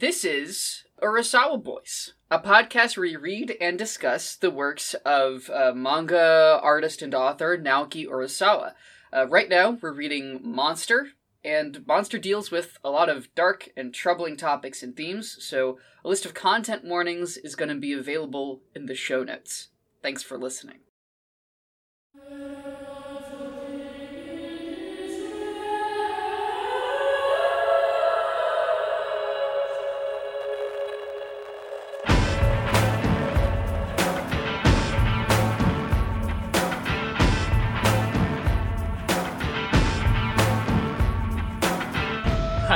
This 0.00 0.24
is 0.24 0.84
Urasawa 1.02 1.62
Boys, 1.62 2.14
a 2.30 2.38
podcast 2.38 2.96
where 2.96 3.06
we 3.06 3.16
read 3.16 3.54
and 3.60 3.76
discuss 3.76 4.34
the 4.34 4.50
works 4.50 4.94
of 5.04 5.50
uh, 5.50 5.72
manga 5.74 6.58
artist 6.62 7.02
and 7.02 7.14
author 7.14 7.58
Naoki 7.58 8.06
Urasawa. 8.08 8.72
Uh, 9.14 9.26
right 9.28 9.50
now, 9.50 9.72
we're 9.72 9.92
reading 9.92 10.40
Monster, 10.42 11.08
and 11.44 11.86
Monster 11.86 12.18
deals 12.18 12.50
with 12.50 12.78
a 12.82 12.88
lot 12.88 13.10
of 13.10 13.34
dark 13.34 13.68
and 13.76 13.92
troubling 13.92 14.38
topics 14.38 14.82
and 14.82 14.96
themes, 14.96 15.36
so 15.38 15.78
a 16.02 16.08
list 16.08 16.24
of 16.24 16.32
content 16.32 16.82
warnings 16.82 17.36
is 17.36 17.54
going 17.54 17.68
to 17.68 17.74
be 17.74 17.92
available 17.92 18.62
in 18.74 18.86
the 18.86 18.94
show 18.94 19.22
notes. 19.22 19.68
Thanks 20.02 20.22
for 20.22 20.38
listening. 20.38 20.78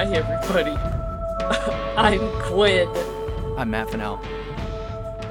Hi, 0.05 0.17
everybody. 0.17 0.71
I'm 1.97 2.21
Quinn. 2.43 2.87
I'm 3.57 3.71
Matt 3.71 3.89
Fennell. 3.89 4.21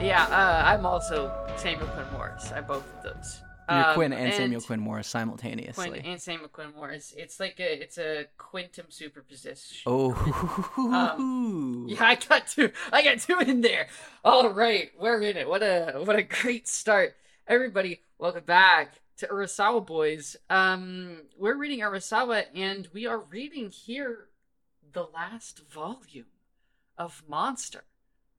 Yeah, 0.02 0.24
uh, 0.32 0.64
I'm 0.66 0.84
also 0.84 1.32
Samuel 1.58 1.86
Quinn 1.90 2.08
Morris. 2.12 2.52
I'm 2.52 2.66
both 2.66 2.84
of 2.98 3.04
those. 3.04 3.42
You're 3.70 3.86
Um, 3.90 3.94
Quinn 3.94 4.14
and, 4.14 4.34
Samuel 4.34 4.62
Quinn 4.62 4.80
Morris 4.80 5.08
simultaneously. 5.08 5.90
Quinn 5.90 6.02
and 6.04 6.20
Samuel 6.20 6.48
Quinn 6.50 6.70
Morris. 6.76 7.14
It's 7.16 7.40
like 7.40 7.60
a 7.60 7.84
it's 7.84 8.00
a 8.00 8.26
quantum 8.40 8.88
superposition. 8.90 9.84
oh, 9.86 11.86
Yeah, 11.88 12.04
I 12.04 12.16
got 12.16 12.48
two. 12.48 12.72
I 12.92 13.04
got 13.04 13.20
two 13.20 13.40
in 13.42 13.62
there. 13.62 13.90
All 14.26 14.50
right, 14.50 14.90
we're 15.00 15.22
in 15.22 15.38
it. 15.38 15.48
What 15.48 15.62
a 15.62 16.02
what 16.04 16.16
a 16.16 16.24
great 16.24 16.68
start, 16.68 17.16
everybody. 17.48 18.02
Welcome 18.18 18.46
back 18.46 18.96
to 19.18 19.28
Urasawa 19.28 19.86
Boys. 19.86 20.36
Um, 20.50 21.18
we're 21.38 21.58
reading 21.58 21.82
Urasawa, 21.82 22.46
and 22.56 22.88
we 22.92 23.06
are 23.06 23.20
reading 23.20 23.70
here 23.70 24.30
the 24.94 25.04
last 25.14 25.60
volume 25.70 26.26
of 26.98 27.24
Monster 27.28 27.84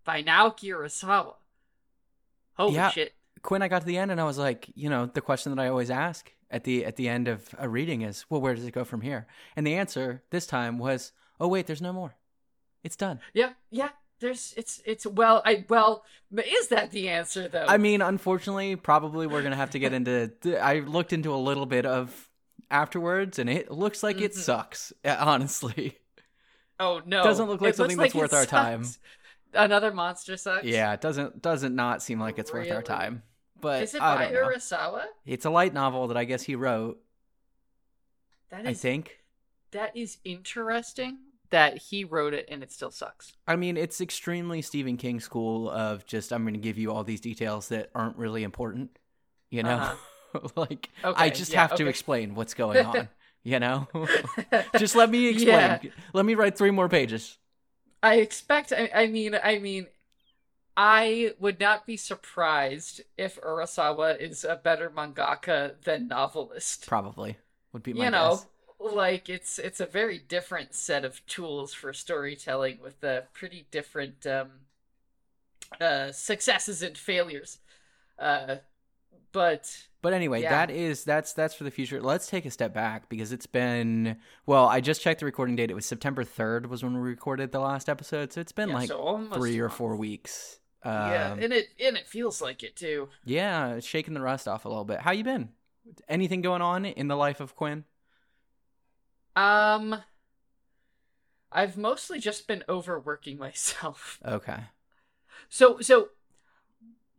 by 0.04 0.22
Naoki 0.22 0.68
Urasawa. 0.70 1.34
Holy 2.56 2.74
Yeah. 2.74 2.90
shit! 2.90 3.14
Quinn. 3.42 3.62
I 3.62 3.68
got 3.68 3.80
to 3.80 3.86
the 3.86 3.98
end 3.98 4.10
and 4.10 4.20
I 4.20 4.24
was 4.24 4.38
like, 4.38 4.70
you 4.74 4.88
know, 4.88 5.06
the 5.06 5.20
question 5.20 5.54
that 5.54 5.60
I 5.62 5.68
always 5.68 5.90
ask 5.90 6.32
at 6.50 6.64
the 6.64 6.84
at 6.84 6.96
the 6.96 7.08
end 7.08 7.28
of 7.28 7.54
a 7.58 7.68
reading 7.68 8.02
is, 8.02 8.24
well, 8.30 8.40
where 8.40 8.54
does 8.54 8.64
it 8.64 8.70
go 8.72 8.84
from 8.84 9.00
here? 9.02 9.26
And 9.56 9.66
the 9.66 9.74
answer 9.74 10.22
this 10.30 10.46
time 10.46 10.78
was, 10.78 11.12
oh 11.40 11.48
wait, 11.48 11.66
there's 11.66 11.82
no 11.82 11.92
more. 11.92 12.14
It's 12.82 12.96
done. 12.96 13.20
Yeah, 13.32 13.50
yeah. 13.70 13.90
There's 14.20 14.54
it's 14.56 14.80
it's 14.86 15.06
well 15.06 15.42
I 15.44 15.64
well 15.68 16.04
is 16.32 16.68
that 16.68 16.92
the 16.92 17.08
answer 17.08 17.48
though? 17.48 17.66
I 17.68 17.76
mean, 17.76 18.00
unfortunately, 18.00 18.76
probably 18.76 19.26
we're 19.26 19.42
gonna 19.42 19.56
have 19.56 19.70
to 19.70 19.78
get 19.78 19.92
into. 19.92 20.30
I 20.62 20.78
looked 20.80 21.12
into 21.12 21.34
a 21.34 21.36
little 21.36 21.66
bit 21.66 21.84
of 21.84 22.30
afterwards, 22.70 23.38
and 23.38 23.50
it 23.50 23.70
looks 23.70 24.02
like 24.02 24.20
it 24.20 24.32
Mhm. 24.32 24.36
sucks. 24.36 24.92
Honestly, 25.04 25.98
oh 26.80 27.00
no, 27.04 27.20
It 27.20 27.24
doesn't 27.24 27.48
look 27.48 27.60
like 27.60 27.70
It 27.70 27.76
something 27.76 27.96
that's 27.96 28.14
worth 28.14 28.32
it 28.32 28.36
our 28.36 28.46
time. 28.46 28.84
Another 29.52 29.92
monster 29.92 30.36
sucks. 30.36 30.64
yeah, 30.64 30.92
it 30.92 31.00
doesn't 31.00 31.40
doesn't 31.42 31.74
not 31.74 32.02
seem 32.02 32.18
like 32.20 32.38
it's 32.38 32.52
worth 32.52 32.70
our 32.70 32.82
time. 32.82 33.22
But 33.60 33.82
Is 33.84 33.94
it 33.94 34.02
I 34.02 34.26
by. 34.30 34.32
Urasawa? 34.32 35.04
It's 35.24 35.44
a 35.46 35.50
light 35.50 35.72
novel 35.72 36.08
that 36.08 36.16
I 36.16 36.24
guess 36.24 36.42
he 36.42 36.54
wrote. 36.54 37.00
That 38.50 38.66
I 38.66 38.74
think. 38.74 39.20
that 39.70 39.96
is 39.96 40.18
interesting 40.24 41.18
that 41.50 41.78
he 41.78 42.04
wrote 42.04 42.34
it 42.34 42.46
and 42.50 42.62
it 42.62 42.72
still 42.72 42.90
sucks. 42.90 43.32
I 43.46 43.56
mean, 43.56 43.76
it's 43.76 44.00
extremely 44.00 44.60
Stephen 44.60 44.96
King 44.96 45.20
school 45.20 45.70
of 45.70 46.04
just 46.06 46.32
I'm 46.32 46.42
going 46.42 46.54
to 46.54 46.60
give 46.60 46.78
you 46.78 46.92
all 46.92 47.04
these 47.04 47.20
details 47.20 47.68
that 47.68 47.90
aren't 47.94 48.16
really 48.16 48.42
important. 48.42 48.98
You 49.50 49.62
know, 49.62 49.92
like 50.56 50.90
I 51.02 51.08
Uh-huh. 51.08 51.24
Okay, 51.24 51.30
just 51.30 51.52
yeah, 51.52 51.60
have 51.60 51.76
to 51.76 51.86
explain 51.86 52.34
what's 52.34 52.54
going 52.62 52.84
on. 52.84 53.08
You 53.44 53.60
know, 53.60 53.86
just 54.78 54.96
let 54.96 55.10
me 55.10 55.28
explain. 55.28 55.48
Yeah. 55.48 55.78
Let 56.12 56.24
me 56.24 56.34
write 56.34 56.58
three 56.58 56.70
more 56.70 56.88
pages. 56.88 57.38
I 58.02 58.16
expect. 58.16 58.72
I, 58.72 58.90
I 58.94 59.06
mean. 59.06 59.38
I 59.42 59.58
mean. 59.58 59.86
I 60.76 61.34
would 61.38 61.60
not 61.60 61.86
be 61.86 61.96
surprised 61.96 63.00
if 63.16 63.40
Urasawa 63.40 64.20
is 64.20 64.42
a 64.42 64.56
better 64.56 64.90
mangaka 64.90 65.80
than 65.84 66.08
novelist. 66.08 66.88
Probably 66.88 67.36
would 67.72 67.84
be 67.84 67.92
my 67.92 68.06
you 68.06 68.10
know, 68.10 68.40
guess. 68.80 68.92
like 68.92 69.28
it's 69.28 69.58
it's 69.60 69.78
a 69.80 69.86
very 69.86 70.18
different 70.18 70.74
set 70.74 71.04
of 71.04 71.24
tools 71.26 71.74
for 71.74 71.92
storytelling 71.92 72.78
with 72.82 73.04
uh, 73.04 73.20
pretty 73.32 73.66
different 73.70 74.26
um, 74.26 74.48
uh, 75.80 76.10
successes 76.12 76.82
and 76.82 76.96
failures. 76.96 77.58
Uh, 78.18 78.56
but 79.32 79.86
But 80.04 80.12
anyway, 80.12 80.42
Yeah. 80.42 80.50
that 80.50 80.70
is 80.70 81.02
that's 81.02 81.32
that's 81.32 81.54
for 81.54 81.64
the 81.64 81.70
future. 81.70 82.00
Let's 82.00 82.26
take 82.28 82.44
a 82.44 82.50
step 82.50 82.72
back 82.74 83.08
because 83.08 83.32
it's 83.32 83.46
been 83.46 84.18
well. 84.44 84.66
I 84.66 84.80
just 84.80 85.00
checked 85.00 85.20
the 85.20 85.26
recording 85.26 85.56
date. 85.56 85.70
It 85.70 85.74
was 85.74 85.86
September 85.86 86.22
third 86.24 86.66
was 86.66 86.84
when 86.84 86.92
we 86.94 87.00
recorded 87.00 87.52
the 87.52 87.58
last 87.60 87.88
episode. 87.88 88.32
So 88.32 88.40
it's 88.42 88.52
been 88.52 88.68
yeah, 88.68 88.74
like 88.74 88.88
so 88.88 89.26
three 89.32 89.58
or 89.58 89.70
four 89.70 89.96
weeks. 89.96 90.60
yeah, 90.84 91.32
Um, 91.32 91.38
and 91.38 91.52
it 91.54 91.68
and 91.82 91.96
it 91.96 92.06
feels 92.06 92.42
like 92.42 92.62
it 92.62 92.76
too. 92.76 93.08
Yeah, 93.24 93.80
shaking 93.80 94.12
the 94.12 94.20
rust 94.20 94.46
off 94.46 94.66
a 94.66 94.68
little 94.68 94.84
bit. 94.84 95.00
How 95.00 95.12
you 95.12 95.24
been? 95.24 95.48
Anything 96.08 96.42
going 96.42 96.60
on 96.62 96.84
in 96.84 97.08
the 97.08 97.16
life 97.16 97.40
of 97.40 97.56
Quinn? 97.56 97.84
Um, 99.36 100.02
I've 101.50 101.76
mostly 101.76 102.18
just 102.20 102.46
been 102.46 102.62
overworking 102.68 103.38
myself. 103.38 104.20
Okay. 104.24 104.64
So 105.48 105.80
so 105.80 106.10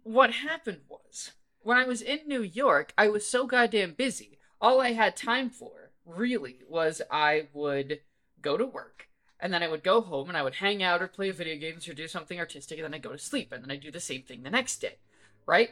what 0.03 0.31
happened 0.31 0.81
was 0.87 1.31
when 1.65 1.77
I 1.77 1.85
was 1.85 2.01
in 2.01 2.19
New 2.27 2.41
York, 2.41 2.93
I 2.97 3.09
was 3.09 3.27
so 3.27 3.47
goddamn 3.47 3.93
busy. 3.93 4.37
All 4.61 4.79
I 4.79 4.93
had 4.93 5.17
time 5.17 5.49
for 5.49 5.91
really 6.05 6.59
was 6.69 7.01
I 7.09 7.47
would 7.53 8.01
go 8.41 8.55
to 8.55 8.65
work 8.65 9.09
and 9.39 9.51
then 9.51 9.63
I 9.63 9.67
would 9.67 9.83
go 9.83 10.01
home 10.01 10.29
and 10.29 10.37
I 10.37 10.43
would 10.43 10.55
hang 10.55 10.83
out 10.83 11.01
or 11.01 11.07
play 11.07 11.31
video 11.31 11.57
games 11.57 11.87
or 11.87 11.93
do 11.93 12.07
something 12.07 12.39
artistic 12.39 12.77
and 12.77 12.85
then 12.85 12.93
I'd 12.93 13.01
go 13.01 13.11
to 13.11 13.17
sleep 13.17 13.51
and 13.51 13.63
then 13.63 13.71
I'd 13.71 13.81
do 13.81 13.89
the 13.89 13.99
same 13.99 14.21
thing 14.21 14.43
the 14.43 14.49
next 14.49 14.77
day. 14.77 14.97
Right? 15.47 15.71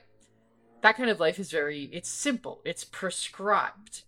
That 0.82 0.98
kind 0.98 1.10
of 1.12 1.20
life 1.20 1.38
is 1.38 1.52
very 1.52 1.84
it's 1.94 2.10
simple. 2.10 2.62
It's 2.66 2.84
prescribed. 2.84 4.02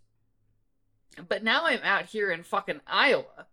But 1.30 1.44
now 1.44 1.66
I'm 1.66 1.84
out 1.84 2.08
here 2.08 2.32
in 2.32 2.44
fucking 2.44 2.82
Iowa 2.88 3.46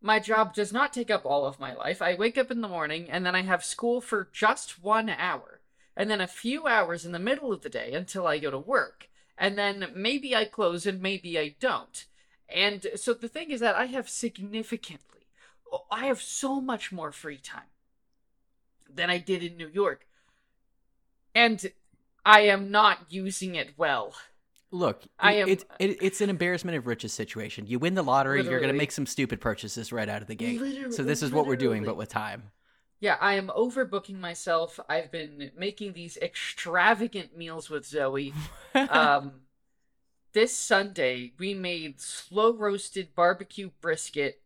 my 0.00 0.20
job 0.20 0.54
does 0.54 0.72
not 0.72 0.92
take 0.92 1.10
up 1.10 1.26
all 1.26 1.44
of 1.44 1.58
my 1.58 1.74
life. 1.74 2.00
I 2.00 2.14
wake 2.14 2.38
up 2.38 2.50
in 2.50 2.60
the 2.60 2.68
morning 2.68 3.10
and 3.10 3.26
then 3.26 3.34
I 3.34 3.42
have 3.42 3.64
school 3.64 4.00
for 4.00 4.28
just 4.32 4.82
one 4.82 5.08
hour. 5.08 5.57
And 5.98 6.08
then 6.08 6.20
a 6.20 6.28
few 6.28 6.68
hours 6.68 7.04
in 7.04 7.10
the 7.10 7.18
middle 7.18 7.52
of 7.52 7.62
the 7.62 7.68
day 7.68 7.92
until 7.92 8.24
I 8.28 8.38
go 8.38 8.52
to 8.52 8.58
work. 8.58 9.08
And 9.36 9.58
then 9.58 9.88
maybe 9.94 10.34
I 10.34 10.44
close 10.44 10.86
and 10.86 11.02
maybe 11.02 11.36
I 11.36 11.56
don't. 11.58 12.06
And 12.48 12.86
so 12.94 13.12
the 13.12 13.28
thing 13.28 13.50
is 13.50 13.58
that 13.60 13.74
I 13.74 13.86
have 13.86 14.08
significantly, 14.08 15.26
oh, 15.72 15.84
I 15.90 16.06
have 16.06 16.22
so 16.22 16.60
much 16.60 16.92
more 16.92 17.10
free 17.10 17.36
time 17.36 17.72
than 18.88 19.10
I 19.10 19.18
did 19.18 19.42
in 19.42 19.56
New 19.56 19.68
York. 19.68 20.06
And 21.34 21.70
I 22.24 22.42
am 22.42 22.70
not 22.70 22.98
using 23.08 23.56
it 23.56 23.70
well. 23.76 24.14
Look, 24.70 25.02
I 25.18 25.34
am- 25.34 25.48
it, 25.48 25.64
it, 25.80 25.98
it's 26.00 26.20
an 26.20 26.30
embarrassment 26.30 26.76
of 26.76 26.86
riches 26.86 27.12
situation. 27.12 27.66
You 27.66 27.80
win 27.80 27.94
the 27.94 28.02
lottery, 28.02 28.44
you're 28.44 28.60
going 28.60 28.72
to 28.72 28.78
make 28.78 28.92
some 28.92 29.06
stupid 29.06 29.40
purchases 29.40 29.92
right 29.92 30.08
out 30.08 30.22
of 30.22 30.28
the 30.28 30.34
gate. 30.36 30.60
So 30.92 31.02
this 31.02 31.22
is 31.24 31.32
what 31.32 31.46
we're 31.46 31.56
doing, 31.56 31.84
but 31.84 31.96
with 31.96 32.08
time. 32.08 32.44
Yeah, 33.00 33.16
I 33.20 33.34
am 33.34 33.48
overbooking 33.56 34.18
myself. 34.18 34.80
I've 34.88 35.10
been 35.12 35.52
making 35.56 35.92
these 35.92 36.16
extravagant 36.16 37.36
meals 37.36 37.70
with 37.70 37.86
Zoe. 37.86 38.32
Um, 38.74 39.40
this 40.32 40.54
Sunday, 40.56 41.32
we 41.38 41.52
made 41.54 42.00
slow 42.00 42.52
roasted 42.52 43.14
barbecue 43.16 43.70
brisket, 43.80 44.40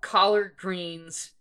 collard 0.00 0.52
greens, 0.56 1.32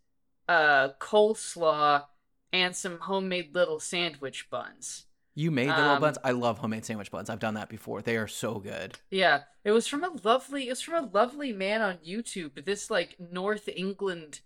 uh, 0.47 0.89
coleslaw, 0.99 2.05
and 2.51 2.75
some 2.75 2.99
homemade 3.01 3.53
little 3.53 3.79
sandwich 3.79 4.49
buns. 4.49 5.05
you 5.35 5.51
made 5.51 5.69
the 5.69 5.75
little 5.75 5.91
um, 5.91 6.01
buns. 6.01 6.17
I 6.23 6.31
love 6.31 6.59
homemade 6.59 6.85
sandwich 6.85 7.11
buns. 7.11 7.29
I've 7.29 7.39
done 7.39 7.55
that 7.55 7.69
before. 7.69 8.01
They 8.01 8.15
are 8.17 8.27
so 8.27 8.59
good. 8.59 8.97
Yeah, 9.11 9.41
it 9.63 9.71
was 9.71 9.85
from 9.87 10.03
a 10.03 10.11
lovely. 10.23 10.67
It 10.67 10.71
was 10.71 10.81
from 10.81 11.03
a 11.03 11.09
lovely 11.13 11.51
man 11.51 11.81
on 11.81 11.97
YouTube. 11.97 12.63
This 12.65 12.89
like 12.89 13.17
North 13.19 13.67
England, 13.75 14.39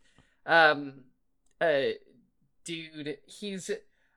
um, 0.46 1.04
uh, 1.62 1.94
dude. 2.64 3.18
He's. 3.26 3.72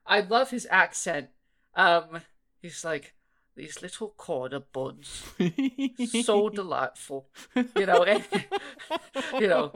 I 0.05 0.21
love 0.21 0.51
his 0.51 0.67
accent. 0.69 1.29
Um, 1.75 2.21
he's 2.61 2.83
like 2.83 3.13
these 3.55 3.81
little 3.81 4.09
corner 4.09 4.59
buns, 4.59 5.23
so 6.23 6.49
delightful. 6.53 7.27
You 7.75 7.85
know, 7.85 8.03
and, 8.03 8.23
you 9.39 9.47
know, 9.47 9.71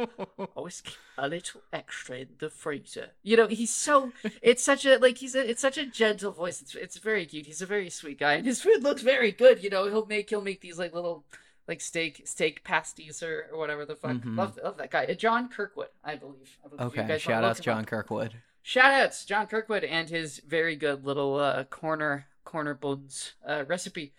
always 0.55 0.81
keep 0.81 0.97
a 1.17 1.27
little 1.27 1.61
extra 1.73 2.17
in 2.17 2.29
the 2.39 2.49
freezer. 2.49 3.09
You 3.21 3.37
know, 3.37 3.47
he's 3.47 3.73
so. 3.73 4.11
It's 4.41 4.63
such 4.63 4.85
a 4.85 4.97
like 4.97 5.17
he's 5.17 5.35
a. 5.35 5.49
It's 5.49 5.61
such 5.61 5.77
a 5.77 5.85
gentle 5.85 6.31
voice. 6.31 6.61
It's 6.61 6.75
it's 6.75 6.97
very 6.97 7.25
cute. 7.25 7.45
He's 7.45 7.61
a 7.61 7.65
very 7.65 7.89
sweet 7.89 8.19
guy, 8.19 8.33
and 8.33 8.45
his 8.45 8.61
food 8.61 8.83
looks 8.83 9.01
very 9.01 9.31
good. 9.31 9.63
You 9.63 9.69
know, 9.69 9.85
he'll 9.85 10.05
make 10.05 10.29
he'll 10.29 10.41
make 10.41 10.61
these 10.61 10.79
like 10.79 10.93
little 10.93 11.25
like 11.67 11.81
steak 11.81 12.21
steak 12.25 12.63
pasties 12.63 13.23
or, 13.23 13.47
or 13.51 13.57
whatever 13.57 13.85
the 13.85 13.95
fuck. 13.95 14.17
Mhm. 14.17 14.37
Love 14.37 14.59
love 14.63 14.77
that 14.77 14.91
guy. 14.91 15.05
Uh, 15.05 15.13
John 15.13 15.49
Kirkwood, 15.49 15.89
I 16.03 16.15
believe. 16.15 16.57
I 16.63 16.67
believe 16.69 16.97
Okay, 16.99 17.17
shout 17.17 17.43
outs 17.43 17.59
him. 17.59 17.63
John 17.63 17.85
Kirkwood. 17.85 18.35
Shout 18.61 18.93
outs 18.93 19.25
John 19.25 19.47
Kirkwood 19.47 19.83
and 19.83 20.09
his 20.09 20.39
very 20.47 20.75
good 20.75 21.05
little 21.05 21.35
uh, 21.35 21.63
corner 21.65 22.27
corner 22.43 22.73
bones 22.73 23.33
uh, 23.47 23.63
recipe. 23.67 24.13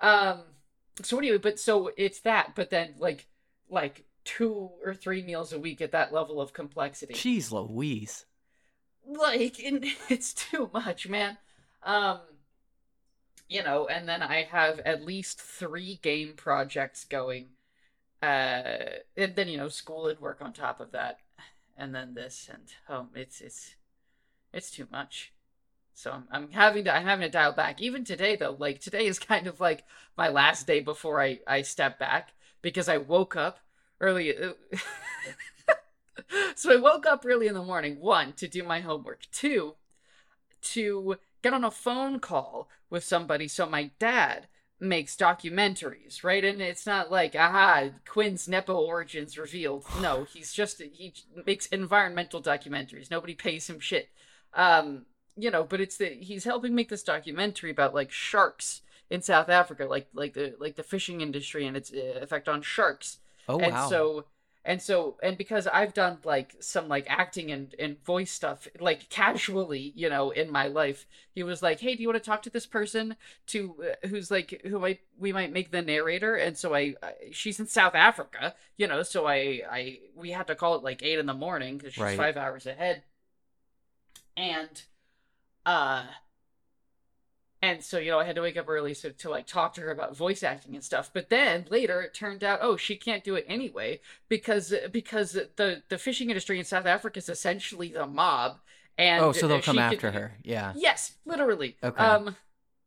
Um, 0.00 0.42
so 1.02 1.18
anyway, 1.18 1.38
but 1.38 1.58
so 1.58 1.90
it's 1.96 2.20
that, 2.20 2.54
but 2.54 2.70
then 2.70 2.94
like 2.98 3.26
like 3.68 4.04
two 4.24 4.70
or 4.84 4.94
three 4.94 5.22
meals 5.22 5.52
a 5.52 5.58
week 5.58 5.80
at 5.80 5.92
that 5.92 6.12
level 6.12 6.40
of 6.40 6.52
complexity. 6.52 7.14
Jeez 7.14 7.50
Louise. 7.50 8.26
like 9.04 9.58
and 9.58 9.84
it's 10.08 10.32
too 10.32 10.70
much 10.72 11.08
man 11.08 11.36
um 11.82 12.20
you 13.52 13.62
know 13.62 13.86
and 13.86 14.08
then 14.08 14.22
i 14.22 14.42
have 14.42 14.80
at 14.80 15.04
least 15.04 15.40
three 15.40 15.98
game 16.02 16.32
projects 16.36 17.04
going 17.04 17.46
uh 18.22 18.62
and 19.16 19.36
then 19.36 19.48
you 19.48 19.56
know 19.56 19.68
school 19.68 20.06
and 20.06 20.20
work 20.20 20.38
on 20.40 20.52
top 20.52 20.80
of 20.80 20.92
that 20.92 21.18
and 21.76 21.94
then 21.94 22.14
this 22.14 22.48
and 22.52 22.72
oh 22.88 23.06
it's 23.14 23.40
it's 23.40 23.74
it's 24.52 24.70
too 24.70 24.86
much. 24.92 25.32
So 25.94 26.12
I'm, 26.12 26.24
I'm 26.30 26.50
having 26.52 26.84
to 26.84 26.94
i'm 26.94 27.04
having 27.04 27.26
to 27.26 27.30
dial 27.30 27.52
back. 27.52 27.80
Even 27.80 28.04
today 28.04 28.36
though 28.36 28.56
like 28.58 28.80
today 28.80 29.06
is 29.06 29.18
kind 29.18 29.46
of 29.46 29.60
like 29.60 29.84
my 30.16 30.28
last 30.28 30.66
day 30.66 30.80
before 30.80 31.20
i 31.20 31.40
i 31.46 31.62
step 31.62 31.98
back 31.98 32.32
because 32.60 32.88
i 32.88 32.98
woke 32.98 33.36
up 33.36 33.58
early 34.00 34.34
so 36.54 36.72
I 36.72 36.76
woke 36.76 37.06
up 37.06 37.24
early 37.26 37.46
in 37.46 37.54
the 37.54 37.62
morning, 37.62 38.00
one, 38.00 38.32
to 38.34 38.48
do 38.48 38.62
my 38.62 38.80
homework, 38.80 39.26
two, 39.32 39.74
to 40.62 41.16
get 41.42 41.54
on 41.54 41.64
a 41.64 41.70
phone 41.70 42.20
call 42.20 42.68
with 42.90 43.04
somebody 43.04 43.48
so 43.48 43.66
my 43.66 43.90
dad 43.98 44.48
makes 44.80 45.16
documentaries, 45.16 46.24
right? 46.24 46.44
And 46.44 46.60
it's 46.60 46.86
not 46.86 47.10
like, 47.10 47.36
aha, 47.36 47.90
Quinn's 48.04 48.48
Nepo 48.48 48.74
origins 48.74 49.38
revealed. 49.38 49.84
No, 49.94 50.24
he's 50.24 50.52
just, 50.52 50.82
he 50.82 51.14
makes 51.46 51.66
environmental 51.66 52.42
documentaries. 52.42 53.10
Nobody 53.10 53.34
pays 53.34 53.68
him 53.70 53.78
shit. 53.78 54.08
Um, 54.54 55.06
you 55.36 55.50
know, 55.50 55.64
but 55.64 55.80
it's 55.80 55.96
the, 55.96 56.06
he's 56.06 56.44
helping 56.44 56.74
make 56.74 56.88
this 56.88 57.02
documentary 57.02 57.70
about 57.70 57.94
like 57.94 58.10
sharks 58.10 58.82
in 59.08 59.22
South 59.22 59.48
Africa, 59.48 59.84
like, 59.84 60.08
like 60.14 60.34
the, 60.34 60.54
like 60.58 60.76
the 60.76 60.82
fishing 60.82 61.20
industry 61.20 61.66
and 61.66 61.76
its 61.76 61.92
uh, 61.92 62.18
effect 62.20 62.48
on 62.48 62.62
sharks 62.62 63.18
Oh 63.48 63.58
and 63.58 63.78
wow. 63.78 63.80
so 63.80 64.24
and 64.64 64.80
so 64.80 65.16
and 65.22 65.36
because 65.36 65.66
i've 65.66 65.92
done 65.92 66.18
like 66.24 66.54
some 66.60 66.88
like 66.88 67.04
acting 67.08 67.50
and, 67.50 67.74
and 67.78 68.02
voice 68.04 68.30
stuff 68.30 68.68
like 68.80 69.08
casually 69.08 69.92
you 69.96 70.08
know 70.08 70.30
in 70.30 70.50
my 70.50 70.66
life 70.68 71.06
he 71.34 71.42
was 71.42 71.62
like 71.62 71.80
hey 71.80 71.94
do 71.94 72.02
you 72.02 72.08
want 72.08 72.22
to 72.22 72.30
talk 72.30 72.42
to 72.42 72.50
this 72.50 72.66
person 72.66 73.16
to 73.46 73.74
uh, 73.82 74.06
who's 74.08 74.30
like 74.30 74.60
who 74.64 74.78
might 74.78 75.00
we 75.18 75.32
might 75.32 75.52
make 75.52 75.70
the 75.72 75.82
narrator 75.82 76.36
and 76.36 76.56
so 76.56 76.74
I, 76.74 76.94
I 77.02 77.12
she's 77.32 77.58
in 77.58 77.66
south 77.66 77.94
africa 77.94 78.54
you 78.76 78.86
know 78.86 79.02
so 79.02 79.26
i 79.26 79.62
i 79.70 79.98
we 80.14 80.30
had 80.30 80.46
to 80.46 80.54
call 80.54 80.76
it 80.76 80.84
like 80.84 81.02
eight 81.02 81.18
in 81.18 81.26
the 81.26 81.34
morning 81.34 81.78
because 81.78 81.94
she's 81.94 82.02
Right. 82.02 82.16
five 82.16 82.36
hours 82.36 82.66
ahead 82.66 83.02
and 84.36 84.82
uh 85.66 86.04
and 87.62 87.80
so, 87.82 87.98
you 87.98 88.10
know, 88.10 88.18
I 88.18 88.24
had 88.24 88.34
to 88.34 88.42
wake 88.42 88.56
up 88.56 88.68
early 88.68 88.92
so 88.92 89.10
to 89.10 89.30
like 89.30 89.46
talk 89.46 89.74
to 89.74 89.80
her 89.82 89.92
about 89.92 90.16
voice 90.16 90.42
acting 90.42 90.74
and 90.74 90.82
stuff. 90.82 91.10
But 91.14 91.30
then 91.30 91.64
later 91.70 92.02
it 92.02 92.12
turned 92.12 92.42
out, 92.42 92.58
oh, 92.60 92.76
she 92.76 92.96
can't 92.96 93.22
do 93.22 93.36
it 93.36 93.46
anyway 93.48 94.00
because 94.28 94.74
because 94.90 95.32
the 95.56 95.82
the 95.88 95.96
fishing 95.96 96.28
industry 96.28 96.58
in 96.58 96.64
South 96.64 96.86
Africa 96.86 97.18
is 97.18 97.28
essentially 97.28 97.88
the 97.88 98.04
mob. 98.06 98.58
And 98.98 99.24
oh, 99.24 99.30
so 99.32 99.46
they'll 99.46 99.62
come 99.62 99.76
could- 99.76 99.82
after 99.82 100.10
her. 100.10 100.32
Yeah. 100.42 100.72
Yes, 100.74 101.12
literally. 101.24 101.76
Okay. 101.82 102.02
Um, 102.02 102.36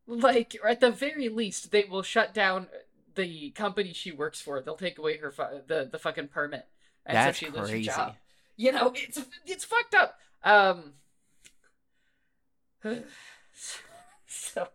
like 0.06 0.54
at 0.64 0.80
the 0.80 0.90
very 0.90 1.30
least, 1.30 1.70
they 1.72 1.84
will 1.84 2.02
shut 2.02 2.34
down 2.34 2.68
the 3.14 3.50
company 3.52 3.94
she 3.94 4.12
works 4.12 4.40
for. 4.42 4.60
They'll 4.60 4.76
take 4.76 4.98
away 4.98 5.16
her 5.16 5.30
fu- 5.32 5.62
the 5.66 5.88
the 5.90 5.98
fucking 5.98 6.28
permit, 6.28 6.66
and 7.06 7.16
That's 7.16 7.38
so 7.38 7.46
she 7.46 7.50
loses 7.50 7.70
crazy. 7.70 7.90
her 7.90 7.96
job. 7.96 8.14
You 8.56 8.72
know, 8.72 8.92
it's 8.94 9.18
it's 9.46 9.64
fucked 9.64 9.94
up. 9.94 10.18
Um. 10.44 10.92
So, 14.54 14.68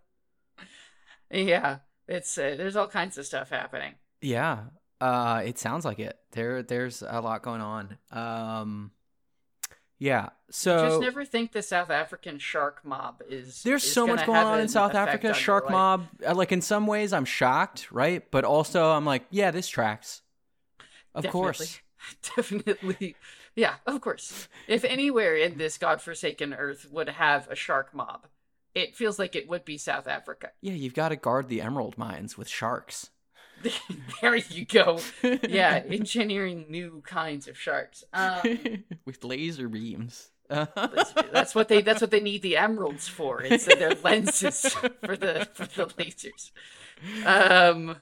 yeah, 1.29 1.77
it's 2.07 2.37
uh, 2.37 2.55
there's 2.57 2.75
all 2.75 2.87
kinds 2.87 3.17
of 3.17 3.25
stuff 3.25 3.49
happening. 3.49 3.93
Yeah. 4.21 4.65
Uh 4.99 5.41
it 5.45 5.57
sounds 5.57 5.85
like 5.85 5.99
it. 5.99 6.17
There 6.31 6.61
there's 6.61 7.01
a 7.01 7.21
lot 7.21 7.41
going 7.41 7.61
on. 7.61 7.97
Um 8.11 8.91
yeah. 10.01 10.29
So 10.49 10.89
Just 10.89 11.01
never 11.01 11.23
think 11.25 11.51
the 11.51 11.61
South 11.61 11.91
African 11.91 12.39
shark 12.39 12.81
mob 12.83 13.21
is. 13.29 13.61
There's 13.61 13.83
is 13.83 13.93
so 13.93 14.07
much 14.07 14.25
going 14.25 14.39
on 14.39 14.59
in 14.59 14.67
South 14.67 14.95
Africa. 14.95 15.31
Shark 15.33 15.69
mob. 15.69 16.07
uh, 16.27 16.33
Like 16.33 16.51
in 16.51 16.61
some 16.61 16.87
ways, 16.87 17.13
I'm 17.13 17.23
shocked, 17.25 17.91
right? 17.91 18.23
But 18.31 18.43
also, 18.43 18.89
I'm 18.89 19.05
like, 19.05 19.25
yeah, 19.29 19.51
this 19.51 19.67
tracks. 19.67 20.23
Of 21.13 21.27
course. 21.27 21.79
definitely. 22.35 23.15
Yeah, 23.55 23.75
of 23.85 24.01
course. 24.01 24.47
If 24.67 24.83
anywhere 24.83 25.35
in 25.35 25.59
this 25.59 25.77
godforsaken 25.77 26.55
earth 26.55 26.87
would 26.91 27.09
have 27.09 27.47
a 27.49 27.55
shark 27.55 27.93
mob, 27.93 28.25
it 28.75 28.95
feels 28.95 29.19
like 29.19 29.35
it 29.35 29.49
would 29.49 29.65
be 29.65 29.77
South 29.77 30.07
Africa. 30.07 30.51
Yeah, 30.61 30.73
you've 30.73 30.93
got 30.93 31.09
to 31.09 31.15
guard 31.15 31.47
the 31.47 31.61
emerald 31.61 31.97
mines 31.97 32.37
with 32.37 32.47
sharks. 32.47 33.09
there 34.21 34.35
you 34.35 34.65
go. 34.65 34.99
Yeah, 35.47 35.83
engineering 35.87 36.65
new 36.69 37.01
kinds 37.05 37.47
of 37.47 37.57
sharks. 37.57 38.03
Um, 38.13 38.83
with 39.05 39.23
laser 39.23 39.67
beams. 39.67 40.29
that's 40.49 41.55
what 41.55 41.67
they. 41.69 41.81
That's 41.81 42.01
what 42.01 42.11
they 42.11 42.19
need 42.19 42.41
the 42.41 42.57
emeralds 42.57 43.07
for. 43.07 43.41
It's 43.41 43.65
their 43.65 43.93
lenses 44.03 44.73
for 45.03 45.15
the 45.15 45.47
for 45.53 45.65
the 45.65 45.85
lasers. 45.87 46.51
Um. 47.25 47.97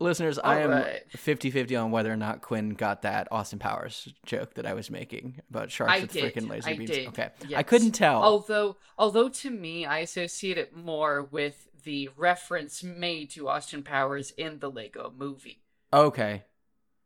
Listeners, 0.00 0.38
I 0.38 0.60
am 0.60 0.70
Alright. 0.70 1.08
50-50 1.12 1.80
on 1.84 1.90
whether 1.90 2.10
or 2.10 2.16
not 2.16 2.40
Quinn 2.40 2.70
got 2.70 3.02
that 3.02 3.28
Austin 3.30 3.58
Powers 3.58 4.08
joke 4.24 4.54
that 4.54 4.64
I 4.66 4.72
was 4.74 4.90
making 4.90 5.40
about 5.50 5.70
sharks 5.70 5.92
I 5.92 6.00
with 6.00 6.12
did. 6.12 6.34
freaking 6.34 6.48
laser 6.48 6.70
I 6.70 6.76
beams. 6.76 6.90
did. 6.90 7.08
Okay, 7.08 7.28
I 7.54 7.62
couldn't 7.62 7.92
tell. 7.92 8.22
Although, 8.22 8.76
although 8.98 9.28
to 9.28 9.50
me, 9.50 9.84
I 9.84 9.98
associate 9.98 10.56
it 10.58 10.74
more 10.74 11.22
with 11.30 11.68
the 11.84 12.08
reference 12.16 12.82
made 12.82 13.30
to 13.30 13.48
Austin 13.48 13.82
Powers 13.82 14.32
in 14.36 14.58
the 14.58 14.70
Lego 14.70 15.12
Movie. 15.16 15.62
okay, 15.92 16.44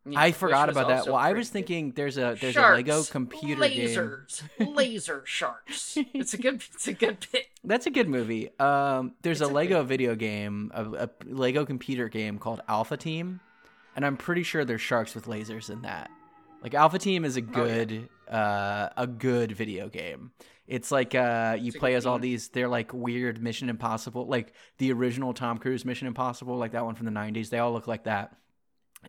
Yeah, 0.06 0.20
I 0.20 0.32
forgot 0.32 0.68
about 0.68 0.88
that. 0.88 1.06
Well, 1.06 1.16
I 1.16 1.32
was 1.32 1.48
good. 1.48 1.52
thinking 1.54 1.92
there's 1.92 2.18
a 2.18 2.36
there's 2.40 2.54
sharks, 2.54 2.74
a 2.74 2.76
Lego 2.76 3.02
computer 3.04 3.66
game. 3.68 3.88
lasers, 3.88 4.42
laser 4.58 5.22
sharks. 5.24 5.96
It's 6.14 6.34
a 6.34 6.38
good, 6.38 6.62
it's 6.74 6.86
a 6.88 6.92
good 6.92 7.26
bit. 7.32 7.46
That's 7.64 7.86
a 7.86 7.90
good 7.90 8.08
movie. 8.08 8.50
Um, 8.60 9.12
there's 9.22 9.40
a 9.40 9.46
a 9.46 9.48
Lego 9.48 9.82
video 9.82 10.14
game, 10.14 10.70
a, 10.74 10.84
a 10.84 11.10
Lego 11.24 11.64
computer 11.64 12.08
game 12.08 12.38
called 12.38 12.60
Alpha 12.68 12.96
Team, 12.96 13.40
and 13.96 14.04
I'm 14.04 14.16
pretty 14.16 14.42
sure 14.42 14.64
there's 14.64 14.80
sharks 14.82 15.14
with 15.14 15.24
lasers 15.26 15.70
in 15.70 15.82
that. 15.82 16.10
Like 16.62 16.74
Alpha 16.74 16.98
Team 16.98 17.24
is 17.24 17.36
a 17.36 17.40
Oh, 17.40 17.64
yeah. 17.64 17.84
good, 17.84 18.08
uh, 18.30 18.88
a 18.96 19.06
good 19.06 19.52
video 19.52 19.88
game. 19.88 20.32
It's 20.66 20.90
like 20.90 21.14
uh, 21.14 21.56
you 21.60 21.68
It's 21.68 21.76
play 21.76 21.92
good 21.92 21.96
as 21.98 22.06
all 22.06 22.18
these. 22.18 22.48
They're 22.48 22.68
like 22.68 22.92
weird 22.94 23.42
Mission 23.42 23.68
Impossible, 23.68 24.26
like 24.26 24.52
the 24.78 24.92
original 24.92 25.34
Tom 25.34 25.58
Cruise 25.58 25.84
Mission 25.84 26.06
Impossible, 26.08 26.56
like 26.56 26.72
that 26.72 26.84
one 26.84 26.94
from 26.94 27.04
the 27.06 27.12
'90s. 27.12 27.50
They 27.50 27.58
all 27.58 27.72
look 27.72 27.86
like 27.86 28.04
that, 28.04 28.34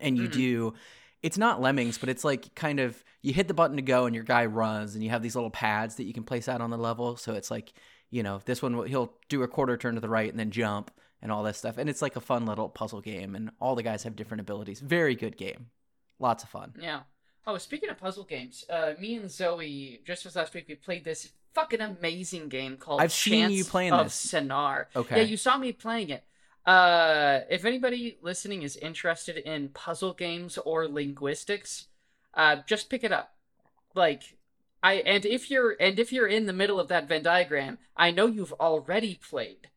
and 0.00 0.16
you 0.16 0.28
Mhm. 0.28 0.32
do. 0.32 0.74
It's 1.22 1.38
not 1.38 1.60
lemmings, 1.60 1.98
but 1.98 2.08
it's 2.08 2.24
like 2.24 2.54
kind 2.54 2.78
of 2.80 3.02
you 3.22 3.32
hit 3.32 3.48
the 3.48 3.54
button 3.54 3.76
to 3.76 3.82
go 3.82 4.06
and 4.06 4.14
your 4.14 4.24
guy 4.24 4.46
runs, 4.46 4.94
and 4.94 5.02
you 5.02 5.10
have 5.10 5.22
these 5.22 5.34
little 5.34 5.50
pads 5.50 5.96
that 5.96 6.04
you 6.04 6.12
can 6.12 6.22
place 6.24 6.48
out 6.48 6.60
on 6.60 6.70
the 6.70 6.78
level. 6.78 7.16
So 7.16 7.34
it's 7.34 7.50
like 7.50 7.72
you 8.10 8.22
know, 8.22 8.40
this 8.44 8.62
one 8.62 8.86
he'll 8.86 9.12
do 9.28 9.42
a 9.42 9.48
quarter 9.48 9.76
turn 9.76 9.94
to 9.96 10.00
the 10.00 10.08
right 10.08 10.30
and 10.30 10.38
then 10.38 10.52
jump 10.52 10.92
and 11.20 11.32
all 11.32 11.42
that 11.42 11.56
stuff. 11.56 11.76
And 11.76 11.90
it's 11.90 12.00
like 12.00 12.14
a 12.14 12.20
fun 12.20 12.46
little 12.46 12.68
puzzle 12.68 13.00
game, 13.00 13.34
and 13.34 13.50
all 13.60 13.74
the 13.74 13.82
guys 13.82 14.04
have 14.04 14.14
different 14.14 14.40
abilities. 14.42 14.78
Very 14.80 15.16
good 15.16 15.36
game, 15.36 15.70
lots 16.20 16.44
of 16.44 16.48
fun. 16.50 16.74
Yeah. 16.80 17.00
Oh, 17.48 17.58
speaking 17.58 17.90
of 17.90 17.98
puzzle 17.98 18.24
games, 18.24 18.64
uh, 18.70 18.94
me 19.00 19.16
and 19.16 19.30
Zoe 19.30 20.00
just 20.04 20.22
this 20.24 20.36
last 20.36 20.54
week 20.54 20.66
we 20.68 20.74
played 20.76 21.04
this 21.04 21.32
fucking 21.54 21.80
amazing 21.80 22.48
game 22.48 22.76
called 22.76 23.00
I've 23.00 23.12
seen 23.12 23.50
you 23.50 23.58
Chants 23.58 23.70
playing 23.70 23.92
of 23.92 24.06
this. 24.06 24.26
Sennaar. 24.26 24.86
Okay. 24.94 25.16
Yeah, 25.16 25.22
you 25.22 25.36
saw 25.36 25.56
me 25.58 25.72
playing 25.72 26.10
it. 26.10 26.22
Uh, 26.66 27.40
if 27.48 27.64
anybody 27.64 28.18
listening 28.22 28.62
is 28.62 28.76
interested 28.76 29.36
in 29.36 29.68
puzzle 29.68 30.12
games 30.12 30.58
or 30.58 30.88
linguistics, 30.88 31.86
uh, 32.34 32.56
just 32.66 32.90
pick 32.90 33.04
it 33.04 33.12
up. 33.12 33.34
Like, 33.94 34.36
I 34.82 34.94
and 34.94 35.24
if 35.24 35.50
you're 35.50 35.76
and 35.80 35.98
if 35.98 36.12
you're 36.12 36.26
in 36.26 36.46
the 36.46 36.52
middle 36.52 36.80
of 36.80 36.88
that 36.88 37.08
Venn 37.08 37.22
diagram, 37.22 37.78
I 37.96 38.10
know 38.10 38.26
you've 38.26 38.52
already 38.54 39.14
played 39.14 39.68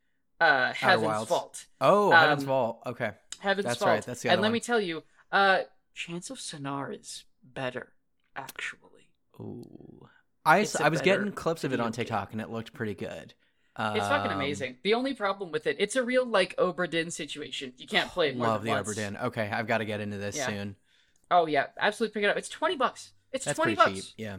uh 0.41 0.73
Heaven's. 0.73 1.27
Vault. 1.27 1.65
Oh, 1.79 2.11
Heaven's 2.11 2.43
Um, 2.43 2.47
Vault. 2.47 2.81
Okay, 2.87 3.11
Heaven's 3.39 3.65
That's 3.67 3.79
Vault. 3.79 3.89
right, 3.89 4.03
that's 4.03 4.21
the 4.23 4.29
other 4.29 4.33
and 4.33 4.39
other 4.39 4.47
let 4.47 4.53
me 4.53 4.59
tell 4.59 4.81
you, 4.81 5.03
uh, 5.31 5.59
Chants 5.93 6.29
of 6.29 6.37
Sennaar 6.39 6.99
is 6.99 7.23
better, 7.43 7.93
actually. 8.35 9.09
ooh, 9.39 10.09
I 10.45 10.59
It's 10.59 10.75
s- 10.75 10.81
a 10.81 10.85
I 10.85 10.89
was 10.89 10.99
better 10.99 11.17
getting 11.19 11.33
clips 11.33 11.63
of 11.63 11.71
it 11.73 11.79
on. 11.79 11.91
TikTok, 11.91 12.31
and 12.33 12.41
it 12.41 12.49
looked 12.49 12.73
pretty 12.73 12.95
good. 12.95 13.33
It's 13.81 14.07
fucking 14.07 14.31
Um, 14.31 14.37
amazing. 14.37 14.77
The 14.83 14.93
only 14.93 15.13
problem 15.13 15.51
with 15.51 15.65
it, 15.65 15.77
it's 15.79 15.95
a 15.95 16.03
real 16.03 16.25
like 16.25 16.55
Obra 16.57 16.89
Dinn 16.89 17.11
situation. 17.11 17.73
You 17.77 17.87
can't 17.87 18.09
play 18.11 18.29
it 18.29 18.37
more 18.37 18.47
Love 18.47 18.61
than 18.63 18.71
the 18.71 18.75
once. 18.75 18.89
Obra 18.89 18.95
Dinn. 18.95 19.17
Okay, 19.17 19.49
I've 19.49 19.67
got 19.67 19.77
to 19.77 19.85
get 19.85 20.01
into 20.01 20.17
this 20.17 20.35
Yeah. 20.35 20.47
soon. 20.47 20.75
Oh 21.31 21.45
yeah, 21.45 21.67
absolutely 21.79 22.13
pick 22.13 22.23
it 22.27 22.29
up. 22.31 22.37
It's 22.37 22.49
twenty 22.49 22.75
bucks. 22.75 23.13
It's 23.31 23.45
That's 23.45 23.55
twenty 23.57 23.75
pretty 23.75 23.93
bucks. 23.93 24.07
cheap. 24.07 24.15
Yeah. 24.17 24.37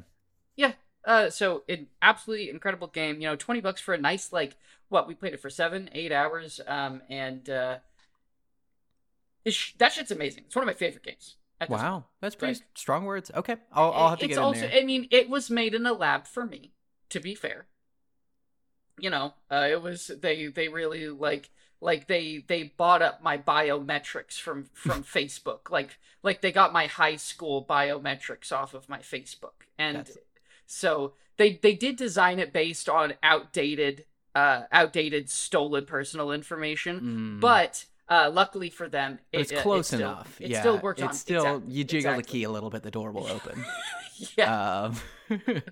Yeah. 0.56 0.72
Uh, 1.06 1.30
so 1.30 1.62
an 1.68 1.86
absolutely 2.02 2.50
incredible 2.50 2.88
game. 2.88 3.20
You 3.20 3.28
know, 3.28 3.36
twenty 3.36 3.60
bucks 3.60 3.80
for 3.80 3.94
a 3.94 3.98
nice 3.98 4.32
like 4.32 4.56
what 4.90 5.08
we 5.08 5.14
played 5.14 5.32
it 5.32 5.40
for 5.40 5.48
seven, 5.48 5.88
eight 5.92 6.12
hours. 6.12 6.60
Um, 6.66 7.00
and 7.08 7.48
uh, 7.48 7.78
It's, 9.44 9.72
that 9.78 9.92
shit's 9.92 10.10
amazing. 10.10 10.44
It's 10.46 10.54
one 10.56 10.64
of 10.64 10.66
my 10.66 10.74
favorite 10.74 11.04
games. 11.04 11.36
at 11.60 11.68
this 11.70 11.78
Wow, 11.78 12.04
that's 12.20 12.34
pretty 12.34 12.60
strong 12.74 13.04
words. 13.04 13.30
Okay, 13.34 13.56
I'll, 13.72 13.92
I'll 13.92 14.08
have 14.10 14.18
to 14.18 14.24
it's 14.26 14.30
get 14.34 14.38
in 14.38 14.44
also, 14.44 14.60
there. 14.62 14.72
I 14.80 14.84
mean, 14.84 15.08
it 15.10 15.30
was 15.30 15.48
made 15.48 15.74
in 15.74 15.86
a 15.86 15.92
lab 15.92 16.26
for 16.26 16.44
me. 16.44 16.72
To 17.10 17.20
be 17.20 17.34
fair, 17.34 17.66
you 19.00 19.10
know, 19.10 19.34
uh, 19.50 19.66
it 19.70 19.82
was 19.82 20.10
they 20.20 20.46
they 20.46 20.68
really 20.68 21.08
like 21.08 21.50
like 21.80 22.06
they 22.06 22.44
they 22.46 22.64
bought 22.76 23.02
up 23.02 23.22
my 23.22 23.38
biometrics 23.38 24.38
from 24.40 24.68
from 24.72 25.02
Facebook. 25.16 25.70
Like 25.70 25.98
like 26.22 26.40
they 26.40 26.52
got 26.52 26.72
my 26.72 26.86
high 26.86 27.16
school 27.16 27.64
biometrics 27.68 28.52
off 28.52 28.74
of 28.74 28.88
my 28.88 28.98
Facebook, 28.98 29.64
and 29.78 29.98
That's- 29.98 30.18
so 30.66 31.14
they 31.36 31.54
they 31.62 31.74
did 31.74 31.96
design 31.96 32.38
it 32.38 32.52
based 32.52 32.88
on 32.88 33.14
outdated 33.22 34.04
uh 34.34 34.62
outdated 34.70 35.28
stolen 35.30 35.86
personal 35.86 36.32
information, 36.32 37.00
Mm. 37.00 37.40
but. 37.40 37.86
Uh, 38.12 38.28
luckily 38.28 38.70
for 38.70 38.88
them, 38.88 39.20
it, 39.32 39.42
it's 39.42 39.52
uh, 39.52 39.54
it 39.54 39.62
close 39.62 39.86
still- 39.86 40.00
enough. 40.00 40.40
It 40.40 40.50
yeah, 40.50 40.58
still 40.58 40.78
worked 40.80 40.98
it's 40.98 41.06
on. 41.10 41.14
still 41.14 41.42
exactly, 41.44 41.72
you 41.72 41.84
jiggle 41.84 42.16
the 42.16 42.24
key 42.24 42.42
a 42.42 42.50
little 42.50 42.68
bit, 42.68 42.82
the 42.82 42.90
door 42.90 43.12
will 43.12 43.28
open. 43.28 43.64
yeah, 44.36 44.90
um, 44.90 44.96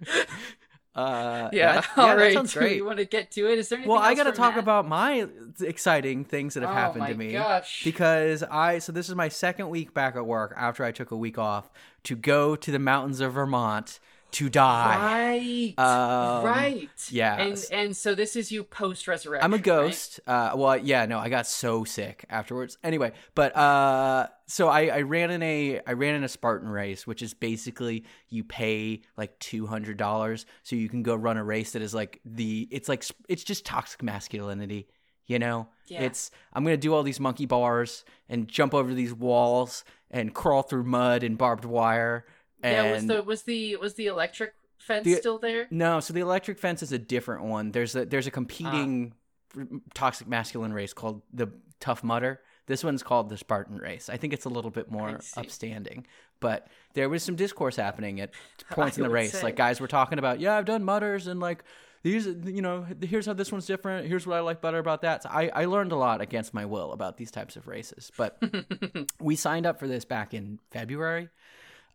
uh, 0.99 1.51
yeah. 1.53 1.75
that- 1.81 1.89
All 1.97 2.07
that 2.09 2.17
right. 2.17 2.33
sounds 2.35 2.53
Do 2.53 2.61
great. 2.61 2.77
you 2.77 2.85
want 2.85 2.99
to 2.99 3.05
get 3.05 3.31
to 3.33 3.51
it? 3.51 3.59
Is 3.59 3.69
there 3.69 3.79
anything? 3.79 3.91
Well, 3.93 4.01
I 4.03 4.15
got 4.15 4.25
to 4.25 4.33
talk 4.33 4.57
about 4.57 4.87
my 4.89 5.27
exciting 5.61 6.25
things 6.25 6.55
that 6.55 6.63
have 6.63 6.71
oh 6.71 6.75
happened 6.75 7.07
to 7.07 7.15
me. 7.15 7.33
Gosh. 7.33 7.85
because 7.85 8.43
I 8.43 8.79
so 8.79 8.93
this 8.93 9.09
is 9.09 9.15
my 9.15 9.29
second 9.29 9.69
week 9.71 9.95
back 9.95 10.17
at 10.17 10.27
work 10.27 10.55
after 10.57 10.85
I 10.85 10.93
took 10.93 11.11
a 11.11 11.17
week 11.17 11.39
off 11.39 11.71
to 12.05 12.17
go 12.17 12.57
to 12.57 12.71
the 12.71 12.79
mountains 12.79 13.21
of 13.21 13.33
Vermont 13.35 14.01
to 14.31 14.49
die. 14.51 15.75
right, 15.77 15.79
Um, 15.79 16.45
right. 16.45 16.89
yeah. 17.11 17.41
And 17.41 17.65
and 17.73 17.97
so 17.97 18.15
this 18.15 18.37
is 18.37 18.53
you 18.53 18.63
post 18.65 19.09
resurrection. 19.09 19.45
I'm 19.45 19.55
a 19.55 19.59
ghost. 19.63 20.21
Uh, 20.27 20.53
well, 20.55 20.77
yeah, 20.77 21.07
no, 21.07 21.19
I 21.19 21.29
got 21.29 21.47
so 21.47 21.85
sick 21.85 22.25
afterwards. 22.29 22.77
Anyway, 22.85 23.13
but 23.35 23.57
uh, 23.57 24.27
so 24.47 24.69
I, 24.69 24.87
I 24.87 25.01
ran 25.03 25.31
in 25.31 25.43
a 25.43 25.81
I 25.87 25.93
ran 25.93 26.15
in 26.15 26.25
a 26.25 26.29
Spartan 26.29 26.69
race, 26.69 27.07
which 27.07 27.23
is 27.23 27.33
basically 27.35 28.05
you 28.29 28.45
pay 28.45 29.03
like 29.17 29.39
two 29.39 29.67
hundred 29.67 29.97
dollars 29.97 30.45
so 30.63 30.77
you 30.77 30.89
can 30.89 31.03
go 31.03 31.15
run 31.15 31.37
a 31.39 31.45
race 31.45 31.73
that 31.73 31.83
is 31.83 31.95
like 31.95 32.21
the 32.25 32.69
it's 32.71 32.89
like 32.89 33.05
it's 33.29 33.45
just 33.45 33.65
toxic 33.65 34.03
masculinity. 34.03 34.89
You 35.27 35.39
know, 35.39 35.69
Yeah. 35.87 36.03
it's 36.05 36.31
I'm 36.55 36.65
gonna 36.65 36.77
do 36.79 36.95
all 36.95 37.03
these 37.03 37.21
monkey 37.21 37.45
bars 37.47 38.05
and 38.31 38.49
jump 38.49 38.73
over 38.75 38.95
these 38.95 39.13
walls 39.13 39.85
and 40.11 40.35
crawl 40.35 40.63
through 40.63 40.85
mud 40.85 41.23
and 41.23 41.37
barbed 41.37 41.67
wire. 41.67 42.25
And 42.63 42.75
yeah. 42.87 42.93
Was 42.93 43.07
the 43.07 43.23
was 43.23 43.43
the 43.43 43.77
was 43.77 43.95
the 43.95 44.07
electric 44.07 44.55
fence 44.79 45.05
The- 45.05 45.15
still 45.15 45.39
there? 45.39 45.67
no, 45.71 46.01
so 46.01 46.13
the 46.13 46.21
electric 46.21 46.59
fence 46.59 46.83
is 46.83 46.93
a 46.93 46.99
different 46.99 47.45
one. 47.45 47.73
There's 47.73 47.95
a 47.97 48.05
there's 48.05 48.27
a 48.27 48.31
competing 48.33 49.15
Ah. 49.57 49.63
toxic 49.95 50.29
masculine 50.29 50.73
race 50.73 50.93
called 50.93 51.23
the 51.33 51.49
Tough 51.81 52.03
Mudder. 52.05 52.41
This 52.67 52.85
one's 52.85 53.03
called 53.03 53.31
the 53.31 53.39
Spartan 53.39 53.79
race. 53.79 54.11
I 54.11 54.19
think 54.19 54.33
it's 54.35 54.45
a 54.45 54.51
little 54.51 54.71
bit 54.71 54.91
more 54.91 55.21
upstanding, 55.39 56.07
but 56.39 56.67
there 56.93 57.09
was 57.09 57.23
some 57.23 57.35
discourse 57.35 57.77
happening 57.77 58.21
at 58.21 58.33
points 58.71 58.99
in 58.99 59.05
the 59.05 59.09
race. 59.11 59.33
say. 59.33 59.43
Like 59.43 59.57
guys 59.57 59.81
were 59.81 59.89
talking 59.89 60.19
about, 60.19 60.39
yeah, 60.39 60.55
I've 60.57 60.67
done 60.67 60.85
mudders 60.85 61.27
and 61.29 61.41
like 61.41 61.65
these, 62.03 62.27
you 62.27 62.61
know, 62.63 62.87
here's 63.01 63.25
how 63.27 63.33
this 63.33 63.51
one's 63.51 63.65
different. 63.67 64.07
Here's 64.07 64.27
what 64.27 64.37
I 64.37 64.41
like 64.41 64.61
better 64.61 64.79
about 64.79 65.01
that. 65.03 65.23
So 65.23 65.31
I 65.33 65.49
I 65.55 65.65
learned 65.65 65.93
a 65.93 65.97
lot 65.97 66.21
against 66.21 66.53
my 66.53 66.67
will 66.67 66.93
about 66.93 67.17
these 67.17 67.31
types 67.31 67.57
of 67.57 67.67
races, 67.67 68.13
but 68.19 68.41
we 69.21 69.35
signed 69.35 69.65
up 69.65 69.79
for 69.79 69.89
this 69.89 70.05
back 70.05 70.35
in 70.35 70.59
February. 70.71 71.31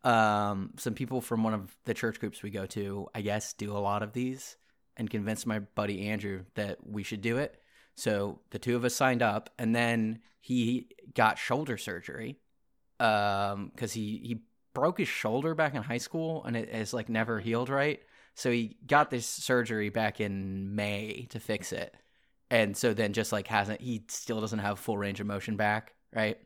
Um, 0.03 0.71
some 0.77 0.93
people 0.93 1.21
from 1.21 1.43
one 1.43 1.53
of 1.53 1.75
the 1.85 1.93
church 1.93 2.19
groups 2.19 2.43
we 2.43 2.49
go 2.49 2.65
to, 2.67 3.07
I 3.15 3.21
guess, 3.21 3.53
do 3.53 3.71
a 3.71 3.79
lot 3.79 4.03
of 4.03 4.13
these 4.13 4.57
and 4.97 5.09
convinced 5.09 5.47
my 5.47 5.59
buddy 5.59 6.07
Andrew 6.09 6.43
that 6.55 6.85
we 6.85 7.03
should 7.03 7.21
do 7.21 7.37
it. 7.37 7.59
So 7.95 8.39
the 8.49 8.59
two 8.59 8.75
of 8.75 8.83
us 8.83 8.95
signed 8.95 9.21
up, 9.21 9.49
and 9.57 9.75
then 9.75 10.19
he 10.43 10.89
got 11.15 11.37
shoulder 11.37 11.77
surgery 11.77 12.37
um 12.99 13.71
because 13.73 13.93
he 13.93 14.21
he 14.23 14.41
broke 14.73 14.97
his 14.97 15.07
shoulder 15.07 15.55
back 15.55 15.73
in 15.73 15.81
high 15.81 15.97
school 15.97 16.43
and 16.45 16.55
it 16.55 16.73
has 16.73 16.93
like 16.93 17.09
never 17.09 17.39
healed 17.39 17.69
right 17.69 18.01
so 18.35 18.51
he 18.51 18.77
got 18.85 19.09
this 19.09 19.25
surgery 19.25 19.89
back 19.89 20.19
in 20.19 20.75
may 20.75 21.25
to 21.29 21.39
fix 21.39 21.71
it 21.71 21.95
and 22.51 22.75
so 22.75 22.93
then 22.93 23.13
just 23.13 23.31
like 23.31 23.47
hasn't 23.47 23.79
he 23.81 24.03
still 24.09 24.41
doesn't 24.41 24.59
have 24.59 24.79
full 24.79 24.97
range 24.97 25.19
of 25.19 25.27
motion 25.27 25.55
back 25.55 25.93
right 26.13 26.37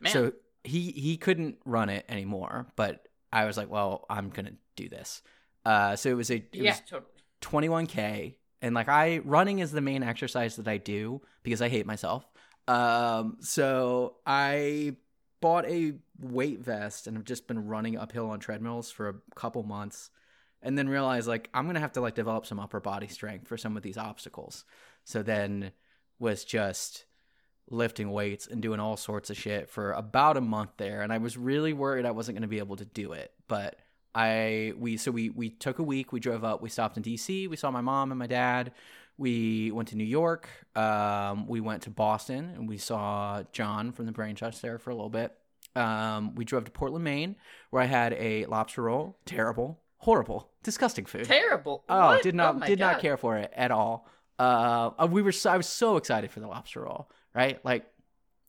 Man. 0.00 0.12
so 0.12 0.32
he 0.64 0.90
he 0.92 1.16
couldn't 1.16 1.56
run 1.64 1.88
it 1.88 2.04
anymore 2.08 2.66
but 2.76 3.08
i 3.32 3.44
was 3.44 3.56
like 3.56 3.70
well 3.70 4.04
i'm 4.08 4.30
gonna 4.30 4.52
do 4.76 4.88
this. 4.88 5.22
Uh 5.64 5.96
so 5.96 6.10
it 6.10 6.14
was 6.14 6.30
a 6.30 6.36
it 6.36 6.48
yeah, 6.52 6.70
was 6.70 6.82
totally. 6.88 7.10
21k 7.40 8.36
and 8.62 8.74
like 8.74 8.88
i 8.88 9.18
running 9.18 9.58
is 9.58 9.70
the 9.72 9.80
main 9.80 10.02
exercise 10.02 10.56
that 10.56 10.66
i 10.68 10.76
do 10.76 11.20
because 11.42 11.60
i 11.62 11.68
hate 11.68 11.86
myself. 11.86 12.24
Um 12.68 13.36
so 13.40 14.16
i 14.26 14.96
bought 15.40 15.66
a 15.66 15.94
weight 16.20 16.60
vest 16.60 17.06
and 17.06 17.16
have 17.16 17.24
just 17.26 17.46
been 17.48 17.66
running 17.66 17.98
uphill 17.98 18.30
on 18.30 18.38
treadmills 18.38 18.90
for 18.90 19.08
a 19.08 19.14
couple 19.34 19.62
months 19.64 20.10
and 20.62 20.78
then 20.78 20.88
realized 20.88 21.26
like 21.26 21.50
i'm 21.52 21.66
gonna 21.66 21.80
have 21.80 21.92
to 21.92 22.00
like 22.00 22.14
develop 22.14 22.46
some 22.46 22.60
upper 22.60 22.80
body 22.80 23.08
strength 23.08 23.48
for 23.48 23.56
some 23.56 23.76
of 23.76 23.82
these 23.82 23.98
obstacles. 23.98 24.64
So 25.04 25.22
then 25.22 25.72
was 26.18 26.44
just 26.44 27.04
lifting 27.70 28.10
weights 28.10 28.46
and 28.46 28.60
doing 28.60 28.80
all 28.80 28.96
sorts 28.96 29.30
of 29.30 29.36
shit 29.36 29.68
for 29.70 29.92
about 29.92 30.36
a 30.36 30.40
month 30.40 30.70
there 30.76 31.00
and 31.02 31.12
i 31.12 31.18
was 31.18 31.36
really 31.36 31.72
worried 31.72 32.04
i 32.04 32.10
wasn't 32.10 32.34
going 32.34 32.42
to 32.42 32.48
be 32.48 32.58
able 32.58 32.76
to 32.76 32.84
do 32.84 33.12
it 33.12 33.32
but 33.48 33.78
i 34.14 34.72
we 34.78 34.96
so 34.96 35.10
we 35.10 35.30
we 35.30 35.48
took 35.48 35.78
a 35.78 35.82
week 35.82 36.12
we 36.12 36.20
drove 36.20 36.44
up 36.44 36.60
we 36.60 36.68
stopped 36.68 36.96
in 36.96 37.02
dc 37.02 37.48
we 37.48 37.56
saw 37.56 37.70
my 37.70 37.80
mom 37.80 38.10
and 38.12 38.18
my 38.18 38.26
dad 38.26 38.72
we 39.16 39.70
went 39.70 39.88
to 39.88 39.96
new 39.96 40.04
york 40.04 40.48
um, 40.76 41.46
we 41.46 41.60
went 41.60 41.82
to 41.82 41.90
boston 41.90 42.50
and 42.56 42.68
we 42.68 42.76
saw 42.76 43.42
john 43.52 43.92
from 43.92 44.06
the 44.06 44.12
brain 44.12 44.34
trust 44.34 44.60
there 44.60 44.78
for 44.78 44.90
a 44.90 44.94
little 44.94 45.08
bit 45.10 45.32
um, 45.74 46.34
we 46.34 46.44
drove 46.44 46.64
to 46.64 46.70
portland 46.70 47.04
maine 47.04 47.36
where 47.70 47.82
i 47.82 47.86
had 47.86 48.12
a 48.14 48.44
lobster 48.46 48.82
roll 48.82 49.16
terrible 49.24 49.78
horrible 49.98 50.50
disgusting 50.62 51.04
food 51.06 51.24
Terrible. 51.24 51.84
Oh, 51.88 52.08
What? 52.08 52.22
did 52.22 52.34
not 52.34 52.58
my 52.58 52.66
did 52.66 52.78
not 52.78 53.00
care 53.00 53.16
for 53.16 53.36
it 53.38 53.52
at 53.54 53.70
all. 53.70 54.08
Uh, 54.38 54.90
uh, 54.98 55.08
we 55.10 55.22
were 55.22 55.30
so, 55.32 55.50
I 55.50 55.56
was 55.56 55.66
so 55.68 55.96
excited 55.96 56.30
for 56.32 56.40
the 56.40 56.48
lobster 56.48 56.80
roll, 56.82 57.08
right? 57.34 57.64
Like, 57.64 57.86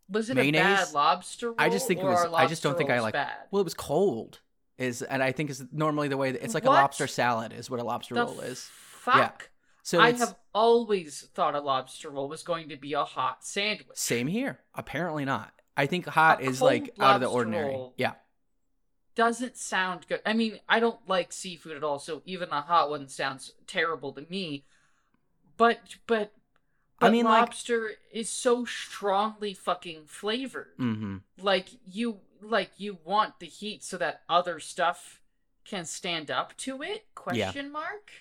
Was 0.09 0.29
it 0.29 0.35
mayonnaise? 0.35 0.61
a 0.61 0.63
bad 0.85 0.93
lobster 0.93 1.47
roll? 1.47 1.55
I 1.59 1.69
just 1.69 1.87
think 1.87 1.99
it 1.99 2.03
was- 2.03 2.25
I 2.33 2.45
just 2.47 2.63
don't 2.63 2.77
think 2.77 2.89
I 2.89 2.99
like- 3.01 3.13
Bad? 3.13 3.33
well, 3.51 3.61
it 3.61 3.63
was 3.63 3.73
cold, 3.73 4.39
is 4.77 5.01
and 5.01 5.21
I 5.23 5.31
think 5.31 5.49
is 5.49 5.63
normally 5.71 6.07
the 6.07 6.17
way 6.17 6.31
that 6.31 6.43
it's 6.43 6.53
like 6.53 6.65
a 6.65 6.69
lobster 6.69 7.07
salad 7.07 7.53
is 7.53 7.69
what 7.69 7.79
a 7.79 7.83
lobster 7.83 8.15
the 8.15 8.25
roll 8.25 8.39
is. 8.41 8.69
Fuck. 8.99 9.49
So 9.83 9.99
I 9.99 10.09
it's 10.09 10.19
have 10.19 10.35
always 10.53 11.23
thought 11.33 11.55
a 11.55 11.59
lobster 11.59 12.09
roll 12.09 12.29
was 12.29 12.41
going 12.43 12.69
to 12.69 12.77
be 12.77 12.93
a 12.93 13.03
hot 13.03 13.43
sandwich. 13.45 13.97
same 13.97 14.27
here. 14.27 14.61
Apparently 14.73 15.25
not. 15.25 15.53
I 15.75 15.87
think 15.87 16.05
hot 16.05 16.41
A 16.41 16.45
is 16.45 16.61
like 16.61 16.95
out 16.99 17.15
of 17.15 17.21
the 17.21 17.27
ordinary. 17.27 17.89
Yeah, 17.97 18.13
Doesn't 19.15 19.57
sound 19.57 20.07
good. 20.07 20.21
I 20.25 20.33
mean, 20.33 20.59
I 20.69 20.79
don't 20.79 20.99
like 21.07 21.31
seafood 21.33 21.75
at 21.77 21.83
all, 21.83 21.99
so 21.99 22.21
even 22.25 22.49
a 22.49 22.61
hot 22.61 22.89
one 22.89 23.07
sounds 23.09 23.53
terrible 23.67 24.11
to 24.13 24.25
me. 24.29 24.65
But 25.57 25.79
but 26.07 26.31
I 27.03 27.07
but 27.07 27.11
mean, 27.11 27.25
like- 27.25 27.41
lobster 27.41 27.91
is 28.11 28.29
so 28.29 28.65
strongly 28.65 29.53
fucking 29.53 30.03
flavored. 30.07 30.77
mm-hmm. 30.79 31.17
Like 31.41 31.69
you 31.85 32.19
like 32.41 32.71
you 32.77 32.97
want 33.05 33.39
the 33.39 33.45
heat 33.45 33.83
so 33.83 33.97
that 33.97 34.21
other 34.27 34.59
stuff 34.59 35.21
can 35.65 35.85
stand 35.85 36.29
up 36.29 36.55
to 36.57 36.81
it? 36.81 37.05
Question 37.15 37.71
mark. 37.71 38.11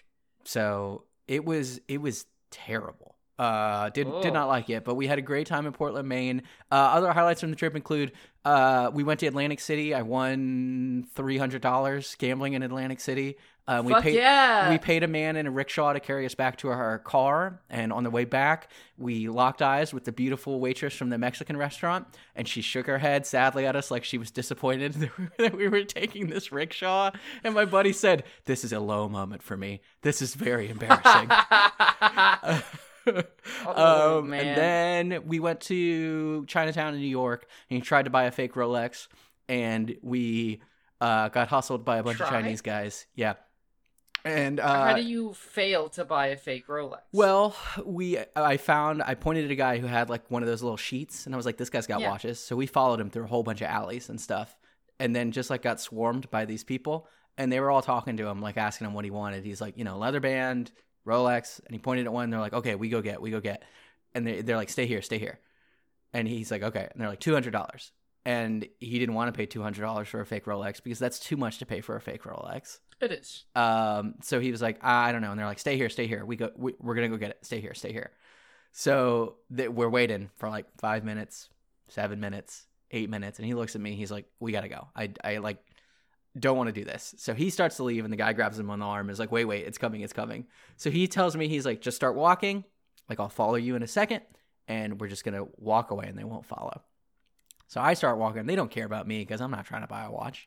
So 0.44 1.04
it 1.26 1.44
was 1.44 1.80
it 1.88 2.00
was 2.00 2.26
terrible. 2.50 3.16
Uh, 3.38 3.88
did 3.90 4.06
did 4.22 4.30
Oh. 4.30 4.32
not 4.32 4.46
like 4.48 4.70
it, 4.70 4.84
but 4.84 4.94
we 4.94 5.06
had 5.06 5.18
a 5.18 5.22
great 5.22 5.46
time 5.46 5.66
in 5.66 5.72
Portland, 5.72 6.08
Maine. 6.08 6.42
Uh, 6.70 6.74
other 6.74 7.12
highlights 7.12 7.40
from 7.40 7.50
the 7.50 7.56
trip 7.56 7.74
include 7.74 8.12
uh, 8.44 8.90
we 8.92 9.02
went 9.02 9.20
to 9.20 9.26
Atlantic 9.26 9.58
City. 9.60 9.94
I 9.94 10.02
won 10.02 11.06
three 11.14 11.38
hundred 11.38 11.62
dollars 11.62 12.14
gambling 12.18 12.52
in 12.52 12.62
Atlantic 12.62 13.00
City. 13.00 13.36
Uh, 13.66 13.80
we 13.84 13.92
Fuck 13.92 14.02
paid 14.02 14.14
yeah. 14.16 14.68
we 14.70 14.76
paid 14.76 15.04
a 15.04 15.08
man 15.08 15.36
in 15.36 15.46
a 15.46 15.50
rickshaw 15.50 15.92
to 15.92 16.00
carry 16.00 16.26
us 16.26 16.34
back 16.34 16.56
to 16.58 16.68
our 16.68 16.98
car, 16.98 17.60
and 17.70 17.92
on 17.92 18.02
the 18.02 18.10
way 18.10 18.24
back, 18.24 18.70
we 18.98 19.28
locked 19.28 19.62
eyes 19.62 19.94
with 19.94 20.04
the 20.04 20.10
beautiful 20.12 20.58
waitress 20.58 20.94
from 20.94 21.10
the 21.10 21.18
Mexican 21.18 21.56
restaurant, 21.56 22.06
and 22.34 22.46
she 22.48 22.60
shook 22.60 22.86
her 22.86 22.98
head 22.98 23.24
sadly 23.24 23.64
at 23.64 23.76
us 23.76 23.88
like 23.90 24.02
she 24.04 24.18
was 24.18 24.32
disappointed 24.32 25.10
that 25.38 25.56
we 25.56 25.68
were 25.68 25.84
taking 25.84 26.26
this 26.28 26.50
rickshaw. 26.50 27.12
And 27.44 27.54
my 27.54 27.64
buddy 27.64 27.92
said, 27.92 28.24
"This 28.44 28.64
is 28.64 28.72
a 28.72 28.80
low 28.80 29.08
moment 29.08 29.42
for 29.44 29.56
me. 29.56 29.80
This 30.02 30.20
is 30.20 30.34
very 30.34 30.68
embarrassing." 30.74 31.30
Oh, 33.66 34.18
um, 34.18 34.30
man. 34.30 34.46
And 34.46 34.56
then 35.12 35.26
we 35.26 35.40
went 35.40 35.60
to 35.62 36.44
Chinatown 36.46 36.94
in 36.94 37.00
New 37.00 37.06
York, 37.06 37.46
and 37.70 37.76
he 37.76 37.80
tried 37.80 38.04
to 38.04 38.10
buy 38.10 38.24
a 38.24 38.30
fake 38.30 38.54
Rolex, 38.54 39.08
and 39.48 39.96
we 40.02 40.60
uh, 41.00 41.28
got 41.28 41.48
hustled 41.48 41.84
by 41.84 41.98
a 41.98 42.02
bunch 42.02 42.20
of 42.20 42.28
Chinese 42.28 42.60
guys. 42.60 43.06
Yeah, 43.14 43.34
and 44.24 44.60
uh, 44.60 44.84
How 44.84 44.96
do 44.96 45.02
you 45.02 45.32
fail 45.34 45.88
to 45.90 46.04
buy 46.04 46.28
a 46.28 46.36
fake 46.36 46.68
Rolex? 46.68 47.00
well, 47.12 47.56
we 47.84 48.18
I 48.36 48.56
found 48.56 49.02
I 49.02 49.14
pointed 49.14 49.46
at 49.46 49.50
a 49.50 49.56
guy 49.56 49.78
who 49.78 49.86
had 49.86 50.08
like 50.10 50.30
one 50.30 50.42
of 50.42 50.48
those 50.48 50.62
little 50.62 50.76
sheets, 50.76 51.26
and 51.26 51.34
I 51.34 51.36
was 51.36 51.46
like, 51.46 51.56
"This 51.56 51.70
guy's 51.70 51.86
got 51.88 52.00
Yeah. 52.00 52.10
watches." 52.10 52.38
So 52.38 52.54
we 52.54 52.66
followed 52.66 53.00
him 53.00 53.10
through 53.10 53.24
a 53.24 53.28
whole 53.28 53.42
bunch 53.42 53.60
of 53.62 53.68
alleys 53.68 54.08
and 54.08 54.20
stuff, 54.20 54.56
and 55.00 55.14
then 55.14 55.32
just 55.32 55.50
like 55.50 55.62
got 55.62 55.80
swarmed 55.80 56.30
by 56.30 56.44
these 56.44 56.62
people, 56.62 57.08
and 57.36 57.50
they 57.50 57.58
were 57.58 57.70
all 57.70 57.82
talking 57.82 58.16
to 58.18 58.26
him, 58.28 58.40
like 58.40 58.56
asking 58.56 58.86
him 58.86 58.94
what 58.94 59.04
he 59.04 59.10
wanted. 59.10 59.44
He's 59.44 59.60
like, 59.60 59.76
you 59.76 59.84
know, 59.84 59.98
leather 59.98 60.20
band, 60.20 60.70
Rolex, 61.06 61.60
and 61.64 61.74
he 61.74 61.78
pointed 61.78 62.06
at 62.06 62.12
one. 62.12 62.24
And 62.24 62.32
they're 62.32 62.40
like, 62.40 62.52
"Okay, 62.54 62.74
we 62.74 62.88
go 62.88 63.02
get, 63.02 63.20
we 63.20 63.30
go 63.30 63.40
get," 63.40 63.62
and 64.14 64.26
they 64.26 64.42
they're 64.42 64.56
like, 64.56 64.70
"Stay 64.70 64.86
here, 64.86 65.02
stay 65.02 65.18
here." 65.18 65.38
And 66.12 66.28
he's 66.28 66.50
like, 66.50 66.62
okay. 66.62 66.88
And 66.90 67.00
they're 67.00 67.08
like, 67.08 67.20
$200. 67.20 67.90
And 68.24 68.66
he 68.78 68.98
didn't 68.98 69.14
want 69.14 69.32
to 69.32 69.36
pay 69.36 69.46
$200 69.46 70.06
for 70.06 70.20
a 70.20 70.26
fake 70.26 70.44
Rolex 70.44 70.82
because 70.82 70.98
that's 70.98 71.18
too 71.18 71.36
much 71.36 71.58
to 71.58 71.66
pay 71.66 71.80
for 71.80 71.96
a 71.96 72.00
fake 72.00 72.22
Rolex. 72.22 72.78
It 73.00 73.12
is. 73.12 73.44
Um, 73.56 74.14
so 74.22 74.38
he 74.38 74.52
was 74.52 74.62
like, 74.62 74.82
I 74.84 75.10
don't 75.10 75.22
know. 75.22 75.30
And 75.30 75.38
they're 75.38 75.46
like, 75.46 75.58
stay 75.58 75.76
here, 75.76 75.88
stay 75.88 76.06
here. 76.06 76.24
We 76.24 76.36
go, 76.36 76.50
we, 76.56 76.74
we're 76.78 76.94
going 76.94 77.10
to 77.10 77.16
go 77.16 77.18
get 77.18 77.30
it. 77.30 77.44
Stay 77.44 77.60
here, 77.60 77.74
stay 77.74 77.92
here. 77.92 78.12
So 78.70 79.36
th- 79.54 79.70
we're 79.70 79.88
waiting 79.88 80.30
for 80.36 80.48
like 80.48 80.66
five 80.78 81.04
minutes, 81.04 81.48
seven 81.88 82.20
minutes, 82.20 82.66
eight 82.92 83.10
minutes. 83.10 83.38
And 83.38 83.46
he 83.46 83.54
looks 83.54 83.74
at 83.74 83.80
me. 83.80 83.96
He's 83.96 84.12
like, 84.12 84.26
we 84.38 84.52
got 84.52 84.60
to 84.60 84.68
go. 84.68 84.88
I, 84.94 85.10
I 85.24 85.38
like, 85.38 85.58
don't 86.38 86.56
want 86.56 86.68
to 86.68 86.72
do 86.72 86.84
this. 86.84 87.14
So 87.18 87.34
he 87.34 87.50
starts 87.50 87.76
to 87.76 87.84
leave 87.84 88.04
and 88.04 88.12
the 88.12 88.16
guy 88.16 88.32
grabs 88.32 88.58
him 88.58 88.70
on 88.70 88.78
the 88.78 88.86
arm 88.86 89.06
and 89.06 89.12
is 89.12 89.18
like, 89.18 89.32
wait, 89.32 89.44
wait, 89.44 89.66
it's 89.66 89.78
coming, 89.78 90.00
it's 90.00 90.12
coming. 90.12 90.46
So 90.76 90.90
he 90.90 91.06
tells 91.06 91.36
me, 91.36 91.48
he's 91.48 91.66
like, 91.66 91.80
just 91.80 91.96
start 91.96 92.14
walking. 92.14 92.64
Like, 93.08 93.20
I'll 93.20 93.28
follow 93.28 93.56
you 93.56 93.76
in 93.76 93.82
a 93.82 93.88
second 93.88 94.22
and 94.68 95.00
we're 95.00 95.08
just 95.08 95.24
going 95.24 95.34
to 95.34 95.48
walk 95.56 95.90
away 95.90 96.06
and 96.06 96.18
they 96.18 96.24
won't 96.24 96.46
follow. 96.46 96.82
So 97.68 97.80
I 97.80 97.94
start 97.94 98.18
walking. 98.18 98.46
They 98.46 98.56
don't 98.56 98.70
care 98.70 98.86
about 98.86 99.06
me 99.06 99.20
because 99.20 99.40
I'm 99.40 99.50
not 99.50 99.66
trying 99.66 99.82
to 99.82 99.88
buy 99.88 100.04
a 100.04 100.10
watch. 100.10 100.46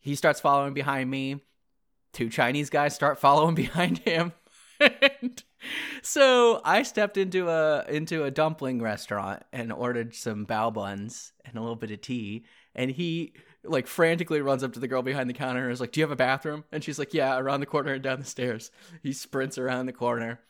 He 0.00 0.14
starts 0.14 0.40
following 0.40 0.74
behind 0.74 1.10
me. 1.10 1.40
Two 2.12 2.28
Chinese 2.28 2.70
guys 2.70 2.94
start 2.94 3.18
following 3.20 3.54
behind 3.54 3.98
him. 3.98 4.32
so 6.02 6.60
I 6.64 6.82
stepped 6.82 7.16
into 7.16 7.48
a 7.48 7.84
into 7.88 8.24
a 8.24 8.30
dumpling 8.30 8.80
restaurant 8.80 9.42
and 9.52 9.72
ordered 9.72 10.14
some 10.14 10.46
bao 10.46 10.72
buns 10.72 11.32
and 11.44 11.56
a 11.56 11.60
little 11.60 11.76
bit 11.76 11.90
of 11.90 12.00
tea. 12.00 12.44
And 12.74 12.90
he 12.90 13.32
like 13.68 13.86
frantically 13.86 14.40
runs 14.40 14.62
up 14.62 14.72
to 14.74 14.80
the 14.80 14.88
girl 14.88 15.02
behind 15.02 15.28
the 15.28 15.34
counter 15.34 15.62
and 15.62 15.72
is 15.72 15.80
like, 15.80 15.92
"Do 15.92 16.00
you 16.00 16.04
have 16.04 16.12
a 16.12 16.16
bathroom?" 16.16 16.64
And 16.72 16.82
she's 16.82 16.98
like, 16.98 17.14
"Yeah, 17.14 17.38
around 17.38 17.60
the 17.60 17.66
corner 17.66 17.92
and 17.92 18.02
down 18.02 18.20
the 18.20 18.26
stairs." 18.26 18.70
He 19.02 19.12
sprints 19.12 19.58
around 19.58 19.86
the 19.86 19.92
corner. 19.92 20.40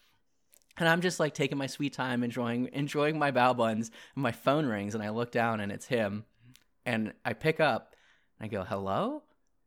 And 0.79 0.89
I'm 0.89 1.01
just 1.01 1.19
like 1.19 1.35
taking 1.35 1.59
my 1.59 1.67
sweet 1.67 1.93
time, 1.93 2.23
enjoying 2.23 2.69
enjoying 2.73 3.19
my 3.19 3.33
bao 3.33 3.57
buns. 3.57 3.91
And 4.15 4.23
my 4.23 4.33
phone 4.33 4.67
rings, 4.67 4.95
and 4.95 5.03
I 5.03 5.11
look 5.11 5.33
down, 5.33 5.61
and 5.61 5.73
it's 5.73 5.87
him. 5.87 6.25
And 6.85 7.15
I 7.25 7.33
pick 7.33 7.61
up, 7.61 7.95
and 8.39 8.47
I 8.47 8.49
go, 8.49 8.63
"Hello," 8.63 9.23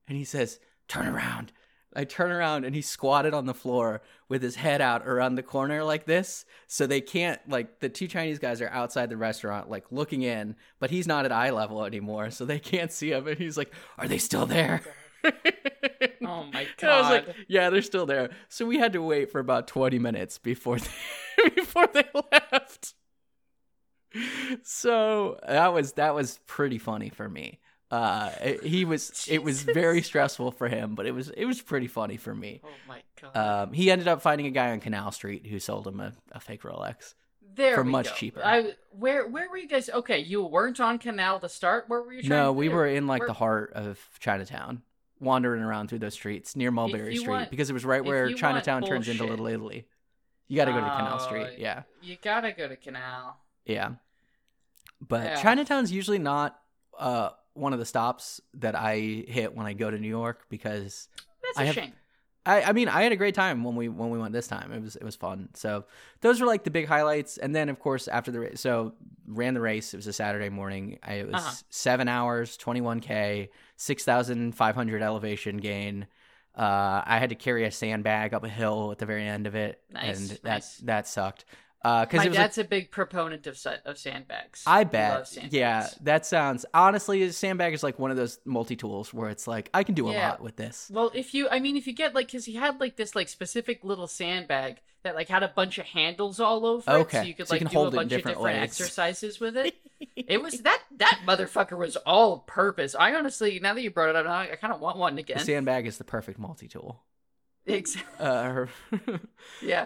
and 0.08 0.18
he 0.18 0.24
says, 0.24 0.60
"Turn 0.88 1.08
around." 1.08 1.51
I 1.96 2.03
turn 2.03 2.31
around, 2.31 2.65
and 2.65 2.75
he's 2.75 2.88
squatted 2.88 3.34
on 3.34 3.46
the 3.46 3.53
floor 3.53 4.01
with 4.27 4.41
his 4.43 4.55
head 4.55 4.81
out 4.81 5.08
around 5.08 5.36
the 5.36 5.43
corner 5.43 5.84
like 5.84 6.05
this, 6.05 6.46
so 6.67 6.86
they 6.86 7.01
can't 7.01 7.39
like 7.50 7.79
the 7.79 7.89
two 7.89 8.08
Chinese 8.08 8.39
guys 8.39 8.62
are 8.62 8.69
outside 8.69 9.10
the 9.10 9.17
restaurant, 9.17 9.69
like 9.69 9.86
looking 9.91 10.22
in, 10.22 10.55
but 10.79 10.91
he's 10.91 11.08
not 11.08 11.25
at 11.25 11.31
eye 11.31 11.50
level 11.50 11.84
anymore, 11.86 12.29
so 12.31 12.46
they 12.46 12.60
can't 12.60 12.91
see 12.91 13.12
him. 13.12 13.27
And 13.27 13.38
he's 13.38 13.58
like, 13.58 13.74
"Are 13.98 14.08
they 14.08 14.19
still 14.19 14.46
there?" 14.46 14.81
Oh 16.25 16.43
my 16.53 16.67
And 16.81 16.91
I 16.91 17.00
was 17.00 17.08
god. 17.08 17.27
like, 17.27 17.36
yeah, 17.48 17.69
they're 17.69 17.81
still 17.81 18.05
there. 18.05 18.29
So 18.50 18.65
we 18.65 18.77
had 18.77 18.93
to 18.93 19.01
wait 19.01 19.31
for 19.31 19.39
about 19.39 19.67
20 19.67 20.00
minutes 20.00 20.38
before 20.38 20.77
they, 20.79 21.50
before 21.55 21.88
they 21.88 22.03
left. 22.31 22.93
So 24.63 25.39
that 25.48 25.74
was 25.74 25.93
that 25.93 26.15
was 26.15 26.39
pretty 26.48 26.77
funny 26.77 27.10
for 27.10 27.29
me. 27.29 27.60
Uh, 27.91 28.29
it- 28.41 28.63
he 28.63 28.86
was 28.86 29.25
it 29.29 29.41
was 29.43 29.63
very 29.63 30.01
stressful 30.01 30.51
for 30.51 30.67
him, 30.67 30.93
but 30.96 31.05
it 31.08 31.12
was 31.12 31.29
it 31.29 31.46
was 31.46 31.62
pretty 31.62 31.88
funny 31.88 32.17
for 32.17 32.36
me. 32.36 32.62
oh 32.63 32.69
my 32.88 33.01
god. 33.22 33.36
Um, 33.63 33.74
he 33.74 33.89
ended 33.89 34.08
up 34.08 34.22
finding 34.22 34.46
a 34.48 34.51
guy 34.51 34.72
on 34.72 34.79
Canal 34.79 35.12
Street 35.12 35.48
who 35.48 35.60
sold 35.60 35.88
him 35.88 36.00
a, 36.00 36.13
a 36.31 36.39
fake 36.39 36.62
Rolex. 36.62 37.15
there 37.55 37.74
for 37.75 37.84
much 37.84 38.10
go. 38.10 38.13
cheaper. 38.15 38.41
I 38.46 38.74
where 38.91 39.27
where 39.27 39.50
were 39.50 39.58
you 39.58 39.67
guys? 39.67 39.89
Okay, 39.89 40.19
you 40.19 40.43
weren't 40.43 40.79
on 40.79 41.00
Canal 41.00 41.39
to 41.39 41.50
start. 41.50 41.86
Where 41.88 42.01
were 42.03 42.13
you? 42.13 42.22
Trying 42.22 42.29
No, 42.29 42.46
to 42.48 42.53
we 42.53 42.69
were 42.69 42.86
in 42.88 43.08
like 43.08 43.22
Where- 43.22 43.27
the 43.27 43.34
heart 43.34 43.74
of 43.74 44.00
Chinatown, 44.19 44.84
wandering 45.19 45.63
around 45.63 45.88
through 45.89 46.00
those 46.00 46.13
streets 46.13 46.55
near 46.55 46.69
Mulberry 46.69 47.15
Street 47.15 47.27
want- 47.27 47.50
because 47.50 47.72
it 47.72 47.74
was 47.74 47.86
right 47.86 48.05
where 48.05 48.31
Chinatown 48.34 48.84
turns 48.84 49.08
into 49.08 49.24
Little 49.25 49.48
Italy. 49.48 49.88
You 50.48 50.55
got 50.58 50.65
to 50.65 50.72
go 50.72 50.79
to 50.79 50.84
Canal 50.86 51.17
Oh, 51.22 51.25
Street. 51.25 51.60
Yeah. 51.60 51.84
You 52.03 52.17
gotta 52.22 52.51
go 52.51 52.67
to 52.67 52.75
Canal. 52.75 53.38
Yeah. 53.65 53.93
But 55.01 55.24
Yeah. 55.24 55.41
Chinatown's 55.41 55.91
usually 55.91 56.17
not 56.19 56.60
uh, 56.98 57.29
one 57.53 57.74
of 57.74 57.79
the 57.79 57.86
stops 57.86 58.39
that 58.56 58.75
I 58.75 58.98
hit 59.27 59.56
when 59.56 59.65
I 59.65 59.74
go 59.74 59.89
to 59.91 59.98
New 59.98 60.08
York 60.08 60.46
because 60.50 61.08
That's 61.44 61.58
I 61.58 61.63
a 61.63 61.65
have- 61.68 61.75
shame. 61.75 61.94
I, 62.46 62.62
I 62.63 62.72
mean 62.72 62.88
I 62.88 63.03
had 63.03 63.12
a 63.12 63.18
great 63.18 63.36
time 63.36 63.63
when 63.65 63.75
we 63.75 63.89
when 63.89 64.10
we 64.10 64.18
went 64.18 64.32
this 64.34 64.48
time. 64.48 64.72
It 64.72 64.82
was 64.82 64.96
it 64.96 65.03
was 65.03 65.15
fun. 65.15 65.50
So 65.56 65.84
those 66.22 66.39
were 66.39 66.48
like 66.48 66.63
the 66.63 66.72
big 66.72 66.88
highlights. 66.88 67.38
And 67.38 67.54
then 67.54 67.67
of 67.69 67.80
course 67.80 68.08
after 68.08 68.32
the 68.32 68.39
race, 68.39 68.62
so 68.62 68.93
ran 69.28 69.54
the 69.54 69.60
race. 69.62 69.93
It 69.93 69.97
was 69.97 70.08
a 70.08 70.13
Saturday 70.13 70.50
morning. 70.50 71.00
I, 71.04 71.15
it 71.15 71.28
was 71.28 71.36
Uh-huh. 71.36 71.52
seven 71.69 72.08
hours, 72.08 72.56
twenty 72.56 72.80
one 72.82 73.02
k, 73.02 73.50
six 73.76 74.04
thousand 74.06 74.54
five 74.56 74.73
hundred 74.73 75.02
elevation 75.04 75.58
gain. 75.58 76.08
Uh, 76.58 77.02
I 77.06 77.19
had 77.19 77.30
to 77.30 77.36
carry 77.36 77.65
a 77.65 77.71
sandbag 77.71 78.34
up 78.34 78.43
a 78.43 78.50
hill 78.50 78.91
at 78.91 78.97
the 78.97 79.06
very 79.06 79.26
end 79.28 79.45
of 79.45 79.56
it, 79.56 79.82
Nice, 79.91 80.19
and 80.19 80.30
that 80.30 80.43
nice. 80.43 80.78
that 80.78 81.08
sucked. 81.08 81.45
Uh, 81.82 82.06
because 82.06 82.18
My 82.18 82.26
it 82.26 82.30
was 82.30 82.38
like, 82.38 82.46
dad's 82.48 82.58
a 82.58 82.63
big 82.65 82.92
proponent 82.92 83.48
of 83.48 83.58
of 83.86 83.98
sandbags. 83.98 84.63
I 84.68 84.84
bet. 84.84 85.28
sandbags. 85.28 85.54
Yeah, 85.54 85.88
that 86.02 86.26
sounds 86.26 86.65
honestly. 86.74 87.24
a 87.24 87.32
Sandbag 87.32 87.74
is 87.74 87.84
like 87.84 87.98
one 87.98 88.12
of 88.12 88.18
those 88.18 88.38
multi 88.44 88.76
tools 88.76 89.13
where 89.13 89.30
it's 89.30 89.48
like 89.48 89.70
I 89.74 89.84
can 89.84 89.96
do 89.96 90.10
a 90.10 90.12
lot 90.12 90.42
with 90.42 90.58
this. 90.58 90.92
Well, 90.94 91.10
if 91.13 91.34
you, 91.34 91.48
I 91.50 91.60
mean, 91.60 91.78
if 91.78 91.88
you 91.88 91.94
get 91.94 92.13
like, 92.13 92.28
because 92.28 92.44
he 92.46 92.56
had 92.56 92.82
like 92.82 92.98
this 92.98 93.15
like 93.15 93.30
specific 93.30 93.84
little 93.86 94.08
sandbag 94.08 94.82
that 95.04 95.15
like 95.15 95.30
had 95.30 95.42
a 95.44 95.48
bunch 95.48 95.78
of 95.78 95.86
handles 95.86 96.42
all 96.42 96.65
over 96.65 96.92
it, 96.92 96.94
Okay, 96.94 97.18
so 97.20 97.24
you 97.24 97.34
could 97.34 97.48
so 97.48 97.56
like 97.56 97.70
do 97.70 97.80
a 97.80 97.88
it 97.88 97.92
bunch 97.94 98.12
of 98.12 98.18
different 98.18 98.42
ways. 98.42 98.58
exercises 98.62 99.39
with 99.39 99.56
it. 99.56 99.74
it 100.18 100.42
was 100.42 100.60
that 100.63 100.82
that 100.98 101.22
motherfucker 101.26 101.78
was 101.78 101.96
all 101.98 102.39
purpose. 102.39 102.94
I 102.94 103.15
honestly, 103.15 103.58
now 103.62 103.74
that 103.74 103.82
you 103.82 103.89
brought 103.92 104.10
it 104.10 104.18
up, 104.18 104.26
now 104.26 104.34
I 104.34 104.56
kind 104.58 104.74
of 104.74 104.82
want 104.82 104.98
one 104.98 105.15
The 105.15 105.22
again. 105.22 105.39
sandbag 105.39 105.88
is 105.88 105.98
the 105.98 106.04
perfect 106.04 106.39
multi 106.39 106.68
tool. 106.68 107.04
Exactly. 107.65 108.26
Uh, 108.26 108.65
yeah, 109.62 109.86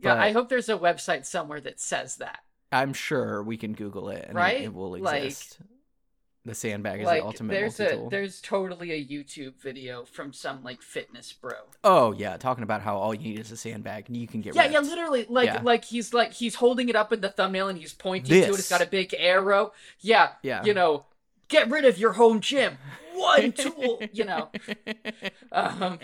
yeah. 0.00 0.14
I 0.14 0.32
hope 0.32 0.48
there's 0.48 0.68
a 0.68 0.76
website 0.78 1.26
somewhere 1.26 1.60
that 1.60 1.80
says 1.80 2.16
that. 2.16 2.40
I'm 2.72 2.92
sure 2.92 3.42
we 3.42 3.56
can 3.56 3.72
Google 3.74 4.08
it 4.10 4.22
and 4.28 4.36
it- 4.36 4.40
Right? 4.40 4.60
it, 4.62 4.74
will 4.74 4.98
Like- 4.98 5.24
exist. 5.24 5.58
the 6.44 6.54
sandbag 6.54 7.00
is 7.00 7.06
like 7.06 7.20
the 7.20 7.26
ultimate 7.26 7.52
there's 7.54 7.78
multi 7.78 7.94
a 7.94 8.08
there's 8.08 8.40
totally 8.40 8.92
a 8.92 9.04
YouTube 9.04 9.60
video 9.60 10.04
from 10.04 10.32
some 10.32 10.62
like 10.64 10.80
fitness 10.80 11.30
bro. 11.32 11.52
Oh 11.84 12.12
yeah, 12.12 12.36
talking 12.38 12.62
about 12.64 12.80
how 12.80 12.96
all 12.96 13.12
you 13.14 13.20
need 13.34 13.40
is 13.40 13.52
a 13.52 13.56
sandbag 13.56 14.04
and 14.08 14.16
you 14.16 14.26
can 14.26 14.40
get 14.40 14.54
Yeah, 14.54 14.62
ripped. 14.62 14.72
yeah, 14.74 14.80
literally, 14.80 15.26
like, 15.28 15.46
Yeah. 15.46 15.60
like 15.62 15.84
he's 15.84 16.14
like 16.14 16.32
he's 16.32 16.54
holding 16.54 16.88
it 16.88 16.96
up 16.96 17.12
in 17.12 17.20
the 17.20 17.28
thumbnail 17.28 17.68
and 17.68 17.78
he's 17.78 17.92
pointing 17.92 18.30
to 18.30 18.36
it. 18.38 18.48
It's 18.48 18.56
This. 18.58 18.68
got 18.70 18.80
a 18.80 18.86
big 18.86 19.14
arrow. 19.18 19.72
Yeah, 20.00 20.32
Yeah. 20.42 20.64
you 20.64 20.72
know, 20.72 21.04
get 21.48 21.68
rid 21.70 21.84
of 21.84 21.98
your 21.98 22.12
home 22.14 22.40
gym. 22.40 22.78
One 23.14 23.52
tool, 23.62 24.00
you 24.12 24.24
know. 24.24 24.50
Um, 25.52 25.98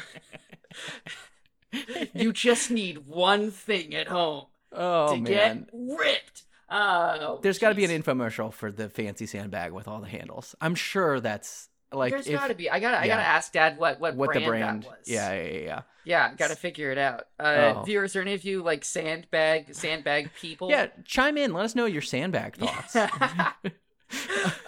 you 2.14 2.32
just 2.32 2.70
need 2.70 3.06
one 3.06 3.50
thing 3.50 3.94
at 3.94 4.08
home 4.08 4.46
oh 4.72 5.14
to 5.14 5.20
man. 5.20 5.60
get 5.64 5.70
ripped. 5.72 6.42
Uh, 6.68 7.36
There's 7.42 7.58
got 7.58 7.68
to 7.68 7.74
be 7.74 7.84
an 7.84 7.90
infomercial 8.02 8.52
for 8.52 8.72
the 8.72 8.88
fancy 8.88 9.26
sandbag 9.26 9.72
with 9.72 9.86
all 9.86 10.00
the 10.00 10.08
handles. 10.08 10.54
I'm 10.60 10.74
sure 10.74 11.20
that's 11.20 11.68
like 11.92 12.12
there's 12.12 12.26
got 12.28 12.48
to 12.48 12.54
be. 12.54 12.68
I 12.68 12.80
gotta. 12.80 12.98
I 12.98 13.06
gotta 13.06 13.22
ask 13.22 13.52
Dad 13.52 13.78
what 13.78 14.00
what, 14.00 14.16
what 14.16 14.28
brand 14.32 14.42
the 14.44 14.48
brand. 14.48 14.82
that 14.82 14.88
was. 14.88 14.98
Yeah, 15.06 15.32
yeah, 15.34 15.42
yeah, 15.42 15.58
yeah. 15.60 15.82
yeah. 16.04 16.34
Gotta 16.34 16.56
figure 16.56 16.90
it 16.90 16.98
out. 16.98 17.26
Uh, 17.38 17.74
Oh. 17.76 17.82
Viewers, 17.84 18.16
are 18.16 18.22
any 18.22 18.34
of 18.34 18.44
you 18.44 18.62
like 18.62 18.84
sandbag 18.84 19.74
sandbag 19.74 20.30
people? 20.40 20.70
Yeah, 20.70 20.88
chime 21.04 21.36
in. 21.36 21.52
Let 21.52 21.66
us 21.66 21.74
know 21.76 21.86
your 21.86 22.02
sandbag 22.02 22.56
thoughts. 22.56 22.96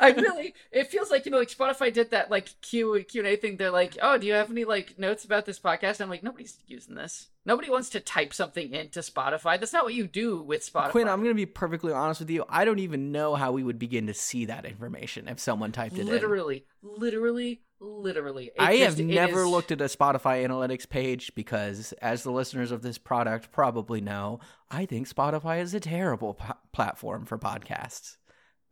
I 0.00 0.10
really, 0.10 0.54
it 0.72 0.88
feels 0.88 1.10
like 1.10 1.24
you 1.26 1.30
know, 1.32 1.38
like 1.38 1.48
Spotify 1.50 1.92
did 1.92 2.10
that 2.10 2.30
like 2.30 2.48
Q 2.62 3.04
Q 3.08 3.20
and 3.20 3.28
A 3.28 3.36
thing. 3.36 3.56
They're 3.56 3.70
like, 3.70 3.96
"Oh, 4.00 4.18
do 4.18 4.26
you 4.26 4.32
have 4.32 4.50
any 4.50 4.64
like 4.64 4.98
notes 4.98 5.24
about 5.24 5.46
this 5.46 5.58
podcast?" 5.58 6.00
I'm 6.00 6.08
like, 6.10 6.22
nobody's 6.22 6.58
using 6.66 6.94
this. 6.94 7.28
Nobody 7.44 7.70
wants 7.70 7.90
to 7.90 8.00
type 8.00 8.34
something 8.34 8.72
into 8.72 9.00
Spotify. 9.00 9.58
That's 9.60 9.72
not 9.72 9.84
what 9.84 9.94
you 9.94 10.06
do 10.08 10.42
with 10.42 10.70
Spotify. 10.70 10.90
Quinn, 10.90 11.08
I'm 11.08 11.20
going 11.20 11.30
to 11.30 11.34
be 11.34 11.46
perfectly 11.46 11.92
honest 11.92 12.20
with 12.20 12.30
you. 12.30 12.44
I 12.48 12.64
don't 12.64 12.80
even 12.80 13.12
know 13.12 13.34
how 13.36 13.52
we 13.52 13.62
would 13.62 13.78
begin 13.78 14.08
to 14.08 14.14
see 14.14 14.46
that 14.46 14.64
information 14.64 15.28
if 15.28 15.38
someone 15.38 15.70
typed 15.70 15.96
it 15.96 16.00
in. 16.00 16.06
literally, 16.08 16.64
literally, 16.82 17.60
literally. 17.78 18.46
It 18.46 18.52
I 18.58 18.78
just- 18.78 18.98
have 18.98 19.06
never 19.06 19.42
is- 19.42 19.46
looked 19.48 19.70
at 19.70 19.80
a 19.80 19.84
Spotify 19.84 20.44
analytics 20.44 20.88
page 20.88 21.34
because, 21.36 21.92
as 22.02 22.24
the 22.24 22.32
listeners 22.32 22.72
of 22.72 22.82
this 22.82 22.98
product 22.98 23.52
probably 23.52 24.00
know, 24.00 24.40
I 24.70 24.86
think 24.86 25.08
Spotify 25.08 25.60
is 25.60 25.72
a 25.72 25.80
terrible 25.80 26.34
po- 26.34 26.54
platform 26.72 27.26
for 27.26 27.38
podcasts. 27.38 28.16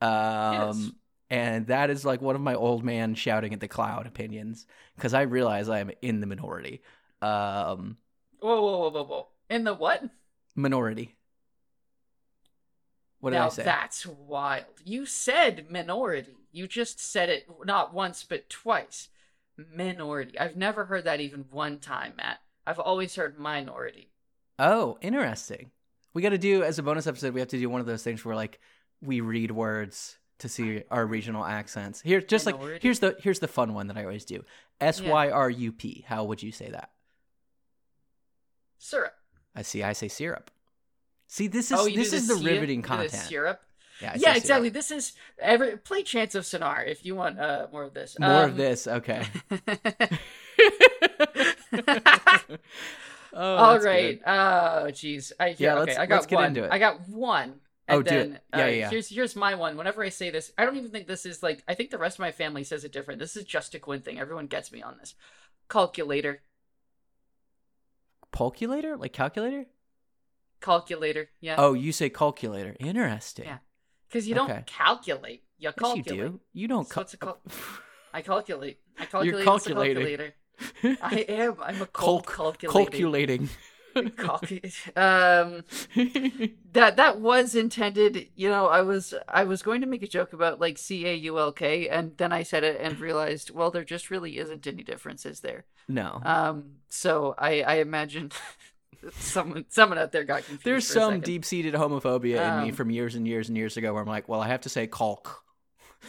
Um, 0.00 0.96
and 1.30 1.66
that 1.68 1.90
is 1.90 2.04
like 2.04 2.20
one 2.20 2.34
of 2.34 2.40
my 2.40 2.54
old 2.54 2.84
man 2.84 3.14
shouting 3.14 3.52
at 3.52 3.60
the 3.60 3.68
cloud 3.68 4.06
opinions 4.06 4.66
because 4.96 5.14
I 5.14 5.22
realize 5.22 5.68
I 5.68 5.80
am 5.80 5.90
in 6.02 6.20
the 6.20 6.26
minority. 6.26 6.82
Um, 7.22 7.96
Whoa, 8.40 8.60
whoa, 8.60 8.78
whoa, 8.78 8.90
whoa, 8.90 9.04
whoa! 9.04 9.28
In 9.48 9.64
the 9.64 9.74
what? 9.74 10.02
minority. 10.54 11.16
What 13.20 13.30
did 13.30 13.38
now 13.38 13.46
I 13.46 13.48
say? 13.48 13.62
that's 13.64 14.06
wild. 14.06 14.66
You 14.84 15.06
said 15.06 15.70
minority. 15.70 16.36
You 16.52 16.68
just 16.68 17.00
said 17.00 17.30
it 17.30 17.46
not 17.64 17.94
once 17.94 18.22
but 18.22 18.50
twice. 18.50 19.08
Minority. 19.74 20.38
I've 20.38 20.56
never 20.56 20.84
heard 20.84 21.04
that 21.04 21.20
even 21.20 21.46
one 21.50 21.78
time, 21.78 22.14
Matt. 22.16 22.40
I've 22.66 22.78
always 22.78 23.14
heard 23.16 23.38
minority. 23.38 24.10
Oh, 24.58 24.98
interesting. 25.00 25.70
We 26.12 26.22
got 26.22 26.30
to 26.30 26.38
do 26.38 26.62
as 26.62 26.78
a 26.78 26.82
bonus 26.82 27.06
episode. 27.06 27.34
We 27.34 27.40
have 27.40 27.48
to 27.48 27.58
do 27.58 27.70
one 27.70 27.80
of 27.80 27.86
those 27.86 28.02
things 28.02 28.24
where 28.24 28.36
like 28.36 28.60
we 29.04 29.20
read 29.20 29.50
words 29.50 30.16
to 30.38 30.48
see 30.48 30.82
our 30.90 31.06
regional 31.06 31.44
accents. 31.44 32.00
Here, 32.00 32.20
just 32.20 32.46
like 32.46 32.56
here's 32.82 32.98
the 33.00 33.16
here's 33.20 33.38
the 33.38 33.48
fun 33.48 33.74
one 33.74 33.86
that 33.88 33.96
I 33.96 34.02
always 34.04 34.24
do. 34.24 34.42
S 34.80 35.00
Y 35.00 35.30
R 35.30 35.48
U 35.50 35.72
P. 35.72 36.04
How 36.06 36.24
would 36.24 36.42
you 36.42 36.52
say 36.52 36.70
that? 36.70 36.90
Syrup. 38.78 39.14
I 39.54 39.62
see. 39.62 39.82
I 39.82 39.92
say 39.92 40.08
syrup. 40.08 40.50
See, 41.28 41.46
this 41.46 41.70
is 41.70 41.78
oh, 41.78 41.88
this 41.88 42.12
is 42.12 42.28
the 42.28 42.34
the 42.34 42.44
riveting 42.44 42.80
do 42.80 42.88
the 42.88 42.88
content. 42.88 43.12
syrup. 43.28 43.60
Yeah, 44.02 44.14
yeah, 44.16 44.34
exactly. 44.36 44.68
This 44.70 44.90
is 44.90 45.12
every 45.38 45.76
play 45.76 46.02
Chants 46.02 46.34
of 46.34 46.42
Sennaar 46.44 46.86
if 46.86 47.04
you 47.06 47.14
want 47.14 47.38
uh 47.38 47.68
more 47.72 47.84
of 47.84 47.94
this. 47.94 48.16
More 48.18 48.42
Um, 48.44 48.50
of 48.50 48.56
this, 48.56 48.86
okay. 48.88 49.24
oh, 53.32 53.56
All 53.56 53.78
right. 53.80 54.18
good. 54.18 54.22
Oh, 54.26 54.86
jeez. 54.90 55.32
I 55.38 55.48
Yeah, 55.48 55.54
yeah. 55.58 55.74
let's- 55.74 55.96
I 55.98 56.06
got 56.06 56.14
let's 56.16 56.26
get 56.26 56.36
one. 56.36 56.46
into 56.46 56.64
it. 56.64 56.72
I 56.72 56.78
got 56.78 57.08
one. 57.08 57.54
Oh, 57.88 57.96
And 57.98 58.04
do 58.06 58.10
then, 58.10 58.32
it. 58.34 58.42
Yeah, 58.54 58.64
uh, 58.64 58.66
yeah. 58.68 58.90
Here's 58.90 59.08
here's 59.08 59.36
my 59.36 59.54
one. 59.54 59.76
Whenever 59.76 60.02
I 60.02 60.08
say 60.08 60.30
this, 60.30 60.50
I 60.56 60.64
don't 60.64 60.76
even 60.76 60.90
think 60.90 61.06
this 61.06 61.26
is 61.26 61.42
like. 61.42 61.62
I 61.68 61.74
think 61.74 61.90
the 61.90 61.98
rest 61.98 62.16
of 62.16 62.20
my 62.20 62.32
family 62.32 62.64
says 62.64 62.84
it 62.84 62.92
different. 62.92 63.20
This 63.20 63.36
is 63.36 63.44
just 63.44 63.74
a 63.74 63.78
Quinn 63.78 64.00
thing. 64.00 64.18
Everyone 64.18 64.46
gets 64.46 64.72
me 64.72 64.82
on 64.82 64.96
this. 64.98 65.14
Calculator. 65.68 66.40
Calculator, 68.32 68.96
like 68.96 69.12
calculator. 69.12 69.66
Calculator. 70.60 71.28
Yeah. 71.40 71.56
Oh, 71.58 71.74
you 71.74 71.92
say 71.92 72.08
calculator. 72.08 72.74
Interesting. 72.80 73.44
Yeah. 73.44 73.58
Because 74.08 74.26
you 74.26 74.34
don't 74.34 74.50
okay. 74.50 74.62
calculate. 74.66 75.42
You 75.58 75.68
Yes, 75.68 75.74
calculate. 75.78 76.06
you 76.18 76.28
do. 76.30 76.40
You 76.52 76.68
don't. 76.68 76.88
So 76.88 76.94
Cal- 76.94 77.04
a 77.12 77.16
cal- 77.16 77.38
I 78.14 78.22
calculate. 78.22 78.78
I 78.98 79.04
calculate. 79.06 79.26
You're 79.34 79.44
calculating. 79.44 79.94
calculator. 80.02 80.34
I 81.02 81.16
am. 81.28 81.56
I'm 81.62 81.82
a 81.82 81.86
cold 81.86 82.26
Calc- 82.26 82.58
calculating. 82.58 82.90
calculating. 82.92 83.48
Calcu- 84.16 84.72
um. 84.96 85.64
that 86.72 86.96
that 86.96 87.20
was 87.20 87.54
intended 87.54 88.28
you 88.34 88.48
know 88.48 88.66
i 88.66 88.80
was 88.82 89.14
i 89.28 89.44
was 89.44 89.62
going 89.62 89.80
to 89.80 89.86
make 89.86 90.02
a 90.02 90.08
joke 90.08 90.32
about 90.32 90.60
like 90.60 90.76
c-a-u-l-k 90.78 91.88
and 91.88 92.16
then 92.16 92.32
i 92.32 92.42
said 92.42 92.64
it 92.64 92.80
and 92.80 92.98
realized 92.98 93.50
well 93.50 93.70
there 93.70 93.84
just 93.84 94.10
really 94.10 94.38
isn't 94.38 94.66
any 94.66 94.82
differences 94.82 95.40
there 95.40 95.64
no. 95.88 96.20
um 96.24 96.64
so 96.88 97.34
i 97.38 97.62
i 97.62 97.74
imagine 97.76 98.30
someone 99.12 99.64
someone 99.68 99.98
out 99.98 100.12
there 100.12 100.24
got 100.24 100.44
confused 100.44 100.64
There's 100.64 100.86
some 100.86 101.20
deep-seated 101.20 101.74
homophobia 101.74 102.40
in 102.58 102.62
me 102.64 102.68
Um, 102.70 102.72
from 102.72 102.90
years 102.90 103.14
and 103.14 103.26
years 103.28 103.48
and 103.48 103.56
years 103.56 103.76
ago 103.76 103.92
where 103.92 104.02
I'm 104.02 104.08
like, 104.08 104.28
well, 104.28 104.40
I 104.40 104.48
have 104.48 104.62
to 104.62 104.68
say 104.70 104.86
calc. 104.86 105.42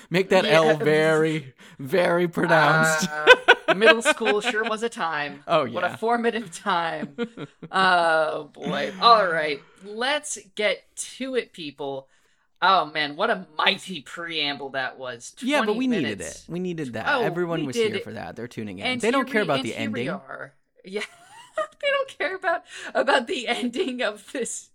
Make 0.10 0.30
that 0.30 0.46
Yeah. 0.46 0.62
L 0.62 0.78
very, 0.78 1.54
very 1.78 2.28
pronounced. 2.30 3.10
Uh, 3.10 3.36
middle 3.76 4.02
school 4.02 4.42
sure 4.42 4.64
was 4.64 4.84
a 4.84 4.90
time 4.90 5.44
Oh, 5.48 5.64
yeah. 5.66 5.74
what 5.74 5.84
a 5.84 5.98
formative 5.98 6.54
time 6.54 7.16
oh 7.72 8.46
boy 8.54 8.94
all 9.02 9.28
right 9.28 9.62
let's 9.84 10.38
get 10.56 10.84
to 11.18 11.36
it 11.36 11.54
people 11.54 12.08
oh 12.62 12.86
man 12.86 13.16
what 13.16 13.30
a 13.30 13.46
mighty 13.58 14.02
preamble 14.02 14.70
that 14.70 14.98
was 14.98 15.36
yeah, 15.42 15.60
but 15.62 15.74
20 15.74 15.80
we 15.80 15.88
needed 15.88 16.22
it. 16.22 16.44
We 16.48 16.60
needed 16.60 16.94
that. 16.94 17.06
Oh, 17.08 17.22
Everyone 17.22 17.66
was 17.66 17.76
here 17.76 17.94
it. 17.96 18.04
for 18.04 18.14
that. 18.14 18.36
They're 18.36 18.48
tuning 18.48 18.80
in. 18.80 18.86
And 18.86 19.02
they 19.02 19.12
don't 19.12 19.30
care 19.30 19.42
we- 19.42 19.48
about 19.48 19.64
the 19.64 19.76
ending. 19.76 20.08
Yeah, 20.88 21.02
they 21.58 21.88
don't 21.90 22.18
care 22.18 22.36
about 22.36 22.64
about 22.94 23.28
the 23.28 23.48
ending 23.48 24.02
of 24.04 24.32
this 24.32 24.70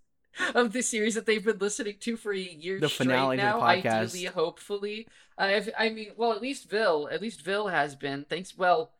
of 0.55 0.72
the 0.72 0.83
series 0.83 1.14
that 1.14 1.26
they've 1.26 1.44
been 1.44 1.59
listening 1.59 1.96
to 2.00 2.16
for 2.16 2.33
a 2.33 2.38
year 2.38 2.79
The 2.81 2.88
straight 2.88 3.07
finale 3.09 3.37
to 3.37 3.42
the 3.42 3.48
now. 3.48 3.61
podcast. 3.61 4.14
Ideally, 4.14 4.24
hopefully, 4.26 5.07
uh, 5.40 5.46
if, 5.46 5.68
I 5.79 5.88
mean, 5.88 6.12
well, 6.16 6.33
at 6.33 6.42
least 6.42 6.68
Vil, 6.68 7.09
at 7.11 7.22
least 7.22 7.42
Vil 7.42 7.68
has 7.68 7.94
been. 7.96 8.24
Thanks. 8.29 8.57
Well, 8.57 8.90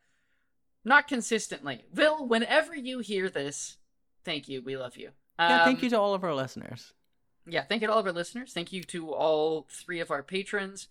not 0.83 1.07
consistently. 1.07 1.83
Vil, 1.93 2.25
whenever 2.25 2.75
you 2.75 2.99
hear 2.99 3.29
this, 3.29 3.77
thank 4.23 4.49
you. 4.49 4.61
We 4.61 4.75
love 4.77 4.97
you. 4.97 5.11
Yeah, 5.39 5.63
thank 5.65 5.79
Um, 5.79 5.83
you 5.83 5.89
to 5.91 5.99
all 5.99 6.13
of 6.13 6.23
our 6.23 6.33
listeners. 6.35 6.93
yeah, 7.47 7.63
thank 7.63 7.81
you 7.81 7.87
to 7.87 7.93
all 7.93 7.99
of 7.99 8.05
our 8.05 8.11
listeners. 8.13 8.53
Thank 8.53 8.71
you 8.71 8.83
to 8.85 9.13
all 9.13 9.67
three 9.69 9.99
of 9.99 10.11
our 10.11 10.23
patrons. 10.23 10.87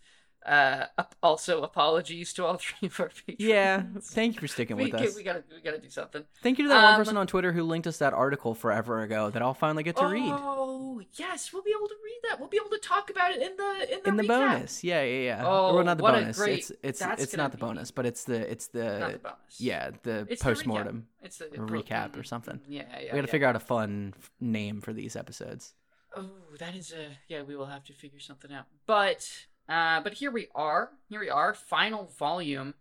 Uh, 0.46 0.86
also 1.22 1.62
apologies 1.62 2.32
to 2.32 2.46
all 2.46 2.56
three 2.60 2.88
of 2.88 2.98
our 2.98 3.08
patrons. 3.10 3.36
Yeah, 3.40 3.82
thank 4.00 4.36
you 4.36 4.40
for 4.40 4.48
sticking 4.48 4.76
we, 4.78 4.84
with 4.90 4.94
us. 4.94 5.14
we 5.14 5.22
gotta 5.22 5.44
we 5.54 5.60
gotta 5.60 5.78
do 5.78 5.90
something. 5.90 6.24
Thank 6.42 6.58
you 6.58 6.64
to 6.64 6.68
that 6.70 6.82
one 6.82 6.94
Um, 6.94 7.00
person 7.00 7.16
on 7.18 7.26
Twitter 7.26 7.52
who 7.52 7.62
linked 7.62 7.86
us 7.86 7.98
that 7.98 8.14
article 8.14 8.54
forever 8.54 9.02
ago 9.02 9.28
that 9.30 9.42
I'll 9.42 9.52
finally 9.54 9.82
get 9.82 9.96
to 9.96 10.06
read 10.06 10.32
Oh 10.32 11.02
yes, 11.14 11.52
we'll 11.52 11.62
be 11.62 11.74
able 11.78 11.88
to 11.88 11.94
read 12.02 12.20
that. 12.30 12.40
We'll 12.40 12.48
be 12.48 12.56
able 12.56 12.70
to 12.70 12.78
talk 12.78 13.10
about 13.10 13.32
it 13.32 13.42
in 13.42 13.54
the 13.56 13.92
in 13.94 14.00
the 14.02 14.08
in 14.08 14.16
the 14.16 14.22
recap. 14.22 14.28
bonus. 14.28 14.82
Yeah, 14.82 15.02
yeah, 15.02 15.20
yeah. 15.24 15.42
Oh, 15.46 15.74
well, 15.74 15.84
not 15.84 15.98
the 15.98 16.02
what 16.04 16.14
a 16.14 16.20
bonus. 16.20 16.38
great- 16.38 16.58
It's 16.60 16.72
it's 16.82 17.02
it's 17.22 17.36
not 17.36 17.52
the 17.52 17.58
bonus, 17.58 17.90
but 17.90 18.06
it's 18.06 18.24
the 18.24 18.50
it's 18.50 18.68
the, 18.68 19.20
the 19.22 19.34
yeah 19.58 19.90
the 20.02 20.26
It's 20.30 20.40
the 20.42 20.44
post 20.48 20.62
recap. 20.62 20.66
mortem. 20.66 21.06
It's 21.22 21.36
the 21.36 21.46
A 21.46 21.58
recap 21.58 22.18
or 22.18 22.22
something. 22.22 22.60
Yeah, 22.66 22.84
yeah. 22.92 22.98
we 22.98 23.06
got 23.08 23.12
to 23.12 23.16
yeah. 23.18 23.26
figure 23.26 23.46
out 23.46 23.56
a 23.56 23.60
fun 23.60 24.14
f- 24.18 24.30
name 24.40 24.80
for 24.80 24.94
these 24.94 25.16
episodes. 25.16 25.74
Oh, 26.16 26.24
that 26.58 26.74
is 26.74 26.92
a 26.92 27.08
yeah. 27.28 27.42
We 27.42 27.56
will 27.56 27.66
have 27.66 27.84
to 27.84 27.92
figure 27.92 28.18
something 28.20 28.50
out. 28.52 28.64
But 28.86 29.28
uh, 29.70 30.00
but 30.00 30.14
here 30.14 30.30
we 30.30 30.48
are. 30.54 30.90
Here 31.08 31.20
we 31.20 31.30
are. 31.30 31.54
Final 31.54 32.12
volume. 32.18 32.74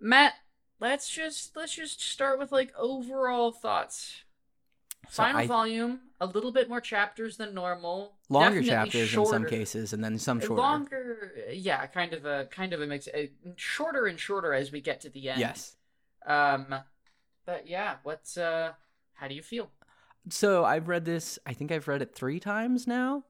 Matt, 0.00 0.34
let's 0.80 1.08
just 1.08 1.56
let's 1.56 1.74
just 1.74 2.00
start 2.00 2.38
with 2.38 2.52
like 2.52 2.72
overall 2.78 3.52
thoughts. 3.52 4.22
So 5.10 5.22
Final 5.22 5.42
I- 5.42 5.46
volume, 5.46 6.00
a 6.20 6.26
little 6.26 6.52
bit 6.52 6.68
more 6.68 6.80
chapters 6.80 7.36
than 7.36 7.54
normal. 7.54 8.14
Longer 8.30 8.62
chapters 8.62 9.14
in 9.14 9.26
some 9.26 9.44
cases, 9.44 9.92
and 9.92 10.02
then 10.02 10.18
some 10.18 10.40
shorter. 10.40 10.54
Longer, 10.54 11.32
yeah, 11.52 11.84
kind 11.86 12.14
of 12.14 12.24
a 12.24 12.46
kind 12.50 12.72
of 12.72 12.80
a 12.80 12.86
mix. 12.86 13.08
Uh, 13.08 13.26
shorter 13.56 14.06
and 14.06 14.18
shorter 14.18 14.54
as 14.54 14.72
we 14.72 14.80
get 14.80 15.00
to 15.02 15.10
the 15.10 15.28
end. 15.28 15.40
Yes. 15.40 15.76
Um, 16.26 16.74
but 17.44 17.68
yeah, 17.68 17.96
what's 18.02 18.38
uh, 18.38 18.72
how 19.14 19.28
do 19.28 19.34
you 19.34 19.42
feel? 19.42 19.70
So 20.30 20.64
I've 20.64 20.88
read 20.88 21.04
this. 21.04 21.38
I 21.44 21.52
think 21.52 21.70
I've 21.70 21.86
read 21.86 22.00
it 22.00 22.14
three 22.14 22.40
times 22.40 22.86
now. 22.86 23.24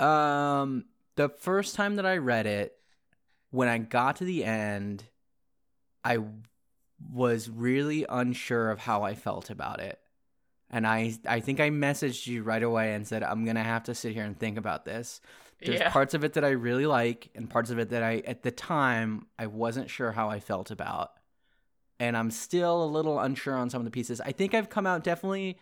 Um, 0.00 0.86
the 1.16 1.28
first 1.28 1.74
time 1.74 1.96
that 1.96 2.06
I 2.06 2.16
read 2.16 2.46
it, 2.46 2.76
when 3.50 3.68
I 3.68 3.78
got 3.78 4.16
to 4.16 4.24
the 4.24 4.44
end, 4.44 5.04
I 6.04 6.18
was 7.12 7.48
really 7.48 8.04
unsure 8.08 8.70
of 8.70 8.80
how 8.80 9.02
I 9.02 9.14
felt 9.14 9.50
about 9.50 9.80
it, 9.80 9.98
and 10.70 10.86
I 10.86 11.14
I 11.26 11.40
think 11.40 11.60
I 11.60 11.70
messaged 11.70 12.26
you 12.26 12.42
right 12.42 12.62
away 12.62 12.94
and 12.94 13.06
said 13.06 13.22
I'm 13.22 13.44
gonna 13.44 13.62
have 13.62 13.84
to 13.84 13.94
sit 13.94 14.12
here 14.12 14.24
and 14.24 14.38
think 14.38 14.58
about 14.58 14.84
this. 14.84 15.20
There's 15.60 15.80
yeah, 15.80 15.90
parts 15.90 16.14
of 16.14 16.24
it 16.24 16.34
that 16.34 16.44
I 16.44 16.50
really 16.50 16.86
like, 16.86 17.30
and 17.34 17.48
parts 17.48 17.70
of 17.70 17.78
it 17.78 17.90
that 17.90 18.02
I 18.02 18.22
at 18.26 18.42
the 18.42 18.50
time 18.50 19.26
I 19.38 19.46
wasn't 19.46 19.90
sure 19.90 20.12
how 20.12 20.28
I 20.28 20.40
felt 20.40 20.70
about, 20.70 21.12
and 22.00 22.16
I'm 22.16 22.30
still 22.30 22.84
a 22.84 22.86
little 22.86 23.20
unsure 23.20 23.56
on 23.56 23.70
some 23.70 23.80
of 23.80 23.84
the 23.84 23.90
pieces. 23.90 24.20
I 24.20 24.32
think 24.32 24.54
I've 24.54 24.68
come 24.68 24.86
out 24.86 25.04
definitely 25.04 25.58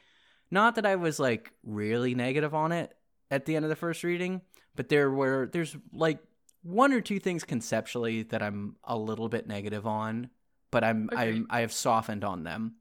not 0.51 0.75
that 0.75 0.87
I 0.87 0.97
was 0.97 1.19
like 1.19 1.53
really 1.65 2.15
negative 2.15 2.55
on 2.55 2.73
it 2.73 2.95
at 3.31 3.47
the 3.47 3.57
end 3.57 3.65
of 3.65 3.71
the 3.71 3.77
first 3.77 4.05
reading, 4.05 4.43
but 4.77 4.89
there 4.89 5.11
were 5.11 5.49
there's 5.53 5.77
like 5.93 6.19
one 6.63 6.93
or 6.93 7.01
two 7.01 7.19
things 7.19 7.45
conceptually 7.45 8.23
that 8.25 8.43
I'm 8.43 8.77
a 8.85 8.97
little 8.97 9.29
bit 9.29 9.47
negative 9.47 9.87
on, 9.87 10.31
but 10.71 10.85
I'm 10.85 11.09
Agreed. 11.13 11.19
I'm 11.19 11.47
I 11.51 11.61
have 11.61 11.73
softened 11.73 12.25
on 12.25 12.45
them. 12.45 12.77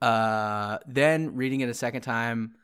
Uh, 0.00 0.78
then 0.86 1.34
reading 1.34 1.60
it 1.60 1.68
a 1.68 1.74
second 1.74 2.02
time, 2.02 2.54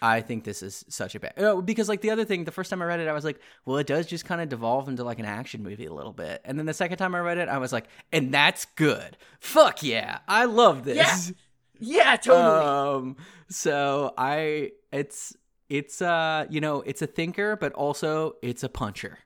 I 0.00 0.20
think 0.20 0.44
this 0.44 0.62
is 0.62 0.84
such 0.88 1.14
a 1.14 1.20
bad 1.20 1.34
oh, 1.38 1.60
because 1.60 1.88
like 1.88 2.00
the 2.00 2.10
other 2.10 2.24
thing, 2.24 2.44
the 2.44 2.52
first 2.52 2.70
time 2.70 2.82
I 2.82 2.84
read 2.84 3.00
it, 3.00 3.08
I 3.08 3.12
was 3.12 3.24
like, 3.24 3.40
well, 3.64 3.78
it 3.78 3.86
does 3.86 4.06
just 4.06 4.24
kind 4.24 4.40
of 4.40 4.48
devolve 4.48 4.88
into 4.88 5.04
like 5.04 5.18
an 5.18 5.24
action 5.24 5.62
movie 5.62 5.86
a 5.86 5.92
little 5.92 6.12
bit, 6.12 6.40
and 6.44 6.58
then 6.58 6.66
the 6.66 6.74
second 6.74 6.98
time 6.98 7.14
I 7.14 7.20
read 7.20 7.38
it, 7.38 7.48
I 7.48 7.58
was 7.58 7.72
like, 7.72 7.86
and 8.12 8.32
that's 8.32 8.66
good. 8.76 9.16
Fuck 9.40 9.82
yeah, 9.82 10.18
I 10.28 10.44
love 10.44 10.84
this. 10.84 11.32
yeah, 11.80 12.16
totally. 12.16 12.66
Um, 12.66 13.16
so 13.48 14.14
I, 14.16 14.72
it's 14.92 15.34
it's 15.68 16.00
uh, 16.02 16.46
you 16.50 16.60
know, 16.60 16.82
it's 16.82 17.02
a 17.02 17.06
thinker, 17.06 17.56
but 17.56 17.72
also 17.72 18.34
it's 18.42 18.62
a 18.62 18.68
puncher. 18.68 19.18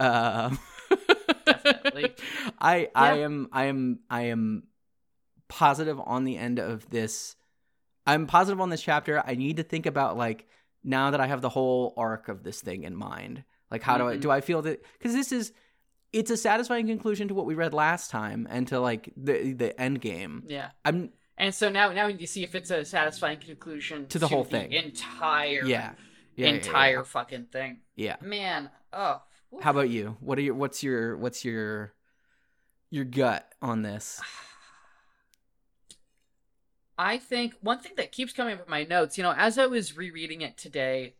Um, 0.00 0.58
Definitely. 1.44 2.14
I 2.60 2.88
I 2.94 3.18
am 3.18 3.48
I 3.52 3.64
am 3.64 4.00
I 4.10 4.22
am 4.24 4.64
positive 5.48 6.00
on 6.00 6.24
the 6.24 6.36
end 6.36 6.58
of 6.58 6.88
this. 6.90 7.36
I'm 8.06 8.26
positive 8.26 8.60
on 8.60 8.70
this 8.70 8.82
chapter. 8.82 9.22
I 9.26 9.34
need 9.34 9.56
to 9.56 9.62
think 9.62 9.86
about 9.86 10.16
like 10.16 10.46
now 10.84 11.10
that 11.10 11.20
I 11.20 11.26
have 11.26 11.40
the 11.42 11.48
whole 11.48 11.94
arc 11.96 12.28
of 12.28 12.42
this 12.42 12.60
thing 12.60 12.84
in 12.84 12.94
mind. 12.96 13.44
Like 13.70 13.82
how 13.82 13.98
do 13.98 14.08
I 14.08 14.16
Mhm. 14.16 14.20
do 14.20 14.30
I 14.30 14.40
feel 14.40 14.62
that 14.62 14.82
because 14.94 15.12
this 15.14 15.32
is 15.32 15.52
it's 16.12 16.30
a 16.30 16.36
satisfying 16.38 16.86
conclusion 16.86 17.28
to 17.28 17.34
what 17.34 17.44
we 17.44 17.54
read 17.54 17.74
last 17.74 18.10
time 18.10 18.46
and 18.50 18.66
to 18.68 18.80
like 18.80 19.12
the 19.16 19.52
the 19.52 19.78
end 19.80 20.00
game. 20.00 20.44
yeah. 20.46 20.70
I'm 20.84 21.10
And 21.38 21.54
so 21.54 21.68
now, 21.70 21.92
now 21.92 22.08
you 22.08 22.26
see 22.26 22.42
if 22.42 22.54
it's 22.54 22.70
a 22.70 22.84
satisfying 22.84 23.38
conclusion 23.38 24.06
To 24.08 24.18
the 24.18 24.28
whole 24.28 24.44
thing. 24.44 24.72
entire, 24.72 25.64
yeah. 25.64 25.64
Yeah, 25.64 25.92
yeah, 26.34 26.46
yeah, 26.48 26.54
entire 26.54 27.04
fucking 27.04 27.46
thing. 27.46 27.78
Yeah. 27.96 28.16
Man, 28.20 28.70
oh, 28.92 29.22
whew. 29.50 29.60
How 29.60 29.70
about 29.70 29.88
you? 29.88 30.16
What 30.20 30.38
are 30.38 30.42
your 30.42 30.54
what's 30.54 30.82
your 30.82 31.16
what's 31.16 31.44
your 31.44 31.94
your 32.90 33.04
gut 33.04 33.50
on 33.62 33.82
this? 33.82 34.20
I 36.98 37.18
think 37.18 37.54
one 37.60 37.78
thing 37.78 37.92
that 37.96 38.10
keeps 38.10 38.32
coming 38.32 38.54
up 38.54 38.64
in 38.64 38.70
my 38.70 38.82
notes, 38.82 39.16
you 39.16 39.22
know, 39.22 39.34
as 39.36 39.58
I 39.58 39.66
was 39.66 39.96
rereading 39.96 40.40
it 40.40 40.56
today 40.56 41.14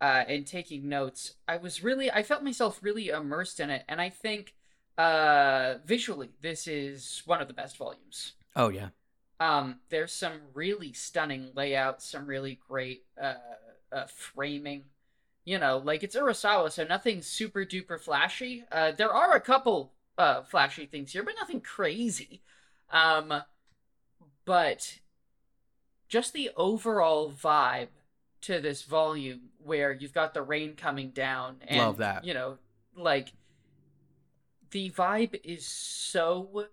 uh, 0.00 0.24
and 0.28 0.46
taking 0.46 0.88
notes, 0.88 1.34
I 1.48 1.56
was 1.56 1.82
really, 1.82 2.10
I 2.10 2.22
felt 2.22 2.42
myself 2.42 2.78
really 2.82 3.08
immersed 3.08 3.58
in 3.58 3.70
it, 3.70 3.84
and 3.88 4.00
I 4.00 4.10
think 4.10 4.54
uh, 4.98 5.76
visually, 5.86 6.30
this 6.42 6.66
is 6.66 7.22
one 7.24 7.40
of 7.40 7.48
the 7.48 7.54
best 7.54 7.78
volumes. 7.78 8.32
Oh 8.54 8.68
yeah. 8.68 8.88
Um, 9.42 9.80
there's 9.88 10.12
some 10.12 10.40
really 10.54 10.92
stunning 10.92 11.50
layouts, 11.54 12.08
some 12.08 12.26
really 12.26 12.60
great 12.68 13.04
uh, 13.20 13.34
uh, 13.90 14.06
framing. 14.06 14.84
You 15.44 15.58
know, 15.58 15.78
like 15.84 16.04
it's 16.04 16.14
Urasawa, 16.14 16.70
so 16.70 16.84
nothing 16.84 17.22
super 17.22 17.64
duper 17.64 18.00
flashy. 18.00 18.64
Uh, 18.70 18.92
there 18.92 19.12
are 19.12 19.34
a 19.34 19.40
couple 19.40 19.92
uh, 20.16 20.42
flashy 20.42 20.86
things 20.86 21.12
here, 21.12 21.24
but 21.24 21.34
nothing 21.38 21.60
crazy. 21.60 22.42
Um, 22.92 23.34
but 24.44 25.00
just 26.08 26.32
the 26.32 26.50
overall 26.56 27.32
vibe 27.32 27.88
to 28.42 28.60
this 28.60 28.82
volume 28.82 29.40
where 29.64 29.92
you've 29.92 30.12
got 30.12 30.34
the 30.34 30.42
rain 30.42 30.74
coming 30.76 31.10
down 31.10 31.56
and 31.66 31.78
Love 31.78 31.96
that. 31.98 32.24
you 32.24 32.34
know 32.34 32.58
like 32.96 33.32
the 34.72 34.90
vibe 34.90 35.40
is 35.44 35.64
so 35.64 36.66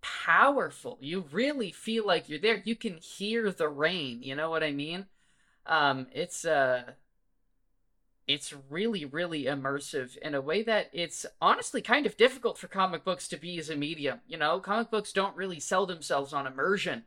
powerful. 0.00 0.98
You 1.00 1.24
really 1.32 1.70
feel 1.72 2.06
like 2.06 2.28
you're 2.28 2.38
there. 2.38 2.62
You 2.64 2.76
can 2.76 2.96
hear 2.98 3.50
the 3.50 3.68
rain 3.68 4.22
you 4.22 4.34
know 4.34 4.50
what 4.50 4.62
i 4.62 4.72
mean? 4.72 5.06
Um 5.66 6.06
it's 6.12 6.44
uh 6.44 6.92
it's 8.26 8.54
really 8.68 9.04
really 9.04 9.44
immersive 9.44 10.16
in 10.18 10.34
a 10.34 10.40
way 10.40 10.62
that 10.62 10.90
it's 10.92 11.24
honestly 11.40 11.80
kind 11.80 12.06
of 12.06 12.16
difficult 12.16 12.58
for 12.58 12.68
comic 12.68 13.04
books 13.04 13.26
to 13.28 13.36
be 13.36 13.58
as 13.58 13.70
a 13.70 13.76
medium 13.76 14.20
you 14.26 14.36
know? 14.36 14.60
Comic 14.60 14.90
books 14.90 15.12
don't 15.12 15.36
really 15.36 15.60
sell 15.60 15.86
themselves 15.86 16.32
on 16.32 16.46
immersion. 16.46 17.04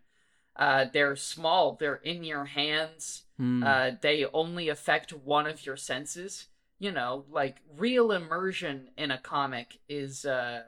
Uh 0.56 0.86
they're 0.92 1.16
small. 1.16 1.78
They're 1.80 1.96
in 1.96 2.24
your 2.24 2.46
hands. 2.46 3.24
Hmm. 3.38 3.64
uh, 3.64 3.92
they 4.02 4.26
only 4.34 4.70
affect 4.70 5.12
one 5.14 5.48
of 5.48 5.66
your 5.66 5.76
senses. 5.78 6.48
You 6.78 6.92
know, 6.92 7.26
like 7.32 7.58
real 7.78 8.12
immersion 8.12 8.90
in 8.98 9.12
a 9.12 9.18
comic 9.20 9.80
is 9.88 10.26
uh, 10.26 10.64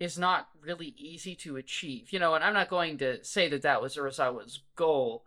is 0.00 0.18
not 0.18 0.48
really 0.60 0.94
easy 0.96 1.36
to 1.36 1.56
achieve. 1.56 2.12
You 2.12 2.18
know, 2.18 2.34
and 2.34 2.42
I'm 2.42 2.54
not 2.54 2.70
going 2.70 2.98
to 2.98 3.22
say 3.22 3.48
that 3.50 3.62
that 3.62 3.82
was 3.82 3.96
Urasawa's 3.96 4.60
goal, 4.74 5.26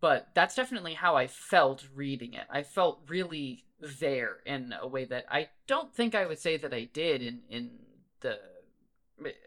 but 0.00 0.28
that's 0.34 0.56
definitely 0.56 0.94
how 0.94 1.16
I 1.16 1.28
felt 1.28 1.86
reading 1.94 2.34
it. 2.34 2.44
I 2.50 2.64
felt 2.64 3.00
really 3.08 3.64
there 4.00 4.38
in 4.44 4.74
a 4.78 4.86
way 4.86 5.04
that 5.06 5.24
I 5.30 5.48
don't 5.66 5.94
think 5.94 6.14
I 6.14 6.26
would 6.26 6.38
say 6.38 6.56
that 6.58 6.74
I 6.74 6.84
did 6.92 7.22
in 7.22 7.40
in 7.48 7.70
the 8.20 8.38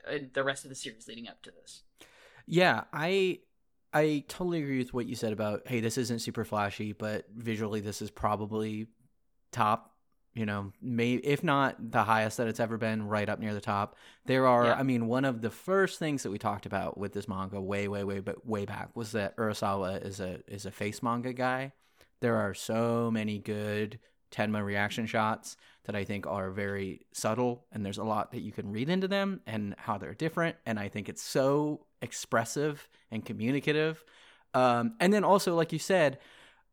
in 0.10 0.30
the 0.34 0.43
rest 0.43 0.63
of 0.63 0.69
the 0.69 0.76
series 0.76 1.08
leading 1.08 1.28
up 1.28 1.41
to 1.43 1.52
this. 1.52 1.84
Yeah, 2.45 2.86
I 2.91 3.39
I 3.93 4.23
totally 4.28 4.63
agree 4.63 4.80
with 4.80 4.93
what 4.93 5.06
you 5.06 5.15
said 5.15 5.34
about 5.34 5.67
hey, 5.67 5.82
this 5.82 5.97
isn't 5.97 6.19
super 6.19 6.45
flashy, 6.45 6.93
but 6.93 7.26
visually 7.36 7.82
this 7.82 8.02
is 8.02 8.10
probably 8.10 8.88
top. 9.52 9.93
You 10.34 10.46
know, 10.48 10.72
may 10.82 11.13
if 11.13 11.43
not 11.43 11.91
the 11.91 12.04
highest 12.04 12.38
that 12.38 12.48
it's 12.48 12.60
ever 12.60 12.78
been, 12.78 13.08
right 13.08 13.30
up 13.30 13.39
near 13.39 13.54
the 13.54 13.62
top. 13.62 13.96
There 14.26 14.48
are, 14.48 14.65
Yeah. 14.65 14.74
I 14.74 14.84
mean, 14.84 15.08
one 15.08 15.26
of 15.26 15.41
the 15.41 15.52
first 15.52 16.00
things 16.00 16.24
that 16.24 16.32
we 16.32 16.39
talked 16.39 16.65
about 16.65 16.98
with 16.98 17.13
this 17.13 17.28
manga, 17.28 17.62
way, 17.62 17.88
way, 17.88 18.04
way, 18.04 18.19
but 18.19 18.46
way 18.46 18.65
back, 18.65 18.96
was 18.96 19.12
that 19.12 19.38
Urasawa 19.38 20.04
is 20.04 20.19
a 20.19 20.39
is 20.48 20.65
a 20.65 20.72
face 20.72 21.04
manga 21.04 21.34
guy. 21.34 21.74
There 22.22 22.38
are 22.38 22.54
so 22.54 23.12
many 23.12 23.38
good 23.38 24.00
Tenma 24.32 24.63
reaction 24.65 25.06
shots 25.06 25.56
that 25.86 25.96
I 25.96 26.04
think 26.04 26.26
are 26.26 26.50
very 26.50 27.06
subtle, 27.12 27.65
and 27.72 27.86
there's 27.86 28.00
a 28.00 28.04
lot 28.04 28.32
that 28.32 28.41
you 28.41 28.52
can 28.52 28.72
read 28.72 28.89
into 28.89 29.08
them 29.08 29.41
and 29.46 29.76
how 29.78 29.98
they're 30.00 30.15
different. 30.15 30.56
And 30.65 30.80
I 30.80 30.88
think 30.88 31.10
it's 31.10 31.22
so 31.22 31.86
expressive 32.02 32.89
and 33.12 33.24
communicative. 33.24 34.04
Um, 34.56 34.96
and 35.00 35.13
then 35.13 35.24
also, 35.24 35.56
like 35.56 35.72
you 35.74 35.80
said, 35.80 36.17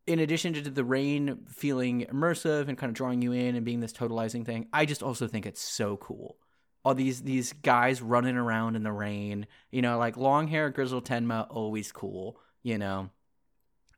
in 0.07 0.19
addition 0.19 0.53
to 0.53 0.69
the 0.69 0.83
rain 0.83 1.45
feeling 1.47 2.05
immersive 2.11 2.67
and 2.67 2.77
kind 2.77 2.89
of 2.89 2.95
drawing 2.95 3.21
you 3.21 3.31
in 3.31 3.55
and 3.55 3.65
being 3.65 3.79
this 3.79 3.93
totalizing 3.93 4.45
thing, 4.45 4.67
I 4.73 4.85
just 4.85 5.03
also 5.03 5.27
think 5.27 5.45
it's 5.45 5.61
so 5.61 5.97
cool. 5.97 6.37
All 6.83 6.95
these 6.95 7.21
these 7.21 7.53
guys 7.53 8.01
running 8.01 8.35
around 8.35 8.75
in 8.75 8.83
the 8.83 8.91
rain, 8.91 9.45
you 9.71 9.81
know, 9.83 9.99
like 9.99 10.17
long 10.17 10.47
hair 10.47 10.69
grizzled 10.71 11.05
Tenma, 11.05 11.45
always 11.49 11.91
cool. 11.91 12.39
You 12.63 12.77
know, 12.79 13.09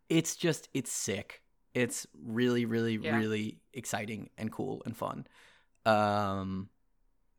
it's 0.10 0.36
just 0.36 0.68
it's 0.74 0.92
sick. 0.92 1.42
It's 1.74 2.06
really, 2.14 2.66
really, 2.66 2.96
Yeah. 2.98 3.18
really 3.18 3.60
exciting 3.74 4.30
and 4.38 4.52
cool 4.52 4.84
and 4.86 4.96
fun. 4.96 5.26
Um, 5.86 6.70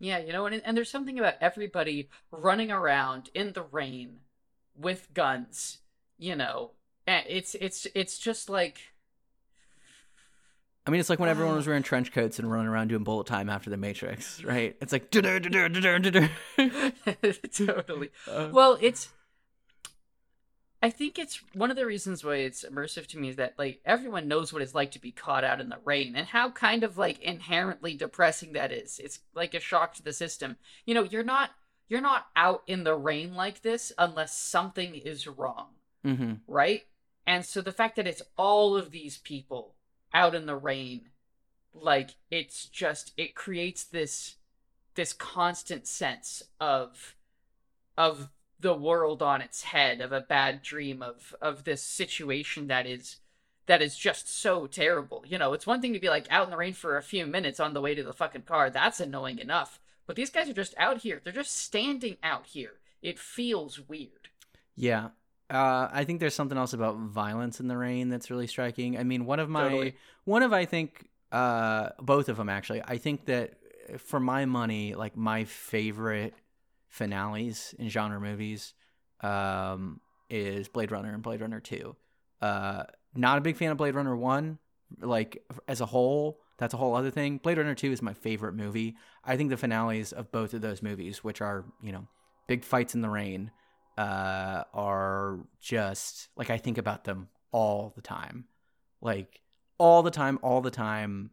Yeah, 0.00 0.18
you 0.18 0.32
know, 0.32 0.46
and 0.46 0.60
and 0.64 0.76
there's 0.76 0.90
something 0.90 1.18
about 1.18 1.34
everybody 1.40 2.08
running 2.30 2.72
around 2.72 3.30
in 3.34 3.52
the 3.52 3.62
rain 3.62 4.20
with 4.74 5.12
guns. 5.14 5.78
You 6.18 6.36
know, 6.36 6.72
it's 7.06 7.54
it's 7.54 7.86
it's 7.94 8.18
just 8.18 8.48
like 8.48 8.78
I 10.86 10.90
mean, 10.90 11.00
it's 11.00 11.08
like 11.08 11.18
when 11.18 11.30
everyone 11.30 11.56
was 11.56 11.66
wearing 11.66 11.82
trench 11.82 12.12
coats 12.12 12.38
and 12.38 12.50
running 12.50 12.66
around 12.66 12.88
doing 12.88 13.04
bullet 13.04 13.26
time 13.26 13.48
after 13.48 13.70
the 13.70 13.78
Matrix, 13.78 14.44
right? 14.44 14.76
It's 14.82 14.92
like 14.92 15.10
totally. 17.52 18.10
Uh, 18.28 18.50
Well, 18.52 18.78
it's. 18.80 19.08
I 20.82 20.90
think 20.90 21.18
it's 21.18 21.40
one 21.54 21.70
of 21.70 21.76
the 21.78 21.86
reasons 21.86 22.22
why 22.22 22.36
it's 22.36 22.62
immersive 22.62 23.06
to 23.08 23.18
me 23.18 23.30
is 23.30 23.36
that 23.36 23.54
like 23.58 23.80
everyone 23.86 24.28
knows 24.28 24.52
what 24.52 24.60
it's 24.60 24.74
like 24.74 24.90
to 24.90 24.98
be 24.98 25.10
caught 25.10 25.42
out 25.42 25.58
in 25.58 25.70
the 25.70 25.78
rain 25.82 26.14
and 26.14 26.26
how 26.26 26.50
kind 26.50 26.84
of 26.84 26.98
like 26.98 27.18
inherently 27.22 27.94
depressing 27.94 28.52
that 28.52 28.70
is. 28.70 28.98
It's 29.02 29.20
like 29.34 29.54
a 29.54 29.60
shock 29.60 29.94
to 29.94 30.02
the 30.02 30.12
system. 30.12 30.58
You 30.84 30.92
know, 30.92 31.04
you're 31.04 31.24
not 31.24 31.52
you're 31.88 32.02
not 32.02 32.26
out 32.36 32.62
in 32.66 32.84
the 32.84 32.94
rain 32.94 33.34
like 33.34 33.62
this 33.62 33.90
unless 33.96 34.36
something 34.36 34.94
is 34.94 35.26
wrong. 35.26 35.68
mhm. 36.04 36.40
right? 36.46 36.82
And 37.26 37.44
so 37.44 37.60
the 37.60 37.72
fact 37.72 37.96
that 37.96 38.06
it's 38.06 38.22
all 38.36 38.76
of 38.76 38.90
these 38.90 39.18
people 39.18 39.74
out 40.12 40.34
in 40.34 40.46
the 40.46 40.56
rain, 40.56 41.08
like 41.72 42.16
it's 42.30 42.66
just 42.66 43.12
it 43.16 43.34
creates 43.34 43.84
this 43.84 44.36
this 44.94 45.12
constant 45.12 45.86
sense 45.86 46.42
of 46.60 47.16
of 47.96 48.28
the 48.60 48.74
world 48.74 49.22
on 49.22 49.40
its 49.40 49.64
head, 49.64 50.00
of 50.00 50.12
a 50.12 50.20
bad 50.20 50.62
dream, 50.62 51.02
of 51.02 51.34
of 51.40 51.64
this 51.64 51.82
situation 51.82 52.68
that 52.68 52.86
is 52.86 53.16
that 53.66 53.82
is 53.82 53.96
just 53.96 54.28
so 54.28 54.66
terrible. 54.66 55.24
You 55.26 55.38
know, 55.38 55.52
it's 55.52 55.66
one 55.66 55.80
thing 55.80 55.94
to 55.94 56.00
be 56.00 56.08
like 56.08 56.26
out 56.30 56.44
in 56.44 56.50
the 56.50 56.56
rain 56.56 56.74
for 56.74 56.96
a 56.96 57.02
few 57.02 57.26
minutes 57.26 57.60
on 57.60 57.74
the 57.74 57.80
way 57.80 57.94
to 57.94 58.02
the 58.02 58.12
fucking 58.12 58.42
car. 58.42 58.70
That's 58.70 59.00
annoying 59.00 59.38
enough. 59.38 59.80
But 60.06 60.16
these 60.16 60.30
guys 60.30 60.48
are 60.48 60.54
just 60.54 60.74
out 60.76 60.98
here. 60.98 61.20
They're 61.22 61.32
just 61.32 61.56
standing 61.56 62.18
out 62.22 62.46
here. 62.46 62.74
It 63.00 63.18
feels 63.18 63.80
weird. 63.88 64.28
Yeah. 64.76 65.08
Uh, 65.50 65.88
I 65.92 66.04
think 66.04 66.20
there's 66.20 66.34
something 66.34 66.56
else 66.56 66.72
about 66.72 66.96
violence 66.96 67.60
in 67.60 67.68
the 67.68 67.76
rain 67.76 68.08
that's 68.08 68.30
really 68.30 68.46
striking. 68.46 68.98
I 68.98 69.04
mean, 69.04 69.26
one 69.26 69.40
of 69.40 69.48
my, 69.48 69.64
Totally. 69.64 69.96
one 70.24 70.42
of 70.42 70.52
I 70.52 70.64
think, 70.64 71.08
uh, 71.32 71.90
both 72.00 72.28
of 72.28 72.36
them 72.36 72.48
actually. 72.48 72.82
I 72.82 72.98
think 72.98 73.26
that 73.26 73.54
for 73.98 74.20
my 74.20 74.46
money, 74.46 74.94
like 74.94 75.16
my 75.16 75.44
favorite 75.44 76.34
finales 76.88 77.74
in 77.78 77.88
genre 77.88 78.20
movies, 78.20 78.74
um, 79.20 80.00
is 80.30 80.68
Blade 80.68 80.90
Runner 80.90 81.12
and 81.12 81.22
Blade 81.22 81.40
Runner 81.40 81.60
Two. 81.60 81.96
Uh, 82.40 82.84
not 83.14 83.38
a 83.38 83.40
big 83.40 83.56
fan 83.56 83.70
of 83.70 83.76
Blade 83.76 83.94
Runner 83.94 84.16
One, 84.16 84.58
like 85.00 85.42
as 85.68 85.80
a 85.80 85.86
whole. 85.86 86.40
That's 86.56 86.72
a 86.72 86.76
whole 86.76 86.94
other 86.94 87.10
thing. 87.10 87.38
Blade 87.38 87.58
Runner 87.58 87.74
Two 87.74 87.92
is 87.92 88.00
my 88.00 88.14
favorite 88.14 88.54
movie. 88.54 88.96
I 89.24 89.36
think 89.36 89.50
the 89.50 89.56
finales 89.56 90.12
of 90.12 90.30
both 90.32 90.54
of 90.54 90.60
those 90.60 90.82
movies, 90.82 91.22
which 91.22 91.40
are 91.40 91.64
you 91.82 91.92
know 91.92 92.06
big 92.46 92.64
fights 92.64 92.94
in 92.94 93.00
the 93.02 93.10
rain, 93.10 93.50
uh, 93.96 94.64
are 94.72 95.38
just 95.60 96.28
like 96.36 96.50
I 96.50 96.58
think 96.58 96.78
about 96.78 97.04
them 97.04 97.28
all 97.52 97.92
the 97.94 98.02
time, 98.02 98.46
like 99.00 99.40
all 99.78 100.02
the 100.02 100.10
time, 100.10 100.38
all 100.42 100.60
the 100.60 100.70
time. 100.70 101.30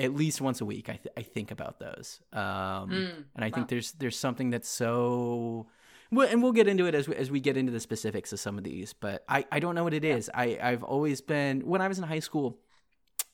At 0.00 0.14
least 0.14 0.40
once 0.40 0.60
a 0.60 0.64
week, 0.64 0.88
I 0.88 0.92
th- 0.92 1.12
I 1.16 1.22
think 1.22 1.50
about 1.50 1.80
those. 1.80 2.20
Um, 2.32 2.90
Mm, 2.90 3.24
and 3.34 3.44
I 3.44 3.48
wow. 3.48 3.54
think 3.54 3.68
there's 3.68 3.92
there's 3.92 4.16
something 4.16 4.50
that's 4.50 4.68
so 4.68 5.66
well, 6.12 6.28
and 6.28 6.40
we'll 6.40 6.52
get 6.52 6.68
into 6.68 6.86
it 6.86 6.94
as 6.94 7.08
we, 7.08 7.16
as 7.16 7.30
we 7.32 7.40
get 7.40 7.56
into 7.56 7.72
the 7.72 7.80
specifics 7.80 8.32
of 8.32 8.38
some 8.38 8.58
of 8.58 8.64
these. 8.64 8.92
But 8.92 9.24
I, 9.28 9.44
I 9.50 9.58
don't 9.58 9.74
know 9.74 9.82
what 9.84 9.94
it 9.94 10.04
is. 10.04 10.30
I 10.32 10.56
I've 10.62 10.84
always 10.84 11.20
been 11.20 11.62
when 11.66 11.80
I 11.80 11.88
was 11.88 11.98
in 11.98 12.04
high 12.04 12.20
school. 12.20 12.58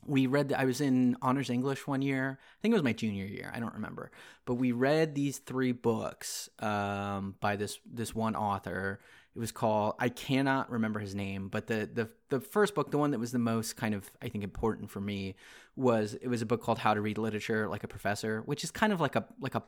We 0.07 0.27
read. 0.27 0.53
I 0.53 0.65
was 0.65 0.81
in 0.81 1.17
honors 1.23 1.51
English 1.51 1.87
one 1.87 2.03
year. 2.03 2.39
I 2.41 2.59
think 2.61 2.73
it 2.73 2.77
was 2.77 2.83
my 2.83 2.93
junior 2.93 3.25
year. 3.25 3.51
I 3.55 3.61
don't 3.61 3.75
remember. 3.75 4.11
But 4.45 4.55
we 4.55 4.73
read 4.73 5.15
these 5.15 5.39
three 5.39 5.73
books 5.73 6.49
um, 6.59 7.37
by 7.41 7.57
this 7.57 7.79
this 7.91 8.15
one 8.15 8.37
author. 8.37 9.01
It 9.35 9.39
was 9.39 9.53
called. 9.53 9.95
I 9.99 10.09
cannot 10.11 10.71
remember 10.71 11.01
his 11.01 11.15
name, 11.15 11.49
but 11.49 11.67
the 11.67 11.89
the 11.93 12.09
the 12.29 12.41
first 12.41 12.75
book, 12.75 12.91
the 12.91 12.99
one 12.99 13.11
that 13.13 13.19
was 13.19 13.33
the 13.33 13.39
most 13.39 13.77
kind 13.77 13.95
of 13.95 14.11
I 14.23 14.29
think 14.29 14.45
important 14.45 14.91
for 14.91 15.01
me, 15.01 15.35
was 15.77 16.15
it 16.15 16.29
was 16.29 16.43
a 16.43 16.47
book 16.47 16.63
called 16.63 16.79
How 16.79 16.95
to 16.95 17.01
Read 17.01 17.19
Literature 17.19 17.69
Like 17.69 17.85
a 17.85 17.89
Professor, 17.89 18.43
which 18.47 18.65
is 18.65 18.71
kind 18.71 18.93
of 18.93 19.01
like 19.01 19.17
a 19.17 19.25
like 19.41 19.55
a 19.55 19.63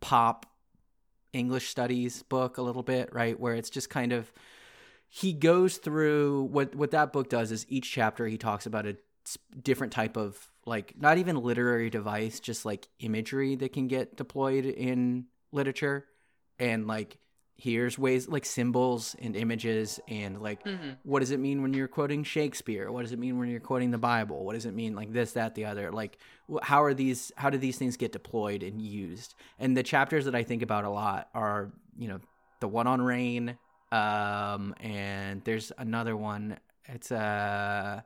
pop 0.00 0.46
English 1.32 1.68
studies 1.68 2.22
book 2.24 2.58
a 2.58 2.62
little 2.62 2.82
bit, 2.82 3.12
right? 3.12 3.38
Where 3.38 3.54
it's 3.54 3.70
just 3.70 3.90
kind 3.90 4.12
of 4.12 4.32
he 5.08 5.34
goes 5.34 5.76
through 5.76 6.44
what 6.44 6.74
what 6.74 6.90
that 6.90 7.12
book 7.12 7.28
does 7.28 7.52
is 7.52 7.66
each 7.68 7.90
chapter 7.90 8.26
he 8.26 8.38
talks 8.38 8.64
about 8.64 8.86
a 8.86 8.96
different 9.62 9.92
type 9.92 10.16
of 10.16 10.50
like 10.64 10.94
not 10.98 11.18
even 11.18 11.36
literary 11.36 11.90
device, 11.90 12.40
just 12.40 12.64
like 12.64 12.88
imagery 13.00 13.54
that 13.56 13.72
can 13.72 13.88
get 13.88 14.16
deployed 14.16 14.64
in 14.64 15.26
literature 15.52 16.06
and 16.58 16.86
like 16.86 17.18
here's 17.56 17.98
ways 17.98 18.26
like 18.28 18.44
symbols 18.44 19.14
and 19.20 19.36
images 19.36 20.00
and 20.08 20.40
like 20.40 20.64
Mhm. 20.64 20.96
what 21.04 21.20
does 21.20 21.30
it 21.30 21.38
mean 21.38 21.62
when 21.62 21.72
you're 21.74 21.86
quoting 21.88 22.24
Shakespeare? 22.24 22.90
What 22.90 23.02
does 23.02 23.12
it 23.12 23.18
mean 23.18 23.38
when 23.38 23.48
you're 23.48 23.60
quoting 23.60 23.90
the 23.90 23.98
Bible? 23.98 24.44
What 24.44 24.54
does 24.54 24.66
it 24.66 24.74
mean 24.74 24.94
like 24.94 25.12
this, 25.12 25.32
that, 25.32 25.54
the 25.54 25.66
other? 25.66 25.92
Like, 25.92 26.18
how 26.62 26.82
are 26.82 26.94
these? 26.94 27.30
How 27.36 27.50
do 27.50 27.58
these 27.58 27.76
things 27.78 27.96
get 27.96 28.10
deployed 28.12 28.62
and 28.62 28.80
used? 28.80 29.34
And 29.58 29.76
the 29.76 29.82
chapters 29.82 30.24
that 30.24 30.34
I 30.34 30.42
think 30.42 30.62
about 30.62 30.84
a 30.84 30.90
lot 30.90 31.28
are, 31.34 31.72
you 31.98 32.08
know, 32.08 32.20
the 32.60 32.68
one 32.68 32.86
on 32.86 33.02
rain, 33.02 33.56
um, 33.92 34.74
and 34.80 35.42
there's 35.44 35.70
another 35.78 36.16
one. 36.16 36.58
It's 36.86 37.12
uh 37.12 38.00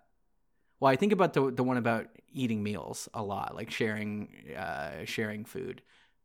well, 0.81 0.91
I 0.91 0.97
think 0.97 1.13
about 1.13 1.33
the 1.33 1.51
the 1.51 1.65
one 1.65 1.77
about 1.77 2.09
eating 2.33 2.63
meals 2.63 3.09
a 3.15 3.23
lot, 3.23 3.55
like 3.55 3.71
sharing 3.71 4.29
uh, 4.57 5.05
sharing 5.05 5.45
food. 5.45 5.83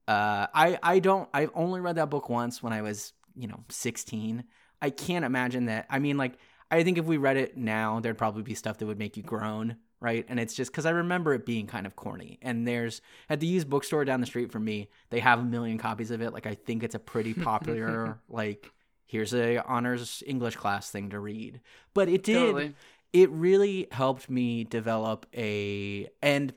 Uh, 0.07 0.47
I 0.53 0.77
I 0.83 0.99
don't. 0.99 1.29
I've 1.33 1.51
only 1.53 1.79
read 1.79 1.95
that 1.95 2.09
book 2.09 2.29
once 2.29 2.61
when 2.61 2.73
I 2.73 2.81
was 2.81 3.13
you 3.35 3.47
know 3.47 3.63
16. 3.69 4.43
I 4.81 4.89
can't 4.89 5.25
imagine 5.25 5.65
that. 5.65 5.85
I 5.89 5.99
mean, 5.99 6.17
like 6.17 6.37
I 6.69 6.83
think 6.83 6.97
if 6.97 7.05
we 7.05 7.17
read 7.17 7.37
it 7.37 7.57
now, 7.57 7.99
there'd 7.99 8.17
probably 8.17 8.43
be 8.43 8.55
stuff 8.55 8.77
that 8.77 8.85
would 8.85 8.97
make 8.99 9.17
you 9.17 9.23
groan, 9.23 9.77
right? 9.99 10.25
And 10.27 10.39
it's 10.39 10.53
just 10.53 10.71
because 10.71 10.85
I 10.85 10.91
remember 10.91 11.33
it 11.33 11.45
being 11.45 11.67
kind 11.67 11.85
of 11.85 11.95
corny. 11.95 12.39
And 12.41 12.67
there's 12.67 13.01
at 13.29 13.39
the 13.39 13.47
used 13.47 13.69
bookstore 13.69 14.05
down 14.05 14.21
the 14.21 14.27
street 14.27 14.51
from 14.51 14.65
me, 14.65 14.89
they 15.11 15.19
have 15.19 15.39
a 15.39 15.43
million 15.43 15.77
copies 15.77 16.11
of 16.11 16.21
it. 16.21 16.33
Like 16.33 16.47
I 16.47 16.55
think 16.55 16.83
it's 16.83 16.95
a 16.95 16.99
pretty 16.99 17.33
popular 17.33 18.19
like 18.29 18.71
here's 19.05 19.33
a 19.33 19.57
honors 19.65 20.23
English 20.25 20.55
class 20.55 20.89
thing 20.89 21.09
to 21.09 21.19
read. 21.19 21.59
But 21.93 22.09
it 22.09 22.23
did 22.23 22.35
Totally. 22.35 22.73
It 23.13 23.30
really 23.32 23.88
helped 23.91 24.30
me 24.30 24.63
develop 24.63 25.26
a 25.36 26.10
and 26.21 26.54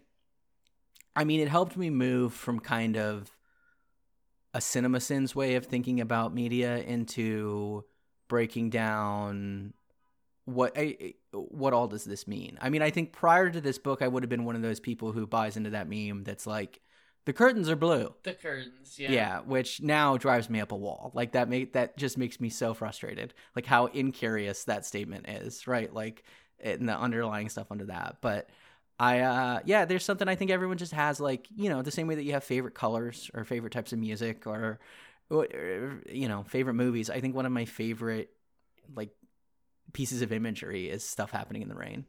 I 1.17 1.25
mean 1.25 1.41
it 1.41 1.49
helped 1.49 1.77
me 1.77 1.91
move 1.91 2.33
from 2.33 2.61
kind 2.61 2.97
of 2.97 3.31
a 4.53 4.59
CinemaSins 4.59 5.35
way 5.35 5.57
of 5.57 5.67
thinking 5.67 6.01
about 6.01 6.33
media 6.33 6.79
into 6.79 7.85
breaking 8.29 8.71
down 8.71 9.75
what 10.45 10.73
I, 10.77 11.15
what 11.33 11.73
all 11.73 11.89
does 11.89 12.05
this 12.05 12.29
mean? 12.29 12.59
I 12.61 12.69
mean, 12.69 12.83
I 12.83 12.91
think 12.91 13.13
prior 13.13 13.51
to 13.51 13.61
this 13.61 13.79
book, 13.79 14.03
I 14.03 14.09
would 14.09 14.23
have 14.23 14.31
been 14.31 14.45
one 14.45 14.57
of 14.57 14.63
those 14.63 14.81
people 14.81 15.13
who 15.13 15.27
buys 15.27 15.57
into 15.57 15.71
that 15.71 15.89
meme 15.89 16.23
that's 16.23 16.47
like, 16.47 16.81
the 17.25 17.33
curtains 17.33 17.71
are 17.71 17.77
blue. 17.77 18.15
The 18.23 18.35
curtains, 18.35 18.99
yeah. 18.99 19.11
Yeah, 19.11 19.41
which 19.41 19.81
now 19.81 20.19
drives 20.19 20.51
me 20.51 20.61
up 20.61 20.73
a 20.73 20.77
wall. 20.77 21.11
Like 21.15 21.33
that 21.33 21.49
make 21.49 21.73
that 21.73 21.97
just 21.97 22.19
makes 22.19 22.39
me 22.39 22.51
so 22.51 22.75
frustrated. 22.75 23.33
Like 23.57 23.65
how 23.65 23.87
incurious 23.87 24.65
that 24.65 24.85
statement 24.85 25.29
is, 25.29 25.67
right? 25.67 25.93
Like 25.93 26.25
and 26.61 26.89
the 26.89 26.97
underlying 26.99 27.49
stuff 27.49 27.67
under 27.71 27.87
that. 27.87 28.17
But 28.21 28.49
I 28.99 29.21
uh 29.21 29.61
yeah, 29.65 29.85
there's 29.85 30.05
something 30.05 30.29
I 30.29 30.35
think 30.37 30.51
everyone 30.51 30.79
just 30.79 30.93
has 30.93 31.19
like, 31.21 31.47
you 31.57 31.69
know, 31.69 31.83
the 31.83 31.91
same 31.91 32.07
way 32.07 32.15
that 32.15 32.25
you 32.25 32.33
have 32.33 32.45
favorite 32.45 32.75
colors 32.75 33.31
or 33.35 33.45
favorite 33.45 33.73
types 33.73 33.93
of 33.93 33.99
music 33.99 34.47
or, 34.47 34.79
or 35.31 35.47
you 36.09 36.29
know, 36.29 36.45
favorite 36.45 36.75
movies. 36.75 37.11
I 37.11 37.21
think 37.21 37.35
one 37.35 37.47
of 37.47 37.53
my 37.53 37.65
favorite 37.65 38.31
like 38.95 39.11
pieces 39.93 40.23
of 40.23 40.33
imagery 40.33 40.89
is 40.89 41.03
stuff 41.05 41.31
happening 41.31 41.63
in 41.63 41.69
the 41.69 41.75
rain. 41.75 42.05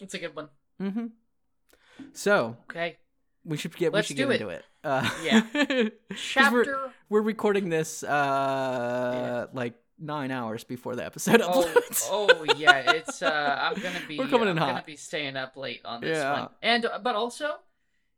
It's 0.00 0.14
a 0.14 0.18
good 0.18 0.34
one. 0.34 0.48
Mhm. 0.80 1.10
So, 2.12 2.56
Okay. 2.70 2.98
we 3.44 3.56
should 3.56 3.76
get 3.76 3.92
Let's 3.92 4.08
we 4.08 4.16
should 4.16 4.16
do 4.22 4.28
get 4.28 4.32
it. 4.32 4.40
into 4.42 4.48
it. 4.54 4.64
Uh, 4.82 5.08
Yeah. 5.22 5.40
'cause 5.52 6.52
we're- 6.52 6.64
Chapter 6.64 6.92
we're 7.08 7.20
recording 7.22 7.68
this 7.68 8.02
uh 8.02 9.46
like 9.52 9.74
nine 9.98 10.30
hours 10.30 10.64
before 10.64 10.96
the 10.96 11.04
episode 11.04 11.40
Oh, 11.44 11.62
uploads. 11.64 12.08
oh 12.10 12.44
yeah, 12.56 12.92
it's 12.92 13.22
uh 13.22 13.58
I'm 13.60 13.80
gonna 13.80 14.00
be 14.08 14.18
We're 14.18 14.26
coming 14.28 14.48
in 14.48 14.58
I'm 14.58 14.68
gonna 14.68 14.82
be 14.84 14.96
staying 14.96 15.36
up 15.36 15.56
late 15.56 15.80
on 15.84 16.00
this 16.00 16.18
Yeah. 16.18 16.40
one. 16.40 16.48
And 16.62 16.86
uh, 16.86 16.98
but 17.02 17.14
also 17.14 17.56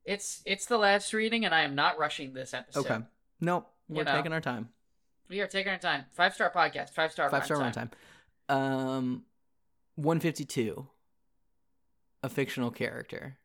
it's 0.05 0.43
it's 0.47 0.67
the 0.67 0.79
last 0.79 1.13
reading 1.13 1.45
and 1.45 1.55
I 1.55 1.63
am 1.63 1.75
not 1.75 1.99
rushing 1.99 2.33
this 2.33 2.55
episode. 2.55 2.81
okay. 2.87 2.99
Nope. 3.41 3.69
We're 3.89 4.05
know. 4.05 4.15
taking 4.17 4.33
our 4.33 4.41
time. 4.41 4.71
We 5.29 5.41
are 5.41 5.47
taking 5.47 5.71
our 5.73 5.79
time. 5.79 6.05
Five 6.13 6.35
star 6.35 6.51
podcast, 6.55 6.91
five 6.91 7.13
star 7.13 7.29
Five 7.31 7.45
star 7.45 7.59
runtime. 7.59 7.91
runtime. 8.49 8.55
Um, 8.55 9.23
one 9.97 10.21
fifty 10.21 10.45
two. 10.45 10.87
A 12.23 12.29
fictional 12.29 12.71
character. 12.71 13.37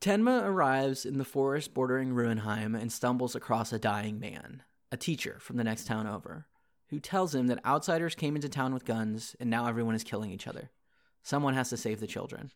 Tenma 0.00 0.44
arrives 0.44 1.04
in 1.04 1.18
the 1.18 1.24
forest 1.24 1.74
bordering 1.74 2.10
Ruhenheim 2.12 2.78
and 2.80 2.90
stumbles 2.90 3.34
across 3.36 3.72
a 3.72 3.78
dying 3.78 4.18
man, 4.18 4.62
a 4.92 4.96
teacher 4.96 5.38
from 5.40 5.56
the 5.56 5.64
next 5.64 5.86
town 5.86 6.06
over, 6.06 6.46
who 6.90 7.00
tells 7.00 7.34
him 7.34 7.46
that 7.48 7.64
outsiders 7.64 8.14
came 8.14 8.36
into 8.36 8.48
town 8.48 8.74
with 8.74 8.84
guns 8.84 9.34
and 9.40 9.48
now 9.50 9.66
everyone 9.66 9.94
is 9.94 10.04
killing 10.04 10.30
each 10.30 10.46
other. 10.46 10.70
Someone 11.22 11.54
has 11.54 11.70
to 11.70 11.76
save 11.76 11.98
the 11.98 12.06
children. 12.06 12.52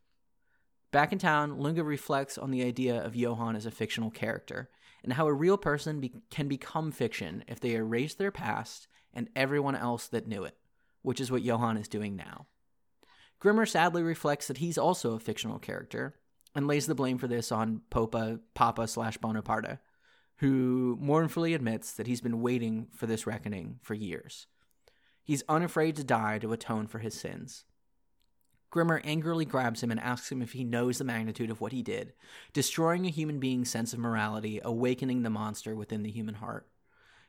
Back 0.93 1.13
in 1.13 1.19
town, 1.19 1.59
Lunga 1.59 1.83
reflects 1.83 2.37
on 2.37 2.51
the 2.51 2.63
idea 2.63 3.03
of 3.03 3.17
Johan 3.17 3.57
as 3.57 3.67
a 3.67 3.71
fictional 3.71 4.11
character 4.11 4.69
and 5.03 5.15
how 5.15 5.27
a 5.27 5.33
real 5.33 5.57
person 5.57 6.01
be- 6.01 6.13
can 6.31 6.47
become 6.47 6.93
fiction 6.93 7.43
if 7.49 7.59
they 7.59 7.75
erase 7.75 8.15
their 8.15 8.31
past 8.31 8.87
and 9.15 9.29
everyone 9.35 9.75
else 9.75 10.07
that 10.09 10.29
knew 10.29 10.45
it, 10.45 10.57
which 11.03 11.21
is 11.21 11.31
what 11.31 11.43
Johan 11.43 11.79
is 11.79 11.89
doing 11.89 12.17
now. 12.17 12.47
Grimmer 13.41 13.67
sadly 13.67 14.03
reflects 14.03 14.49
that 14.49 14.59
he's 14.59 14.79
also 14.79 15.15
a 15.15 15.21
fictional 15.21 15.59
character 15.59 16.17
and 16.55 16.67
lays 16.67 16.87
the 16.87 16.95
blame 16.95 17.19
for 17.19 17.29
this 17.29 17.51
on 17.51 17.83
Popa, 17.91 18.41
Papa 18.55 18.89
slash 18.89 19.17
Bonaparte, 19.19 19.79
who 20.39 20.99
mournfully 21.01 21.55
admits 21.55 21.93
that 21.93 22.07
he's 22.07 22.21
been 22.21 22.43
waiting 22.43 22.89
for 22.95 23.07
this 23.07 23.27
reckoning 23.27 23.79
for 23.83 23.95
years. 23.95 24.47
He's 25.25 25.43
unafraid 25.49 25.97
to 25.97 26.05
die 26.05 26.39
to 26.39 26.53
atone 26.53 26.87
for 26.87 26.99
his 26.99 27.15
sins. 27.15 27.65
Grimmer 28.71 29.01
angrily 29.05 29.45
grabs 29.45 29.83
him 29.83 29.91
and 29.91 30.01
asks 30.01 30.31
him 30.31 30.43
if 30.43 30.53
he 30.53 30.63
knows 30.63 30.99
the 30.99 31.05
magnitude 31.05 31.51
of 31.51 31.61
what 31.61 31.73
he 31.73 31.83
did, 31.83 32.13
destroying 32.53 33.07
a 33.07 33.11
human 33.11 33.41
being's 33.41 33.71
sense 33.71 33.93
of 33.93 33.99
morality, 33.99 34.61
awakening 34.63 35.23
the 35.23 35.31
monster 35.31 35.75
within 35.75 36.03
the 36.03 36.11
human 36.11 36.35
heart. 36.35 36.69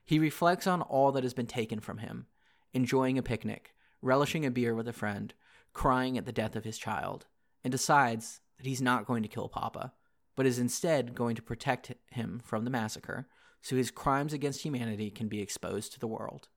He 0.03 0.19
reflects 0.19 0.67
on 0.67 0.81
all 0.81 1.11
that 1.13 1.23
has 1.23 1.33
been 1.33 1.47
taken 1.47 1.79
from 1.79 1.99
him, 1.99 2.27
enjoying 2.73 3.17
a 3.17 3.23
picnic, 3.23 3.75
relishing 4.01 4.45
a 4.45 4.51
beer 4.51 4.75
with 4.75 4.87
a 4.87 4.93
friend, 4.93 5.33
crying 5.73 6.17
at 6.17 6.25
the 6.25 6.31
death 6.31 6.55
of 6.55 6.65
his 6.65 6.77
child, 6.77 7.27
and 7.63 7.71
decides 7.71 8.41
that 8.57 8.65
he's 8.65 8.81
not 8.81 9.05
going 9.05 9.23
to 9.23 9.29
kill 9.29 9.47
Papa, 9.47 9.93
but 10.37 10.45
is 10.45 10.59
instead 10.59 11.13
going 11.13 11.35
to 11.35 11.41
protect 11.41 11.91
him 12.11 12.39
from 12.45 12.63
the 12.63 12.71
massacre 12.71 13.27
so 13.61 13.75
his 13.75 13.91
crimes 13.91 14.31
against 14.31 14.61
humanity 14.61 15.09
can 15.09 15.27
be 15.27 15.41
exposed 15.41 15.91
to 15.91 15.99
the 15.99 16.07
world. 16.07 16.47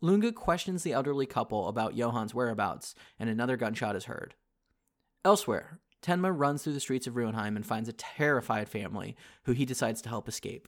Lunga 0.00 0.32
questions 0.32 0.82
the 0.82 0.94
elderly 0.94 1.26
couple 1.26 1.68
about 1.68 1.94
Johan's 1.94 2.34
whereabouts, 2.34 2.94
and 3.18 3.28
another 3.28 3.58
gunshot 3.58 3.94
is 3.94 4.06
heard. 4.06 4.34
Elsewhere, 5.22 5.80
Tenma 6.02 6.32
runs 6.34 6.62
through 6.62 6.72
the 6.72 6.80
streets 6.80 7.06
of 7.06 7.14
Ruhenheim 7.14 7.56
and 7.56 7.66
finds 7.66 7.90
a 7.90 7.92
terrified 7.92 8.70
family 8.70 9.16
who 9.44 9.52
he 9.52 9.66
decides 9.66 10.00
to 10.02 10.08
help 10.08 10.28
escape. 10.28 10.66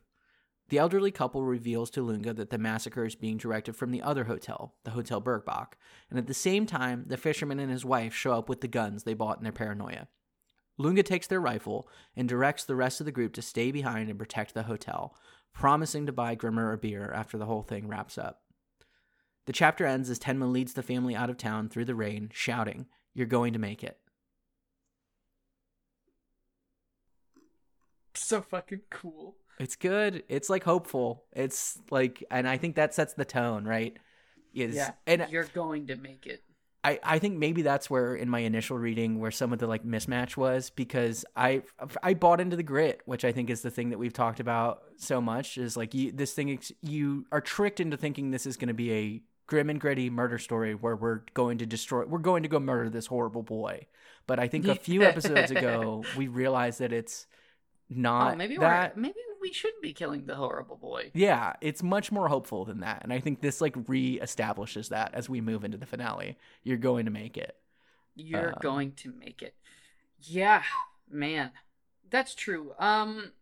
The 0.69 0.79
elderly 0.79 1.11
couple 1.11 1.43
reveals 1.43 1.91
to 1.91 2.03
Lunga 2.03 2.35
that 2.35 2.51
the 2.51 2.59
massacre 2.59 3.07
is 3.07 3.15
being 3.15 3.39
directed 3.39 3.75
from 3.75 3.91
the 3.91 4.03
other 4.03 4.25
hotel, 4.25 4.75
the 4.85 4.91
Hotel 4.91 5.21
Bergbach, 5.21 5.75
and 6.11 6.19
at 6.19 6.27
the 6.27 6.35
same 6.35 6.67
time, 6.67 7.05
the 7.07 7.17
fisherman 7.17 7.59
and 7.59 7.71
his 7.71 7.85
wife 7.85 8.15
show 8.15 8.33
up 8.33 8.49
with 8.49 8.61
the 8.61 8.69
guns 8.69 9.05
they 9.05 9.15
bought 9.15 9.39
in 9.39 9.45
their 9.45 9.53
paranoia. 9.53 10.09
Lunga 10.83 11.05
takes 11.05 11.29
their 11.29 11.41
rifle 11.41 11.89
and 12.17 12.29
directs 12.29 12.65
the 12.65 12.75
rest 12.75 13.01
of 13.01 13.07
the 13.07 13.13
group 13.13 13.33
to 13.35 13.43
stay 13.43 13.71
behind 13.71 14.11
and 14.11 14.19
protect 14.19 14.53
the 14.53 14.65
hotel, 14.65 15.15
promising 15.55 16.07
to 16.07 16.13
buy 16.13 16.35
Grimmer 16.35 16.73
a 16.73 16.77
beer 16.77 17.13
after 17.15 17.39
the 17.39 17.47
whole 17.47 17.63
thing 17.63 17.87
wraps 17.87 18.19
up. 18.19 18.41
The 19.47 19.53
chapter 19.53 19.87
ends 19.87 20.11
as 20.11 20.19
Tenma 20.19 20.51
leads 20.51 20.73
the 20.73 20.83
family 20.83 21.15
out 21.15 21.31
of 21.31 21.37
town 21.37 21.69
through 21.69 21.85
the 21.85 21.95
rain, 21.95 22.31
shouting, 22.33 22.87
You're 23.15 23.27
going 23.27 23.53
to 23.53 23.61
make 23.61 23.85
it. 23.85 23.99
So 28.15 28.43
fucking 28.43 28.83
cool. 28.91 29.37
It's 29.61 29.77
good. 29.77 30.25
It's 30.29 30.51
like 30.51 30.65
hopeful. 30.65 31.25
It's 31.33 31.79
like, 31.91 32.25
and 32.29 32.49
I 32.49 32.57
think 32.57 32.75
that 32.75 32.93
sets 32.93 33.15
the 33.15 33.25
tone, 33.25 33.65
right? 33.65 33.97
Is, 34.53 34.75
Yeah. 34.75 34.93
And 35.07 35.27
You're 35.31 35.45
going 35.45 35.87
to 35.87 35.97
make 35.97 36.27
it. 36.27 36.43
I, 36.85 36.99
I 37.05 37.19
think 37.21 37.39
maybe 37.39 37.63
that's 37.63 37.89
where 37.89 38.15
in 38.17 38.29
my 38.29 38.41
initial 38.41 38.77
reading 38.77 39.21
where 39.21 39.31
some 39.31 39.53
of 39.53 39.61
the 39.61 39.69
like 39.69 39.85
mismatch 39.85 40.37
was 40.37 40.71
because 40.71 41.25
I 41.37 41.63
I 42.03 42.15
bought 42.15 42.41
into 42.41 42.57
the 42.57 42.65
grit, 42.65 43.03
which 43.05 43.25
I 43.25 43.31
think 43.31 43.51
is 43.51 43.63
the 43.63 43.71
thing 43.71 43.91
that 43.91 43.99
we've 43.99 44.13
talked 44.13 44.41
about 44.41 44.83
so 44.97 45.21
much 45.21 45.59
is 45.59 45.77
like 45.77 45.95
you 45.95 46.11
this 46.11 46.33
thing 46.33 46.59
you 46.83 47.27
are 47.31 47.41
tricked 47.41 47.79
into 47.79 47.97
thinking 47.97 48.31
this 48.31 48.47
is 48.47 48.57
going 48.57 48.69
to 48.69 48.75
be 48.75 48.93
a 48.93 49.23
grim 49.47 49.71
and 49.71 49.81
gritty 49.81 50.11
murder 50.11 50.39
story 50.39 50.75
where 50.75 50.97
we're 50.97 51.21
going 51.35 51.59
to 51.59 51.67
destroy 51.67 52.05
we're 52.05 52.19
going 52.19 52.43
to 52.43 52.49
go 52.49 52.59
murder 52.59 52.91
this 52.91 53.07
horrible 53.07 53.43
boy. 53.43 53.87
But 54.27 54.41
I 54.41 54.49
think 54.49 54.67
a 54.67 54.75
few 54.75 55.03
episodes 55.03 55.51
ago 55.53 56.05
we 56.17 56.27
realized 56.27 56.81
that 56.81 56.93
it's 56.93 57.27
oh, 57.31 57.95
not 57.97 58.33
oh, 58.33 58.37
maybe 58.37 58.57
that 58.57 58.97
we're 58.97 59.03
maybe 59.03 59.21
we 59.43 59.53
shouldn't 59.53 59.83
be 59.83 59.93
killing 59.93 60.25
the 60.27 60.37
horrible 60.37 60.77
boy. 60.77 61.11
yeah, 61.13 61.53
it's 61.61 61.83
much 61.83 62.11
more 62.11 62.29
hopeful 62.29 62.65
than 62.65 62.81
that. 62.81 63.03
And 63.03 63.13
I 63.13 63.21
think 63.21 63.41
this 63.43 63.61
like 63.61 63.77
re-establishes 63.89 64.89
that 64.89 65.13
as 65.13 65.29
we 65.29 65.41
move 65.43 65.65
into 65.65 65.77
the 65.77 65.85
finale. 65.87 66.39
You're 66.63 66.79
going 66.79 67.05
to 67.05 67.11
make 67.11 67.37
it. 67.37 67.57
You're 68.15 68.51
Um, 68.55 68.59
going 68.63 68.93
to 68.93 69.13
make 69.13 69.43
it. 69.43 69.55
Yeah, 70.21 70.63
man. 71.11 71.51
That's 72.09 72.35
true. 72.35 72.73
Um 72.79 73.33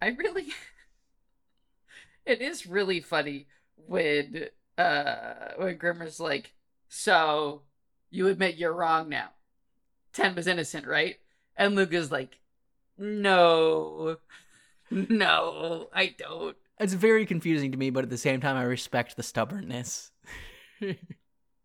I 0.00 0.08
really 0.08 0.48
It 2.26 2.40
is 2.40 2.66
really 2.66 3.00
funny 3.00 3.46
when 3.76 4.46
uh 4.78 5.52
when 5.56 5.76
Grimmer's 5.78 6.20
like, 6.20 6.52
"So, 6.88 7.62
you 8.10 8.28
admit 8.28 8.56
you're 8.56 8.72
wrong 8.72 9.08
now. 9.08 9.30
Ten 10.12 10.34
was 10.34 10.46
innocent, 10.46 10.86
right?" 10.86 11.16
And 11.56 11.74
Luca's 11.74 12.12
like, 12.12 12.38
"No. 12.98 14.18
No, 14.92 15.88
I 15.94 16.14
don't." 16.18 16.56
It's 16.78 16.92
very 16.92 17.24
confusing 17.24 17.72
to 17.72 17.78
me, 17.78 17.90
but 17.90 18.04
at 18.04 18.10
the 18.10 18.18
same 18.18 18.40
time, 18.40 18.56
I 18.56 18.62
respect 18.62 19.16
the 19.16 19.22
stubbornness. 19.22 20.10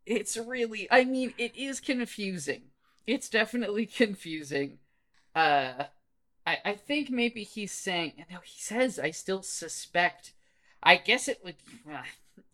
It's 0.06 0.38
really 0.38 0.88
I 0.90 1.04
mean, 1.04 1.34
it 1.38 1.54
is 1.56 1.82
confusing. 1.82 2.72
It's 3.06 3.28
definitely 3.30 3.86
confusing. 3.86 4.80
Uh 5.36 5.86
I 6.46 6.58
I 6.64 6.74
think 6.76 7.10
maybe 7.10 7.44
he's 7.44 7.74
saying 7.74 8.14
no, 8.32 8.40
he 8.44 8.60
says 8.60 9.00
I 9.00 9.12
still 9.12 9.44
suspect. 9.44 10.34
I 10.82 10.96
guess 10.96 11.28
it 11.28 11.42
would 11.44 11.56
uh, 11.92 12.04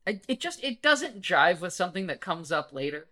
it 0.08 0.24
it 0.28 0.40
just 0.40 0.64
it 0.64 0.82
doesn't 0.82 1.22
jive 1.22 1.62
with 1.62 1.74
something 1.74 2.08
that 2.08 2.22
comes 2.22 2.52
up 2.52 2.74
later. 2.74 3.08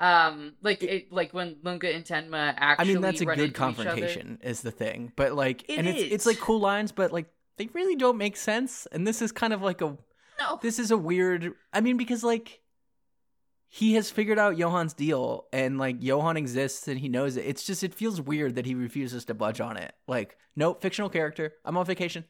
Um 0.00 0.54
like 0.62 0.82
it 0.82 1.12
like 1.12 1.32
when 1.34 1.56
Lunga 1.62 1.94
and 1.94 2.04
Tenma 2.04 2.54
actually. 2.56 2.90
I 2.90 2.92
mean, 2.94 3.02
that's 3.02 3.20
a 3.20 3.26
good 3.26 3.32
into 3.38 3.44
each 3.44 3.50
other. 3.50 3.72
confrontation, 3.74 4.38
is 4.42 4.62
the 4.62 4.70
thing. 4.70 5.12
But 5.14 5.34
like, 5.34 5.68
It 5.68 5.78
and 5.78 5.86
it's 5.86 6.00
it's 6.12 6.26
like 6.26 6.38
cool 6.40 6.58
lines, 6.60 6.90
but 6.92 7.12
like 7.12 7.26
they 7.58 7.68
really 7.74 7.96
don't 7.96 8.16
make 8.16 8.36
sense. 8.38 8.86
And 8.92 9.06
this 9.06 9.20
is 9.20 9.30
kind 9.32 9.52
of 9.52 9.60
like 9.62 9.82
a 9.82 9.96
No, 10.38 10.58
this 10.62 10.78
is 10.78 10.90
a 10.90 10.96
weird. 10.96 11.52
I 11.72 11.82
mean, 11.82 11.98
because 11.98 12.24
like 12.24 12.60
he 13.68 13.94
has 13.94 14.10
figured 14.10 14.38
out 14.38 14.56
Johan's 14.58 14.94
deal, 14.94 15.46
and 15.52 15.78
like 15.78 16.02
Johan 16.02 16.36
exists, 16.36 16.88
and 16.88 16.98
he 16.98 17.08
knows 17.08 17.36
it. 17.36 17.44
It's 17.44 17.64
just 17.64 17.84
it 17.84 17.94
feels 17.94 18.20
weird 18.20 18.54
that 18.56 18.66
he 18.66 18.74
refuses 18.74 19.26
to 19.26 19.34
budge 19.34 19.60
on 19.60 19.76
it. 19.76 19.92
Like, 20.08 20.36
nope, 20.56 20.80
fictional 20.82 21.10
character. 21.10 21.52
I'm 21.64 21.76
on 21.76 21.84
vacation. 21.86 22.24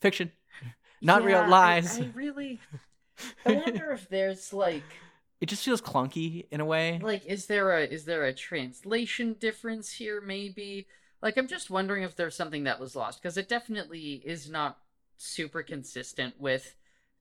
Fiction, 0.00 0.30
not 1.02 1.22
Yeah, 1.22 1.26
real 1.28 1.38
I- 1.38 1.46
lies. 1.48 1.98
I, 1.98 2.10
really. 2.14 2.60
I 3.46 3.52
wonder 3.52 3.90
if 3.92 4.08
there's 4.08 4.52
like 4.52 4.84
it 5.40 5.46
just 5.48 5.64
feels 5.64 5.80
clunky 5.80 6.46
in 6.50 6.60
a 6.60 6.64
way. 6.64 6.98
like 7.02 7.24
is 7.26 7.46
there 7.46 7.70
a 7.78 7.84
is 7.84 8.04
there 8.04 8.24
a 8.24 8.32
translation 8.32 9.34
difference 9.38 9.92
here 9.92 10.20
maybe 10.20 10.86
like 11.22 11.36
i'm 11.36 11.46
just 11.48 11.70
wondering 11.70 12.02
if 12.02 12.16
there's 12.16 12.34
something 12.36 12.64
that 12.64 12.80
was 12.80 12.96
lost 12.96 13.20
because 13.22 13.36
it 13.36 13.48
definitely 13.48 14.22
is 14.24 14.50
not 14.50 14.78
super 15.16 15.62
consistent 15.62 16.34
with 16.40 16.74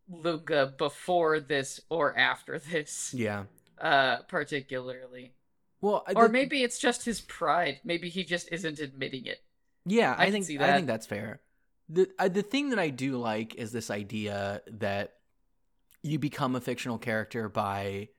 Luga 0.10 0.74
before 0.78 1.40
this 1.40 1.82
or 1.90 2.18
after 2.18 2.60
this 2.60 3.14
Yeah. 3.14 3.44
uh 3.80 4.18
particularly 4.28 5.34
Well, 5.82 6.04
or 6.16 6.30
maybe 6.30 6.64
it's 6.64 6.80
just 6.80 7.06
his 7.06 7.22
pride 7.22 7.82
maybe 7.84 8.10
he 8.10 8.24
just 8.24 8.50
isn't 8.52 8.80
admitting 8.80 9.26
it 9.26 9.42
Yeah, 9.86 10.16
I 10.18 10.26
I, 10.28 10.32
think 10.32 10.46
I 10.62 10.76
think 10.76 10.88
that's 10.88 11.06
fair. 11.06 11.42
the 11.90 12.08
uh, 12.20 12.30
The 12.30 12.42
thing 12.42 12.70
that 12.70 12.80
I 12.80 12.90
do 12.90 13.18
like 13.18 13.56
is 13.56 13.72
this 13.72 13.90
idea 13.92 14.62
that 14.72 15.17
you 16.08 16.20
become 16.20 16.56
a 16.56 16.62
fictional 16.62 16.98
character 16.98 17.50
by 17.50 18.10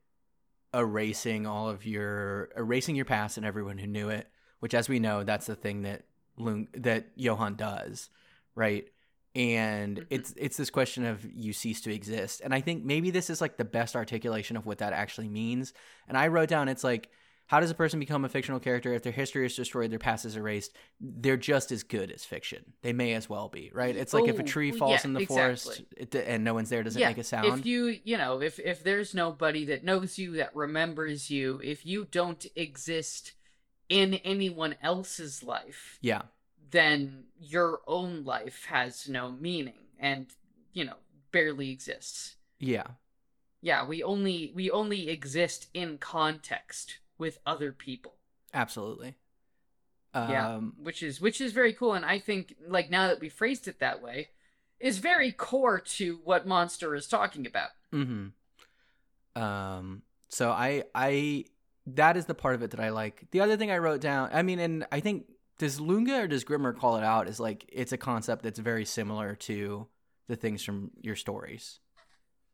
erasing 0.74 1.46
all 1.46 1.68
of 1.68 1.86
your 1.86 2.50
erasing 2.56 2.94
your 2.94 3.04
past 3.04 3.36
and 3.36 3.46
everyone 3.46 3.78
who 3.78 3.86
knew 3.86 4.08
it. 4.10 4.28
Which, 4.60 4.74
as 4.74 4.88
we 4.88 4.98
know, 4.98 5.22
that's 5.22 5.46
the 5.46 5.54
thing 5.54 5.82
that 5.82 6.04
Lung, 6.36 6.68
that 6.74 7.10
Johan 7.14 7.54
does, 7.54 8.10
right? 8.54 8.88
And 9.34 9.98
Mhm. 9.98 10.06
it's 10.10 10.34
it's 10.36 10.56
this 10.56 10.70
question 10.70 11.04
of 11.04 11.24
you 11.24 11.52
cease 11.52 11.80
to 11.82 11.94
exist, 11.94 12.40
and 12.42 12.52
I 12.52 12.60
think 12.60 12.84
maybe 12.84 13.10
this 13.10 13.30
is 13.30 13.40
like 13.40 13.56
the 13.56 13.64
best 13.64 13.94
articulation 13.94 14.56
of 14.56 14.66
what 14.66 14.78
that 14.78 14.92
actually 14.92 15.28
means. 15.28 15.72
And 16.08 16.16
I 16.16 16.28
wrote 16.28 16.48
down 16.48 16.68
it's 16.68 16.82
like 16.82 17.08
how 17.48 17.60
does 17.60 17.70
a 17.70 17.74
person 17.74 18.00
become 18.00 18.24
a 18.24 18.28
fictional 18.28 18.60
character 18.60 18.94
if 18.94 19.02
their 19.02 19.12
history 19.12 19.46
is 19.46 19.56
destroyed, 19.56 19.90
their 19.90 19.98
past 19.98 20.24
is 20.24 20.36
erased? 20.36 20.72
They're 21.00 21.36
just 21.36 21.72
as 21.72 21.82
good 21.82 22.12
as 22.12 22.24
fiction. 22.24 22.74
They 22.82 22.92
may 22.94 23.14
as 23.14 23.28
well 23.28 23.48
be, 23.48 23.70
right? 23.74 23.96
It's 23.96 24.14
like 24.14 24.28
if 24.28 24.38
a 24.38 24.42
Oh, 24.42 24.44
tree 24.44 24.72
falls 24.72 25.04
yeah, 25.04 25.04
in 25.04 25.14
the 25.14 25.20
exactly. 25.20 25.76
forest 25.76 25.82
it, 25.96 26.14
and 26.14 26.44
no 26.44 26.54
one's 26.54 26.70
there, 26.70 26.82
does 26.84 26.96
it 26.96 27.04
make 27.04 27.18
a 27.18 27.24
sound? 27.24 27.62
If 27.62 27.66
you, 27.66 27.98
you 28.04 28.18
know, 28.18 28.40
if 28.40 28.58
if 28.58 28.82
there's 28.82 29.14
nobody 29.14 29.64
that 29.66 29.84
knows 29.84 30.18
you, 30.18 30.32
that 30.36 30.54
remembers 30.54 31.30
you, 31.30 31.60
if 31.62 31.86
you 31.86 32.04
don't 32.10 32.44
exist 32.56 33.32
in 33.88 34.14
anyone 34.14 34.76
else's 34.82 35.42
life, 35.42 36.00
yeah, 36.00 36.22
then 36.70 37.26
your 37.40 37.80
own 37.86 38.24
life 38.24 38.66
has 38.66 39.08
no 39.08 39.32
meaning 39.32 39.88
and, 39.98 40.28
you 40.72 40.84
know, 40.84 40.98
barely 41.32 41.70
exists. 41.70 42.36
yeah, 42.60 42.86
Yeah, 43.60 43.84
we 43.86 44.02
only 44.02 44.50
we 44.54 44.68
only 44.70 45.08
exist 45.08 45.68
in 45.74 45.98
context 45.98 46.98
with 47.18 47.38
other 47.44 47.72
people. 47.72 48.14
absolutely. 48.54 49.16
Yeah. 50.14 50.54
Um, 50.54 50.74
Which 50.82 51.02
is 51.02 51.20
which 51.20 51.40
is 51.40 51.52
very 51.52 51.72
cool 51.72 51.92
and 51.94 52.04
I 52.04 52.18
think 52.18 52.54
like 52.66 52.90
now 52.90 53.06
that 53.08 53.20
we 53.20 53.28
phrased 53.28 53.68
it 53.68 53.78
that 53.78 54.02
way 54.02 54.28
is 54.80 54.98
very 54.98 55.30
core 55.30 55.78
to 55.80 56.20
what 56.24 56.46
Monster 56.46 56.94
is 56.94 57.06
talking 57.06 57.46
about. 57.46 57.70
hmm 57.92 58.28
Um. 59.36 60.02
So 60.28 60.50
I 60.50 60.84
I 60.94 61.44
that 61.86 62.16
is 62.16 62.26
the 62.26 62.34
part 62.34 62.54
of 62.54 62.62
it 62.62 62.72
that 62.72 62.80
I 62.80 62.90
like. 62.90 63.26
The 63.30 63.40
other 63.40 63.56
thing 63.56 63.70
I 63.70 63.78
wrote 63.78 64.00
down. 64.00 64.30
I 64.32 64.42
mean, 64.42 64.58
and 64.58 64.86
I 64.90 65.00
think 65.00 65.26
does 65.58 65.80
Lunga 65.80 66.22
or 66.22 66.26
does 66.26 66.44
Grimmer 66.44 66.72
call 66.72 66.96
it 66.96 67.04
out? 67.04 67.28
Is 67.28 67.38
like 67.40 67.68
it's 67.72 67.92
a 67.92 67.96
concept 67.98 68.42
that's 68.42 68.58
very 68.58 68.84
similar 68.84 69.34
to 69.36 69.86
the 70.26 70.36
things 70.36 70.62
from 70.64 70.90
your 71.00 71.16
stories. 71.16 71.78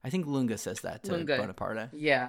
I 0.05 0.11
think 0.11 0.27
Lunga 0.27 0.59
says 0.59 0.81
that 0.83 1.03
to 1.05 1.13
Lunga. 1.13 1.37
Bonaparte. 1.39 1.89
Yeah. 1.93 2.29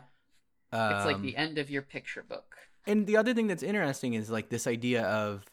It's 0.75 1.05
like 1.05 1.15
Um, 1.15 1.21
the 1.21 1.35
end 1.35 1.57
of 1.57 1.69
your 1.69 1.81
picture 1.81 2.23
book. 2.23 2.55
and 2.87 3.07
the 3.07 3.17
other 3.17 3.33
thing 3.33 3.47
that's 3.47 3.63
interesting 3.63 4.13
is 4.13 4.29
like 4.29 4.49
this 4.49 4.67
idea 4.67 5.03
of 5.03 5.45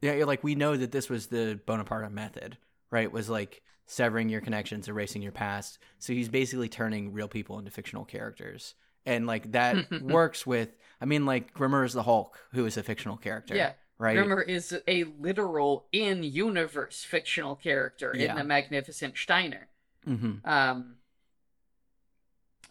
yeah 0.00 0.12
you're 0.12 0.26
like 0.26 0.44
we 0.44 0.54
know 0.54 0.76
that 0.76 0.92
this 0.92 1.08
was 1.10 1.26
the 1.28 1.58
bonaparte 1.66 2.12
method 2.12 2.56
right 2.90 3.10
was 3.10 3.28
like 3.28 3.62
severing 3.86 4.28
your 4.28 4.40
connections 4.40 4.86
erasing 4.88 5.22
your 5.22 5.32
past 5.32 5.78
so 5.98 6.12
he's 6.12 6.28
basically 6.28 6.68
turning 6.68 7.12
real 7.12 7.26
people 7.28 7.58
into 7.58 7.70
fictional 7.70 8.04
characters 8.04 8.74
and 9.06 9.26
like 9.26 9.50
that 9.52 9.90
works 10.02 10.46
with 10.46 10.68
i 11.00 11.04
mean 11.04 11.26
like 11.26 11.52
grimmer 11.54 11.82
is 11.84 11.94
the 11.94 12.02
hulk 12.04 12.38
who 12.52 12.64
is 12.66 12.76
a 12.76 12.82
fictional 12.82 13.16
character 13.16 13.56
Yeah. 13.56 13.72
right 13.98 14.14
Grimmer 14.16 14.42
is 14.42 14.78
a 14.86 15.04
literal 15.18 15.86
in 15.90 16.22
universe 16.22 17.02
fictional 17.02 17.56
character 17.56 18.12
Yeah. 18.14 18.30
in 18.32 18.36
the 18.36 18.44
Magnificent 18.44 19.16
Steiner. 19.16 19.66
hmm 20.04 20.34
Um 20.44 20.96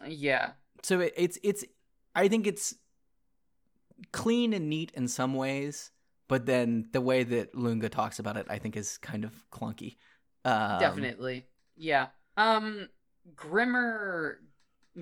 Yeah. 0.06 0.52
So 0.82 1.00
it, 1.00 1.12
it's 1.16 1.38
it's 1.42 1.64
i 2.14 2.28
think 2.28 2.46
it's 2.46 2.74
clean 4.12 4.52
and 4.52 4.68
neat 4.70 4.92
in 4.94 5.08
some 5.08 5.34
ways 5.34 5.90
but 6.28 6.46
then 6.46 6.88
the 6.92 7.00
way 7.00 7.24
that 7.24 7.54
lunga 7.54 7.88
talks 7.88 8.18
about 8.18 8.36
it 8.36 8.46
i 8.48 8.58
think 8.58 8.76
is 8.76 8.98
kind 8.98 9.24
of 9.24 9.32
clunky 9.50 9.96
um, 10.44 10.78
definitely. 10.78 11.44
Yeah. 11.76 12.06
Um 12.36 12.88
Grimmer 13.34 14.38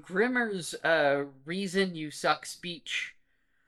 Grimmer's 0.01 0.75
uh 0.83 1.25
reason 1.45 1.95
you 1.95 2.11
suck 2.11 2.47
speech. 2.47 3.15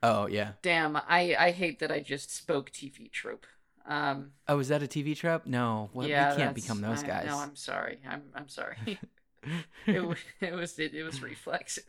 oh 0.03 0.25
yeah 0.27 0.53
Damn, 0.61 0.97
I 0.97 1.35
I 1.39 1.51
hate 1.51 1.79
that 1.79 1.91
I 1.91 1.99
just 1.99 2.35
spoke 2.35 2.71
TV 2.71 3.09
trope. 3.09 3.45
Um 3.87 4.31
Oh, 4.47 4.59
is 4.59 4.67
that 4.69 4.83
a 4.83 4.87
TV 4.87 5.15
trope? 5.15 5.45
No, 5.45 5.89
well, 5.93 6.07
yeah, 6.07 6.31
we 6.31 6.41
can't 6.41 6.55
become 6.55 6.81
those 6.81 7.03
I- 7.03 7.07
guys. 7.07 7.25
No, 7.27 7.37
I'm 7.37 7.55
sorry. 7.55 7.99
I'm 8.05 8.23
I'm 8.35 8.49
sorry. 8.49 8.75
it, 9.85 10.05
wa- 10.05 10.15
it 10.41 10.53
was 10.53 10.77
it, 10.79 10.93
it 10.93 11.03
was 11.03 11.21
reflex. 11.21 11.79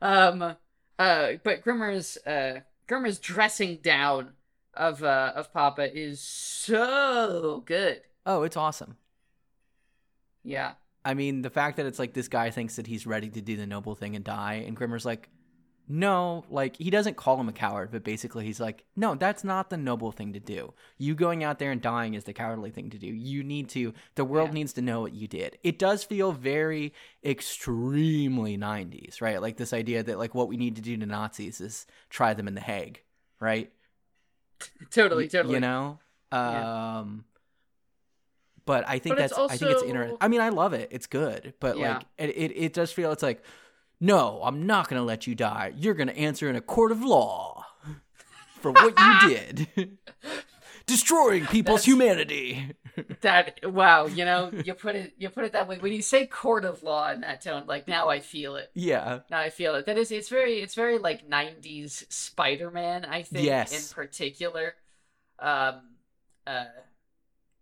Um, 0.00 0.42
uh, 0.98 1.32
but 1.42 1.64
Grimmer's 1.64 2.16
uh 2.26 2.60
Grimmer's 2.88 3.18
dressing 3.18 3.76
down 3.82 4.32
of 4.74 5.02
uh 5.02 5.32
of 5.34 5.52
Papa 5.52 5.96
is 5.96 6.20
so 6.20 7.62
good. 7.66 8.02
oh, 8.26 8.42
it's 8.42 8.56
awesome. 8.56 8.96
Yeah, 10.42 10.72
I 11.04 11.14
mean, 11.14 11.42
the 11.42 11.50
fact 11.50 11.76
that 11.76 11.86
it's 11.86 11.98
like 11.98 12.12
this 12.14 12.28
guy 12.28 12.50
thinks 12.50 12.76
that 12.76 12.86
he's 12.86 13.06
ready 13.06 13.28
to 13.30 13.40
do 13.40 13.56
the 13.56 13.66
noble 13.66 13.94
thing 13.94 14.14
and 14.16 14.24
die, 14.24 14.64
and 14.66 14.76
Grimmer's 14.76 15.04
like, 15.04 15.28
no, 15.86 16.44
like 16.48 16.76
he 16.76 16.88
doesn't 16.88 17.16
call 17.16 17.38
him 17.38 17.48
a 17.48 17.52
coward, 17.52 17.90
but 17.92 18.04
basically 18.04 18.44
he's 18.46 18.58
like, 18.58 18.84
no, 18.96 19.14
that's 19.14 19.44
not 19.44 19.68
the 19.68 19.76
noble 19.76 20.12
thing 20.12 20.32
to 20.32 20.40
do. 20.40 20.72
You 20.96 21.14
going 21.14 21.44
out 21.44 21.58
there 21.58 21.70
and 21.70 21.80
dying 21.82 22.14
is 22.14 22.24
the 22.24 22.32
cowardly 22.32 22.70
thing 22.70 22.88
to 22.90 22.98
do. 22.98 23.06
You 23.06 23.44
need 23.44 23.68
to, 23.70 23.92
the 24.14 24.24
world 24.24 24.48
Yeah. 24.48 24.54
needs 24.54 24.72
to 24.74 24.82
know 24.82 25.02
what 25.02 25.12
you 25.12 25.28
did. 25.28 25.58
It 25.62 25.78
does 25.78 26.02
feel 26.02 26.32
very 26.32 26.94
extremely 27.22 28.56
90s, 28.56 29.20
right? 29.20 29.40
Like 29.42 29.56
this 29.58 29.72
idea 29.74 30.02
that 30.02 30.18
like 30.18 30.34
what 30.34 30.48
we 30.48 30.56
need 30.56 30.76
to 30.76 30.82
do 30.82 30.96
to 30.96 31.04
Nazis 31.06 31.60
is 31.60 31.86
try 32.08 32.32
them 32.34 32.48
in 32.48 32.54
the 32.54 32.60
Hague, 32.62 33.02
right? 33.40 33.70
totally, 34.90 35.28
totally. 35.28 35.54
You 35.54 35.60
know? 35.60 35.98
Yeah. 36.32 36.98
Um 37.00 37.24
but 38.66 38.88
I 38.88 38.98
think 38.98 39.16
But 39.16 39.28
that's 39.28 39.38
I 39.38 39.56
think 39.58 39.72
it's 39.72 39.82
interesting. 39.82 40.16
I 40.22 40.28
mean, 40.28 40.40
I 40.40 40.48
love 40.48 40.72
it. 40.72 40.88
It's 40.90 41.06
good, 41.06 41.52
but 41.60 41.76
Yeah. 41.76 41.98
like 41.98 42.06
it, 42.16 42.30
it 42.30 42.56
it 42.56 42.72
does 42.72 42.90
feel 42.92 43.12
it's 43.12 43.22
like 43.22 43.42
no, 44.00 44.40
I'm 44.44 44.66
not 44.66 44.88
going 44.88 45.00
to 45.00 45.04
let 45.04 45.26
you 45.26 45.34
die. 45.34 45.72
You're 45.76 45.94
going 45.94 46.08
to 46.08 46.16
answer 46.18 46.48
in 46.50 46.56
a 46.56 46.60
court 46.60 46.92
of 46.92 47.02
law 47.02 47.64
for 48.60 48.70
what 48.72 48.94
you 48.98 49.28
did. 49.76 49.98
Destroying 50.86 51.46
people's 51.46 51.80
That's- 51.80 51.84
humanity. 51.86 52.72
That 53.22 53.58
wow, 53.72 54.06
you 54.06 54.24
know, 54.24 54.52
you 54.64 54.72
put 54.74 54.94
it 54.94 55.14
you 55.18 55.28
put 55.28 55.44
it 55.44 55.52
that 55.54 55.66
way. 55.66 55.78
When 55.78 55.92
you 55.92 56.00
say 56.02 56.26
court 56.26 56.64
of 56.64 56.84
law 56.84 57.10
in 57.10 57.22
that 57.22 57.40
tone, 57.40 57.64
like 57.66 57.88
now 57.88 58.08
I 58.08 58.20
feel 58.20 58.54
it. 58.54 58.70
yeah. 58.74 59.20
Now 59.30 59.40
I 59.40 59.50
feel 59.50 59.74
it. 59.74 59.86
That 59.86 59.98
is, 59.98 60.12
it's 60.12 60.28
very, 60.28 60.60
it's 60.60 60.76
very 60.76 60.98
like 60.98 61.28
'90s 61.28 62.04
Spider-Man. 62.12 63.04
I 63.04 63.22
think, 63.22 63.46
Yes. 63.46 63.72
in 63.90 63.94
particular, 63.94 64.74
um, 65.40 65.80
uh, 66.46 66.66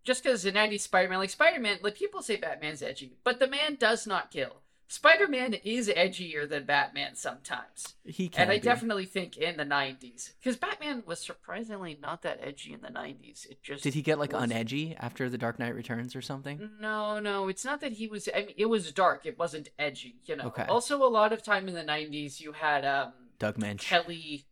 just 0.05 0.23
because 0.23 0.43
the 0.43 0.53
'90s 0.53 0.81
Spider-Man, 0.81 1.19
like 1.21 1.31
Spider-Man, 1.31 1.79
like 1.81 1.95
people 1.95 2.21
say 2.21 2.37
Batman's 2.37 2.83
edgy, 2.83 3.17
but 3.25 3.39
the 3.39 3.47
man 3.49 3.77
does 3.77 4.07
not 4.07 4.31
kill. 4.31 4.57
Spider-Man 4.89 5.55
is 5.65 5.89
edgier 5.89 6.47
than 6.49 6.65
Batman 6.67 7.15
sometimes, 7.15 7.95
He 8.05 8.29
can 8.29 8.43
and 8.43 8.51
I 8.53 8.57
be. 8.57 8.61
definitely 8.61 9.07
think 9.07 9.37
in 9.39 9.57
the 9.57 9.65
'90s, 9.65 10.33
because 10.39 10.57
Batman 10.57 11.03
was 11.07 11.19
surprisingly 11.21 11.99
not 12.01 12.23
that 12.23 12.41
edgy 12.43 12.73
in 12.75 12.83
the 12.83 12.89
'90s. 12.89 13.47
It 13.51 13.63
just 13.63 13.83
Did 13.83 13.95
he 13.95 14.03
get 14.03 14.19
like 14.19 14.33
was- 14.33 14.43
unedgy 14.51 14.95
after 14.99 15.31
The 15.31 15.39
Dark 15.39 15.59
Knight 15.59 15.75
Returns 15.75 16.15
or 16.15 16.21
something? 16.21 16.71
No, 16.79 17.19
no, 17.21 17.49
it's 17.49 17.65
not 17.65 17.81
that 17.81 17.93
he 17.93 18.07
was. 18.07 18.29
I 18.35 18.41
mean, 18.41 18.55
it 18.59 18.67
was 18.67 18.93
dark. 18.93 19.25
It 19.25 19.39
wasn't 19.39 19.71
edgy. 19.79 20.17
You 20.27 20.37
know. 20.37 20.45
Okay. 20.49 20.65
Also, 20.65 21.03
a 21.03 21.09
lot 21.09 21.33
of 21.33 21.43
time 21.43 21.69
in 21.69 21.75
the 21.75 21.85
'90s, 21.85 22.41
you 22.41 22.53
had 22.53 22.85
um 22.85 23.13
Doug 23.39 23.57
Moench. 23.57 23.81
Kelly 23.81 24.45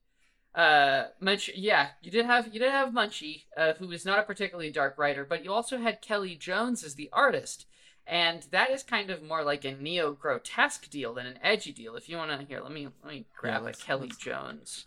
uh 0.55 1.05
Moench 1.23 1.49
yeah 1.55 1.91
you 2.03 2.11
did 2.11 2.27
have 2.27 2.53
you 2.53 2.59
did 2.59 2.73
have 2.73 2.89
Munchie 2.93 3.45
uh, 3.57 3.75
who 3.75 3.93
is 3.93 4.05
not 4.05 4.19
a 4.19 4.25
particularly 4.25 4.73
dark 4.73 4.99
writer 4.99 5.25
but 5.25 5.45
you 5.45 5.53
also 5.53 5.79
had 5.79 6.01
Kelly 6.03 6.35
Jones 6.35 6.83
as 6.83 6.97
the 6.97 7.09
artist 7.13 7.67
and 8.11 8.43
that 8.51 8.71
is 8.71 8.83
kind 8.83 9.09
of 9.09 9.23
more 9.23 9.43
like 9.43 9.65
a 9.65 9.73
neo 9.73 10.13
grotesque 10.13 10.91
deal 10.91 11.15
than 11.15 11.27
an 11.27 11.39
edgy 11.43 11.73
deal 11.73 11.95
if 11.95 12.09
you 12.09 12.17
want 12.17 12.31
to 12.31 12.45
here 12.47 12.61
let 12.61 12.73
me 12.73 12.89
let 13.03 13.13
me 13.13 13.25
grab 13.39 13.65
a 13.65 13.73
Kelly 13.73 14.09
let's- 14.09 14.19
Jones 14.19 14.87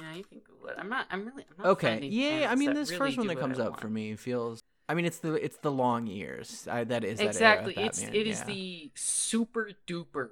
yeah 0.00 0.14
you 0.14 0.24
can 0.24 0.38
Google 0.40 0.68
it 0.70 0.76
I'm 0.78 0.88
not 0.88 1.06
I'm 1.10 1.24
really 1.26 1.44
I'm 1.50 1.64
not 1.64 1.66
Okay. 1.72 2.00
Yeah, 2.06 2.48
I 2.50 2.56
mean 2.56 2.74
this 2.74 2.90
really 2.90 2.98
first 2.98 3.18
one 3.18 3.26
that 3.28 3.38
comes 3.38 3.60
up 3.60 3.78
for 3.78 3.88
me 3.88 4.16
feels 4.16 4.60
I 4.88 4.94
mean, 4.94 5.06
it's 5.06 5.18
the 5.18 5.34
it's 5.34 5.56
the 5.58 5.70
long 5.70 6.08
ears. 6.08 6.68
I, 6.70 6.84
that 6.84 7.04
is 7.04 7.18
that 7.18 7.26
exactly. 7.26 7.74
It's 7.76 8.00
Batman, 8.00 8.20
it 8.20 8.26
is 8.26 8.40
yeah. 8.40 8.46
the 8.46 8.90
super 8.94 9.70
duper 9.86 10.28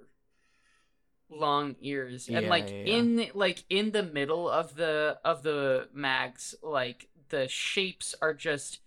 long 1.30 1.76
ears, 1.80 2.28
and 2.28 2.42
Yeah, 2.42 2.50
like 2.50 2.68
yeah, 2.68 2.76
yeah. 2.76 2.96
in 2.96 3.30
like 3.34 3.64
in 3.70 3.92
the 3.92 4.02
middle 4.02 4.48
of 4.48 4.76
the 4.76 5.18
of 5.24 5.42
the 5.42 5.88
mags, 5.94 6.54
like 6.62 7.08
the 7.30 7.48
shapes 7.48 8.14
are 8.20 8.34
just. 8.34 8.80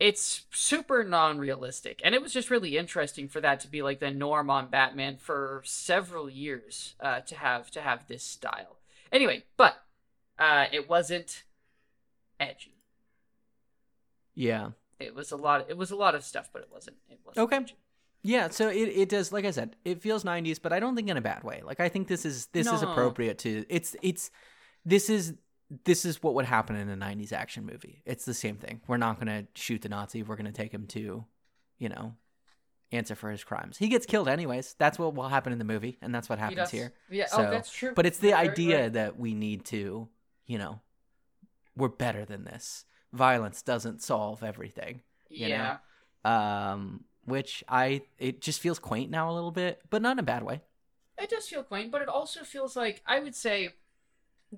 It's 0.00 0.42
super 0.50 1.04
non-realistic, 1.04 2.00
and 2.04 2.14
it 2.14 2.22
was 2.22 2.32
just 2.32 2.50
really 2.50 2.76
interesting 2.76 3.28
for 3.28 3.40
that 3.40 3.60
to 3.60 3.68
be 3.68 3.80
like 3.80 4.00
the 4.00 4.10
norm 4.10 4.50
on 4.50 4.68
Batman 4.68 5.16
for 5.18 5.62
several 5.64 6.28
years. 6.28 6.94
Uh, 7.00 7.20
to 7.20 7.36
have 7.36 7.70
to 7.72 7.80
have 7.80 8.06
this 8.08 8.22
style. 8.24 8.78
Anyway, 9.12 9.44
but 9.56 9.84
uh, 10.38 10.66
it 10.72 10.88
wasn't 10.88 11.44
edgy. 12.40 12.74
yeah. 14.34 14.70
It 15.00 15.14
was 15.14 15.32
a 15.32 15.36
lot. 15.36 15.66
It 15.68 15.76
was 15.76 15.90
a 15.90 15.96
lot 15.96 16.14
of 16.14 16.24
stuff, 16.24 16.50
but 16.52 16.62
it 16.62 16.68
wasn't. 16.72 16.96
It 17.10 17.18
wasn't. 17.24 17.44
Okay. 17.44 17.56
edgy. 17.56 17.74
Yeah, 18.22 18.48
so 18.48 18.68
it, 18.68 18.88
it 18.88 19.08
does 19.10 19.32
like 19.32 19.44
I 19.44 19.50
said, 19.50 19.76
it 19.84 20.00
feels 20.00 20.24
90s, 20.24 20.58
but 20.60 20.72
I 20.72 20.80
don't 20.80 20.96
think 20.96 21.08
in 21.10 21.16
a 21.18 21.20
bad 21.20 21.44
way. 21.44 21.60
Like 21.62 21.78
I 21.78 21.90
think 21.90 22.08
this 22.08 22.24
is 22.24 22.46
this 22.46 22.66
is 22.66 22.82
appropriate 22.82 23.38
to 23.40 23.66
it's 23.68 23.94
it's 24.02 24.30
this 24.86 25.10
is 25.10 25.34
this 25.84 26.04
is 26.04 26.22
what 26.22 26.34
would 26.34 26.44
happen 26.44 26.76
in 26.76 26.88
a 26.90 26.96
90s 26.96 27.32
action 27.32 27.64
movie. 27.66 28.02
It's 28.04 28.24
the 28.24 28.34
same 28.34 28.56
thing. 28.56 28.80
We're 28.86 28.96
not 28.96 29.18
going 29.18 29.26
to 29.28 29.46
shoot 29.54 29.82
the 29.82 29.88
Nazi. 29.88 30.22
We're 30.22 30.36
going 30.36 30.46
to 30.46 30.52
take 30.52 30.72
him 30.72 30.86
to, 30.88 31.24
you 31.78 31.88
know, 31.88 32.14
answer 32.92 33.14
for 33.14 33.30
his 33.30 33.42
crimes. 33.42 33.78
He 33.78 33.88
gets 33.88 34.06
killed 34.06 34.28
anyways. 34.28 34.74
That's 34.78 34.98
what 34.98 35.14
will 35.14 35.28
happen 35.28 35.52
in 35.52 35.58
the 35.58 35.64
movie 35.64 35.98
and 36.02 36.14
that's 36.14 36.28
what 36.28 36.38
happens 36.38 36.58
does. 36.58 36.70
here. 36.70 36.92
Yeah. 37.10 37.26
So- 37.26 37.46
oh, 37.46 37.50
that's 37.50 37.72
true. 37.72 37.92
But 37.94 38.06
it's 38.06 38.18
the 38.18 38.34
idea 38.34 38.82
right. 38.82 38.92
that 38.92 39.18
we 39.18 39.34
need 39.34 39.64
to, 39.66 40.08
you 40.46 40.58
know, 40.58 40.80
we're 41.76 41.88
better 41.88 42.24
than 42.24 42.44
this. 42.44 42.84
Violence 43.12 43.62
doesn't 43.62 44.02
solve 44.02 44.42
everything 44.42 45.00
you 45.30 45.48
know? 45.48 45.76
yeah. 46.24 46.70
um 46.72 47.04
which 47.24 47.64
i 47.68 48.02
it 48.18 48.40
just 48.40 48.60
feels 48.60 48.78
quaint 48.78 49.10
now 49.10 49.30
a 49.30 49.34
little 49.34 49.50
bit 49.50 49.80
but 49.90 50.02
not 50.02 50.12
in 50.12 50.18
a 50.18 50.22
bad 50.22 50.42
way 50.42 50.60
It 51.18 51.30
does 51.30 51.48
feel 51.48 51.62
quaint, 51.62 51.90
but 51.92 52.02
it 52.02 52.08
also 52.08 52.42
feels 52.42 52.76
like 52.76 53.02
I 53.06 53.20
would 53.20 53.34
say 53.34 53.70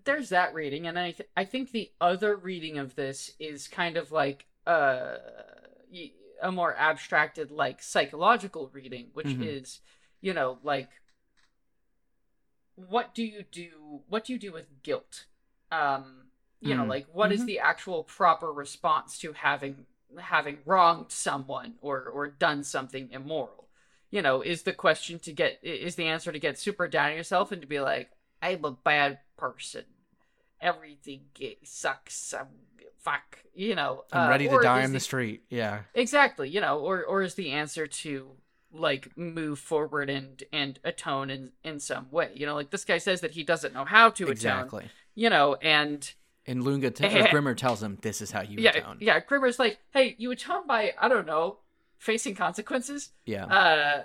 there's 0.05 0.31
that 0.31 0.55
reading, 0.55 0.87
and 0.87 0.99
I 0.99 1.13
th- 1.13 1.29
I 1.37 1.45
think 1.45 1.71
the 1.71 1.91
other 2.01 2.37
reading 2.37 2.79
of 2.79 2.95
this 2.95 3.33
is 3.39 3.69
kind 3.69 3.97
of 3.97 4.13
like 4.13 4.47
uh 4.67 5.17
a 6.43 6.53
more 6.53 6.77
abstracted 6.77 7.51
like 7.51 7.83
psychological 7.83 8.69
reading, 8.73 9.09
which 9.15 9.39
Mhm. 9.39 9.43
is 9.43 9.81
you 10.21 10.35
know 10.35 10.59
like 10.63 10.91
what 12.75 13.15
do 13.15 13.23
you 13.25 13.43
do 13.51 14.03
what 14.09 14.25
do 14.25 14.33
you 14.33 14.39
do 14.39 14.53
with 14.53 14.83
guilt 14.83 15.27
um 15.73 16.27
you 16.61 16.75
know 16.75 16.85
Mm. 16.85 16.89
like 16.89 17.07
what 17.13 17.33
is 17.33 17.43
Mhm. 17.43 17.47
the 17.47 17.59
actual 17.61 18.05
proper 18.05 18.53
response 18.53 19.19
to 19.19 19.33
having 19.33 19.87
having 20.19 20.59
wronged 20.65 21.11
someone 21.11 21.75
or 21.81 22.05
or 22.09 22.29
done 22.29 22.63
something 22.65 23.11
immoral 23.11 23.69
you 24.11 24.23
know 24.23 24.43
is 24.43 24.63
the 24.63 24.73
question 24.73 25.19
to 25.21 25.33
get 25.33 25.59
is 25.63 25.97
the 25.97 26.07
answer 26.07 26.33
to 26.33 26.39
get 26.39 26.59
super 26.59 26.87
down 26.89 27.11
on 27.11 27.17
yourself 27.17 27.51
and 27.53 27.63
to 27.63 27.69
be 27.69 27.81
like 27.81 28.11
i'm 28.43 28.65
a 28.65 28.71
bad 28.73 29.21
person 29.37 29.85
everything 30.61 31.23
sucks 31.63 32.33
i'm 32.35 32.47
fuck 32.99 33.39
you 33.55 33.75
know 33.75 34.05
i'm 34.13 34.27
uh, 34.27 34.31
ready 34.31 34.49
to 34.49 34.59
die 34.63 34.79
on 34.83 34.91
the 34.91 34.95
the- 34.95 35.01
street 35.01 35.43
yeah 35.51 35.81
Exactly, 35.95 36.49
you 36.49 36.61
know, 36.61 36.79
or 36.79 37.05
or 37.05 37.23
is 37.23 37.35
the 37.35 37.53
answer 37.53 37.87
to 37.87 38.31
like 38.73 39.17
move 39.17 39.59
forward 39.59 40.11
and 40.11 40.43
and 40.53 40.79
atone 40.85 41.31
in 41.31 41.53
in 41.65 41.79
some 41.79 42.11
way. 42.11 42.31
You 42.35 42.47
know, 42.47 42.55
like 42.55 42.71
this 42.71 42.85
guy 42.85 42.99
says 42.99 43.21
that 43.21 43.31
he 43.33 43.43
doesn't 43.45 43.73
know 43.73 43.85
how 43.85 44.11
to 44.11 44.25
atone. 44.25 44.33
exactly 44.33 44.85
You 45.15 45.31
know, 45.31 45.55
and 45.57 46.13
and 46.47 46.65
lunga 46.65 46.91
t- 46.91 47.07
or 47.07 47.29
grimmer 47.31 47.55
tells 47.55 47.83
him 47.83 47.99
this 48.03 48.21
is 48.21 48.31
how 48.33 48.43
you 48.43 48.59
yeah, 48.59 48.71
atone 48.77 48.99
yeah, 49.01 49.21
Grimmer's 49.21 49.59
like, 49.59 49.79
hey, 49.93 50.15
you 50.19 50.31
atone 50.33 50.67
by 50.67 50.93
I 51.01 51.09
don't 51.09 51.27
know, 51.27 51.59
facing 51.99 52.35
consequences. 52.35 53.11
yeah 53.25 53.45
Uh, 53.45 54.03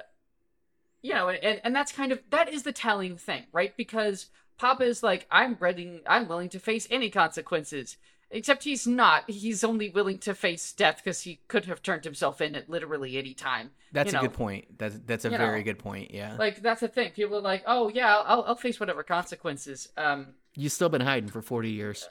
you 1.02 1.14
know, 1.16 1.30
and 1.30 1.60
and 1.64 1.76
that's 1.76 1.92
kind 1.92 2.12
of 2.12 2.20
that 2.30 2.48
is 2.54 2.64
the 2.64 2.72
telling 2.72 3.18
thing, 3.18 3.44
right? 3.52 3.76
Because 3.76 4.28
Papa 4.62 4.84
is 4.84 5.01
like, 5.01 5.26
I'm 5.32 5.57
ready, 5.59 6.01
I'm 6.05 6.28
willing 6.28 6.49
to 6.49 6.59
face 6.59 6.88
any 6.91 7.09
consequences. 7.09 7.97
Except 8.30 8.64
he's 8.64 8.86
not. 8.88 9.30
He's 9.30 9.64
only 9.64 9.89
willing 9.89 10.20
to 10.20 10.34
face 10.36 10.72
death 10.72 11.01
because 11.03 11.22
he 11.22 11.41
could 11.47 11.66
have 11.66 11.82
turned 11.82 12.05
himself 12.05 12.39
in 12.39 12.55
at 12.55 12.70
literally 12.70 13.18
any 13.18 13.34
time. 13.34 13.72
that's 13.91 14.14
you 14.14 14.20
a 14.20 14.22
know, 14.22 14.28
good 14.28 14.38
point 14.38 14.78
that's 14.78 14.97
that's 15.05 15.26
a 15.26 15.30
very 15.30 15.59
know, 15.59 15.64
good 15.66 15.80
point 15.80 16.14
yeah 16.14 16.36
Like 16.38 16.62
that's 16.62 16.80
the 16.80 16.88
thing. 16.88 17.12
People 17.12 17.38
are 17.39 17.41
like, 17.41 17.64
"Oh 17.66 17.89
yeah, 17.89 18.16
I'll 18.20 18.43
I'll 18.43 18.55
face 18.55 18.80
whatever 18.80 19.03
consequences." 19.03 19.89
Um, 19.97 20.28
you've 20.55 20.72
still 20.72 20.89
been 20.89 21.01
hiding 21.01 21.30
for 21.30 21.41
40 21.41 21.72
years 21.72 22.07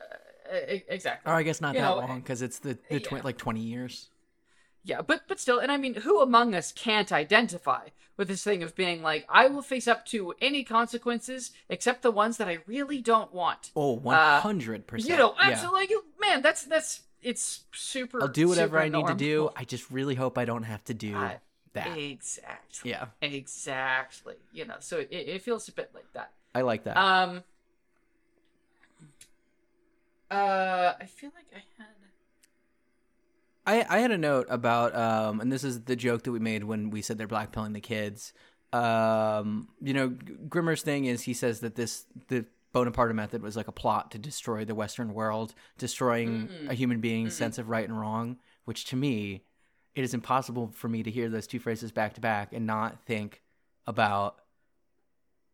uh, 0.53 0.57
e- 0.73 0.83
exactly. 0.89 1.31
or 1.31 1.37
i 1.37 1.43
guess 1.43 1.61
not 1.61 1.75
you 1.75 1.81
that 1.81 1.89
know, 1.89 1.97
long 1.97 2.11
eh, 2.11 2.15
because 2.17 2.43
it's 2.43 2.59
the, 2.59 2.77
the 2.89 2.97
eh, 2.97 2.99
twi- 2.99 3.19
yeah. 3.19 3.25
like 3.25 3.39
20 3.39 3.61
years 3.61 4.11
Yeah, 4.85 5.03
but 5.03 5.23
but 5.29 5.39
still, 5.39 5.59
and 5.59 5.71
I 5.71 5.77
mean, 5.77 5.95
who 5.95 6.21
among 6.21 6.55
us 6.55 6.73
can't 6.73 7.13
identify 7.13 7.89
with 8.17 8.29
this 8.29 8.43
thing 8.43 8.63
of 8.63 8.75
being 8.75 9.03
like, 9.03 9.27
"I 9.29 9.47
will 9.49 9.63
face 9.63 9.87
up 9.87 10.07
to 10.07 10.35
any 10.41 10.65
consequences 10.65 11.53
except 11.69 12.03
the 12.03 12.11
ones 12.11 12.39
that 12.39 12.49
I 12.49 12.59
really 12.67 13.01
don't 13.03 13.33
want." 13.35 13.71
oh 13.77 13.99
100% 13.99 15.07
You 15.09 15.17
know, 15.17 15.35
yeah. 15.39 15.51
absolutely, 15.51 15.81
like, 15.81 15.91
man. 16.21 16.43
That's 16.43 16.65
that's 16.65 17.03
it's 17.23 17.65
super. 17.73 18.23
i'll 18.23 18.29
do 18.29 18.49
whatever 18.49 18.79
i 18.79 18.89
need 18.89 19.07
to 19.07 19.15
do 19.15 19.51
i 19.55 19.63
just 19.63 19.91
really 19.91 20.15
hope 20.15 20.39
i 20.39 20.47
don't 20.47 20.63
have 20.63 20.83
to 20.85 20.95
do 20.95 21.15
I- 21.15 21.39
that 21.75 21.99
Exactly. 21.99 22.91
yeah 22.91 23.09
Exactly. 23.21 24.37
You 24.55 24.65
know, 24.65 24.77
so 24.81 25.01
it, 25.01 25.09
it 25.11 25.43
feels 25.43 25.69
a 25.69 25.73
bit 25.73 25.91
like 25.95 26.11
that. 26.15 26.31
i 26.55 26.63
like 26.63 26.85
that 26.85 26.97
Um. 26.97 27.43
Uh, 30.31 30.95
I 31.01 31.05
feel 31.07 31.31
like 31.35 31.47
I 31.53 31.63
had. 31.77 31.89
I, 33.71 33.87
I 33.89 33.99
had 34.01 34.11
a 34.11 34.19
note 34.19 34.47
about 34.51 34.95
um 34.97 35.41
and 35.41 35.53
this 35.53 35.65
is 35.65 35.83
the 35.83 35.97
joke 35.97 36.23
that 36.25 36.33
we 36.33 36.39
made 36.39 36.65
when 36.65 36.91
we 36.91 37.03
said 37.03 37.19
they're 37.19 37.29
blackpilling 37.29 37.73
the 37.73 37.81
kids. 37.81 38.33
Um 38.73 39.69
you 39.81 39.95
know 39.95 40.11
Grimmer's 40.11 40.83
thing 40.83 41.05
is 41.07 41.23
he 41.23 41.35
says 41.35 41.61
that 41.61 41.75
this 41.77 42.07
the 42.29 42.47
Bonaparte 42.73 43.15
method 43.15 43.43
was 43.43 43.57
like 43.57 43.67
a 43.69 43.73
plot 43.73 44.13
to 44.13 44.19
destroy 44.19 44.65
the 44.65 44.77
western 44.77 45.13
world, 45.13 45.55
destroying 45.77 46.49
Mm-mm. 46.49 46.71
a 46.71 46.75
human 46.75 47.01
being's 47.01 47.35
Mm-mm. 47.35 47.39
sense 47.39 47.59
of 47.59 47.69
right 47.69 47.89
and 47.89 47.99
wrong, 47.99 48.37
which 48.65 48.85
to 48.87 48.97
me 48.97 49.43
it 49.95 50.05
is 50.05 50.15
impossible 50.15 50.71
for 50.75 50.89
me 50.89 51.03
to 51.03 51.11
hear 51.11 51.29
those 51.29 51.47
two 51.49 51.59
phrases 51.59 51.91
back 51.91 52.15
to 52.15 52.21
back 52.21 52.53
and 52.53 52.67
not 52.67 53.03
think 53.05 53.43
about 53.87 54.37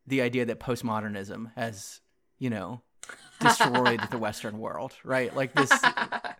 the 0.06 0.20
idea 0.20 0.44
that 0.44 0.60
postmodernism 0.60 1.50
has, 1.56 2.00
you 2.38 2.50
know, 2.50 2.82
destroyed 3.40 4.00
the 4.10 4.18
western 4.18 4.58
world, 4.58 4.92
right? 5.04 5.34
Like 5.34 5.54
this 5.54 5.72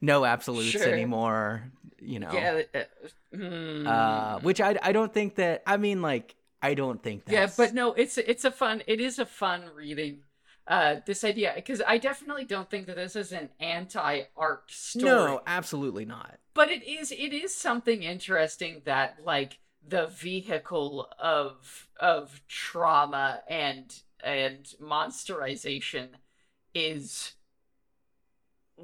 no 0.00 0.24
absolutes 0.24 0.70
Sure. 0.70 0.88
anymore, 0.88 1.70
you 2.00 2.18
know. 2.20 2.30
Yeah. 2.32 2.62
Uh, 2.74 3.36
hmm. 3.36 3.86
Uh, 3.86 4.38
which 4.40 4.60
I 4.60 4.76
I 4.82 4.92
don't 4.92 5.12
think 5.12 5.36
that 5.36 5.62
I 5.66 5.76
mean 5.76 6.02
like 6.02 6.34
I 6.62 6.74
don't 6.74 7.02
think 7.02 7.24
that. 7.26 7.32
yeah, 7.32 7.48
but 7.56 7.74
no, 7.74 7.92
it's 7.92 8.18
it's 8.18 8.44
a 8.44 8.50
fun. 8.50 8.82
It 8.86 9.00
is 9.00 9.18
a 9.18 9.26
fun 9.26 9.64
reading. 9.74 10.20
Uh, 10.66 10.96
this 11.06 11.24
idea 11.24 11.52
because 11.56 11.80
I 11.86 11.96
definitely 11.96 12.44
don't 12.44 12.68
think 12.68 12.88
that 12.88 12.96
this 12.96 13.16
is 13.16 13.32
an 13.32 13.48
anti-art 13.58 14.70
story. 14.70 15.04
no, 15.06 15.40
absolutely 15.46 16.04
not. 16.04 16.38
but 16.52 16.70
it 16.70 16.86
is 16.86 17.10
it 17.10 17.32
is 17.32 17.54
something 17.54 18.02
interesting 18.02 18.82
that 18.84 19.16
like 19.24 19.60
the 19.86 20.08
vehicle 20.08 21.08
of 21.18 21.88
of 21.98 22.42
trauma 22.48 23.40
and 23.48 24.02
and 24.22 24.74
monsterization 24.82 26.08
is 26.74 27.32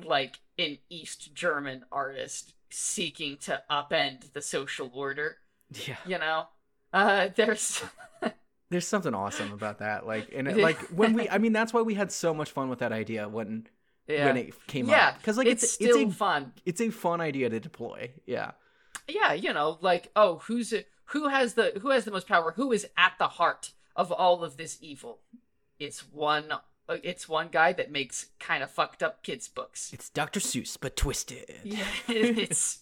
like 0.05 0.39
an 0.59 0.79
East 0.89 1.35
German 1.35 1.85
artist 1.91 2.55
seeking 2.71 3.37
to 3.39 3.63
upend 3.71 4.33
the 4.33 4.43
social 4.43 4.91
order. 4.95 5.37
Yeah, 5.87 5.97
You 6.07 6.19
know, 6.19 6.47
uh, 6.93 7.29
there's 7.35 7.83
there's 8.71 8.87
something 8.87 9.15
awesome 9.15 9.53
about 9.53 9.79
that. 9.79 10.07
Like 10.07 10.31
and 10.35 10.49
it, 10.49 10.57
like 10.59 10.79
when 10.89 11.15
we 11.15 11.29
I 11.29 11.39
mean 11.39 11.53
that's 11.53 11.73
why 11.73 11.83
we 11.83 11.95
had 11.95 12.13
so 12.13 12.35
much 12.35 12.51
fun 12.51 12.69
with 12.69 12.81
that 12.81 12.93
idea 12.93 13.29
when 13.29 13.67
yeah, 14.07 14.27
when 14.27 14.37
it 14.37 14.67
came 14.67 14.89
yeah, 14.89 15.09
up 15.09 15.19
because 15.19 15.37
like 15.39 15.47
it's, 15.47 15.65
it's 15.65 15.73
still 15.73 15.97
it's 15.97 16.13
a 16.13 16.17
fun. 16.17 16.53
it's 16.65 16.81
a 16.81 16.91
fun 16.91 17.21
idea 17.21 17.49
to 17.49 17.59
deploy. 17.61 18.11
Yeah. 18.27 18.53
yeah 19.09 19.33
you 19.33 19.53
know 19.53 19.79
like 19.81 20.11
oh 20.15 20.39
who's 20.45 20.75
who 21.07 21.29
has 21.29 21.55
the 21.55 21.73
who 21.81 21.91
has 21.91 22.05
the 22.05 22.11
most 22.11 22.29
power 22.29 22.53
who 22.53 22.73
is 22.73 22.87
at 22.97 23.15
the 23.19 23.29
heart 23.29 23.73
of 23.97 24.13
all 24.13 24.45
of 24.45 24.57
this 24.57 24.79
evil 24.81 25.21
it's 25.79 26.01
one 26.13 26.53
it's 26.89 27.29
one 27.29 27.49
guy 27.51 27.73
that 27.73 27.91
makes 27.91 28.27
kind 28.39 28.63
of 28.63 28.71
fucked 28.71 29.03
up 29.03 29.23
kids 29.23 29.49
books 29.49 29.93
It's 29.93 30.09
Dr. 30.09 30.41
Seuss 30.41 30.77
but 30.81 30.97
twisted. 30.97 31.55
yeah 31.65 31.85
it's 32.09 32.81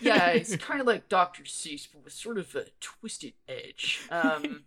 yeah 0.00 0.28
it's 0.30 0.56
kind 0.56 0.80
of 0.80 0.86
like 0.86 1.08
dr 1.08 1.42
seuss 1.44 1.86
but 1.92 2.04
with 2.04 2.12
sort 2.12 2.36
of 2.38 2.54
a 2.54 2.64
twisted 2.80 3.32
edge 3.48 4.00
um 4.10 4.64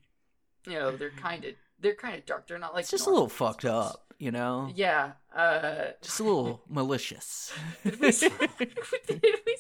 you 0.68 0.74
know 0.74 0.96
they're 0.96 1.10
kind 1.12 1.44
of 1.46 1.54
they're 1.80 1.96
kind 1.96 2.16
of 2.16 2.26
dark 2.26 2.48
they're 2.48 2.58
not 2.60 2.74
like 2.74 2.82
It's 2.84 2.92
just 2.92 3.08
a 3.08 3.10
little 3.10 3.28
fucked 3.30 3.64
books. 3.64 3.92
up, 3.96 4.14
you 4.18 4.32
know. 4.32 4.72
yeah 4.76 5.12
uh 5.36 5.88
Just 6.02 6.20
a 6.22 6.24
little 6.24 6.62
malicious. 6.70 7.52
Did 7.84 8.00
we, 8.00 8.08
who, 8.12 8.98
did 9.08 9.22
we, 9.46 9.58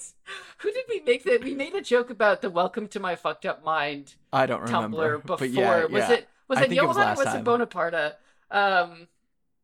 who 0.60 0.72
did 0.72 0.86
we 0.88 1.02
make 1.02 1.24
that? 1.26 1.43
We 1.43 1.54
made 1.54 1.76
a 1.76 1.82
joke 1.82 2.10
about 2.10 2.41
the 2.41 2.50
"Welcome 2.50 2.88
to 2.89 3.00
My 3.02 3.18
Fucked 3.18 3.46
Up 3.46 3.64
Mind" 3.66 4.16
I 4.32 4.46
don't 4.46 4.62
remember. 4.62 5.18
Tumblr 5.20 5.22
before. 5.24 5.38
but 5.38 5.50
yeah, 5.50 5.84
Was 5.86 5.91
yeah. 6.10 6.12
it 6.14 6.30
was 6.48 6.58
I 6.60 6.62
it 6.62 6.66
it 6.66 6.70
was 6.70 6.76
Johan 6.78 6.96
last 6.96 7.18
or 7.18 7.24
was 7.26 7.34
time. 7.34 7.41
it 7.41 7.43
Bonaparte? 7.43 8.14
Um, 8.52 9.08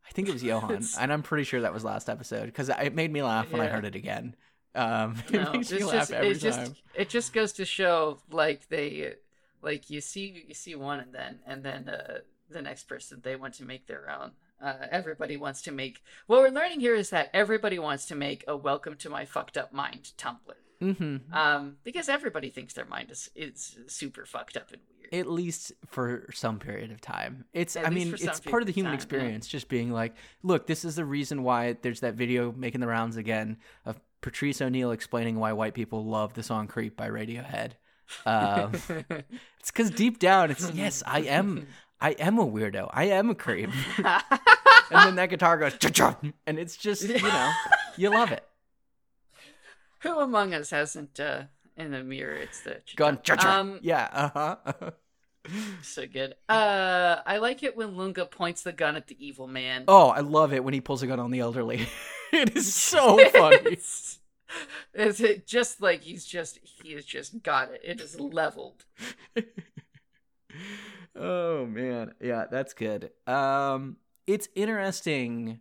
I 0.08 0.12
think 0.14 0.28
it 0.28 0.34
was 0.34 0.44
Johan, 0.44 0.84
and 1.00 1.14
I'm 1.14 1.24
pretty 1.24 1.44
sure 1.46 1.62
that 1.62 1.74
was 1.74 1.84
last 1.84 2.10
episode 2.10 2.46
because 2.48 2.70
it 2.70 2.94
made 2.96 3.12
me 3.12 3.22
laugh 3.24 3.52
when 3.52 3.62
I 3.62 3.68
heard 3.68 3.86
it 3.86 3.96
again. 3.96 4.36
Um, 4.76 5.16
it 5.30 5.34
No, 5.34 5.52
makes 5.54 5.72
me 5.72 5.78
it's 5.78 5.86
laugh 5.86 5.94
just, 5.94 6.12
every 6.12 6.30
it 6.32 6.40
just 6.40 6.60
time. 6.60 6.76
it 6.96 7.10
just 7.10 7.34
goes 7.34 7.54
to 7.54 7.66
show 7.66 8.20
like 8.32 8.68
they 8.70 9.14
like 9.62 9.90
you 9.90 10.02
see 10.02 10.46
you 10.48 10.54
see 10.54 10.76
one 10.76 11.00
and 11.00 11.14
then 11.14 11.40
and 11.46 11.64
then 11.64 11.90
uh, 11.90 12.20
the 12.50 12.62
next 12.62 12.86
person 12.86 13.20
they 13.24 13.36
want 13.36 13.54
to 13.56 13.66
make 13.66 13.88
their 13.88 14.10
own. 14.10 14.32
Uh, 14.62 14.86
everybody 14.92 15.38
wants 15.38 15.62
to 15.64 15.72
make. 15.72 16.04
What 16.28 16.42
we're 16.42 16.50
learning 16.50 16.82
here 16.82 16.94
is 16.96 17.10
that 17.10 17.30
everybody 17.34 17.80
wants 17.80 18.06
to 18.08 18.16
make 18.16 18.44
a 18.48 18.56
"Welcome 18.56 18.96
to 18.98 19.10
My 19.10 19.26
Fucked 19.26 19.58
Up 19.58 19.74
Mind" 19.74 20.12
Tumblr. 20.18 20.38
Mm-hmm. 20.82 21.34
Um, 21.34 21.78
because 21.84 22.08
everybody 22.10 22.50
thinks 22.50 22.74
their 22.74 22.86
mind 22.86 23.12
is 23.12 23.30
is 23.36 23.78
super 23.88 24.26
fucked 24.26 24.58
up 24.58 24.72
and. 24.72 24.82
At 25.12 25.28
least 25.28 25.74
for 25.88 26.28
some 26.34 26.60
period 26.60 26.92
of 26.92 27.02
time. 27.02 27.46
It's. 27.54 27.76
At 27.76 27.86
I 27.86 27.90
mean, 27.90 28.14
it's 28.14 28.40
part 28.40 28.62
of 28.62 28.68
the 28.68 28.72
human 28.72 28.92
time, 28.92 28.94
yeah. 28.94 29.04
experience. 29.04 29.48
Just 29.48 29.68
being 29.68 29.92
like, 29.92 30.16
look, 30.42 30.68
this 30.68 30.86
is 30.86 30.96
the 30.96 31.06
reason 31.06 31.44
why 31.44 31.76
there's 31.82 32.00
that 32.00 32.14
video 32.14 32.54
making 32.54 32.82
the 32.82 32.88
rounds 32.88 33.18
again 33.18 33.58
of 33.86 34.00
Patrice 34.22 34.62
O'Neal 34.62 34.92
explaining 34.92 35.38
why 35.38 35.52
white 35.54 35.74
people 35.74 36.06
love 36.06 36.34
the 36.34 36.44
song 36.44 36.68
"Creep" 36.68 36.96
by 36.96 37.10
Radiohead. 37.10 37.72
Um, 38.26 38.72
it's 39.60 39.72
because 39.72 39.90
deep 39.92 40.20
down, 40.20 40.52
it's 40.52 40.72
yes, 40.74 41.04
I 41.06 41.22
am. 41.22 41.68
I 42.00 42.12
am 42.12 42.40
a 42.40 42.46
weirdo. 42.46 42.90
I 42.92 43.06
am 43.06 43.30
a 43.30 43.36
creep. 43.36 43.70
and 43.98 44.26
then 44.90 45.16
that 45.16 45.30
guitar 45.30 45.58
goes, 45.58 45.78
and 46.48 46.58
it's 46.58 46.76
just 46.76 47.04
you 47.04 47.22
know, 47.22 47.52
you 47.98 48.10
love 48.10 48.32
it. 48.32 48.44
Who 50.00 50.20
among 50.20 50.54
us 50.54 50.72
hasn't 50.72 51.20
uh, 51.20 51.44
in 51.78 51.92
the 51.92 52.04
mirror? 52.04 52.36
It's 52.36 52.62
the 52.62 52.82
gun. 52.96 53.20
Um, 53.40 53.80
yeah, 53.82 54.10
uh 54.12 54.30
huh. 54.66 54.92
so 55.82 56.06
good. 56.08 56.36
Uh, 56.48 57.18
I 57.26 57.38
like 57.38 57.64
it 57.64 57.76
when 57.76 57.98
Lunga 57.98 58.26
points 58.26 58.62
the 58.64 58.72
gun 58.72 58.96
at 58.96 59.08
the 59.08 59.18
evil 59.26 59.48
man. 59.48 59.86
oh, 59.88 60.10
I 60.10 60.20
love 60.20 60.54
it 60.54 60.64
when 60.64 60.74
he 60.74 60.82
pulls 60.82 61.02
a 61.04 61.08
gun 61.08 61.20
on 61.20 61.32
the 61.32 61.40
elderly. 61.40 61.88
it 62.32 62.56
is 62.56 62.74
so 62.74 63.18
funny. 63.30 63.58
it's, 63.72 64.20
it's 64.94 65.20
it 65.20 65.48
just 65.48 65.82
like 65.82 66.02
he's 66.04 66.26
just 66.26 66.60
he 66.84 66.94
has 66.94 67.06
just 67.06 67.42
got 67.44 67.72
it. 67.72 67.82
It 67.84 68.00
is 68.02 68.20
leveled. 68.20 68.86
oh 71.16 71.66
man, 71.66 72.14
yeah, 72.22 72.46
that's 72.50 72.74
good. 72.74 73.12
Um, 73.28 73.98
it's 74.28 74.48
interesting 74.56 75.60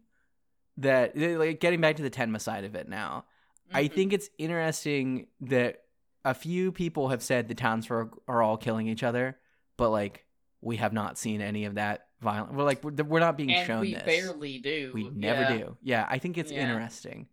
that 0.77 1.17
like 1.17 1.61
getting 1.61 1.81
back 1.81 1.97
to 1.97 2.03
the 2.03 2.11
Tenma 2.11 2.41
side 2.41 2.65
of 2.65 2.75
it 2.75 2.89
now. 2.89 3.25
I 3.73 3.85
Mhm. 3.85 3.93
think 3.93 4.13
it's 4.13 4.29
interesting 4.39 5.29
that 5.43 5.85
a 6.25 6.35
few 6.35 6.73
people 6.73 7.09
have 7.09 7.23
said 7.23 7.49
the 7.49 7.55
townsfolk 7.55 8.23
are 8.29 8.43
all 8.43 8.57
killing 8.57 8.87
each 8.89 9.03
other, 9.03 9.39
but 9.77 9.91
like 9.91 10.25
we 10.61 10.77
have 10.77 10.93
not 10.93 11.17
seen 11.19 11.41
any 11.41 11.65
of 11.65 11.77
that 11.77 12.07
violent. 12.21 12.53
We're 12.55 12.65
like 12.65 12.85
we're, 12.85 12.93
we're 13.05 13.21
not 13.21 13.37
being 13.37 13.53
and 13.53 13.67
shown 13.67 13.81
we 13.81 13.95
this. 13.95 14.03
barely 14.03 14.59
do. 14.59 14.91
we 14.95 15.09
never 15.11 15.43
yeah. 15.43 15.57
do. 15.59 15.77
Yeah, 15.83 16.07
I 16.09 16.19
think 16.19 16.37
it's 16.39 16.53
Yeah. 16.53 16.69
interesting. 16.69 17.29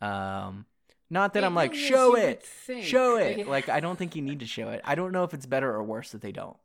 Um, 0.00 0.66
not 1.08 1.34
that 1.34 1.42
It 1.42 1.46
I'm 1.46 1.54
like 1.54 1.74
show 1.74 2.16
it, 2.16 2.44
show 2.82 3.16
it. 3.16 3.38
Yeah. 3.38 3.44
Like 3.46 3.68
I 3.68 3.80
don't 3.80 3.96
think 3.98 4.14
you 4.16 4.22
need 4.22 4.40
to 4.40 4.46
show 4.46 4.68
it. 4.70 4.80
I 4.84 4.94
don't 4.94 5.12
know 5.12 5.24
if 5.24 5.32
it's 5.32 5.46
better 5.46 5.70
or 5.72 5.82
worse 5.82 6.10
that 6.12 6.20
they 6.20 6.32
don't. 6.32 6.56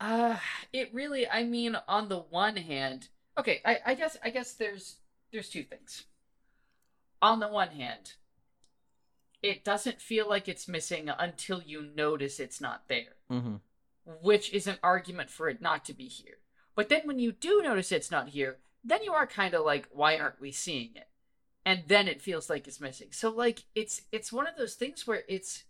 Uh, 0.00 0.36
it 0.72 0.92
really. 0.92 1.28
I 1.28 1.44
mean, 1.44 1.76
on 1.86 2.08
the 2.08 2.18
one 2.18 2.56
hand, 2.56 3.08
okay. 3.38 3.60
I, 3.64 3.78
I 3.86 3.94
guess. 3.94 4.16
I 4.24 4.30
guess 4.30 4.54
there's 4.54 4.96
there's 5.32 5.48
two 5.48 5.62
things. 5.62 6.04
On 7.20 7.38
the 7.38 7.46
one 7.46 7.68
hand, 7.68 8.14
it 9.42 9.64
doesn't 9.64 10.00
feel 10.00 10.28
like 10.28 10.48
it's 10.48 10.68
missing 10.68 11.08
until 11.18 11.60
you 11.62 11.88
notice 11.96 12.38
it's 12.38 12.60
not 12.60 12.84
there, 12.88 13.16
Mm-hmm. 13.30 13.56
which 14.22 14.52
is 14.52 14.66
an 14.66 14.78
argument 14.82 15.30
for 15.30 15.48
it 15.48 15.60
not 15.60 15.84
to 15.86 15.94
be 15.94 16.06
here. 16.06 16.38
But 16.74 16.88
then 16.88 17.02
when 17.04 17.18
you 17.18 17.32
do 17.32 17.60
notice 17.62 17.92
it's 17.92 18.10
not 18.10 18.28
here, 18.30 18.58
then 18.84 19.02
you 19.02 19.12
are 19.12 19.26
kind 19.26 19.54
of 19.54 19.64
like, 19.64 19.88
why 19.92 20.16
aren't 20.18 20.40
we 20.40 20.52
seeing 20.52 20.90
it? 20.94 21.08
And 21.64 21.82
then 21.86 22.08
it 22.08 22.22
feels 22.22 22.50
like 22.50 22.66
it's 22.66 22.80
missing. 22.80 23.08
So 23.10 23.30
like 23.30 23.64
it's 23.74 24.02
it's 24.10 24.32
one 24.32 24.46
of 24.46 24.56
those 24.56 24.74
things 24.74 25.06
where 25.06 25.22
it's 25.28 25.64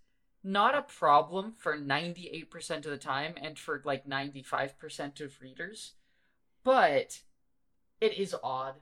not 0.44 0.74
a 0.74 0.82
problem 0.82 1.54
for 1.58 1.76
98% 1.78 2.70
of 2.76 2.82
the 2.84 2.96
time 2.96 3.34
and 3.40 3.58
for 3.58 3.80
like 3.84 4.08
95% 4.08 5.20
of 5.20 5.40
readers, 5.40 5.92
but 6.64 7.20
it 8.00 8.14
is 8.18 8.34
odd 8.42 8.74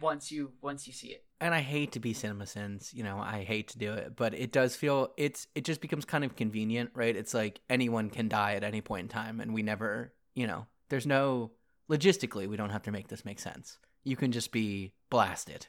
once 0.00 0.30
you 0.32 0.52
once 0.62 0.86
you 0.86 0.92
see 0.92 1.08
it. 1.08 1.23
And 1.40 1.52
I 1.54 1.60
hate 1.60 1.92
to 1.92 2.00
be 2.00 2.14
CinemaSins, 2.14 2.94
you 2.94 3.02
know, 3.02 3.18
I 3.18 3.44
hate 3.44 3.68
to 3.68 3.78
do 3.78 3.92
it, 3.92 4.14
but 4.16 4.32
it 4.34 4.50
does 4.52 4.76
feel 4.76 5.12
it's 5.16 5.46
it 5.54 5.64
just 5.64 5.80
becomes 5.80 6.04
kind 6.04 6.24
of 6.24 6.36
convenient, 6.36 6.90
right? 6.94 7.14
It's 7.14 7.34
like 7.34 7.60
anyone 7.68 8.08
can 8.08 8.28
die 8.28 8.54
at 8.54 8.64
any 8.64 8.80
point 8.80 9.02
in 9.02 9.08
time 9.08 9.40
and 9.40 9.52
we 9.52 9.62
never, 9.62 10.12
you 10.34 10.46
know, 10.46 10.66
there's 10.88 11.06
no 11.06 11.50
logistically 11.90 12.46
we 12.48 12.56
don't 12.56 12.70
have 12.70 12.84
to 12.84 12.92
make 12.92 13.08
this 13.08 13.24
make 13.24 13.38
sense. 13.40 13.78
You 14.04 14.16
can 14.16 14.32
just 14.32 14.52
be 14.52 14.92
blasted 15.10 15.66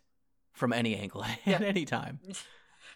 from 0.54 0.72
any 0.72 0.96
angle 0.96 1.24
at 1.26 1.40
Yeah. 1.46 1.60
any 1.62 1.86
time. 1.86 2.20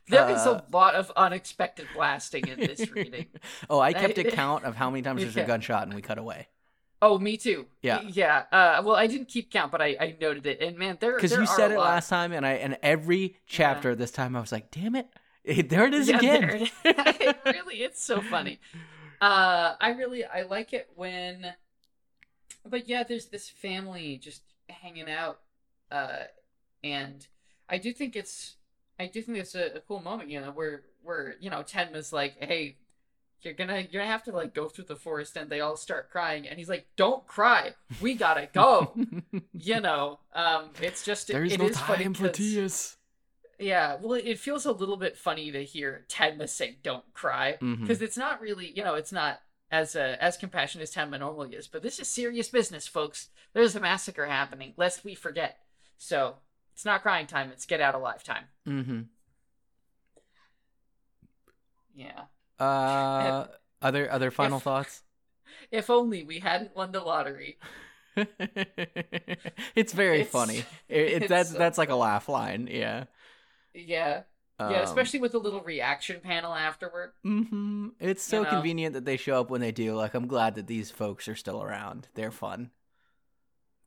There 0.07 0.29
is 0.29 0.37
Uh, 0.47 0.61
a 0.67 0.75
lot 0.75 0.95
of 0.95 1.11
unexpected 1.15 1.87
blasting 1.93 2.47
in 2.47 2.59
this 2.59 2.89
reading. 2.95 3.27
oh, 3.69 3.79
I 3.79 3.93
kept 3.93 4.17
a 4.17 4.23
count 4.23 4.63
of 4.63 4.75
how 4.75 4.89
many 4.89 5.01
times 5.01 5.21
there's 5.21 5.35
Yeah. 5.35 5.43
a 5.43 5.47
gunshot 5.47 5.83
and 5.83 5.93
we 5.93 6.01
cut 6.01 6.17
away. 6.17 6.47
Oh, 7.01 7.17
me 7.17 7.37
too. 7.37 7.65
Yeah. 7.81 8.01
yeah. 8.01 8.43
Uh, 8.51 8.81
well, 8.83 8.95
I 8.95 9.07
didn't 9.07 9.29
keep 9.29 9.51
count, 9.51 9.71
but 9.71 9.81
I, 9.81 9.95
I 9.99 10.15
noted 10.19 10.45
it, 10.45 10.61
and 10.61 10.77
man, 10.77 10.97
there 10.99 11.15
Because 11.15 11.31
you 11.31 11.45
said 11.45 11.71
it 11.71 11.77
lot. 11.77 11.85
last 11.85 12.09
time 12.09 12.33
and 12.33 12.45
I 12.45 12.53
and 12.53 12.77
every 12.83 13.37
chapter 13.47 13.95
this 13.95 14.11
time 14.11 14.35
I 14.35 14.41
was 14.41 14.51
like, 14.51 14.69
damn 14.71 14.95
it. 14.95 15.07
There 15.69 15.85
it 15.87 15.93
is 15.93 16.09
Yeah, 16.09 16.17
again. 16.17 16.43
it- 16.49 16.71
it 16.85 17.37
really, 17.45 17.77
it's 17.77 18.03
so 18.03 18.21
funny. 18.21 18.59
Uh, 19.21 19.75
I 19.79 19.91
really, 19.91 20.23
I 20.25 20.41
like 20.43 20.73
it 20.73 20.89
when, 20.95 21.53
but 22.65 22.87
yeah, 22.87 23.03
there's 23.03 23.27
this 23.27 23.49
family 23.49 24.17
just 24.17 24.43
hanging 24.67 25.09
out, 25.09 25.39
uh, 25.91 26.23
and 26.83 27.25
I 27.69 27.77
do 27.77 27.91
think 27.93 28.15
it's, 28.15 28.55
I 28.99 29.07
do 29.07 29.21
think 29.21 29.37
it's 29.37 29.55
a, 29.55 29.77
a 29.77 29.79
cool 29.79 30.01
moment, 30.01 30.29
you 30.29 30.39
know, 30.41 30.51
where 30.51 30.83
where 31.03 31.35
you 31.39 31.49
know 31.49 31.63
Tenma's 31.63 32.11
like, 32.13 32.35
hey, 32.39 32.77
you're 33.41 33.53
gonna 33.53 33.79
you're 33.89 34.01
gonna 34.01 34.05
have 34.11 34.23
to 34.23 34.31
like 34.31 34.53
go 34.53 34.67
through 34.67 34.85
the 34.85 34.95
forest, 34.95 35.37
and 35.37 35.49
they 35.49 35.61
all 35.61 35.77
start 35.77 36.09
crying, 36.11 36.47
and 36.47 36.57
he's 36.59 36.69
like, 36.69 36.87
don't 36.95 37.25
cry, 37.27 37.73
we 38.01 38.13
gotta 38.15 38.47
go, 38.53 38.93
you 39.53 39.79
know. 39.79 40.19
Um, 40.33 40.71
it's 40.81 41.03
just 41.05 41.27
There's 41.29 41.53
it 41.53 41.59
no 41.59 41.67
is 41.67 41.79
funny 41.79 42.03
time 42.05 42.13
for 42.13 42.29
tears. 42.29 42.97
yeah, 43.59 43.97
well, 44.01 44.13
it 44.13 44.39
feels 44.39 44.65
a 44.65 44.71
little 44.71 44.97
bit 44.97 45.17
funny 45.17 45.51
to 45.51 45.63
hear 45.63 46.05
Tenma 46.09 46.47
say 46.49 46.77
"Don't 46.83 47.05
cry" 47.13 47.57
because 47.59 48.01
it's 48.01 48.17
not 48.17 48.41
really, 48.41 48.71
you 48.75 48.83
know, 48.83 48.95
it's 48.95 49.11
not 49.11 49.39
as 49.71 49.95
uh, 49.95 50.17
as 50.19 50.35
compassionate 50.37 50.83
as 50.83 50.93
Tenma 50.93 51.19
normally 51.19 51.55
is. 51.55 51.67
But 51.67 51.81
this 51.83 51.99
is 51.99 52.07
serious 52.07 52.49
business, 52.49 52.87
folks. 52.87 53.29
There's 53.53 53.75
a 53.75 53.79
massacre 53.79 54.25
happening, 54.25 54.73
lest 54.77 55.03
we 55.03 55.15
forget. 55.15 55.59
So 55.97 56.35
it's 56.73 56.85
not 56.85 57.01
crying 57.03 57.27
time; 57.27 57.51
it's 57.51 57.65
get 57.65 57.81
out 57.81 57.95
alive 57.95 58.23
time. 58.23 58.45
Mm-hmm. 58.67 59.01
Yeah. 61.95 62.23
Uh, 62.59 63.47
other 63.81 64.11
other 64.11 64.31
final 64.31 64.57
If- 64.57 64.63
thoughts? 64.63 65.03
If 65.71 65.89
only 65.89 66.23
we 66.23 66.39
hadn't 66.39 66.75
won 66.75 66.91
the 66.91 66.99
lottery. 67.01 67.57
it's 69.75 69.93
very 69.93 70.21
It's- 70.21 70.31
funny. 70.31 70.59
It, 70.89 70.97
it, 71.01 71.13
it's 71.23 71.27
that's 71.29 71.51
so 71.51 71.57
that's 71.57 71.77
like 71.77 71.89
a 71.89 71.95
laugh 71.95 72.27
line. 72.29 72.67
Yeah. 72.71 73.05
Yeah, 73.75 74.23
yeah, 74.59 74.65
Um, 74.65 74.73
especially 74.83 75.19
with 75.19 75.31
the 75.33 75.37
little 75.39 75.61
reaction 75.61 76.19
panel 76.21 76.53
afterward. 76.53 77.11
Mm-hmm. 77.25 77.89
It's 77.99 78.23
so 78.23 78.39
you 78.39 78.43
know. 78.45 78.49
convenient 78.49 78.93
that 78.95 79.05
they 79.05 79.15
show 79.17 79.39
up 79.39 79.49
when 79.51 79.61
they 79.61 79.71
do. 79.71 79.95
Like, 79.95 80.15
I'm 80.15 80.27
glad 80.27 80.55
that 80.55 80.65
these 80.67 80.89
folks 80.89 81.27
are 81.27 81.35
still 81.35 81.61
around. 81.61 82.07
They're 82.15 82.31
fun. 82.31 82.71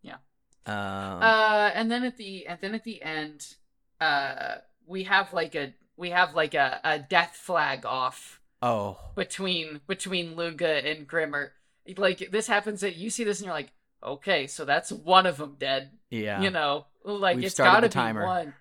Yeah. 0.02 0.18
Um, 0.66 0.74
Uh, 1.22 1.70
and 1.74 1.90
then 1.90 2.04
at 2.04 2.16
the 2.16 2.46
and 2.46 2.58
then 2.60 2.74
at 2.76 2.84
the 2.84 3.02
end, 3.02 3.56
uh, 4.00 4.56
we 4.86 5.02
have 5.04 5.32
like 5.32 5.54
a 5.56 5.74
we 5.96 6.10
have 6.10 6.34
like 6.34 6.54
a, 6.54 6.80
a 6.84 6.98
death 7.00 7.34
flag 7.36 7.84
off 7.84 8.40
oh, 8.62 8.98
between 9.16 9.80
between 9.86 10.36
Luga 10.36 10.86
and 10.88 11.06
Grimmer. 11.06 11.52
Like 11.96 12.30
this 12.30 12.46
happens 12.46 12.80
that 12.82 12.96
you 12.96 13.10
see 13.10 13.24
this 13.24 13.40
and 13.40 13.46
you're 13.46 13.54
like, 13.54 13.72
okay, 14.02 14.46
so 14.46 14.64
that's 14.64 14.92
one 14.92 15.26
of 15.26 15.36
them 15.38 15.56
dead. 15.58 15.90
yeah. 16.10 16.40
You 16.40 16.50
know, 16.50 16.86
like 17.04 17.36
We've 17.36 17.46
it's 17.46 17.56
gotta 17.58 17.88
be 17.88 18.18
one. 18.18 18.54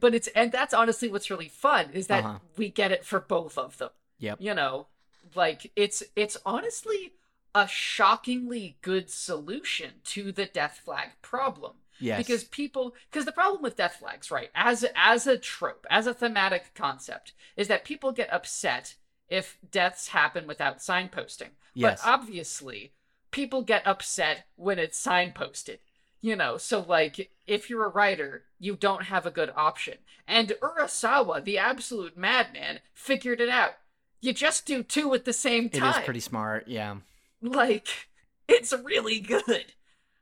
But 0.00 0.14
it's 0.14 0.28
and 0.28 0.52
that's 0.52 0.72
honestly 0.72 1.08
what's 1.08 1.28
really 1.30 1.48
fun 1.48 1.90
is 1.92 2.06
that 2.06 2.24
Uh-huh. 2.24 2.38
we 2.56 2.68
get 2.70 2.92
it 2.92 3.04
for 3.04 3.18
both 3.20 3.58
of 3.58 3.78
them. 3.78 3.90
Yep. 4.18 4.38
You 4.40 4.54
know, 4.54 4.86
like 5.34 5.72
it's 5.74 6.02
it's 6.14 6.36
honestly 6.46 7.12
a 7.54 7.66
shockingly 7.66 8.76
good 8.80 9.10
solution 9.10 9.90
to 10.04 10.32
the 10.32 10.46
death 10.46 10.80
flag 10.84 11.08
problem 11.20 11.72
Yes. 12.00 12.18
because 12.18 12.44
people 12.44 12.94
because 13.10 13.24
the 13.26 13.32
problem 13.32 13.62
with 13.62 13.76
death 13.76 13.96
flags 14.00 14.30
right 14.30 14.50
as 14.54 14.84
as 14.96 15.26
a 15.26 15.36
trope 15.38 15.86
as 15.90 16.06
a 16.06 16.14
thematic 16.14 16.72
concept 16.74 17.32
is 17.56 17.68
that 17.68 17.84
people 17.84 18.10
get 18.12 18.32
upset 18.32 18.94
if 19.32 19.56
deaths 19.70 20.08
happen 20.08 20.46
without 20.46 20.78
signposting 20.78 21.50
Yes. 21.74 22.02
but 22.02 22.08
obviously 22.10 22.92
people 23.30 23.62
get 23.62 23.86
upset 23.86 24.44
when 24.56 24.78
it's 24.78 25.04
signposted 25.04 25.78
you 26.20 26.36
know 26.36 26.58
so 26.58 26.84
like 26.86 27.30
if 27.46 27.70
you're 27.70 27.86
a 27.86 27.88
writer 27.88 28.44
you 28.58 28.76
don't 28.76 29.04
have 29.04 29.24
a 29.26 29.30
good 29.30 29.50
option 29.56 29.94
and 30.28 30.52
urasawa 30.62 31.42
the 31.42 31.56
absolute 31.58 32.16
madman 32.16 32.80
figured 32.92 33.40
it 33.40 33.48
out 33.48 33.72
you 34.20 34.32
just 34.32 34.66
do 34.66 34.82
two 34.82 35.12
at 35.14 35.24
the 35.24 35.32
same 35.32 35.64
It 35.66 35.74
time 35.74 35.98
is 35.98 36.04
pretty 36.04 36.20
smart. 36.20 36.68
Yeah. 36.68 36.96
like 37.40 37.88
it's 38.48 38.72
really 38.72 39.18
good 39.20 39.66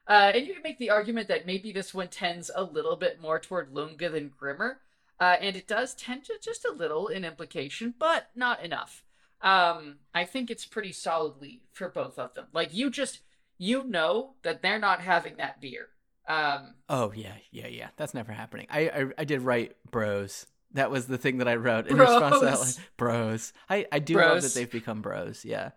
uh, 0.08 0.32
and 0.34 0.46
you 0.46 0.54
can 0.54 0.62
make 0.62 0.78
the 0.78 0.90
argument 0.90 1.28
that 1.28 1.46
maybe 1.46 1.70
this 1.72 1.92
one 1.94 2.08
tends 2.08 2.50
a 2.54 2.62
little 2.64 2.96
bit 2.96 3.20
more 3.20 3.38
toward 3.38 3.72
lunga 3.74 4.08
than 4.08 4.30
grimmer 4.38 4.78
Uh, 5.20 5.36
and 5.40 5.54
it 5.54 5.68
does 5.68 5.94
tend 5.94 6.24
to 6.24 6.34
just 6.42 6.64
a 6.64 6.72
little 6.72 7.06
in 7.06 7.24
implication, 7.24 7.94
but 7.98 8.30
not 8.34 8.64
enough. 8.64 9.04
Um, 9.42 9.96
I 10.14 10.24
think 10.24 10.50
it's 10.50 10.64
pretty 10.64 10.92
solidly 10.92 11.62
for 11.72 11.88
both 11.88 12.18
of 12.18 12.34
them. 12.34 12.46
Like 12.52 12.74
you 12.74 12.90
just 12.90 13.20
you 13.58 13.84
know 13.84 14.34
that 14.42 14.62
they're 14.62 14.78
not 14.78 15.02
having 15.02 15.36
that 15.36 15.60
beer. 15.60 15.88
Um, 16.26 16.74
Oh 16.88 17.12
yeah, 17.14 17.34
yeah, 17.50 17.66
yeah. 17.66 17.88
That's 17.96 18.14
never 18.14 18.32
happening. 18.32 18.66
I 18.70 18.88
I, 18.88 19.04
I 19.18 19.24
did 19.24 19.42
write 19.42 19.76
bros. 19.90 20.46
That 20.72 20.90
was 20.90 21.06
the 21.06 21.18
thing 21.18 21.38
that 21.38 21.48
I 21.48 21.56
wrote 21.56 21.88
in 21.88 21.98
response 21.98 22.38
to 22.38 22.44
that. 22.44 22.56
Bros. 22.56 22.80
Bros. 22.96 23.52
I 23.68 23.86
I 23.92 23.98
do 23.98 24.14
love 24.16 24.42
that 24.42 24.54
they've 24.54 24.70
become 24.70 25.02
bros. 25.02 25.44
Yeah. 25.44 25.70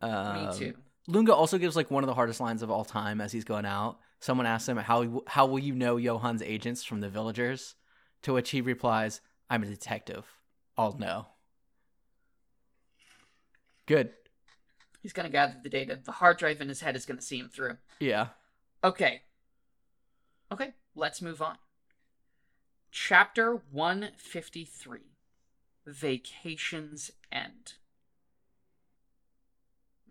Um, 0.00 0.46
me 0.48 0.58
too. 0.58 0.74
Lunga 1.08 1.34
also 1.34 1.58
gives 1.58 1.76
like 1.76 1.90
one 1.90 2.02
of 2.02 2.08
the 2.08 2.14
hardest 2.14 2.40
lines 2.40 2.62
of 2.62 2.70
all 2.70 2.84
time 2.84 3.20
as 3.20 3.32
he's 3.32 3.44
going 3.44 3.64
out. 3.66 3.98
Someone 4.20 4.46
asks 4.46 4.68
him 4.68 4.76
how 4.76 5.22
how 5.26 5.46
will 5.46 5.58
you 5.58 5.74
know 5.74 5.98
Johan's 5.98 6.42
agents 6.42 6.84
from 6.84 7.00
the 7.00 7.08
villagers, 7.08 7.74
to 8.22 8.32
which 8.32 8.50
he 8.50 8.60
replies, 8.60 9.20
"I'm 9.50 9.62
a 9.62 9.66
detective. 9.66 10.26
I'll 10.76 10.96
know." 10.98 11.26
Good. 13.86 14.12
He's 15.02 15.12
gonna 15.12 15.30
gather 15.30 15.56
the 15.62 15.68
data. 15.68 15.98
The 16.02 16.12
hard 16.12 16.38
drive 16.38 16.60
in 16.60 16.68
his 16.68 16.80
head 16.80 16.96
is 16.96 17.06
gonna 17.06 17.20
see 17.20 17.38
him 17.38 17.48
through. 17.48 17.78
Yeah. 17.98 18.28
Okay. 18.84 19.22
Okay, 20.50 20.74
let's 20.94 21.22
move 21.22 21.40
on. 21.40 21.56
Chapter 22.90 23.62
153 23.70 25.00
Vacations 25.86 27.10
End. 27.32 27.74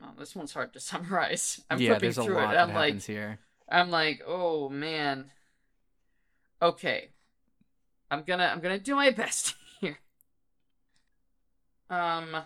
Oh, 0.03 0.09
this 0.17 0.35
one's 0.35 0.53
hard 0.53 0.73
to 0.73 0.79
summarize. 0.81 1.61
I'm 1.69 1.79
yeah. 1.79 1.89
flipping 1.89 2.01
There's 2.07 2.17
a 2.17 2.23
through 2.23 2.35
lot 2.35 2.55
it. 2.55 2.57
I'm 2.57 2.73
like, 2.73 2.87
happens 2.87 3.05
here. 3.05 3.39
I'm 3.69 3.91
like, 3.91 4.21
oh 4.25 4.69
man. 4.69 5.31
Okay. 6.61 7.09
I'm 8.11 8.23
gonna 8.23 8.51
I'm 8.53 8.59
gonna 8.59 8.77
do 8.77 8.95
my 8.95 9.09
best 9.09 9.55
here. 9.79 9.97
Um 11.89 12.43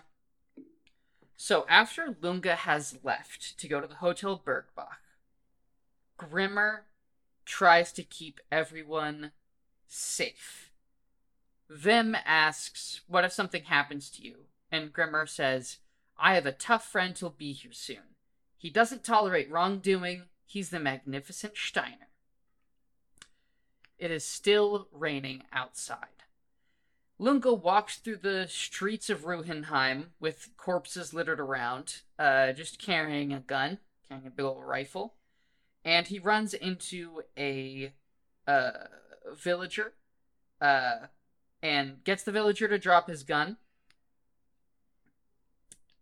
so 1.36 1.66
after 1.68 2.16
Lunga 2.22 2.54
has 2.54 2.98
left 3.02 3.58
to 3.58 3.68
go 3.68 3.80
to 3.80 3.86
the 3.86 3.96
Hotel 3.96 4.40
Bergbach, 4.42 5.02
Grimmer 6.16 6.84
tries 7.44 7.92
to 7.92 8.02
keep 8.02 8.40
everyone 8.50 9.32
safe. 9.86 10.70
Wim 11.70 12.18
asks, 12.24 13.00
What 13.06 13.24
if 13.24 13.32
something 13.32 13.64
happens 13.64 14.08
to 14.10 14.22
you? 14.22 14.36
And 14.70 14.92
Grimmer 14.92 15.26
says, 15.26 15.78
I 16.18 16.34
have 16.34 16.46
a 16.46 16.52
tough 16.52 16.86
friend 16.86 17.16
who'll 17.16 17.30
be 17.30 17.52
here 17.52 17.72
soon. 17.72 18.14
He 18.56 18.70
doesn't 18.70 19.04
tolerate 19.04 19.50
wrongdoing. 19.50 20.22
He's 20.46 20.70
the 20.70 20.80
magnificent 20.80 21.56
Steiner. 21.56 22.08
It 23.98 24.10
is 24.10 24.24
still 24.24 24.88
raining 24.92 25.42
outside. 25.52 26.16
Lunga 27.18 27.52
walks 27.52 27.96
through 27.96 28.18
the 28.18 28.46
streets 28.48 29.08
of 29.08 29.24
Ruhenheim 29.24 30.08
with 30.20 30.50
corpses 30.58 31.14
littered 31.14 31.40
around, 31.40 32.02
uh, 32.18 32.52
just 32.52 32.78
carrying 32.78 33.32
a 33.32 33.40
gun, 33.40 33.78
carrying 34.06 34.26
a 34.26 34.30
big 34.30 34.44
old 34.44 34.64
rifle, 34.64 35.14
and 35.82 36.06
he 36.06 36.18
runs 36.18 36.52
into 36.52 37.22
a 37.38 37.94
uh, 38.46 38.70
villager, 39.34 39.94
uh, 40.60 41.06
and 41.62 42.04
gets 42.04 42.22
the 42.22 42.32
villager 42.32 42.68
to 42.68 42.78
drop 42.78 43.08
his 43.08 43.22
gun, 43.22 43.56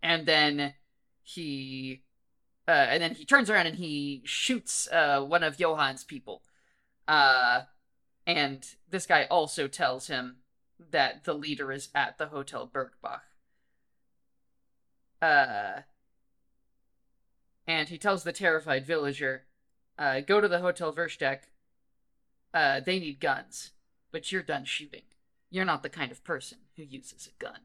and 0.03 0.27
then 0.27 0.75
he 1.23 2.03
uh, 2.67 2.71
and 2.71 3.03
then 3.03 3.15
he 3.15 3.25
turns 3.25 3.51
around 3.51 3.67
and 3.67 3.77
he 3.77 4.23
shoots 4.25 4.89
uh, 4.91 5.21
one 5.21 5.43
of 5.43 5.59
Johan's 5.59 6.03
people. 6.03 6.43
Uh, 7.07 7.63
and 8.27 8.67
this 8.91 9.07
guy 9.07 9.25
also 9.25 9.69
tells 9.69 10.07
him 10.07 10.37
that 10.91 11.25
the 11.25 11.35
leader 11.35 11.73
is 11.73 11.89
at 11.95 12.19
the 12.19 12.27
Hotel 12.27 12.71
Bergbach. 12.73 13.21
Uh, 15.21 15.83
and 17.67 17.89
he 17.89 17.99
tells 17.99 18.25
the 18.25 18.33
terrified 18.33 18.87
villager, 18.87 19.45
uh, 19.99 20.21
go 20.21 20.41
to 20.41 20.49
the 20.49 20.59
Hotel 20.61 20.93
Versteck. 20.93 21.41
Uh, 22.53 22.81
they 22.81 22.99
need 22.99 23.21
guns, 23.21 23.73
but 24.13 24.31
you're 24.31 24.43
done 24.43 24.65
shooting. 24.65 25.03
You're 25.51 25.65
not 25.65 25.83
the 25.83 25.89
kind 25.89 26.13
of 26.13 26.25
person 26.25 26.59
who 26.77 26.83
uses 26.83 27.29
a 27.29 27.43
gun. 27.43 27.61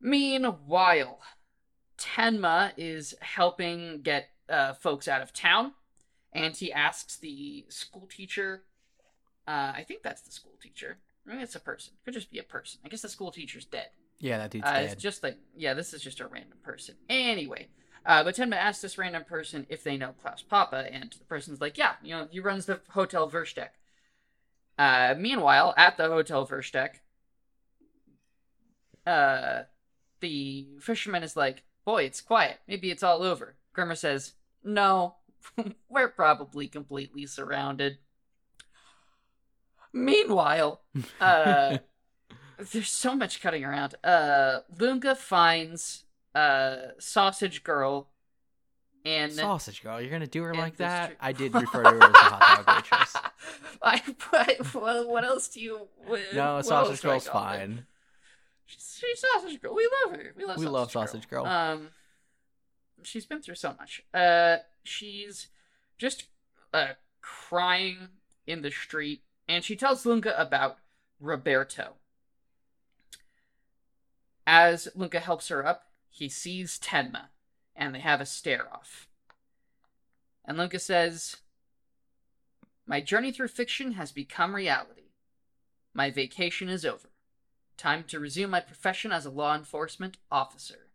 Meanwhile, 0.00 1.20
Tenma 1.96 2.72
is 2.76 3.14
helping 3.20 4.02
get 4.02 4.28
uh, 4.48 4.74
folks 4.74 5.08
out 5.08 5.22
of 5.22 5.32
town, 5.32 5.72
and 6.34 6.56
he 6.56 6.72
asks 6.72 7.16
the 7.16 7.64
school 7.68 8.06
teacher. 8.10 8.64
Uh, 9.46 9.72
I 9.76 9.84
think 9.86 10.02
that's 10.02 10.22
the 10.22 10.30
school 10.32 10.54
teacher. 10.60 10.98
Think 11.26 11.42
it's 11.42 11.54
a 11.54 11.60
person. 11.60 11.94
Could 12.04 12.14
just 12.14 12.30
be 12.30 12.38
a 12.38 12.42
person. 12.42 12.80
I 12.84 12.88
guess 12.88 13.02
the 13.02 13.08
school 13.08 13.30
teacher's 13.30 13.64
dead. 13.64 13.88
Yeah, 14.18 14.38
that 14.38 14.50
dude's 14.50 14.66
Uh, 14.66 14.72
dead. 14.72 14.84
it's 14.92 15.02
just 15.02 15.22
like 15.22 15.38
yeah, 15.56 15.74
this 15.74 15.92
is 15.94 16.02
just 16.02 16.20
a 16.20 16.26
random 16.26 16.58
person. 16.62 16.96
Anyway, 17.08 17.68
uh, 18.06 18.22
but 18.24 18.34
Tenma 18.36 18.56
asks 18.56 18.82
this 18.82 18.98
random 18.98 19.24
person 19.24 19.66
if 19.68 19.82
they 19.84 19.96
know 19.96 20.12
Klaus 20.22 20.42
Papa, 20.42 20.86
and 20.92 21.12
the 21.18 21.24
person's 21.24 21.60
like, 21.60 21.78
yeah, 21.78 21.94
you 22.02 22.14
know, 22.14 22.28
he 22.30 22.40
runs 22.40 22.66
the 22.66 22.80
Hotel 22.90 23.28
Versteck. 23.30 23.70
Uh, 24.78 25.14
meanwhile, 25.18 25.72
at 25.76 25.96
the 25.96 26.08
Hotel 26.08 26.46
Versteck, 26.46 26.96
uh, 29.06 29.62
the 30.20 30.68
fisherman 30.80 31.22
is 31.22 31.36
like, 31.36 31.62
boy, 31.84 32.04
it's 32.04 32.20
quiet. 32.20 32.58
Maybe 32.66 32.90
it's 32.90 33.02
all 33.02 33.22
over. 33.22 33.56
Grimmer 33.74 33.94
says, 33.96 34.32
no, 34.62 35.16
we're 35.88 36.08
probably 36.08 36.68
completely 36.68 37.26
surrounded. 37.26 37.98
Meanwhile, 39.92 40.82
uh, 41.20 41.78
there's 42.72 42.90
so 42.90 43.14
much 43.14 43.40
cutting 43.40 43.64
around. 43.64 43.94
Uh, 44.02 44.60
Lunga 44.78 45.14
finds 45.14 46.04
uh 46.34 46.76
Sausage 46.98 47.62
Girl, 47.62 48.08
and 49.04 49.32
Sausage 49.32 49.82
girl, 49.82 50.00
you're 50.00 50.10
gonna 50.10 50.26
do 50.26 50.42
her 50.42 50.54
like 50.54 50.76
that? 50.78 51.18
tri- 51.18 51.28
I 51.28 51.32
did 51.32 51.54
refer 51.54 51.82
to 51.82 51.90
her 51.90 52.02
as 52.02 52.10
a 52.10 52.16
hot 52.16 52.64
dog 52.64 52.76
waitress. 52.76 53.16
I, 53.82 54.02
I, 54.32 54.56
well, 54.74 55.08
what 55.08 55.24
else 55.24 55.48
do 55.48 55.60
you? 55.60 55.88
What, 56.06 56.20
No, 56.32 56.56
what 56.56 56.66
sausage 56.66 57.02
girl's 57.02 57.28
fine. 57.28 57.84
She's, 58.64 58.98
she's 58.98 59.20
Sausage 59.20 59.60
Girl. 59.60 59.74
We 59.74 59.88
love 60.04 60.16
her. 60.16 60.32
We 60.36 60.44
love. 60.44 60.56
We 60.56 60.64
sausage 60.64 60.72
love 60.72 60.90
Sausage 60.90 61.28
Girl. 61.28 61.44
Um, 61.44 61.88
she's 63.02 63.26
been 63.26 63.42
through 63.42 63.56
so 63.56 63.74
much. 63.78 64.02
Uh, 64.14 64.56
she's 64.84 65.48
just 65.98 66.24
uh 66.72 66.92
crying 67.20 68.08
in 68.46 68.62
the 68.62 68.70
street, 68.70 69.22
and 69.48 69.64
she 69.64 69.76
tells 69.76 70.04
Lunga 70.04 70.38
about 70.40 70.78
Roberto. 71.20 71.94
As 74.46 74.88
Lunga 74.94 75.20
helps 75.20 75.48
her 75.48 75.66
up, 75.66 75.84
he 76.10 76.28
sees 76.28 76.78
Tenma, 76.78 77.28
and 77.74 77.94
they 77.94 78.00
have 78.00 78.20
a 78.20 78.26
stare 78.26 78.72
off. 78.72 79.08
And 80.44 80.58
Lunga 80.58 80.78
says, 80.78 81.38
My 82.86 83.00
journey 83.00 83.32
through 83.32 83.48
fiction 83.48 83.92
has 83.92 84.12
become 84.12 84.54
reality. 84.54 85.12
My 85.94 86.10
vacation 86.10 86.68
is 86.68 86.84
over. 86.84 87.08
Time 87.76 88.04
to 88.08 88.20
resume 88.20 88.50
my 88.50 88.60
profession 88.60 89.10
as 89.10 89.24
a 89.24 89.30
law 89.30 89.56
enforcement 89.56 90.18
officer. 90.30 90.90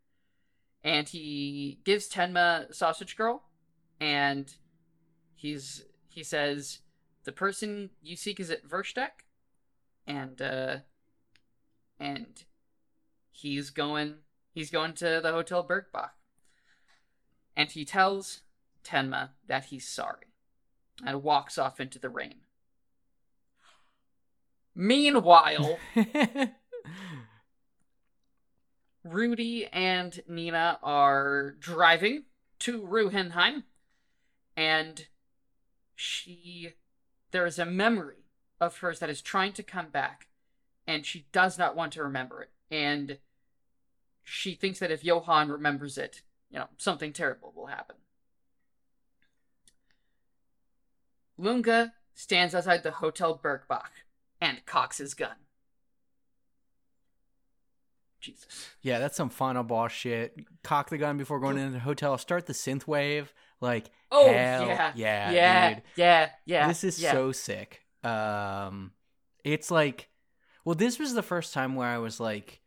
And 0.83 1.09
he 1.09 1.79
gives 1.83 2.07
Tenma 2.07 2.73
Sausage 2.73 3.17
Girl, 3.17 3.43
and 3.99 4.53
he's 5.35 5.85
he 6.07 6.23
says, 6.23 6.79
The 7.23 7.31
person 7.31 7.91
you 8.01 8.15
seek 8.15 8.39
is 8.39 8.49
at 8.49 8.67
Versteck, 8.67 9.25
and 10.07 10.41
uh 10.41 10.77
and 11.99 12.43
he's 13.31 13.69
going 13.69 14.15
he's 14.53 14.71
going 14.71 14.93
to 14.93 15.19
the 15.21 15.31
Hotel 15.31 15.63
Bergbach. 15.63 16.11
And 17.55 17.71
he 17.71 17.83
tells 17.83 18.41
Tenma 18.83 19.29
that 19.47 19.65
he's 19.65 19.87
sorry 19.87 20.27
and 21.05 21.23
walks 21.23 21.57
off 21.57 21.79
into 21.79 21.99
the 21.99 22.09
rain. 22.09 22.41
Meanwhile, 24.75 25.77
Rudy 29.03 29.67
and 29.67 30.21
Nina 30.27 30.79
are 30.81 31.55
driving 31.59 32.23
to 32.59 32.81
Ruhenheim, 32.81 33.63
and 34.59 35.07
she. 35.95 36.73
There 37.31 37.45
is 37.45 37.59
a 37.59 37.65
memory 37.65 38.25
of 38.59 38.77
hers 38.79 38.99
that 38.99 39.09
is 39.09 39.21
trying 39.21 39.53
to 39.53 39.63
come 39.63 39.89
back, 39.89 40.27
and 40.85 41.05
she 41.05 41.27
does 41.31 41.57
not 41.57 41.75
want 41.75 41.93
to 41.93 42.03
remember 42.03 42.41
it. 42.41 42.49
And 42.69 43.19
she 44.23 44.55
thinks 44.55 44.79
that 44.79 44.91
if 44.91 45.03
Johan 45.03 45.49
remembers 45.49 45.97
it, 45.97 46.23
you 46.51 46.59
know, 46.59 46.67
something 46.77 47.13
terrible 47.13 47.53
will 47.55 47.67
happen. 47.67 47.95
Lunga 51.37 51.93
stands 52.13 52.53
outside 52.53 52.83
the 52.83 52.91
Hotel 52.91 53.39
Bergbach 53.41 54.03
and 54.41 54.65
cocks 54.65 54.97
his 54.97 55.13
gun. 55.13 55.35
Jesus. 58.19 58.67
yeah, 58.81 58.99
that's 58.99 59.15
some 59.15 59.29
final 59.29 59.63
boss 59.63 59.93
shit. 59.93 60.35
Cock 60.63 60.89
the 60.89 60.97
gun 60.97 61.17
before 61.17 61.39
going 61.39 61.57
into 61.57 61.71
the 61.71 61.79
hotel. 61.79 62.17
Start 62.17 62.47
the 62.47 62.53
synth 62.53 62.85
wave. 62.85 63.33
Like, 63.61 63.89
Oh 64.11 64.31
yeah, 64.31 64.91
yeah, 64.95 65.31
yeah, 65.31 65.69
dude. 65.73 65.83
yeah, 65.95 66.29
yeah. 66.45 66.67
this 66.67 66.83
is 66.83 67.01
yeah. 67.01 67.11
so 67.11 67.31
sick. 67.31 67.81
Um, 68.03 68.91
it's 69.43 69.69
like, 69.69 70.09
well, 70.65 70.75
this 70.75 70.97
was 70.99 71.13
the 71.13 71.21
first 71.23 71.53
time 71.53 71.75
where 71.75 71.87
I 71.87 71.97
was 71.97 72.19
like, 72.19 72.61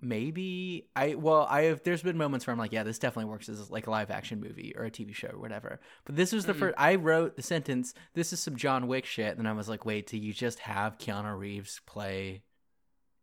maybe 0.00 0.86
I 0.94 1.16
well 1.16 1.44
I 1.50 1.62
have 1.62 1.82
there's 1.82 2.02
been 2.04 2.16
moments 2.16 2.46
where 2.46 2.52
I'm 2.52 2.58
like 2.58 2.70
yeah 2.70 2.84
this 2.84 3.00
definitely 3.00 3.30
works 3.32 3.48
as 3.48 3.68
like 3.68 3.88
a 3.88 3.90
live 3.90 4.12
action 4.12 4.40
movie 4.40 4.72
or 4.76 4.84
a 4.84 4.92
TV 4.92 5.12
show 5.12 5.30
or 5.32 5.40
whatever 5.40 5.80
but 6.04 6.14
this 6.14 6.32
was 6.32 6.46
the 6.46 6.52
Mhm. 6.54 6.58
first 6.60 6.74
I 6.78 6.94
wrote 6.94 7.34
the 7.34 7.42
sentence 7.42 7.94
this 8.14 8.32
is 8.32 8.38
some 8.38 8.54
John 8.54 8.86
Wick 8.86 9.04
shit 9.04 9.30
and 9.30 9.38
then 9.40 9.48
I 9.48 9.54
was 9.54 9.68
like 9.68 9.84
wait 9.84 10.06
do 10.06 10.16
you 10.16 10.32
just 10.32 10.60
have 10.60 10.98
Keanu 10.98 11.36
Reeves 11.36 11.80
play 11.84 12.42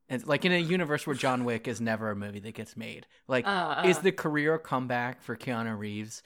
and 0.09 0.25
like 0.27 0.45
in 0.45 0.51
a 0.51 0.59
universe 0.59 1.05
where 1.07 1.15
John 1.15 1.45
Wick 1.45 1.67
is 1.67 1.81
never 1.81 2.11
a 2.11 2.15
movie 2.15 2.39
that 2.39 2.53
gets 2.53 2.75
made 2.77 3.05
like 3.27 3.45
Uh, 3.47 3.81
is 3.85 3.97
uh, 3.97 4.01
the 4.01 4.11
career 4.11 4.57
comeback 4.57 5.21
for 5.21 5.35
Keanu 5.35 5.77
Reeves 5.77 6.21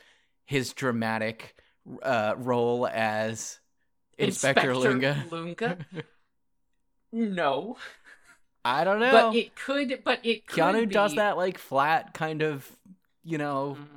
his 0.45 0.73
dramatic 0.73 1.55
uh 2.03 2.35
role 2.37 2.87
as 2.87 3.59
Inspector, 4.17 4.75
Lunga 4.75 5.23
Lunga? 5.31 5.77
No, 7.11 7.77
I 8.63 8.83
don't 8.83 8.99
know 8.99 9.31
but 9.31 9.35
it 9.35 9.55
could. 9.55 10.01
But 10.03 10.19
it 10.23 10.45
could 10.45 10.59
Keanu 10.59 10.91
does 10.91 11.15
that 11.15 11.37
like 11.37 11.57
flat 11.57 12.13
kind 12.13 12.41
of 12.41 12.69
you 13.23 13.37
know 13.37 13.77
Mm. 13.79 13.87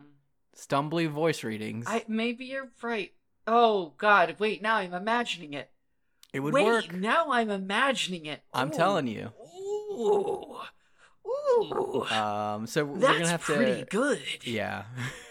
stumbly 0.57 1.09
voice 1.11 1.45
readings. 1.45 1.87
I 1.89 2.05
maybe 2.09 2.47
you're 2.47 2.70
right. 2.83 3.12
Oh 3.47 3.93
God! 3.99 4.37
Wait, 4.39 4.62
now 4.62 4.76
I'm 4.76 4.95
imagining 4.95 5.53
it. 5.55 5.70
it 6.33 6.41
would 6.41 6.55
wait, 6.55 6.64
work. 6.64 6.95
now 6.95 7.30
I'm 7.30 7.51
imagining 7.51 8.26
it. 8.26 8.43
I'm 8.55 8.68
Ooh. 8.68 8.72
telling 8.72 9.07
you. 9.09 9.33
Ooh, 9.93 10.57
ooh, 11.26 12.05
Um, 12.11 12.66
so 12.66 12.84
we're 12.84 12.99
that's 12.99 13.18
gonna 13.18 13.28
have 13.28 13.47
to. 13.47 13.55
pretty 13.55 13.84
good. 13.84 14.20
Yeah. 14.45 14.84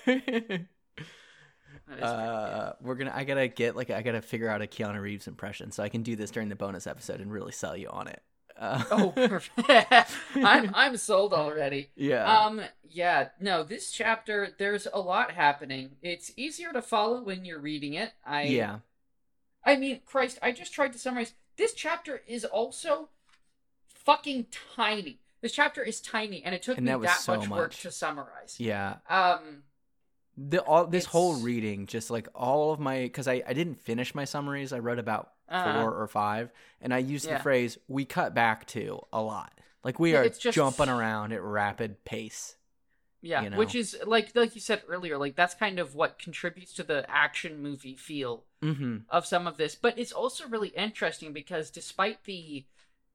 That 0.05 1.97
is 1.97 1.99
pretty 1.99 2.03
uh, 2.03 2.73
we're 2.81 2.95
gonna. 2.95 3.11
I 3.13 3.23
gotta 3.25 3.47
get 3.47 3.75
like 3.75 3.89
I 3.89 4.01
gotta 4.01 4.21
figure 4.21 4.47
out 4.49 4.61
a 4.61 4.67
Keanu 4.67 5.01
Reeves 5.01 5.27
impression 5.27 5.71
so 5.71 5.83
I 5.83 5.89
can 5.89 6.03
do 6.03 6.15
this 6.15 6.31
during 6.31 6.47
the 6.49 6.55
bonus 6.55 6.87
episode 6.87 7.19
and 7.19 7.31
really 7.31 7.51
sell 7.51 7.75
you 7.75 7.89
on 7.89 8.07
it. 8.07 8.21
Uh. 8.57 8.83
Oh, 8.91 9.09
perfect. 9.15 10.13
I'm 10.35 10.71
I'm 10.73 10.95
sold 10.97 11.33
already. 11.33 11.89
yeah. 11.95 12.39
Um, 12.45 12.61
yeah, 12.89 13.29
no, 13.39 13.63
this 13.63 13.91
chapter 13.91 14.49
there's 14.57 14.87
a 14.93 14.99
lot 15.01 15.31
happening. 15.31 15.91
It's 16.01 16.31
easier 16.37 16.71
to 16.71 16.81
follow 16.81 17.23
when 17.23 17.43
you're 17.45 17.59
reading 17.59 17.93
it. 17.95 18.13
I 18.25 18.43
yeah. 18.43 18.79
I 19.65 19.75
mean, 19.75 20.01
Christ, 20.05 20.39
I 20.41 20.51
just 20.53 20.73
tried 20.73 20.93
to 20.93 20.99
summarize. 20.99 21.33
This 21.57 21.73
chapter 21.73 22.21
is 22.25 22.45
also 22.45 23.09
fucking 24.11 24.47
tiny. 24.75 25.19
This 25.41 25.53
chapter 25.53 25.83
is 25.83 26.01
tiny, 26.01 26.43
and 26.43 26.53
it 26.53 26.61
took 26.61 26.77
And 26.77 26.85
me 26.85 26.91
that 26.91 27.01
that 27.01 27.19
so 27.19 27.37
much, 27.37 27.49
work 27.49 27.73
to 27.75 27.91
summarize. 27.91 28.55
Yeah. 28.59 28.97
Um, 29.09 29.63
The 30.37 30.59
all 30.61 30.85
this 30.87 31.05
whole 31.05 31.35
reading, 31.41 31.87
just 31.87 32.09
like 32.09 32.27
all 32.35 32.71
of 32.71 32.79
my, 32.79 33.01
because 33.01 33.27
I 33.27 33.43
I 33.47 33.53
didn't 33.53 33.81
finish 33.81 34.13
my 34.15 34.25
summaries. 34.25 34.71
I 34.73 34.79
read 34.79 34.99
about 34.99 35.31
uh, 35.49 35.81
four 35.81 35.93
or 35.93 36.07
five, 36.07 36.51
and 36.79 36.93
I 36.93 36.99
used 36.99 37.25
Yeah. 37.25 37.37
the 37.37 37.43
phrase 37.43 37.77
"we 37.87 38.05
cut 38.05 38.33
back 38.33 38.65
to" 38.67 39.01
a 39.11 39.21
lot. 39.21 39.51
Like 39.83 39.99
we 39.99 40.13
Yeah, 40.13 40.19
are 40.19 40.29
just- 40.29 40.55
jumping 40.55 40.89
around 40.89 41.33
at 41.33 41.41
rapid 41.41 42.03
pace. 42.05 42.55
yeah, 43.23 43.41
you 43.43 43.49
know. 43.49 43.57
which 43.57 43.75
is 43.75 43.97
like 44.05 44.35
like 44.35 44.55
you 44.55 44.61
said 44.61 44.83
earlier, 44.87 45.17
like 45.17 45.35
that's 45.35 45.53
kind 45.55 45.79
of 45.79 45.95
what 45.95 46.17
contributes 46.19 46.73
to 46.73 46.83
the 46.83 47.05
action 47.09 47.61
movie 47.61 47.95
feel 47.95 48.45
Mm-hmm. 48.63 48.97
of 49.09 49.25
some 49.25 49.47
of 49.47 49.57
this. 49.57 49.73
But 49.75 49.97
it's 49.97 50.11
also 50.11 50.47
really 50.47 50.69
interesting 50.69 51.33
because 51.33 51.71
despite 51.71 52.23
the 52.25 52.65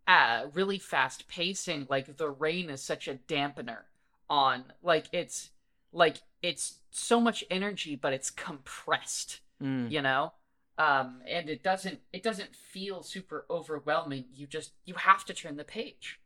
uh, 0.07 0.46
really 0.54 0.78
fast 0.78 1.28
pacing, 1.28 1.86
like 1.90 2.16
the 2.16 2.30
rain 2.30 2.70
is 2.70 2.82
such 2.82 3.09
a 3.09 3.14
dampener 3.28 3.80
on 4.28 4.64
like 4.82 5.07
it's 5.12 5.50
like 5.92 6.18
it's 6.42 6.76
so 6.90 7.20
much 7.20 7.44
energy, 7.50 7.96
but 7.96 8.12
it's 8.12 8.30
compressed. 8.30 9.40
Mm. 9.62 9.90
you 9.90 10.02
know 10.02 10.34
um 10.76 11.22
and 11.26 11.48
it 11.48 11.62
doesn't 11.62 12.00
it 12.12 12.22
doesn't 12.22 12.54
feel 12.54 13.02
super 13.02 13.46
overwhelming 13.48 14.26
you 14.34 14.46
just 14.46 14.72
you 14.84 14.92
have 14.92 15.24
to 15.24 15.32
turn 15.32 15.57
the 15.57 15.64
page 15.64 16.20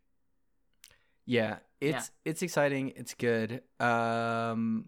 Yeah, 1.26 1.58
it's 1.80 2.10
it's 2.24 2.42
exciting. 2.42 2.92
It's 2.96 3.14
good. 3.14 3.62
Um, 3.78 4.86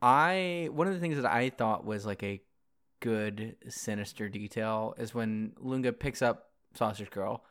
I 0.00 0.68
one 0.70 0.86
of 0.86 0.94
the 0.94 1.00
things 1.00 1.16
that 1.16 1.26
I 1.26 1.50
thought 1.50 1.84
was 1.84 2.06
like 2.06 2.22
a 2.22 2.40
good 3.00 3.56
sinister 3.68 4.28
detail 4.28 4.94
is 4.96 5.12
when 5.14 5.52
Lunga 5.58 5.92
picks 5.92 6.22
up 6.22 6.50
Sausage 6.74 7.10
Girl, 7.10 7.44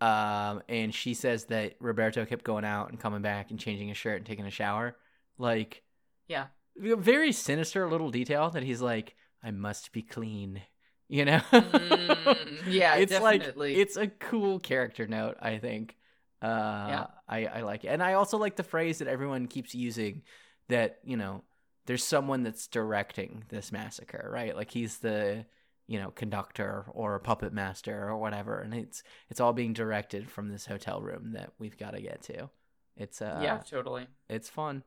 um, 0.00 0.62
and 0.68 0.94
she 0.94 1.14
says 1.14 1.44
that 1.46 1.74
Roberto 1.80 2.24
kept 2.24 2.44
going 2.44 2.64
out 2.64 2.90
and 2.90 2.98
coming 2.98 3.22
back 3.22 3.50
and 3.50 3.58
changing 3.60 3.88
his 3.88 3.96
shirt 3.96 4.16
and 4.18 4.26
taking 4.26 4.46
a 4.46 4.50
shower. 4.50 4.96
Like, 5.38 5.82
Yeah. 6.28 6.46
very 6.76 7.32
sinister 7.32 7.88
little 7.88 8.10
detail 8.10 8.50
that 8.50 8.62
he's 8.62 8.80
like, 8.80 9.14
"I 9.42 9.50
must 9.50 9.92
be 9.92 10.02
clean," 10.02 10.62
you 11.08 11.24
know. 11.24 11.40
Mm, 11.52 12.66
yeah 12.68 12.94
it's 12.96 13.10
definitely 13.10 13.68
like 13.70 13.76
it's 13.78 13.96
a 13.96 14.06
cool 14.06 14.58
character 14.60 15.06
note 15.06 15.36
i 15.40 15.58
think 15.58 15.96
uh 16.42 16.46
Yeah. 16.88 17.06
i 17.28 17.46
i 17.46 17.60
like 17.62 17.84
it 17.84 17.88
and 17.88 18.02
i 18.02 18.12
also 18.14 18.38
like 18.38 18.56
the 18.56 18.62
phrase 18.62 18.98
that 18.98 19.08
everyone 19.08 19.46
keeps 19.48 19.74
using 19.74 20.22
that 20.68 20.98
you 21.04 21.16
know 21.16 21.42
there's 21.86 22.04
someone 22.04 22.42
that's 22.44 22.66
directing 22.68 23.44
this 23.48 23.72
massacre 23.72 24.28
right 24.32 24.54
like 24.54 24.70
he's 24.70 24.98
the 24.98 25.44
you 25.90 25.98
know 25.98 26.12
conductor 26.12 26.84
or 26.90 27.16
a 27.16 27.20
puppet 27.20 27.52
master 27.52 28.08
or 28.08 28.16
whatever. 28.16 28.60
And 28.60 28.72
it's 28.72 29.02
it's 29.28 29.40
all 29.40 29.52
being 29.52 29.72
directed 29.72 30.30
from 30.30 30.48
this 30.48 30.64
hotel 30.64 31.02
room 31.02 31.32
that 31.32 31.52
we've 31.58 31.76
got 31.76 31.94
to 31.94 32.00
get 32.00 32.22
to. 32.22 32.48
It's 32.96 33.20
uh 33.20 33.40
yeah 33.42 33.58
totally. 33.68 34.06
it's 34.28 34.48
fun. 34.48 34.84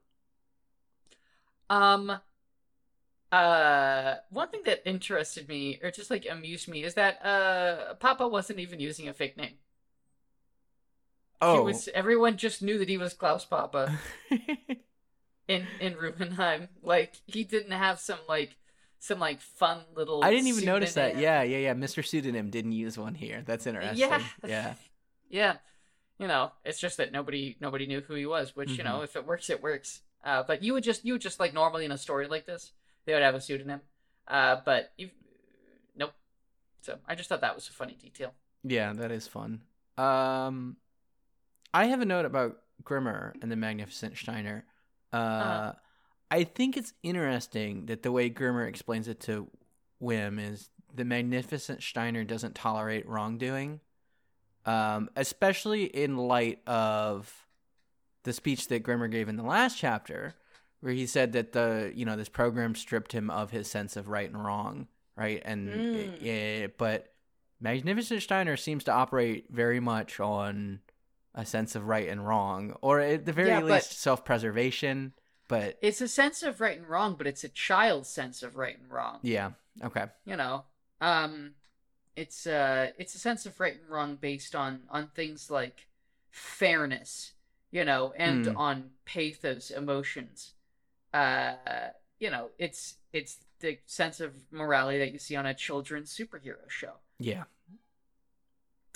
Um 1.69 2.19
uh 3.33 4.15
one 4.29 4.47
thing 4.47 4.61
that 4.63 4.87
interested 4.87 5.49
me 5.49 5.77
or 5.83 5.91
just 5.91 6.09
like 6.09 6.25
amused 6.31 6.69
me 6.69 6.85
is 6.85 6.93
that 6.93 7.23
uh 7.25 7.95
papa 7.95 8.25
wasn't 8.25 8.59
even 8.59 8.79
using 8.79 9.09
a 9.09 9.13
fake 9.13 9.35
name. 9.35 9.55
Oh. 11.41 11.55
he 11.55 11.59
was 11.65 11.89
everyone 11.93 12.37
just 12.37 12.61
knew 12.61 12.77
that 12.77 12.87
he 12.87 12.97
was 12.97 13.13
klaus 13.13 13.43
papa 13.43 13.99
in 15.49 15.67
in 15.81 15.95
Rubenheim. 15.95 16.69
Like 16.81 17.15
he 17.25 17.43
didn't 17.43 17.73
have 17.73 17.99
some 17.99 18.19
like 18.29 18.55
some 19.03 19.19
like 19.19 19.41
fun 19.41 19.79
little. 19.95 20.23
i 20.23 20.29
didn't 20.31 20.47
even 20.47 20.63
notice 20.65 20.93
that 20.93 21.17
yeah 21.17 21.43
yeah 21.43 21.57
yeah 21.57 21.73
mr 21.73 22.05
pseudonym 22.05 22.49
didn't 22.49 22.71
use 22.71 22.97
one 22.97 23.13
here 23.15 23.43
that's 23.45 23.67
interesting 23.67 23.97
Yeah. 24.09 24.23
yeah 24.47 24.73
yeah. 25.29 25.53
You 26.19 26.27
know, 26.27 26.51
it's 26.63 26.79
just 26.79 26.97
that 26.97 27.11
nobody 27.11 27.57
nobody 27.59 27.85
knew 27.87 27.99
who 28.01 28.13
he 28.13 28.25
was. 28.27 28.55
Which 28.55 28.69
you 28.77 28.83
know, 28.83 28.95
Mm-hmm. 28.97 29.03
if 29.05 29.15
it 29.15 29.25
works, 29.25 29.49
it 29.49 29.61
works. 29.63 30.01
Uh, 30.23 30.43
but 30.47 30.61
you 30.63 30.71
would 30.73 30.83
just 30.83 31.03
you 31.03 31.13
would 31.13 31.21
just 31.23 31.39
like 31.39 31.53
normally 31.55 31.85
in 31.85 31.91
a 31.91 31.97
story 31.97 32.27
like 32.27 32.45
this, 32.45 32.71
they 33.05 33.13
would 33.13 33.23
have 33.23 33.33
a 33.35 33.41
pseudonym. 33.41 33.81
Uh, 34.27 34.57
but 34.63 34.91
you, 34.95 35.09
nope. 35.97 36.13
So 36.81 36.99
I 37.07 37.15
just 37.15 37.27
thought 37.29 37.41
that 37.41 37.55
was 37.55 37.67
a 37.67 37.73
funny 37.73 37.97
detail. 37.99 38.31
Yeah, 38.63 38.93
that 38.93 39.11
is 39.11 39.27
fun. 39.27 39.61
Um, 39.97 40.77
I 41.73 41.85
have 41.87 41.99
a 42.01 42.05
note 42.05 42.25
about 42.25 42.59
Grimmer 42.83 43.33
and 43.41 43.51
the 43.51 43.55
Magnificent 43.57 44.15
Steiner. 44.15 44.65
Uh, 45.11 45.15
Uh-huh. 45.17 45.73
I 46.33 46.45
think 46.45 46.77
it's 46.77 46.93
interesting 47.03 47.85
that 47.85 48.01
the 48.01 48.11
way 48.11 48.27
Grimmer 48.27 48.65
explains 48.65 49.07
it 49.07 49.19
to 49.21 49.47
Wim 50.01 50.39
is 50.39 50.71
the 50.91 51.05
Magnificent 51.05 51.83
Steiner 51.83 52.23
doesn't 52.23 52.55
tolerate 52.55 53.07
wrongdoing, 53.07 53.81
um, 54.65 55.11
especially 55.15 55.83
in 55.83 56.17
light 56.17 56.59
of 56.67 57.31
the 58.23 58.33
speech 58.33 58.67
that 58.69 58.81
Grimmer 58.81 59.07
gave 59.09 59.29
in 59.29 59.35
the 59.35 59.43
last 59.43 59.77
chapter, 59.77 60.33
where 60.81 60.93
he 60.93 61.05
said 61.05 61.33
that 61.33 61.51
the 61.51 61.91
you 61.93 62.03
know 62.03 62.15
this 62.15 62.29
program 62.29 62.73
stripped 62.73 63.11
him 63.11 63.29
of 63.29 63.51
his 63.51 63.69
sense 63.69 63.95
of 63.95 64.07
right 64.07 64.27
and 64.27 64.43
wrong, 64.43 64.87
right? 65.15 65.39
And 65.45 65.69
Mm. 65.69 66.25
eh, 66.25 66.67
but 66.79 67.13
Magnificent 67.61 68.23
Steiner 68.23 68.57
seems 68.57 68.83
to 68.85 68.91
operate 68.91 69.45
very 69.51 69.79
much 69.79 70.19
on 70.19 70.79
a 71.35 71.45
sense 71.45 71.75
of 71.75 71.87
right 71.87 72.09
and 72.09 72.27
wrong, 72.27 72.75
or 72.81 73.01
at 73.01 73.25
the 73.25 73.33
very 73.33 73.49
Yeah, 73.49 73.59
least 73.61 74.01
self-preservation. 74.01 75.13
But 75.59 75.77
It's 75.81 76.01
a 76.01 76.07
sense 76.07 76.41
of 76.43 76.59
right 76.61 76.77
and 76.77 76.87
wrong, 76.87 77.15
but 77.15 77.27
it's 77.27 77.43
a 77.43 77.49
child's 77.49 78.09
sense 78.09 78.43
of 78.43 78.55
right 78.55 78.77
and 78.79 78.89
wrong. 78.91 79.19
yeah, 79.21 79.51
okay, 79.83 80.05
you 80.25 80.35
know 80.35 80.63
um 81.01 81.53
it's 82.15 82.45
uh 82.47 82.91
it's 82.97 83.13
a 83.15 83.19
sense 83.19 83.45
of 83.45 83.59
right 83.59 83.73
and 83.79 83.89
wrong 83.89 84.15
based 84.15 84.55
on 84.55 84.81
on 84.89 85.07
things 85.07 85.49
like 85.51 85.87
fairness 86.31 87.33
you 87.71 87.83
know 87.83 88.13
and 88.17 88.45
Mm. 88.45 88.57
on 88.57 88.91
pathos 89.05 89.69
emotions 89.71 90.53
uh 91.13 91.55
you 92.19 92.29
know 92.29 92.49
it's 92.57 92.95
it's 93.11 93.39
the 93.59 93.79
sense 93.85 94.19
of 94.19 94.35
morality 94.51 94.99
that 94.99 95.11
you 95.11 95.19
see 95.19 95.35
on 95.35 95.45
a 95.45 95.53
children's 95.53 96.15
superhero 96.15 96.69
show 96.69 96.93
yeah, 97.19 97.43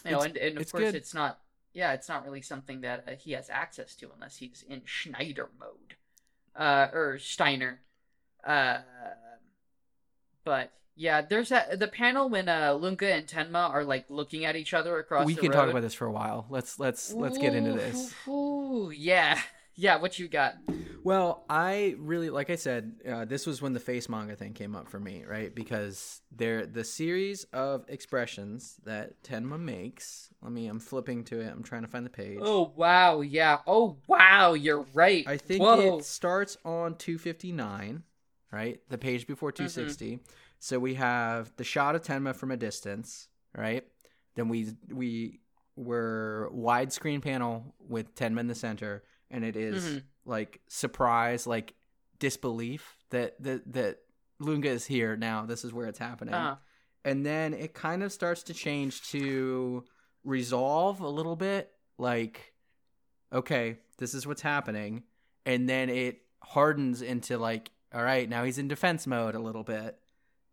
you 0.05 0.11
know 0.11 0.17
It's- 0.17 0.25
and, 0.27 0.37
and 0.37 0.57
of 0.57 0.71
course 0.71 0.83
good. 0.91 0.95
it's 0.95 1.13
not 1.13 1.39
yeah 1.73 1.93
it's 1.93 2.07
not 2.07 2.23
really 2.23 2.41
something 2.41 2.81
that 2.81 3.03
uh, 3.07 3.11
he 3.15 3.31
has 3.33 3.49
access 3.49 3.95
to 3.97 4.09
unless 4.13 4.37
he's 4.37 4.63
in 4.69 4.81
schneider 4.85 5.49
mode 5.59 5.95
uh 6.57 6.87
or 6.93 7.19
steiner 7.19 7.79
uh 8.45 8.77
but 10.43 10.71
yeah 10.95 11.21
there's 11.21 11.49
that 11.49 11.79
the 11.79 11.87
panel 11.87 12.29
when 12.29 12.49
uh 12.49 12.73
lunga 12.73 13.13
and 13.13 13.27
tenma 13.27 13.69
are 13.69 13.83
like 13.83 14.05
looking 14.09 14.45
at 14.45 14.55
each 14.55 14.73
other 14.73 14.97
across 14.97 15.25
we 15.25 15.35
can 15.35 15.49
road. 15.49 15.53
talk 15.55 15.69
about 15.69 15.81
this 15.81 15.93
for 15.93 16.05
a 16.07 16.11
while. 16.11 16.45
Let's 16.49 16.79
let's 16.79 17.13
let's 17.13 17.37
get 17.37 17.53
into 17.53 17.73
this. 17.73 18.13
Ooh, 18.27 18.91
yeah 18.95 19.39
yeah 19.75 19.97
what 19.97 20.17
you 20.17 20.27
got 20.27 20.55
Well, 21.07 21.45
I 21.49 21.95
really, 21.99 22.29
like 22.29 22.49
I 22.49 22.57
said, 22.57 22.95
uh, 23.09 23.23
this 23.23 23.47
was 23.47 23.61
when 23.61 23.71
the 23.71 23.79
face 23.79 24.09
manga 24.09 24.35
thing 24.35 24.51
came 24.51 24.75
up 24.75 24.89
for 24.89 24.99
me, 24.99 25.23
right? 25.25 25.55
Because 25.55 26.21
they're 26.35 26.65
the 26.65 26.83
series 26.83 27.45
of 27.53 27.85
expressions 27.87 28.75
that 28.83 29.23
Tenma 29.23 29.57
makes. 29.57 30.29
Let 30.41 30.51
me, 30.51 30.67
I'm 30.67 30.81
flipping 30.81 31.23
to 31.25 31.39
it. 31.39 31.47
I'm 31.49 31.63
trying 31.63 31.83
to 31.83 31.87
find 31.87 32.05
the 32.05 32.09
page. 32.09 32.41
Oh 32.41 32.73
wow, 32.75 33.21
yeah. 33.21 33.59
Oh 33.65 33.95
wow, 34.07 34.51
you're 34.51 34.85
right. 34.93 35.25
I 35.25 35.37
think 35.37 35.61
Whoa. 35.61 35.99
it 35.99 36.03
starts 36.03 36.57
on 36.65 36.95
259, 36.95 38.03
right? 38.51 38.81
The 38.89 38.97
page 38.97 39.27
before 39.27 39.53
Mm-hmm. 39.53 39.65
260. 39.65 40.19
So 40.59 40.77
we 40.77 40.95
have 40.95 41.53
the 41.55 41.63
shot 41.63 41.95
of 41.95 42.01
Tenma 42.01 42.35
from 42.35 42.51
a 42.51 42.57
distance, 42.57 43.29
right? 43.55 43.85
Then 44.35 44.49
we 44.49 44.73
we 44.91 45.39
were 45.77 46.51
widescreen 46.53 47.21
panel 47.21 47.73
with 47.79 48.13
Tenma 48.13 48.41
in 48.41 48.47
the 48.47 48.55
center, 48.55 49.03
and 49.31 49.45
it 49.45 49.55
is 49.55 49.85
Mhm. 49.85 50.01
Like 50.28 50.61
surprise, 50.67 51.47
like 51.47 51.73
disbelief 52.19 52.97
that 53.09 53.41
that 53.43 53.73
that 53.73 53.97
Lunga 54.39 54.69
is 54.69 54.86
here 54.86 55.15
now. 55.15 55.45
This 55.45 55.63
is 55.63 55.73
where 55.73 55.88
it's 55.88 55.99
happening. 55.99 56.34
Uh, 56.34 56.55
and 57.05 57.25
then 57.25 57.53
it 57.53 57.73
kind 57.73 58.03
of 58.03 58.11
starts 58.11 58.43
to 58.43 58.53
change 58.53 59.01
to 59.09 59.84
resolve 60.23 60.99
a 60.99 61.07
little 61.07 61.38
bit 61.38 61.71
like 61.97 62.53
okay 63.32 63.78
this 63.97 64.13
is 64.13 64.28
what's 64.28 64.41
happening. 64.41 65.03
And 65.45 65.69
then 65.69 65.89
it 65.89 66.21
hardens 66.43 67.01
into 67.01 67.38
like 67.38 67.71
all 67.93 68.03
right 68.03 68.30
now 68.30 68.43
he's 68.43 68.57
in 68.57 68.67
defense 68.67 69.07
mode 69.07 69.36
a 69.36 69.39
little 69.39 69.63
bit. 69.63 69.97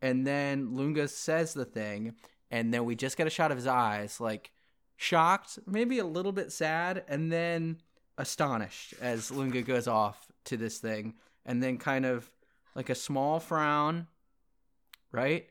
And 0.01 0.27
then 0.27 0.75
lunga 0.75 1.09
says 1.09 1.55
the 1.55 1.65
thing 1.65 2.15
and 2.51 2.73
then 2.73 2.85
we 2.85 2.95
just 2.95 3.17
get 3.17 3.27
a 3.27 3.31
shot 3.31 3.51
of 3.51 3.57
his 3.57 3.67
eyes 3.67 4.21
like 4.21 4.53
shocked 4.97 5.59
maybe 5.67 5.99
a 5.99 6.07
little 6.07 6.33
bit 6.33 6.53
sad. 6.53 7.05
And 7.09 7.33
then 7.33 7.79
astonished 8.19 8.95
as 9.01 9.31
lunga 9.31 9.63
goes 9.63 9.89
off 9.89 10.27
to 10.45 10.57
this 10.57 10.79
thing 10.79 11.15
and 11.45 11.63
then 11.63 11.79
kind 11.79 12.07
of 12.07 12.31
like 12.75 12.91
a 12.91 12.95
small 12.95 13.41
frown 13.41 14.07
right? 15.15 15.47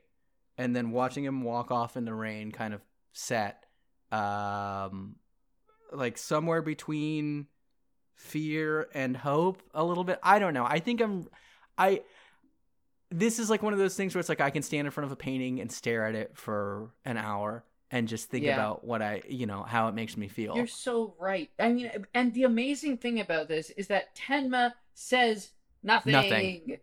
And 0.57 0.75
then 0.75 0.91
watching 0.91 1.23
him 1.23 1.41
walk 1.41 1.71
off 1.71 1.95
in 1.95 2.03
the 2.05 2.13
rain 2.13 2.51
kind 2.51 2.73
of 2.73 2.81
set 3.13 3.65
um 4.11 5.15
like 5.91 6.17
somewhere 6.17 6.61
between 6.61 7.47
fear 8.15 8.87
and 8.93 9.15
hope 9.15 9.63
a 9.73 9.83
little 9.83 10.03
bit. 10.03 10.19
I 10.21 10.37
don't 10.37 10.53
know. 10.53 10.65
I 10.65 10.79
think 10.79 11.01
i'm 11.01 11.27
i 11.77 12.01
this 13.09 13.39
is 13.39 13.49
like 13.49 13.63
one 13.63 13.73
of 13.73 13.79
those 13.79 13.95
things 13.95 14.13
where 14.13 14.19
it's 14.19 14.29
like 14.29 14.41
i 14.41 14.51
can 14.51 14.61
stand 14.61 14.85
in 14.85 14.91
front 14.91 15.05
of 15.05 15.11
a 15.11 15.15
painting 15.15 15.59
and 15.59 15.71
stare 15.71 16.05
at 16.05 16.13
it 16.13 16.31
for 16.35 16.91
an 17.03 17.17
hour 17.17 17.63
and 17.93 18.07
just 18.07 18.29
think 18.29 18.43
Yeah. 18.43 18.53
about 18.55 18.83
what 18.83 19.01
i 19.01 19.21
you 19.29 19.45
know 19.45 19.61
how 19.63 19.87
it 19.87 19.93
makes 19.95 20.17
me 20.17 20.27
feel 20.27 20.55
You're 20.57 20.67
so 20.67 21.13
right. 21.19 21.49
I 21.59 21.69
mean, 21.71 21.91
and 22.13 22.33
the 22.33 22.43
amazing 22.43 22.97
thing 22.97 23.19
about 23.19 23.47
this 23.47 23.69
is 23.71 23.87
that 23.87 24.15
Tenma 24.15 24.73
says 24.95 25.51
nothing. 25.83 26.11
Nothing. 26.11 26.77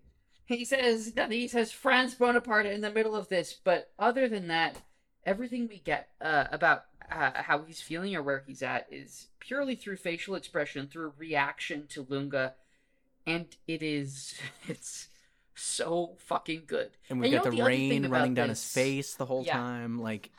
He 0.46 0.64
says 0.64 1.14
nothing. 1.14 1.38
He 1.38 1.48
says 1.48 1.72
Franz 1.72 2.14
Bonaparte 2.14 2.66
in 2.66 2.80
the 2.80 2.90
middle 2.92 3.14
of 3.16 3.28
this, 3.28 3.52
but 3.52 3.90
other 3.98 4.28
than 4.28 4.48
that, 4.48 4.76
everything 5.26 5.68
we 5.68 5.78
get 5.78 6.08
uh, 6.20 6.44
about 6.52 6.84
uh, 7.10 7.30
how 7.34 7.62
he's 7.62 7.80
feeling 7.82 8.14
or 8.14 8.22
where 8.22 8.42
he's 8.46 8.62
at 8.62 8.86
is 8.90 9.28
purely 9.40 9.74
through 9.74 9.96
facial 9.96 10.36
expression, 10.36 10.86
through 10.86 11.12
reaction 11.18 11.86
to 11.88 12.06
Lunga, 12.08 12.54
and 13.26 13.46
it 13.66 13.82
is 13.82 14.34
it's 14.68 15.08
so 15.54 16.16
fucking 16.18 16.62
good. 16.66 16.90
and 17.10 17.20
we 17.20 17.26
and 17.26 17.32
you 17.32 17.38
know 17.38 17.44
the 17.44 17.50
the 17.56 17.62
rain 17.64 18.06
running 18.08 18.34
down 18.34 18.48
his 18.48 18.64
face 18.64 19.14
the 19.14 19.26
whole 19.26 19.44
Yeah. 19.44 19.56
time 19.58 19.98
like 20.00 20.30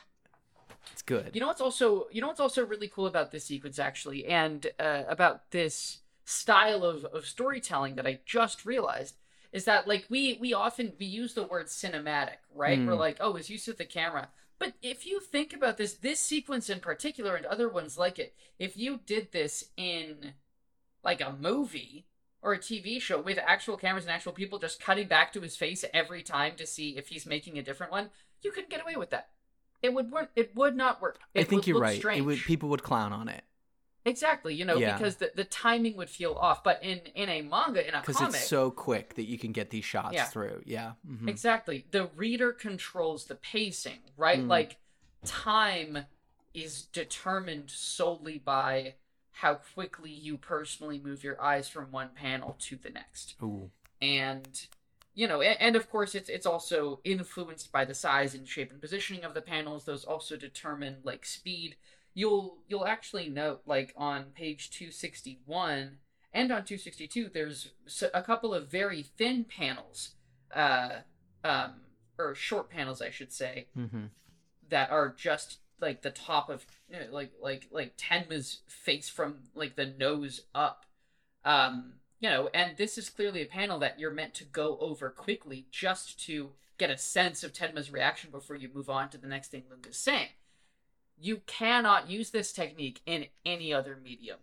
it's 0.91 1.01
good 1.01 1.31
You 1.33 1.41
know 1.41 1.47
what's 1.47 1.61
also 1.61 2.07
you 2.11 2.21
know 2.21 2.27
what's 2.27 2.39
also 2.39 2.65
really 2.65 2.87
cool 2.87 3.07
about 3.07 3.31
this 3.31 3.45
sequence 3.45 3.79
actually, 3.79 4.25
and 4.25 4.67
uh, 4.79 5.03
about 5.07 5.51
this 5.51 5.99
style 6.25 6.83
of, 6.83 7.05
of 7.05 7.25
storytelling 7.25 7.95
that 7.95 8.07
I 8.07 8.19
just 8.25 8.65
realized 8.65 9.15
is 9.51 9.65
that 9.65 9.87
like 9.87 10.05
we 10.09 10.37
we 10.39 10.53
often 10.53 10.93
we 10.99 11.05
use 11.05 11.33
the 11.33 11.43
word 11.43 11.67
cinematic, 11.67 12.37
right? 12.55 12.79
Mm. 12.79 12.87
We're 12.87 12.95
like, 12.95 13.17
oh, 13.19 13.35
it's 13.35 13.49
used 13.49 13.67
with 13.67 13.77
the 13.77 13.85
camera. 13.85 14.29
But 14.59 14.73
if 14.83 15.07
you 15.07 15.19
think 15.19 15.53
about 15.53 15.77
this, 15.77 15.95
this 15.95 16.19
sequence 16.19 16.69
in 16.69 16.79
particular 16.81 17.35
and 17.35 17.47
other 17.47 17.67
ones 17.67 17.97
like 17.97 18.19
it, 18.19 18.35
if 18.59 18.77
you 18.77 18.99
did 19.07 19.31
this 19.31 19.65
in 19.75 20.33
like 21.03 21.19
a 21.19 21.35
movie 21.39 22.05
or 22.43 22.53
a 22.53 22.59
TV 22.59 23.01
show 23.01 23.19
with 23.19 23.39
actual 23.39 23.75
cameras 23.75 24.05
and 24.05 24.13
actual 24.13 24.33
people 24.33 24.59
just 24.59 24.79
cutting 24.79 25.07
back 25.07 25.33
to 25.33 25.41
his 25.41 25.55
face 25.55 25.83
every 25.95 26.21
time 26.21 26.53
to 26.57 26.67
see 26.67 26.95
if 26.95 27.07
he's 27.07 27.25
making 27.25 27.57
a 27.57 27.63
different 27.63 27.91
one, 27.91 28.11
you 28.43 28.51
couldn't 28.51 28.69
get 28.69 28.81
away 28.81 28.95
with 28.95 29.09
that. 29.09 29.29
It 29.81 29.93
would 29.93 30.11
work. 30.11 30.29
It 30.35 30.55
would 30.55 30.75
not 30.75 31.01
work. 31.01 31.19
i 31.35 31.43
think 31.43 31.61
would 31.61 31.67
you're 31.67 31.79
right 31.79 31.97
Strange. 31.97 32.19
it 32.19 32.23
would 32.23 32.39
people 32.39 32.69
would 32.69 32.83
clown 32.83 33.13
on 33.13 33.27
it 33.27 33.43
exactly, 34.05 34.55
you 34.55 34.65
know, 34.65 34.77
Yeah. 34.77 34.97
because 34.97 35.17
the, 35.17 35.31
the 35.35 35.43
timing 35.43 35.95
would 35.97 36.09
feel 36.09 36.33
off. 36.33 36.63
But 36.63 36.83
in 36.83 36.99
in 37.15 37.29
a 37.29 37.41
manga, 37.41 37.87
in 37.87 37.93
a 37.93 37.99
because 38.01 38.17
comic, 38.17 38.35
it's 38.35 38.47
so 38.47 38.71
quick 38.71 39.15
that 39.15 39.25
you 39.27 39.37
can 39.37 39.51
get 39.51 39.69
these 39.69 39.85
shots 39.85 40.13
Yeah. 40.15 40.25
through 40.25 40.63
yeah 40.65 40.93
mhm. 41.07 41.27
exactly, 41.27 41.85
the 41.91 42.09
reader 42.15 42.51
controls 42.51 43.25
the 43.25 43.35
pacing, 43.35 43.99
right? 44.17 44.39
Mm. 44.39 44.47
Like 44.47 44.77
time 45.25 46.05
is 46.53 46.83
determined 46.83 47.69
solely 47.69 48.37
by 48.37 48.95
how 49.33 49.55
quickly 49.55 50.11
you 50.11 50.37
personally 50.37 50.99
move 50.99 51.23
your 51.23 51.41
eyes 51.41 51.69
from 51.69 51.91
one 51.91 52.09
panel 52.13 52.55
to 52.59 52.75
the 52.75 52.89
next. 52.89 53.35
Ooh. 53.41 53.69
and 54.01 54.67
you 55.13 55.27
know 55.27 55.41
and, 55.41 55.75
of 55.75 55.89
course 55.89 56.15
it's 56.15 56.29
it's 56.29 56.45
also 56.45 56.99
influenced 57.03 57.71
by 57.71 57.85
the 57.85 57.93
size 57.93 58.33
and 58.33 58.47
shape 58.47 58.71
and 58.71 58.81
positioning 58.81 59.23
of 59.23 59.33
the 59.33 59.41
panels 59.41 59.85
those 59.85 60.05
also 60.05 60.35
determine 60.35 60.97
like 61.03 61.25
speed 61.25 61.75
you'll 62.13 62.57
you'll 62.67 62.85
actually 62.85 63.29
note 63.29 63.61
like 63.65 63.93
on 63.97 64.25
page 64.35 64.69
261 64.71 65.97
and 66.33 66.51
on 66.51 66.63
262 66.63 67.29
there's 67.33 67.69
a 68.13 68.21
couple 68.21 68.53
of 68.53 68.69
very 68.69 69.03
thin 69.03 69.43
panels 69.43 70.11
uh 70.55 70.99
um 71.43 71.73
or 72.17 72.35
short 72.35 72.69
panels 72.69 73.01
i 73.01 73.09
should 73.09 73.31
say 73.31 73.67
mm-hmm. 73.77 74.05
that 74.69 74.89
are 74.91 75.13
just 75.17 75.59
like 75.81 76.03
the 76.03 76.11
top 76.11 76.49
of 76.49 76.65
you 76.89 76.99
know, 76.99 77.05
like 77.11 77.31
like 77.41 77.67
like 77.71 77.93
Tenma's 77.97 78.61
face 78.67 79.09
from 79.09 79.35
like 79.55 79.75
the 79.75 79.87
nose 79.87 80.41
up. 80.53 80.85
Um, 81.43 81.93
you 82.21 82.29
know, 82.29 82.49
and 82.53 82.77
this 82.77 82.97
is 82.97 83.09
clearly 83.09 83.41
a 83.41 83.47
panel 83.47 83.79
that 83.79 83.99
you're 83.99 84.11
meant 84.11 84.35
to 84.35 84.45
go 84.45 84.77
over 84.79 85.09
quickly 85.09 85.65
just 85.71 86.23
to 86.27 86.51
get 86.77 86.91
a 86.91 86.97
sense 86.97 87.43
of 87.43 87.51
Tenma's 87.51 87.91
reaction 87.91 88.29
before 88.29 88.55
you 88.55 88.69
move 88.73 88.89
on 88.89 89.09
to 89.09 89.17
the 89.17 89.27
next 89.27 89.49
thing 89.49 89.63
Lunga's 89.69 89.97
saying. 89.97 90.29
You 91.19 91.41
cannot 91.47 92.09
use 92.09 92.29
this 92.29 92.53
technique 92.53 93.01
in 93.05 93.25
any 93.43 93.73
other 93.73 93.97
medium. 94.01 94.37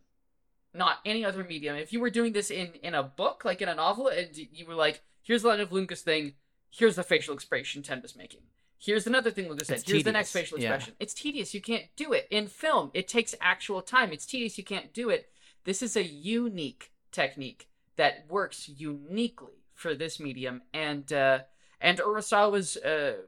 Not 0.75 0.99
any 1.07 1.25
other 1.25 1.45
medium. 1.45 1.77
If 1.77 1.93
you 1.93 2.01
were 2.01 2.11
doing 2.11 2.33
this 2.33 2.51
in 2.51 2.73
in 2.83 2.95
a 2.95 3.03
book, 3.03 3.45
like 3.45 3.63
in 3.63 3.69
a 3.69 3.75
novel, 3.75 4.09
and 4.09 4.37
you 4.37 4.67
were 4.67 4.75
like, 4.75 5.03
"Here's 5.23 5.43
the 5.43 5.49
line 5.49 5.61
of 5.61 5.71
Lunga's 5.71 6.03
thing. 6.03 6.35
Here's 6.71 6.97
the 6.97 7.03
facial 7.03 7.35
expression 7.35 7.83
Tenma's 7.83 8.15
making." 8.15 8.43
Here's 8.77 9.07
another 9.07 9.31
thing 9.31 9.49
Lucas 9.49 9.69
said. 9.69 9.79
It's 9.79 9.91
Here's 9.91 10.05
the 10.05 10.13
next 10.13 10.31
tedious, 10.33 10.51
facial 10.51 10.61
yeah. 10.61 10.75
expression. 10.75 10.95
It's 11.01 11.15
tedious. 11.15 11.55
You 11.55 11.61
can't 11.61 11.87
do 11.97 12.13
it. 12.13 12.29
In 12.31 12.47
film, 12.47 12.91
it 12.93 13.09
takes 13.09 13.35
actual 13.41 13.83
time. 13.83 14.13
It's 14.13 14.27
tedious. 14.27 14.59
You 14.59 14.65
can't 14.65 14.93
do 14.93 15.09
it. 15.09 15.31
This 15.65 15.83
is 15.83 15.97
a 15.97 16.05
unique 16.05 16.93
technique 17.11 17.68
that 17.99 18.25
works 18.29 18.69
uniquely 18.69 19.63
for 19.75 19.95
this 19.95 20.19
medium, 20.19 20.63
and 20.73 21.13
uh, 21.13 21.41
and 21.81 21.99
Urasawa's 21.99 22.77
uh, 22.79 23.19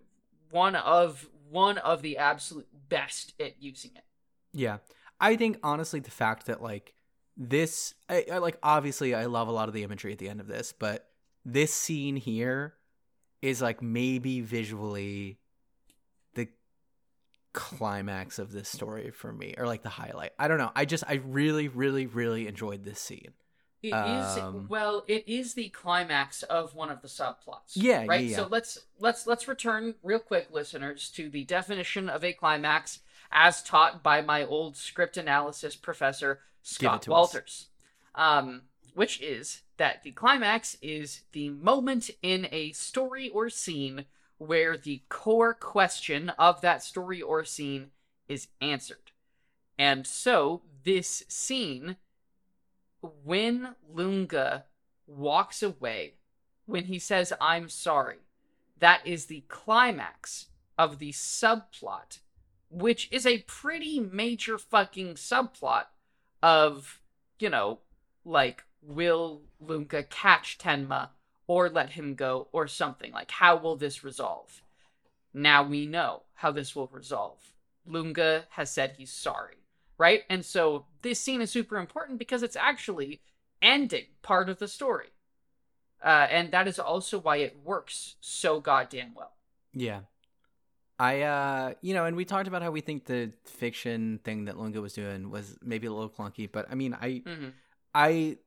one 0.50 0.74
of 0.74 1.28
one 1.50 1.78
of 1.78 2.02
the 2.02 2.16
absolute 2.16 2.68
best 2.88 3.34
at 3.40 3.62
using 3.62 3.92
it. 3.94 4.04
Yeah. 4.52 4.78
I 5.20 5.36
think 5.36 5.58
honestly 5.62 6.00
the 6.00 6.10
fact 6.10 6.46
that 6.46 6.62
like 6.62 6.94
this 7.36 7.94
I, 8.08 8.24
I 8.32 8.38
like 8.38 8.58
obviously 8.62 9.14
I 9.14 9.26
love 9.26 9.48
a 9.48 9.52
lot 9.52 9.68
of 9.68 9.74
the 9.74 9.82
imagery 9.82 10.12
at 10.12 10.18
the 10.18 10.28
end 10.28 10.40
of 10.40 10.46
this, 10.46 10.72
but 10.72 11.06
this 11.44 11.74
scene 11.74 12.16
here 12.16 12.74
is 13.42 13.60
like 13.62 13.82
maybe 13.82 14.40
visually 14.40 15.38
the 16.34 16.48
climax 17.52 18.38
of 18.38 18.52
this 18.52 18.68
story 18.68 19.10
for 19.10 19.32
me 19.32 19.54
or 19.58 19.66
like 19.66 19.82
the 19.82 19.88
highlight. 19.88 20.32
I 20.38 20.48
don't 20.48 20.58
know. 20.58 20.72
I 20.74 20.84
just 20.84 21.04
I 21.06 21.14
really 21.24 21.68
really 21.68 22.06
really 22.06 22.46
enjoyed 22.46 22.84
this 22.84 23.00
scene. 23.00 23.32
It 23.82 23.94
is 23.94 24.38
Um, 24.38 24.66
well, 24.68 25.04
it 25.08 25.26
is 25.26 25.54
the 25.54 25.70
climax 25.70 26.42
of 26.42 26.74
one 26.74 26.90
of 26.90 27.00
the 27.00 27.08
subplots. 27.08 27.72
Yeah, 27.74 28.04
right. 28.06 28.24
yeah, 28.26 28.36
So 28.36 28.46
let's 28.46 28.78
let's 28.98 29.26
let's 29.26 29.48
return 29.48 29.94
real 30.02 30.18
quick, 30.18 30.48
listeners, 30.50 31.08
to 31.12 31.30
the 31.30 31.44
definition 31.44 32.08
of 32.08 32.22
a 32.22 32.32
climax 32.32 33.00
as 33.32 33.62
taught 33.62 34.02
by 34.02 34.20
my 34.20 34.44
old 34.44 34.76
script 34.76 35.16
analysis 35.16 35.76
professor 35.76 36.40
Scott. 36.62 37.08
Walters, 37.08 37.68
um, 38.14 38.62
which 38.94 39.20
is 39.22 39.62
that 39.78 40.02
the 40.02 40.12
climax 40.12 40.76
is 40.82 41.22
the 41.32 41.48
moment 41.48 42.10
in 42.22 42.48
a 42.52 42.72
story 42.72 43.30
or 43.30 43.48
scene 43.48 44.04
where 44.36 44.76
the 44.76 45.02
core 45.08 45.54
question 45.54 46.30
of 46.30 46.60
that 46.60 46.82
story 46.82 47.22
or 47.22 47.44
scene 47.44 47.90
is 48.28 48.48
answered. 48.60 49.12
And 49.78 50.06
so 50.06 50.62
this 50.84 51.24
scene 51.28 51.96
when 53.24 53.74
Lunga 53.88 54.64
walks 55.06 55.62
away, 55.62 56.14
when 56.66 56.84
he 56.84 56.98
says, 56.98 57.32
I'm 57.40 57.68
sorry, 57.68 58.18
that 58.78 59.06
is 59.06 59.26
the 59.26 59.44
climax 59.48 60.46
of 60.78 60.98
the 60.98 61.12
subplot, 61.12 62.20
which 62.70 63.08
is 63.10 63.26
a 63.26 63.42
pretty 63.42 64.00
major 64.00 64.58
fucking 64.58 65.14
subplot 65.14 65.86
of, 66.42 67.00
you 67.38 67.50
know, 67.50 67.80
like 68.24 68.64
will 68.82 69.42
Lunga 69.60 70.02
catch 70.04 70.58
Tenma 70.58 71.10
or 71.46 71.68
let 71.68 71.90
him 71.90 72.14
go 72.14 72.48
or 72.52 72.68
something? 72.68 73.12
Like, 73.12 73.30
how 73.30 73.56
will 73.56 73.76
this 73.76 74.04
resolve? 74.04 74.62
Now 75.34 75.62
we 75.62 75.86
know 75.86 76.22
how 76.34 76.50
this 76.50 76.74
will 76.74 76.88
resolve. 76.88 77.52
Lunga 77.86 78.44
has 78.50 78.70
said 78.70 78.94
he's 78.96 79.12
sorry, 79.12 79.56
right? 80.00 80.22
And 80.30 80.42
so 80.44 80.86
this 81.02 81.20
scene 81.20 81.42
is 81.42 81.50
super 81.50 81.76
important 81.76 82.18
because 82.18 82.42
it's 82.42 82.56
actually 82.56 83.20
ending 83.60 84.06
part 84.22 84.48
of 84.48 84.58
the 84.58 84.66
story. 84.66 85.08
Uh, 86.02 86.26
and 86.30 86.50
that 86.52 86.66
is 86.66 86.78
also 86.78 87.18
why 87.18 87.36
it 87.36 87.58
works 87.62 88.16
so 88.20 88.60
goddamn 88.60 89.12
well. 89.14 89.32
Yeah. 89.74 90.00
I 90.98 91.20
uh 91.22 91.74
you 91.82 91.92
know, 91.94 92.06
and 92.06 92.16
we 92.16 92.24
talked 92.24 92.48
about 92.48 92.62
how 92.62 92.70
we 92.70 92.80
think 92.80 93.04
the 93.04 93.32
fiction 93.44 94.20
thing 94.24 94.46
that 94.46 94.58
Lunga 94.58 94.80
was 94.80 94.94
doing 94.94 95.30
was 95.30 95.56
maybe 95.62 95.86
a 95.86 95.92
little 95.92 96.10
clunky, 96.10 96.50
but 96.50 96.66
I 96.70 96.74
mean 96.74 96.94
I 96.94 97.22
hmm 97.26 97.48
I 97.94 98.38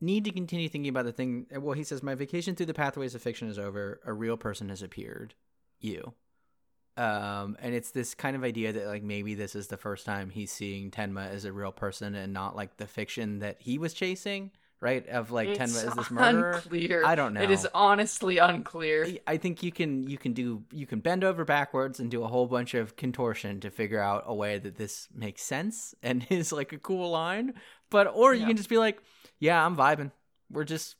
need 0.00 0.24
to 0.24 0.30
continue 0.30 0.68
thinking 0.68 0.90
about 0.90 1.06
the 1.06 1.12
thing 1.12 1.46
well 1.60 1.72
he 1.72 1.82
says 1.82 2.04
my 2.04 2.14
vacation 2.14 2.54
through 2.54 2.66
the 2.66 2.74
pathways 2.74 3.16
of 3.16 3.22
fiction 3.22 3.48
is 3.48 3.58
over, 3.58 4.00
a 4.04 4.12
real 4.12 4.36
person 4.36 4.68
has 4.68 4.82
appeared. 4.82 5.34
You. 5.80 6.14
Um 6.98 7.56
and 7.60 7.74
it's 7.74 7.90
this 7.92 8.14
kind 8.14 8.34
of 8.36 8.42
idea 8.44 8.72
that 8.72 8.86
like 8.86 9.02
maybe 9.02 9.34
this 9.34 9.54
is 9.54 9.68
the 9.68 9.76
first 9.76 10.04
time 10.04 10.30
he's 10.30 10.50
seeing 10.50 10.90
Tenma 10.90 11.30
as 11.30 11.44
a 11.44 11.52
real 11.52 11.72
person 11.72 12.14
and 12.14 12.32
not 12.32 12.56
like 12.56 12.76
the 12.76 12.86
fiction 12.86 13.38
that 13.38 13.56
he 13.60 13.78
was 13.78 13.94
chasing, 13.94 14.50
right? 14.80 15.06
Of 15.08 15.30
like 15.30 15.48
It's 15.50 15.58
Tenma 15.60 15.86
is 15.88 15.94
this 15.94 16.10
murderer. 16.10 16.50
unclear. 16.52 17.04
I 17.06 17.14
don't 17.14 17.34
know. 17.34 17.42
It 17.42 17.50
is 17.52 17.68
honestly 17.72 18.38
unclear. 18.38 19.06
I- 19.26 19.36
think 19.36 19.62
you 19.62 19.70
can 19.70 20.02
you 20.08 20.18
can 20.18 20.32
do 20.32 20.64
you 20.72 20.86
can 20.86 20.98
bend 21.00 21.22
over 21.22 21.44
backwards 21.44 22.00
and 22.00 22.10
do 22.10 22.24
a 22.24 22.28
whole 22.28 22.46
bunch 22.46 22.74
of 22.74 22.96
contortion 22.96 23.60
to 23.60 23.70
figure 23.70 24.00
out 24.00 24.24
a 24.26 24.34
way 24.34 24.58
that 24.58 24.76
this 24.76 25.06
makes 25.14 25.42
sense 25.42 25.94
and 26.02 26.26
is 26.30 26.52
like 26.52 26.72
a 26.72 26.78
cool 26.78 27.10
line. 27.10 27.54
But 27.90 28.08
or 28.12 28.34
you 28.34 28.44
can 28.46 28.56
just 28.56 28.68
be 28.68 28.76
like, 28.78 29.00
yeah, 29.38 29.64
I'm 29.64 29.76
vibing. 29.76 30.10
We're 30.50 30.64
just 30.64 30.96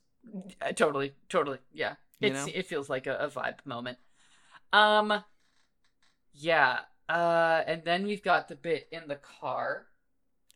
Uh, 0.63 0.73
totally, 0.73 1.15
totally. 1.29 1.59
Yeah. 1.73 1.95
You 2.21 2.29
It's 2.31 2.47
know? 2.47 2.53
it 2.55 2.67
feels 2.67 2.89
like 2.89 3.07
a, 3.09 3.17
a 3.17 3.29
vibe 3.29 3.65
moment. 3.65 3.99
Um 4.73 5.25
yeah. 6.39 6.80
Uh 7.09 7.62
and 7.66 7.82
then 7.84 8.05
we've 8.05 8.22
got 8.22 8.49
the 8.49 8.55
bit 8.57 8.86
in 8.93 9.09
the 9.09 9.16
car 9.41 9.86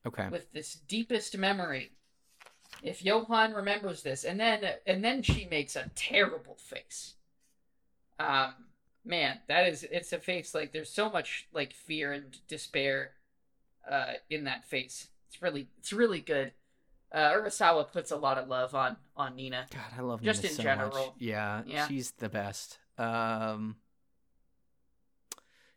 okay. 0.06 0.28
with 0.30 0.52
this 0.52 0.74
deepest 0.74 1.36
memory. 1.36 1.90
If 2.82 3.04
Johan 3.04 3.52
remembers 3.54 4.02
this, 4.02 4.24
and 4.24 4.38
then 4.38 4.60
and 4.86 5.04
then 5.04 5.22
she 5.22 5.46
makes 5.50 5.76
a 5.76 5.90
terrible 5.94 6.56
face. 6.56 7.14
Um 8.18 8.54
man, 9.04 9.38
that 9.48 9.66
is 9.66 9.84
it's 9.90 10.12
a 10.12 10.18
face 10.18 10.54
like 10.54 10.72
there's 10.72 10.90
so 10.90 11.10
much 11.10 11.48
like 11.52 11.72
fear 11.72 12.12
and 12.12 12.36
despair 12.48 13.12
uh 13.90 14.12
in 14.30 14.44
that 14.44 14.64
face. 14.64 15.08
It's 15.28 15.40
really 15.42 15.68
it's 15.78 15.92
really 15.92 16.20
good. 16.20 16.52
Uh 17.10 17.32
Urasawa 17.32 17.90
puts 17.90 18.10
a 18.10 18.16
lot 18.16 18.38
of 18.38 18.48
love 18.48 18.74
on 18.74 18.96
on 19.16 19.36
Nina. 19.36 19.66
God, 19.72 19.98
I 19.98 20.02
love 20.02 20.22
Just 20.22 20.42
Nina 20.42 20.50
in 20.50 20.56
so 20.56 20.62
general. 20.62 21.06
Much. 21.06 21.14
Yeah, 21.18 21.62
Yeah. 21.66 21.88
she's 21.88 22.10
the 22.12 22.28
best. 22.28 22.78
Um, 22.98 23.76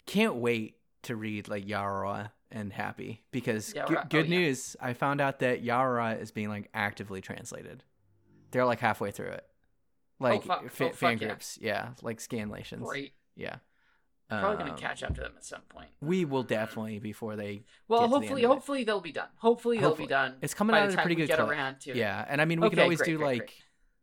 can't 0.06 0.36
wait 0.36 0.76
to 1.04 1.16
read 1.16 1.48
like 1.48 1.66
Yawara 1.66 2.32
and 2.52 2.72
Happy 2.72 3.24
because 3.32 3.74
Yawara- 3.74 4.10
good, 4.10 4.26
oh, 4.26 4.30
yeah. 4.30 4.38
news. 4.40 4.76
I 4.82 4.94
found 4.94 5.22
out 5.22 5.40
that 5.40 5.64
Yawara 5.64 6.22
is 6.22 6.32
being 6.32 6.50
like 6.50 6.70
actively 6.74 7.22
translated. 7.22 7.84
They're 8.52 8.66
like 8.66 8.80
halfway 8.80 9.12
through 9.12 9.32
it, 9.32 9.46
like 10.20 10.44
fuck- 10.44 10.70
fa- 10.72 10.90
oh, 10.90 10.94
fan 10.94 11.18
yeah. 11.20 11.28
groups. 11.28 11.58
Yeah, 11.62 11.90
like 12.02 12.20
scanlations. 12.20 12.82
Great. 12.84 13.14
Yeah. 13.36 13.58
Probably 14.28 14.58
gonna 14.58 14.72
Um, 14.72 14.78
catch 14.78 15.04
up 15.04 15.14
to 15.16 15.22
them 15.22 15.34
at 15.38 15.46
some 15.46 15.62
point. 15.70 15.90
We 16.02 16.26
will 16.26 16.42
definitely 16.42 16.98
before 16.98 17.36
they. 17.36 17.64
Well, 17.88 18.02
to 18.02 18.08
the 18.08 18.10
hopefully, 18.16 18.42
end 18.42 18.46
of 18.46 18.52
it. 18.52 18.54
hopefully 18.56 18.84
they'll 18.84 19.00
be 19.02 19.12
done. 19.12 19.28
Hopefully 19.38 19.78
they'll 19.78 19.94
be 19.96 20.08
done. 20.08 20.36
It's 20.42 20.56
coming 20.56 20.76
out 20.76 20.88
at 20.88 20.96
a 20.96 20.98
pretty 20.98 21.14
good 21.16 21.28
get 21.28 21.38
clip. 21.38 21.50
around 21.50 21.80
to. 21.82 21.96
Yeah, 21.96 22.26
and 22.28 22.42
I 22.42 22.46
mean 22.46 22.60
we 22.60 22.70
can 22.72 22.80
always 22.80 22.98
great, 22.98 23.08
do 23.08 23.18
great, 23.18 23.26
like 23.28 23.38
great. 23.40 23.52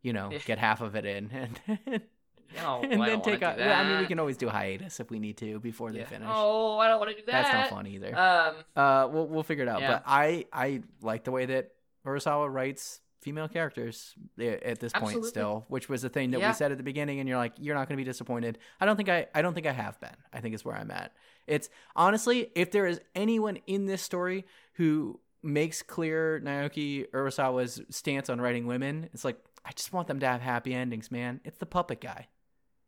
you 0.03 0.13
know 0.13 0.29
Yeah. 0.31 0.39
get 0.45 0.59
half 0.59 0.81
of 0.81 0.95
it 0.95 1.05
in 1.07 1.31
and. 1.33 2.03
No, 2.63 2.81
and 2.83 3.03
I 3.03 3.09
then 3.11 3.23
take 3.23 3.43
a, 3.43 3.55
well, 3.59 3.73
I 3.73 3.89
mean, 3.89 3.99
we 4.01 4.07
can 4.07 4.19
always 4.19 4.37
do 4.37 4.49
hiatus 4.49 5.01
if 5.01 5.11
we 5.11 5.19
need 5.19 5.37
to 5.39 5.59
before 5.61 5.91
they 5.91 6.01
Yeah. 6.01 6.07
finish. 6.07 6.29
Oh, 6.31 6.79
I 6.79 6.89
don't 6.89 6.99
want 6.99 7.11
to 7.13 7.17
do 7.17 7.23
that. 7.27 7.33
That's 7.43 7.53
not 7.55 7.69
fun 7.71 7.87
either. 7.87 8.17
Um, 8.19 8.55
Uh, 8.77 9.09
we'll 9.13 9.27
we'll 9.27 9.43
figure 9.43 9.65
it 9.65 9.69
out. 9.69 9.81
Yeah. 9.81 9.93
But 9.93 10.03
I 10.07 10.47
I 10.53 10.83
like 11.01 11.25
the 11.25 11.31
way 11.33 11.47
that 11.47 11.73
Urasawa 12.07 12.53
writes 12.53 13.01
female 13.21 13.47
characters 13.49 14.15
at 14.41 14.81
this 14.81 14.93
point 14.93 15.05
Absolutely. 15.05 15.29
still, 15.31 15.65
which 15.69 15.89
was 15.89 16.03
the 16.03 16.09
thing 16.09 16.33
that 16.33 16.41
Yeah. 16.41 16.49
we 16.49 16.55
said 16.55 16.73
at 16.73 16.79
the 16.79 16.83
beginning, 16.85 17.21
and 17.21 17.29
you're 17.29 17.39
like, 17.39 17.53
you're 17.59 17.77
not 17.77 17.87
going 17.89 17.97
to 17.97 18.01
be 18.05 18.09
disappointed. 18.11 18.59
I 18.81 18.87
don't 18.87 18.97
think 18.97 19.09
I 19.09 19.27
I 19.35 19.43
don't 19.43 19.55
think 19.55 19.67
I 19.67 19.73
have 19.73 19.99
been. 20.01 20.17
I 20.33 20.41
think 20.41 20.55
it's 20.55 20.65
where 20.65 20.75
I'm 20.77 20.91
at. 20.91 21.13
It's 21.47 21.69
honestly, 21.97 22.51
if 22.57 22.71
there 22.73 22.87
is 22.87 23.01
anyone 23.15 23.59
in 23.67 23.87
this 23.87 24.03
story 24.03 24.45
who 24.75 25.21
makes 25.45 25.83
clear 25.83 26.41
Naoki 26.41 27.09
Urasawa's 27.11 27.81
stance 27.91 28.29
on 28.31 28.41
writing 28.41 28.67
women, 28.67 29.09
it's 29.13 29.25
like 29.25 29.39
I 29.65 29.71
just 29.71 29.93
want 29.93 30.09
them 30.09 30.19
to 30.21 30.27
have 30.27 30.41
happy 30.41 30.75
endings, 30.75 31.11
man. 31.13 31.41
It's 31.45 31.59
the 31.59 31.67
puppet 31.67 32.01
guy. 32.01 32.27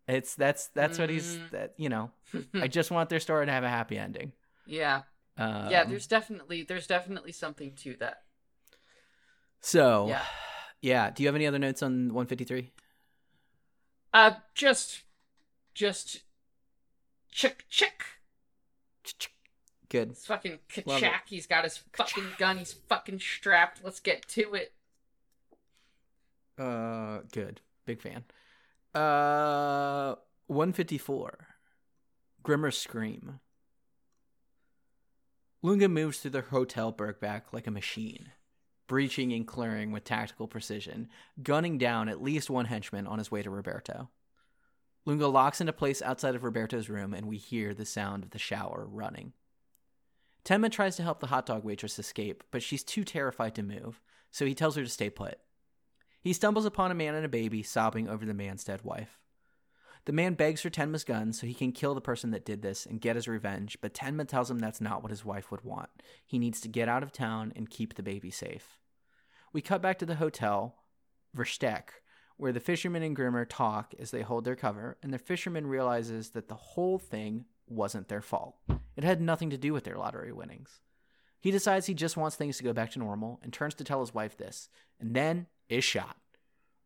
It's 0.06 0.34
that's 0.34 0.68
that's 0.68 0.98
what 0.98 1.08
he's 1.10 1.36
Mm. 1.36 1.50
that 1.50 1.74
you 1.76 1.88
know. 1.88 2.10
I 2.54 2.68
just 2.68 2.90
want 2.90 3.08
their 3.08 3.20
story 3.20 3.46
to 3.46 3.52
have 3.52 3.64
a 3.64 3.68
happy 3.68 3.96
ending. 3.96 4.32
yeah, 4.66 5.02
Um, 5.38 5.70
yeah. 5.70 5.84
There's 5.84 6.06
definitely 6.06 6.62
there's 6.62 6.86
definitely 6.86 7.32
something 7.32 7.72
to 7.76 7.96
that. 8.00 8.22
So, 9.60 10.08
Yeah. 10.08 10.22
yeah. 10.82 11.10
Do 11.10 11.22
you 11.22 11.28
have 11.28 11.34
any 11.36 11.46
other 11.46 11.58
notes 11.58 11.82
on 11.82 12.08
153? 12.12 12.70
Uh, 14.12 14.32
just, 14.54 15.02
just, 15.74 16.22
chick 17.32 17.64
chick. 17.70 18.02
Good. 19.88 20.10
It's 20.10 20.26
fucking. 20.26 20.58
Kachak. 20.68 21.20
He's 21.26 21.46
got 21.46 21.64
his 21.64 21.78
fucking 21.94 22.24
gun. 22.36 22.58
He's 22.58 22.72
fucking 22.72 23.20
strapped. 23.20 23.80
Let's 23.84 24.00
get 24.00 24.26
to 24.28 24.54
it. 24.54 24.72
Uh, 26.58 27.20
good. 27.32 27.60
Big 27.86 28.00
fan. 28.00 28.24
Uh, 28.94 30.14
154. 30.46 31.48
Grimmer's 32.44 32.78
Scream. 32.78 33.40
Lunga 35.62 35.88
moves 35.88 36.18
through 36.18 36.32
the 36.32 36.42
Hotel 36.42 36.92
Bergback 36.92 37.44
like 37.52 37.66
a 37.66 37.72
machine, 37.72 38.30
breaching 38.86 39.32
and 39.32 39.46
clearing 39.46 39.90
with 39.90 40.04
tactical 40.04 40.46
precision, 40.46 41.08
gunning 41.42 41.78
down 41.78 42.08
at 42.08 42.22
least 42.22 42.50
one 42.50 42.66
henchman 42.66 43.06
on 43.06 43.18
his 43.18 43.30
way 43.30 43.42
to 43.42 43.50
Roberto. 43.50 44.10
Lunga 45.06 45.26
locks 45.26 45.60
into 45.60 45.72
place 45.72 46.02
outside 46.02 46.34
of 46.34 46.44
Roberto's 46.44 46.88
room, 46.88 47.14
and 47.14 47.26
we 47.26 47.38
hear 47.38 47.74
the 47.74 47.86
sound 47.86 48.22
of 48.22 48.30
the 48.30 48.38
shower 48.38 48.86
running. 48.88 49.32
Tenma 50.44 50.70
tries 50.70 50.96
to 50.96 51.02
help 51.02 51.20
the 51.20 51.28
hot 51.28 51.46
dog 51.46 51.64
waitress 51.64 51.98
escape, 51.98 52.44
but 52.50 52.62
she's 52.62 52.84
too 52.84 53.02
terrified 53.02 53.54
to 53.54 53.62
move, 53.62 54.00
so 54.30 54.44
he 54.44 54.54
tells 54.54 54.76
her 54.76 54.84
to 54.84 54.88
stay 54.90 55.08
put. 55.08 55.38
He 56.24 56.32
stumbles 56.32 56.64
upon 56.64 56.90
a 56.90 56.94
man 56.94 57.14
and 57.14 57.26
a 57.26 57.28
baby 57.28 57.62
sobbing 57.62 58.08
over 58.08 58.24
the 58.24 58.32
man's 58.32 58.64
dead 58.64 58.80
wife. 58.82 59.20
The 60.06 60.12
man 60.12 60.32
begs 60.32 60.62
for 60.62 60.70
Tenma's 60.70 61.04
gun 61.04 61.34
so 61.34 61.46
he 61.46 61.52
can 61.52 61.70
kill 61.70 61.94
the 61.94 62.00
person 62.00 62.30
that 62.30 62.46
did 62.46 62.62
this 62.62 62.86
and 62.86 62.98
get 63.00 63.16
his 63.16 63.28
revenge, 63.28 63.76
but 63.82 63.92
Tenma 63.92 64.26
tells 64.26 64.50
him 64.50 64.58
that's 64.58 64.80
not 64.80 65.02
what 65.02 65.10
his 65.10 65.22
wife 65.22 65.50
would 65.50 65.64
want. 65.64 65.90
He 66.24 66.38
needs 66.38 66.62
to 66.62 66.68
get 66.68 66.88
out 66.88 67.02
of 67.02 67.12
town 67.12 67.52
and 67.54 67.68
keep 67.68 67.94
the 67.94 68.02
baby 68.02 68.30
safe. 68.30 68.78
We 69.52 69.60
cut 69.60 69.82
back 69.82 69.98
to 69.98 70.06
the 70.06 70.14
hotel, 70.14 70.76
Versteck, 71.36 71.90
where 72.38 72.52
the 72.52 72.60
fisherman 72.60 73.02
and 73.02 73.14
Grimmer 73.14 73.44
talk 73.44 73.92
as 73.98 74.10
they 74.10 74.22
hold 74.22 74.46
their 74.46 74.56
cover, 74.56 74.96
and 75.02 75.12
the 75.12 75.18
fisherman 75.18 75.66
realizes 75.66 76.30
that 76.30 76.48
the 76.48 76.54
whole 76.54 76.98
thing 76.98 77.44
wasn't 77.66 78.08
their 78.08 78.22
fault. 78.22 78.56
It 78.96 79.04
had 79.04 79.20
nothing 79.20 79.50
to 79.50 79.58
do 79.58 79.74
with 79.74 79.84
their 79.84 79.98
lottery 79.98 80.32
winnings. 80.32 80.80
He 81.38 81.50
decides 81.50 81.84
he 81.84 81.92
just 81.92 82.16
wants 82.16 82.36
things 82.36 82.56
to 82.56 82.64
go 82.64 82.72
back 82.72 82.92
to 82.92 82.98
normal 82.98 83.40
and 83.42 83.52
turns 83.52 83.74
to 83.74 83.84
tell 83.84 84.00
his 84.00 84.14
wife 84.14 84.38
this, 84.38 84.70
and 84.98 85.14
then 85.14 85.48
is 85.68 85.84
shot. 85.84 86.16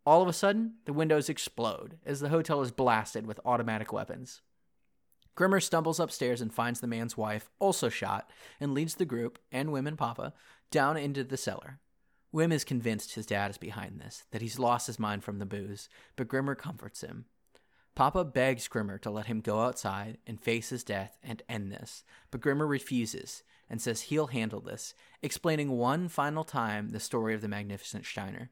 All 0.07 0.23
of 0.23 0.29
a 0.29 0.33
sudden, 0.33 0.75
the 0.87 0.93
windows 0.93 1.29
explode 1.29 1.99
as 2.07 2.21
the 2.21 2.31
hotel 2.31 2.63
is 2.63 2.71
blasted 2.71 3.27
with 3.27 3.41
automatic 3.45 3.93
weapons. 3.93 4.41
Grimmer 5.35 5.61
stumbles 5.61 6.01
upstairs 6.01 6.41
and 6.41 6.53
finds 6.53 6.81
the 6.81 6.87
man's 6.87 7.17
wife, 7.17 7.51
also 7.59 7.89
shot, 7.89 8.31
and 8.59 8.75
leads 8.75 8.97
the 8.97 9.05
group, 9.05 9.39
and 9.53 9.69
Wim 9.69 9.87
and 9.87 9.97
Papa, 9.97 10.33
down 10.71 10.97
into 10.97 11.23
the 11.23 11.37
cellar. 11.37 11.79
Wim 12.35 12.53
is 12.53 12.65
convinced 12.65 13.15
his 13.15 13.27
dad 13.27 13.51
is 13.51 13.59
behind 13.59 14.01
this, 14.01 14.25
that 14.33 14.43
he's 14.43 14.59
lost 14.59 14.87
his 14.87 14.99
mind 14.99 15.23
from 15.25 15.39
the 15.39 15.47
booze, 15.47 15.89
but 16.17 16.29
Grimmer 16.29 16.55
comforts 16.55 17.03
him. 17.03 17.27
Papa 17.95 18.25
begs 18.25 18.69
Grimmer 18.69 18.99
to 18.99 19.11
let 19.11 19.27
him 19.27 19.41
go 19.41 19.61
outside 19.61 20.19
and 20.27 20.41
face 20.41 20.71
his 20.71 20.85
death 20.85 21.19
and 21.23 21.43
end 21.49 21.71
this, 21.71 22.05
but 22.31 22.41
Grimmer 22.41 22.67
refuses 22.67 23.43
and 23.71 23.81
says 23.81 24.03
he'll 24.03 24.29
handle 24.29 24.61
this, 24.61 24.95
explaining 25.23 25.71
one 25.71 26.09
final 26.09 26.45
time 26.45 26.91
the 26.91 27.01
story 27.01 27.35
of 27.35 27.41
the 27.41 27.49
Magnificent 27.49 28.07
Steiner. 28.07 28.51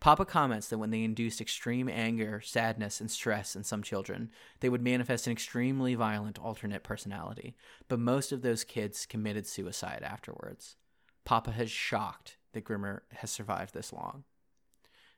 Papa 0.00 0.24
comments 0.24 0.68
that 0.68 0.78
when 0.78 0.90
they 0.90 1.02
induced 1.02 1.40
extreme 1.40 1.88
anger, 1.88 2.40
sadness, 2.40 3.00
and 3.00 3.10
stress 3.10 3.56
in 3.56 3.64
some 3.64 3.82
children, 3.82 4.30
they 4.60 4.68
would 4.68 4.82
manifest 4.82 5.26
an 5.26 5.32
extremely 5.32 5.94
violent 5.94 6.38
alternate 6.38 6.82
personality, 6.82 7.56
but 7.88 7.98
most 7.98 8.30
of 8.30 8.42
those 8.42 8.62
kids 8.62 9.06
committed 9.06 9.46
suicide 9.46 10.02
afterwards. 10.02 10.76
Papa 11.24 11.54
is 11.58 11.70
shocked 11.70 12.36
that 12.52 12.64
Grimmer 12.64 13.02
has 13.14 13.30
survived 13.30 13.74
this 13.74 13.92
long. 13.92 14.24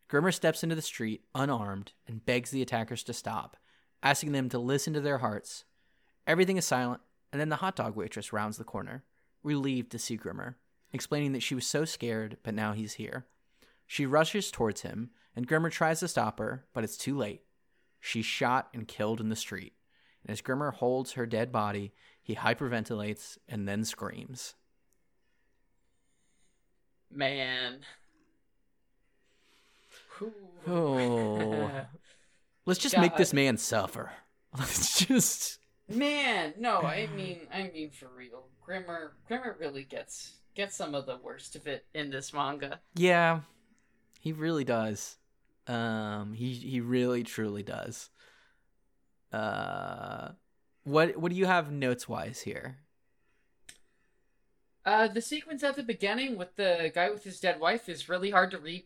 Grimmer 0.09 0.33
steps 0.33 0.63
into 0.63 0.75
the 0.75 0.81
street, 0.81 1.25
unarmed, 1.35 1.93
and 2.07 2.25
begs 2.25 2.51
the 2.51 2.63
attackers 2.63 3.03
to 3.05 3.13
stop, 3.13 3.59
asking 4.03 4.33
them 4.33 4.49
to 4.49 4.59
listen 4.59 4.95
to 4.95 5.01
their 5.01 5.19
hearts. 5.19 5.65
Everything 6.27 6.57
is 6.57 6.65
silent, 6.65 7.03
and 7.31 7.41
then 7.41 7.51
the 7.51 7.57
hot 7.57 7.77
dog 7.77 7.95
waitress 7.95 8.33
rounds 8.33 8.57
the 8.57 8.65
corner, 8.65 9.05
relieved 9.43 9.91
to 9.93 9.99
see 9.99 10.17
Grimmer, 10.17 10.57
explaining 10.93 11.33
that 11.33 11.43
she 11.43 11.55
was 11.55 11.67
so 11.67 11.85
scared, 11.85 12.39
but 12.43 12.55
now 12.55 12.73
he's 12.73 12.95
here. 12.95 13.27
She 13.89 14.07
rushes 14.07 14.53
towards 14.53 14.83
him, 14.83 15.11
and 15.35 15.49
Grimmer 15.49 15.71
tries 15.71 15.99
to 16.01 16.09
stop 16.09 16.39
her, 16.39 16.67
but 16.73 16.85
it's 16.85 16.97
too 16.97 17.17
late. 17.17 17.43
She's 17.99 18.27
shot 18.27 18.69
and 18.73 18.87
killed 18.87 19.21
in 19.21 19.31
the 19.31 19.35
street. 19.35 19.73
And 20.23 20.31
as 20.31 20.43
Grimmer 20.43 20.71
holds 20.71 21.13
her 21.13 21.27
dead 21.27 21.51
body, 21.51 21.93
he 22.23 22.37
hyperventilates 22.37 23.39
and 23.49 23.67
then 23.67 23.85
screams. 23.85 24.55
Man. 27.11 27.81
Oh. 30.69 31.71
Let's 32.67 32.81
just 32.81 32.99
make 32.99 33.17
this 33.17 33.33
man 33.33 33.57
suffer. 33.57 34.13
Let's 34.59 35.07
just 35.07 35.59
Man, 35.89 36.53
no, 36.59 36.83
I 36.83 37.09
mean 37.17 37.41
I 37.53 37.71
mean 37.73 37.91
for 37.91 38.09
real. 38.15 38.45
Grimmer 38.63 39.13
Grimmer 39.27 39.57
really 39.59 39.85
gets 39.85 40.35
gets 40.55 40.77
some 40.77 40.95
of 40.95 41.07
the 41.07 41.17
worst 41.17 41.57
of 41.57 41.67
it 41.67 41.87
in 41.95 42.11
this 42.11 42.35
manga. 42.35 42.81
Yeah. 42.95 43.41
He 44.19 44.33
really 44.33 44.65
does. 44.65 45.17
Um 45.67 46.33
he 46.35 46.53
he 46.53 46.81
really 46.81 47.23
truly 47.23 47.63
does. 47.63 48.11
Uh 49.33 50.31
what 50.85 51.17
what 51.17 51.31
do 51.31 51.37
you 51.37 51.47
have 51.47 51.71
notes 51.71 52.09
wise 52.09 52.41
here? 52.41 52.79
Uh 54.85 55.09
the 55.09 55.21
sequence 55.21 55.63
at 55.63 55.77
the 55.77 55.83
beginning 55.83 56.37
with 56.37 56.57
the 56.57 56.91
guy 56.95 57.11
with 57.11 57.25
his 57.25 57.41
dead 57.41 57.61
wife 57.61 57.89
is 57.89 58.09
really 58.09 58.31
hard 58.31 58.51
to 58.53 58.59
read. 58.59 58.85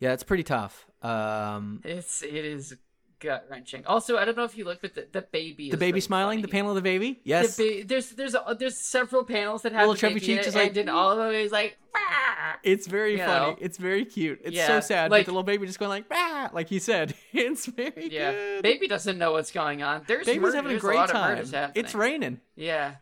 Yeah, 0.00 0.12
it's 0.12 0.24
pretty 0.24 0.42
tough. 0.42 0.86
Um 1.02 1.80
It's 1.84 2.22
it 2.22 2.44
is 2.44 2.76
gut 3.20 3.46
wrenching. 3.50 3.84
Also, 3.86 4.16
I 4.18 4.24
don't 4.24 4.36
know 4.36 4.44
if 4.44 4.56
you 4.58 4.64
looked, 4.64 4.82
but 4.82 4.94
the, 4.94 5.06
the 5.10 5.22
baby. 5.22 5.70
the 5.70 5.76
baby 5.76 5.92
really 5.92 6.00
smiling, 6.00 6.42
the 6.42 6.48
panel 6.48 6.70
of 6.70 6.74
the 6.76 6.82
baby? 6.82 7.20
Yes. 7.24 7.56
The 7.56 7.80
ba- 7.82 7.86
there's 7.88 8.10
there's 8.10 8.34
a, 8.34 8.56
there's 8.58 8.76
several 8.78 9.24
panels 9.24 9.62
that 9.62 9.72
have 9.72 9.88
Little 9.88 9.94
chubby 9.94 10.20
cheeks 10.20 10.46
is 10.46 10.54
like, 10.54 10.68
and 10.68 10.76
in 10.76 10.88
all 10.88 11.10
of 11.12 11.18
them 11.18 11.32
he's 11.32 11.52
like, 11.52 11.76
"Ah." 11.94 12.58
It's 12.62 12.86
very 12.86 13.12
You 13.12 13.18
funny. 13.18 13.52
know. 13.52 13.56
It's 13.60 13.78
very 13.78 14.04
cute. 14.04 14.40
It's 14.44 14.56
Yeah, 14.56 14.66
so 14.66 14.80
sad. 14.80 15.10
like- 15.10 15.20
but 15.20 15.26
the 15.26 15.32
little 15.32 15.42
baby 15.44 15.66
just 15.66 15.78
going 15.78 15.88
like, 15.90 16.04
ah, 16.10 16.50
like 16.52 16.68
he 16.68 16.78
said. 16.78 17.14
It's 17.32 17.66
very 17.66 18.08
yeah, 18.10 18.32
good. 18.32 18.62
baby 18.62 18.88
doesn't 18.88 19.18
know 19.18 19.32
what's 19.32 19.50
going 19.52 19.82
on. 19.82 20.02
There's 20.06 20.26
Baby's 20.26 20.40
murder, 20.42 20.56
having 20.56 20.76
a 20.76 20.80
great 20.80 20.98
of 20.98 21.10
time. 21.10 21.72
It's 21.74 21.94
raining. 21.94 22.40
Yeah, 22.56 22.94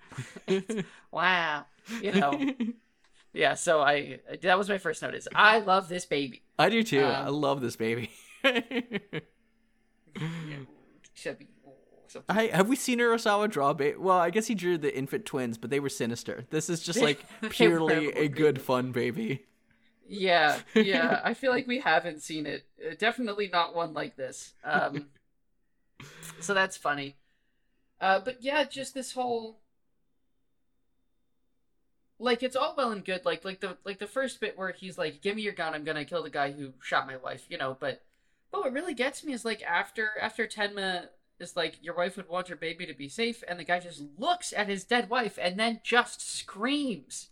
wow. 1.13 1.67
You 2.03 2.13
know, 2.13 2.53
yeah. 3.33 3.55
So 3.55 3.81
I 3.81 4.21
that 4.43 4.59
was 4.59 4.69
my 4.69 4.79
first 4.79 5.03
notice. 5.03 5.29
I 5.35 5.59
love 5.61 5.89
this 5.89 6.07
baby. 6.07 6.43
I 6.59 6.69
do 6.69 6.83
too. 6.83 7.05
Um, 7.05 7.15
I 7.15 7.29
love 7.29 7.61
this 7.61 7.77
baby. 7.77 8.11
I 12.29 12.47
have 12.47 12.69
we 12.69 12.77
seen 12.77 12.99
Urasawa 13.01 13.51
draw 13.51 13.73
baby? 13.73 13.97
Well, 13.99 14.19
I 14.19 14.31
guess 14.31 14.47
he 14.47 14.55
drew 14.55 14.79
the 14.79 14.97
infant 14.97 15.27
twins, 15.27 15.59
but 15.59 15.71
they 15.71 15.81
were 15.81 15.89
sinister. 15.89 16.45
This 16.51 16.71
is 16.71 16.81
just 16.81 17.01
like 17.03 17.25
purely 17.51 18.13
a 18.13 18.29
good 18.29 18.61
fun 18.61 18.93
baby. 18.93 19.47
Yeah, 20.07 20.59
yeah. 20.75 21.21
I 21.25 21.35
feel 21.35 21.51
like 21.51 21.67
we 21.67 21.81
haven't 21.81 22.23
seen 22.23 22.47
it. 22.47 22.65
Uh, 22.85 22.95
Definitely 22.99 23.49
not 23.53 23.75
one 23.75 23.95
like 23.95 24.17
this. 24.17 24.53
Um, 24.63 25.07
so 26.41 26.55
that's 26.55 26.77
funny. 26.77 27.17
Uh, 28.01 28.21
but 28.21 28.43
yeah, 28.43 28.65
just 28.65 28.95
this 28.95 29.13
whole 29.13 29.59
like 32.19 32.43
it's 32.43 32.57
all 32.57 32.75
well 32.77 32.93
and 32.93 33.05
good. 33.05 33.25
Like 33.25 33.45
like 33.45 33.61
the 33.61 33.77
like 33.85 33.99
the 33.99 34.07
first 34.07 34.41
bit 34.41 34.57
where 34.59 34.73
he's 34.73 34.99
like, 34.99 35.21
"Give 35.23 35.37
me 35.37 35.43
your 35.43 35.53
gun. 35.53 35.75
I'm 35.75 35.85
gonna 35.85 36.05
kill 36.05 36.23
the 36.23 36.31
guy 36.31 36.53
who 36.53 36.73
shot 36.83 37.07
my 37.07 37.17
wife." 37.17 37.47
You 37.49 37.59
know, 37.59 37.77
but 37.79 38.03
but 38.55 38.63
what 38.63 38.73
really 38.73 38.95
gets 38.95 39.25
me 39.25 39.33
is 39.33 39.45
like 39.45 39.65
after 39.65 40.11
after 40.21 40.47
Tenma 40.47 41.09
is 41.41 41.57
like, 41.57 41.83
"Your 41.83 41.97
wife 41.97 42.17
would 42.17 42.29
want 42.29 42.49
your 42.49 42.57
baby 42.57 42.87
to 42.87 42.95
be 42.95 43.09
safe," 43.09 43.43
and 43.49 43.59
the 43.59 43.65
guy 43.65 43.81
just 43.81 44.05
looks 44.17 44.53
at 44.53 44.69
his 44.69 44.85
dead 44.85 45.11
wife 45.11 45.37
and 45.43 45.59
then 45.59 45.81
just 45.83 46.21
screams 46.21 47.31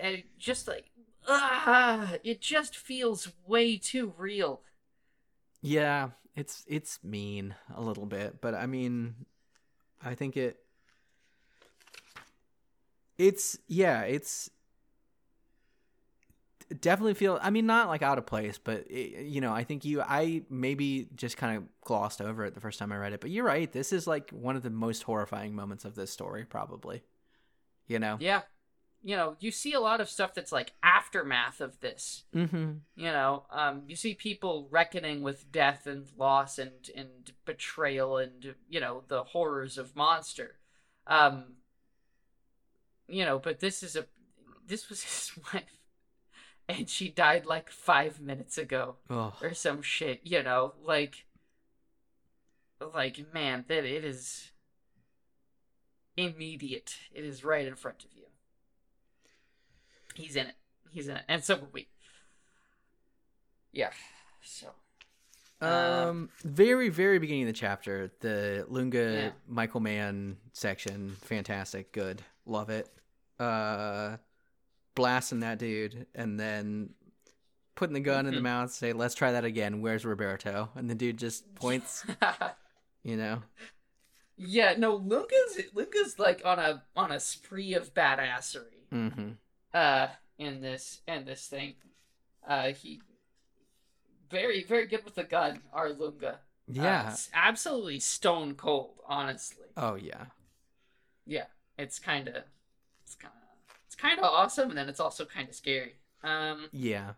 and 0.00 0.24
just 0.36 0.66
like 0.66 0.90
ah 1.28 2.14
it 2.24 2.40
just 2.40 2.76
feels 2.76 3.28
way 3.46 3.76
too 3.76 4.12
real 4.16 4.62
Yeah, 5.62 6.10
it's 6.34 6.64
it's 6.66 6.98
mean 7.04 7.54
a 7.74 7.80
little 7.80 8.06
bit, 8.06 8.40
but 8.40 8.54
I 8.54 8.66
mean, 8.66 9.14
I 10.04 10.14
think 10.14 10.36
it. 10.36 10.58
It's 13.16 13.58
yeah, 13.68 14.02
it's 14.02 14.50
definitely 16.80 17.14
feel. 17.14 17.38
I 17.42 17.50
mean, 17.50 17.66
not 17.66 17.88
like 17.88 18.02
out 18.02 18.18
of 18.18 18.26
place, 18.26 18.58
but 18.58 18.86
it, 18.90 19.26
you 19.26 19.40
know, 19.40 19.52
I 19.52 19.64
think 19.64 19.84
you. 19.84 20.02
I 20.02 20.42
maybe 20.50 21.08
just 21.14 21.36
kind 21.36 21.56
of 21.56 21.64
glossed 21.82 22.20
over 22.20 22.44
it 22.44 22.54
the 22.54 22.60
first 22.60 22.78
time 22.78 22.92
I 22.92 22.96
read 22.96 23.12
it, 23.12 23.20
but 23.20 23.30
you're 23.30 23.44
right. 23.44 23.70
This 23.70 23.92
is 23.92 24.06
like 24.06 24.30
one 24.30 24.56
of 24.56 24.62
the 24.62 24.70
most 24.70 25.02
horrifying 25.02 25.54
moments 25.54 25.84
of 25.84 25.94
this 25.94 26.10
story, 26.10 26.44
probably. 26.44 27.02
You 27.86 27.98
know. 27.98 28.16
yeah 28.20 28.42
you 29.02 29.16
know 29.16 29.36
you 29.38 29.50
see 29.50 29.72
a 29.72 29.80
lot 29.80 30.00
of 30.00 30.10
stuff 30.10 30.34
that's 30.34 30.50
like 30.52 30.72
aftermath 30.82 31.60
of 31.60 31.78
this 31.80 32.24
Mm-hmm. 32.34 32.72
you 32.96 33.12
know 33.12 33.44
um 33.50 33.82
you 33.86 33.94
see 33.96 34.14
people 34.14 34.66
reckoning 34.70 35.22
with 35.22 35.50
death 35.52 35.86
and 35.86 36.06
loss 36.18 36.58
and 36.58 36.90
and 36.96 37.32
betrayal 37.44 38.18
and 38.18 38.54
you 38.68 38.80
know 38.80 39.04
the 39.08 39.22
horrors 39.22 39.78
of 39.78 39.94
monster 39.94 40.56
um 41.06 41.54
you 43.06 43.24
know 43.24 43.38
but 43.38 43.60
this 43.60 43.82
is 43.82 43.96
a 43.96 44.04
this 44.66 44.88
was 44.88 45.02
his 45.04 45.30
wife 45.54 45.77
and 46.68 46.88
she 46.88 47.08
died 47.08 47.46
like 47.46 47.70
five 47.70 48.20
minutes 48.20 48.58
ago 48.58 48.96
Oh, 49.08 49.34
or 49.42 49.54
some 49.54 49.82
shit, 49.82 50.20
you 50.24 50.42
know, 50.42 50.74
like 50.84 51.24
like 52.94 53.32
man, 53.32 53.64
that 53.68 53.84
it 53.84 54.04
is 54.04 54.50
immediate. 56.16 56.96
It 57.12 57.24
is 57.24 57.44
right 57.44 57.66
in 57.66 57.74
front 57.74 58.04
of 58.04 58.10
you. 58.14 58.24
He's 60.14 60.36
in 60.36 60.46
it. 60.46 60.54
He's 60.90 61.08
in 61.08 61.16
it. 61.16 61.24
And 61.28 61.44
so 61.44 61.54
are 61.56 61.68
we. 61.72 61.88
Yeah. 63.72 63.90
So 64.42 64.68
Um, 65.60 66.30
very, 66.44 66.88
very 66.88 67.18
beginning 67.18 67.42
of 67.44 67.48
the 67.48 67.52
chapter, 67.52 68.10
the 68.20 68.64
Lunga 68.68 69.12
Yeah. 69.12 69.30
Michael 69.46 69.80
Mann 69.80 70.36
section, 70.52 71.16
fantastic, 71.22 71.92
good, 71.92 72.22
love 72.46 72.70
it. 72.70 72.88
Uh, 73.38 74.16
blasting 74.98 75.40
that 75.40 75.58
dude, 75.58 76.06
and 76.14 76.38
then 76.38 76.90
putting 77.74 77.94
the 77.94 78.00
gun 78.00 78.26
in 78.26 78.34
the 78.34 78.40
Mhm. 78.40 78.44
mouth, 78.44 78.70
say, 78.72 78.92
"Let's 78.92 79.14
try 79.14 79.32
that 79.32 79.44
again." 79.44 79.80
Where's 79.80 80.04
Roberto? 80.04 80.70
And 80.74 80.90
the 80.90 80.94
dude 80.94 81.16
just 81.18 81.54
points, 81.54 82.04
you 83.04 83.16
know. 83.16 83.42
Yeah, 84.36 84.74
no, 84.76 84.96
Luca's 84.96 85.60
Luca's 85.74 86.18
like 86.18 86.42
on 86.44 86.58
a 86.58 86.84
on 86.96 87.10
a 87.12 87.20
spree 87.20 87.74
of 87.74 87.94
badassery. 87.94 88.86
Mm-hmm. 88.92 89.30
uh 89.74 90.08
in 90.38 90.60
this 90.60 91.00
in 91.06 91.24
this 91.24 91.46
thing. 91.46 91.74
Uh 92.46 92.68
he 92.72 93.00
very 94.30 94.62
very 94.64 94.86
good 94.86 95.04
with 95.04 95.14
the 95.14 95.24
gun, 95.24 95.62
our 95.72 95.90
Lunga. 95.90 96.34
Uh, 96.34 96.38
Yeah. 96.68 97.10
it's 97.10 97.30
absolutely 97.32 98.00
stone 98.00 98.54
cold, 98.54 99.00
honestly. 99.06 99.66
oh 99.76 99.94
yeah. 99.94 100.26
Yeah, 101.26 101.46
it's 101.78 101.98
kind 101.98 102.28
of 102.28 102.44
it's 103.04 103.14
kind 103.14 103.34
of 103.34 103.48
it's 103.64 103.78
kind 103.98 104.18
of 104.18 104.24
awesome 104.24 104.70
and 104.70 104.78
then 104.78 104.88
it's 104.88 105.00
also 105.00 105.24
kind 105.24 105.48
of 105.48 105.54
scary. 105.54 105.96
Um 106.22 106.68
Yeah. 106.72 107.12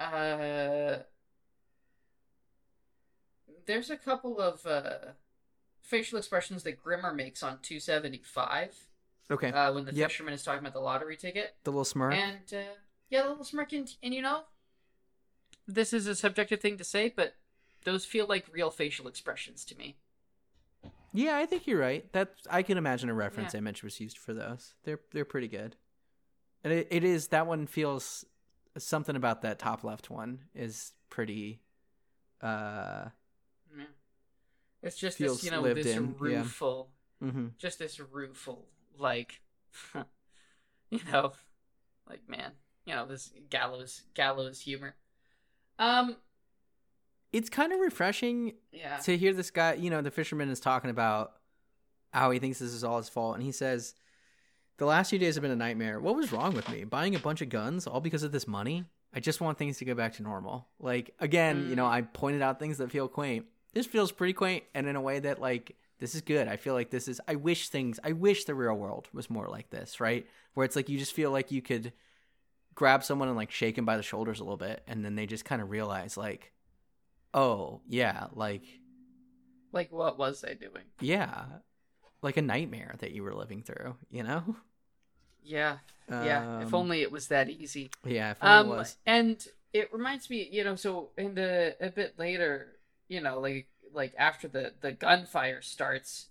uh 0.00 0.98
there's 3.66 3.90
a 3.90 3.96
couple 3.96 4.38
of 4.40 4.64
uh 4.66 5.12
facial 5.82 6.18
expressions 6.18 6.62
that 6.64 6.82
Grimmer 6.82 7.12
makes 7.14 7.42
on 7.42 7.58
275 7.62 8.74
Okay. 9.30 9.50
uh 9.50 9.72
when 9.72 9.84
the 9.84 9.92
Yep. 9.94 10.10
fisherman 10.10 10.34
is 10.34 10.42
talking 10.42 10.60
about 10.60 10.72
the 10.72 10.80
lottery 10.80 11.16
ticket. 11.16 11.56
the 11.64 11.70
little 11.70 11.84
smirk. 11.84 12.14
And 12.14 12.52
uh, 12.52 12.74
yeah, 13.10 13.22
the 13.22 13.28
little 13.30 13.44
smirk, 13.44 13.72
and, 13.72 13.88
and 14.02 14.12
you 14.14 14.22
know, 14.22 14.42
this 15.66 15.92
is 15.92 16.06
a 16.06 16.14
subjective 16.14 16.60
thing 16.60 16.76
to 16.78 16.84
say, 16.84 17.12
but 17.14 17.34
those 17.84 18.04
feel 18.04 18.26
like 18.26 18.46
real 18.52 18.70
facial 18.70 19.06
expressions 19.08 19.64
to 19.66 19.76
me. 19.76 19.96
Yeah, 21.16 21.38
I 21.38 21.46
think 21.46 21.66
you're 21.66 21.80
right. 21.80 22.10
That 22.12 22.34
I 22.50 22.62
can 22.62 22.76
imagine 22.76 23.08
a 23.08 23.14
reference 23.14 23.54
image 23.54 23.82
was 23.82 23.98
used 24.00 24.18
for 24.18 24.34
those. 24.34 24.74
They're 24.84 25.00
they're 25.12 25.24
pretty 25.24 25.48
good. 25.48 25.76
And 26.62 26.72
it, 26.72 26.88
it 26.90 27.04
is 27.04 27.28
that 27.28 27.46
one 27.46 27.66
feels 27.66 28.24
something 28.76 29.16
about 29.16 29.42
that 29.42 29.58
top 29.58 29.82
left 29.82 30.10
one 30.10 30.40
is 30.54 30.92
pretty 31.08 31.62
uh 32.42 33.06
Yeah. 33.76 33.84
It's 34.82 34.96
just 34.96 35.16
Feels 35.16 35.38
this, 35.38 35.44
you 35.44 35.50
know, 35.52 35.62
lived 35.62 35.78
this 35.78 35.96
in, 35.96 36.14
yeah. 36.22 36.38
rueful, 36.38 36.90
mhm. 37.22 37.56
just 37.56 37.78
this 37.78 37.98
rueful, 37.98 38.66
like, 38.98 39.40
you 40.90 41.00
know, 41.10 41.32
like 42.08 42.28
man, 42.28 42.52
you 42.84 42.94
know, 42.94 43.06
this 43.06 43.32
gallows 43.48 44.02
gallows 44.14 44.60
humor. 44.60 44.96
Um, 45.78 46.16
it's 47.36 47.50
kind 47.50 47.72
of 47.72 47.80
refreshing 47.80 48.54
yeah, 48.72 48.96
to 48.98 49.16
hear 49.16 49.32
this 49.32 49.50
guy, 49.50 49.74
you 49.74 49.90
know, 49.90 50.00
the 50.00 50.10
fisherman 50.10 50.48
is 50.48 50.60
talking 50.60 50.90
about 50.90 51.32
how 52.12 52.30
he 52.30 52.38
thinks 52.38 52.58
this 52.58 52.72
is 52.72 52.82
all 52.82 52.96
his 52.96 53.08
fault 53.10 53.34
and 53.34 53.44
he 53.44 53.52
says 53.52 53.94
the 54.78 54.86
last 54.86 55.10
few 55.10 55.18
days 55.18 55.34
have 55.34 55.42
been 55.42 55.50
a 55.50 55.56
nightmare. 55.56 56.00
What 56.00 56.16
was 56.16 56.32
wrong 56.32 56.54
with 56.54 56.68
me? 56.70 56.84
Buying 56.84 57.14
a 57.14 57.18
bunch 57.18 57.42
of 57.42 57.48
guns 57.48 57.86
all 57.86 58.00
because 58.00 58.22
of 58.22 58.32
this 58.32 58.46
money? 58.46 58.84
I 59.14 59.20
just 59.20 59.40
want 59.40 59.58
things 59.58 59.78
to 59.78 59.84
go 59.84 59.94
back 59.94 60.14
to 60.14 60.22
normal. 60.22 60.66
Like 60.78 61.14
again, 61.20 61.66
you 61.68 61.76
know, 61.76 61.84
Mm. 61.84 61.90
I 61.90 62.02
pointed 62.02 62.42
out 62.42 62.58
things 62.58 62.78
that 62.78 62.90
feel 62.90 63.08
quaint. 63.08 63.46
This 63.74 63.86
feels 63.86 64.12
pretty 64.12 64.32
quaint 64.32 64.64
and 64.74 64.86
in 64.86 64.96
a 64.96 65.00
way 65.00 65.18
that 65.20 65.40
like 65.40 65.76
this 65.98 66.14
is 66.14 66.20
good. 66.22 66.48
I 66.48 66.56
feel 66.56 66.74
like 66.74 66.90
this 66.90 67.06
is 67.08 67.20
I 67.28 67.34
wish 67.34 67.68
things 67.68 68.00
I 68.02 68.12
wish 68.12 68.44
the 68.44 68.54
real 68.54 68.74
world 68.74 69.08
was 69.12 69.28
more 69.30 69.48
like 69.48 69.68
this, 69.70 70.00
right? 70.00 70.26
Where 70.54 70.64
it's 70.64 70.76
like 70.76 70.88
you 70.88 70.98
just 70.98 71.12
feel 71.14 71.30
like 71.30 71.50
you 71.52 71.60
could 71.62 71.92
grab 72.74 73.04
someone 73.04 73.28
and 73.28 73.36
like 73.36 73.50
shake 73.50 73.76
them 73.76 73.84
by 73.84 73.96
the 73.96 74.02
shoulders 74.02 74.40
a 74.40 74.44
little 74.44 74.56
bit, 74.58 74.82
and 74.86 75.04
then 75.04 75.14
they 75.16 75.26
just 75.26 75.44
kind 75.46 75.62
of 75.62 75.70
realize 75.70 76.16
like, 76.18 76.52
oh 77.34 77.80
yeah, 77.88 78.26
like 78.32 78.62
Like, 79.72 79.92
what 79.92 80.18
was 80.18 80.44
I 80.44 80.54
doing? 80.54 80.84
yeah, 81.00 81.44
like 82.22 82.36
a 82.36 82.42
nightmare 82.42 82.96
that 83.00 83.12
you 83.12 83.22
were 83.22 83.34
living 83.34 83.62
through, 83.62 83.96
you 84.10 84.22
know? 84.22 84.56
Yeah, 85.42 85.78
yeah. 86.18 86.44
if 86.58 86.72
Um, 86.72 86.74
only 86.74 87.02
it 87.02 87.12
was 87.12 87.28
that 87.28 87.48
easy. 87.50 87.90
Yeah, 88.04 88.30
if 88.32 88.42
only 88.42 88.56
Um, 88.60 88.66
it 88.66 88.76
was. 88.76 88.96
and 89.06 89.46
it 89.72 89.92
reminds 89.92 90.30
me, 90.30 90.48
you 90.50 90.64
know, 90.64 90.76
so 90.76 91.10
in 91.16 91.34
the 91.34 91.76
a 91.80 91.90
bit 91.90 92.18
later, 92.18 92.78
you 93.08 93.20
know, 93.20 93.40
like 93.40 93.68
like 93.92 94.14
after 94.18 94.48
the 94.48 94.74
the 94.80 94.92
gunfire 94.92 95.62
starts, 95.62 96.28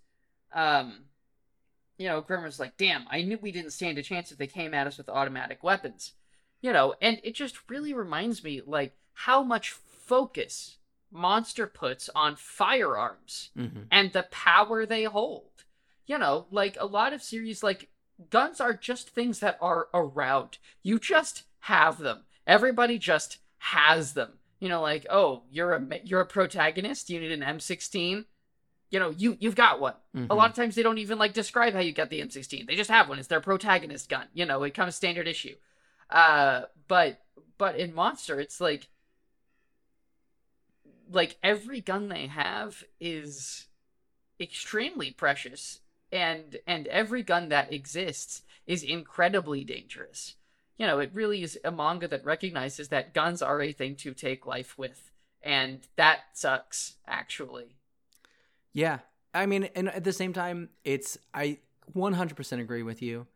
um, 0.54 1.06
you 1.98 2.08
know, 2.08 2.22
Grimmer's 2.22 2.60
like, 2.60 2.78
"Damn, 2.78 3.08
I 3.10 3.22
knew 3.22 3.38
we 3.40 3.52
didn't 3.52 3.72
stand 3.72 3.98
a 3.98 4.04
chance 4.04 4.32
if 4.32 4.38
they 4.38 4.48
came 4.48 4.74
at 4.74 4.88
us 4.88 4.98
with 4.98 5.10
automatic 5.10 5.64
weapons," 5.64 6.14
you 6.62 6.74
know, 6.74 6.96
and 7.02 7.20
it 7.24 7.36
just 7.36 7.70
really 7.70 7.94
reminds 7.94 8.44
me 8.44 8.62
like 8.66 8.96
how 9.14 9.44
much 9.44 9.72
focus 9.72 10.78
Monster 11.16 11.68
puts 11.68 12.10
on 12.14 12.36
firearms 12.36 13.50
hmm 13.56 13.84
and 13.92 14.12
the 14.12 14.24
power 14.32 14.86
they 14.86 15.04
hold. 15.06 15.64
You 16.06 16.20
know, 16.20 16.46
like 16.52 16.78
a 16.80 16.86
lot 16.86 17.14
of 17.14 17.24
series, 17.24 17.64
like 17.64 17.90
guns 18.30 18.62
are 18.62 18.74
just 18.74 19.10
things 19.10 19.40
that 19.40 19.58
are 19.60 19.88
around. 19.94 20.60
You 20.84 21.00
just 21.00 21.44
have 21.62 21.98
them. 21.98 22.24
Everybody 22.46 23.00
just 23.00 23.40
has 23.58 24.14
them. 24.14 24.34
You 24.60 24.70
know, 24.70 24.82
like 24.82 25.06
oh, 25.10 25.44
you're 25.52 25.74
a 25.74 26.00
you're 26.04 26.22
a 26.22 26.26
protagonist. 26.26 27.10
You 27.10 27.20
need 27.20 27.32
an 27.32 27.42
M16. 27.42 28.26
You 28.92 29.00
know, 29.00 29.10
you 29.10 29.38
you've 29.40 29.56
got 29.56 29.80
one. 29.82 29.96
Mm-hmm. 30.16 30.32
A 30.32 30.36
lot 30.36 30.50
of 30.50 30.56
times 30.56 30.76
they 30.76 30.84
don't 30.84 31.00
even 31.00 31.18
like 31.18 31.34
describe 31.34 31.74
how 31.74 31.80
you 31.80 31.92
got 31.92 32.10
the 32.10 32.22
M16. 32.22 32.68
They 32.68 32.76
just 32.76 32.92
have 32.92 33.10
one. 33.10 33.20
It's 33.20 33.28
their 33.28 33.42
protagonist 33.42 34.10
gun. 34.10 34.28
You 34.34 34.46
know, 34.46 34.64
it 34.64 34.74
comes 34.74 34.96
standard 34.96 35.28
issue. 35.28 35.56
Uh, 36.10 36.64
but 36.88 37.22
but 37.58 37.78
in 37.78 37.94
Monster, 37.94 38.40
it's 38.40 38.62
like 38.62 38.88
like 41.10 41.38
every 41.44 41.82
gun 41.82 42.10
they 42.10 42.28
have 42.28 42.84
is 43.00 43.66
extremely 44.40 45.12
precious 45.12 45.80
and 46.12 46.58
and 46.68 46.88
every 46.88 47.24
gun 47.24 47.50
that 47.50 47.72
exists 47.72 48.42
is 48.68 48.84
incredibly 48.84 49.64
dangerous 49.64 50.36
you 50.78 50.86
know 50.86 51.00
it 51.00 51.12
really 51.14 51.42
is 51.42 51.58
a 51.64 51.72
manga 51.72 52.08
that 52.08 52.26
recognizes 52.26 52.90
that 52.90 53.14
guns 53.14 53.42
are 53.42 53.62
a 53.62 53.72
thing 53.72 53.96
to 53.96 54.14
take 54.14 54.46
life 54.46 54.78
with 54.78 55.12
and 55.42 55.88
that 55.96 56.20
sucks 56.34 56.96
actually 57.08 57.76
Yeah. 58.74 59.00
I 59.34 59.46
mean, 59.48 59.66
and 59.76 59.90
at 59.90 60.04
the 60.04 60.14
same 60.14 60.32
time, 60.32 60.70
it's 60.86 61.18
I 61.34 61.60
100% 61.94 62.62
agree 62.62 62.84
with 62.84 63.02
you. 63.02 63.28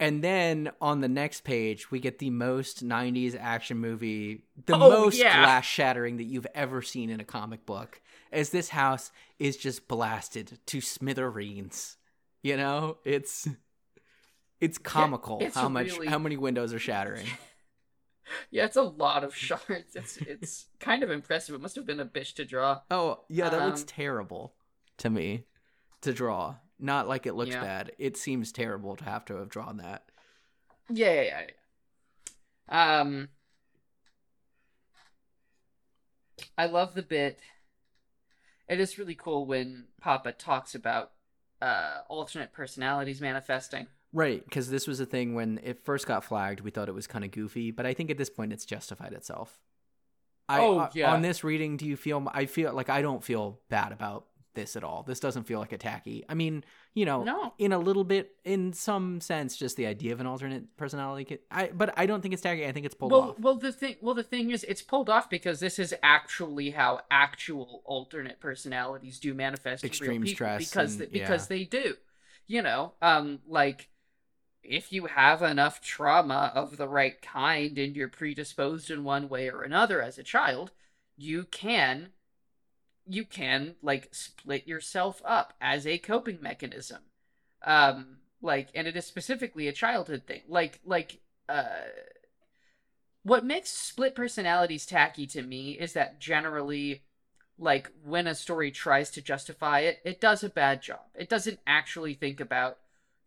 And 0.00 0.22
then 0.22 0.70
on 0.80 1.00
the 1.00 1.08
next 1.08 1.42
page, 1.42 1.90
we 1.90 1.98
get 1.98 2.18
the 2.20 2.30
most 2.30 2.86
90s 2.86 3.36
action 3.38 3.78
movie, 3.78 4.44
the 4.66 4.74
Oh, 4.74 4.78
most 4.78 5.18
yeah. 5.18 5.36
glass 5.42 5.64
shattering 5.64 6.18
that 6.18 6.24
you've 6.24 6.46
ever 6.54 6.82
seen 6.82 7.10
in 7.10 7.18
a 7.20 7.24
comic 7.24 7.66
book, 7.66 8.00
as 8.30 8.50
this 8.50 8.68
house 8.68 9.10
is 9.40 9.56
just 9.56 9.88
blasted 9.88 10.58
to 10.66 10.80
smithereens. 10.80 11.96
You 12.42 12.56
know, 12.56 12.98
it's 13.04 13.48
it's 14.60 14.78
comical 14.78 15.38
it's 15.40 15.56
how 15.56 15.68
much 15.68 15.92
really- 15.92 16.06
how 16.06 16.18
many 16.18 16.36
windows 16.36 16.72
are 16.72 16.78
shattering. 16.78 17.26
yeah 18.50 18.64
it's 18.66 18.76
a 18.76 18.82
lot 18.82 19.24
of 19.24 19.34
shards 19.34 19.96
it's 19.96 20.18
it's 20.18 20.66
kind 20.78 21.02
of 21.02 21.10
impressive 21.10 21.54
it 21.54 21.60
must 21.62 21.74
have 21.76 21.86
been 21.86 21.98
a 22.00 22.04
bitch 22.04 22.34
to 22.34 22.44
draw 22.44 22.78
Oh, 22.90 23.20
yeah, 23.30 23.48
that 23.48 23.64
looks 23.66 23.80
Um, 23.80 23.86
terrible 23.86 24.54
to 24.98 25.08
me 25.10 25.44
to 26.02 26.12
draw. 26.12 26.56
Not 26.78 27.08
like 27.08 27.26
it 27.26 27.34
looks 27.34 27.54
Yeah. 27.54 27.60
bad. 27.62 27.92
It 27.98 28.16
seems 28.16 28.52
terrible 28.52 28.96
to 28.96 29.04
have 29.04 29.24
to 29.26 29.36
have 29.36 29.48
drawn 29.48 29.78
that. 29.78 30.10
Yeah, 30.90 31.22
yeah, 31.22 31.46
yeah. 32.70 33.00
Um, 33.00 33.28
I 36.56 36.66
love 36.66 36.94
the 36.94 37.02
bit. 37.02 37.40
It 38.68 38.80
is 38.80 38.98
really 38.98 39.14
cool 39.14 39.46
when 39.46 39.88
Papa 40.00 40.32
talks 40.32 40.74
about 40.74 41.12
uh 41.60 42.02
alternate 42.08 42.52
personalities 42.52 43.20
manifesting. 43.20 43.88
Right, 44.12 44.44
because 44.44 44.70
this 44.70 44.86
was 44.86 45.00
a 45.00 45.06
thing 45.06 45.34
when 45.34 45.58
it 45.62 45.84
first 45.84 46.06
got 46.06 46.24
flagged, 46.24 46.60
we 46.60 46.70
thought 46.70 46.88
it 46.88 46.94
was 46.94 47.06
kind 47.06 47.24
of 47.24 47.30
goofy, 47.30 47.70
but 47.72 47.84
I 47.84 47.92
think 47.92 48.10
at 48.10 48.16
this 48.16 48.30
point 48.30 48.52
it's 48.52 48.64
justified 48.64 49.12
itself. 49.12 49.58
I, 50.48 50.60
Oh, 50.60 50.78
uh, 50.78 50.90
yeah. 50.94 51.12
On 51.12 51.20
this 51.20 51.44
reading, 51.44 51.76
do 51.76 51.84
you 51.84 51.96
feel? 51.96 52.26
I 52.32 52.46
feel 52.46 52.72
like 52.72 52.88
I 52.88 53.02
don't 53.02 53.22
feel 53.22 53.60
bad 53.68 53.92
about 53.92 54.26
this 54.58 54.76
at 54.76 54.82
all. 54.84 55.02
This 55.04 55.20
doesn't 55.20 55.44
feel 55.44 55.60
like 55.60 55.72
a 55.72 55.78
tacky. 55.78 56.24
I 56.28 56.34
mean, 56.34 56.64
you 56.94 57.04
know, 57.04 57.22
No. 57.22 57.54
in 57.58 57.72
a 57.72 57.78
little 57.78 58.04
bit, 58.04 58.32
in 58.44 58.72
some 58.72 59.20
sense, 59.20 59.56
just 59.56 59.76
the 59.76 59.86
idea 59.86 60.12
of 60.12 60.20
an 60.20 60.26
alternate 60.26 60.76
personality. 60.76 61.24
Could, 61.24 61.38
I, 61.50 61.70
but 61.72 61.94
I 61.96 62.06
don't 62.06 62.20
think 62.20 62.34
it's 62.34 62.42
tacky. 62.42 62.66
I 62.66 62.72
think 62.72 62.86
it's 62.86 62.94
pulled 62.94 63.12
Well, 63.12 63.20
off. 63.30 63.38
well, 63.38 63.54
the 63.54 63.72
thing, 63.72 63.96
well, 64.00 64.14
the 64.14 64.22
thing 64.22 64.50
is, 64.50 64.64
it's 64.64 64.82
pulled 64.82 65.08
off 65.08 65.30
because 65.30 65.60
this 65.60 65.78
is 65.78 65.94
actually 66.02 66.70
how 66.70 67.00
actual 67.10 67.82
alternate 67.84 68.40
personalities 68.40 69.18
do 69.20 69.32
manifest 69.34 69.84
in 69.84 69.88
Extreme 69.88 70.22
real 70.22 70.34
stress 70.34 70.68
because 70.68 70.92
and- 70.94 71.02
they, 71.02 71.06
because 71.06 71.44
yeah. 71.50 71.56
they 71.56 71.64
do. 71.64 71.94
You 72.46 72.62
know, 72.62 72.94
um, 73.02 73.40
like 73.46 73.88
if 74.62 74.92
you 74.92 75.06
have 75.06 75.42
enough 75.42 75.80
trauma 75.80 76.50
of 76.54 76.76
the 76.76 76.88
right 76.88 77.20
kind 77.22 77.78
and 77.78 77.94
you're 77.94 78.08
predisposed 78.08 78.90
in 78.90 79.04
one 79.04 79.28
way 79.28 79.48
or 79.50 79.62
another 79.62 80.02
as 80.02 80.18
a 80.18 80.22
child, 80.22 80.72
you 81.16 81.44
can 81.44 82.08
you 83.08 83.24
can 83.24 83.74
like 83.82 84.08
split 84.12 84.66
yourself 84.66 85.22
up 85.24 85.54
as 85.60 85.86
a 85.86 85.98
coping 85.98 86.38
mechanism. 86.40 87.02
Um 87.64 88.18
like 88.40 88.68
and 88.74 88.86
it 88.86 88.96
is 88.96 89.06
specifically 89.06 89.68
a 89.68 89.72
childhood 89.72 90.22
thing. 90.26 90.42
Like 90.48 90.80
like 90.84 91.20
uh 91.48 91.64
what 93.22 93.44
makes 93.44 93.70
split 93.70 94.14
personalities 94.14 94.86
tacky 94.86 95.26
to 95.26 95.42
me 95.42 95.72
is 95.72 95.92
that 95.92 96.20
generally 96.20 97.02
like 97.58 97.90
when 98.04 98.26
a 98.26 98.34
story 98.34 98.70
tries 98.70 99.10
to 99.10 99.20
justify 99.20 99.80
it, 99.80 99.98
it 100.04 100.20
does 100.20 100.44
a 100.44 100.48
bad 100.48 100.80
job. 100.80 101.00
It 101.14 101.28
doesn't 101.28 101.58
actually 101.66 102.14
think 102.14 102.40
about 102.40 102.78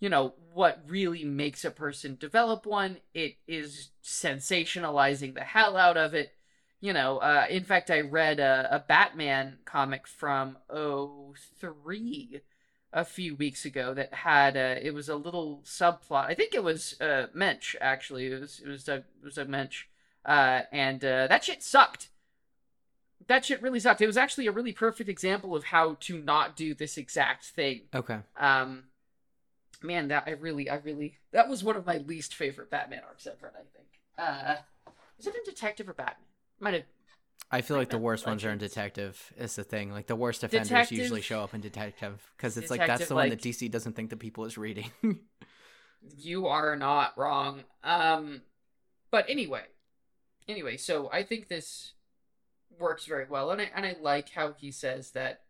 you 0.01 0.09
know 0.09 0.33
what 0.53 0.83
really 0.87 1.23
makes 1.23 1.63
a 1.63 1.71
person 1.71 2.17
develop 2.19 2.65
one 2.65 2.97
it 3.13 3.35
is 3.47 3.91
sensationalizing 4.03 5.33
the 5.33 5.41
hell 5.41 5.77
out 5.77 5.95
of 5.95 6.13
it 6.13 6.33
you 6.81 6.91
know 6.93 7.17
uh, 7.19 7.45
in 7.49 7.63
fact 7.63 7.89
i 7.89 8.01
read 8.01 8.39
a, 8.39 8.67
a 8.71 8.79
batman 8.79 9.57
comic 9.65 10.07
from 10.07 10.57
03 10.69 12.41
a 12.93 13.05
few 13.05 13.35
weeks 13.35 13.63
ago 13.63 13.93
that 13.93 14.13
had 14.13 14.57
uh, 14.57 14.75
it 14.81 14.93
was 14.93 15.07
a 15.07 15.15
little 15.15 15.61
subplot 15.63 16.25
i 16.25 16.33
think 16.33 16.53
it 16.53 16.63
was 16.63 16.95
uh, 16.99 17.27
Moench 17.35 17.75
actually 17.79 18.27
it 18.27 18.39
was 18.39 18.61
it 18.65 18.69
was 18.69 18.89
a, 18.89 18.95
it 18.95 19.23
was 19.23 19.37
a 19.37 19.45
Moench 19.45 19.83
uh, 20.25 20.61
and 20.71 21.05
uh, 21.05 21.27
that 21.27 21.43
shit 21.43 21.63
sucked 21.63 22.09
that 23.27 23.45
shit 23.45 23.61
really 23.61 23.79
sucked 23.79 24.01
it 24.01 24.07
was 24.07 24.17
actually 24.17 24.47
a 24.47 24.51
really 24.51 24.73
perfect 24.73 25.09
example 25.09 25.55
of 25.55 25.65
how 25.65 25.95
to 26.01 26.17
not 26.17 26.57
do 26.57 26.73
this 26.73 26.97
exact 26.97 27.45
thing 27.45 27.81
okay. 27.95 28.19
um, 28.37 28.83
man, 29.83 30.09
that 30.09 30.23
I 30.27 30.31
really, 30.31 30.69
I 30.69 30.75
really, 30.75 31.17
that 31.31 31.49
was 31.49 31.63
one 31.63 31.75
of 31.75 31.85
my 31.85 31.97
least 31.97 32.35
favorite 32.35 32.69
Batman 32.69 33.01
arcs 33.07 33.27
ever. 33.27 33.51
I 33.55 33.63
think. 33.75 33.87
Uh, 34.17 34.55
is 35.19 35.27
it 35.27 35.35
in 35.35 35.41
Detective 35.45 35.89
or 35.89 35.93
Batman? 35.93 36.27
Might 36.61 36.73
have. 36.75 36.83
I 37.53 37.59
feel 37.59 37.75
like 37.75 37.89
the 37.89 37.97
worst 37.97 38.25
ones 38.25 38.45
are 38.45 38.49
in 38.51 38.59
detective. 38.59 39.33
Is 39.37 39.57
the 39.57 39.65
thing. 39.65 39.91
Like 39.91 40.07
the 40.07 40.15
worst 40.15 40.43
offenders 40.43 40.69
Detective- 40.69 40.97
usually 40.99 41.19
show 41.21 41.41
up 41.41 41.53
in 41.53 41.59
detective 41.59 42.21
because 42.37 42.55
it's 42.55 42.69
like 42.71 42.79
that's 42.79 42.87
Detective, 42.87 43.07
the 43.09 43.15
one 43.15 43.29
like- 43.29 43.41
that 43.41 43.49
DC 43.49 43.69
doesn't 43.69 43.93
think 43.93 44.09
the 44.09 44.15
people 44.15 44.45
is 44.45 44.57
reading. 44.57 44.89
You 46.17 46.47
are 46.47 46.75
not 46.75 47.15
wrong. 47.15 47.63
Um, 47.83 48.41
but 49.11 49.29
anyway, 49.29 49.65
anyway, 50.47 50.77
so 50.77 51.11
I 51.11 51.21
think 51.21 51.47
this 51.47 51.93
works 52.79 53.05
very 53.05 53.25
well, 53.29 53.51
and 53.51 53.61
I 53.61 53.69
and 53.75 53.85
I 53.85 53.95
like 54.01 54.29
how 54.29 54.53
he 54.53 54.71
says 54.71 55.11
that 55.11 55.41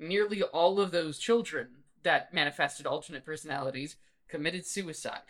nearly 0.00 0.42
all 0.42 0.80
of 0.80 0.90
those 0.90 1.18
children 1.18 1.68
that 2.02 2.34
manifested 2.34 2.86
alternate 2.86 3.24
personalities 3.24 3.96
committed 4.28 4.66
suicide. 4.66 5.20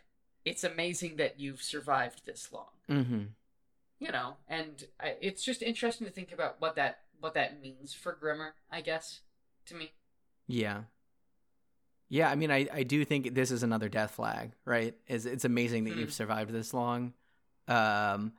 It's 0.46 0.64
amazing 0.64 1.16
that 1.16 1.38
you've 1.38 1.60
survived 1.60 2.22
this 2.24 2.50
long. 2.50 2.70
mm-hmm. 2.88 3.22
You 4.00 4.10
know, 4.10 4.34
and 4.48 4.84
I, 4.98 5.14
it's 5.20 5.44
just 5.44 5.62
interesting 5.62 6.06
to 6.06 6.12
think 6.12 6.32
about 6.32 6.60
what 6.60 6.74
that 6.76 7.00
what 7.20 7.34
that 7.34 7.60
means 7.62 7.92
for 7.94 8.12
Grimmer. 8.18 8.54
I 8.70 8.80
guess 8.80 9.20
to 9.66 9.74
me, 9.76 9.92
Yeah. 10.48 10.82
Yeah, 12.08 12.28
I 12.28 12.34
mean, 12.34 12.50
I, 12.50 12.66
I 12.72 12.82
do 12.82 13.04
think 13.04 13.34
this 13.34 13.52
is 13.52 13.62
another 13.62 13.88
death 13.88 14.10
flag, 14.10 14.50
right? 14.64 14.96
It's, 15.06 15.26
it's 15.26 15.44
amazing 15.44 15.84
that 15.84 15.92
Hmm. 15.92 16.00
you've 16.00 16.12
survived 16.12 16.50
this 16.50 16.74
long. 16.74 17.12
Um, 17.68 18.32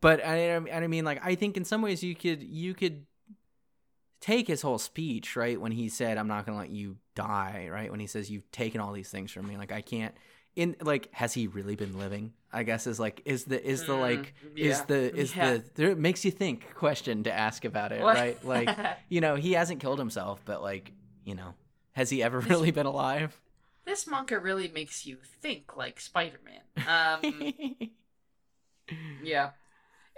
but 0.00 0.24
I, 0.26 0.56
I 0.56 0.86
mean, 0.88 1.04
like, 1.04 1.24
I 1.24 1.36
think 1.36 1.56
in 1.56 1.64
some 1.64 1.82
ways 1.82 2.02
you 2.02 2.16
could 2.16 2.42
you 2.42 2.74
could 2.74 3.06
take 4.20 4.48
his 4.48 4.62
whole 4.62 4.78
speech, 4.78 5.36
right? 5.36 5.60
When 5.60 5.72
he 5.72 5.88
said, 5.88 6.18
"I'm 6.18 6.26
not 6.26 6.46
going 6.46 6.56
to 6.56 6.60
let 6.62 6.70
you 6.70 6.96
die," 7.14 7.68
right? 7.70 7.90
When 7.90 8.00
he 8.00 8.06
says, 8.08 8.30
"You've 8.30 8.50
taken 8.50 8.80
all 8.80 8.92
these 8.92 9.10
things 9.10 9.30
from 9.30 9.46
me," 9.46 9.56
like 9.56 9.70
I 9.72 9.82
can't. 9.82 10.14
In 10.56 10.76
like, 10.80 11.12
has 11.14 11.32
he 11.32 11.46
really 11.46 11.76
been 11.76 11.98
living? 11.98 12.32
I 12.52 12.64
guess 12.64 12.86
is 12.88 12.98
like 12.98 13.22
is 13.24 13.44
the 13.44 13.64
is 13.64 13.84
the 13.84 13.94
like 13.94 14.34
is 14.56 14.82
the 14.82 15.14
is 15.16 15.34
Yeah. 15.34 15.52
the 15.58 15.64
there 15.76 15.90
it 15.90 15.98
makes 15.98 16.24
you 16.24 16.30
think 16.32 16.74
question 16.74 17.22
to 17.24 17.32
ask 17.32 17.64
about 17.64 17.92
it, 17.92 18.02
What? 18.02 18.16
right? 18.16 18.44
Like 18.44 18.76
you 19.08 19.20
know, 19.20 19.36
he 19.36 19.52
hasn't 19.52 19.80
killed 19.80 19.98
himself, 20.00 20.42
but 20.44 20.60
like, 20.62 20.92
you 21.24 21.34
know, 21.36 21.54
has 21.92 22.10
he 22.10 22.22
ever 22.22 22.40
really 22.40 22.70
been 22.72 22.86
alive? 22.86 23.40
this 23.86 24.06
manga 24.06 24.38
really 24.38 24.68
makes 24.68 25.04
you 25.06 25.16
think 25.40 25.76
like 25.76 25.98
Spider 26.00 26.38
Man. 26.44 26.62
Um, 26.86 27.54
Yeah. 29.22 29.50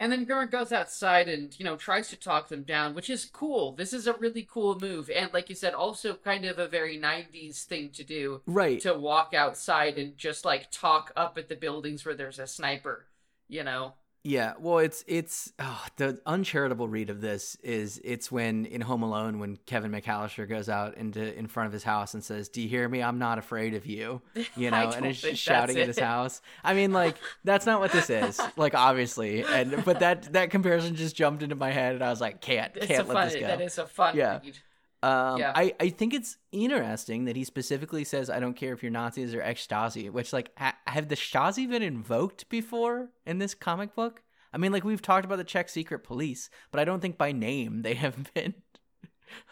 And 0.03 0.11
then 0.11 0.25
Grimmer 0.25 0.51
goes 0.51 0.73
outside 0.73 1.29
and, 1.29 1.57
you 1.61 1.65
know, 1.65 1.77
tries 1.77 2.09
to 2.09 2.17
talk 2.17 2.49
them 2.49 2.65
down, 2.65 2.93
which 2.93 3.09
is 3.09 3.25
cool. 3.25 3.71
This 3.71 3.93
is 3.93 4.09
a 4.09 4.15
really 4.15 4.43
cool 4.43 4.77
move. 4.81 5.09
And 5.09 5.33
like 5.33 5.49
you 5.49 5.55
said, 5.55 5.75
also 5.75 6.15
kind 6.15 6.45
of 6.45 6.59
a 6.59 6.67
very 6.67 6.99
90s 6.99 7.63
thing 7.63 7.91
to 7.91 8.03
do 8.03 8.41
Right. 8.45 8.81
to 8.81 8.95
walk 8.95 9.33
outside 9.33 9.99
and 9.99 10.19
just 10.19 10.45
like 10.45 10.73
talk 10.73 11.13
up 11.15 11.39
at 11.39 11.49
the 11.49 11.55
buildings 11.55 12.05
where 12.05 12.17
there's 12.17 12.41
a 12.41 12.49
sniper, 12.49 13.07
you 13.47 13.63
know? 13.63 13.95
Yeah, 14.25 14.53
well, 14.61 14.79
it's 14.79 15.05
it's 15.09 15.53
oh, 15.59 15.85
the 15.97 16.21
uncharitable 16.27 16.87
read 16.87 17.11
of 17.11 17.21
this 17.21 17.57
is 17.65 18.01
it's 18.05 18.31
when 18.31 18.67
in 18.67 18.81
Home 18.81 19.03
Alone 19.03 19.41
when 19.41 19.57
Kevin 19.67 19.91
McAllister 19.91 20.49
goes 20.49 20.69
out 20.69 20.97
into 20.97 21.37
in 21.37 21.49
front 21.49 21.67
of 21.67 21.73
his 21.73 21.83
house 21.83 22.15
and 22.15 22.23
says, 22.23 22.49
"Do 22.49 22.63
you 22.63 22.69
hear 22.69 22.89
me? 22.89 23.03
I'm 23.03 23.19
not 23.19 23.39
afraid 23.39 23.75
of 23.75 23.85
you." 23.85 24.23
You 24.57 24.71
know, 24.71 24.91
and 24.91 25.07
is 25.07 25.17
shouting 25.39 25.77
at 25.79 25.89
his 25.89 25.99
house. 25.99 26.41
I 26.63 26.75
mean, 26.75 26.93
like 26.93 27.17
that's 27.43 27.67
not 27.67 27.81
what 27.81 27.91
this 27.91 28.11
is. 28.11 28.41
Like 28.57 28.75
obviously, 28.75 29.43
and 29.45 29.85
but 29.85 29.99
that 30.01 30.33
that 30.35 30.51
comparison 30.51 30.95
just 30.95 31.17
jumped 31.17 31.43
into 31.43 31.57
my 31.57 31.71
head, 31.71 31.95
and 31.95 32.05
I 32.05 32.11
was 32.11 32.21
like, 32.21 32.41
can't 32.41 32.77
It's 32.77 32.87
can't 32.87 33.09
let 33.09 33.15
fun, 33.15 33.29
this 33.29 33.35
go. 33.41 33.47
that 33.49 33.61
is 33.61 33.79
a 33.79 33.87
fun 33.87 34.17
Yeah. 34.17 34.39
read. 34.45 34.59
Um, 35.03 35.39
Yeah. 35.39 35.53
I, 35.55 35.75
I 35.81 35.89
think 35.89 36.15
it's 36.15 36.37
interesting 36.53 37.25
that 37.25 37.37
he 37.37 37.45
specifically 37.45 38.05
says, 38.05 38.31
I 38.31 38.39
don't 38.41 38.55
care 38.55 38.73
if 38.73 38.83
you're 38.83 38.93
Nazis 38.93 39.35
or 39.35 39.43
ex-Stasi, 39.43 40.11
which, 40.11 40.33
like, 40.33 40.51
ha- 40.57 40.77
have 40.87 41.09
the 41.09 41.17
Stasi 41.17 41.69
been 41.69 41.83
invoked 41.83 42.49
before 42.49 43.11
in 43.27 43.39
this 43.39 43.55
comic 43.55 43.95
book? 43.95 44.23
I 44.53 44.59
mean, 44.59 44.71
like, 44.73 44.85
we've 44.85 45.03
talked 45.03 45.25
about 45.25 45.39
the 45.39 45.45
Czech 45.45 45.69
secret 45.69 46.01
police, 46.05 46.51
but 46.71 46.79
I 46.81 46.85
don't 46.85 47.01
think 47.01 47.19
by 47.19 47.33
name 47.33 47.83
they 47.83 47.95
have 47.95 48.33
been, 48.35 48.55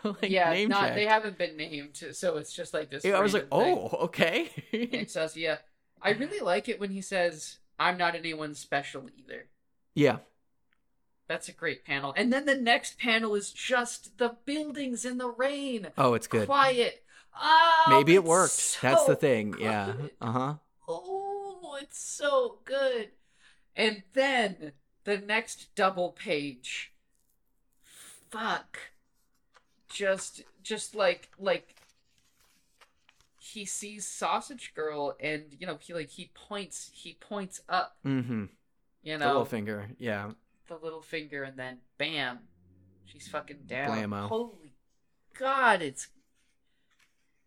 like, 0.04 0.30
yeah, 0.30 0.50
name 0.52 0.68
not, 0.68 0.82
checked. 0.82 0.94
they 0.96 1.06
haven't 1.06 1.38
been 1.38 1.56
named, 1.56 1.96
so 2.12 2.36
it's 2.36 2.52
just 2.52 2.74
like 2.74 2.90
this. 2.90 3.04
Yeah, 3.04 3.16
I 3.16 3.20
was 3.20 3.32
like, 3.34 3.46
random 3.50 3.76
thing. 3.78 3.88
oh, 3.92 4.04
okay. 4.04 4.50
It 4.72 5.10
says, 5.16 5.36
yeah. 5.36 5.58
I 6.02 6.10
really 6.10 6.40
like 6.40 6.68
it 6.68 6.78
when 6.80 6.90
he 6.90 7.00
says, 7.02 7.58
I'm 7.78 7.96
not 7.98 8.14
anyone 8.14 8.54
special 8.54 9.08
either. 9.18 9.46
yeah. 9.94 10.18
That's 11.30 11.48
a 11.48 11.52
great 11.52 11.84
panel. 11.84 12.12
And 12.16 12.32
then 12.32 12.44
the 12.44 12.56
next 12.56 12.98
panel 12.98 13.36
is 13.36 13.52
just 13.52 14.18
the 14.18 14.34
buildings 14.44 15.04
in 15.04 15.18
the 15.18 15.28
rain. 15.28 15.86
Oh, 15.96 16.14
it's 16.14 16.26
good. 16.26 16.46
Quiet. 16.48 17.04
Oh, 17.40 17.84
Maybe 17.88 18.16
it 18.16 18.24
worked. 18.24 18.78
That's 18.82 19.04
the 19.04 19.12
so 19.12 19.14
thing. 19.14 19.54
Yeah. 19.60 19.92
Uh 20.20 20.32
huh. 20.32 20.54
Oh, 20.88 21.78
it's 21.80 22.00
so 22.02 22.58
good. 22.64 23.10
And 23.76 24.02
then 24.12 24.72
the 25.04 25.18
next 25.18 25.72
double 25.76 26.10
page. 26.10 26.92
Fuck. 28.32 28.80
Just 29.88 30.42
just 30.64 30.96
like 30.96 31.28
like 31.38 31.76
he 33.38 33.64
sees 33.64 34.04
Sausage 34.04 34.74
Girl 34.74 35.14
and 35.20 35.44
you 35.56 35.64
know 35.64 35.78
he 35.80 35.94
like 35.94 36.10
he 36.10 36.32
points 36.34 36.90
he 36.92 37.16
points 37.20 37.60
up, 37.68 37.98
Mm 38.04 38.26
hmm. 38.26 38.44
you 39.04 39.16
The 39.16 39.26
little 39.26 39.42
know, 39.42 39.44
finger. 39.44 39.90
Yeah. 40.00 40.32
The 40.70 40.78
little 40.82 41.02
finger 41.02 41.42
and 41.42 41.58
then 41.58 41.78
bam. 41.98 42.38
She's 43.04 43.28
fucking 43.28 43.64
down. 43.66 43.90
Blammo. 43.90 44.28
Holy 44.28 44.72
god, 45.38 45.82
it's 45.82 46.08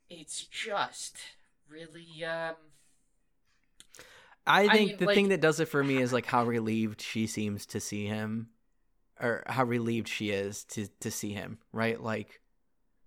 it's 0.09 0.43
just 0.43 1.17
really 1.69 2.23
um 2.23 2.55
I 4.45 4.63
I 4.65 4.67
think 4.69 4.89
mean, 4.89 4.97
the 4.99 5.05
like- 5.05 5.15
thing 5.15 5.29
that 5.29 5.41
does 5.41 5.59
it 5.61 5.69
for 5.69 5.83
me 5.83 5.97
is 5.97 6.11
like 6.13 6.25
how 6.25 6.43
relieved 6.43 7.01
she 7.01 7.25
seems 7.27 7.65
to 7.67 7.79
see 7.79 8.05
him, 8.07 8.49
or 9.21 9.43
how 9.47 9.63
relieved 9.63 10.09
she 10.09 10.31
is 10.31 10.65
to 10.65 10.87
to 10.99 11.09
see 11.09 11.31
him. 11.31 11.59
Right? 11.71 11.99
Like, 12.01 12.41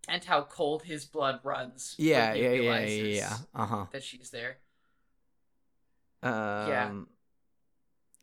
and 0.09 0.25
how 0.25 0.43
cold 0.45 0.85
his 0.85 1.05
blood 1.05 1.41
runs. 1.45 1.95
yeah, 1.99 2.33
yeah, 2.33 2.53
yeah, 2.53 2.79
yeah, 2.81 3.03
yeah. 3.05 3.37
Uh 3.55 3.67
huh. 3.67 3.87
That 3.93 4.03
she's 4.03 4.31
there. 4.31 4.57
Um, 6.23 6.33
yeah, 6.33 6.93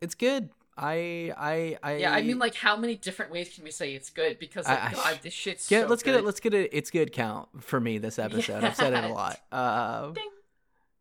it's 0.01 0.15
good. 0.15 0.49
I, 0.77 1.31
I, 1.37 1.77
I. 1.83 1.95
Yeah, 1.97 2.13
I 2.13 2.21
mean, 2.23 2.39
like, 2.39 2.55
how 2.55 2.75
many 2.75 2.95
different 2.95 3.31
ways 3.31 3.53
can 3.53 3.63
we 3.63 3.71
say 3.71 3.93
it's 3.93 4.09
good? 4.09 4.39
Because, 4.39 4.67
like, 4.67 4.83
I- 4.83 4.93
God, 4.93 5.19
this 5.21 5.33
shit's 5.33 5.67
get. 5.69 5.83
so 5.83 5.87
let's 5.87 6.01
get 6.03 6.15
it. 6.15 6.25
Let's 6.25 6.39
get 6.39 6.53
it. 6.53 6.69
It's 6.73 6.89
good 6.89 7.11
count 7.11 7.49
for 7.63 7.79
me 7.79 7.99
this 7.99 8.17
episode. 8.17 8.63
I've 8.63 8.75
said 8.75 8.93
it 8.93 9.03
a 9.03 9.07
lot. 9.13 9.39
Uh, 9.51 10.11
Ding. 10.11 10.23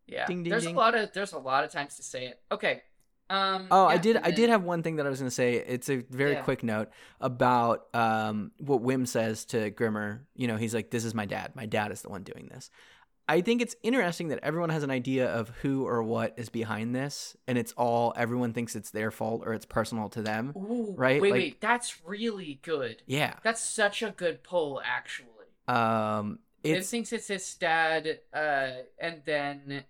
Yeah, 0.06 0.26
Ding, 0.26 0.42
ding, 0.42 0.50
there's 0.50 0.64
ding. 0.64 0.74
a 0.74 0.78
lot 0.78 0.94
of 0.94 1.12
there's 1.14 1.32
a 1.32 1.38
lot 1.38 1.64
of 1.64 1.70
times 1.72 1.96
to 1.96 2.02
say 2.02 2.26
it. 2.26 2.40
Okay. 2.50 2.82
Um. 3.30 3.68
Oh, 3.70 3.86
I 3.86 3.96
did. 3.96 4.16
and 4.16 4.26
I 4.26 4.30
did 4.30 4.50
have 4.50 4.62
one 4.62 4.82
thing 4.82 4.96
that 4.96 5.06
I 5.06 5.08
was 5.08 5.20
going 5.20 5.30
to 5.30 5.34
say. 5.34 5.54
It's 5.54 5.88
a 5.88 5.96
very 6.10 6.32
Yeah. 6.32 6.42
quick 6.42 6.62
note 6.62 6.90
about 7.18 7.86
um, 7.94 8.50
what 8.58 8.82
Wim 8.82 9.08
says 9.08 9.46
to 9.46 9.70
Grimmer. 9.70 10.26
You 10.36 10.48
know, 10.48 10.56
he's 10.56 10.74
like, 10.74 10.90
"This 10.90 11.06
is 11.06 11.14
my 11.14 11.24
dad. 11.24 11.52
My 11.54 11.64
dad 11.64 11.92
is 11.92 12.02
the 12.02 12.10
one 12.10 12.24
doing 12.24 12.50
this." 12.52 12.68
I 13.28 13.40
think 13.40 13.62
it's 13.62 13.76
interesting 13.82 14.28
that 14.28 14.40
everyone 14.42 14.70
has 14.70 14.82
an 14.82 14.90
idea 14.90 15.28
of 15.32 15.48
who 15.62 15.86
or 15.86 16.02
what 16.02 16.34
is 16.36 16.48
behind 16.48 16.94
this, 16.94 17.36
and 17.46 17.56
it's 17.56 17.72
all 17.72 18.12
everyone 18.16 18.52
thinks 18.52 18.74
it's 18.74 18.90
their 18.90 19.10
fault 19.10 19.42
or 19.46 19.54
it's 19.54 19.64
personal 19.64 20.08
to 20.10 20.22
them. 20.22 20.52
Ooh, 20.56 20.92
right? 20.96 21.20
Wait, 21.22 21.30
Like- 21.30 21.40
wait, 21.40 21.60
that's 21.60 22.04
really 22.04 22.58
good. 22.62 23.02
Yeah. 23.06 23.34
That's 23.42 23.60
such 23.62 24.02
a 24.02 24.10
good 24.10 24.42
pull, 24.42 24.82
actually. 24.84 25.28
Um, 25.68 26.40
It 26.64 26.84
thinks 26.84 27.12
it's 27.12 27.28
his 27.28 27.54
dad, 27.54 28.20
uh, 28.34 28.70
and 28.98 29.22
then, 29.24 29.84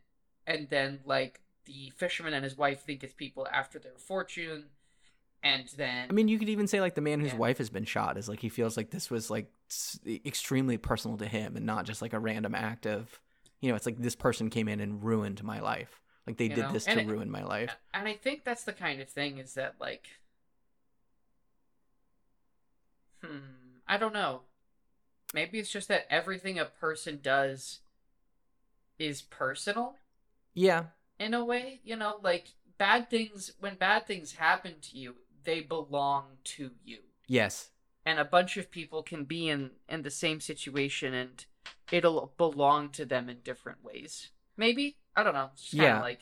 and 0.47 0.69
then 0.69 1.01
like 1.05 1.41
the 1.65 1.91
fisherman 1.97 2.35
and 2.35 2.45
his 2.45 2.57
wife 2.57 2.83
think 2.85 3.03
it's 3.05 3.15
people 3.15 3.47
after 3.51 3.79
their 3.79 3.97
fortune, 3.97 4.67
and 5.43 5.69
then 5.77 6.07
I 6.11 6.13
mean, 6.13 6.29
you 6.29 6.39
could 6.39 6.49
even 6.49 6.67
say 6.67 6.81
like 6.81 6.95
the 6.95 7.01
man 7.01 7.21
whose 7.21 7.33
Yeah. 7.33 7.39
wife 7.39 7.59
has 7.59 7.71
been 7.71 7.85
shot 7.85 8.17
is 8.17 8.29
like 8.29 8.41
he 8.41 8.49
feels 8.49 8.77
like 8.77 8.91
this 8.91 9.11
was 9.11 9.31
like 9.31 9.51
extremely 10.27 10.77
personal 10.79 11.17
to 11.19 11.27
him 11.27 11.57
and 11.57 11.67
not 11.67 11.85
just 11.85 12.03
like 12.03 12.13
a 12.13 12.19
random 12.19 12.55
act 12.55 12.87
of, 12.87 13.21
you 13.61 13.69
know, 13.71 13.77
it's 13.77 13.87
like 13.87 13.99
this 13.99 14.17
person 14.17 14.51
came 14.51 14.69
in 14.69 14.81
and 14.81 15.03
ruined 15.03 15.43
my 15.43 15.61
life. 15.61 16.01
Like 16.27 16.37
they 16.37 16.45
You 16.49 16.55
did 16.57 16.65
know, 16.67 16.73
this 16.73 16.87
and 16.87 17.01
to 17.01 17.07
it- 17.07 17.09
ruin 17.09 17.31
my 17.31 17.43
life. 17.43 17.77
and 17.95 18.07
I 18.07 18.15
think 18.15 18.45
that's 18.45 18.65
the 18.65 18.73
kind 18.73 19.01
of 19.01 19.09
thing 19.09 19.39
is 19.39 19.55
that 19.55 19.75
like, 19.81 20.07
hmm, 23.23 23.79
I 23.87 23.97
don't 23.97 24.13
know. 24.15 24.43
Maybe 25.35 25.59
it's 25.59 25.71
just 25.73 25.89
that 25.89 26.07
everything 26.11 26.59
a 26.59 26.65
person 26.67 27.21
does 27.23 27.81
is 28.99 29.23
personal 29.23 29.97
Yeah, 30.55 30.85
in 31.19 31.33
a 31.35 31.45
way. 31.45 31.81
You 31.85 31.97
know, 31.97 32.19
like 32.23 32.49
bad 32.79 33.09
things. 33.11 33.53
When 33.59 33.77
bad 33.77 34.07
things 34.07 34.35
happen 34.35 34.75
to 34.83 34.99
you, 34.99 35.15
they 35.45 35.61
belong 35.61 36.25
to 36.45 36.71
you. 36.85 36.99
yes, 37.27 37.71
and 38.05 38.19
a 38.19 38.25
bunch 38.25 38.57
of 38.57 38.71
people 38.71 39.03
can 39.03 39.25
be 39.25 39.49
in 39.49 39.71
in 39.89 40.03
the 40.03 40.11
same 40.11 40.41
situation 40.41 41.15
and 41.15 41.47
it'll 41.91 42.33
belong 42.37 42.89
to 42.91 43.05
them 43.05 43.29
in 43.29 43.39
different 43.45 43.85
ways 43.85 44.31
maybe 44.57 44.97
i 45.17 45.23
don't 45.23 45.35
know 45.35 45.45
of 45.45 45.51
Yeah. 45.71 46.01
like 46.01 46.21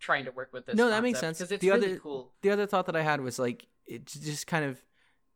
trying 0.00 0.24
to 0.24 0.30
work 0.32 0.52
with 0.52 0.66
this 0.66 0.74
No, 0.76 0.88
that 0.90 1.02
makes 1.02 1.20
sense. 1.20 1.38
because 1.38 1.52
it's 1.52 1.60
The 1.60 1.70
really 1.70 1.86
other- 1.92 1.98
cool 2.00 2.32
the 2.42 2.50
other 2.50 2.66
thought 2.66 2.86
that 2.86 2.96
I 2.96 3.02
had 3.02 3.20
was 3.20 3.38
like 3.38 3.68
it's 3.86 4.14
just 4.14 4.46
kind 4.48 4.64
of 4.64 4.80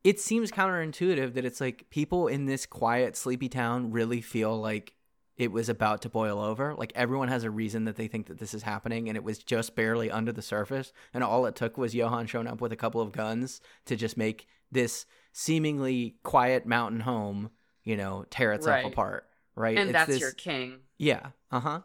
it 0.02 0.18
seems 0.20 0.50
counterintuitive 0.50 1.34
that 1.34 1.44
it's 1.44 1.60
like 1.60 1.88
people 1.90 2.26
in 2.26 2.46
this 2.46 2.64
quiet 2.66 3.16
sleepy 3.16 3.48
town 3.48 3.92
really 3.92 4.20
feel 4.20 4.58
like 4.60 4.94
it 5.36 5.52
was 5.52 5.68
about 5.68 6.02
to 6.02 6.08
boil 6.08 6.40
over. 6.40 6.74
Like 6.74 6.92
everyone 6.94 7.28
has 7.28 7.44
a 7.44 7.50
reason 7.50 7.84
that 7.84 7.96
they 7.96 8.08
think 8.08 8.26
that 8.26 8.38
this 8.38 8.54
is 8.54 8.62
happening 8.62 9.08
and 9.08 9.16
it 9.16 9.24
was 9.24 9.38
just 9.38 9.74
barely 9.76 10.10
under 10.10 10.32
the 10.32 10.40
surface. 10.42 10.92
And 11.12 11.22
all 11.22 11.44
it 11.46 11.54
took 11.54 11.76
was 11.76 11.94
johan 11.94 12.26
showing 12.26 12.46
up 12.46 12.60
with 12.60 12.72
a 12.72 12.76
couple 12.76 13.00
of 13.02 13.12
guns 13.12 13.60
to 13.84 13.96
just 13.96 14.16
make 14.16 14.46
this 14.72 15.04
seemingly 15.32 16.16
quiet 16.22 16.64
mountain 16.66 17.00
home 17.00 17.50
you 17.84 17.96
know 17.96 18.24
tear 18.30 18.52
itself 18.52 18.74
Right. 18.74 18.86
apart 18.92 19.28
right? 19.54 19.76
And 19.78 19.90
It's 19.90 19.92
that's 19.92 20.08
this- 20.10 20.20
your 20.20 20.32
king. 20.32 20.80
Yeah 20.98 21.28
uh-huh. 21.50 21.80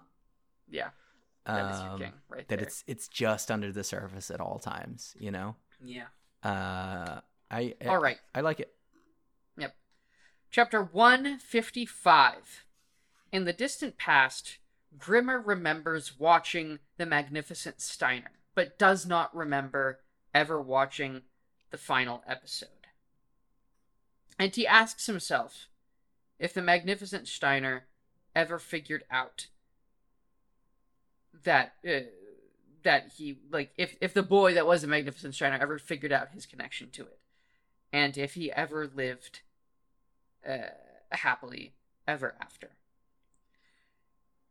Yeah 0.69 0.89
that 1.45 1.73
is 1.73 1.81
your 1.81 1.89
Um, 1.91 1.99
king 1.99 2.13
right 2.29 2.47
that 2.47 2.55
there. 2.59 2.65
it's 2.65 2.83
it's 2.87 3.07
just 3.09 3.51
under 3.51 3.71
the 3.73 3.83
surface 3.83 4.31
at 4.31 4.39
all 4.39 4.59
times 4.59 5.15
you 5.19 5.31
know? 5.31 5.55
Yeah. 5.83 6.05
Uh 6.43 7.19
i 7.51 7.75
all 7.85 7.97
right. 7.99 8.17
I 8.33 8.39
like 8.41 8.61
it. 8.61 8.73
Yep. 9.57 9.75
Chapter 10.51 10.81
155. 10.81 12.65
In 13.31 13.45
the 13.45 13.53
distant 13.53 13.97
past, 13.97 14.57
Grimmer 14.97 15.39
remembers 15.39 16.19
watching 16.19 16.79
The 16.97 17.05
Magnificent 17.05 17.79
Steiner, 17.79 18.31
but 18.55 18.77
does 18.77 19.05
not 19.05 19.35
remember 19.35 20.01
ever 20.33 20.61
watching 20.61 21.21
the 21.69 21.77
final 21.77 22.23
episode. 22.27 22.69
And 24.37 24.53
he 24.53 24.67
asks 24.67 25.05
himself 25.05 25.67
if 26.39 26.53
the 26.53 26.61
Magnificent 26.61 27.27
Steiner 27.27 27.85
ever 28.35 28.59
figured 28.59 29.03
out 29.09 29.47
that 31.43 31.75
uh, 31.87 31.99
that 32.83 33.11
he 33.17 33.37
like 33.51 33.71
if 33.77 33.95
if 34.01 34.13
the 34.13 34.23
boy 34.23 34.53
that 34.53 34.65
was 34.65 34.81
the 34.81 34.87
Magnificent 34.87 35.35
Steiner 35.35 35.57
ever 35.61 35.77
figured 35.77 36.11
out 36.11 36.31
his 36.31 36.45
connection 36.45 36.89
to 36.91 37.03
it, 37.03 37.19
and 37.93 38.17
if 38.17 38.33
he 38.33 38.51
ever 38.51 38.89
lived 38.93 39.41
uh, 40.47 40.69
happily 41.11 41.73
ever 42.07 42.35
after. 42.41 42.71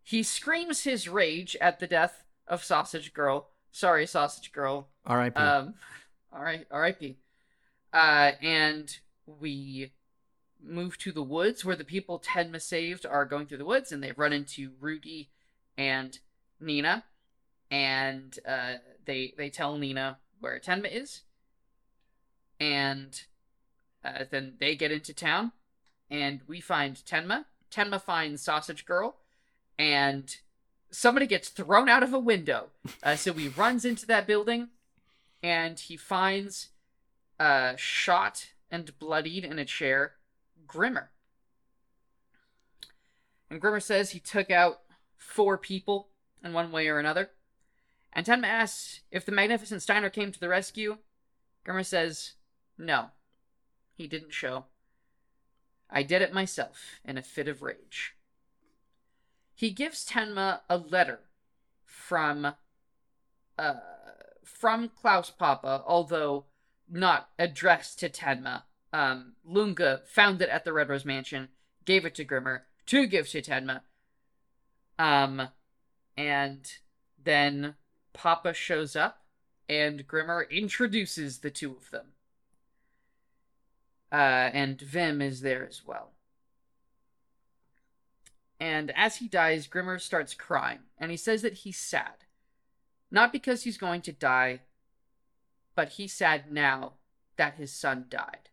He 0.02 0.22
screams 0.22 0.84
his 0.84 1.08
rage 1.08 1.56
at 1.60 1.78
the 1.78 1.86
death 1.86 2.24
of 2.46 2.64
Sausage 2.64 3.12
Girl. 3.12 3.48
Sorry, 3.70 4.06
Sausage 4.06 4.52
Girl. 4.52 4.88
R.I.P. 5.06 5.36
Um, 5.36 5.74
all 6.32 6.42
right, 6.42 6.66
R.I.P. 6.70 7.16
Uh, 7.92 8.32
and 8.42 8.98
we 9.26 9.92
move 10.62 10.98
to 10.98 11.12
the 11.12 11.22
woods 11.22 11.64
where 11.64 11.76
the 11.76 11.84
people 11.84 12.18
Tenma 12.20 12.60
saved 12.60 13.06
are 13.06 13.24
going 13.24 13.46
through 13.46 13.58
the 13.58 13.64
woods, 13.64 13.92
and 13.92 14.02
they 14.02 14.12
run 14.12 14.32
into 14.32 14.72
Rudy 14.80 15.30
and 15.76 16.18
Nina, 16.60 17.04
and 17.70 18.38
uh, 18.46 18.74
they 19.04 19.34
they 19.36 19.50
tell 19.50 19.76
Nina 19.76 20.18
where 20.40 20.58
Tenma 20.58 20.92
is, 20.92 21.22
and 22.58 23.22
uh, 24.04 24.24
then 24.30 24.54
they 24.58 24.74
get 24.74 24.92
into 24.92 25.14
town, 25.14 25.52
and 26.10 26.40
we 26.46 26.60
find 26.60 26.96
Tenma. 26.96 27.44
Tenma 27.70 28.00
finds 28.00 28.42
Sausage 28.42 28.84
Girl, 28.84 29.16
and 29.80 30.36
somebody 30.90 31.26
gets 31.26 31.48
thrown 31.48 31.88
out 31.88 32.02
of 32.02 32.12
a 32.12 32.18
window. 32.18 32.66
Uh, 33.02 33.16
so 33.16 33.32
he 33.32 33.48
runs 33.48 33.86
into 33.86 34.04
that 34.06 34.26
building, 34.26 34.68
and 35.42 35.80
he 35.80 35.96
finds, 35.96 36.68
uh, 37.38 37.72
shot 37.76 38.50
and 38.70 38.98
bloodied 38.98 39.42
in 39.42 39.58
a 39.58 39.64
chair, 39.64 40.12
Grimmer. 40.66 41.12
And 43.48 43.58
Grimmer 43.58 43.80
says 43.80 44.10
he 44.10 44.20
took 44.20 44.50
out 44.50 44.80
four 45.16 45.56
people 45.56 46.08
in 46.44 46.52
one 46.52 46.70
way 46.70 46.86
or 46.88 46.98
another. 46.98 47.30
And 48.12 48.26
Tenma 48.26 48.46
asks 48.46 49.00
if 49.10 49.24
the 49.24 49.32
Magnificent 49.32 49.80
Steiner 49.80 50.10
came 50.10 50.30
to 50.30 50.40
the 50.40 50.48
rescue. 50.48 50.98
Grimmer 51.64 51.84
says, 51.84 52.34
no, 52.76 53.06
he 53.94 54.06
didn't 54.06 54.34
show. 54.34 54.66
I 55.88 56.02
did 56.02 56.20
it 56.20 56.34
myself 56.34 57.00
in 57.02 57.16
a 57.16 57.22
fit 57.22 57.48
of 57.48 57.62
rage. 57.62 58.14
He 59.60 59.72
gives 59.72 60.06
Tenma 60.06 60.60
a 60.70 60.78
letter 60.78 61.20
from 61.84 62.54
uh 63.58 63.74
from 64.42 64.88
Klaus 64.88 65.28
Papa, 65.28 65.84
although 65.86 66.46
not 66.88 67.28
addressed 67.38 67.98
to 67.98 68.08
Tenma. 68.08 68.62
Um, 68.90 69.34
Lunga 69.44 70.00
found 70.06 70.40
it 70.40 70.48
at 70.48 70.64
the 70.64 70.72
Red 70.72 70.88
Rose 70.88 71.04
Mansion, 71.04 71.48
gave 71.84 72.06
it 72.06 72.14
to 72.14 72.24
Grimmer 72.24 72.62
to 72.86 73.06
give 73.06 73.28
to 73.28 73.42
Tenma. 73.42 73.82
Um, 74.98 75.48
and 76.16 76.66
then 77.22 77.74
Papa 78.14 78.54
shows 78.54 78.96
up, 78.96 79.26
and 79.68 80.08
Grimmer 80.08 80.46
introduces 80.50 81.40
the 81.40 81.50
two 81.50 81.76
of 81.76 81.90
them. 81.90 82.06
Uh, 84.10 84.48
and 84.54 84.78
Wim 84.78 85.22
is 85.22 85.42
there 85.42 85.68
as 85.68 85.82
well. 85.86 86.12
And 88.60 88.92
as 88.94 89.16
he 89.16 89.26
dies, 89.26 89.66
Grimmer 89.66 89.98
starts 89.98 90.34
crying, 90.34 90.80
and 90.98 91.10
he 91.10 91.16
says 91.16 91.40
that 91.42 91.54
he's 91.54 91.78
sad. 91.78 92.26
Not 93.10 93.32
because 93.32 93.62
he's 93.62 93.78
going 93.78 94.02
to 94.02 94.12
die, 94.12 94.60
but 95.74 95.90
he's 95.90 96.12
sad 96.12 96.52
now 96.52 96.92
that 97.36 97.54
his 97.54 97.72
son 97.72 98.04
died. 98.10 98.50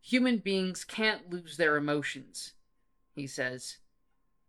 Human 0.00 0.38
beings 0.38 0.84
can't 0.84 1.28
lose 1.28 1.56
their 1.56 1.76
emotions, 1.76 2.52
he 3.12 3.26
says. 3.26 3.78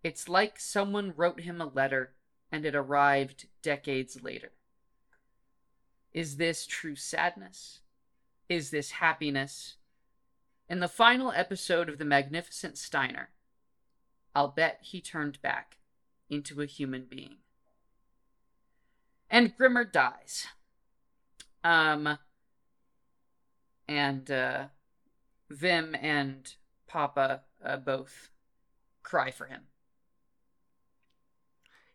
It's 0.03 0.29
like 0.29 0.59
someone 0.59 1.13
wrote 1.15 1.41
him 1.41 1.59
a 1.59 1.65
letter 1.65 2.13
and 2.51 2.63
it 2.63 2.75
arrived 2.75 3.47
decades 3.63 4.21
later. 4.21 4.51
Is 6.13 6.37
this 6.37 6.67
true 6.67 6.95
sadness? 6.95 7.79
Is 8.47 8.69
this 8.69 8.91
happiness? 8.91 9.77
In 10.69 10.79
the 10.79 10.87
final 10.87 11.31
episode 11.31 11.89
of 11.89 11.97
The 11.97 12.05
Magnificent 12.05 12.77
Steiner, 12.77 13.29
I'll 14.37 14.49
bet 14.49 14.77
he 14.83 15.01
turned 15.01 15.41
back 15.41 15.77
into 16.29 16.61
a 16.61 16.67
human 16.67 17.07
being. 17.09 17.37
And 19.31 19.57
Grimmer 19.57 19.83
dies. 19.83 20.45
Um, 21.63 22.19
and 23.87 24.29
uh, 24.29 24.65
Wim 25.51 25.97
and 25.99 26.53
Papa 26.85 27.41
uh, 27.65 27.77
both 27.77 28.29
cry 29.01 29.31
for 29.31 29.45
him. 29.45 29.61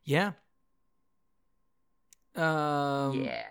Yeah. 0.02 0.32
Um, 2.34 3.22
yeah. 3.22 3.44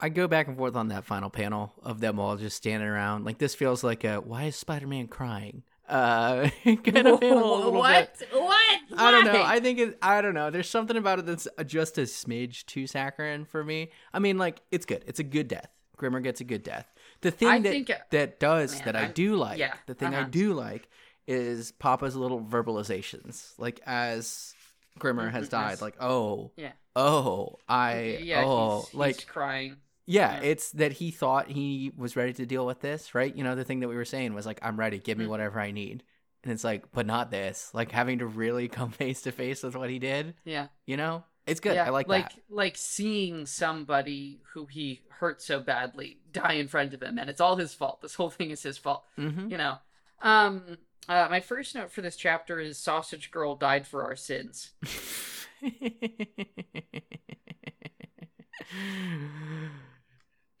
I 0.00 0.08
go 0.08 0.26
back 0.26 0.48
and 0.48 0.56
forth 0.56 0.74
on 0.74 0.88
that 0.88 1.04
final 1.04 1.30
panel 1.30 1.72
of 1.84 2.00
them 2.00 2.18
all 2.18 2.36
just 2.36 2.56
standing 2.56 2.88
around. 2.88 3.24
Like 3.24 3.38
this 3.38 3.54
feels 3.54 3.84
like 3.84 4.02
a 4.02 4.16
why 4.16 4.46
is 4.46 4.56
Spider 4.56 4.88
Man 4.88 5.06
crying? 5.06 5.62
Uh, 5.88 6.48
kind 6.64 7.06
of 7.06 7.20
panel 7.20 7.54
a 7.54 7.56
little 7.56 7.72
what? 7.72 8.18
bit. 8.18 8.28
What? 8.32 8.80
I 8.96 9.10
don't 9.10 9.24
know. 9.26 9.42
I 9.42 9.60
think 9.60 9.78
it. 9.78 9.98
I 10.00 10.20
don't 10.22 10.34
know. 10.34 10.50
There's 10.50 10.68
something 10.70 10.96
about 10.96 11.18
it 11.18 11.26
that's 11.26 11.46
just 11.66 11.98
a 11.98 12.02
smidge 12.02 12.64
too 12.66 12.86
saccharine 12.86 13.44
for 13.44 13.62
me. 13.64 13.90
I 14.12 14.18
mean, 14.18 14.38
like 14.38 14.60
it's 14.70 14.86
good. 14.86 15.04
It's 15.06 15.18
a 15.20 15.24
good 15.24 15.48
death. 15.48 15.68
Grimmer 15.96 16.20
gets 16.20 16.40
a 16.40 16.44
good 16.44 16.62
death. 16.62 16.86
The 17.20 17.30
thing 17.30 17.48
I 17.48 17.58
that 17.60 17.70
think- 17.70 17.90
that 18.10 18.40
does 18.40 18.74
Man, 18.76 18.82
that 18.86 18.96
I, 18.96 19.04
I- 19.04 19.08
do 19.08 19.36
like. 19.36 19.58
yeah, 19.58 19.74
The 19.86 19.94
thing 19.94 20.14
I 20.14 20.20
uh-huh. 20.22 20.28
do 20.30 20.54
like 20.54 20.88
is 21.28 21.72
Papa's 21.72 22.16
little 22.16 22.40
verbalizations. 22.40 23.52
Like 23.58 23.80
as 23.86 24.54
Grimmer 24.98 25.28
has 25.30 25.46
Mhm, 25.48 25.50
died. 25.50 25.80
Like 25.80 25.96
oh 26.00 26.50
Yeah. 26.56 26.72
oh 26.96 27.58
I 27.68 28.18
yeah, 28.22 28.42
oh 28.44 28.78
he's, 28.80 28.86
he's 28.88 28.94
like 28.94 29.26
crying. 29.26 29.76
Yeah, 30.06 30.34
Yeah. 30.34 30.40
it's 30.42 30.70
that 30.72 30.92
he 30.92 31.10
thought 31.10 31.48
he 31.48 31.92
was 31.96 32.16
ready 32.16 32.32
to 32.34 32.46
deal 32.46 32.66
with 32.66 32.80
this, 32.80 33.14
right? 33.14 33.34
You 33.34 33.44
know, 33.44 33.54
the 33.54 33.64
thing 33.64 33.80
that 33.80 33.88
we 33.88 33.96
were 33.96 34.04
saying 34.04 34.34
was 34.34 34.46
like, 34.46 34.58
I'm 34.62 34.78
ready, 34.78 34.98
give 34.98 35.18
me 35.18 35.26
Mhm. 35.26 35.28
whatever 35.28 35.60
I 35.60 35.70
need. 35.70 36.02
And 36.44 36.52
it's 36.52 36.64
like, 36.64 36.90
but 36.92 37.06
not 37.06 37.30
this. 37.30 37.70
Like 37.72 37.92
having 37.92 38.18
to 38.18 38.26
really 38.26 38.68
come 38.78 38.90
face 38.90 39.22
to 39.22 39.32
face 39.32 39.62
with 39.62 39.76
what 39.76 39.90
he 39.90 39.98
did, 39.98 40.34
Yeah. 40.44 40.68
you 40.86 40.96
know? 40.96 41.24
It's 41.46 41.60
good. 41.60 41.74
yeah, 41.74 41.86
I 41.86 41.90
like, 41.90 42.08
like 42.08 42.34
that. 42.34 42.40
like 42.48 42.76
seeing 42.76 43.46
somebody 43.46 44.40
who 44.52 44.66
he 44.66 45.02
hurt 45.08 45.42
so 45.42 45.60
badly 45.60 46.18
die 46.32 46.54
in 46.54 46.68
front 46.68 46.94
of 46.94 47.02
him, 47.02 47.18
and 47.18 47.28
it's 47.28 47.40
all 47.40 47.56
his 47.56 47.74
fault. 47.74 48.00
This 48.00 48.14
whole 48.14 48.30
thing 48.30 48.50
is 48.50 48.62
his 48.62 48.78
fault. 48.78 49.04
hmm 49.16 49.48
You 49.48 49.58
know. 49.58 49.78
Um. 50.20 50.78
Uh, 51.08 51.26
my 51.28 51.40
first 51.40 51.74
note 51.74 51.90
for 51.90 52.00
this 52.00 52.14
chapter 52.14 52.60
is 52.60 52.78
Sausage 52.78 53.32
Girl 53.32 53.56
died 53.56 53.88
for 53.88 54.04
our 54.04 54.14
sins. 54.14 54.70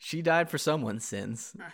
she 0.02 0.20
died 0.22 0.50
for 0.50 0.58
someone's 0.58 1.04
sins. 1.04 1.56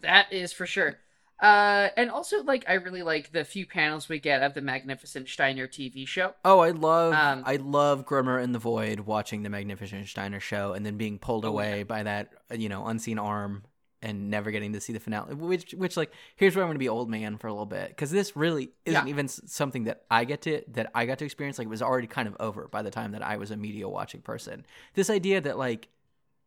That 0.00 0.32
is 0.32 0.54
for 0.54 0.64
sure. 0.66 0.96
Uh, 1.38 1.88
and 1.98 2.10
also 2.10 2.42
like 2.44 2.64
I 2.66 2.74
really 2.74 3.02
like 3.02 3.30
the 3.32 3.44
few 3.44 3.66
panels 3.66 4.08
we 4.08 4.20
get 4.20 4.42
of 4.42 4.54
the 4.54 4.62
Magnificent 4.62 5.28
Steiner 5.28 5.66
TV 5.68 6.08
show. 6.08 6.32
Oh, 6.46 6.60
I 6.60 6.70
love 6.70 7.12
Um, 7.12 7.42
I 7.44 7.56
love 7.56 8.06
Grimmer 8.06 8.38
in 8.38 8.52
the 8.52 8.58
Void 8.58 9.00
watching 9.00 9.42
the 9.42 9.50
Magnificent 9.50 10.08
Steiner 10.08 10.40
show 10.40 10.72
and 10.72 10.86
then 10.86 10.96
being 10.96 11.18
pulled 11.18 11.44
Oh, 11.44 11.48
away 11.48 11.78
yeah. 11.78 11.84
by 11.84 12.04
that 12.04 12.30
you 12.56 12.70
know 12.70 12.86
unseen 12.86 13.18
arm 13.18 13.64
and 14.00 14.30
never 14.30 14.50
getting 14.50 14.72
to 14.72 14.80
see 14.80 14.94
the 14.94 14.98
finale. 15.00 15.34
Which 15.34 15.72
which 15.74 15.94
like 15.98 16.10
here's 16.36 16.56
where 16.56 16.64
I'm 16.64 16.68
going 16.68 16.76
to 16.76 16.78
be 16.78 16.88
old 16.88 17.10
man 17.10 17.36
for 17.36 17.48
a 17.48 17.52
little 17.52 17.66
bit 17.66 17.88
because 17.88 18.10
this 18.10 18.34
really 18.34 18.70
isn't 18.86 19.06
Yeah. 19.06 19.10
even 19.10 19.28
something 19.28 19.84
that 19.84 20.04
I 20.10 20.24
get 20.24 20.40
to 20.42 20.62
that 20.68 20.90
I 20.94 21.04
got 21.04 21.18
to 21.18 21.26
experience. 21.26 21.58
Like 21.58 21.66
it 21.66 21.70
was 21.70 21.82
already 21.82 22.06
kind 22.06 22.28
of 22.28 22.36
over 22.40 22.66
by 22.66 22.80
the 22.80 22.90
time 22.90 23.12
that 23.12 23.22
I 23.22 23.36
was 23.36 23.50
a 23.50 23.58
media 23.58 23.86
watching 23.90 24.22
person. 24.22 24.64
This 24.94 25.10
idea 25.10 25.42
that 25.42 25.58
like 25.58 25.88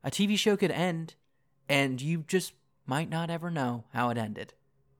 a 0.03 0.09
TV 0.09 0.35
show 0.39 0.57
could 0.57 0.71
end 0.71 1.13
and 1.69 2.01
you 2.01 2.23
just 2.27 2.53
might 2.85 3.09
not 3.09 3.29
ever 3.29 3.49
know 3.51 3.83
how 3.93 4.09
it 4.09 4.17
ended. 4.17 4.53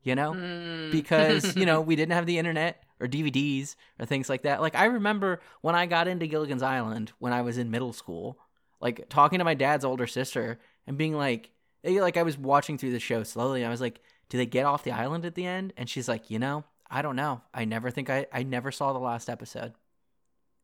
You 0.03 0.13
know 0.15 0.33
Mm. 0.33 0.91
because 0.91 1.55
you 1.55 1.65
know 1.65 1.81
we 1.89 1.95
didn't 1.95 2.13
have 2.13 2.27
the 2.27 2.37
internet 2.37 2.83
or 2.99 3.07
DVDs 3.07 3.75
or 3.99 4.05
things 4.05 4.29
like 4.29 4.43
that. 4.43 4.61
Like 4.61 4.75
I 4.75 4.85
remember 4.85 5.41
when 5.61 5.73
I 5.75 5.85
got 5.87 6.07
into 6.07 6.27
Gilligan's 6.27 6.61
Island 6.61 7.11
when 7.19 7.33
I 7.33 7.41
was 7.41 7.57
in 7.57 7.71
middle 7.71 7.91
school, 7.91 8.37
like 8.79 9.09
talking 9.09 9.39
to 9.39 9.45
my 9.45 9.55
dad's 9.55 9.83
older 9.83 10.05
sister 10.05 10.59
and 10.85 10.95
being 10.97 11.15
like, 11.15 11.49
eh, 11.83 11.99
like 12.01 12.17
I 12.17 12.23
was 12.23 12.37
watching 12.37 12.77
through 12.77 12.91
the 12.91 12.99
show 12.99 13.23
slowly. 13.23 13.65
I 13.65 13.69
was 13.69 13.81
like, 13.81 13.99
do 14.29 14.37
they 14.37 14.45
get 14.45 14.65
off 14.67 14.83
the 14.83 14.91
island 14.91 15.25
at 15.25 15.33
the 15.33 15.45
end? 15.47 15.73
And 15.75 15.89
she's 15.89 16.07
like, 16.07 16.29
you 16.29 16.37
know, 16.37 16.63
I 16.89 17.01
don't 17.01 17.15
know. 17.15 17.41
I 17.51 17.65
never 17.65 17.89
think 17.89 18.09
I 18.11 18.27
I 18.31 18.43
never 18.43 18.71
saw 18.71 18.93
the 18.93 18.99
last 18.99 19.27
episode. 19.27 19.73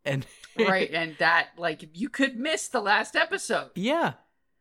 And 0.06 0.26
right, 0.58 0.92
and 0.94 1.16
that 1.18 1.50
like 1.58 1.90
you 1.94 2.10
could 2.10 2.36
miss 2.38 2.68
the 2.68 2.80
last 2.82 3.16
episode. 3.16 3.72
yeah, 3.76 4.14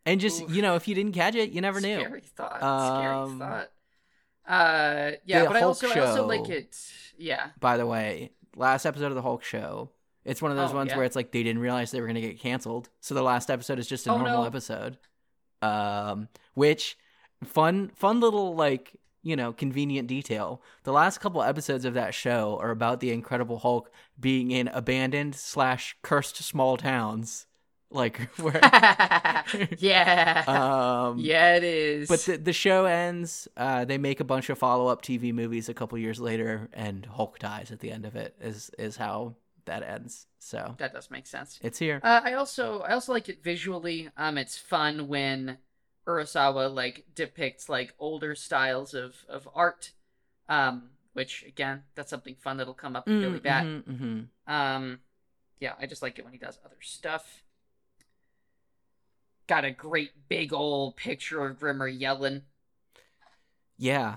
and 0.07 0.21
just 0.21 0.43
Oof. 0.43 0.55
you 0.55 0.63
know 0.63 0.75
if 0.77 0.87
you 0.89 0.95
didn't 0.95 1.13
catch 1.13 1.35
it, 1.35 1.51
you 1.51 1.61
never 1.61 1.81
knew. 1.81 2.01
Scary 2.01 2.21
thought. 2.21 2.63
Um, 2.63 3.39
scary 3.39 3.39
thought. 3.39 3.71
Uh, 4.47 5.11
yeah, 5.25 5.45
but 5.47 5.57
I 5.57 5.63
also 5.63 5.89
I 5.91 6.01
also 6.01 6.27
like 6.27 6.49
it. 6.49 6.77
Yeah, 7.19 7.49
by 7.61 7.77
the 7.77 7.87
way, 7.87 8.33
last 8.57 8.87
episode 8.87 9.07
of 9.07 9.15
the 9.15 9.23
Hulk 9.23 9.45
show. 9.45 9.91
It's 10.25 10.43
one 10.43 10.51
of 10.51 10.57
those 10.57 10.73
Oh, 10.73 10.77
ones 10.77 10.91
yeah. 10.91 10.97
where 10.97 11.07
it's 11.07 11.17
like 11.17 11.33
they 11.33 11.43
didn't 11.43 11.63
realize 11.63 11.91
they 11.91 12.01
were 12.01 12.07
going 12.07 12.15
to 12.17 12.21
get 12.21 12.39
canceled, 12.41 12.89
so 13.01 13.15
the 13.15 13.23
last 13.23 13.51
episode 13.51 13.79
is 13.79 13.87
just 13.87 14.07
a 14.07 14.11
Oh, 14.13 14.19
normal 14.19 14.43
no. 14.43 14.47
episode. 14.47 14.99
Um, 15.63 16.29
which 16.55 16.97
fun, 17.45 17.91
fun 17.95 18.21
little 18.21 18.55
like 18.55 18.97
you 19.23 19.37
know 19.37 19.53
convenient 19.53 20.09
detail. 20.09 20.63
The 20.85 20.93
last 20.93 21.19
couple 21.19 21.43
episodes 21.43 21.85
of 21.85 21.95
that 21.95 22.15
show 22.15 22.59
are 22.61 22.71
about 22.71 23.01
the 23.01 23.13
Incredible 23.13 23.59
Hulk 23.59 23.91
being 24.19 24.51
in 24.51 24.69
abandoned 24.69 25.35
slash 25.37 25.97
cursed 26.03 26.37
small 26.37 26.77
towns, 26.77 27.47
like 27.91 28.19
where. 28.39 28.61
yeah, 29.79 30.45
um, 30.47 31.19
yeah, 31.19 31.57
it 31.57 31.65
is. 31.65 32.09
But 32.09 32.21
the, 32.21 32.37
the 32.37 32.53
show 32.53 32.85
ends. 32.85 33.49
Uh, 33.57 33.85
they 33.85 33.99
make 33.99 34.21
a 34.21 34.25
bunch 34.25 34.51
of 34.51 34.59
follow 34.59 34.87
up 34.89 35.03
TV 35.03 35.33
movies 35.33 35.69
a 35.69 35.75
couple 35.75 35.99
years 35.99 36.21
later, 36.21 36.69
and 36.73 37.05
Hulk 37.07 37.39
dies 37.39 37.71
at 37.71 37.81
the 37.81 37.91
end 37.91 38.07
of 38.07 38.17
it. 38.17 38.37
Is 38.41 38.71
is 38.79 38.97
how 38.97 39.35
that 39.67 39.83
ends. 39.83 40.27
So 40.39 40.75
that 40.79 40.93
does 40.93 41.11
make 41.11 41.27
sense. 41.27 41.59
it's 41.63 41.79
here. 41.79 42.01
Uh, 42.03 42.21
I 42.25 42.35
also 42.35 42.81
I 42.81 42.93
also 42.93 43.13
like 43.13 43.29
it 43.29 43.43
visually. 43.43 44.11
Um, 44.17 44.39
it's 44.39 44.57
fun 44.57 45.09
when 45.09 45.59
Urasawa 46.07 46.73
like 46.75 47.05
depicts 47.15 47.69
like 47.69 47.95
older 47.99 48.35
styles 48.35 48.95
of 48.95 49.25
of 49.29 49.49
art. 49.55 49.93
Um, 50.49 50.91
which 51.13 51.45
again, 51.47 51.83
that's 51.95 52.11
something 52.11 52.37
fun 52.37 52.57
that'll 52.57 52.75
come 52.75 52.97
up 52.97 53.09
in 53.09 53.21
Billy 53.21 53.41
Bat. 53.41 53.65
Mhm, 53.65 53.83
mhm. 54.47 54.53
Um, 54.53 55.01
yeah, 55.59 55.75
I 55.79 55.87
just 55.87 56.03
like 56.03 56.19
it 56.19 56.25
when 56.25 56.33
he 56.33 56.39
does 56.39 56.59
other 56.65 56.77
stuff. 56.81 57.43
Got 59.51 59.65
a 59.65 59.71
great 59.73 60.13
big 60.29 60.53
old 60.53 60.97
picture 60.97 61.45
of 61.45 61.59
Grimmer 61.59 61.89
yelling. 61.89 62.43
Yeah. 63.77 64.17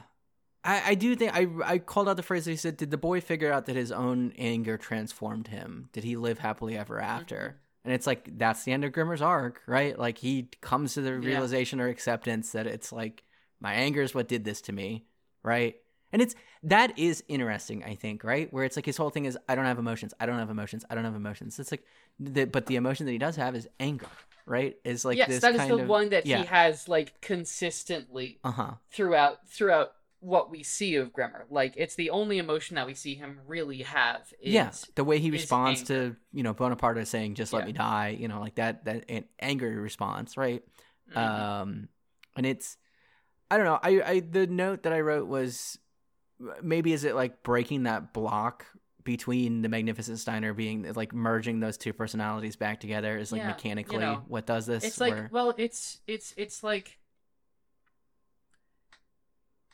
I, 0.64 0.92
I 0.92 0.96
do 0.96 1.16
think 1.16 1.36
I 1.36 1.48
I 1.66 1.78
called 1.80 2.08
out 2.08 2.16
the 2.18 2.24
phrase 2.24 2.46
that 2.46 2.52
he 2.52 2.58
said, 2.58 2.78
Did 2.78 2.92
the 2.92 2.98
boy 2.98 3.20
figure 3.20 3.52
out 3.52 3.66
that 3.66 3.76
his 3.76 3.92
own 3.92 4.32
anger 4.38 4.78
transformed 4.78 5.48
him? 5.50 5.90
Did 5.92 6.04
he 6.06 6.16
live 6.16 6.40
happily 6.40 6.78
ever 6.78 7.02
after? 7.02 7.36
Mm-hmm. 7.36 7.58
And 7.86 7.94
it's 7.94 8.08
like 8.08 8.38
that's 8.38 8.64
the 8.64 8.72
end 8.72 8.86
of 8.86 8.94
Grimmer's 8.94 9.22
arc, 9.22 9.62
right? 9.68 9.98
Like 10.00 10.20
he 10.20 10.50
comes 10.62 10.94
to 10.94 11.02
the 11.02 11.12
Yeah. 11.12 11.28
realization 11.34 11.82
or 11.82 11.88
acceptance 11.90 12.52
that 12.54 12.68
it's 12.68 12.94
like 12.94 13.24
my 13.60 13.74
anger 13.74 14.02
is 14.02 14.14
what 14.16 14.28
did 14.30 14.46
this 14.46 14.62
to 14.62 14.72
me, 14.72 15.06
right? 15.42 15.76
And 16.14 16.22
it's 16.22 16.36
that 16.62 16.98
is 16.98 17.24
interesting, 17.28 17.84
I 17.84 17.96
think, 17.96 18.24
right? 18.24 18.54
Where 18.54 18.64
it's 18.64 18.76
like 18.78 18.86
his 18.86 18.98
whole 18.98 19.10
thing 19.10 19.26
is 19.26 19.38
I 19.50 19.56
don't 19.56 19.66
have 19.66 19.80
emotions, 19.80 20.14
I 20.20 20.28
don't 20.28 20.38
have 20.40 20.52
emotions, 20.52 20.86
I 20.90 20.96
don't 20.96 21.04
have 21.04 21.16
emotions. 21.16 21.60
It's 21.60 21.72
like, 21.72 21.84
the, 22.20 22.46
but 22.46 22.68
the 22.68 22.76
emotion 22.76 23.06
that 23.08 23.12
he 23.12 23.18
does 23.18 23.36
have 23.36 23.56
is 23.56 23.68
anger, 23.80 24.08
right? 24.46 24.76
Is 24.84 25.06
like 25.06 25.18
yes, 25.18 25.42
that 25.42 25.56
is 25.56 25.68
the 25.68 25.78
of, 25.78 25.88
one 25.88 26.10
that 26.10 26.26
yeah. 26.26 26.40
he 26.40 26.46
has 26.46 26.88
like 26.88 27.20
consistently 27.22 28.40
uh 28.44 28.52
huh, 28.52 28.72
throughout 28.92 29.48
throughout 29.48 29.94
what 30.20 30.50
we 30.50 30.64
see 30.64 30.96
of 30.96 31.12
Grimmer. 31.12 31.46
Like 31.50 31.74
it's 31.76 31.96
the 31.96 32.10
only 32.10 32.38
emotion 32.38 32.76
that 32.76 32.88
we 32.88 32.94
see 32.94 33.16
him 33.16 33.40
really 33.46 33.82
have. 33.84 34.34
Is, 34.42 34.54
yeah, 34.54 34.72
the 34.96 35.04
way 35.04 35.20
he 35.20 35.32
responds 35.32 35.82
anger. 35.82 36.12
to 36.12 36.16
you 36.32 36.44
know 36.44 36.54
Bonaparte 36.54 36.98
is 37.00 37.10
saying 37.10 37.36
"just 37.36 37.54
let 37.54 37.62
Yeah. 37.62 37.66
me 37.68 37.72
die," 37.74 38.18
you 38.20 38.28
know, 38.28 38.40
like 38.40 38.56
that 38.56 38.86
that 38.86 39.06
an 39.10 39.26
angry 39.40 39.76
response, 39.76 40.38
right? 40.38 40.64
Mhm. 41.14 41.18
Um, 41.18 41.90
and 42.36 42.46
it's 42.46 42.78
I 43.52 43.58
don't 43.58 43.66
know. 43.66 43.80
I 43.82 44.02
I 44.02 44.20
the 44.22 44.48
note 44.48 44.84
that 44.84 44.94
I 44.94 45.02
wrote 45.02 45.28
was 45.28 45.78
maybe 46.62 46.94
is 46.94 47.04
it 47.04 47.16
like 47.16 47.44
breaking 47.44 47.84
that 47.84 48.14
block 48.14 48.66
between 49.04 49.62
the 49.62 49.70
Magnificent 49.70 50.20
Steiner 50.20 50.54
being 50.54 50.92
like 50.94 51.14
merging 51.14 51.60
those 51.60 51.78
two 51.78 51.94
personalities 51.94 52.56
back 52.56 52.80
together 52.80 53.18
is 53.18 53.32
like 53.32 53.40
Yeah, 53.40 53.48
you 53.48 53.54
mechanically 53.54 54.00
know, 54.00 54.24
what 54.28 54.46
does 54.46 54.66
this? 54.66 54.84
it's 54.84 55.00
like 55.00 55.32
well 55.32 55.54
it's 55.58 56.00
it's 56.08 56.34
it's 56.38 56.64
like 56.64 56.98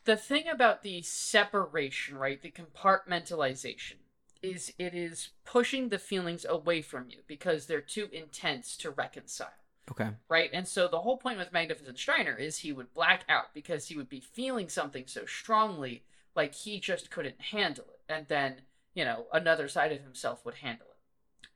the 0.06 0.15
thing 0.15 0.47
about 0.47 0.81
the 0.84 1.01
separation 1.01 2.18
right 2.18 2.41
the 2.41 2.51
compartmentalization 2.51 3.95
is 4.41 4.73
it 4.80 4.93
is 4.93 5.30
pushing 5.45 5.89
the 5.89 5.99
feelings 5.99 6.45
away 6.47 6.81
from 6.81 7.07
you 7.10 7.18
because 7.27 7.65
they're 7.65 7.81
too 7.81 8.07
intense 8.14 8.77
to 8.77 8.89
reconcile. 8.89 9.49
Okay, 9.91 10.10
right? 10.30 10.49
And 10.53 10.68
so 10.68 10.88
the 10.88 11.01
whole 11.01 11.18
point 11.18 11.39
with 11.39 11.51
magnificent 11.51 11.97
steiner 11.97 12.35
is 12.35 12.60
he 12.60 12.72
would 12.72 12.93
black 12.93 13.26
out 13.27 13.53
because 13.53 13.88
he 13.88 13.97
would 13.97 14.07
be 14.07 14.19
feeling 14.19 14.69
something 14.69 15.06
so 15.07 15.26
strongly 15.26 16.03
like 16.35 16.53
he 16.53 16.80
just 16.80 17.10
couldn't 17.11 17.41
handle 17.51 17.85
it. 17.89 17.99
And 18.07 18.27
then 18.27 18.61
you 18.99 19.05
know 19.05 19.27
another 19.31 19.69
side 19.69 19.93
of 19.93 20.01
himself 20.01 20.43
would 20.43 20.55
handle 20.55 20.88
it. 20.88 21.47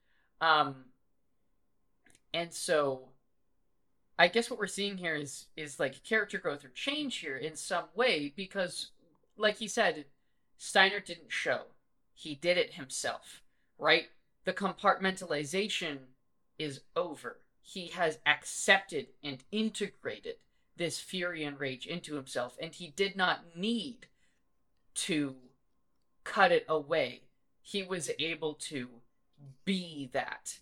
Um 0.45 0.85
and 2.33 2.53
so 2.53 3.09
i 4.17 4.29
guess 4.29 4.49
what 4.49 4.57
we're 4.57 4.65
seeing 4.65 4.95
here 4.95 5.15
is 5.15 5.47
is 5.57 5.77
like 5.77 6.05
character 6.05 6.37
growth 6.37 6.63
or 6.63 6.69
change 6.69 7.17
here 7.17 7.35
in 7.35 7.57
some 7.57 7.83
way 7.95 8.31
because 8.37 8.91
like 9.35 9.57
he 9.57 9.67
said 9.67 10.05
steiner 10.57 11.01
didn't 11.01 11.33
show. 11.33 11.63
He 12.13 12.33
did 12.33 12.57
it 12.57 12.75
himself 12.75 13.41
right? 13.77 14.05
The 14.45 14.53
compartmentalization 14.53 15.97
is 16.57 16.79
over. 16.95 17.39
He 17.61 17.87
has 17.87 18.19
accepted 18.25 19.07
and 19.21 19.43
integrated 19.51 20.35
this 20.77 20.97
fury 20.99 21.43
and 21.43 21.59
rage 21.59 21.85
into 21.85 22.15
himself 22.15 22.55
and 22.61 22.73
he 22.73 22.93
did 22.95 23.17
not 23.17 23.57
need 23.57 24.07
to 24.95 25.35
cut 26.23 26.53
it 26.53 26.65
away 26.69 27.23
he 27.63 27.81
was 27.81 28.11
able 28.19 28.53
to 28.53 28.89
be 29.65 30.09
that 30.13 30.59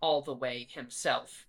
all 0.00 0.20
the 0.20 0.34
way 0.34 0.68
himself 0.70 1.46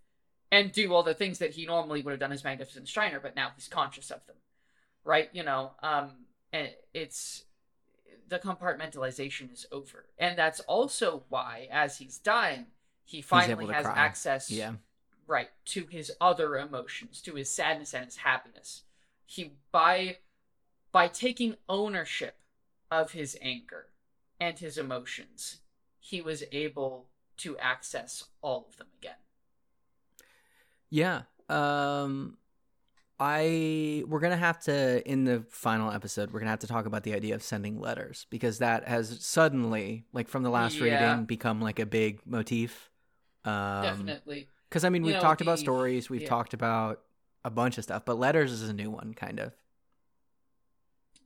and 0.51 0.71
do 0.71 0.93
all 0.93 1.03
the 1.03 1.13
things 1.13 1.37
that 1.39 1.51
he 1.51 1.65
normally 1.65 2.01
would 2.01 2.11
have 2.11 2.19
done 2.19 2.31
as 2.31 2.43
Magnificent 2.43 2.87
Steiner, 2.87 3.19
but 3.19 3.35
now 3.35 3.51
he's 3.53 3.67
conscious 3.67 4.09
of 4.09 4.25
them. 4.25 4.37
Right? 5.03 5.29
You 5.33 5.43
know, 5.43 5.73
um 5.83 6.11
and 6.53 6.69
it's 6.93 7.43
the 8.27 8.39
compartmentalization 8.39 9.53
is 9.53 9.67
over. 9.71 10.05
And 10.17 10.37
that's 10.37 10.61
also 10.61 11.23
why 11.29 11.67
as 11.71 11.97
he's 11.97 12.17
dying, 12.17 12.67
he 13.03 13.21
finally 13.21 13.67
has 13.67 13.85
cry. 13.85 13.97
access 13.97 14.49
yeah, 14.49 14.73
right 15.27 15.49
to 15.65 15.85
his 15.87 16.11
other 16.21 16.57
emotions, 16.57 17.21
to 17.23 17.35
his 17.35 17.49
sadness 17.49 17.93
and 17.93 18.05
his 18.05 18.17
happiness. 18.17 18.83
He 19.25 19.51
by 19.73 20.17
by 20.93 21.09
taking 21.09 21.57
ownership 21.67 22.37
of 22.89 23.11
his 23.11 23.37
anger 23.41 23.87
and 24.39 24.59
his 24.59 24.77
emotions, 24.77 25.61
he 25.99 26.21
was 26.21 26.43
able 26.51 27.07
to 27.37 27.57
access 27.57 28.23
all 28.41 28.65
of 28.69 28.77
them 28.77 28.87
again. 28.99 29.15
Yeah. 30.89 31.23
Um 31.49 32.37
I 33.17 34.03
we're 34.07 34.19
going 34.19 34.31
to 34.31 34.37
have 34.37 34.59
to 34.63 35.01
in 35.09 35.23
the 35.23 35.45
final 35.49 35.89
episode 35.89 36.31
we're 36.31 36.39
going 36.39 36.47
to 36.47 36.51
have 36.51 36.59
to 36.59 36.67
talk 36.67 36.85
about 36.85 37.03
the 37.03 37.13
idea 37.13 37.33
of 37.33 37.41
sending 37.43 37.79
letters 37.79 38.27
because 38.29 38.57
that 38.59 38.87
has 38.89 39.23
suddenly 39.25 40.03
like 40.11 40.27
from 40.27 40.43
the 40.43 40.49
last 40.49 40.75
Yeah. 40.77 40.83
reading 41.13 41.25
become 41.25 41.61
like 41.61 41.79
a 41.79 41.85
big 41.85 42.19
motif. 42.25 42.89
Um 43.45 43.83
Definitely. 43.83 44.49
cuz 44.69 44.83
I 44.83 44.89
mean 44.89 45.03
You 45.03 45.07
we've 45.07 45.15
know, 45.15 45.21
talked 45.21 45.41
about 45.41 45.59
stories, 45.59 46.09
we've 46.09 46.23
yeah. 46.23 46.29
talked 46.29 46.53
about 46.53 47.01
a 47.45 47.49
bunch 47.49 47.77
of 47.77 47.83
stuff, 47.85 48.03
but 48.05 48.17
letters 48.17 48.51
is 48.51 48.67
a 48.67 48.73
new 48.73 48.89
one 48.91 49.13
kind 49.13 49.39
of. 49.39 49.53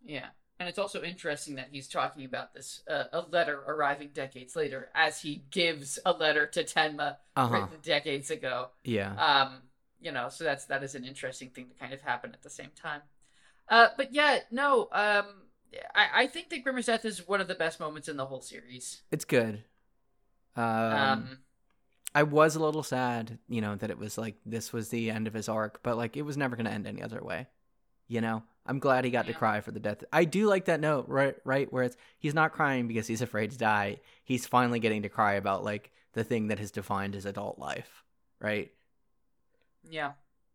Yeah. 0.03 0.29
And 0.59 0.67
it's 0.67 0.77
also 0.79 1.01
interesting 1.03 1.55
that 1.55 1.69
he's 1.71 1.87
talking 1.87 2.25
about 2.25 2.53
this 2.53 2.81
uh, 2.89 3.05
a 3.13 3.21
letter 3.21 3.59
arriving 3.67 4.09
decades 4.13 4.55
later 4.55 4.89
as 4.93 5.21
he 5.21 5.43
gives 5.51 5.97
a 6.05 6.11
letter 6.11 6.45
to 6.47 6.63
Tenma 6.63 7.17
Uh-huh. 7.35 7.53
written 7.53 7.77
decades 7.81 8.29
ago. 8.31 8.67
Yeah. 8.83 9.13
um 9.15 9.61
you 10.01 10.11
know 10.13 10.29
so 10.29 10.43
that's 10.45 10.65
that 10.65 10.81
is 10.83 10.95
an 10.95 11.03
interesting 11.03 11.49
thing 11.49 11.67
to 11.67 11.73
kind 11.75 11.93
of 11.93 11.99
happen 12.01 12.31
at 12.33 12.41
the 12.41 12.49
same 12.49 12.69
time 12.73 13.01
uh 13.67 13.87
but 13.97 14.13
yeah 14.13 14.39
no 14.49 14.83
um 14.93 15.25
i 15.93 16.07
i 16.23 16.27
think 16.27 16.49
that 16.49 16.63
grimmer's 16.63 16.85
death 16.85 17.03
is 17.03 17.27
one 17.27 17.41
of 17.41 17.49
the 17.49 17.55
best 17.55 17.81
moments 17.81 18.07
in 18.07 18.15
the 18.15 18.25
whole 18.25 18.39
series 18.41 19.01
It's 19.11 19.25
good. 19.25 19.61
Um, 20.55 20.65
um, 20.65 21.37
I 22.15 22.23
was 22.23 22.55
a 22.55 22.59
little 22.63 22.81
sad, 22.83 23.37
you 23.49 23.59
know, 23.61 23.75
that 23.75 23.89
it 23.89 23.97
was 23.97 24.17
like 24.17 24.35
this 24.45 24.71
was 24.73 24.87
the 24.89 25.11
end 25.11 25.27
of 25.27 25.33
his 25.33 25.47
arc, 25.49 25.83
but 25.83 25.95
like 25.97 26.17
it 26.17 26.23
was 26.23 26.37
never 26.37 26.55
going 26.55 26.65
to 26.65 26.71
end 26.71 26.87
any 26.87 27.01
other 27.03 27.21
way. 27.23 27.47
You 28.07 28.21
know, 28.21 28.43
I'm 28.69 28.79
glad 28.79 29.05
he 29.05 29.11
got 29.11 29.27
to 29.27 29.33
cry 29.33 29.61
for 29.61 29.71
the 29.71 29.79
death. 29.79 30.03
I 30.13 30.25
do 30.25 30.47
like 30.47 30.65
that 30.65 30.79
note, 30.79 31.07
right? 31.09 31.35
Right, 31.43 31.71
where 31.73 31.83
it's 31.83 31.97
he's 32.19 32.33
not 32.35 32.53
crying 32.53 32.87
because 32.87 33.07
he's 33.07 33.21
afraid 33.21 33.51
to 33.51 33.57
die. 33.57 33.99
He's 34.23 34.47
finally 34.47 34.79
getting 34.79 35.01
to 35.03 35.09
cry 35.09 35.33
about 35.33 35.63
like 35.63 35.91
the 36.13 36.23
thing 36.23 36.47
that 36.49 36.59
has 36.59 36.71
defined 36.71 37.15
his 37.15 37.25
adult 37.25 37.59
life, 37.59 38.03
right? 38.39 38.71
yeah 39.89 40.11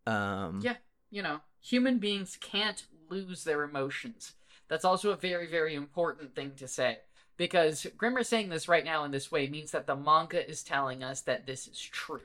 Um, 0.07 0.61
Yeah. 0.63 0.77
you 1.11 1.23
know 1.23 1.41
human 1.61 1.99
beings 1.99 2.37
can't 2.41 2.85
lose 3.11 3.45
their 3.45 3.63
emotions 3.65 4.35
that's 4.69 4.85
also 4.85 5.11
a 5.11 5.17
very 5.17 5.47
very 5.51 5.75
important 5.75 6.35
thing 6.35 6.53
to 6.57 6.69
say 6.69 6.99
because 7.37 7.87
grimmer 7.97 8.23
saying 8.23 8.49
this 8.49 8.69
right 8.69 8.85
now 8.85 9.05
in 9.05 9.11
this 9.11 9.31
way 9.33 9.49
means 9.49 9.71
that 9.73 9.87
the 9.87 9.97
manga 9.97 10.49
is 10.49 10.63
telling 10.63 11.03
us 11.03 11.23
that 11.23 11.47
this 11.47 11.67
is 11.67 11.81
true 11.81 12.21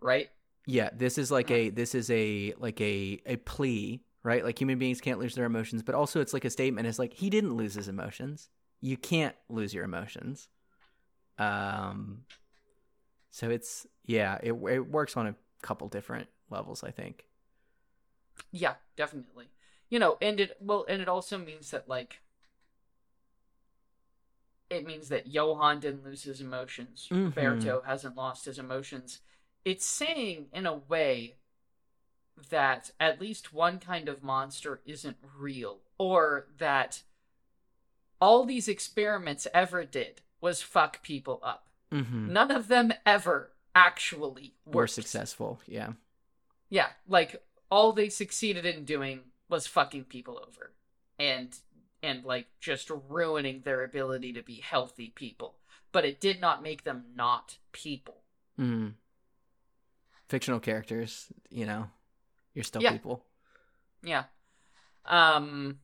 right 0.00 0.30
Yeah, 0.66 0.90
this 0.94 1.18
is 1.18 1.30
like 1.30 1.50
a 1.50 1.68
this 1.70 1.94
is 1.94 2.10
a 2.10 2.54
like 2.58 2.80
a 2.80 3.20
a 3.26 3.36
plea, 3.36 4.02
right? 4.24 4.42
Like 4.42 4.60
human 4.60 4.78
beings 4.78 5.00
can't 5.00 5.20
lose 5.20 5.36
their 5.36 5.44
emotions, 5.44 5.82
but 5.82 5.94
also 5.94 6.20
it's 6.20 6.32
like 6.32 6.44
a 6.44 6.50
statement. 6.50 6.88
It's 6.88 6.98
like 6.98 7.12
he 7.12 7.30
didn't 7.30 7.54
lose 7.54 7.74
his 7.74 7.86
emotions. 7.86 8.48
You 8.80 8.96
can't 8.96 9.36
lose 9.48 9.72
your 9.72 9.84
emotions. 9.84 10.48
Um, 11.38 12.22
so 13.30 13.50
it's 13.50 13.86
yeah, 14.04 14.38
it 14.42 14.52
it 14.52 14.80
works 14.80 15.16
on 15.16 15.26
a 15.28 15.34
couple 15.62 15.88
different 15.88 16.28
levels, 16.50 16.82
I 16.82 16.90
think. 16.90 17.26
Yeah, 18.50 18.74
definitely. 18.96 19.46
You 19.90 19.98
know, 19.98 20.16
and 20.20 20.40
it 20.40 20.56
well, 20.60 20.84
and 20.88 21.00
it 21.00 21.08
also 21.08 21.38
means 21.38 21.70
that 21.70 21.88
like 21.88 22.20
it 24.70 24.86
means 24.86 25.08
that 25.08 25.26
Johan 25.26 25.80
didn't 25.80 26.04
lose 26.04 26.22
his 26.24 26.40
emotions. 26.40 27.08
Mhm. 27.10 27.26
Roberto 27.26 27.82
hasn't 27.84 28.16
lost 28.16 28.46
his 28.46 28.58
emotions. 28.58 29.20
It's 29.64 29.86
saying 29.86 30.46
in 30.52 30.66
a 30.66 30.74
way 30.74 31.36
that 32.50 32.90
at 32.98 33.20
least 33.20 33.52
one 33.52 33.78
kind 33.78 34.08
of 34.08 34.22
monster 34.22 34.80
isn't 34.86 35.16
real, 35.38 35.78
or 35.98 36.46
that 36.58 37.02
all 38.20 38.44
these 38.44 38.68
experiments 38.68 39.46
ever 39.52 39.84
did 39.84 40.20
was 40.40 40.62
fuck 40.62 41.02
people 41.02 41.40
up. 41.42 41.68
Mm-hmm. 41.92 42.32
None 42.32 42.50
of 42.50 42.68
them 42.68 42.92
ever 43.06 43.52
actually 43.74 44.54
Were 44.66 44.86
successful, 44.86 45.60
yeah. 45.66 45.92
Yeah, 46.70 46.88
like 47.08 47.42
all 47.70 47.92
they 47.92 48.08
succeeded 48.08 48.64
in 48.66 48.84
doing 48.84 49.20
was 49.48 49.66
fucking 49.66 50.04
people 50.04 50.40
over 50.46 50.72
and 51.18 51.56
and 52.02 52.24
like 52.24 52.46
just 52.60 52.90
ruining 53.08 53.62
their 53.62 53.82
ability 53.82 54.32
to 54.34 54.42
be 54.42 54.56
healthy 54.56 55.12
people. 55.14 55.54
But 55.92 56.04
it 56.04 56.20
did 56.20 56.40
not 56.40 56.62
make 56.62 56.84
them 56.84 57.04
not 57.14 57.58
people. 57.72 58.22
Mm. 58.60 58.94
Fictional 60.28 60.60
characters, 60.60 61.28
you 61.50 61.66
know, 61.66 61.88
you're 62.54 62.64
still 62.64 62.82
Yeah. 62.82 62.92
people. 62.92 63.24
Yeah. 64.02 64.24
Um 65.06 65.80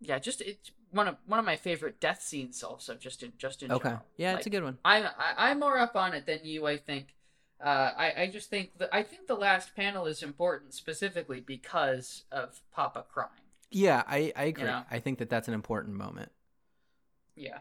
yeah, 0.00 0.18
just 0.18 0.40
it's 0.42 0.70
one 0.90 1.08
of 1.08 1.16
one 1.26 1.38
of 1.38 1.44
my 1.44 1.56
favorite 1.56 2.00
death 2.00 2.22
scenes 2.22 2.62
also 2.62 2.94
just 2.94 3.22
in 3.22 3.32
just 3.38 3.62
in 3.62 3.72
Okay, 3.72 3.88
general. 3.88 4.04
yeah, 4.16 4.30
Like, 4.30 4.38
it's 4.38 4.46
a 4.46 4.50
good 4.50 4.62
one. 4.64 4.78
I'm 4.84 5.04
I, 5.06 5.50
I'm 5.50 5.60
more 5.60 5.78
up 5.78 5.96
on 5.96 6.14
it 6.14 6.26
than 6.26 6.40
you, 6.44 6.66
I 6.66 6.76
think. 6.76 7.14
Uh, 7.64 7.92
I 7.96 8.22
I 8.22 8.30
just 8.30 8.50
think 8.50 8.78
that 8.78 8.90
I 8.92 9.02
think 9.02 9.26
the 9.26 9.34
last 9.36 9.74
panel 9.74 10.06
is 10.06 10.22
important 10.22 10.74
specifically 10.74 11.40
because 11.40 12.24
of 12.30 12.60
Papa 12.72 13.04
crying. 13.08 13.30
Yeah, 13.70 14.02
I 14.06 14.32
I 14.36 14.44
agree. 14.44 14.64
know? 14.64 14.82
I 14.90 14.98
think 15.00 15.18
that 15.18 15.30
that's 15.30 15.48
an 15.48 15.54
important 15.54 15.96
moment. 15.96 16.30
Yeah. 17.34 17.58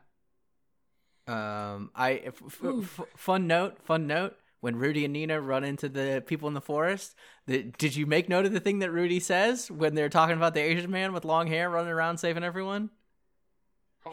Um, 1.26 1.92
I 1.96 2.16
f- 2.26 2.42
f- 2.64 3.00
fun 3.16 3.48
note, 3.48 3.80
fun 3.84 4.08
note. 4.08 4.38
When 4.64 4.78
Rudy 4.78 5.04
and 5.04 5.12
Nina 5.12 5.42
run 5.42 5.66
into 5.66 5.90
the 5.90 6.24
people 6.26 6.48
in 6.48 6.54
the 6.54 6.62
forest, 6.62 7.16
the, 7.48 7.64
did 7.78 7.98
you 7.98 8.06
make 8.06 8.30
note 8.30 8.46
of 8.46 8.54
the 8.54 8.62
thing 8.62 8.80
that 8.80 8.92
Rudy 8.92 9.20
says 9.20 9.70
when 9.70 9.94
they're 9.94 10.08
talking 10.08 10.38
about 10.38 10.54
the 10.54 10.62
Asian 10.62 10.90
man 10.90 11.12
with 11.12 11.26
long 11.26 11.48
hair 11.48 11.70
running 11.70 11.92
around 11.92 12.20
saving 12.20 12.46
everyone? 12.46 12.90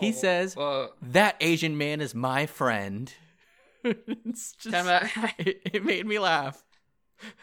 He 0.01 0.09
Oh, 0.09 0.13
says, 0.13 0.57
uh, 0.57 0.89
"That 1.03 1.37
Asian 1.41 1.79
man 1.79 2.01
is 2.01 2.17
my 2.17 2.47
friend." 2.47 3.15
it's 3.85 4.55
just, 4.55 4.75
it, 5.39 5.61
it 5.73 5.85
made 5.85 6.05
me 6.05 6.19
laugh. 6.19 6.65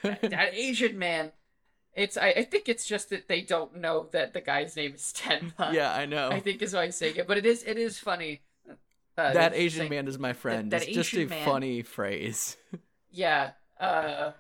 that 0.02 0.50
Asian 0.54 1.00
man. 1.00 1.32
It's 1.94 2.18
I, 2.18 2.28
I 2.32 2.44
think 2.44 2.68
it's 2.68 2.86
just 2.86 3.10
that 3.12 3.30
they 3.30 3.40
don't 3.42 3.78
know 3.78 4.10
that 4.12 4.34
the 4.34 4.42
guy's 4.42 4.76
name 4.76 4.96
is 4.96 5.14
Tenma. 5.18 5.72
yeah, 5.74 5.96
I 5.96 6.06
know. 6.08 6.28
I 6.30 6.42
think 6.42 6.62
is 6.62 6.74
why 6.74 6.88
he's 6.88 6.98
saying 6.98 7.16
it, 7.16 7.26
but 7.26 7.38
it 7.38 7.46
is 7.46 7.64
it 7.64 7.78
is 7.78 8.00
funny. 8.00 8.42
Uh, 9.18 9.32
that 9.34 9.54
Asian 9.56 9.80
saying- 9.84 9.90
man 9.92 10.08
is 10.10 10.20
my 10.20 10.34
friend. 10.34 10.72
that 10.72 10.84
it's 10.84 10.92
just 10.94 11.14
a 11.14 11.26
man- 11.26 11.46
funny 11.46 11.84
phrase. 11.84 12.58
Yeah. 13.12 13.52
Uh, 13.80 14.32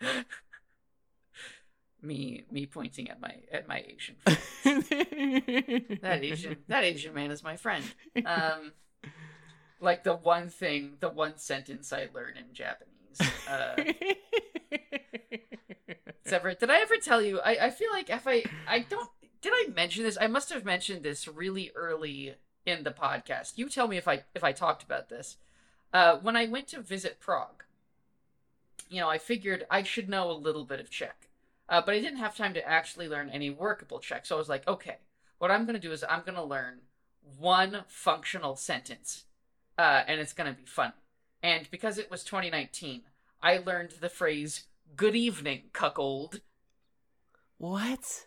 me 2.02 2.44
me 2.50 2.66
pointing 2.66 3.08
at 3.10 3.20
my 3.20 3.34
at 3.52 3.68
my 3.68 3.84
Asian 3.86 4.16
friend. 4.16 4.84
that 6.02 6.20
Asian 6.22 6.56
that 6.68 6.84
Asian 6.84 7.14
man 7.14 7.30
is 7.30 7.42
my 7.42 7.56
friend. 7.56 7.84
Um, 8.24 8.72
like 9.80 10.04
the 10.04 10.14
one 10.14 10.48
thing, 10.48 10.94
the 11.00 11.08
one 11.08 11.38
sentence 11.38 11.92
I 11.92 12.08
learned 12.14 12.36
in 12.38 12.52
Japanese. 12.52 13.20
Uh, 13.48 13.74
did 16.24 16.70
I 16.70 16.80
ever 16.80 16.96
tell 16.96 17.22
you? 17.22 17.40
I, 17.40 17.66
I 17.66 17.70
feel 17.70 17.90
like 17.90 18.10
if 18.10 18.26
I 18.26 18.44
I 18.66 18.80
don't 18.80 19.08
did 19.40 19.52
I 19.54 19.68
mention 19.74 20.04
this? 20.04 20.18
I 20.20 20.26
must 20.26 20.52
have 20.52 20.64
mentioned 20.64 21.02
this 21.02 21.28
really 21.28 21.70
early 21.74 22.34
in 22.66 22.84
the 22.84 22.90
podcast. 22.90 23.52
You 23.56 23.68
tell 23.68 23.88
me 23.88 23.96
if 23.96 24.08
I 24.08 24.24
if 24.34 24.44
I 24.44 24.52
talked 24.52 24.82
about 24.82 25.08
this. 25.08 25.36
Uh, 25.92 26.18
when 26.18 26.36
I 26.36 26.46
went 26.46 26.68
to 26.68 26.80
visit 26.80 27.20
Prague, 27.20 27.64
you 28.90 29.00
know, 29.00 29.08
I 29.08 29.18
figured 29.18 29.66
I 29.70 29.82
should 29.82 30.08
know 30.08 30.30
a 30.30 30.32
little 30.32 30.64
bit 30.64 30.80
of 30.80 30.90
Czech, 30.90 31.28
uh, 31.68 31.80
but 31.84 31.94
I 31.94 32.00
didn't 32.00 32.18
have 32.18 32.36
time 32.36 32.54
to 32.54 32.68
actually 32.68 33.08
learn 33.08 33.30
any 33.30 33.50
workable 33.50 33.98
Czech. 33.98 34.26
So 34.26 34.36
I 34.36 34.38
was 34.38 34.48
like, 34.48 34.66
okay, 34.68 34.96
what 35.38 35.50
I'm 35.50 35.64
going 35.64 35.74
to 35.74 35.80
do 35.80 35.92
is 35.92 36.04
I'm 36.08 36.22
going 36.22 36.34
to 36.34 36.42
learn 36.42 36.80
one 37.38 37.84
functional 37.88 38.56
sentence, 38.56 39.24
uh, 39.78 40.02
and 40.06 40.20
it's 40.20 40.32
going 40.32 40.50
to 40.52 40.58
be 40.58 40.66
fun. 40.66 40.92
And 41.42 41.70
because 41.70 41.98
it 41.98 42.10
was 42.10 42.24
2019, 42.24 43.02
I 43.42 43.58
learned 43.58 43.92
the 44.00 44.08
phrase 44.08 44.64
"Good 44.96 45.14
evening, 45.16 45.70
cuckold." 45.72 46.40
what? 47.58 48.26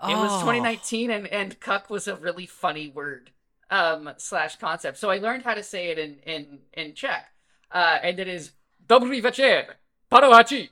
It 0.00 0.14
was 0.16 0.30
Oh. 0.32 0.40
2019, 0.40 1.10
and 1.10 1.26
and 1.28 1.58
cuck 1.60 1.90
was 1.90 2.06
a 2.06 2.14
really 2.16 2.46
funny 2.46 2.88
word 2.88 3.32
um 3.70 4.10
slash 4.16 4.56
concept. 4.56 4.98
So 4.98 5.10
I 5.10 5.18
learned 5.18 5.42
how 5.44 5.54
to 5.54 5.62
say 5.62 5.88
it 5.88 5.98
in 5.98 6.16
in 6.24 6.58
in 6.72 6.94
Czech, 6.94 7.26
uh, 7.72 7.98
and 8.02 8.18
it 8.18 8.28
is 8.28 8.52
"Dobrý 8.86 9.20
večer, 9.22 9.76
parovači." 10.10 10.70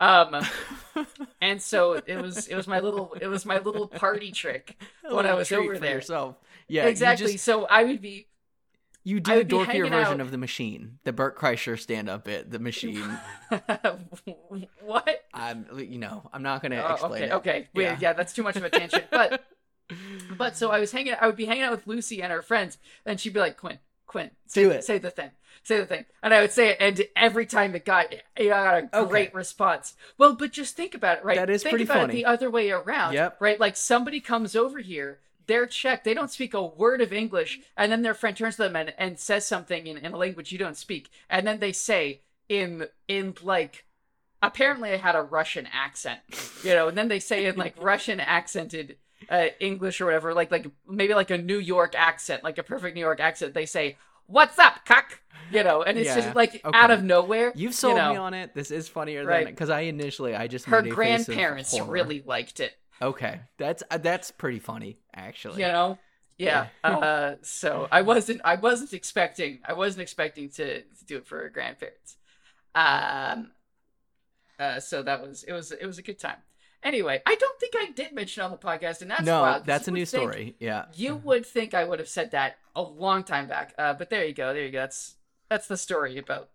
Um, 0.00 0.46
and 1.40 1.60
so 1.60 1.94
it 2.06 2.16
was 2.22 2.46
it 2.46 2.54
was 2.54 2.66
my 2.68 2.78
little 2.80 3.14
it 3.20 3.26
was 3.26 3.44
my 3.44 3.58
little 3.58 3.88
party 3.88 4.30
trick 4.30 4.76
when 5.10 5.26
I 5.26 5.34
was 5.34 5.50
over 5.52 5.78
there. 5.78 5.96
yourself. 5.96 6.36
Yeah, 6.68 6.86
exactly. 6.86 7.32
just- 7.32 7.44
So 7.44 7.66
I 7.66 7.82
would 7.84 8.00
be 8.00 8.26
You 9.02 9.20
do 9.20 9.40
a 9.40 9.44
dorkier 9.44 9.88
version 9.88 10.20
out- 10.20 10.20
of 10.20 10.30
the 10.30 10.36
machine, 10.38 10.98
the 11.04 11.12
Bert 11.12 11.34
Kreischer 11.38 11.78
stand-up 11.80 12.24
bit, 12.28 12.50
the 12.50 12.58
machine. 12.60 13.08
what? 14.84 15.24
I'm, 15.32 15.66
you 15.78 15.98
know, 15.98 16.28
I'm 16.32 16.42
not 16.42 16.62
gonna 16.62 16.84
Oh, 16.86 16.92
explain 16.94 17.22
okay, 17.22 17.24
it. 17.24 17.32
okay. 17.32 17.58
Wait, 17.74 17.84
Yeah. 17.84 17.96
yeah, 18.00 18.12
that's 18.12 18.32
too 18.32 18.42
much 18.42 18.56
of 18.56 18.64
a 18.64 18.70
tangent. 18.70 19.06
But 19.10 19.44
but 20.38 20.56
so 20.56 20.70
I 20.70 20.78
was 20.80 20.92
hanging. 20.92 21.14
I 21.20 21.26
would 21.26 21.36
be 21.36 21.46
hanging 21.46 21.64
out 21.64 21.72
with 21.72 21.86
Lucy 21.86 22.22
and 22.22 22.32
her 22.32 22.42
friends, 22.42 22.78
and 23.04 23.18
she'd 23.20 23.34
be 23.34 23.40
like, 23.40 23.56
"Quinn, 23.56 23.78
Quinn, 24.06 24.30
say, 24.46 24.62
Do 24.62 24.70
it. 24.70 24.84
Say 24.84 24.98
the 24.98 25.10
thing. 25.10 25.30
Say 25.62 25.78
the 25.78 25.86
thing." 25.86 26.04
And 26.22 26.32
I 26.32 26.40
would 26.40 26.52
say 26.52 26.70
it, 26.70 26.76
and 26.80 27.02
every 27.16 27.44
time 27.46 27.74
it 27.74 27.84
got, 27.84 28.12
it 28.12 28.48
got 28.48 28.84
a 28.92 28.98
Okay. 29.00 29.10
great 29.10 29.34
response. 29.34 29.94
Well, 30.16 30.34
but 30.34 30.52
just 30.52 30.76
think 30.76 30.94
about 30.94 31.18
it, 31.18 31.24
right? 31.24 31.36
That 31.36 31.50
is 31.50 31.62
think 31.62 31.72
pretty 31.72 31.84
about 31.84 31.98
funny. 32.02 32.14
it 32.14 32.16
the 32.16 32.24
other 32.26 32.50
way 32.50 32.70
around. 32.70 33.14
Yep. 33.14 33.36
Right? 33.40 33.60
Like 33.60 33.76
somebody 33.76 34.20
comes 34.20 34.54
over 34.56 34.78
here. 34.78 35.18
They're 35.46 35.66
Czech. 35.66 36.04
They 36.04 36.12
don't 36.14 36.30
speak 36.30 36.52
a 36.52 36.62
word 36.62 37.00
of 37.00 37.12
English, 37.12 37.60
and 37.76 37.90
then 37.90 38.02
their 38.02 38.14
friend 38.14 38.36
turns 38.36 38.56
to 38.56 38.62
them 38.62 38.76
and, 38.76 38.92
and 38.98 39.18
says 39.18 39.46
something 39.46 39.86
in, 39.86 39.96
in 39.96 40.12
a 40.12 40.16
language 40.18 40.52
you 40.52 40.58
don't 40.58 40.76
speak, 40.76 41.08
and 41.30 41.46
then 41.46 41.58
they 41.58 41.72
say 41.72 42.20
in 42.50 42.86
in 43.08 43.34
like 43.42 43.84
apparently 44.42 44.90
I 44.92 44.96
had 44.98 45.16
a 45.16 45.22
Russian 45.22 45.66
accent, 45.72 46.20
you 46.62 46.74
know, 46.74 46.88
and 46.88 46.96
then 46.96 47.08
they 47.08 47.18
say 47.20 47.46
in 47.46 47.56
like 47.56 47.74
Russian 47.82 48.20
accented 48.20 48.96
uh, 49.30 49.46
English 49.60 50.00
or 50.00 50.06
whatever, 50.06 50.34
like 50.34 50.50
like 50.50 50.66
maybe 50.86 51.14
like 51.14 51.30
a 51.30 51.38
New 51.38 51.58
York 51.58 51.94
accent, 51.96 52.42
like 52.44 52.58
a 52.58 52.62
perfect 52.62 52.94
New 52.94 53.00
York 53.00 53.20
accent. 53.20 53.54
They 53.54 53.66
say, 53.66 53.96
"What's 54.26 54.58
up, 54.58 54.84
cuck?" 54.84 55.20
You 55.50 55.64
know, 55.64 55.82
and 55.82 55.98
it's 55.98 56.08
Yeah, 56.08 56.16
just 56.20 56.36
like 56.36 56.60
okay. 56.64 56.78
out 56.78 56.90
of 56.90 57.02
nowhere. 57.02 57.52
You've 57.54 57.74
sold 57.74 57.96
you 57.96 58.02
know, 58.02 58.10
me 58.12 58.16
on 58.18 58.34
it. 58.34 58.54
This 58.54 58.70
is 58.70 58.88
funnier 58.88 59.24
Right. 59.24 59.44
than 59.46 59.54
because 59.54 59.70
I 59.70 59.80
initially 59.82 60.34
I 60.34 60.46
just 60.46 60.66
Her 60.66 60.82
made 60.82 60.92
a 60.92 60.96
face 60.96 61.20
of 61.20 61.26
grandparents 61.34 61.80
really 61.80 62.22
liked 62.26 62.60
it. 62.60 62.74
okay. 63.00 63.40
That's 63.56 63.82
uh, 63.90 63.98
that's 63.98 64.30
pretty 64.30 64.58
funny 64.58 64.98
actually. 65.14 65.62
You 65.62 65.68
know. 65.68 65.98
Yeah. 66.36 66.68
uh, 66.84 67.34
so 67.42 67.88
I 67.90 68.02
wasn't. 68.02 68.42
I 68.44 68.54
wasn't 68.54 68.92
expecting. 68.92 69.58
I 69.66 69.72
wasn't 69.72 70.02
expecting 70.02 70.48
to, 70.50 70.82
to 70.82 71.04
do 71.06 71.16
it 71.16 71.26
for 71.26 71.38
her 71.38 71.48
grandparents. 71.48 72.16
Um. 72.74 73.50
Uh. 74.58 74.78
So 74.80 75.02
that 75.02 75.20
was. 75.20 75.42
It 75.44 75.52
was. 75.52 75.72
It 75.72 75.84
was 75.86 75.98
a 75.98 76.02
good 76.02 76.18
time. 76.18 76.36
Anyway, 76.82 77.20
I 77.26 77.34
don't 77.34 77.58
think 77.58 77.74
I 77.76 77.90
did 77.90 78.12
mention 78.12 78.42
on 78.42 78.50
the 78.50 78.56
podcast, 78.56 79.02
and 79.02 79.10
that's 79.10 79.24
no, 79.24 79.42
wild, 79.42 79.66
that's 79.66 79.88
a 79.88 79.90
new 79.90 80.06
story. 80.06 80.54
Yeah. 80.60 80.86
You 80.94 81.16
would 81.16 81.44
think 81.44 81.74
I 81.74 81.84
would 81.84 81.98
have 81.98 82.08
said 82.08 82.30
that 82.30 82.58
a 82.76 82.82
long 82.82 83.24
time 83.24 83.48
back. 83.48 83.74
Uh, 83.76 83.94
but 83.94 84.10
there 84.10 84.24
you 84.24 84.32
go. 84.32 84.54
There 84.54 84.64
you 84.64 84.70
go. 84.70 84.78
That's 84.78 85.16
that's 85.48 85.66
the 85.66 85.76
story 85.76 86.18
about 86.18 86.50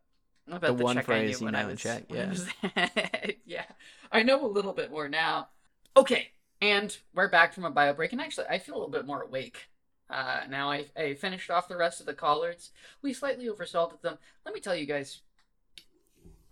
about 0.47 0.61
The 0.61 0.73
the, 0.75 0.83
one 0.83 0.95
Czech 0.95 1.05
phrase 1.05 1.35
I 1.35 1.39
knew 1.39 1.45
when 1.45 1.55
I 1.55 1.65
was, 1.65 1.79
Czech, 1.79 2.03
when 2.07 2.19
I 2.19 2.23
yeah. 2.23 2.29
was- 2.29 3.35
yeah. 3.45 3.65
I 4.11 4.23
know 4.23 4.45
a 4.45 4.47
little 4.47 4.73
bit 4.73 4.91
more 4.91 5.09
now. 5.09 5.49
Okay, 5.97 6.29
and 6.61 6.95
we're 7.13 7.29
back 7.29 7.53
from 7.53 7.65
a 7.65 7.71
bio 7.71 7.93
break, 7.93 8.13
and 8.13 8.21
actually, 8.21 8.47
I 8.47 8.59
feel 8.59 8.75
a 8.75 8.77
little 8.77 8.91
bit 8.91 9.05
more 9.05 9.21
awake. 9.21 9.69
Uh, 10.09 10.41
now 10.49 10.71
I, 10.71 10.85
I 10.95 11.15
finished 11.15 11.49
off 11.49 11.67
the 11.67 11.77
rest 11.77 11.99
of 11.99 12.05
the 12.05 12.13
collards. 12.13 12.71
We 13.01 13.13
slightly 13.13 13.47
oversalted 13.47 14.01
them. 14.01 14.17
Let 14.45 14.53
me 14.53 14.61
tell 14.61 14.75
you 14.75 14.85
guys. 14.85 15.21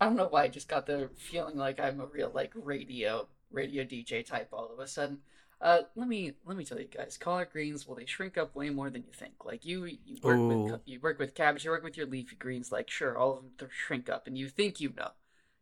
I 0.00 0.06
don't 0.06 0.16
know 0.16 0.26
why 0.28 0.42
I 0.42 0.48
just 0.48 0.68
got 0.68 0.86
the 0.86 1.10
feeling 1.16 1.56
like 1.56 1.78
I'm 1.78 2.00
a 2.00 2.06
real 2.06 2.32
like 2.34 2.52
radio 2.56 3.28
radio 3.52 3.84
DJ 3.84 4.24
type 4.24 4.48
all 4.52 4.70
of 4.72 4.78
a 4.78 4.86
sudden. 4.86 5.18
Uh, 5.60 5.82
let 5.94 6.08
me 6.08 6.32
let 6.44 6.56
me 6.56 6.64
tell 6.64 6.78
you 6.80 6.86
guys, 6.88 7.16
collard 7.16 7.50
greens 7.52 7.86
well 7.86 7.96
they 7.96 8.04
shrink 8.04 8.36
up 8.36 8.54
way 8.56 8.68
more 8.68 8.90
than 8.90 9.04
you 9.04 9.12
think. 9.12 9.44
Like 9.44 9.64
you 9.64 9.84
you 9.84 10.18
work 10.22 10.36
Ooh. 10.36 10.48
with 10.64 10.80
you 10.86 10.98
work 11.00 11.20
with 11.20 11.34
cabbage, 11.34 11.64
you 11.64 11.70
work 11.70 11.84
with 11.84 11.96
your 11.96 12.06
leafy 12.06 12.34
greens. 12.34 12.72
Like 12.72 12.90
sure, 12.90 13.16
all 13.16 13.34
of 13.34 13.36
them 13.42 13.50
th- 13.58 13.70
shrink 13.70 14.08
up, 14.08 14.26
and 14.26 14.36
you 14.36 14.48
think 14.48 14.80
you 14.80 14.92
know. 14.96 15.10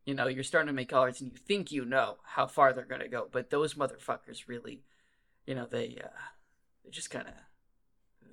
You 0.06 0.14
know, 0.14 0.26
you're 0.28 0.42
starting 0.42 0.68
to 0.68 0.72
make 0.72 0.88
collards, 0.88 1.20
and 1.20 1.30
you 1.30 1.36
think 1.36 1.70
you 1.70 1.84
know 1.84 2.16
how 2.24 2.46
far 2.46 2.72
they're 2.72 2.86
gonna 2.86 3.06
go, 3.08 3.28
but 3.30 3.50
those 3.50 3.74
motherfuckers 3.74 4.48
really, 4.48 4.82
you 5.46 5.54
know, 5.54 5.66
they 5.66 6.00
uh, 6.02 6.08
they 6.82 6.90
just 6.90 7.10
kind 7.10 7.28
of 7.28 7.34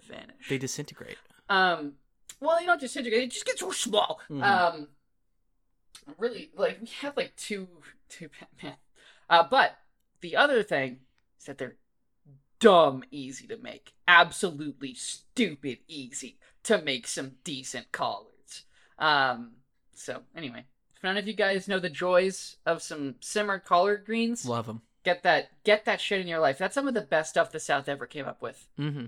vanish. 0.07 0.47
They 0.47 0.57
disintegrate. 0.57 1.17
Um, 1.49 1.95
well, 2.39 2.61
you 2.61 2.67
don't 2.67 2.79
disintegrate; 2.79 3.23
it 3.23 3.31
just 3.31 3.45
gets 3.45 3.59
so 3.59 3.71
small. 3.71 4.21
Mhm. 4.29 4.43
Um, 4.43 4.88
really, 6.17 6.51
like 6.55 6.79
we 6.81 6.88
have 7.01 7.17
like 7.17 7.35
two 7.35 7.67
two 8.07 8.29
man. 8.63 8.75
Uh, 9.30 9.44
but 9.49 9.78
the 10.22 10.36
other 10.36 10.64
thing 10.64 10.99
is 11.40 11.45
that 11.45 11.58
they're 11.58 11.76
dumb 12.60 13.04
easy 13.12 13.48
to 13.48 13.58
make, 13.58 13.94
absolutely 14.08 14.94
stupid 14.94 15.80
easy 15.88 16.38
to 16.64 16.82
make 16.82 17.08
some 17.08 17.34
decent 17.44 17.91
collards. 17.91 18.64
Um, 18.99 19.52
so 19.94 20.22
anyway, 20.36 20.66
if 20.95 21.04
none 21.04 21.18
of 21.18 21.28
you 21.28 21.34
guys 21.34 21.68
know 21.68 21.80
the 21.80 21.90
joys 21.90 22.58
of 22.66 22.82
some 22.82 23.16
simmered 23.20 23.64
collard 23.66 24.06
greens, 24.06 24.45
Love 24.45 24.66
them. 24.66 24.82
get 25.04 25.24
that 25.24 25.49
get 25.64 25.86
that 25.86 26.02
shit 26.02 26.20
in 26.22 26.28
your 26.28 26.40
life. 26.40 26.58
That's 26.58 26.74
some 26.76 26.88
of 26.88 26.94
the 26.94 27.02
best 27.02 27.30
stuff 27.32 27.52
the 27.52 27.60
South 27.60 27.88
ever 27.88 28.06
came 28.08 28.26
up 28.26 28.41
with 28.41 28.68
Mm-hmm. 28.80 29.06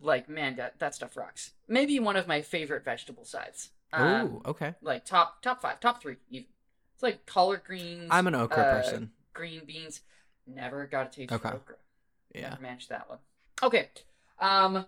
like 0.00 0.28
man 0.28 0.56
that 0.56 0.78
that 0.78 0.94
stuff 0.94 1.16
rocks 1.16 1.52
maybe 1.68 1.98
one 2.00 2.16
of 2.16 2.26
my 2.28 2.42
favorite 2.42 2.84
vegetable 2.84 3.24
sides 3.24 3.70
um, 3.92 4.26
Ooh, 4.26 4.42
okay. 4.50 4.74
like 4.82 5.04
top 5.06 5.40
top 5.42 5.62
five 5.62 5.80
top 5.80 6.02
three 6.02 6.16
even 6.30 6.46
it's 6.94 7.02
like 7.02 7.24
collard 7.26 7.62
greens 7.64 8.08
I'm 8.10 8.26
an 8.26 8.34
okra 8.34 8.62
uh, 8.62 8.82
person. 8.82 9.10
Green 9.36 9.62
beans 9.66 10.00
never 10.46 10.86
got 10.86 11.06
a 11.08 11.10
taste 11.10 11.32
Okay. 11.32 11.48
for 11.50 11.56
okra 11.56 11.76
Yeah. 12.34 12.50
never 12.50 12.62
managed 12.62 12.88
that 12.88 13.08
one 13.08 13.18
okay 13.62 13.88
um 14.38 14.86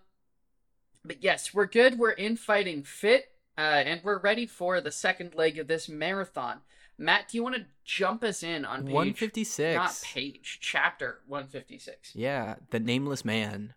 but 1.05 1.23
yes 1.23 1.53
we're 1.55 1.67
good 1.67 1.99
we're 1.99 2.11
in 2.11 2.37
fighting 2.37 2.83
fit 2.83 3.33
uh 3.57 3.61
and 3.61 4.01
we're 4.05 4.19
ready 4.21 4.47
for 4.47 4.81
the 4.81 4.93
second 4.93 5.35
leg 5.35 5.59
of 5.59 5.67
this 5.69 5.89
marathon 5.89 6.61
matt 6.97 7.29
do 7.29 7.37
you 7.39 7.43
want 7.43 7.57
to 7.57 7.67
jump 7.85 8.23
us 8.25 8.43
in 8.43 8.65
on 8.65 8.85
page 8.85 8.95
156. 8.95 9.75
not 9.77 10.01
page 10.05 10.59
chapter 10.61 11.21
156 11.27 12.15
Yeah, 12.15 12.57
the 12.71 12.81
nameless 12.81 13.25
man. 13.25 13.75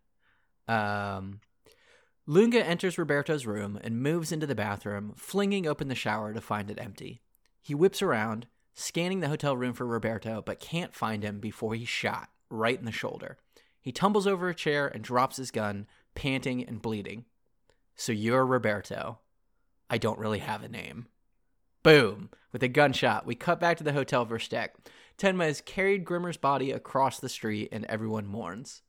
Um, 0.68 1.40
Lunge 2.28 2.56
enters 2.56 2.98
Roberto's 2.98 3.46
room 3.46 3.80
and 3.84 4.02
moves 4.02 4.32
into 4.32 4.46
the 4.48 4.56
bathroom, 4.56 5.14
flinging 5.18 5.66
open 5.68 5.88
the 5.88 5.96
shower 5.96 6.34
to 6.34 6.40
find 6.42 6.70
it 6.70 6.80
empty. 6.80 7.22
He 7.62 7.74
whips 7.76 8.02
around, 8.02 8.48
scanning 8.74 9.20
the 9.20 9.28
hotel 9.28 9.56
room 9.56 9.74
for 9.74 9.86
Roberto, 9.86 10.42
but 10.46 10.60
can't 10.60 10.96
find 10.96 11.24
him 11.24 11.40
before 11.40 11.76
he's 11.76 11.90
shot 11.90 12.30
right 12.50 12.78
in 12.78 12.86
the 12.86 12.92
shoulder. 12.92 13.38
He 13.80 13.92
tumbles 13.92 14.28
over 14.28 14.50
a 14.50 14.56
chair 14.56 14.88
and 14.88 15.04
drops 15.04 15.38
his 15.38 15.52
gun, 15.52 15.88
panting 16.16 16.64
and 16.64 16.82
bleeding. 16.82 17.26
So 17.96 18.12
you're 18.12 18.46
Roberto. 18.46 19.20
I 19.90 19.98
don't 19.98 20.20
really 20.20 20.40
have 20.40 20.64
a 20.64 20.70
name. 20.70 21.08
Boom! 21.84 22.30
With 22.52 22.64
a 22.64 22.68
gunshot, 22.68 23.26
we 23.26 23.36
cut 23.36 23.60
back 23.60 23.78
to 23.78 23.84
the 23.84 23.94
hotel 23.94 24.26
Versteck. 24.26 24.70
Tenma 25.18 25.46
has 25.46 25.62
carried 25.62 26.06
Grimmer's 26.06 26.38
body 26.38 26.72
across 26.72 27.20
the 27.20 27.30
street 27.30 27.70
and 27.72 27.86
everyone 27.86 28.28
mourns. 28.28 28.82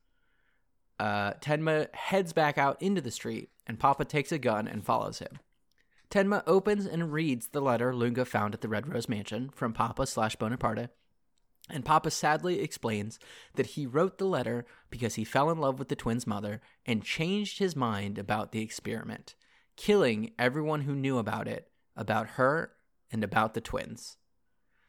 Uh, 0.99 1.33
Tenma 1.35 1.93
heads 1.95 2.33
back 2.33 2.59
out 2.59 2.81
into 2.81 3.01
the 3.01 3.11
street, 3.11 3.51
and 3.67 3.81
Papa 3.81 4.05
takes 4.05 4.31
a 4.31 4.39
gun 4.39 4.69
and 4.69 4.85
follows 4.85 5.19
him. 5.19 5.39
Tenma 6.13 6.43
opens 6.47 6.85
and 6.85 7.11
reads 7.11 7.49
the 7.49 7.63
letter 7.63 7.95
Lunge 7.95 8.29
found 8.29 8.53
at 8.53 8.61
the 8.61 8.69
Red 8.69 8.87
Rose 8.87 9.09
Mansion 9.09 9.49
from 9.49 9.73
Papa 9.73 10.07
slash 10.07 10.37
Bonaparte, 10.37 10.91
and 11.71 11.87
Papa 11.87 12.11
sadly 12.11 12.61
explains 12.61 13.19
that 13.55 13.69
he 13.69 13.87
wrote 13.87 14.19
the 14.19 14.27
letter 14.27 14.67
because 14.91 15.15
he 15.15 15.25
fell 15.25 15.49
in 15.49 15.57
love 15.57 15.79
with 15.79 15.89
the 15.89 15.97
twins' 15.97 16.27
mother 16.27 16.61
and 16.85 17.03
changed 17.03 17.59
his 17.59 17.75
mind 17.75 18.19
about 18.19 18.53
the 18.53 18.61
experiment, 18.61 19.35
killing 19.75 20.33
everyone 20.39 20.83
who 20.83 20.95
knew 20.95 21.17
about 21.17 21.49
it, 21.49 21.71
about 21.97 22.33
her, 22.33 22.73
and 23.11 23.25
about 23.25 23.55
the 23.55 23.63
twins. 23.63 24.19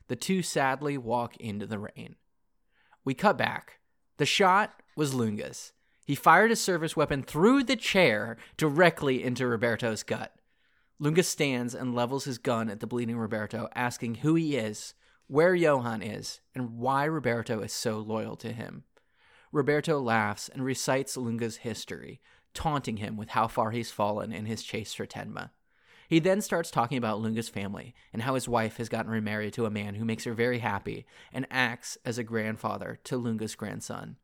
The 0.10 0.18
two 0.18 0.41
sadly 0.41 0.98
walk 0.98 1.38
into 1.38 1.66
the 1.66 1.80
rain. 1.80 2.18
We 3.06 3.14
cut 3.14 3.38
back. 3.38 3.80
The 4.18 4.26
shot 4.26 4.84
was 4.98 5.14
Lunge's. 5.14 5.72
He 6.06 6.16
fired 6.16 6.50
his 6.50 6.60
service 6.60 6.98
weapon 6.98 7.24
through 7.24 7.64
the 7.64 7.78
chair 7.78 8.36
directly 8.58 9.24
into 9.24 9.48
Roberto's 9.48 10.04
gut. 10.04 10.36
Lunge 11.04 11.26
stands 11.26 11.76
and 11.76 11.94
levels 11.94 12.24
his 12.24 12.38
gun 12.38 12.70
at 12.70 12.80
the 12.80 12.88
bleeding 12.88 13.18
Roberto, 13.18 13.68
asking 13.76 14.16
who 14.16 14.36
he 14.36 14.56
is, 14.56 14.94
where 15.28 15.54
Johan 15.54 16.02
is, 16.02 16.40
and 16.56 16.78
why 16.78 17.04
Roberto 17.04 17.60
is 17.60 17.74
so 17.74 17.98
loyal 17.98 18.38
to 18.38 18.54
him. 18.54 18.86
Roberto 19.52 20.00
laughs 20.00 20.48
and 20.48 20.64
recites 20.64 21.18
Lunge's 21.18 21.58
history, 21.58 22.22
taunting 22.54 22.98
him 22.98 23.18
with 23.18 23.28
how 23.32 23.50
far 23.50 23.72
he's 23.72 23.92
fallen 23.92 24.32
in 24.32 24.46
his 24.46 24.64
chase 24.64 24.94
for 24.94 25.06
Tenma. 25.06 25.50
He 26.08 26.20
then 26.20 26.40
starts 26.40 26.72
talking 26.72 26.98
about 26.98 27.20
Lunge's 27.20 27.50
family 27.50 27.94
and 28.14 28.22
how 28.22 28.36
his 28.36 28.48
wife 28.48 28.78
has 28.78 28.88
gotten 28.88 29.12
remarried 29.12 29.52
to 29.56 29.66
a 29.66 29.70
man 29.70 29.96
who 29.96 30.06
makes 30.06 30.24
her 30.24 30.34
very 30.34 30.60
happy 30.60 31.06
and 31.34 31.46
acts 31.52 31.98
as 32.06 32.18
a 32.18 32.24
grandfather 32.24 32.98
to 33.04 33.18
Lunge's 33.18 33.56
grandson. 33.56 34.16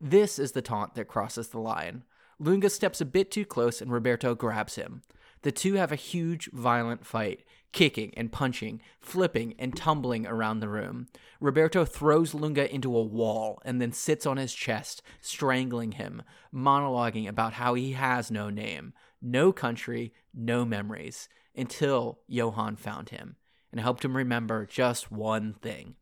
This 0.00 0.38
is 0.38 0.52
the 0.52 0.62
taunt 0.62 0.94
that 0.94 1.06
crosses 1.06 1.48
the 1.48 1.60
line. 1.60 2.02
Lunge 2.38 2.70
steps 2.70 3.02
a 3.02 3.04
bit 3.04 3.30
too 3.30 3.44
close 3.44 3.82
and 3.82 3.92
Roberto 3.92 4.34
grabs 4.34 4.76
him. 4.76 5.02
The 5.44 5.52
two 5.52 5.74
have 5.74 5.92
a 5.92 5.96
huge, 5.96 6.48
violent 6.54 7.04
fight, 7.04 7.44
kicking 7.70 8.14
and 8.16 8.32
punching, 8.32 8.80
flipping 8.98 9.54
and 9.58 9.76
tumbling 9.76 10.26
around 10.26 10.60
the 10.60 10.70
room. 10.70 11.06
Roberto 11.38 11.84
throws 11.84 12.32
Lunge 12.32 12.56
into 12.70 12.96
a 12.96 13.02
wall 13.02 13.60
and 13.62 13.78
then 13.78 13.92
sits 13.92 14.24
on 14.24 14.38
his 14.38 14.54
chest, 14.54 15.02
strangling 15.20 15.92
him, 15.92 16.22
monologuing 16.50 17.28
about 17.28 17.52
how 17.52 17.74
he 17.74 17.92
has 17.92 18.30
no 18.30 18.48
name, 18.48 18.94
no 19.20 19.52
country, 19.52 20.14
no 20.32 20.64
memories, 20.64 21.28
until 21.54 22.20
Johan 22.26 22.76
found 22.76 23.10
him 23.10 23.36
and 23.70 23.82
helped 23.82 24.02
him 24.02 24.16
remember 24.16 24.64
just 24.64 25.12
one 25.12 25.52
thing. 25.60 25.96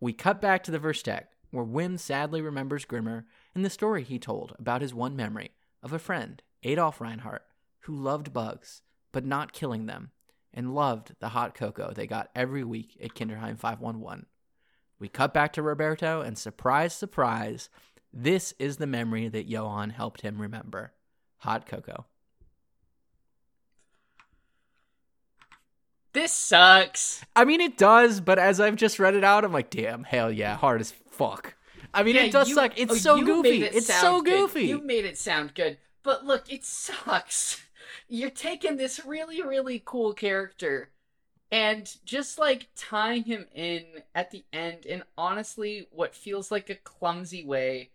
We 0.00 0.12
cut 0.12 0.40
back 0.40 0.64
to 0.64 0.72
the 0.72 0.80
Versteck, 0.80 1.26
where 1.52 1.64
Wim 1.64 1.96
sadly 1.96 2.42
remembers 2.42 2.84
Grimmer 2.84 3.24
and 3.54 3.64
the 3.64 3.70
story 3.70 4.02
he 4.02 4.18
told 4.18 4.56
about 4.58 4.82
his 4.82 4.92
one 4.92 5.14
memory 5.14 5.52
of 5.80 5.92
a 5.92 6.00
friend, 6.00 6.42
Adolf 6.64 7.00
Reinhardt, 7.00 7.44
who 7.80 7.94
loved 7.94 8.32
bugs, 8.32 8.82
but 9.12 9.24
not 9.24 9.52
killing 9.52 9.86
them, 9.86 10.10
and 10.52 10.74
loved 10.74 11.14
the 11.20 11.30
hot 11.30 11.54
cocoa 11.54 11.92
they 11.94 12.06
got 12.06 12.30
every 12.34 12.64
week 12.64 12.96
at 13.02 13.14
Kinderheim 13.14 13.58
511. 13.58 14.26
We 14.98 15.08
cut 15.08 15.32
back 15.32 15.52
to 15.54 15.62
Roberto, 15.62 16.20
and 16.20 16.36
surprise, 16.36 16.94
surprise, 16.94 17.68
this 18.12 18.52
is 18.58 18.78
the 18.78 18.86
memory 18.86 19.28
that 19.28 19.48
Johan 19.48 19.90
helped 19.90 20.22
him 20.22 20.40
remember 20.40 20.92
hot 21.38 21.66
cocoa. 21.66 22.06
This 26.12 26.32
sucks. 26.32 27.24
I 27.36 27.44
mean, 27.44 27.60
it 27.60 27.76
does, 27.76 28.20
but 28.20 28.38
as 28.38 28.60
I've 28.60 28.76
just 28.76 28.98
read 28.98 29.14
it 29.14 29.24
out, 29.24 29.44
I'm 29.44 29.52
like, 29.52 29.70
damn, 29.70 30.04
hell 30.04 30.32
yeah, 30.32 30.56
hard 30.56 30.80
as 30.80 30.90
fuck. 31.10 31.54
I 31.94 32.02
mean, 32.02 32.16
Yeah, 32.16 32.22
it 32.24 32.32
does 32.32 32.48
you- 32.48 32.54
suck. 32.54 32.72
It's 32.76 32.92
oh, 32.92 32.96
so 32.96 33.22
goofy. 33.24 33.62
it 33.62 33.74
it's 33.74 33.86
so 33.86 33.92
sound 33.92 34.24
good. 34.24 34.38
goofy. 34.38 34.66
You 34.66 34.80
made 34.80 35.04
it 35.04 35.16
sound 35.18 35.54
good. 35.54 35.78
But 36.02 36.24
look, 36.24 36.50
it 36.52 36.64
sucks. 36.64 37.62
You're 38.08 38.30
taking 38.30 38.76
this 38.76 39.04
really, 39.04 39.42
really 39.42 39.82
cool 39.84 40.12
character 40.12 40.90
and 41.50 41.96
just 42.04 42.38
like 42.38 42.68
tying 42.76 43.24
him 43.24 43.46
in 43.54 43.84
at 44.14 44.30
the 44.30 44.44
end 44.52 44.84
in 44.86 45.02
honestly 45.16 45.88
what 45.90 46.14
feels 46.14 46.50
like 46.50 46.68
a 46.70 46.74
clumsy 46.74 47.44
way. 47.44 47.90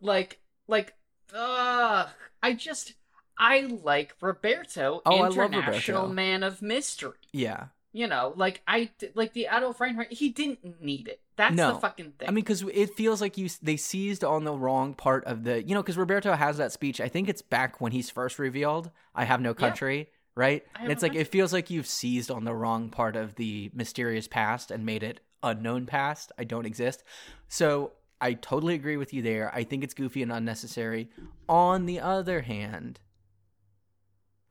Like, 0.00 0.40
like, 0.66 0.94
ugh. 1.34 2.08
I 2.42 2.54
just, 2.54 2.94
I 3.38 3.60
like 3.62 4.14
Roberto, 4.20 5.02
Oh, 5.04 5.18
I 5.18 5.28
love 5.28 5.52
International 5.52 6.02
Roberto. 6.02 6.14
Man 6.14 6.42
of 6.42 6.62
Mystery. 6.62 7.12
Yeah. 7.32 7.66
You 7.92 8.06
know, 8.06 8.32
like 8.36 8.62
I 8.68 8.90
like 9.14 9.32
the 9.32 9.48
Adolf 9.50 9.80
Reinhardt. 9.80 10.12
He 10.12 10.28
didn't 10.28 10.80
need 10.80 11.08
it. 11.08 11.20
That's 11.36 11.56
No. 11.56 11.74
the 11.74 11.80
fucking 11.80 12.12
thing. 12.18 12.28
I 12.28 12.30
mean, 12.30 12.44
because 12.44 12.62
it 12.62 12.94
feels 12.94 13.20
like 13.20 13.36
you 13.36 13.48
they 13.62 13.76
seized 13.76 14.22
on 14.22 14.44
the 14.44 14.52
wrong 14.52 14.94
part 14.94 15.24
of 15.24 15.42
the, 15.42 15.62
you 15.62 15.74
know, 15.74 15.82
because 15.82 15.96
Roberto 15.96 16.34
has 16.34 16.58
that 16.58 16.70
speech. 16.70 17.00
I 17.00 17.08
think 17.08 17.28
it's 17.28 17.42
back 17.42 17.80
when 17.80 17.90
he's 17.92 18.08
first 18.08 18.38
revealed. 18.38 18.90
I 19.14 19.24
have 19.24 19.40
no 19.40 19.54
country, 19.54 20.08
right? 20.36 20.64
And 20.78 20.92
it's 20.92 21.02
like 21.02 21.14
it 21.16 21.28
feels 21.28 21.52
like 21.52 21.68
you've 21.70 21.86
seized 21.86 22.30
on 22.30 22.44
the 22.44 22.54
wrong 22.54 22.90
part 22.90 23.16
of 23.16 23.34
the 23.34 23.70
mysterious 23.74 24.28
past 24.28 24.70
and 24.70 24.86
made 24.86 25.02
it 25.02 25.20
unknown 25.42 25.86
past. 25.86 26.30
I 26.38 26.44
don't 26.44 26.66
exist. 26.66 27.02
So 27.48 27.92
I 28.20 28.34
totally 28.34 28.74
agree 28.74 28.98
with 28.98 29.12
you 29.12 29.22
there. 29.22 29.50
I 29.52 29.64
think 29.64 29.82
it's 29.82 29.94
goofy 29.94 30.22
and 30.22 30.30
unnecessary. 30.30 31.10
On 31.48 31.86
the 31.86 31.98
other 31.98 32.42
hand. 32.42 33.00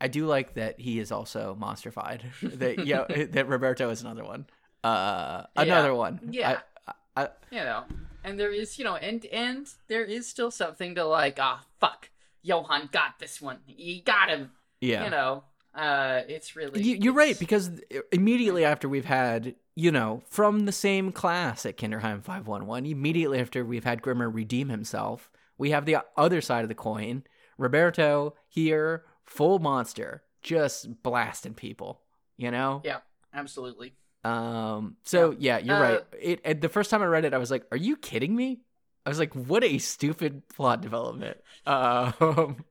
I 0.02 0.08
do 0.08 0.26
like 0.26 0.54
that 0.56 0.80
he 0.80 1.00
is 1.00 1.12
also 1.12 1.58
monsterfied. 1.60 2.22
that 2.60 2.86
yeah, 2.86 3.06
that 3.32 3.48
Roberto 3.48 3.90
is 3.90 4.02
another 4.02 4.24
one. 4.24 4.48
Uh, 4.84 5.44
another 5.56 5.94
one. 5.94 6.20
Yeah. 6.32 6.60
I, 6.88 6.94
I, 7.16 7.28
you 7.52 7.60
know 7.60 7.84
and 8.24 8.40
there 8.40 8.52
is 8.52 8.78
you 8.78 8.86
know 8.86 8.96
and 8.96 9.26
and 9.28 9.68
there 9.88 10.04
is 10.04 10.28
still 10.28 10.52
something 10.52 10.96
to 10.96 11.06
like 11.06 11.38
ah 11.40 11.64
fuck 11.80 12.10
johan 12.42 12.90
got 12.92 13.20
this 13.20 13.42
one 13.42 13.60
he 13.66 14.02
got 14.02 14.30
him 14.30 14.52
yeah. 14.82 15.04
you 15.04 15.10
know 15.10 15.44
uh 15.76 16.22
it's 16.28 16.56
really 16.56 16.82
You, 16.82 16.96
you're 16.96 17.14
right 17.14 17.38
because 17.38 17.70
immediately 18.12 18.66
after 18.66 18.90
we've 18.90 19.06
had 19.06 19.56
you 19.76 19.92
know 19.92 20.22
from 20.28 20.66
the 20.66 20.72
same 20.72 21.12
class 21.12 21.66
at 21.66 21.78
Kinderheim 21.78 22.24
511, 22.24 22.86
immediately 22.90 23.40
after 23.40 23.64
we've 23.64 23.84
had 23.84 24.02
Grimmer 24.02 24.30
redeem 24.30 24.70
himself, 24.70 25.30
we 25.58 25.70
have 25.70 25.86
the 25.86 25.98
other 26.18 26.42
side 26.42 26.64
of 26.64 26.70
the 26.70 26.76
coin. 26.76 27.24
Roberto 27.58 28.36
here, 28.48 29.04
full 29.30 29.60
monster, 29.60 30.24
just 30.42 31.02
blasting 31.04 31.54
people. 31.54 32.02
You 32.38 32.52
know. 32.52 32.82
yeah 32.86 33.00
absolutely 33.34 33.94
Um. 34.24 34.96
So 35.04 35.36
yeah, 35.38 35.58
you're 35.60 35.76
Uh, 35.76 35.82
right. 35.82 36.02
It 36.20 36.42
and 36.44 36.62
the 36.62 36.70
first 36.70 36.90
time 36.90 37.02
I 37.02 37.06
read 37.06 37.26
it, 37.26 37.34
I 37.34 37.38
was 37.38 37.52
like, 37.52 37.66
"Are 37.72 37.78
you 37.78 37.96
kidding 37.98 38.36
me?" 38.36 38.62
I 39.06 39.10
was 39.10 39.20
like, 39.20 39.34
"What 39.34 39.64
a 39.64 39.78
stupid 39.78 40.48
plot 40.50 40.82
development." 40.82 41.38
Um. 41.66 42.64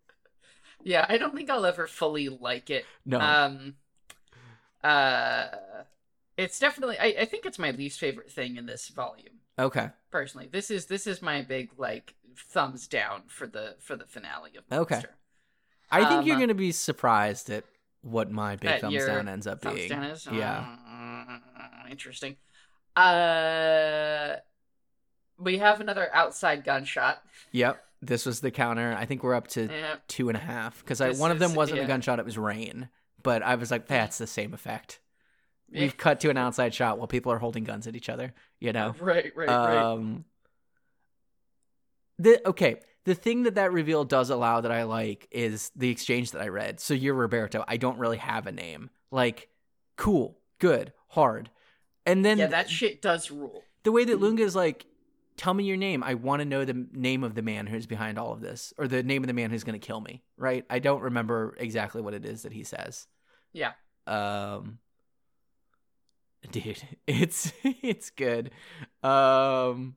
yeah 0.83 1.05
i 1.09 1.19
don't 1.19 1.35
think 1.35 1.51
i'll 1.51 1.67
ever 1.67 1.87
fully 1.87 2.29
like 2.29 2.71
it 2.71 2.85
No. 3.05 3.19
um 3.21 3.75
uh 4.83 5.47
it's 6.37 6.59
definitely 6.59 6.97
I, 6.99 7.15
I 7.21 7.25
think 7.25 7.47
it's 7.47 7.59
my 7.59 7.73
least 7.73 7.99
favorite 7.99 8.31
thing 8.31 8.57
in 8.57 8.67
this 8.67 8.89
volume 8.89 9.41
okay. 9.59 9.91
personally 10.11 10.49
this 10.51 10.71
is 10.71 10.87
this 10.87 11.07
is 11.07 11.21
my 11.21 11.43
big 11.43 11.71
like 11.77 12.15
thumbs 12.37 12.87
down 12.87 13.23
for 13.27 13.47
the 13.47 13.75
for 13.81 13.97
the 13.97 14.07
finale 14.07 14.53
of 14.57 14.65
Monster. 14.71 14.97
Okay. 14.97 15.07
I 15.91 16.05
think 16.05 16.27
you're 16.27 16.37
Um, 16.37 16.41
gonna 16.43 16.55
be 16.55 16.73
surprised 16.73 17.51
at 17.51 17.65
what 18.03 18.31
my 18.31 18.57
big 18.57 18.81
thumbs 18.81 19.05
down 19.07 19.29
ends 19.29 19.47
up 19.47 19.61
being. 19.63 19.91
is 19.93 20.27
Yeah. 20.31 20.77
uh, 20.89 21.89
interesting. 21.91 22.37
Uh, 22.97 24.37
we 25.39 25.59
have 25.59 25.81
another 25.81 26.09
outside 26.15 26.65
gunshot. 26.65 27.23
Yep. 27.53 27.85
This 28.01 28.27
was 28.27 28.41
the 28.41 28.51
counter. 28.51 28.95
I 28.99 29.07
think 29.07 29.23
we're 29.23 29.35
up 29.35 29.49
to 29.49 29.67
Yeah, 29.67 29.97
two 30.07 30.29
and 30.29 30.37
a 30.37 30.41
half 30.41 30.81
because 30.81 31.01
one 31.19 31.31
of 31.31 31.39
them 31.39 31.51
is- 31.53 31.57
wasn't 31.57 31.81
a 31.81 31.85
gunshot; 31.87 32.19
it 32.19 32.25
was 32.25 32.39
rain. 32.39 32.89
But 33.23 33.43
I 33.43 33.57
was 33.57 33.71
like, 33.73 33.89
that's 33.89 34.19
the 34.19 34.27
same 34.29 34.55
effect. 34.55 35.01
Yeah. 35.71 35.81
We've 35.83 35.97
cut 35.97 36.21
to 36.21 36.31
an 36.31 36.37
outside 36.37 36.73
shot 36.75 36.99
while 36.99 37.09
people 37.09 37.33
are 37.33 37.39
holding 37.39 37.65
guns 37.65 37.87
at 37.89 37.97
each 37.97 38.09
other. 38.09 38.33
You 38.61 38.73
know. 38.73 38.95
right, 39.01 39.33
right, 39.35 39.49
right. 39.49 39.77
Um. 39.77 40.25
The 42.19 42.47
okay. 42.49 42.81
The 43.09 43.15
thing 43.15 43.45
that 43.45 43.55
that 43.55 43.73
reveal 43.73 44.05
does 44.05 44.29
allow 44.29 44.61
that 44.61 44.71
I 44.71 44.83
like 44.83 45.29
is 45.31 45.73
the 45.75 45.89
exchange 45.89 46.33
that 46.33 46.43
I 46.43 46.49
read. 46.49 46.79
So 46.79 46.93
you're 46.93 47.15
Roberto. 47.15 47.65
I 47.67 47.79
don't 47.79 47.99
really 47.99 48.19
have 48.19 48.47
a 48.47 48.53
name. 48.53 48.91
Like, 49.11 49.49
cool, 49.97 50.39
good, 50.59 50.93
hard, 51.09 51.49
and 52.05 52.23
then 52.23 52.37
Yeah, 52.37 52.49
that 52.49 52.69
shit 52.69 53.01
does 53.01 53.31
rule. 53.31 53.63
the 53.85 53.93
way 53.93 54.05
that 54.05 54.21
Lunge 54.21 54.41
is 54.41 54.55
like, 54.55 54.85
tell 55.39 55.55
me 55.55 55.65
your 55.65 55.79
name. 55.79 56.03
I 56.03 56.15
want 56.15 56.41
to 56.41 56.45
know 56.45 56.67
the 56.67 56.87
name 56.93 57.25
of 57.25 57.35
the 57.35 57.41
man 57.41 57.67
who's 57.67 57.87
behind 57.87 58.19
all 58.19 58.33
of 58.33 58.43
this, 58.43 58.75
or 58.77 58.87
the 58.87 59.03
name 59.03 59.23
of 59.23 59.27
the 59.29 59.33
man 59.33 59.51
who's 59.51 59.65
going 59.65 59.81
to 59.81 59.87
kill 59.87 60.03
me. 60.03 60.23
Right? 60.37 60.67
I 60.69 60.79
don't 60.79 61.01
remember 61.01 61.57
exactly 61.59 62.03
what 62.03 62.13
it 62.13 62.27
is 62.27 62.43
that 62.43 62.53
he 62.53 62.63
says. 62.63 63.07
Yeah. 63.55 63.73
Um, 64.07 64.81
dude, 66.51 66.83
it's 67.07 67.53
it's 67.65 68.11
good. 68.11 68.51
Um, 69.03 69.97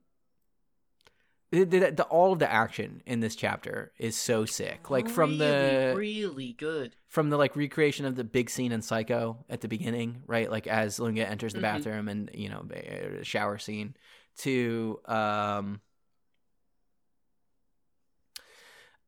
the, 1.52 2.06
all 2.10 2.32
of 2.32 2.38
the 2.38 2.50
action 2.50 3.02
in 3.06 3.20
this 3.20 3.36
chapter 3.36 3.92
is 3.98 4.16
so 4.16 4.44
sick. 4.46 4.90
Like 4.90 5.08
from 5.08 5.38
the 5.38 5.94
really 5.96 6.54
good 6.54 6.96
from 7.08 7.28
the 7.28 7.36
like 7.36 7.54
recreation 7.56 8.06
of 8.06 8.16
the 8.16 8.24
big 8.24 8.48
scene 8.48 8.72
in 8.72 8.80
Psycho 8.80 9.44
at 9.50 9.60
the 9.60 9.68
beginning, 9.68 10.22
right? 10.26 10.50
Like 10.50 10.66
as 10.66 10.98
Lunge 10.98 11.18
enters 11.18 11.52
the 11.52 11.58
Mhm. 11.58 11.62
bathroom 11.62 12.08
and 12.08 12.30
you 12.32 12.48
know 12.48 12.66
shower 13.22 13.58
scene 13.58 13.94
to 14.38 14.98
um 15.06 15.80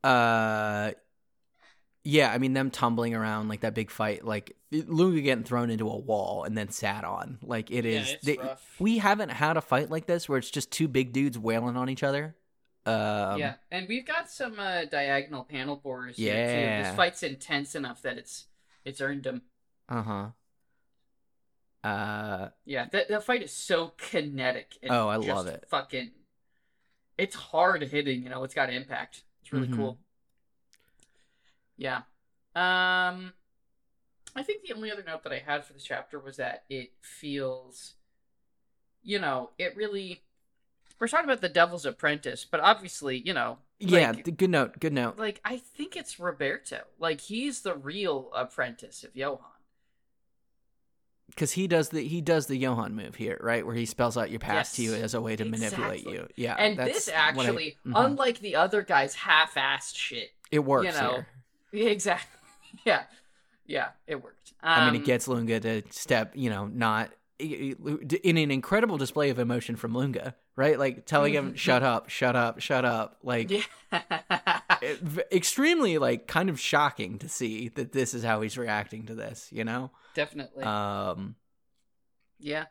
uh 0.03 0.93
yeah, 2.05 2.31
I 2.33 2.39
mean 2.39 2.53
them 2.53 2.71
tumbling 2.71 3.15
around 3.15 3.49
like 3.49 3.61
that 3.61 3.75
big 3.75 3.91
fight, 3.91 4.25
like 4.25 4.57
Lunge 4.71 5.23
getting 5.23 5.45
thrown 5.45 5.71
into 5.71 5.89
a 5.89 5.97
wall 5.97 6.45
and 6.45 6.57
then 6.57 6.69
sat 6.69 7.05
on. 7.05 7.39
Like 7.43 7.71
it 7.71 7.85
Yeah, 7.85 8.01
it's 8.01 8.25
they- 8.25 8.39
we 8.79 8.99
haven't 8.99 9.31
had 9.31 9.57
a 9.57 9.61
fight 9.61 9.91
like 9.91 10.07
this 10.07 10.29
where 10.29 10.39
it's 10.39 10.51
just 10.51 10.71
two 10.71 10.89
big 10.89 11.13
dudes 11.13 11.39
wailing 11.39 11.77
on 11.77 11.89
each 11.89 12.03
other. 12.03 12.37
Um, 12.87 13.39
yeah, 13.39 13.55
and 13.71 13.89
we've 13.89 14.07
got 14.07 14.29
some 14.29 14.59
uh, 14.61 14.85
diagonal 14.85 15.45
panel 15.45 15.77
too. 15.79 16.13
Yeah. 16.23 16.83
this 16.89 16.97
fight's 16.97 17.23
intense 17.23 17.75
enough 17.75 18.03
that 18.03 18.19
it's 18.19 18.47
it's 18.85 19.01
earned 19.01 19.23
them. 19.25 19.43
Uh 19.89 20.03
huh. 20.03 20.27
Uh. 21.83 22.49
Yeah, 22.65 22.87
that 22.93 23.09
that 23.09 23.25
fight 23.25 23.43
is 23.43 23.53
so 23.53 23.93
kinetic. 23.97 24.77
And 24.83 24.91
Oh, 24.93 25.09
I 25.09 25.17
just 25.17 25.29
love 25.29 25.47
it. 25.47 25.65
Fucking, 25.69 26.11
it's 27.19 27.35
hard 27.35 27.83
hitting. 27.83 28.23
You 28.23 28.29
know, 28.31 28.45
it's 28.45 28.55
got 28.55 28.71
impact. 28.73 29.23
It's 29.43 29.53
really 29.53 29.69
Mhm. 29.69 29.77
cool. 29.77 29.99
Yeah. 31.77 32.03
Um, 32.57 33.33
I 34.37 34.43
think 34.43 34.63
the 34.63 34.75
only 34.75 34.91
other 34.91 35.03
note 35.07 35.23
that 35.25 35.33
I 35.33 35.39
had 35.39 35.65
for 35.65 35.73
this 35.73 35.85
chapter 35.85 36.19
was 36.19 36.37
that 36.37 36.65
it 36.69 36.93
feels, 37.01 37.95
you 39.03 39.19
know, 39.19 39.51
it 39.59 39.77
really. 39.77 40.23
We're 41.01 41.09
talking 41.09 41.25
about 41.29 41.41
the 41.41 41.49
Devil's 41.49 41.85
Apprentice, 41.85 42.45
but 42.49 42.61
obviously, 42.61 43.19
you 43.19 43.35
know, 43.35 43.59
Yeah. 43.81 44.13
like- 44.13 44.37
good 44.37 44.51
note. 44.51 44.79
Good 44.79 44.93
note. 44.93 45.19
like 45.19 45.41
I 45.45 45.57
think 45.59 45.97
it's 45.97 46.21
Roberto. 46.21 46.83
Like 46.99 47.21
he's 47.21 47.63
the 47.63 47.75
real 47.75 48.31
apprentice 48.35 49.03
of 49.05 49.15
Johan. 49.17 49.51
because 51.27 51.53
he 51.53 51.67
does 51.67 51.89
the 51.89 52.07
he 52.07 52.21
does 52.21 52.47
the 52.47 52.57
Johan 52.57 52.95
move 52.95 53.17
here, 53.17 53.39
right, 53.43 53.67
where 53.67 53.75
he 53.75 53.87
spells 53.87 54.17
out 54.17 54.31
your 54.31 54.39
past 54.39 54.77
to 54.77 54.83
you 54.83 54.95
as 54.95 55.15
a 55.15 55.21
way 55.21 55.35
to 55.35 55.45
manipulate 55.45 56.07
you. 56.07 56.29
Yeah, 56.37 56.55
and 56.55 56.79
this 56.79 57.07
what 57.09 57.17
I- 57.17 57.19
actually, 57.19 57.79
mhm. 57.85 57.93
unlike 57.97 58.39
the 58.39 58.55
other 58.57 58.83
guy's 58.83 59.15
half-assed 59.17 59.97
shit, 59.97 60.31
it 60.53 60.61
works 60.61 60.95
you 60.95 61.01
know, 61.01 61.11
here. 61.13 61.29
Yeah, 61.75 61.89
exactly. 61.91 62.41
Yeah, 62.85 63.05
yeah, 63.67 63.89
it 64.07 64.23
worked. 64.23 64.53
Um, 64.63 64.81
I 64.81 64.91
mean, 64.91 65.01
it 65.01 65.05
gets 65.07 65.29
Lunge 65.29 65.49
to 65.63 65.83
step, 65.91 66.33
you 66.35 66.51
know, 66.51 66.67
not 66.67 67.11
in 67.39 68.37
an 68.37 68.51
incredible 68.51 68.99
display 68.99 69.31
of 69.31 69.39
emotion 69.39 69.77
from 69.77 69.95
Lunge, 69.95 70.19
right? 70.57 70.79
Like 70.79 71.07
telling 71.07 71.33
him, 71.35 71.53
Mhm. 71.53 71.57
"Shut 71.57 71.83
up, 71.83 72.09
shut 72.11 72.35
up, 72.37 72.61
shut 72.61 72.85
up." 72.85 73.19
Like 73.23 73.51
Yeah. 73.51 73.63
it- 74.83 75.29
extremely, 75.33 75.99
like, 75.99 76.27
kind 76.27 76.51
of 76.51 76.59
shocking 76.61 77.19
to 77.21 77.29
see 77.29 77.69
that 77.71 77.93
this 77.93 78.13
is 78.15 78.23
how 78.25 78.41
he's 78.41 78.59
reacting 78.59 79.07
to 79.07 79.15
this. 79.15 79.49
You 79.53 79.65
know, 79.65 79.91
Definitely. 80.15 80.65
um, 80.65 81.37
yeah. 82.39 82.67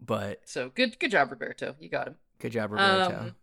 but 0.00 0.40
So 0.48 0.70
good, 0.70 0.98
good 0.98 1.10
job, 1.10 1.30
Roberto. 1.30 1.76
You 1.78 1.88
got 1.88 2.08
him. 2.08 2.16
good 2.38 2.52
job, 2.52 2.72
Roberto. 2.72 3.16
Um, 3.18 3.36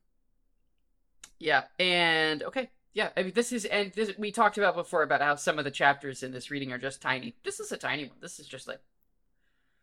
yeah, 1.40 1.64
and 1.80 2.44
okay, 2.44 2.70
yeah. 3.00 3.10
I 3.16 3.24
mean, 3.24 3.32
this 3.34 3.54
is 3.54 3.64
and 3.64 3.94
this 3.94 4.12
we 4.18 4.30
talked 4.30 4.58
about 4.58 4.76
before 4.76 5.04
about 5.04 5.22
how 5.22 5.36
some 5.36 5.58
of 5.58 5.64
the 5.64 5.72
chapters 5.72 6.22
in 6.22 6.34
this 6.34 6.52
reading 6.52 6.74
are 6.74 6.78
just 6.78 7.02
tiny. 7.02 7.34
This 7.46 7.62
is 7.62 7.72
a 7.72 7.78
tiny 7.78 8.04
one. 8.04 8.18
This 8.20 8.42
is 8.42 8.46
just 8.46 8.68
like 8.68 8.82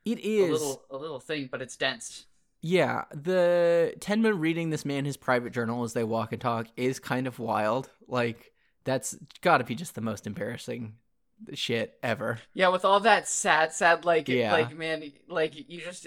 it 0.04 0.18
is 0.20 0.50
a 0.50 0.52
little, 0.52 0.82
a 0.90 0.96
little 0.98 1.20
thing, 1.20 1.48
but 1.50 1.62
it's 1.62 1.76
dense. 1.76 2.26
Yeah, 2.60 3.04
the 3.14 3.94
Tenma 4.00 4.38
reading 4.38 4.68
this 4.68 4.84
man 4.84 5.06
his 5.06 5.16
private 5.16 5.54
journal 5.54 5.82
as 5.82 5.94
they 5.94 6.04
walk 6.04 6.32
and 6.32 6.42
talk 6.42 6.66
is 6.76 7.00
kind 7.00 7.26
of 7.26 7.38
wild. 7.38 7.88
Like 8.06 8.52
that's 8.84 9.16
got 9.40 9.58
to 9.58 9.64
be 9.64 9.74
just 9.74 9.94
the 9.94 10.02
most 10.02 10.26
embarrassing 10.26 10.96
shit 11.54 11.98
ever. 12.02 12.38
Yeah, 12.54 12.68
with 12.68 12.84
all 12.84 13.00
that 13.00 13.28
sad, 13.28 13.72
sad, 13.72 14.04
like, 14.04 14.28
Yeah. 14.28 14.52
like 14.52 14.76
man, 14.76 15.12
like 15.28 15.54
you 15.68 15.80
just, 15.80 16.06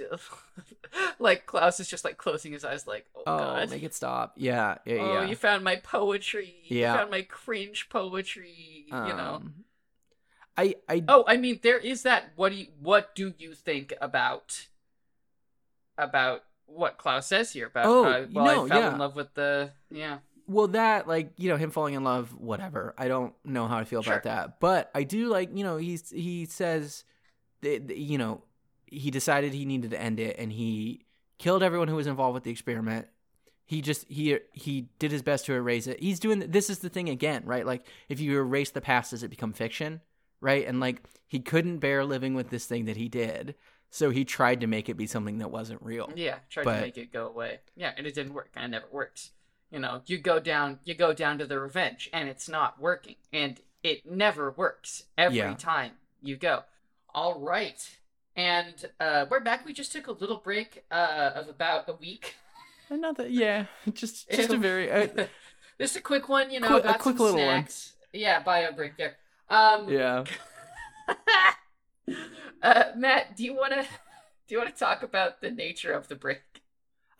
like 1.19 1.45
Klaus 1.45 1.79
is 1.79 1.87
just 1.87 2.03
like 2.03 2.17
closing 2.17 2.51
his 2.51 2.65
eyes, 2.65 2.87
like, 2.87 3.05
oh, 3.15 3.23
Oh, 3.27 3.37
god, 3.37 3.69
make 3.69 3.83
it 3.83 3.93
stop. 3.93 4.33
Yeah, 4.35 4.77
yeah, 4.85 4.95
oh, 4.95 5.13
yeah. 5.13 5.25
you 5.25 5.35
found 5.35 5.63
my 5.63 5.75
poetry, 5.77 6.55
Yeah. 6.65 6.93
you 6.93 6.97
found 6.99 7.11
my 7.11 7.21
cringe 7.21 7.89
poetry, 7.89 8.85
you 8.87 8.91
know. 8.91 9.35
Um, 9.35 9.53
I 10.57 10.75
I 10.89 11.03
Oh, 11.07 11.23
I 11.27 11.37
mean, 11.37 11.59
there 11.63 11.77
is 11.77 12.03
that. 12.03 12.31
What 12.35 12.49
do 12.51 12.55
you, 12.57 12.67
what 12.81 13.15
do 13.15 13.33
you 13.37 13.53
think 13.53 13.93
about, 14.01 14.67
about 15.97 16.43
what 16.65 16.97
Klaus 16.97 17.27
says 17.27 17.53
here 17.53 17.67
about? 17.67 17.85
Oh, 17.85 18.03
uh, 18.03 18.25
well, 18.31 18.45
no, 18.45 18.65
I 18.65 18.67
fell 18.69 18.79
yeah. 18.81 18.93
in 18.93 18.99
love 18.99 19.15
with 19.15 19.33
the, 19.35 19.71
yeah, 19.89 20.17
well 20.49 20.67
that 20.69 21.07
like 21.07 21.31
you 21.37 21.47
know 21.49 21.55
him 21.57 21.71
falling 21.71 21.93
in 21.93 22.03
love 22.03 22.35
whatever. 22.37 22.93
I 22.97 23.07
don't 23.07 23.33
know 23.45 23.67
how 23.67 23.77
I 23.77 23.83
feel 23.85 24.01
Sure. 24.01 24.13
about 24.13 24.23
that, 24.23 24.59
but 24.59 24.91
I 24.93 25.03
do 25.03 25.27
like 25.27 25.55
you 25.55 25.63
know 25.63 25.77
he's 25.77 26.09
he 26.09 26.45
says 26.45 27.03
that 27.61 27.95
you 27.95 28.17
know 28.17 28.43
he 28.87 29.11
decided 29.11 29.53
he 29.53 29.65
needed 29.65 29.91
to 29.91 30.01
end 30.01 30.19
it 30.19 30.35
and 30.39 30.51
he 30.51 31.05
killed 31.37 31.61
everyone 31.63 31.87
who 31.87 31.95
was 31.95 32.07
involved 32.07 32.33
with 32.33 32.43
the 32.43 32.51
experiment 32.51 33.07
he 33.65 33.81
just 33.81 34.05
he 34.09 34.39
he 34.51 34.87
did 34.97 35.11
his 35.11 35.21
best 35.21 35.45
to 35.45 35.53
erase 35.53 35.85
it 35.85 35.99
he's 36.01 36.19
doing 36.19 36.39
this 36.39 36.69
is 36.71 36.79
the 36.79 36.89
thing 36.89 37.07
again 37.07 37.43
right 37.45 37.65
like 37.67 37.85
if 38.09 38.19
you 38.19 38.35
erase 38.37 38.71
the 38.71 38.81
past 38.81 39.11
does 39.11 39.21
it 39.21 39.27
become 39.29 39.53
fiction 39.53 40.01
right 40.41 40.65
and 40.67 40.79
like 40.79 41.03
he 41.27 41.39
couldn't 41.39 41.77
bear 41.77 42.03
living 42.03 42.33
with 42.33 42.49
this 42.49 42.65
thing 42.65 42.85
that 42.85 42.97
he 42.97 43.07
did 43.07 43.53
so 43.91 44.09
he 44.09 44.25
tried 44.25 44.59
to 44.61 44.67
make 44.67 44.89
it 44.89 44.95
be 44.95 45.05
something 45.05 45.37
that 45.37 45.51
wasn't 45.51 45.81
real 45.83 46.11
yeah, 46.15 46.39
tried 46.49 46.63
But- 46.63 46.75
to 46.77 46.81
make 46.81 46.97
it 46.97 47.11
go 47.13 47.27
away. 47.27 47.59
Yeah, 47.75 47.91
and 47.97 48.05
it 48.07 48.13
didn't 48.15 48.33
work, 48.33 48.49
and 48.55 48.65
it 48.65 48.67
never 48.69 48.85
works. 48.91 49.31
You 49.71 49.79
know, 49.79 50.01
you 50.07 50.17
go 50.17 50.39
down, 50.39 50.79
you 50.83 50.95
go 50.95 51.13
down 51.13 51.37
to 51.37 51.45
the 51.45 51.59
revenge, 51.59 52.09
and 52.11 52.27
it's 52.27 52.49
not 52.49 52.79
working, 52.81 53.15
and 53.31 53.59
it 53.83 54.09
never 54.09 54.51
works 54.51 55.03
every 55.17 55.37
Yeah. 55.37 55.53
time 55.53 55.91
you 56.21 56.37
go. 56.37 56.63
All 57.13 57.39
right, 57.39 57.79
and 58.35 58.73
uh, 58.99 59.25
we're 59.29 59.39
back. 59.41 59.65
We 59.65 59.73
just 59.73 59.91
took 59.91 60.07
a 60.07 60.11
little 60.11 60.37
break 60.37 60.85
uh, 60.91 61.31
of 61.35 61.49
about 61.49 61.87
a 61.87 61.93
week. 61.93 62.35
another 62.89 63.27
yeah 63.27 63.65
just 63.93 64.27
just 64.31 64.51
a 64.51 64.57
very 64.57 64.91
uh, 64.91 65.07
just 65.79 65.95
a 65.95 66.01
quick 66.01 66.27
one, 66.29 66.49
you 66.49 66.59
know, 66.59 66.67
Quick- 66.79 66.85
a 66.85 66.93
quick 66.97 67.17
some 67.17 67.25
little 67.27 67.45
one. 67.45 67.55
snacks. 67.67 67.93
Yeah, 68.11 68.41
bio 68.41 68.71
break 68.71 68.97
there. 68.97 69.17
Um, 69.49 69.87
yeah 69.89 70.23
uh, 72.63 72.83
Matt, 72.97 73.35
do 73.37 73.43
you 73.43 73.53
want 73.53 73.73
to 73.73 73.83
do 73.83 74.55
you 74.55 74.57
want 74.57 74.73
to 74.73 74.79
talk 74.79 75.03
about 75.03 75.41
the 75.41 75.51
nature 75.51 75.91
of 75.93 76.07
the 76.07 76.15
break? 76.15 76.41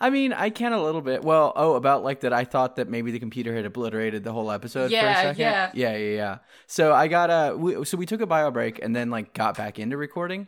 I 0.01 0.09
mean, 0.09 0.31
I 0.31 0.49
can 0.49 0.71
a 0.71 0.81
little 0.81 1.01
bit. 1.01 1.23
Well, 1.23 1.51
oh, 1.55 1.73
about 1.75 2.03
like 2.03 2.21
that. 2.21 2.31
I 2.31 2.45
thought 2.45 2.77
that 2.77 2.87
maybe 2.87 3.11
the 3.11 3.19
computer 3.19 3.53
had 3.53 3.65
obliterated 3.65 4.23
the 4.23 4.31
whole 4.31 4.49
episode 4.51 4.89
for 4.89 4.95
a 4.95 4.99
Yeah, 5.01 5.21
second. 5.21 5.39
yeah. 5.41 5.71
yeah, 5.73 5.95
yeah, 5.97 6.15
yeah. 6.15 6.37
So 6.67 6.93
I 6.93 7.07
got 7.07 7.29
a. 7.29 7.55
We, 7.57 7.83
so 7.85 7.97
we 7.97 8.05
took 8.05 8.21
a 8.21 8.25
bio 8.27 8.49
break 8.51 8.79
and 8.81 8.95
then 8.95 9.09
like 9.09 9.33
got 9.33 9.57
back 9.57 9.77
into 9.77 9.97
recording, 9.97 10.47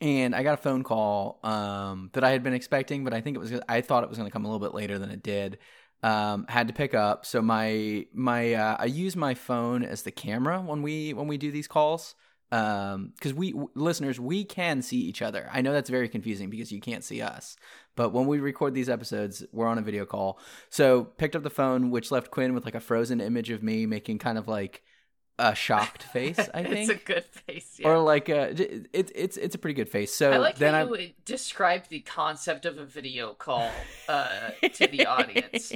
and 0.00 0.34
I 0.34 0.42
got 0.42 0.54
a 0.54 0.62
phone 0.62 0.82
call 0.82 1.40
um, 1.42 2.10
that 2.12 2.24
I 2.24 2.30
had 2.30 2.42
been 2.42 2.54
expecting, 2.54 3.02
but 3.04 3.14
I 3.14 3.20
think 3.20 3.36
it 3.36 3.40
was. 3.40 3.52
I 3.68 3.80
thought 3.80 4.04
it 4.04 4.08
was 4.10 4.18
going 4.18 4.28
to 4.28 4.32
come 4.32 4.44
a 4.44 4.48
little 4.48 4.64
bit 4.66 4.74
later 4.74 4.98
than 4.98 5.10
it 5.10 5.22
did. 5.22 5.58
Um, 6.02 6.46
had 6.48 6.68
to 6.68 6.74
pick 6.74 6.94
up. 6.94 7.26
So 7.26 7.42
my 7.42 8.06
my 8.12 8.54
uh, 8.54 8.76
I 8.78 8.86
use 8.86 9.16
my 9.16 9.34
phone 9.34 9.84
as 9.84 10.02
the 10.02 10.10
camera 10.10 10.60
when 10.60 10.82
we 10.82 11.12
when 11.14 11.28
we 11.28 11.36
do 11.38 11.50
these 11.50 11.68
calls 11.68 12.14
um 12.52 13.12
because 13.14 13.32
we 13.32 13.52
w- 13.52 13.70
listeners 13.74 14.18
we 14.18 14.44
can 14.44 14.82
see 14.82 14.98
each 14.98 15.22
other. 15.22 15.48
I 15.52 15.60
know 15.60 15.72
that's 15.72 15.90
very 15.90 16.08
confusing 16.08 16.50
because 16.50 16.72
you 16.72 16.80
can't 16.80 17.04
see 17.04 17.22
us. 17.22 17.56
But 17.96 18.12
when 18.12 18.26
we 18.26 18.40
record 18.40 18.74
these 18.74 18.88
episodes 18.88 19.44
we're 19.52 19.66
on 19.68 19.78
a 19.78 19.82
video 19.82 20.04
call. 20.04 20.38
So 20.68 21.04
picked 21.04 21.36
up 21.36 21.42
the 21.42 21.50
phone 21.50 21.90
which 21.90 22.10
left 22.10 22.30
quinn 22.30 22.54
with 22.54 22.64
like 22.64 22.74
a 22.74 22.80
frozen 22.80 23.20
image 23.20 23.50
of 23.50 23.62
me 23.62 23.86
making 23.86 24.18
kind 24.18 24.38
of 24.38 24.48
like 24.48 24.82
a 25.42 25.54
shocked 25.54 26.02
face 26.02 26.38
i 26.52 26.62
think 26.62 26.76
it's 26.90 26.90
a 26.90 26.94
good 26.94 27.24
face. 27.24 27.76
Yeah. 27.78 27.88
or 27.88 27.98
like 27.98 28.28
a, 28.28 28.52
j- 28.52 28.82
it, 28.92 29.10
it's 29.14 29.36
it's 29.38 29.54
a 29.54 29.58
pretty 29.58 29.74
good 29.74 29.88
face 29.88 30.14
so 30.14 30.32
I 30.32 30.36
like 30.36 30.56
then 30.56 30.74
how 30.74 30.94
i 30.94 30.98
you 30.98 31.10
described 31.24 31.90
the 31.90 32.00
concept 32.00 32.66
of 32.66 32.78
a 32.78 32.84
video 32.84 33.34
call 33.34 33.70
uh, 34.08 34.50
to 34.74 34.86
the 34.88 35.06
audience. 35.06 35.72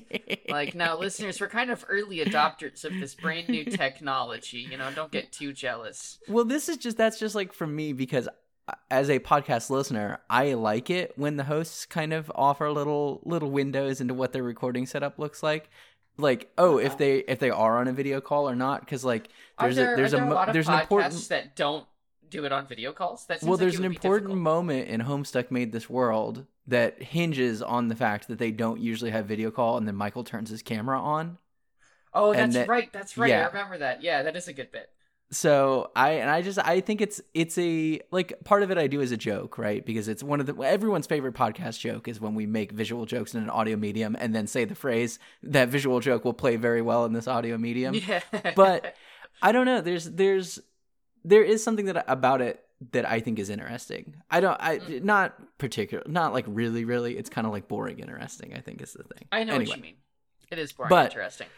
Like 0.48 0.74
now, 0.74 0.98
listeners, 0.98 1.40
we're 1.40 1.48
kind 1.48 1.70
of 1.70 1.84
early 1.88 2.18
adopters 2.18 2.84
of 2.84 2.92
this 2.98 3.14
brand 3.14 3.48
new 3.48 3.64
technology. 3.64 4.66
You 4.70 4.76
know, 4.76 4.90
don't 4.92 5.12
get 5.12 5.30
too 5.32 5.52
jealous. 5.52 6.18
Well, 6.28 6.44
this 6.44 6.68
is 6.68 6.76
just 6.76 6.96
that's 6.96 7.18
just 7.18 7.34
like 7.34 7.52
for 7.52 7.66
me 7.66 7.92
because 7.92 8.28
uh, 8.66 8.72
as 8.90 9.10
a 9.10 9.18
podcast 9.20 9.70
listener, 9.70 10.18
I 10.28 10.54
like 10.54 10.90
it 10.90 11.12
when 11.16 11.36
the 11.36 11.44
hosts 11.44 11.86
kind 11.86 12.12
of 12.12 12.30
offer 12.34 12.70
little 12.70 13.20
little 13.24 13.50
windows 13.50 14.00
into 14.00 14.14
what 14.14 14.32
their 14.32 14.42
recording 14.42 14.86
setup 14.86 15.18
looks 15.18 15.42
like. 15.42 15.70
Like, 16.16 16.50
oh, 16.58 16.78
if 16.78 16.86
Uh-huh. 16.88 16.96
they 16.98 17.16
if 17.18 17.38
they 17.40 17.50
are 17.50 17.78
on 17.78 17.88
a 17.88 17.92
video 17.92 18.20
call 18.20 18.48
or 18.48 18.54
not, 18.54 18.80
because 18.80 19.04
like 19.04 19.28
there's 19.58 19.76
there, 19.76 19.94
a 19.94 19.96
there's 19.96 20.12
there 20.12 20.22
a, 20.22 20.26
a, 20.26 20.28
mo- 20.46 20.52
there's 20.52 20.68
an 20.68 20.80
important 20.80 21.28
that 21.28 21.56
don't 21.56 21.86
do 22.30 22.44
it 22.44 22.52
on 22.52 22.66
video 22.66 22.92
calls. 22.92 23.26
That 23.26 23.40
seems 23.40 23.48
well, 23.48 23.54
like 23.56 23.60
there's 23.60 23.78
an 23.78 23.84
important 23.84 24.34
moment 24.36 24.88
in 24.88 25.00
Homestuck 25.02 25.50
Made 25.50 25.72
This 25.72 25.90
World 25.90 26.46
that 26.66 27.02
hinges 27.02 27.60
on 27.62 27.88
the 27.88 27.96
fact 27.96 28.28
that 28.28 28.38
they 28.38 28.50
don't 28.50 28.80
usually 28.80 29.10
have 29.10 29.26
video 29.26 29.50
call, 29.50 29.76
and 29.76 29.86
then 29.88 29.96
Michael 29.96 30.24
turns 30.24 30.50
his 30.50 30.62
camera 30.62 31.00
on. 31.00 31.38
Oh, 32.12 32.32
that's 32.32 32.54
that- 32.54 32.68
right. 32.68 32.92
That's 32.92 33.18
right. 33.18 33.32
I 33.32 33.46
remember 33.46 33.78
that. 33.78 34.02
Yeah, 34.02 34.22
that 34.22 34.36
is 34.36 34.46
a 34.46 34.52
good 34.52 34.70
bit. 34.70 34.90
So 35.30 35.90
I 35.96 36.10
and 36.12 36.30
I 36.30 36.42
just 36.42 36.58
I 36.58 36.80
think 36.80 37.00
it's 37.00 37.20
it's 37.32 37.58
a 37.58 38.00
like 38.12 38.34
part 38.44 38.62
of 38.62 38.70
it 38.70 38.78
I 38.78 38.86
do 38.86 39.00
as 39.00 39.10
a 39.10 39.16
joke, 39.16 39.58
right? 39.58 39.84
Because 39.84 40.06
it's 40.06 40.22
one 40.22 40.38
of 40.38 40.46
the 40.46 40.54
everyone's 40.62 41.06
favorite 41.06 41.34
podcast 41.34 41.80
joke 41.80 42.06
is 42.06 42.20
when 42.20 42.34
we 42.34 42.46
make 42.46 42.70
visual 42.72 43.04
jokes 43.04 43.34
in 43.34 43.42
an 43.42 43.50
audio 43.50 43.76
medium 43.76 44.16
and 44.20 44.34
then 44.34 44.46
say 44.46 44.64
the 44.64 44.74
phrase 44.76 45.18
that 45.42 45.70
visual 45.70 45.98
joke 46.00 46.24
will 46.24 46.34
play 46.34 46.56
very 46.56 46.82
well 46.82 47.04
in 47.04 47.12
this 47.12 47.26
audio 47.26 47.58
medium. 47.58 47.94
Yeah, 48.06 48.20
But 48.54 48.94
I 49.42 49.50
don't 49.52 49.66
know. 49.66 49.80
There's 49.80 50.04
there's 50.10 50.60
there 51.24 51.42
is 51.42 51.64
something 51.64 51.86
that 51.86 52.04
about 52.06 52.40
it 52.40 52.62
that 52.92 53.08
I 53.08 53.18
think 53.18 53.38
is 53.38 53.50
interesting. 53.50 54.16
I 54.30 54.40
don't 54.40 54.60
I 54.60 54.78
Mm. 54.78 55.02
not 55.02 55.58
particular 55.58 56.04
not 56.06 56.32
like 56.32 56.44
really 56.46 56.84
really. 56.84 57.16
It's 57.16 57.30
kind 57.30 57.46
of 57.46 57.52
like 57.52 57.66
boring 57.66 57.98
interesting. 57.98 58.54
I 58.54 58.60
think 58.60 58.82
is 58.82 58.92
the 58.92 59.02
thing. 59.04 59.26
I 59.32 59.42
know 59.42 59.54
Anyway. 59.54 59.70
what 59.70 59.76
you 59.78 59.82
mean. 59.82 59.96
It 60.52 60.58
is 60.60 60.72
boring. 60.72 60.90
But- 60.90 61.06
interesting. 61.10 61.48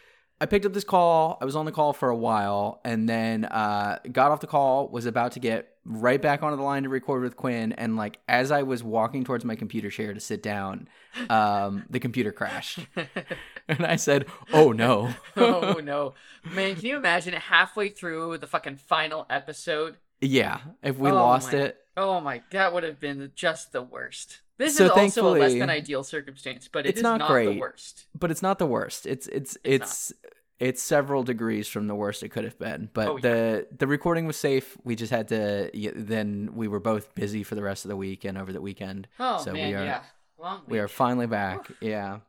I 0.40 0.46
picked 0.46 0.66
up 0.66 0.74
this 0.74 0.84
call. 0.84 1.38
I 1.40 1.44
was 1.46 1.56
on 1.56 1.64
the 1.64 1.72
call 1.72 1.92
for 1.94 2.10
a 2.10 2.16
while, 2.16 2.80
and 2.84 3.08
then 3.08 3.46
uh, 3.46 3.98
got 4.12 4.30
off 4.32 4.40
the 4.40 4.46
call. 4.46 4.88
Was 4.88 5.06
about 5.06 5.32
to 5.32 5.40
get 5.40 5.70
right 5.86 6.20
back 6.20 6.42
onto 6.42 6.56
the 6.56 6.62
line 6.62 6.82
to 6.82 6.88
record 6.90 7.22
with 7.22 7.36
Quinn, 7.36 7.72
and 7.72 7.96
like 7.96 8.18
as 8.28 8.50
I 8.50 8.62
was 8.62 8.82
walking 8.84 9.24
towards 9.24 9.44
my 9.46 9.54
computer 9.56 9.88
chair 9.88 10.12
to 10.12 10.20
sit 10.20 10.42
down, 10.42 10.88
um, 11.30 11.84
the 11.88 11.98
computer 12.00 12.32
crashed, 12.32 12.80
and 13.68 13.86
I 13.86 13.96
said, 13.96 14.26
"Oh 14.52 14.72
no!" 14.72 15.14
oh 15.36 15.80
no, 15.82 16.12
man! 16.52 16.76
Can 16.76 16.84
you 16.84 16.96
imagine 16.96 17.32
halfway 17.32 17.88
through 17.88 18.36
the 18.38 18.46
fucking 18.46 18.76
final 18.76 19.26
episode? 19.30 19.96
yeah, 20.20 20.60
if 20.82 20.98
we 20.98 21.10
Oh 21.10 21.14
lost 21.14 21.52
my- 21.52 21.58
it, 21.60 21.78
Oh 21.96 22.20
my, 22.20 22.42
that 22.50 22.72
would 22.74 22.82
have 22.82 23.00
been 23.00 23.32
just 23.34 23.72
the 23.72 23.82
worst. 23.82 24.40
This 24.58 24.76
So 24.76 24.84
is 24.84 24.90
also 24.90 25.28
a 25.28 25.38
less 25.38 25.52
than 25.54 25.70
ideal 25.70 26.02
circumstance, 26.02 26.68
but 26.70 26.86
it 26.86 26.90
It's 26.90 26.98
is 26.98 27.02
not 27.02 27.18
not, 27.20 27.28
great. 27.28 27.46
the 27.54 27.58
worst. 27.60 28.06
but 28.18 28.30
it's 28.30 28.42
not 28.42 28.58
the 28.58 28.66
worst. 28.66 29.06
It's 29.06 29.26
it's 29.28 29.56
it's 29.64 30.12
it's, 30.58 30.82
several 30.82 31.22
degrees 31.22 31.68
from 31.68 31.86
the 31.86 31.94
worst 31.94 32.22
it 32.22 32.30
could 32.30 32.44
have 32.44 32.58
been. 32.58 32.88
But 32.94 33.08
Oh, 33.08 33.16
yeah. 33.16 33.20
the 33.22 33.66
the 33.78 33.86
recording 33.86 34.26
was 34.26 34.36
safe. 34.38 34.76
We 34.84 34.94
just 34.96 35.10
had 35.12 35.28
to. 35.28 35.70
Then 35.94 36.50
we 36.54 36.68
were 36.68 36.80
both 36.80 37.14
busy 37.14 37.42
for 37.42 37.54
the 37.54 37.62
rest 37.62 37.84
of 37.84 37.90
the 37.90 37.96
week 37.96 38.24
and 38.24 38.38
over 38.38 38.52
the 38.52 38.62
weekend. 38.62 39.08
Oh 39.20 39.38
So 39.38 39.52
man, 39.52 39.68
we 39.68 39.74
are- 39.74 39.84
yeah, 39.84 40.02
long 40.38 40.62
We 40.66 40.78
are 40.78 40.88
finally 40.88 41.26
back. 41.26 41.70
Yeah. 41.80 42.20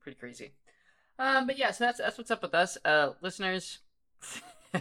pretty 0.00 0.18
crazy. 0.18 0.52
Um, 1.18 1.46
but 1.46 1.58
yeah, 1.58 1.70
so 1.72 1.84
that's 1.84 1.98
that's 1.98 2.16
what's 2.18 2.30
up 2.30 2.42
with 2.42 2.54
us, 2.54 2.76
uh, 2.84 3.10
listeners. 3.20 3.78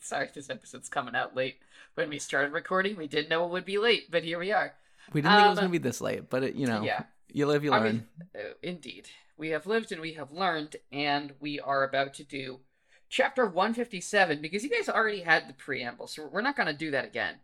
Sorry, 0.00 0.28
this 0.34 0.48
episode's 0.50 0.88
coming 0.88 1.16
out 1.16 1.34
late. 1.34 1.56
When 1.96 2.10
we 2.10 2.18
started 2.18 2.52
recording, 2.52 2.94
we 2.96 3.06
didn't 3.06 3.30
know 3.30 3.46
it 3.46 3.50
would 3.50 3.64
be 3.64 3.78
late, 3.78 4.10
but 4.10 4.22
here 4.22 4.38
we 4.38 4.52
are. 4.52 4.74
We 5.14 5.22
didn't 5.22 5.34
think 5.36 5.46
it 5.46 5.48
was 5.48 5.58
Um, 5.58 5.62
gonna 5.64 5.72
be 5.72 5.78
this 5.78 6.02
late, 6.02 6.28
but 6.28 6.42
it, 6.42 6.54
you 6.54 6.66
know, 6.66 6.82
Yeah, 6.82 7.04
you 7.32 7.46
live, 7.46 7.64
you 7.64 7.72
I 7.72 7.78
learn. 7.78 7.84
mean, 7.84 8.06
uh, 8.38 8.52
indeed, 8.62 9.08
we 9.38 9.48
have 9.48 9.66
lived 9.66 9.92
and 9.92 10.02
we 10.02 10.12
have 10.12 10.30
learned, 10.30 10.76
and 10.92 11.32
we 11.40 11.58
are 11.58 11.84
about 11.84 12.12
to 12.14 12.24
do 12.24 12.60
chapter 13.08 13.46
one 13.46 13.72
fifty 13.72 14.02
seven 14.02 14.42
because 14.42 14.62
you 14.62 14.68
guys 14.68 14.90
already 14.90 15.20
had 15.22 15.48
the 15.48 15.54
preamble, 15.54 16.06
so 16.06 16.26
we're 16.26 16.42
not 16.42 16.54
going 16.54 16.66
to 16.66 16.74
do 16.74 16.90
that 16.90 17.06
again. 17.06 17.36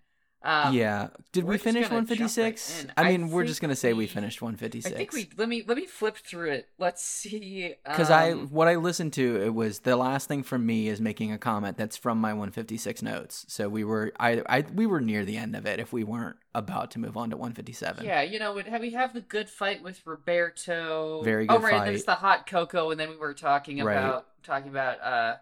Um, 0.45 0.75
yeah. 0.75 1.09
Did 1.31 1.45
we 1.45 1.57
finish 1.57 1.89
gonna 1.89 2.01
jump 2.01 2.11
right 2.11 2.19
156? 2.19 2.83
in. 2.85 2.93
I 2.97 3.03
I 3.03 3.09
mean, 3.17 3.31
we're 3.31 3.45
just 3.45 3.61
gonna 3.61 3.77
say 3.77 3.93
we 3.93 4.01
we- 4.01 4.07
finished 4.09 4.43
I 4.43 4.47
156. 4.47 4.97
think 4.97 5.13
we 5.13 5.29
let 5.37 5.49
me 5.49 5.63
let 5.67 5.77
me 5.77 5.87
flip 5.87 6.17
through 6.17 6.51
it. 6.51 6.69
Let's 6.79 7.05
see. 7.05 7.75
because 7.87 8.11
I 8.11 8.33
um, 8.33 8.49
what 8.49 8.67
I 8.67 8.75
listened 8.77 9.13
to 9.15 9.41
it 9.43 9.55
was 9.55 9.81
the 9.81 9.95
last 9.97 10.27
thing 10.27 10.43
from 10.43 10.67
me 10.67 10.89
is 10.89 11.01
making 11.01 11.31
a 11.33 11.39
comment 11.39 11.77
that's 11.77 11.97
from 11.97 12.19
my 12.19 12.33
156 12.33 13.03
notes. 13.03 13.45
So 13.49 13.69
we 13.69 13.85
were 13.85 14.13
I 14.19 14.43
I 14.49 14.65
we 14.75 14.87
were 14.87 15.01
near 15.01 15.25
the 15.25 15.37
end 15.37 15.55
of 15.55 15.65
it 15.67 15.79
if 15.79 15.93
we 15.93 16.03
weren't 16.03 16.37
about 16.55 16.91
to 16.91 16.99
move 16.99 17.17
on 17.17 17.31
to 17.31 17.37
157. 17.37 18.05
Yeah, 18.05 18.23
you 18.23 18.39
know, 18.39 18.53
we 18.55 18.63
have 18.65 18.81
we 18.81 18.91
have 18.91 19.15
the 19.15 19.21
good 19.21 19.49
fight 19.49 19.83
with 19.83 20.05
Roberto. 20.05 21.23
Very 21.23 21.47
Oh, 21.49 21.59
good 21.59 21.65
right, 21.65 21.85
there's 21.85 22.05
fight. 22.05 22.15
the 22.15 22.21
hot 22.21 22.47
cocoa, 22.47 22.91
and 22.91 22.99
then 22.99 23.11
we 23.11 23.17
were 23.17 23.33
talking 23.35 23.83
Right. 23.83 23.95
about 23.97 24.27
talking 24.43 24.71
about 24.71 25.01
uh, 25.01 25.37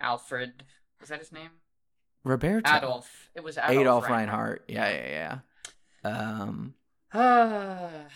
Alfred. 0.00 0.64
Was 1.00 1.08
that 1.10 1.20
his 1.20 1.30
name? 1.32 1.50
Roberto 2.24 2.74
Adolf. 2.74 3.30
It 3.34 3.44
was 3.44 3.58
Adolf, 3.58 3.70
Adolf 3.72 4.08
Reinhardt. 4.08 4.64
Yeah, 4.68 4.90
yeah, 4.90 5.38
yeah. 6.04 6.10
Um 6.10 6.74
Reinhardt. 7.12 7.92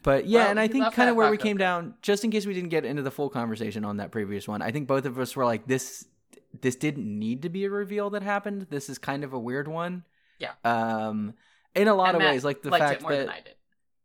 But 0.00 0.26
yeah, 0.26 0.42
Well, 0.42 0.50
and 0.50 0.60
I 0.60 0.68
think 0.68 0.92
kind 0.94 1.10
of 1.10 1.16
where 1.16 1.28
we 1.28 1.36
came 1.36 1.56
down, 1.56 1.94
just 2.02 2.22
in 2.22 2.30
case 2.30 2.46
we 2.46 2.54
didn't 2.54 2.68
get 2.68 2.84
into 2.84 3.02
the 3.02 3.10
full 3.10 3.28
conversation 3.28 3.84
on 3.84 3.96
that 3.96 4.12
previous 4.12 4.46
one, 4.46 4.62
I 4.62 4.70
think 4.70 4.86
both 4.86 5.06
of 5.06 5.18
us 5.18 5.34
were 5.34 5.44
like, 5.44 5.66
this 5.66 6.06
this 6.60 6.76
didn't 6.76 7.18
need 7.18 7.42
to 7.42 7.48
be 7.48 7.64
a 7.64 7.70
reveal 7.70 8.10
that 8.10 8.22
happened. 8.22 8.68
This 8.70 8.88
is 8.88 8.96
kind 8.98 9.24
of 9.24 9.32
a 9.32 9.38
weird 9.38 9.66
one. 9.66 10.04
Yeah. 10.38 10.52
Um, 10.64 11.34
in 11.74 11.88
a 11.88 11.94
lot 11.94 12.08
And 12.10 12.16
of 12.16 12.22
Matt 12.22 12.32
ways, 12.32 12.44
like 12.44 12.62
the 12.62 12.70
fact 12.70 13.02
that 13.08 13.28
I 13.28 13.40
did. 13.40 13.54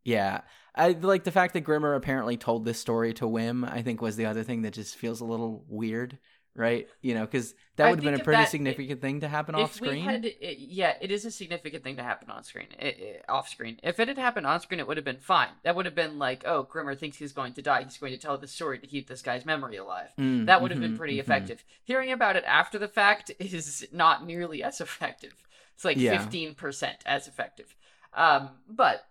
yeah, 0.04 0.40
I 0.74 0.88
like 0.90 1.22
the 1.22 1.30
fact 1.30 1.54
that 1.54 1.60
Grimmer 1.62 1.94
apparently 1.94 2.36
told 2.36 2.64
this 2.64 2.78
story 2.80 3.14
to 3.14 3.24
Wim. 3.26 3.64
I 3.70 3.82
think 3.82 4.02
was 4.02 4.16
the 4.16 4.26
other 4.26 4.42
thing 4.42 4.62
that 4.62 4.72
just 4.74 4.96
feels 4.96 5.20
a 5.20 5.24
little 5.24 5.64
weird, 5.68 6.18
right? 6.56 6.88
You 7.02 7.14
know, 7.14 7.24
because 7.24 7.54
that 7.76 7.90
would 7.90 7.98
have 7.98 8.04
been 8.04 8.20
a 8.20 8.24
pretty 8.24 8.42
that- 8.42 8.48
significant 8.50 9.00
thing 9.00 9.20
to 9.20 9.28
happen 9.28 9.54
off 9.56 9.74
screen. 9.74 10.04
had, 10.04 10.24
it, 10.24 10.58
yeah, 10.58 10.94
it 11.00 11.10
is 11.10 11.24
a 11.24 11.30
significant 11.30 11.82
thing 11.82 11.96
to 11.96 12.02
happen 12.02 12.30
on 12.30 12.44
screen. 12.44 12.68
It, 12.78 12.98
it- 12.98 13.24
off 13.28 13.48
screen. 13.48 13.80
If 13.82 13.98
it 13.98 14.08
had 14.08 14.18
happened 14.18 14.46
on 14.46 14.60
screen, 14.60 14.78
it 14.80 14.86
would 14.86 14.96
have 14.96 15.04
been 15.04 15.18
fine. 15.18 15.48
That 15.64 15.74
would 15.74 15.84
have 15.86 15.94
been 15.94 16.18
like, 16.18 16.44
oh, 16.46 16.62
Grimmer 16.62 16.94
thinks 16.94 17.16
he's 17.16 17.32
going 17.32 17.54
to 17.54 17.62
die. 17.62 17.82
He's 17.82 17.98
going 17.98 18.12
to 18.12 18.18
tell 18.18 18.38
the 18.38 18.46
story 18.46 18.78
to 18.78 18.86
keep 18.86 19.08
this 19.08 19.22
guy's 19.22 19.44
memory 19.44 19.76
alive. 19.76 20.10
Mm, 20.18 20.46
That 20.46 20.62
would 20.62 20.70
have 20.70 20.80
been 20.80 20.94
mhm, 20.94 20.98
pretty 20.98 21.16
mhm. 21.16 21.20
effective. 21.20 21.64
Hearing 21.82 22.12
about 22.12 22.36
it 22.36 22.44
after 22.46 22.78
the 22.78 22.88
fact 22.88 23.30
is 23.40 23.86
not 23.92 24.24
nearly 24.26 24.62
as 24.62 24.80
effective. 24.80 25.34
It's 25.74 25.84
like 25.84 25.96
Yeah. 25.96 26.18
fifteen 26.18 26.54
percent 26.54 26.98
as 27.04 27.26
effective. 27.26 27.74
Um, 28.12 28.50
but 28.68 29.04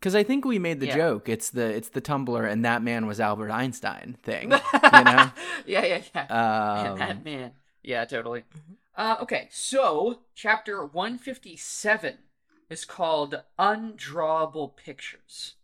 Because 0.00 0.14
I 0.14 0.22
think 0.22 0.46
we 0.46 0.58
made 0.58 0.80
the 0.80 0.86
Yeah. 0.86 0.96
joke. 0.96 1.28
It's 1.28 1.50
the 1.50 1.66
it's 1.66 1.90
the 1.90 2.00
Tumblr 2.00 2.50
and 2.50 2.64
that 2.64 2.82
man 2.82 3.06
was 3.06 3.20
Albert 3.20 3.50
Einstein 3.50 4.16
thing. 4.22 4.50
You 4.92 5.04
know? 5.04 5.30
yeah, 5.66 5.84
yeah, 5.84 6.02
yeah. 6.14 6.26
Man, 6.74 6.90
Um, 6.92 6.98
that 6.98 7.24
man. 7.24 7.52
Yeah, 7.82 8.04
totally. 8.06 8.44
Uh, 8.96 9.16
okay, 9.22 9.48
so 9.50 10.20
chapter 10.34 10.84
one 10.84 11.18
fifty 11.18 11.54
seven 11.56 12.18
is 12.70 12.84
called 12.84 13.42
Undrawable 13.58 14.74
Pictures. 14.74 15.54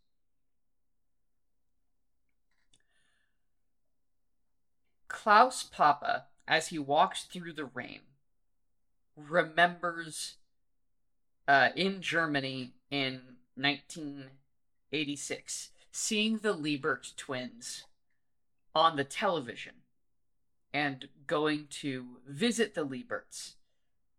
Klaus 5.09 5.63
Papa, 5.63 6.27
as 6.47 6.69
he 6.69 6.79
walks 6.79 7.25
through 7.25 7.53
the 7.55 7.65
rain, 7.65 8.01
remembers 9.17 10.37
uh, 11.49 11.71
in 11.75 12.03
Germany 12.03 12.75
in 12.91 13.36
1986 13.57 15.71
seeing 15.91 16.39
the 16.39 16.53
Liebert 16.53 17.17
twins 17.17 17.85
on 18.75 18.97
the 18.97 19.05
television 19.05 19.73
and 20.75 21.09
going 21.27 21.67
to 21.71 22.19
visit 22.29 22.75
the 22.75 22.87
Lieberts 22.87 23.55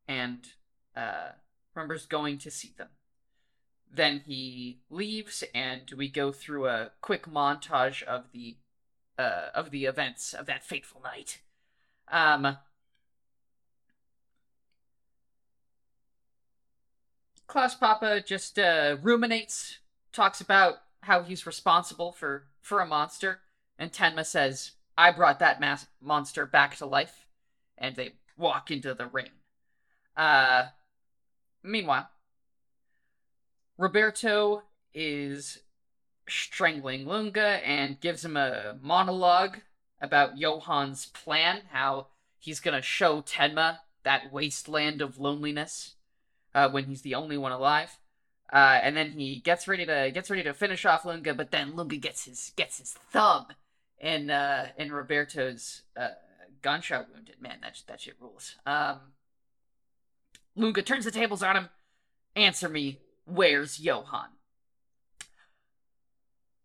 and 0.08 0.54
uh, 0.96 1.34
remembers 1.76 2.08
going 2.08 2.40
to 2.40 2.50
see 2.50 2.74
them. 2.76 2.90
Then 3.94 4.24
he 4.26 4.80
leaves, 4.90 5.44
and 5.54 5.92
we 5.96 6.10
go 6.10 6.32
through 6.32 6.68
a 6.68 6.92
quick 7.02 7.28
montage 7.28 8.02
of 8.04 8.32
the 8.32 8.58
uh, 9.20 9.50
of 9.54 9.72
the 9.72 9.86
events 9.86 10.34
of 10.34 10.48
that 10.48 10.64
fateful 10.64 11.02
night. 11.02 11.42
Um, 12.12 12.58
Klaus 17.48 17.76
Papa 17.76 18.22
just 18.22 18.60
uh, 18.60 18.98
ruminates, 19.02 19.80
talks 20.11 20.41
about 20.41 20.82
how 21.02 21.24
he's 21.24 21.45
responsible 21.45 22.11
for 22.11 22.48
for 22.61 22.82
a 22.82 22.86
monster, 22.86 23.40
and 23.80 23.91
Tenma 23.91 24.26
says, 24.26 24.72
"I 24.98 25.11
brought 25.11 25.40
that 25.40 25.61
mas- 25.61 25.88
monster 26.02 26.45
back 26.45 26.76
to 26.78 26.86
life," 26.86 27.26
and 27.78 27.95
they 27.95 28.15
walk 28.36 28.69
into 28.69 28.94
the 28.94 29.07
ring. 29.07 29.32
Uh, 30.18 30.68
meanwhile, 31.64 32.10
Roberto 33.78 34.64
is 34.94 35.60
strangling 36.28 37.06
Lunge 37.06 37.38
and 37.38 38.02
gives 38.02 38.26
him 38.26 38.36
a 38.36 38.78
monologue 38.82 39.60
about 40.02 40.38
Johan's 40.38 41.06
plan, 41.06 41.61
how 41.72 42.07
he's 42.38 42.60
gonna 42.60 42.82
show 42.82 43.22
Tenma 43.22 43.80
that 44.03 44.34
wasteland 44.34 45.02
of 45.02 45.18
loneliness 45.18 45.95
uh, 46.58 46.70
when 46.70 46.86
he's 46.86 47.04
the 47.04 47.14
only 47.14 47.38
one 47.38 47.52
alive. 47.52 48.00
Uh, 48.52 48.80
and 48.82 48.98
then 48.98 49.12
he 49.12 49.40
gets 49.40 49.68
ready 49.68 49.86
to 49.86 50.10
gets 50.12 50.30
ready 50.30 50.42
to 50.42 50.54
finish 50.54 50.86
off 50.86 51.06
Lunge, 51.06 51.30
but 51.36 51.52
then 51.52 51.76
Lunge 51.76 52.02
gets 52.02 52.26
his 52.26 52.52
gets 52.56 52.80
his 52.80 52.94
thumb 53.12 53.46
in 54.00 54.32
uh, 54.32 54.70
in 54.78 54.92
Roberto's 54.92 55.84
uh, 55.96 56.10
gunshot 56.62 57.08
wounded. 57.14 57.36
Man, 57.40 57.58
that 57.62 57.80
that 57.88 58.02
shit 58.02 58.16
rules. 58.20 58.56
Um, 58.66 59.00
Lunge 60.56 60.84
turns 60.84 61.06
the 61.06 61.12
tables 61.12 61.44
on 61.44 61.58
him. 61.58 61.70
Answer 62.36 62.70
me, 62.70 63.00
where's 63.26 63.80
Johann? 63.80 64.30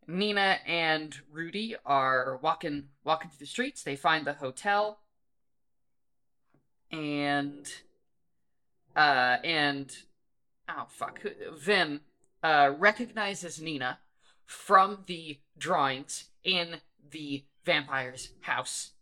Nina 0.06 0.58
and 0.66 1.20
Rudy 1.30 1.76
are 1.84 2.38
walking 2.40 2.88
walking 3.04 3.28
through 3.28 3.44
the 3.44 3.46
streets. 3.46 3.82
They 3.82 3.96
find 3.96 4.24
the 4.24 4.34
hotel, 4.34 5.00
and 6.90 7.66
uh, 8.96 9.36
and 9.44 9.94
oh 10.68 10.86
fuck, 10.88 11.20
Wim 11.66 12.00
uh, 12.42 12.72
recognizes 12.78 13.60
Nina 13.60 13.98
from 14.44 15.04
the 15.06 15.38
drawings 15.56 16.24
in 16.44 16.80
the 17.10 17.44
vampire's 17.64 18.30
house, 18.40 18.92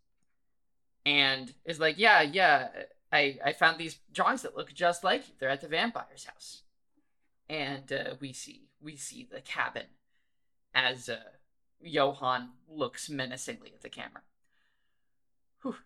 and 1.04 1.54
is 1.64 1.80
like, 1.80 1.98
"Yeah, 1.98 2.22
yeah, 2.22 2.68
I 3.12 3.38
I 3.44 3.52
found 3.52 3.78
these 3.78 3.98
drawings 4.12 4.42
that 4.42 4.56
look 4.56 4.72
just 4.74 5.04
like 5.04 5.28
you. 5.28 5.34
They're 5.38 5.48
at 5.48 5.60
the 5.60 5.68
vampire's 5.68 6.24
house." 6.24 6.62
And 7.48 7.92
uh, 7.92 8.14
we 8.20 8.32
see 8.32 8.68
we 8.80 8.96
see 8.96 9.28
the 9.30 9.40
cabin 9.40 9.86
as 10.74 11.08
uh, 11.08 11.16
Johan 11.82 12.50
looks 12.68 13.10
menacingly 13.10 13.72
at 13.74 13.82
the 13.82 13.88
camera. 13.88 14.22
Whew. 15.62 15.76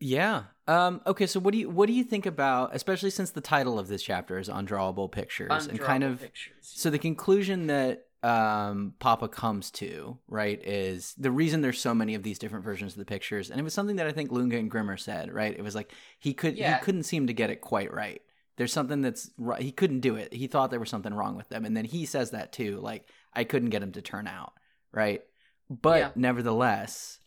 Yeah. 0.00 0.44
Um, 0.68 1.00
okay. 1.06 1.26
So, 1.26 1.40
what 1.40 1.52
do 1.52 1.58
you 1.58 1.70
what 1.70 1.86
do 1.86 1.92
you 1.92 2.04
think 2.04 2.26
about, 2.26 2.74
especially 2.74 3.10
since 3.10 3.30
the 3.30 3.40
title 3.40 3.78
of 3.78 3.88
this 3.88 4.02
chapter 4.02 4.38
is 4.38 4.48
"Undrawable 4.48 5.10
Pictures" 5.10 5.66
and 5.66 5.80
kind 5.80 6.04
of 6.04 6.20
pictures. 6.20 6.54
so 6.60 6.90
the 6.90 6.98
conclusion 6.98 7.68
that 7.68 8.06
um, 8.22 8.94
Papa 8.98 9.28
comes 9.28 9.70
to 9.72 10.18
right 10.26 10.60
is 10.66 11.14
the 11.16 11.30
reason 11.30 11.60
there's 11.60 11.80
so 11.80 11.94
many 11.94 12.14
of 12.14 12.22
these 12.24 12.38
different 12.38 12.64
versions 12.64 12.92
of 12.94 12.98
the 12.98 13.04
pictures, 13.04 13.50
and 13.50 13.60
it 13.60 13.62
was 13.62 13.74
something 13.74 13.96
that 13.96 14.06
I 14.06 14.12
think 14.12 14.32
Lunge 14.32 14.54
and 14.54 14.70
Grimmer 14.70 14.96
said. 14.96 15.32
Right. 15.32 15.56
It 15.56 15.62
was 15.62 15.74
like 15.74 15.92
he 16.18 16.34
could 16.34 16.56
Yeah. 16.56 16.78
he 16.78 16.84
couldn't 16.84 17.04
seem 17.04 17.28
to 17.28 17.32
get 17.32 17.50
it 17.50 17.60
quite 17.60 17.92
right. 17.92 18.20
There's 18.56 18.72
something 18.72 19.02
that's 19.02 19.30
he 19.60 19.70
couldn't 19.70 20.00
do 20.00 20.16
it. 20.16 20.32
He 20.32 20.46
thought 20.46 20.70
there 20.70 20.80
was 20.80 20.90
something 20.90 21.14
wrong 21.14 21.36
with 21.36 21.48
them, 21.48 21.64
and 21.64 21.76
then 21.76 21.84
he 21.84 22.06
says 22.06 22.32
that 22.32 22.52
too. 22.52 22.80
Like 22.80 23.08
I 23.32 23.44
couldn't 23.44 23.70
get 23.70 23.82
him 23.82 23.92
to 23.92 24.02
turn 24.02 24.26
out 24.26 24.52
right. 24.92 25.22
But 25.70 25.98
Yeah. 25.98 26.10
nevertheless, 26.16 27.20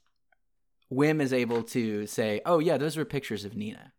Wim 0.91 1.21
is 1.21 1.33
able 1.33 1.63
to 1.63 2.07
say, 2.07 2.41
"Oh 2.45 2.59
yeah, 2.59 2.77
those 2.77 2.97
were 2.97 3.05
pictures 3.05 3.45
of 3.45 3.55
Nina," 3.55 3.93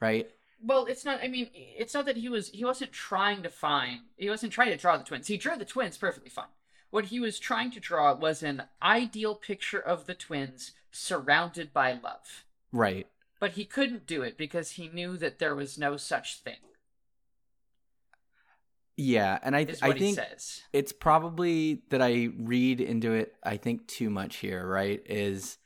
right? 0.00 0.30
Well, 0.62 0.86
it's 0.86 1.04
not. 1.04 1.20
I 1.22 1.28
mean, 1.28 1.50
it's 1.54 1.94
not 1.94 2.06
that 2.06 2.16
he 2.16 2.28
was. 2.28 2.50
He 2.50 2.64
wasn't 2.64 2.92
trying 2.92 3.42
to 3.42 3.48
find. 3.50 4.00
He 4.16 4.28
wasn't 4.28 4.52
trying 4.52 4.70
to 4.70 4.76
draw 4.76 4.96
the 4.96 5.04
twins. 5.04 5.26
He 5.26 5.36
drew 5.36 5.56
the 5.56 5.64
twins 5.64 5.96
perfectly 5.96 6.30
fine. 6.30 6.46
What 6.90 7.06
he 7.06 7.20
was 7.20 7.38
trying 7.38 7.70
to 7.72 7.80
draw 7.80 8.14
was 8.14 8.42
an 8.42 8.64
ideal 8.82 9.34
picture 9.34 9.80
of 9.80 10.06
the 10.06 10.14
twins 10.14 10.72
surrounded 10.90 11.72
by 11.72 11.92
love. 11.92 12.44
Right. 12.72 13.06
But 13.40 13.52
he 13.52 13.64
couldn't 13.64 14.06
do 14.06 14.22
it 14.22 14.36
because 14.36 14.72
he 14.72 14.88
knew 14.88 15.16
that 15.18 15.38
there 15.38 15.54
was 15.54 15.78
no 15.78 15.96
such 15.96 16.40
thing. 16.40 16.56
Yeah, 18.96 19.38
and 19.44 19.54
I 19.54 19.60
I 19.80 19.92
think 19.92 20.16
says. 20.16 20.62
it's 20.72 20.92
probably 20.92 21.82
that 21.90 22.02
I 22.02 22.30
read 22.36 22.80
into 22.80 23.12
it. 23.12 23.36
I 23.44 23.56
think 23.56 23.86
too 23.86 24.10
much 24.10 24.36
here. 24.36 24.66
Right? 24.66 25.00
Is 25.06 25.58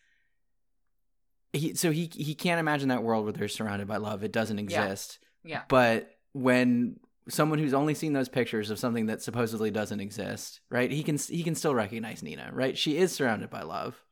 he? 1.52 1.74
So 1.74 1.90
he 1.90 2.10
he 2.14 2.34
can't 2.34 2.60
imagine 2.60 2.88
that 2.88 3.02
world 3.02 3.24
where 3.24 3.32
they're 3.32 3.48
surrounded 3.48 3.88
by 3.88 3.96
love. 3.98 4.22
It 4.24 4.32
doesn't 4.32 4.58
exist. 4.58 5.18
Yeah. 5.44 5.62
But 5.68 6.10
when 6.32 6.98
someone 7.28 7.58
who's 7.58 7.74
only 7.74 7.94
seen 7.94 8.12
those 8.12 8.28
pictures 8.28 8.70
of 8.70 8.78
something 8.78 9.06
that 9.06 9.22
supposedly 9.22 9.70
doesn't 9.70 10.00
exist, 10.00 10.60
right? 10.70 10.90
He 10.90 11.02
can 11.02 11.18
he 11.18 11.42
can 11.42 11.54
still 11.54 11.74
recognize 11.74 12.22
Nina, 12.22 12.50
right? 12.52 12.76
She 12.76 12.96
is 12.96 13.12
surrounded 13.12 13.50
by 13.50 13.62
love, 13.62 14.02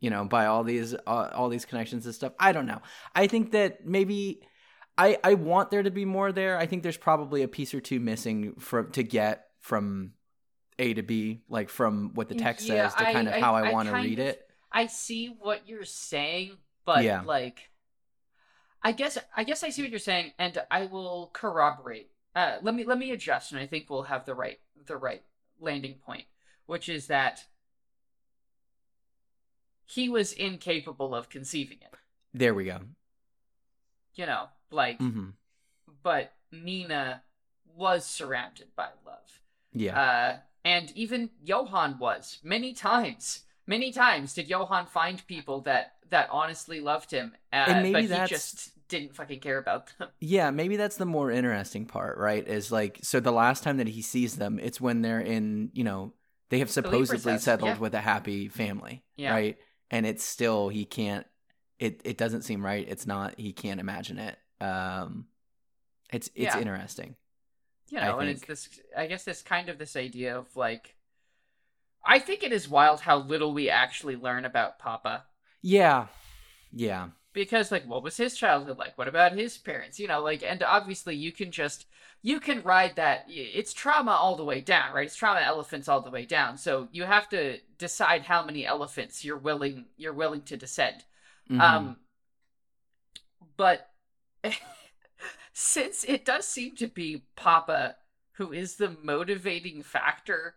you 0.00 0.10
know, 0.10 0.24
by 0.24 0.46
all 0.46 0.64
these 0.64 0.94
uh, 0.94 1.30
all 1.32 1.48
these 1.48 1.64
connections 1.64 2.04
and 2.06 2.14
stuff. 2.14 2.32
I 2.38 2.52
don't 2.52 2.66
know. 2.66 2.82
I 3.14 3.26
think 3.28 3.52
that 3.52 3.86
maybe 3.86 4.40
I 4.98 5.18
I 5.24 5.34
want 5.34 5.70
there 5.70 5.82
to 5.82 5.90
be 5.90 6.04
more 6.04 6.32
there. 6.32 6.58
I 6.58 6.66
think 6.66 6.82
there's 6.82 6.96
probably 6.96 7.42
a 7.42 7.48
piece 7.48 7.72
or 7.74 7.80
two 7.80 8.00
missing 8.00 8.54
from 8.58 8.90
to 8.92 9.02
get 9.02 9.46
from 9.60 10.12
A 10.78 10.92
to 10.94 11.02
B, 11.02 11.42
like 11.48 11.68
from 11.70 12.10
what 12.14 12.28
the 12.28 12.34
text 12.34 12.66
Yeah, 12.66 12.88
says 12.88 12.94
to 12.96 13.08
I- 13.08 13.12
kind 13.12 13.28
of 13.28 13.34
I- 13.34 13.40
how 13.40 13.54
I, 13.54 13.68
I 13.68 13.72
want 13.72 13.88
to 13.88 13.94
read 13.94 14.18
of- 14.18 14.26
it. 14.26 14.40
I 14.76 14.86
see 14.88 15.28
what 15.28 15.68
you're 15.68 15.84
saying, 15.84 16.56
but 16.84 17.04
Yeah. 17.04 17.22
like 17.22 17.70
I 18.82 18.92
guess 18.92 19.16
I 19.36 19.44
guess 19.44 19.62
I 19.62 19.70
see 19.70 19.82
what 19.82 19.90
you're 19.90 19.98
saying 19.98 20.32
and 20.38 20.62
I 20.70 20.86
will 20.86 21.30
corroborate. 21.32 22.10
Uh 22.34 22.58
let 22.62 22.74
me 22.74 22.84
let 22.84 22.98
me 22.98 23.10
adjust 23.12 23.52
and 23.52 23.60
I 23.60 23.66
think 23.66 23.88
we'll 23.88 24.02
have 24.04 24.24
the 24.26 24.34
right 24.34 24.58
the 24.86 24.96
right 24.96 25.22
landing 25.60 25.94
point, 26.04 26.24
which 26.66 26.88
is 26.88 27.06
that 27.06 27.44
he 29.86 30.08
was 30.08 30.32
incapable 30.32 31.14
of 31.14 31.28
conceiving 31.28 31.78
it. 31.80 31.94
There 32.32 32.54
we 32.54 32.64
go. 32.64 32.80
You 34.14 34.26
know, 34.26 34.48
like 34.70 34.98
hmm 34.98 35.30
but 36.02 36.32
Nina 36.52 37.22
was 37.74 38.04
surrounded 38.06 38.68
by 38.76 38.88
love. 39.06 39.40
Yeah. 39.72 39.98
Uh, 40.00 40.36
and 40.64 40.92
even 40.94 41.30
Johan 41.42 41.98
was 41.98 42.38
many 42.42 42.72
times. 42.72 43.42
Many 43.66 43.92
times 43.92 44.34
did 44.34 44.48
Johan 44.48 44.86
find 44.86 45.26
people 45.26 45.62
that 45.62 45.94
that 46.10 46.28
honestly 46.30 46.80
loved 46.80 47.10
him, 47.10 47.32
uh, 47.52 47.64
And 47.68 47.82
maybe 47.82 48.06
but 48.08 48.20
he 48.22 48.26
just 48.28 48.70
didn't 48.88 49.14
fucking 49.14 49.40
care 49.40 49.58
about 49.58 49.90
them. 49.98 50.08
Yeah, 50.20 50.50
maybe 50.50 50.76
that's 50.76 50.96
the 50.96 51.06
more 51.06 51.30
interesting 51.30 51.86
part, 51.86 52.18
right? 52.18 52.46
Is 52.46 52.70
like 52.70 53.00
so 53.02 53.20
the 53.20 53.32
last 53.32 53.62
time 53.62 53.78
that 53.78 53.88
he 53.88 54.02
sees 54.02 54.36
them, 54.36 54.58
it's 54.58 54.80
when 54.80 55.02
they're 55.02 55.20
in, 55.20 55.70
you 55.72 55.84
know, 55.84 56.12
they 56.50 56.58
have 56.58 56.70
supposedly 56.70 57.38
settled 57.38 57.68
yeah. 57.70 57.78
with 57.78 57.94
a 57.94 58.00
happy 58.00 58.48
family, 58.48 59.02
Yeah. 59.16 59.32
right? 59.32 59.58
And 59.90 60.06
it's 60.06 60.24
still 60.24 60.68
he 60.68 60.84
can't 60.84 61.26
it 61.78 62.02
it 62.04 62.18
doesn't 62.18 62.42
seem 62.42 62.64
right. 62.64 62.86
It's 62.88 63.06
not 63.06 63.38
he 63.38 63.52
can't 63.52 63.80
imagine 63.80 64.18
it. 64.18 64.38
Um 64.60 65.26
it's 66.12 66.28
it's 66.34 66.54
Yeah. 66.54 66.60
interesting. 66.60 67.16
You 67.90 68.00
know, 68.00 68.18
and 68.18 68.30
it's 68.30 68.44
this. 68.44 68.68
I 68.96 69.06
guess 69.06 69.24
this 69.24 69.42
kind 69.42 69.68
of 69.68 69.78
this 69.78 69.94
idea 69.96 70.36
of 70.38 70.54
like. 70.56 70.93
I 72.06 72.18
think 72.18 72.42
it 72.42 72.52
is 72.52 72.68
wild 72.68 73.00
how 73.00 73.18
little 73.18 73.52
we 73.54 73.70
actually 73.70 74.16
learn 74.16 74.44
about 74.44 74.78
Papa. 74.78 75.24
Yeah. 75.62 76.06
Yeah. 76.72 77.08
because 77.32 77.70
like 77.72 77.84
what 77.86 78.02
was 78.02 78.16
his 78.16 78.36
childhood 78.36 78.78
like 78.78 78.96
what 78.98 79.08
about 79.08 79.32
his 79.32 79.56
parents 79.58 79.98
you 79.98 80.06
know 80.08 80.20
like 80.20 80.42
and 80.42 80.62
obviously 80.62 81.14
you 81.16 81.32
can 81.32 81.50
just 81.52 81.86
you 82.22 82.38
can 82.40 82.62
ride 82.62 82.94
that 82.96 83.24
it's 83.28 83.72
trauma 83.72 84.10
all 84.12 84.36
the 84.36 84.44
way 84.44 84.60
down 84.60 84.92
right 84.94 85.06
it's 85.06 85.16
trauma 85.16 85.40
elephants 85.40 85.88
all 85.88 86.00
the 86.00 86.10
way 86.10 86.24
down 86.26 86.56
so 86.56 86.88
you 86.92 87.04
have 87.04 87.28
to 87.28 87.58
decide 87.78 88.22
how 88.22 88.44
many 88.44 88.66
elephants 88.66 89.24
you're 89.24 89.36
willing 89.38 89.84
you're 89.96 90.12
willing 90.12 90.42
to 90.42 90.56
descend 90.56 91.04
Mhm. 91.50 91.60
um 91.60 91.96
but 93.56 93.90
since 95.52 96.04
it 96.04 96.24
does 96.24 96.46
seem 96.46 96.74
to 96.76 96.86
be 96.88 97.24
papa 97.36 97.96
who 98.32 98.52
is 98.52 98.76
the 98.76 98.96
motivating 99.02 99.82
factor 99.82 100.54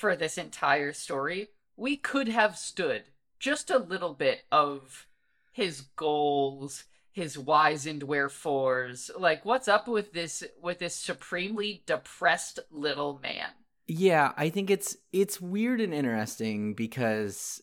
for 0.00 0.16
this 0.16 0.38
entire 0.38 0.92
story 0.92 1.48
we 1.76 1.96
could 1.96 2.28
have 2.28 2.56
stood 2.56 3.04
just 3.38 3.70
a 3.70 3.78
little 3.78 4.14
bit 4.14 4.42
of 4.50 5.06
his 5.52 5.82
goals 5.96 6.84
his 7.12 7.38
whys 7.38 7.86
and 7.86 8.02
wherefores. 8.02 9.10
Like 9.16 9.44
what's 9.44 9.68
up 9.68 9.88
with 9.88 10.12
this 10.12 10.42
with 10.60 10.78
this 10.78 10.94
supremely 10.94 11.82
depressed 11.86 12.60
little 12.70 13.20
man? 13.22 13.48
Yeah, 13.86 14.32
I 14.36 14.50
think 14.50 14.70
it's 14.70 14.96
it's 15.12 15.40
weird 15.40 15.80
and 15.80 15.92
interesting 15.92 16.74
because 16.74 17.62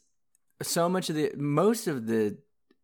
so 0.61 0.89
much 0.89 1.09
of 1.09 1.15
the 1.15 1.31
most 1.37 1.87
of 1.87 2.07
the 2.07 2.37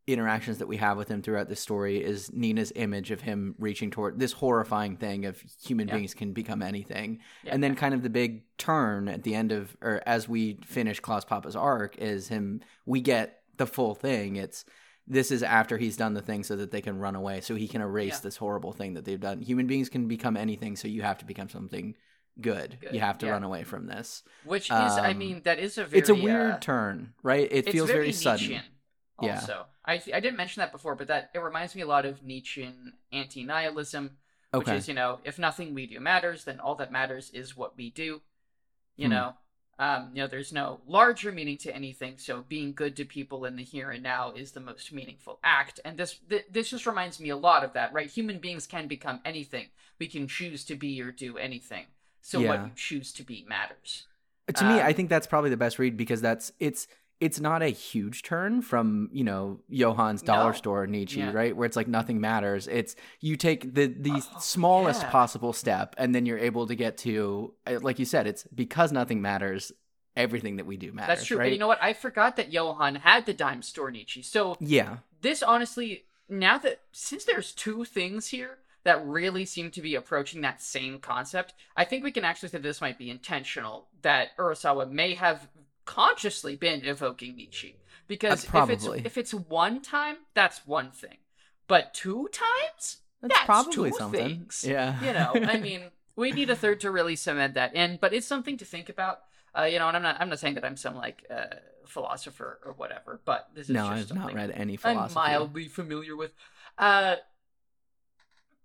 interactions 0.05 0.57
that 0.57 0.67
we 0.67 0.77
have 0.77 0.97
with 0.97 1.07
him 1.07 1.21
throughout 1.21 1.47
the 1.47 1.55
story 1.55 2.03
is 2.03 2.31
Nina's 2.33 2.73
image 2.75 3.09
of 3.11 3.21
him 3.21 3.55
reaching 3.57 3.89
toward 3.89 4.19
this 4.19 4.33
horrifying 4.33 4.97
thing 4.97 5.25
of 5.25 5.41
human 5.63 5.87
Yeah. 5.87 5.95
beings 5.95 6.13
can 6.13 6.33
become 6.33 6.61
anything. 6.61 7.19
Yeah. 7.43 7.53
And 7.53 7.63
then 7.63 7.75
kind 7.75 7.93
of 7.93 8.03
the 8.03 8.09
big 8.09 8.43
turn 8.57 9.07
at 9.07 9.23
the 9.23 9.33
end 9.33 9.51
of 9.53 9.77
or 9.81 10.01
as 10.05 10.27
we 10.27 10.59
finish 10.65 10.99
Klaus 10.99 11.23
Papa's 11.23 11.55
arc 11.55 11.97
is 11.97 12.27
him 12.27 12.61
we 12.85 12.99
get 12.99 13.41
the 13.57 13.65
full 13.67 13.95
thing. 13.95 14.35
It's 14.35 14.65
this 15.07 15.31
is 15.31 15.41
after 15.43 15.77
he's 15.77 15.95
done 15.97 16.13
the 16.13 16.21
thing 16.21 16.43
so 16.43 16.55
that 16.57 16.71
they 16.71 16.81
can 16.81 16.97
run 16.99 17.15
away 17.15 17.39
so 17.41 17.55
he 17.55 17.67
can 17.67 17.81
erase 17.81 18.13
Yeah. 18.15 18.19
this 18.23 18.37
horrible 18.37 18.73
thing 18.73 18.95
that 18.95 19.05
they've 19.05 19.19
done. 19.19 19.41
Human 19.41 19.67
beings 19.67 19.87
can 19.89 20.07
become 20.07 20.35
anything 20.35 20.75
so 20.75 20.87
you 20.89 21.01
have 21.01 21.17
to 21.19 21.25
become 21.25 21.47
something 21.49 21.95
good. 22.41 22.77
Good, 22.81 22.93
You 22.95 22.99
have 22.99 23.19
to 23.19 23.27
yeah. 23.27 23.33
run 23.33 23.43
away 23.43 23.63
from 23.63 23.85
this. 23.87 24.23
which 24.43 24.65
is 24.65 24.71
i 24.71 25.11
Um, 25.11 25.17
mean 25.19 25.41
that 25.43 25.59
is 25.59 25.77
a 25.77 25.85
very 25.85 25.99
it's 25.99 26.09
a 26.09 26.15
weird 26.15 26.51
uh, 26.53 26.57
turn, 26.59 27.13
right? 27.21 27.47
It 27.51 27.69
feels 27.69 27.89
very, 27.89 28.11
sudden. 28.11 28.61
Nietzschean 29.19 29.35
Yeah. 29.35 29.39
also. 29.41 29.65
I, 29.85 29.93
I 30.15 30.19
didn't 30.19 30.37
mention 30.37 30.61
that 30.61 30.71
before 30.71 30.95
but 30.95 31.07
that 31.07 31.29
it 31.33 31.39
reminds 31.39 31.75
me 31.75 31.81
a 31.81 31.87
lot 31.87 32.05
of 32.05 32.23
Nietzschean 32.23 32.93
anti-nihilism 33.11 34.11
which 34.51 34.67
Okay. 34.67 34.77
is 34.77 34.87
you 34.87 34.93
know 34.93 35.19
if 35.23 35.39
nothing 35.39 35.73
we 35.73 35.87
do 35.87 35.99
matters 35.99 36.43
then 36.45 36.59
all 36.59 36.75
that 36.75 36.91
matters 36.91 37.29
is 37.31 37.57
what 37.57 37.75
we 37.77 37.89
do 37.89 38.21
you 38.95 39.07
Hmm. 39.07 39.11
know? 39.13 39.33
Um 39.79 40.11
you 40.13 40.21
know 40.21 40.27
there's 40.27 40.53
no 40.53 40.81
larger 40.87 41.31
meaning 41.31 41.57
to 41.57 41.75
anything 41.75 42.17
so 42.17 42.43
being 42.47 42.73
good 42.73 42.95
to 42.97 43.05
people 43.05 43.45
in 43.45 43.55
the 43.55 43.63
here 43.63 43.89
and 43.91 44.03
now 44.03 44.31
is 44.31 44.51
the 44.51 44.59
most 44.59 44.91
meaningful 44.93 45.39
act. 45.43 45.79
And 45.83 45.97
this 45.97 46.19
th- 46.29 46.45
this 46.51 46.69
just 46.69 46.85
reminds 46.85 47.19
me 47.19 47.29
a 47.29 47.35
lot 47.35 47.63
of 47.63 47.73
that 47.73 47.91
right? 47.93 48.09
Human 48.09 48.39
beings 48.39 48.67
can 48.67 48.87
become 48.87 49.19
anything. 49.25 49.67
We 49.99 50.07
can 50.07 50.27
choose 50.27 50.63
to 50.65 50.75
be 50.75 51.01
or 51.01 51.11
do 51.11 51.37
anything. 51.37 51.85
So 52.21 52.39
what 52.39 52.63
you 52.65 52.71
choose 52.75 53.11
to 53.13 53.23
be 53.23 53.45
matters. 53.49 54.07
To 54.53 54.63
me, 54.65 54.79
um, 54.79 54.85
I 54.87 54.93
think 54.93 55.09
that's 55.09 55.27
probably 55.27 55.49
the 55.49 55.57
best 55.57 55.79
read 55.79 55.97
because 55.97 56.21
that's 56.21 56.51
it's 56.59 56.87
it's 57.25 57.39
not 57.39 57.61
a 57.61 57.67
huge 57.69 58.21
turn 58.23 58.61
from 58.61 59.09
you 59.11 59.23
know 59.23 59.59
Johan's 59.71 60.21
dollar 60.21 60.51
No. 60.51 60.57
store 60.57 60.87
Nietzsche, 60.87 61.19
Yeah. 61.19 61.31
right? 61.31 61.55
Where 61.55 61.65
it's 61.65 61.75
like 61.77 61.87
nothing 61.87 62.19
matters. 62.19 62.67
It's 62.67 62.95
you 63.21 63.35
take 63.37 63.73
the 63.73 63.87
the 63.87 64.11
Oh, 64.15 64.39
smallest 64.39 65.01
yeah. 65.03 65.09
possible 65.11 65.53
step, 65.53 65.95
and 65.97 66.13
then 66.13 66.25
you're 66.25 66.39
able 66.39 66.67
to 66.67 66.75
get 66.75 66.97
to 66.99 67.53
uh, 67.67 67.79
like 67.81 67.97
you 67.99 68.05
said, 68.05 68.27
it's 68.27 68.43
because 68.53 68.91
nothing 68.91 69.21
matters. 69.21 69.71
Everything 70.15 70.57
that 70.57 70.67
we 70.67 70.77
do 70.77 70.91
matters. 70.91 71.07
that's 71.17 71.25
true 71.25 71.37
right? 71.39 71.45
but 71.45 71.53
you 71.53 71.57
know 71.57 71.67
what 71.67 71.81
i 71.81 71.91
forgot 71.91 72.35
that 72.35 72.51
johan 72.53 72.93
had 72.93 73.25
the 73.25 73.33
dime 73.33 73.63
store 73.63 73.89
nietzsche 73.89 74.21
so 74.21 74.55
yeah, 74.59 74.97
this 75.21 75.41
honestly 75.41 76.03
now 76.29 76.59
that 76.59 76.81
since 76.91 77.25
there's 77.25 77.51
two 77.51 77.83
things 77.83 78.27
here 78.27 78.59
that 78.83 79.03
really 79.07 79.43
seem 79.43 79.71
to 79.71 79.81
be 79.81 79.95
approaching 79.95 80.41
that 80.41 80.61
same 80.61 80.99
concept, 80.99 81.53
I 81.75 81.83
think 81.85 82.03
we 82.03 82.11
can 82.11 82.25
actually 82.25 82.49
say 82.49 82.57
this 82.59 82.81
might 82.81 82.97
be 82.99 83.09
intentional. 83.09 83.87
That 84.03 84.37
Urasawa 84.37 84.91
may 84.91 85.13
have 85.15 85.47
consciously 85.85 86.55
been 86.55 86.85
evoking 86.85 87.35
Nietzsche 87.35 87.77
because 88.07 88.45
if 88.45 88.69
it's 88.69 88.85
if 88.85 89.17
it's 89.17 89.33
one 89.33 89.81
time, 89.81 90.17
that's 90.33 90.65
one 90.67 90.91
thing, 90.91 91.17
but 91.67 91.93
two 91.93 92.29
times, 92.31 92.97
That's, 93.21 93.33
That's 93.33 93.45
probably 93.45 93.91
two 93.91 93.97
something. 93.97 94.27
things. 94.27 94.65
Yeah. 94.67 94.99
you 95.03 95.13
know, 95.13 95.47
I 95.49 95.57
mean, 95.67 95.83
we 96.15 96.31
need 96.31 96.49
a 96.49 96.55
third 96.55 96.81
to 96.81 96.91
really 96.91 97.15
cement 97.15 97.53
that 97.55 97.73
in, 97.75 97.97
but 98.01 98.13
it's 98.13 98.27
something 98.27 98.57
to 98.57 98.65
think 98.65 98.89
about. 98.89 99.19
Uh, 99.57 99.63
you 99.63 99.79
know, 99.79 99.87
and 99.87 99.95
I'm 99.97 100.03
not 100.03 100.17
I'm 100.19 100.29
not 100.29 100.39
saying 100.39 100.55
that 100.55 100.65
I'm 100.65 100.75
some 100.77 100.95
like 100.95 101.25
uh, 101.29 101.55
philosopher 101.85 102.59
or 102.65 102.73
whatever, 102.73 103.21
but 103.23 103.49
this 103.55 103.69
is 103.69 103.73
no, 103.75 103.87
just 103.95 104.11
I've 104.11 104.17
not 104.17 104.33
read 104.33 104.51
any 104.51 104.75
philosophy. 104.77 105.19
I'm 105.19 105.31
mildly 105.31 105.67
familiar 105.67 106.15
with. 106.15 106.33
Uh, 106.77 107.17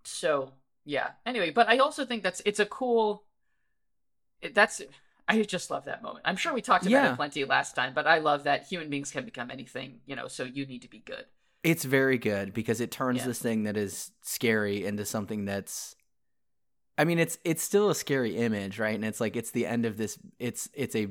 so 0.04 0.52
yeah. 0.84 1.10
Anyway, 1.26 1.50
but 1.50 1.68
I 1.68 1.78
also 1.78 2.04
think 2.04 2.22
that's 2.22 2.40
it's 2.44 2.58
a 2.60 2.66
cool. 2.66 3.24
it- 4.40 4.54
That's 4.54 4.80
I 5.28 5.42
just 5.42 5.70
love 5.70 5.84
that 5.84 6.02
moment. 6.02 6.24
I'm 6.24 6.36
sure 6.36 6.54
we 6.54 6.62
talked 6.62 6.86
about 6.86 6.92
Yeah. 7.04 7.12
it 7.12 7.16
plenty 7.16 7.44
last 7.44 7.74
time, 7.76 7.92
but 7.94 8.06
I 8.06 8.18
love 8.18 8.44
that 8.44 8.66
human 8.66 8.88
beings 8.88 9.10
can 9.10 9.24
become 9.24 9.50
anything. 9.50 10.00
You 10.06 10.16
know, 10.16 10.26
so 10.28 10.44
you 10.44 10.64
need 10.66 10.82
to 10.82 10.88
be 10.88 11.00
good. 11.00 11.26
It's 11.62 11.84
very 11.84 12.18
good 12.18 12.54
because 12.54 12.80
it 12.80 12.90
turns 12.90 13.18
Yeah. 13.18 13.26
this 13.26 13.38
thing 13.38 13.64
that 13.64 13.76
is 13.76 14.12
scary 14.22 14.84
into 14.86 15.04
something 15.04 15.44
that's 15.44 15.94
I 16.96 17.04
mean 17.04 17.18
it's 17.18 17.38
it's 17.44 17.62
still 17.62 17.90
a 17.90 17.94
scary 17.94 18.36
image, 18.36 18.78
right? 18.78 18.94
And 18.94 19.04
it's 19.04 19.20
like 19.20 19.36
it's 19.36 19.50
the 19.50 19.66
end 19.66 19.84
of 19.86 19.96
this 19.96 20.18
it's 20.38 20.68
it's 20.72 20.96
a 20.96 21.08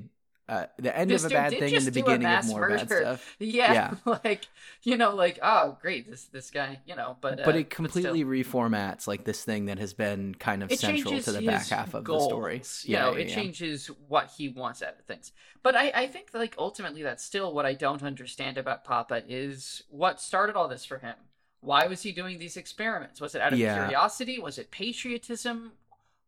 uh, 0.49 0.65
the 0.77 0.97
end 0.97 1.09
This 1.09 1.25
of 1.25 1.31
a 1.31 1.33
bad 1.33 1.51
thing 1.51 1.75
and 1.75 1.85
the 1.85 1.91
beginning 1.91 2.27
of 2.27 2.47
more 2.47 2.69
bad 2.69 2.87
stuff. 2.87 3.35
Yeah, 3.39 3.73
Yeah. 4.05 4.17
like 4.23 4.47
you 4.83 4.95
know, 4.95 5.13
like 5.13 5.39
oh 5.41 5.77
great, 5.81 6.09
this 6.09 6.25
this 6.25 6.51
guy, 6.51 6.79
you 6.85 6.95
know, 6.95 7.17
but 7.19 7.43
But 7.43 7.55
uh, 7.55 7.59
it 7.59 7.69
completely 7.69 8.23
reformats 8.23 9.07
like 9.07 9.25
this 9.25 9.43
thing 9.43 9.65
that 9.65 9.77
has 9.79 9.93
been 9.93 10.35
kind 10.35 10.63
of 10.63 10.71
it 10.71 10.79
central 10.79 11.19
to 11.19 11.31
the 11.31 11.41
back 11.41 11.67
half 11.67 11.93
of 11.93 12.05
goals, 12.05 12.23
the 12.23 12.29
story. 12.29 12.61
You 12.83 12.97
know, 12.97 13.13
it 13.13 13.27
yeah. 13.27 13.35
changes 13.35 13.87
what 14.07 14.31
he 14.37 14.47
wants 14.47 14.81
out 14.81 14.95
of 14.97 15.05
things. 15.05 15.33
But 15.63 15.75
I, 15.75 15.91
I 15.93 16.07
think 16.07 16.29
like 16.33 16.55
ultimately 16.57 17.03
that's 17.03 17.23
still 17.23 17.53
what 17.53 17.65
I 17.65 17.73
don't 17.73 18.03
understand 18.03 18.57
about 18.57 18.85
Papa 18.85 19.23
is 19.27 19.83
what 19.89 20.21
started 20.21 20.55
all 20.55 20.69
this 20.69 20.85
for 20.85 20.99
him. 20.99 21.15
Why 21.59 21.87
was 21.87 22.03
he 22.03 22.11
doing 22.13 22.39
these 22.39 22.55
experiments? 22.55 23.19
Was 23.19 23.35
it 23.35 23.41
out 23.41 23.51
of 23.51 23.59
Yeah. 23.59 23.75
curiosity? 23.83 24.39
Was 24.39 24.57
it 24.57 24.71
patriotism? 24.71 25.73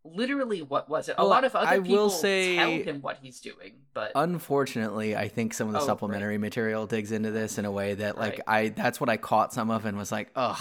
Literally, 0.03 0.61
what 0.61 0.89
was 0.89 1.09
it? 1.09 1.15
A 1.17 1.21
Well, 1.21 1.29
lot 1.29 1.43
of 1.43 1.55
other 1.55 1.67
I 1.67 1.77
will 1.79 1.83
people 1.85 2.09
say- 2.09 2.55
tell 2.55 2.69
him 2.71 3.01
what 3.01 3.17
he's 3.21 3.39
doing, 3.39 3.73
but 3.93 4.11
Unfortunately, 4.15 5.15
I 5.15 5.27
think 5.27 5.53
some 5.53 5.67
of 5.67 5.73
the 5.73 5.79
Oh, 5.79 5.81
right. 5.81 5.87
supplementary 5.87 6.37
material 6.37 6.87
digs 6.87 7.11
into 7.11 7.31
this 7.31 7.57
in 7.57 7.65
a 7.65 7.71
way 7.71 7.93
that 7.95 8.17
like 8.17 8.39
Right. 8.47 8.65
I 8.65 8.69
that's 8.69 8.99
what 8.99 9.09
I 9.09 9.17
caught 9.17 9.53
some 9.53 9.69
of 9.69 9.85
and 9.85 9.97
was 9.97 10.11
like, 10.11 10.31
"Ugh, 10.35 10.57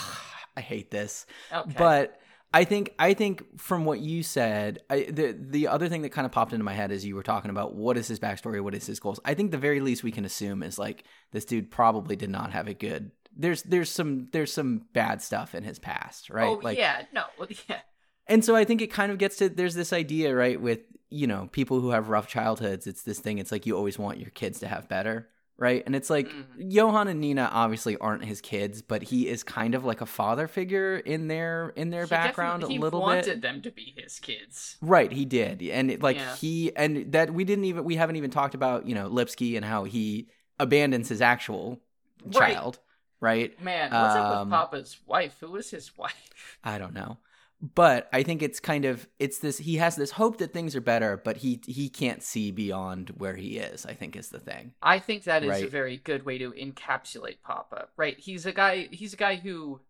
I 0.56 0.60
hate 0.60 0.90
this." 0.90 1.24
okay. 1.52 1.73
But 1.78 2.20
I 2.52 2.65
think 2.65 2.94
I 2.98 3.15
think 3.15 3.60
from 3.60 3.85
what 3.85 4.01
you 4.01 4.23
said, 4.23 4.81
I, 4.90 5.02
the 5.10 5.36
the 5.39 5.69
other 5.69 5.89
thing 5.89 6.02
that 6.02 6.10
kind 6.10 6.24
of 6.24 6.32
popped 6.32 6.52
into 6.52 6.65
my 6.65 6.73
head 6.73 6.90
as 6.90 7.05
you 7.06 7.15
were 7.15 7.23
talking 7.23 7.51
about 7.51 7.74
what 7.74 7.97
is 7.97 8.09
his 8.09 8.19
backstory, 8.19 8.60
what 8.62 8.74
is 8.74 8.86
his 8.86 8.98
goals. 9.01 9.20
I 9.24 9.35
think 9.35 9.51
the 9.51 9.59
very 9.59 9.81
least 9.81 10.02
we 10.02 10.10
can 10.10 10.24
assume 10.24 10.62
is 10.62 10.78
like 10.78 11.05
this 11.32 11.44
dude 11.44 11.70
probably 11.70 12.16
did 12.16 12.31
not 12.31 12.52
have 12.52 12.66
a 12.66 12.74
good. 12.74 13.10
There's 13.36 13.62
there's 13.62 13.90
some 13.90 14.28
there's 14.32 14.52
some 14.52 14.86
bad 14.94 15.23
stuff 15.23 15.55
in 15.55 15.62
his 15.62 15.78
past, 15.78 16.28
right? 16.31 16.48
oh 16.48 16.60
like, 16.62 16.77
yeah, 16.78 17.02
no, 17.12 17.24
yeah, 17.69 17.81
and 18.28 18.44
so 18.44 18.55
I 18.56 18.64
think 18.64 18.80
it 18.82 18.88
kind 18.92 19.10
of 19.12 19.18
gets 19.18 19.36
to 19.36 19.48
there's 19.48 19.74
this 19.74 19.92
idea, 19.92 20.34
right, 20.34 20.60
with 20.60 20.80
you 21.10 21.26
know 21.26 21.48
people 21.52 21.80
who 21.80 21.90
have 21.90 22.09
rough 22.09 22.28
childhoods. 22.28 22.86
It's 22.86 23.02
this 23.02 23.18
thing. 23.18 23.38
It's 23.38 23.52
like 23.52 23.66
you 23.66 23.76
always 23.76 23.98
want 23.98 24.18
your 24.20 24.30
kids 24.30 24.60
to 24.60 24.68
have 24.68 24.88
better, 24.88 25.28
right? 25.56 25.82
And 25.86 25.96
it's 25.96 26.10
like 26.10 26.28
Mhm. 26.28 26.44
Johan 26.72 27.09
and 27.09 27.20
Nina 27.20 27.48
obviously 27.52 27.96
aren't 27.96 28.24
his 28.24 28.40
kids, 28.40 28.82
but 28.82 29.02
he 29.02 29.28
is 29.28 29.42
kind 29.42 29.74
of 29.74 29.84
like 29.84 30.00
a 30.00 30.06
father 30.06 30.46
figure 30.46 30.98
in 30.98 31.28
their 31.28 31.70
in 31.76 31.90
their 31.90 32.05
He 32.05 32.10
background 32.10 32.62
a 32.62 32.66
little 32.66 33.00
he 33.00 33.06
wanted 33.06 33.42
them 33.42 33.62
to 33.62 33.70
be 33.70 33.94
his 33.96 34.18
kids. 34.20 34.76
Right, 34.82 35.10
he 35.12 35.24
did, 35.24 35.62
and 35.62 35.90
it, 35.90 36.02
like 36.02 36.16
Yeah. 36.16 36.36
he 36.36 36.74
and 36.76 37.12
that 37.12 37.32
we 37.32 37.44
didn't 37.44 37.64
even 37.64 37.84
we 37.84 37.96
haven't 37.96 38.16
even 38.16 38.30
talked 38.30 38.55
about 38.55 38.86
you 38.86 38.94
know 38.94 39.09
Lipsky 39.09 39.56
and 39.56 39.64
how 39.64 39.84
he 39.84 40.28
abandons 40.59 41.09
his 41.09 41.22
actual 41.22 41.80
Right. 42.24 42.52
child, 42.55 42.80
right? 43.20 43.59
Man, 43.62 43.92
what's 43.92 44.14
up 44.16 44.30
Um, 44.30 44.50
with 44.50 44.50
Papa's 44.50 44.98
wife? 45.06 45.36
Who 45.40 45.52
was 45.52 45.70
his 45.70 45.96
wife? 45.96 46.59
I 46.64 46.76
don't 46.78 46.92
know. 46.92 47.18
But 47.60 48.09
I 48.12 48.22
think 48.22 48.40
it's 48.40 48.60
kind 48.60 48.85
of 48.85 49.09
it's 49.18 49.39
this 49.39 49.59
he 49.59 49.76
has 49.76 49.97
this 49.97 50.12
hope 50.12 50.39
that 50.39 50.52
things 50.52 50.76
are 50.76 50.80
better, 50.80 51.16
but 51.16 51.39
he 51.39 51.60
he 51.66 51.89
can't 51.89 52.22
see 52.22 52.52
beyond 52.52 53.10
where 53.16 53.35
he 53.35 53.59
is, 53.59 53.85
I 53.85 53.94
think 53.94 54.14
is 54.14 54.28
the 54.28 54.39
thing. 54.39 54.74
I 54.80 55.01
think 55.01 55.24
that 55.24 55.43
is 55.43 55.62
a 55.62 55.66
very 55.66 55.97
good 55.97 56.24
way 56.24 56.39
to 56.39 56.52
encapsulate 56.52 57.43
Papa. 57.43 57.89
Right? 57.97 58.16
He's 58.16 58.47
a 58.47 58.52
guy. 58.52 58.89
He's 58.93 59.12
a 59.12 59.16
guy 59.16 59.35
who 59.36 59.80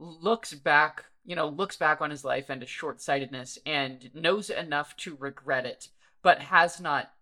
looks 0.00 0.52
back, 0.52 1.04
you 1.24 1.36
know, 1.36 1.48
looks 1.48 1.76
back 1.76 2.00
on 2.00 2.10
his 2.10 2.24
life 2.24 2.50
and 2.50 2.60
his 2.60 2.70
short-sightedness 2.70 3.58
and 3.64 4.10
knows 4.12 4.50
enough 4.50 4.96
to 4.96 5.16
regret 5.20 5.64
it, 5.64 5.88
but 6.22 6.40
has 6.40 6.80
not 6.80 7.12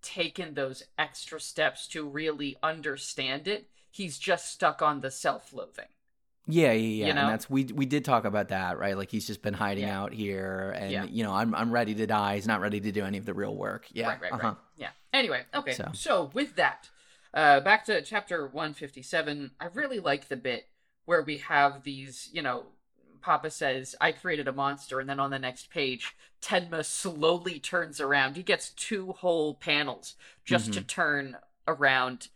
taken 0.00 0.54
those 0.54 0.84
extra 0.96 1.38
steps 1.38 1.86
to 1.88 2.08
really 2.08 2.56
understand 2.62 3.46
it. 3.46 3.68
He's 3.90 4.18
just 4.18 4.50
stuck 4.50 4.80
on 4.80 5.02
the 5.02 5.10
self-loathing. 5.10 5.88
Yeah, 6.48 6.72
yeah, 6.72 6.72
yeah. 6.72 7.06
You 7.08 7.14
know? 7.14 7.20
And 7.22 7.30
that's 7.30 7.50
we 7.50 7.64
we 7.64 7.86
did 7.86 8.04
talk 8.04 8.24
about 8.24 8.48
that, 8.48 8.78
right? 8.78 8.96
Like 8.96 9.10
he's 9.10 9.26
just 9.26 9.42
been 9.42 9.54
hiding 9.54 9.84
Yeah. 9.84 10.00
out 10.00 10.12
here 10.12 10.74
and 10.78 10.90
Yeah. 10.92 11.04
you 11.04 11.24
know, 11.24 11.32
I'm 11.32 11.54
I'm 11.54 11.72
ready 11.72 11.94
to 11.96 12.06
die. 12.06 12.36
He's 12.36 12.46
not 12.46 12.60
ready 12.60 12.80
to 12.80 12.92
do 12.92 13.04
any 13.04 13.18
of 13.18 13.26
the 13.26 13.34
real 13.34 13.54
work. 13.54 13.86
Yeah. 13.92 14.08
Right, 14.08 14.22
right, 14.22 14.32
uh-huh. 14.32 14.46
right. 14.48 14.56
Yeah. 14.76 14.90
Anyway, 15.12 15.44
okay. 15.54 15.72
So. 15.72 15.90
So. 15.94 16.30
with 16.34 16.56
that, 16.56 16.90
uh, 17.34 17.60
back 17.60 17.84
to 17.86 18.02
chapter 18.02 18.46
157, 18.46 19.52
I 19.58 19.66
really 19.74 19.98
like 19.98 20.28
the 20.28 20.36
bit 20.36 20.68
where 21.04 21.22
we 21.22 21.38
have 21.38 21.84
these, 21.84 22.28
you 22.32 22.42
know, 22.42 22.66
Papa 23.22 23.50
says, 23.50 23.96
I 24.00 24.12
created 24.12 24.46
a 24.46 24.52
monster, 24.52 25.00
and 25.00 25.08
then 25.08 25.18
on 25.18 25.30
the 25.30 25.38
next 25.38 25.70
page, 25.70 26.14
Tenma 26.40 26.84
slowly 26.84 27.58
turns 27.58 28.00
around. 28.00 28.36
He 28.36 28.42
gets 28.42 28.70
two 28.70 29.12
whole 29.12 29.54
panels 29.54 30.14
just 30.44 30.72
to 30.74 30.80
turn 30.80 31.36
around, 31.66 32.28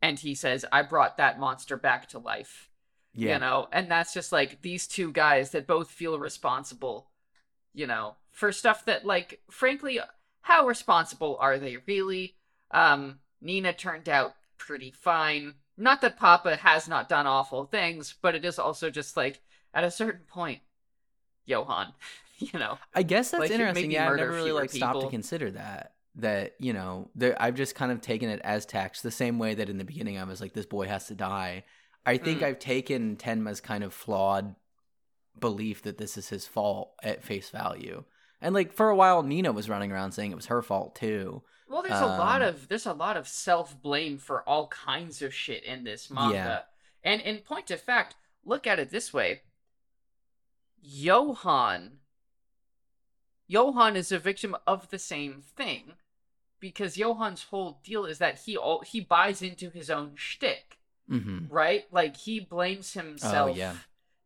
and 0.00 0.18
he 0.18 0.34
says, 0.34 0.64
I 0.72 0.82
brought 0.82 1.18
that 1.18 1.38
monster 1.38 1.76
back 1.76 2.08
to 2.08 2.18
life. 2.18 2.70
Yeah. 3.14 3.34
You 3.34 3.40
know, 3.40 3.68
and 3.72 3.90
that's 3.90 4.14
just 4.14 4.32
like 4.32 4.62
these 4.62 4.86
two 4.86 5.12
guys 5.12 5.50
that 5.50 5.66
both 5.66 5.90
feel 5.90 6.18
responsible, 6.18 7.10
you 7.74 7.86
know, 7.86 8.16
for 8.30 8.52
stuff 8.52 8.86
that, 8.86 9.04
like, 9.04 9.40
frankly, 9.50 10.00
how 10.40 10.66
responsible 10.66 11.36
are 11.40 11.58
they 11.58 11.76
really? 11.86 12.36
Um, 12.70 13.18
Nina 13.40 13.74
turned 13.74 14.08
out 14.08 14.34
pretty 14.56 14.90
fine. 14.90 15.54
Not 15.76 16.00
that 16.00 16.18
Papa 16.18 16.56
has 16.56 16.88
not 16.88 17.08
done 17.08 17.26
awful 17.26 17.66
things, 17.66 18.14
but 18.22 18.34
it 18.34 18.44
is 18.44 18.58
also 18.58 18.88
just 18.90 19.16
like 19.16 19.40
at 19.74 19.84
a 19.84 19.90
certain 19.90 20.24
point, 20.26 20.60
Johan, 21.44 21.92
you 22.38 22.58
know, 22.58 22.78
I 22.94 23.02
guess 23.02 23.30
that's 23.30 23.40
Like, 23.40 23.50
interesting. 23.50 23.90
Yeah, 23.90 24.10
I've 24.10 24.16
never 24.16 24.32
really 24.32 24.52
like 24.52 24.70
stopped 24.70 25.00
to 25.02 25.08
consider 25.08 25.50
that. 25.52 25.94
That 26.16 26.54
you 26.58 26.72
know, 26.72 27.10
I've 27.38 27.54
just 27.54 27.74
kind 27.74 27.90
of 27.90 28.00
taken 28.00 28.28
it 28.28 28.40
as 28.44 28.66
text, 28.66 29.02
the 29.02 29.10
same 29.10 29.38
way 29.38 29.54
that 29.54 29.68
in 29.70 29.78
the 29.78 29.84
beginning 29.84 30.18
I 30.18 30.24
was 30.24 30.40
like, 30.40 30.52
"This 30.52 30.66
boy 30.66 30.86
has 30.86 31.06
to 31.06 31.14
die." 31.14 31.64
I 32.04 32.18
think 32.18 32.40
Mm. 32.40 32.44
I've 32.44 32.58
taken 32.58 33.16
Tenma's 33.16 33.60
kind 33.60 33.84
of 33.84 33.94
flawed 33.94 34.54
belief 35.38 35.82
that 35.82 35.98
this 35.98 36.16
is 36.18 36.28
his 36.28 36.46
fault 36.46 36.92
at 37.02 37.22
face 37.22 37.48
value, 37.50 38.04
and 38.40 38.54
like 38.54 38.72
for 38.72 38.88
a 38.90 38.96
while, 38.96 39.22
Nina 39.22 39.52
was 39.52 39.68
running 39.68 39.92
around 39.92 40.12
saying 40.12 40.32
it 40.32 40.36
was 40.36 40.46
her 40.46 40.62
fault 40.62 40.94
too. 40.94 41.42
Well, 41.68 41.82
there's 41.82 42.00
a 42.00 42.06
lot 42.06 42.42
Um, 42.42 42.48
of 42.48 42.68
there's 42.68 42.86
a 42.86 42.92
lot 42.92 43.16
of 43.16 43.26
self 43.26 43.80
blame 43.80 44.18
for 44.18 44.46
all 44.48 44.68
kinds 44.68 45.22
of 45.22 45.32
shit 45.32 45.64
in 45.64 45.84
this 45.84 46.10
manga. 46.10 46.34
Yeah. 46.34 46.60
And 47.10 47.20
in 47.22 47.38
point 47.38 47.70
of 47.70 47.80
fact, 47.80 48.16
look 48.44 48.66
at 48.66 48.78
it 48.78 48.90
this 48.90 49.12
way. 49.12 49.42
Johan 50.80 51.98
Johan 53.46 53.96
is 53.96 54.10
a 54.12 54.18
victim 54.18 54.56
of 54.66 54.90
the 54.90 54.98
same 54.98 55.42
thing. 55.42 55.94
Because 56.58 56.94
Johan's 56.96 57.44
whole 57.44 57.80
deal 57.82 58.04
is 58.04 58.18
that 58.18 58.40
he 58.40 58.56
all, 58.56 58.82
he 58.82 59.00
buys 59.00 59.42
into 59.42 59.68
his 59.68 59.90
own 59.90 60.12
shtick, 60.14 60.71
hmm 61.12 61.38
right? 61.50 61.84
Like 61.92 62.16
he 62.16 62.40
blames 62.40 62.92
himself. 62.94 63.50
Oh, 63.52 63.56
yeah. 63.56 63.74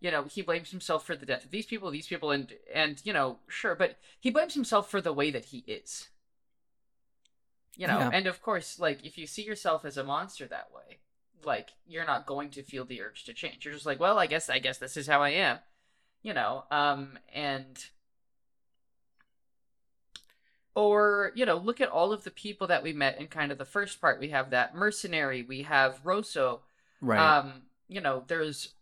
You 0.01 0.11
know, 0.11 0.25
he 0.25 0.43
blames 0.43 0.71
himself 0.71 1.07
for 1.07 1.17
the 1.17 1.27
death 1.27 1.45
of 1.45 1.51
these 1.51 1.67
people, 1.67 1.91
these 1.91 2.07
people, 2.07 2.31
and 2.31 2.53
and 2.73 3.01
you 3.05 3.13
know, 3.13 3.39
sure, 3.49 3.75
but 3.75 3.97
he 4.21 4.31
blames 4.31 4.55
himself 4.55 4.91
for 4.91 5.01
the 5.01 5.13
way 5.13 5.31
that 5.31 5.47
he 5.47 5.59
is 5.67 6.09
you 7.77 7.87
know 7.87 7.99
Yeah. 7.99 8.11
and 8.13 8.27
of 8.27 8.43
course 8.43 8.79
like 8.79 9.05
if 9.05 9.19
you 9.19 9.27
see 9.27 9.43
yourself 9.43 9.85
as 9.85 9.97
a 9.97 10.05
monster 10.05 10.47
that 10.47 10.71
way 10.75 10.99
like 11.45 11.71
you're 11.87 12.07
not 12.07 12.27
going 12.27 12.51
to 12.51 12.63
feel 12.63 12.85
the 12.85 13.01
urge 13.03 13.25
to 13.25 13.35
change 13.35 13.65
you're 13.65 13.75
just 13.75 13.87
like 13.87 14.01
well 14.01 14.19
i 14.19 14.27
guess 14.27 14.49
i 14.49 14.59
guess 14.59 14.79
this 14.79 14.97
is 14.97 15.07
how 15.07 15.23
i 15.23 15.31
am 15.31 15.59
you 16.23 16.35
know 16.35 16.65
um 16.71 17.19
and 17.35 17.87
or 20.75 21.33
you 21.35 21.47
know 21.47 21.57
look 21.57 21.81
at 21.81 21.89
all 21.89 22.13
of 22.13 22.25
the 22.25 22.31
people 22.31 22.67
that 22.67 22.83
we 22.83 22.93
met 22.93 23.19
in 23.21 23.27
kind 23.27 23.51
of 23.53 23.59
the 23.59 23.65
first 23.65 24.01
part 24.01 24.21
we 24.21 24.31
have 24.31 24.51
that 24.51 24.75
mercenary 24.75 25.43
we 25.43 25.63
have 25.63 26.01
rosso 26.05 26.61
Right. 27.01 27.19
um 27.39 27.63
you 27.89 28.01
know 28.01 28.25
there's 28.27 28.75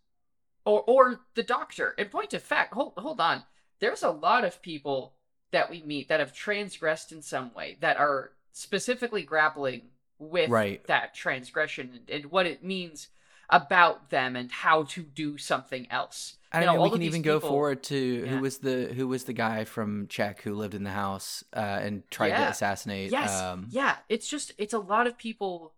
or 0.65 0.83
or 0.87 1.19
the 1.35 1.43
doctor 1.43 1.93
in 1.97 2.07
point 2.07 2.33
of 2.33 2.41
fact 2.41 2.73
hold 2.73 2.93
hold 2.97 3.19
on 3.19 3.43
there's 3.79 4.03
a 4.03 4.09
lot 4.09 4.43
of 4.45 4.61
people 4.61 5.13
that 5.51 5.69
we 5.69 5.81
meet 5.83 6.09
that 6.09 6.19
have 6.19 6.33
transgressed 6.33 7.11
in 7.11 7.21
some 7.21 7.53
way 7.53 7.77
that 7.81 7.97
are 7.97 8.31
specifically 8.51 9.23
grappling 9.23 9.83
with 10.17 10.49
Right. 10.49 10.85
that 10.87 11.13
transgression 11.13 11.91
and, 11.93 12.09
and 12.09 12.31
what 12.31 12.45
it 12.45 12.63
means 12.63 13.09
about 13.49 14.09
them 14.09 14.35
and 14.35 14.51
how 14.51 14.83
to 14.83 15.03
do 15.03 15.37
something 15.37 15.87
else. 15.91 16.37
I 16.51 16.61
You 16.61 16.67
mean, 16.67 16.75
know, 16.77 16.83
we 16.83 16.89
can 16.89 17.01
even 17.03 17.21
go 17.21 17.39
forward 17.39 17.83
to 17.83 17.95
Yeah. 17.97 18.27
who 18.31 18.39
was 18.39 18.57
the 18.59 18.91
who 18.95 19.07
was 19.07 19.25
the 19.25 19.33
guy 19.33 19.65
from 19.65 20.07
Czech 20.07 20.41
who 20.41 20.55
lived 20.55 20.73
in 20.73 20.83
the 20.83 20.89
house 20.91 21.43
uh, 21.55 21.59
and 21.59 22.09
tried 22.09 22.29
to 22.29 22.47
assassinate. 22.49 23.11
Yes. 23.11 23.39
Um, 23.39 23.67
yeah. 23.69 23.97
It's 24.09 24.27
just, 24.27 24.53
it's 24.57 24.73
a 24.73 24.79
lot 24.79 25.05
of 25.05 25.17
people. 25.17 25.73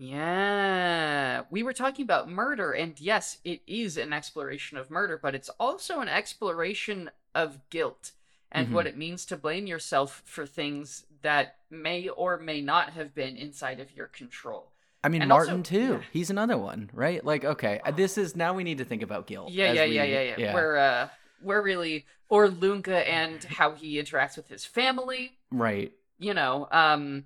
Yeah. 0.00 1.42
We 1.50 1.62
were 1.62 1.72
talking 1.72 2.02
about 2.04 2.28
murder, 2.30 2.72
and 2.72 2.98
yes, 3.00 3.38
it 3.44 3.60
is 3.66 3.96
an 3.96 4.12
exploration 4.12 4.78
of 4.78 4.90
murder, 4.90 5.18
but 5.22 5.34
it's 5.34 5.48
also 5.60 6.00
an 6.00 6.08
exploration 6.08 7.10
of 7.34 7.58
guilt 7.70 8.12
and 8.52 8.68
Mhm. 8.68 8.72
what 8.72 8.86
it 8.86 8.96
means 8.96 9.24
to 9.26 9.36
blame 9.36 9.66
yourself 9.66 10.22
for 10.24 10.46
things 10.46 11.06
that 11.22 11.56
may 11.70 12.08
or 12.08 12.36
may 12.38 12.60
not 12.60 12.90
have 12.94 13.14
been 13.14 13.36
inside 13.36 13.78
of 13.78 13.92
your 13.92 14.06
control. 14.06 14.72
I 15.04 15.08
mean, 15.08 15.22
And 15.22 15.28
Martin 15.28 15.58
also- 15.58 15.70
too. 15.70 15.92
yeah. 15.94 16.02
He's 16.12 16.30
another 16.30 16.58
one, 16.58 16.90
right? 16.92 17.24
Like, 17.24 17.44
okay, 17.44 17.80
uh, 17.84 17.90
this 17.92 18.18
is 18.18 18.34
now 18.34 18.52
we 18.54 18.64
need 18.64 18.78
to 18.78 18.84
think 18.84 19.02
about 19.02 19.26
guilt. 19.26 19.50
Yeah, 19.50 19.72
yeah, 19.72 19.84
we- 19.86 19.94
yeah, 19.94 20.04
yeah, 20.04 20.34
yeah, 20.36 20.54
We're 20.54 20.76
uh, 20.76 21.08
we're 21.40 21.62
really 21.62 22.06
or 22.28 22.48
Lunge 22.48 22.88
and 22.88 23.42
how 23.44 23.72
he 23.72 23.94
interacts 24.02 24.36
with 24.36 24.48
his 24.48 24.64
family. 24.64 25.38
right. 25.50 25.92
You 26.18 26.34
know, 26.34 26.68
um, 26.70 27.24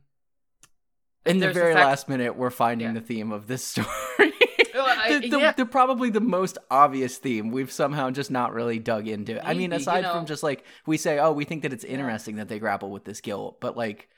In 1.27 1.39
the 1.39 1.53
very 1.53 1.73
fact- 1.75 1.87
last 1.87 2.09
minute, 2.09 2.37
we're 2.37 2.51
finding 2.51 2.89
Yeah. 2.89 2.95
the 2.95 3.01
theme 3.01 3.33
of 3.33 3.47
this 3.47 3.65
story. 3.65 3.87
Well, 4.75 4.87
I- 4.89 5.21
the, 5.21 5.29
the, 5.29 5.39
yeah. 5.39 5.53
the 5.53 5.67
probably 5.67 6.11
the 6.11 6.21
most 6.21 6.59
obvious 6.69 7.17
theme 7.19 7.53
we've 7.53 7.71
somehow 7.71 8.11
just 8.11 8.31
not 8.33 8.53
really 8.53 8.81
dug 8.81 9.07
into. 9.07 9.41
I 9.41 9.55
mean, 9.55 9.71
Maybe, 9.71 9.75
you 9.77 9.81
aside 9.83 10.03
know. 10.03 10.13
from 10.15 10.27
just 10.27 10.43
like 10.43 10.65
we 10.85 10.97
say, 10.97 11.21
oh, 11.21 11.31
we 11.31 11.45
think 11.45 11.63
that 11.63 11.73
it's 11.73 11.85
Yeah. 11.85 11.93
interesting 11.93 12.37
that 12.37 12.49
they 12.49 12.59
grapple 12.59 12.91
with 12.91 13.05
this 13.05 13.21
guilt, 13.21 13.61
but 13.61 13.77
like 13.77 14.09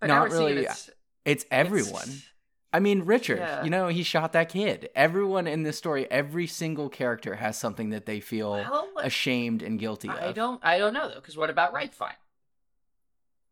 but 0.00 0.08
not 0.08 0.30
really- 0.32 0.64
It's, 0.64 0.90
it's 1.24 1.44
everyone. 1.50 2.02
it's- 2.02 2.24
I 2.72 2.80
mean, 2.80 3.02
Richard, 3.04 3.38
Yeah. 3.38 3.62
you 3.62 3.70
know, 3.70 3.86
he 3.86 4.02
shot 4.02 4.32
that 4.32 4.48
kid. 4.48 4.90
Everyone 4.96 5.46
in 5.46 5.62
this 5.62 5.78
story, 5.78 6.10
every 6.10 6.48
single 6.48 6.88
character 6.88 7.36
has 7.36 7.56
something 7.56 7.90
that 7.90 8.04
they 8.04 8.18
feel 8.18 8.50
well, 8.50 8.88
ashamed 8.96 9.62
and 9.62 9.78
guilty 9.78 10.08
I 10.08 10.16
of. 10.16 10.22
I 10.30 10.32
don't, 10.32 10.60
I 10.64 10.78
don't 10.78 10.92
know 10.92 11.08
though, 11.08 11.14
because 11.14 11.36
what 11.36 11.50
about 11.50 11.72
Reichwein? 11.72 12.14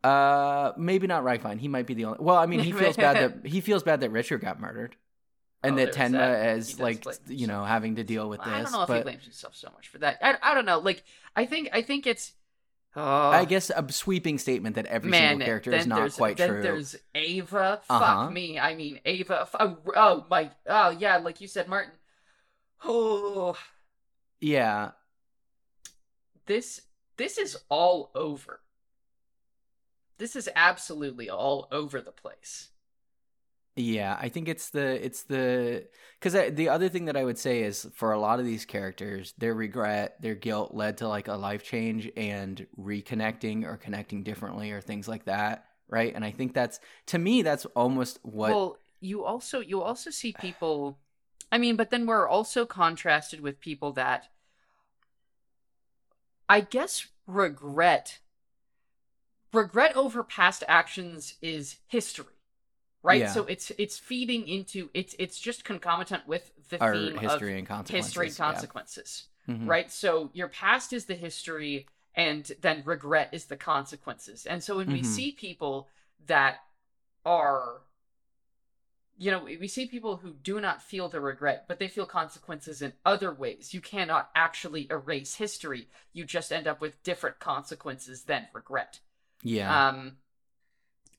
Uh, 0.04 0.72
maybe 0.76 1.06
not 1.06 1.22
Reichwein. 1.24 1.58
He 1.60 1.68
might 1.68 1.86
be 1.86 1.94
the 1.94 2.06
only. 2.06 2.18
Well, 2.20 2.36
I 2.36 2.46
mean, 2.46 2.60
he 2.60 2.72
feels 2.72 2.96
bad 2.96 3.16
that 3.16 3.46
he 3.50 3.60
feels 3.60 3.82
bad 3.82 4.00
that 4.00 4.10
Richard 4.10 4.40
got 4.40 4.58
murdered, 4.60 4.96
and 5.62 5.74
Oh, 5.74 5.76
that 5.76 5.92
Tenma. 5.92 6.56
Is 6.56 6.80
like 6.80 7.04
you 7.28 7.46
know 7.46 7.64
having 7.64 7.96
to 7.96 8.04
deal 8.04 8.28
with 8.28 8.40
this. 8.40 8.48
I 8.48 8.62
don't 8.62 8.72
know 8.72 8.82
if 8.82 8.88
he 8.90 9.00
blames 9.02 9.24
himself 9.24 9.54
so 9.54 9.68
much 9.74 9.88
for 9.88 9.98
that. 9.98 10.18
I, 10.20 10.36
I 10.42 10.54
don't 10.54 10.64
know. 10.64 10.80
Like, 10.80 11.04
I 11.36 11.46
think, 11.46 11.68
I 11.72 11.82
think 11.82 12.06
it's. 12.06 12.32
Oh, 12.94 13.02
I 13.02 13.46
guess 13.46 13.70
a 13.70 13.90
sweeping 13.90 14.36
statement 14.38 14.74
that 14.74 14.84
every 14.86 15.10
man, 15.10 15.30
single 15.30 15.46
character 15.46 15.72
is 15.72 15.86
not 15.86 16.12
quite 16.12 16.36
then 16.36 16.48
true. 16.48 16.62
There's 16.62 16.94
Ava. 17.14 17.80
Uh-huh. 17.88 18.24
Fuck 18.24 18.32
me. 18.32 18.58
I 18.58 18.74
mean, 18.74 19.00
Ava. 19.06 19.42
f- 19.42 19.54
Oh, 19.58 19.78
oh 19.96 20.26
my. 20.28 20.50
Oh 20.66 20.90
yeah, 20.90 21.16
like 21.18 21.40
you 21.40 21.48
said, 21.48 21.68
Martin. 21.68 21.92
Oh, 22.84 23.56
Yeah, 24.40 24.90
this 26.46 26.82
this 27.16 27.38
is 27.38 27.56
all 27.68 28.10
over. 28.14 28.60
This 30.22 30.36
is 30.36 30.48
absolutely 30.54 31.28
all 31.28 31.66
over 31.72 32.00
the 32.00 32.12
place. 32.12 32.68
Yeah, 33.74 34.16
I 34.20 34.28
think 34.28 34.48
it's 34.48 34.70
the 34.70 35.04
it's 35.04 35.24
the 35.24 35.88
because 36.20 36.54
the 36.54 36.68
other 36.68 36.88
thing 36.88 37.06
that 37.06 37.16
I 37.16 37.24
would 37.24 37.38
say 37.38 37.64
is 37.64 37.88
for 37.96 38.12
a 38.12 38.20
lot 38.20 38.38
of 38.38 38.46
these 38.46 38.64
characters, 38.64 39.34
their 39.36 39.52
regret, 39.52 40.22
their 40.22 40.36
guilt 40.36 40.74
led 40.74 40.98
to 40.98 41.08
like 41.08 41.26
a 41.26 41.34
life 41.34 41.64
change 41.64 42.08
and 42.16 42.64
reconnecting 42.78 43.64
or 43.64 43.76
connecting 43.76 44.22
differently 44.22 44.70
or 44.70 44.80
things 44.80 45.08
like 45.08 45.24
that, 45.24 45.64
right? 45.88 46.14
And 46.14 46.24
I 46.24 46.30
think 46.30 46.54
that's 46.54 46.78
to 47.06 47.18
me 47.18 47.42
that's 47.42 47.64
almost 47.74 48.20
what 48.22 48.50
Well, 48.52 48.76
you 49.00 49.24
also 49.24 49.58
you 49.58 49.82
also 49.82 50.10
see 50.10 50.36
people. 50.38 51.00
I 51.50 51.58
mean, 51.58 51.74
but 51.74 51.90
then 51.90 52.06
we're 52.06 52.28
also 52.28 52.64
contrasted 52.64 53.40
with 53.40 53.58
people 53.58 53.90
that. 53.94 54.28
I 56.48 56.60
guess 56.60 57.08
regret. 57.26 58.20
Regret 59.52 59.96
over 59.96 60.22
past 60.24 60.64
actions 60.66 61.34
is 61.42 61.76
history, 61.88 62.24
right? 63.02 63.20
Yeah. 63.20 63.26
So 63.28 63.44
it's 63.44 63.70
it's 63.78 63.98
feeding 63.98 64.48
into 64.48 64.88
it's 64.94 65.14
it's 65.18 65.38
just 65.38 65.64
concomitant 65.64 66.26
with 66.26 66.52
the 66.70 66.80
our 66.80 66.94
theme 66.94 67.18
history 67.18 67.58
of 67.58 67.58
and 67.58 67.68
consequences. 67.68 68.06
history 68.06 68.26
and 68.28 68.38
yeah. 68.38 68.44
consequences. 68.44 69.24
Mhm. 69.48 69.66
right? 69.66 69.90
So 69.90 70.30
your 70.32 70.48
past 70.48 70.92
is 70.92 71.04
the 71.06 71.14
history, 71.14 71.86
and 72.14 72.50
then 72.60 72.82
regret 72.84 73.30
is 73.32 73.46
the 73.46 73.56
consequences. 73.56 74.46
And 74.46 74.62
so 74.62 74.76
when 74.76 74.90
we 74.90 75.00
Mhm. 75.00 75.04
see 75.04 75.32
people 75.32 75.88
that 76.26 76.60
are, 77.24 77.82
you 79.18 79.30
know, 79.30 79.44
we 79.44 79.68
see 79.68 79.86
people 79.86 80.16
who 80.16 80.32
do 80.32 80.60
not 80.60 80.82
feel 80.82 81.08
the 81.08 81.20
regret, 81.20 81.66
but 81.68 81.78
they 81.78 81.88
feel 81.88 82.06
consequences 82.06 82.82
in 82.82 82.92
other 83.04 83.32
ways. 83.32 83.74
You 83.74 83.80
cannot 83.80 84.30
actually 84.34 84.88
erase 84.90 85.34
history. 85.36 85.88
You 86.12 86.24
just 86.24 86.52
end 86.52 86.66
up 86.66 86.80
with 86.80 87.02
different 87.02 87.38
consequences 87.38 88.24
than 88.24 88.48
regret. 88.52 89.00
Yeah, 89.43 89.89
Um, 89.89 90.19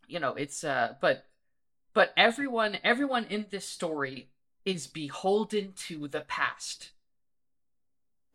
you 0.07 0.19
know, 0.19 0.33
it's 0.35 0.63
uh, 0.63 0.95
but 1.01 1.25
but 1.93 2.13
everyone 2.17 2.77
everyone 2.83 3.25
in 3.25 3.47
this 3.49 3.67
story 3.67 4.29
is 4.65 4.87
beholden 4.87 5.73
to 5.87 6.07
the 6.07 6.21
past. 6.21 6.91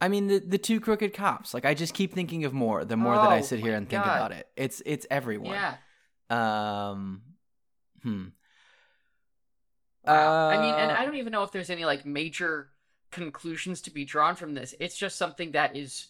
I 0.00 0.08
mean 0.08 0.28
the 0.28 0.38
the 0.38 0.58
two 0.58 0.80
crooked 0.80 1.12
cops. 1.14 1.54
Like 1.54 1.64
I 1.64 1.74
just 1.74 1.94
keep 1.94 2.12
thinking 2.12 2.44
of 2.44 2.52
more. 2.52 2.84
The 2.84 2.96
more 2.96 3.18
that 3.18 3.30
I 3.32 3.40
Oh 3.40 3.42
sit 3.42 3.60
here 3.60 3.74
and 3.74 3.88
think 3.88 4.04
God. 4.04 4.16
about 4.16 4.32
it, 4.32 4.48
it's 4.56 4.82
it's 4.86 5.06
everyone. 5.10 5.52
Yeah. 5.52 5.76
Um. 6.30 7.22
Hmm. 8.02 8.26
Wow. 10.04 10.48
I 10.48 10.56
mean, 10.58 10.74
and 10.74 10.90
Uh, 10.90 10.96
I 10.96 11.04
don't 11.04 11.16
even 11.16 11.32
know 11.32 11.42
if 11.42 11.52
there's 11.52 11.70
any 11.70 11.84
like 11.84 12.06
major 12.06 12.70
conclusions 13.10 13.80
to 13.82 13.90
be 13.90 14.04
drawn 14.04 14.36
from 14.36 14.54
this. 14.54 14.74
It's 14.80 14.96
just 14.96 15.16
something 15.16 15.52
that 15.52 15.76
is 15.76 16.08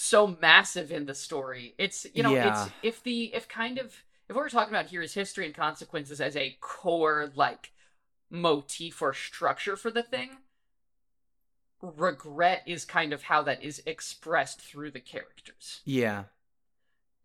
so 0.00 0.28
massive 0.40 0.92
in 0.92 1.06
the 1.06 1.14
story. 1.14 1.74
It's 1.76 2.06
you 2.14 2.22
know, 2.22 2.32
Yeah. 2.34 2.64
it's 2.64 2.72
if 2.82 3.02
the 3.02 3.34
if 3.34 3.48
kind 3.48 3.78
of 3.78 3.86
if 4.28 4.36
what 4.36 4.42
we're 4.42 4.48
talking 4.48 4.72
about 4.72 4.86
here 4.86 5.02
is 5.02 5.14
history 5.14 5.44
and 5.46 5.54
consequences 5.54 6.20
as 6.20 6.36
a 6.36 6.56
core 6.60 7.32
like 7.34 7.72
motif 8.30 9.02
or 9.02 9.12
structure 9.12 9.74
for 9.76 9.90
the 9.90 10.02
thing, 10.02 10.38
regret 11.80 12.62
is 12.66 12.84
kind 12.84 13.12
of 13.12 13.24
how 13.24 13.42
that 13.42 13.62
is 13.62 13.82
expressed 13.86 14.60
through 14.60 14.90
the 14.90 15.00
characters 15.00 15.80
Yeah. 15.84 16.24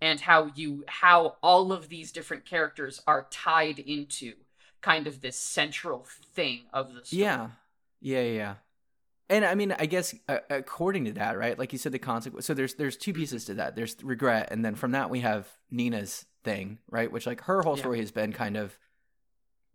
and 0.02 0.22
how 0.22 0.48
you 0.56 0.84
how 0.88 1.38
all 1.44 1.72
of 1.72 1.90
these 1.90 2.12
different 2.12 2.46
characters 2.46 3.02
are 3.06 3.28
tied 3.30 3.80
into 3.80 4.34
kind 4.82 5.06
of 5.08 5.22
this 5.22 5.38
central 5.38 6.06
thing 6.34 6.66
of 6.74 6.94
the 6.94 7.06
story. 7.06 7.22
Yeah. 7.22 7.50
Yeah. 8.02 8.22
Yeah. 8.24 8.56
Yeah. 9.34 9.38
And 9.38 9.46
I 9.46 9.56
mean, 9.56 9.76
I 9.78 9.86
guess 9.86 10.14
uh, 10.30 10.40
according 10.50 11.06
to 11.06 11.12
that, 11.14 11.38
right? 11.38 11.58
Like 11.58 11.74
you 11.74 11.80
said, 11.80 11.92
the 11.92 12.00
consequence. 12.00 12.46
So 12.46 12.54
there's 12.54 12.76
there's 12.76 12.98
two 12.98 13.14
pieces 13.14 13.46
to 13.46 13.56
that. 13.56 13.76
There's 13.76 13.96
regret, 14.04 14.50
and 14.52 14.64
then 14.64 14.76
from 14.76 14.92
that 14.92 15.10
we 15.10 15.20
have 15.22 15.48
Nina's 15.72 16.26
thing, 16.44 16.80
right? 16.90 17.12
Which 17.12 17.26
like 17.26 17.42
her 17.42 17.62
whole 17.62 17.76
Yeah. 17.78 17.82
story 17.82 18.00
has 18.00 18.12
been 18.12 18.34
kind 18.34 18.58
of 18.58 18.78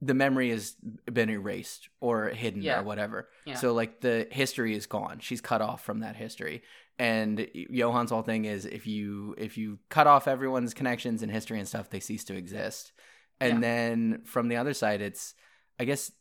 the 0.01 0.15
memory 0.15 0.51
has 0.51 0.77
been 1.13 1.29
erased 1.29 1.89
or 2.01 2.29
hidden 2.29 2.63
Yeah. 2.63 2.81
or 2.81 2.85
whatever. 2.85 3.29
Yeah. 3.45 3.55
So 3.57 3.73
like 3.73 4.01
the 4.01 4.29
history 4.31 4.77
is 4.77 4.87
gone. 4.87 5.19
She's 5.19 5.41
cut 5.41 5.61
off 5.61 5.83
from 5.85 6.01
that 6.01 6.15
history. 6.15 6.63
And 7.01 7.49
Johan's 7.73 8.11
whole 8.11 8.23
thing 8.23 8.45
is 8.45 8.65
if 8.65 8.87
you 8.87 9.35
if 9.39 9.59
you 9.59 9.79
cut 9.89 10.07
off 10.07 10.29
everyone's 10.29 10.73
connections 10.75 11.23
and 11.23 11.33
history 11.33 11.59
and 11.59 11.67
stuff, 11.67 11.91
they 11.91 12.01
cease 12.01 12.23
to 12.25 12.37
exist. 12.37 12.93
And 13.41 13.55
Yeah. 13.55 13.61
then 13.61 14.23
from 14.25 14.49
the 14.49 14.57
other 14.57 14.73
side, 14.75 15.01
it's 15.01 15.35
I 15.81 15.85
guess 15.85 16.13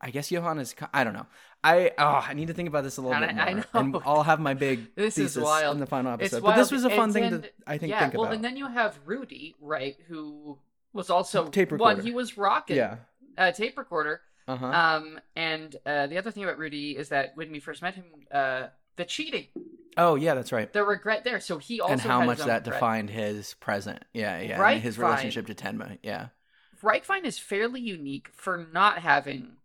I 0.00 0.10
guess 0.10 0.30
Johan 0.30 0.58
is. 0.58 0.74
I 0.92 1.04
don't 1.04 1.14
know. 1.14 1.26
I 1.66 1.90
oh 1.98 2.24
I 2.28 2.34
need 2.34 2.48
to 2.48 2.54
think 2.54 2.68
about 2.68 2.84
this 2.84 2.96
a 2.96 3.02
little 3.02 3.16
And 3.22 3.26
bit 3.36 3.42
I- 3.44 3.48
I 3.50 3.54
more, 3.54 3.64
know. 3.92 3.98
and 3.98 4.04
I'll 4.06 4.22
have 4.22 4.40
my 4.40 4.54
big 4.54 4.88
This 4.94 5.18
is 5.18 5.34
thesis 5.34 5.42
wild. 5.44 5.74
in 5.74 5.80
the 5.80 5.86
final 5.86 6.12
episode. 6.12 6.42
But 6.42 6.56
this 6.56 6.70
was 6.70 6.84
a 6.84 6.90
fun 6.90 7.10
It's- 7.10 7.12
thing 7.14 7.24
and- 7.24 7.42
to 7.44 7.50
I 7.66 7.78
think 7.78 7.90
yeah, 7.90 8.00
think 8.00 8.14
well, 8.14 8.24
about. 8.24 8.34
and 8.34 8.44
then 8.44 8.56
you 8.56 8.66
have 8.68 8.98
Rudy, 9.04 9.54
right, 9.60 9.96
who 10.08 10.58
was 10.92 11.10
also 11.10 11.48
Tape 11.48 11.70
one. 11.72 11.78
recorder. 11.80 12.02
He 12.02 12.10
was 12.12 12.36
rocking 12.38 12.76
yeah. 12.76 12.96
a 13.36 13.52
tape 13.52 13.76
recorder. 13.78 14.20
Uh 14.48 14.56
huh. 14.56 14.66
Um, 14.66 15.20
and 15.34 15.74
uh, 15.84 16.06
the 16.06 16.18
other 16.18 16.30
thing 16.30 16.44
about 16.44 16.58
Rudy 16.58 16.96
is 16.96 17.08
that 17.08 17.32
when 17.36 17.50
we 17.50 17.58
first 17.58 17.82
met 17.82 17.94
him, 17.96 18.04
uh, 18.30 18.68
the 18.94 19.04
cheating, 19.04 19.46
oh 19.96 20.14
yeah, 20.14 20.34
that's 20.34 20.52
right. 20.52 20.72
the 20.72 20.84
regret 20.84 21.24
there. 21.24 21.40
So 21.40 21.58
he 21.58 21.80
also 21.80 21.92
and 21.94 22.00
how 22.00 22.24
much 22.24 22.38
that 22.38 22.60
regret. 22.60 22.64
defined 22.64 23.10
his 23.10 23.54
present. 23.54 24.04
Yeah, 24.14 24.40
yeah. 24.40 24.60
Right, 24.60 24.80
his 24.80 24.98
relationship 24.98 25.48
to 25.48 25.54
Tenma. 25.54 25.98
Yeah. 26.02 26.28
Reichwein 26.82 27.24
is 27.24 27.38
fairly 27.38 27.80
unique 27.80 28.30
for 28.34 28.68
not 28.72 28.98
having 29.00 29.56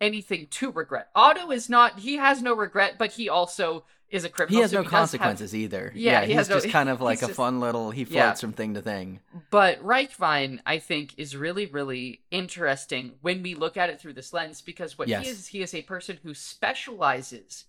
anything 0.00 0.46
to 0.50 0.70
regret. 0.70 1.08
Otto 1.14 1.50
is 1.50 1.68
not. 1.68 1.98
He 2.00 2.16
has 2.16 2.42
no 2.42 2.54
regret, 2.54 2.96
but 2.98 3.12
he 3.12 3.28
also 3.28 3.84
is 4.08 4.24
a 4.24 4.28
criminal. 4.28 4.56
He 4.56 4.62
has 4.62 4.72
so 4.72 4.78
no 4.78 4.82
have- 4.82 4.90
consequences 4.90 5.54
either. 5.54 5.92
Yeah, 5.94 6.22
Yeah, 6.22 6.26
he 6.26 6.34
he's 6.34 6.48
no- 6.48 6.56
just 6.56 6.70
kind 6.70 6.88
of 6.88 7.00
like 7.10 7.22
a 7.22 7.26
just- 7.26 7.36
fun 7.36 7.60
little. 7.60 7.90
He 7.92 8.04
floats 8.04 8.16
Yeah. 8.16 8.34
from 8.34 8.52
thing 8.52 8.74
to 8.74 8.82
thing. 8.82 9.20
But 9.50 9.80
Reichwein, 9.84 10.60
I 10.66 10.78
think, 10.78 11.14
is 11.16 11.36
really, 11.36 11.66
really 11.66 12.22
interesting 12.30 13.12
when 13.20 13.42
we 13.42 13.54
look 13.54 13.76
at 13.76 13.88
it 13.90 14.00
through 14.00 14.14
this 14.14 14.32
lens 14.32 14.62
because 14.62 14.98
what 14.98 15.06
Yes. 15.08 15.24
he 15.24 15.30
is, 15.30 15.46
he 15.48 15.62
is 15.62 15.74
a 15.74 15.82
person 15.82 16.18
who 16.24 16.34
specializes 16.34 17.66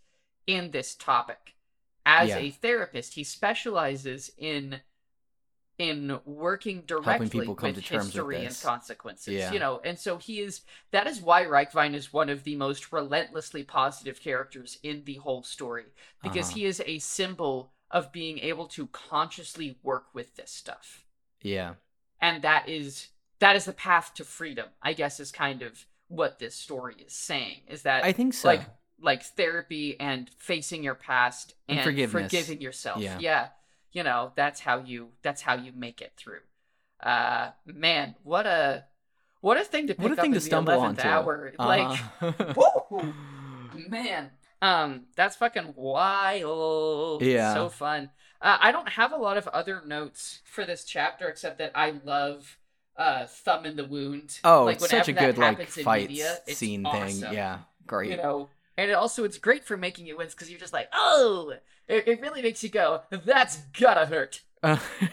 in 0.48 0.72
this 0.72 0.96
topic. 0.96 1.54
As 2.06 2.30
Yeah. 2.30 2.38
a 2.38 2.50
therapist, 2.50 3.14
he 3.14 3.24
specializes 3.24 4.32
in 4.38 4.82
in 5.82 6.20
working 6.26 6.84
directly 6.86 7.30
people 7.30 7.56
come 7.56 7.70
with 7.70 7.76
to 7.78 7.82
terms 7.82 8.06
with 8.06 8.14
history 8.14 8.46
and 8.46 8.60
consequences. 8.64 9.34
Yeah. 9.34 9.52
You 9.52 9.60
know, 9.60 9.82
and 9.84 9.98
so 9.98 10.18
he 10.18 10.40
is. 10.40 10.62
That 10.92 11.08
is 11.08 11.22
why 11.22 11.44
Reichwein 11.46 11.94
is 11.96 12.14
one 12.14 12.30
of 12.30 12.44
the 12.44 12.56
most 12.56 12.92
relentlessly 12.92 13.64
positive 13.64 14.22
characters 14.22 14.78
in 14.84 15.04
the 15.06 15.16
whole 15.16 15.44
story 15.44 15.86
because 16.22 16.48
Uh-huh. 16.50 16.56
he 16.60 16.66
is 16.66 16.82
a 16.86 17.00
symbol 17.00 17.74
of 17.90 18.12
being 18.12 18.40
able 18.40 18.68
to 18.68 18.88
consciously 18.88 19.78
work 19.84 20.06
with 20.14 20.36
this 20.36 20.52
stuff, 20.52 21.04
Yeah. 21.42 21.76
and 22.22 22.42
that 22.44 22.70
is 22.70 23.08
that 23.40 23.56
is 23.56 23.66
the 23.66 23.74
path 23.74 24.14
to 24.14 24.24
freedom. 24.24 24.68
I 24.84 24.94
guess 24.94 25.20
is 25.20 25.32
kind 25.32 25.64
of 25.64 25.86
what 26.08 26.38
this 26.38 26.56
story 26.56 26.96
is 27.06 27.14
saying. 27.14 27.62
Is 27.68 27.82
that 27.84 28.04
I 28.04 28.12
think 28.12 28.34
so. 28.36 28.48
like 28.50 28.62
like 29.00 29.24
therapy 29.24 30.00
and 30.00 30.30
facing 30.38 30.84
your 30.84 30.94
past 30.94 31.56
And 31.68 31.80
and, 31.80 32.12
forgiving 32.12 32.62
yourself. 32.62 33.02
Yeah. 33.02 33.50
You 33.94 34.04
know, 34.04 34.32
that's 34.36 34.62
how 34.62 34.80
you 34.80 35.10
that's 35.22 35.42
how 35.42 35.56
you 35.56 35.72
make 35.74 36.02
it 36.02 36.14
through. 36.18 36.40
Uh 37.02 37.52
man, 37.66 38.16
what 38.24 38.46
a 38.46 38.86
what 39.42 39.58
a 39.60 39.64
thing 39.64 39.88
to 39.88 39.94
pick 39.96 40.04
what 40.04 40.12
a 40.12 40.16
thing 40.16 40.32
up 40.32 40.36
to 40.36 40.42
stumble 40.42 40.74
the 40.74 40.80
11th 40.80 40.90
onto. 40.90 41.08
hour. 41.08 41.54
Like 41.58 42.00
Uh-huh. 42.22 42.54
woo! 42.92 43.14
man. 43.90 44.32
Um 44.62 45.06
that's 45.16 45.36
fucking 45.36 45.74
wild. 45.76 47.22
Yeah. 47.24 47.54
So 47.54 47.70
fun. 47.70 48.10
Uh, 48.42 48.58
I 48.60 48.72
don't 48.72 48.90
have 48.90 49.12
a 49.12 49.18
lot 49.18 49.38
of 49.38 49.48
other 49.50 49.84
notes 49.86 50.42
for 50.46 50.66
this 50.66 50.84
chapter 50.84 51.28
except 51.28 51.58
that 51.60 51.72
I 51.76 51.94
love 52.04 52.58
uh 52.98 53.26
thumb 53.26 53.66
in 53.66 53.76
the 53.76 53.86
wound. 53.86 54.40
oh, 54.44 54.66
like 54.66 54.78
it's 54.78 54.90
such 54.90 55.08
a 55.10 55.14
that 55.14 55.20
good 55.20 55.38
like 55.38 55.58
happens 55.58 55.78
in 55.78 55.84
fight 55.84 56.10
media, 56.10 56.38
it's 56.48 56.58
scene 56.58 56.86
awesome 56.86 57.22
thing. 57.22 57.34
Yeah. 57.34 57.60
Great. 57.88 58.12
you 58.12 58.18
know 58.18 58.50
and 58.78 58.90
it 58.90 58.94
also 58.94 59.24
it's 59.24 59.38
great 59.38 59.64
for 59.64 59.76
making 59.78 60.06
you 60.06 60.18
wins 60.18 60.34
because 60.34 60.50
you're 60.50 60.60
just 60.60 60.74
like 60.74 60.88
oh 60.94 61.54
it, 61.92 62.08
it 62.08 62.22
really 62.22 62.42
makes 62.42 62.64
you 62.64 62.70
go 62.70 63.02
that's 63.26 63.58
gotta 63.80 64.06
hurt 64.06 64.42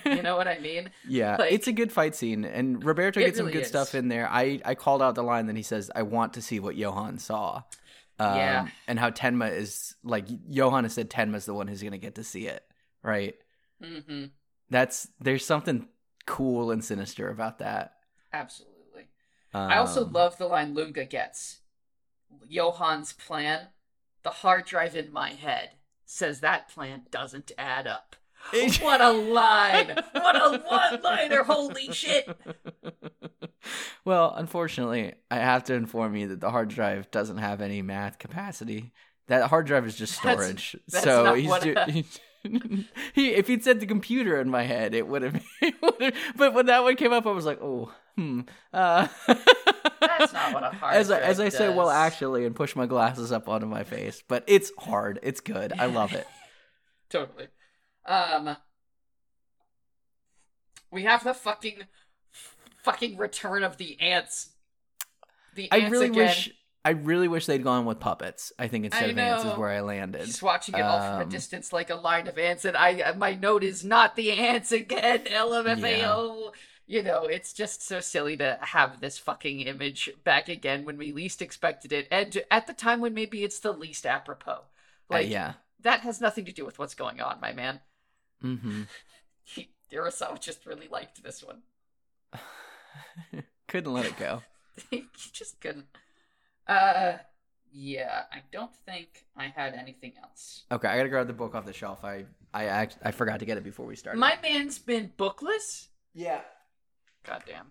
you 0.04 0.22
know 0.22 0.36
what 0.36 0.46
i 0.48 0.58
mean 0.58 0.90
Yeah, 1.08 1.36
Like- 1.38 1.52
it's 1.52 1.66
a 1.68 1.72
good 1.72 1.90
fight 1.90 2.14
scene, 2.14 2.44
and 2.44 2.84
Roberto 2.84 3.20
gets 3.20 3.38
some 3.38 3.46
good 3.50 3.62
is. 3.62 3.68
stuff 3.68 3.94
in 3.94 4.08
there. 4.08 4.28
I 4.30 4.60
I 4.64 4.74
called 4.74 5.00
out 5.02 5.14
the 5.14 5.22
line 5.22 5.46
that 5.46 5.56
he 5.56 5.62
says, 5.62 5.90
"I 5.94 6.02
want 6.02 6.34
to 6.34 6.42
see 6.42 6.60
what 6.60 6.76
Johan 6.76 7.18
saw." 7.18 7.62
Um, 8.18 8.36
Yeah. 8.36 8.68
and 8.86 8.98
how 8.98 9.08
Tenma 9.10 9.50
is 9.50 9.94
like 10.04 10.26
Johan 10.48 10.84
has 10.84 10.92
said 10.92 11.08
Tenma's 11.08 11.46
the 11.46 11.54
one 11.54 11.66
who's 11.66 11.82
gonna 11.82 11.96
get 11.96 12.16
to 12.16 12.24
see 12.24 12.46
it, 12.46 12.62
right? 13.02 13.36
hmm 13.82 14.24
That's 14.68 15.08
there's 15.18 15.46
something 15.46 15.88
cool 16.26 16.70
and 16.70 16.84
sinister 16.84 17.30
about 17.30 17.58
that. 17.60 17.94
absolutely 18.34 19.08
i 19.54 19.78
also 19.78 20.04
Um, 20.04 20.12
love 20.12 20.36
the 20.36 20.46
line 20.46 20.74
lunge 20.74 21.08
gets 21.08 21.60
johan's 22.50 23.14
plan 23.14 23.68
the 24.22 24.30
hard 24.30 24.66
drive 24.66 24.94
in 24.94 25.10
my 25.12 25.30
head 25.30 25.70
says 26.10 26.40
that 26.40 26.68
plan 26.68 27.02
doesn't 27.10 27.52
add 27.58 27.86
up 27.86 28.16
what 28.80 29.00
a 29.00 29.10
line 29.10 29.88
what 30.12 30.36
a 30.36 30.58
one 30.68 31.02
liner 31.02 31.42
holy 31.44 31.92
shit 31.92 32.26
well, 34.04 34.32
unfortunately, 34.36 35.14
I 35.30 35.36
have 35.36 35.64
to 35.64 35.74
inform 35.74 36.16
you 36.16 36.28
that 36.28 36.40
the 36.40 36.50
hard 36.50 36.68
drive 36.70 37.10
doesn't 37.10 37.36
have 37.38 37.60
any 37.60 37.82
math 37.82 38.18
capacity. 38.18 38.92
That 39.26 39.50
hard 39.50 39.66
drive 39.66 39.86
is 39.86 39.94
just 39.96 40.14
storage. 40.14 40.74
that's 40.88 41.04
so 41.04 41.24
not 41.24 41.38
he's 41.38 41.48
what 41.48 41.62
ju- 41.62 41.74
I- 41.76 41.90
he, 41.90 42.06
he 43.14 43.30
if 43.34 43.46
he'd 43.46 43.64
said 43.64 43.80
the 43.80 43.86
computer 43.86 44.40
in 44.40 44.48
my 44.50 44.62
head, 44.64 44.94
it 44.94 45.06
would 45.08 45.22
have. 45.22 45.42
But 46.36 46.54
when 46.54 46.66
that 46.66 46.82
one 46.82 46.96
came 46.96 47.12
up, 47.12 47.26
I 47.26 47.32
was 47.32 47.44
like, 47.46 47.60
oh, 47.62 47.92
hmm. 48.16 48.40
Uh, 48.72 49.08
That's 50.00 50.32
not 50.32 50.54
what 50.54 50.64
a 50.64 50.70
hard 50.76 50.94
as 50.94 51.10
I, 51.10 51.20
as 51.20 51.40
I 51.40 51.48
say, 51.48 51.68
well, 51.68 51.90
actually, 51.90 52.44
and 52.44 52.54
push 52.54 52.74
my 52.76 52.86
glasses 52.86 53.32
up 53.32 53.48
onto 53.48 53.66
my 53.66 53.84
face. 53.84 54.22
But 54.26 54.44
it's 54.46 54.72
hard. 54.78 55.18
It's 55.22 55.40
good. 55.40 55.72
I 55.78 55.86
love 55.86 56.12
it. 56.14 56.26
totally. 57.08 57.48
Um, 58.06 58.56
we 60.90 61.02
have 61.04 61.24
the 61.24 61.34
fucking, 61.34 61.82
fucking 62.82 63.16
return 63.18 63.62
of 63.62 63.76
the 63.76 64.00
ants. 64.00 64.50
The 65.54 65.70
ants 65.70 65.86
I 65.86 65.88
really 65.90 66.06
again. 66.06 66.26
wish. 66.26 66.50
I 66.84 66.90
really 66.90 67.28
wish 67.28 67.46
they'd 67.46 67.62
gone 67.62 67.84
with 67.84 68.00
puppets. 68.00 68.52
I 68.58 68.68
think 68.68 68.86
instead 68.86 69.04
I 69.04 69.12
of 69.12 69.18
ants 69.18 69.44
is 69.44 69.58
where 69.58 69.70
I 69.70 69.80
landed. 69.80 70.24
Just 70.24 70.42
watching 70.42 70.74
it 70.74 70.80
all 70.80 71.00
from 71.00 71.20
a 71.20 71.24
Um, 71.24 71.28
distance 71.28 71.72
like 71.72 71.90
a 71.90 71.96
line 71.96 72.28
of 72.28 72.38
ants, 72.38 72.64
and 72.64 72.76
I 72.76 73.12
my 73.16 73.34
note 73.34 73.64
is 73.64 73.84
not 73.84 74.16
the 74.16 74.32
ants 74.32 74.72
again. 74.72 75.24
LMFAO. 75.26 76.52
You 76.86 77.02
know, 77.02 77.24
it's 77.24 77.52
just 77.52 77.82
so 77.82 78.00
silly 78.00 78.36
to 78.38 78.56
have 78.62 79.00
this 79.00 79.18
fucking 79.18 79.60
image 79.60 80.08
back 80.24 80.48
again 80.48 80.86
when 80.86 80.96
we 80.96 81.12
least 81.12 81.42
expected 81.42 81.92
it, 81.92 82.08
and 82.10 82.42
at 82.50 82.66
the 82.66 82.72
time 82.72 83.00
when 83.00 83.12
maybe 83.12 83.44
it's 83.44 83.58
the 83.58 83.72
least 83.72 84.06
apropos. 84.06 84.52
Uh, 84.52 84.62
Like 85.10 85.28
yeah. 85.28 85.54
that 85.82 86.00
has 86.00 86.20
nothing 86.20 86.46
to 86.46 86.52
do 86.52 86.64
with 86.64 86.78
what's 86.78 86.94
going 86.94 87.20
on, 87.20 87.40
my 87.40 87.52
man. 87.52 87.80
Mm-hmm. 88.42 88.82
Urasawa 89.92 90.40
just 90.40 90.64
really 90.64 90.88
liked 90.88 91.22
this 91.22 91.42
one. 91.42 91.62
Couldn't 93.68 93.92
let 93.92 94.06
it 94.06 94.16
go. 94.16 94.42
he 94.90 95.04
just 95.32 95.60
couldn't. 95.60 95.86
Uh, 96.68 97.18
yeah, 97.72 98.22
I 98.32 98.42
don't 98.52 98.74
think 98.86 99.24
I 99.36 99.46
had 99.54 99.74
anything 99.74 100.12
else. 100.22 100.64
Okay, 100.70 100.88
I 100.88 100.96
gotta 100.96 101.08
grab 101.08 101.26
the 101.26 101.32
book 101.32 101.54
off 101.54 101.64
the 101.64 101.72
shelf. 101.72 102.04
I 102.04 102.24
I 102.52 102.64
act, 102.64 102.98
I 103.02 103.10
forgot 103.10 103.40
to 103.40 103.46
get 103.46 103.56
it 103.58 103.64
before 103.64 103.86
we 103.86 103.96
started. 103.96 104.18
My 104.18 104.38
man's 104.42 104.78
been 104.78 105.12
bookless. 105.16 105.88
yeah. 106.14 106.40
Goddamn. 107.24 107.66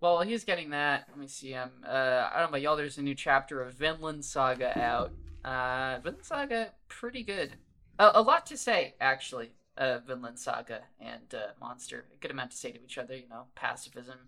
Well, 0.00 0.20
he's 0.20 0.44
getting 0.44 0.70
that. 0.70 1.06
Let 1.08 1.18
me 1.18 1.26
see 1.26 1.50
him. 1.50 1.70
Uh, 1.84 2.28
I 2.30 2.30
don't 2.34 2.42
know 2.42 2.48
about 2.50 2.60
y'all. 2.62 2.76
There's 2.76 2.98
a 2.98 3.02
new 3.02 3.14
chapter 3.14 3.62
of 3.62 3.74
Vinland 3.74 4.24
Saga 4.24 4.78
out. 4.78 5.12
Uh, 5.44 5.98
Vinland 6.02 6.24
Saga, 6.24 6.72
pretty 6.88 7.22
good. 7.24 7.54
A 7.98 8.10
a 8.14 8.22
lot 8.22 8.46
to 8.46 8.56
say, 8.56 8.94
actually. 9.00 9.50
Uh, 9.76 9.98
Vinland 10.06 10.38
Saga 10.38 10.82
and 11.00 11.34
uh, 11.34 11.52
Monster. 11.60 12.04
A 12.12 12.16
good 12.18 12.30
amount 12.30 12.50
to 12.50 12.56
say 12.56 12.72
to 12.72 12.82
each 12.82 12.98
other. 12.98 13.16
You 13.16 13.28
know, 13.28 13.44
pacifism, 13.54 14.18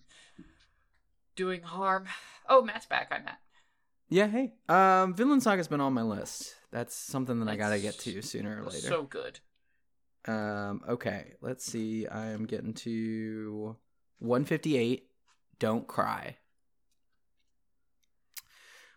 doing 1.37 1.63
harm. 1.63 2.07
Oh, 2.53 2.63
Matt's 2.63 2.87
back. 2.87 3.13
I'm 3.13 3.25
Matt. 3.25 3.39
Yeah. 4.09 4.27
Hey. 4.27 4.55
Um, 4.69 5.15
Vinland 5.15 5.41
Saga's 5.41 5.69
been 5.69 5.81
on 5.81 5.95
my 5.95 6.03
list. 6.03 6.57
That's 6.73 6.97
something 6.97 7.39
that 7.39 7.49
I 7.49 7.55
gotta 7.55 7.79
get 7.79 7.97
to 8.01 8.23
sooner 8.23 8.61
or 8.61 8.65
later. 8.65 8.89
So 8.89 9.05
good. 9.05 9.39
Um. 10.27 10.81
Okay. 10.89 11.35
Let's 11.41 11.65
see. 11.65 12.09
I 12.09 12.31
am 12.31 12.47
getting 12.47 12.75
to 12.75 13.77
158. 14.19 15.07
Don't 15.61 15.87
cry. 15.87 16.39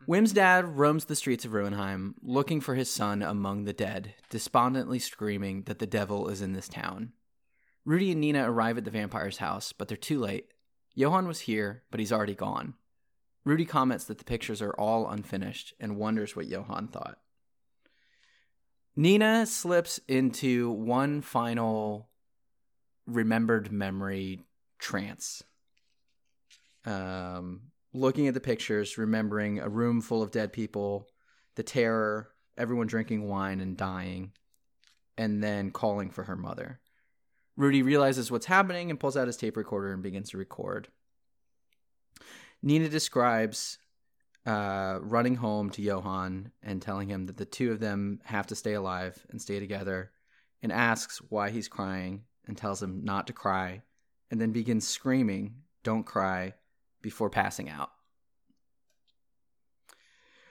Wim's 0.08 0.34
dad 0.34 0.78
roams 0.78 1.06
the 1.06 1.16
streets 1.16 1.46
of 1.46 1.52
Ruhenheim, 1.52 2.16
looking 2.22 2.60
for 2.60 2.76
his 2.76 2.90
son 2.90 3.22
among 3.22 3.64
the 3.64 3.72
dead, 3.72 4.16
despondently 4.30 5.00
screaming 5.00 5.64
that 5.64 5.80
the 5.80 5.88
devil 5.88 6.28
is 6.28 6.42
in 6.42 6.54
this 6.54 6.68
town. 6.68 7.14
Rudy 7.86 8.12
and 8.12 8.20
Nina 8.20 8.50
arrive 8.50 8.78
at 8.78 8.84
the 8.84 8.92
vampire's 8.92 9.38
house, 9.38 9.74
but 9.74 9.88
they're 9.88 9.96
too 9.96 10.20
late. 10.20 10.48
Johan 10.96 11.28
was 11.28 11.42
here, 11.42 11.84
but 11.92 12.00
he's 12.00 12.12
already 12.12 12.36
gone. 12.36 12.76
Rudy 13.46 13.66
comments 13.66 14.06
that 14.06 14.20
the 14.20 14.24
pictures 14.24 14.62
are 14.62 14.74
all 14.74 15.10
unfinished 15.10 15.74
and 15.80 15.98
wonders 15.98 16.36
what 16.36 16.48
Johan 16.48 16.88
thought. 16.88 17.20
Nina 18.96 19.46
slips 19.46 20.00
into 20.08 20.72
one 20.72 21.22
final 21.22 22.10
remembered 23.08 23.72
memory 23.72 24.42
trance. 24.80 25.44
Um, 26.86 27.72
looking 27.94 28.28
at 28.28 28.34
the 28.34 28.40
pictures, 28.40 28.98
remembering 28.98 29.60
a 29.60 29.70
room 29.70 30.02
full 30.02 30.22
of 30.22 30.32
dead 30.32 30.54
people, 30.54 31.08
the 31.56 31.64
terror, 31.64 32.30
everyone 32.58 32.88
drinking 32.88 33.28
wine 33.28 33.60
and 33.60 33.76
dying, 33.76 34.32
and 35.18 35.44
then 35.44 35.72
calling 35.72 36.10
for 36.10 36.24
her 36.24 36.36
mother. 36.36 36.80
Rudy 37.56 37.84
realizes 37.84 38.32
what's 38.32 38.46
happening 38.48 38.90
and 38.90 39.00
pulls 39.00 39.16
out 39.16 39.28
his 39.28 39.38
tape 39.38 39.58
recorder 39.58 39.94
and 39.94 40.02
begins 40.02 40.32
to 40.32 40.38
record. 40.38 40.88
Nina 42.62 42.90
describes 42.90 43.78
uh, 44.46 45.00
running 45.02 45.36
home 45.36 45.70
to 45.72 45.82
Johan 45.82 46.52
and 46.62 46.82
telling 46.82 47.10
him 47.10 47.28
that 47.28 47.38
the 47.38 47.46
two 47.46 47.72
of 47.72 47.80
them 47.80 48.20
have 48.24 48.48
to 48.48 48.56
stay 48.56 48.74
alive 48.74 49.26
and 49.30 49.42
stay 49.42 49.60
together, 49.60 50.12
and 50.62 50.72
asks 50.72 51.22
why 51.30 51.50
he's 51.50 51.68
crying 51.68 52.24
and 52.48 52.58
tells 52.58 52.82
him 52.82 53.04
not 53.04 53.28
to 53.28 53.34
cry, 53.34 53.82
and 54.32 54.40
then 54.42 54.52
begins 54.52 54.88
screaming, 54.88 55.56
Don't 55.84 56.06
cry, 56.06 56.54
before 57.02 57.30
passing 57.30 57.70
out. 57.70 57.92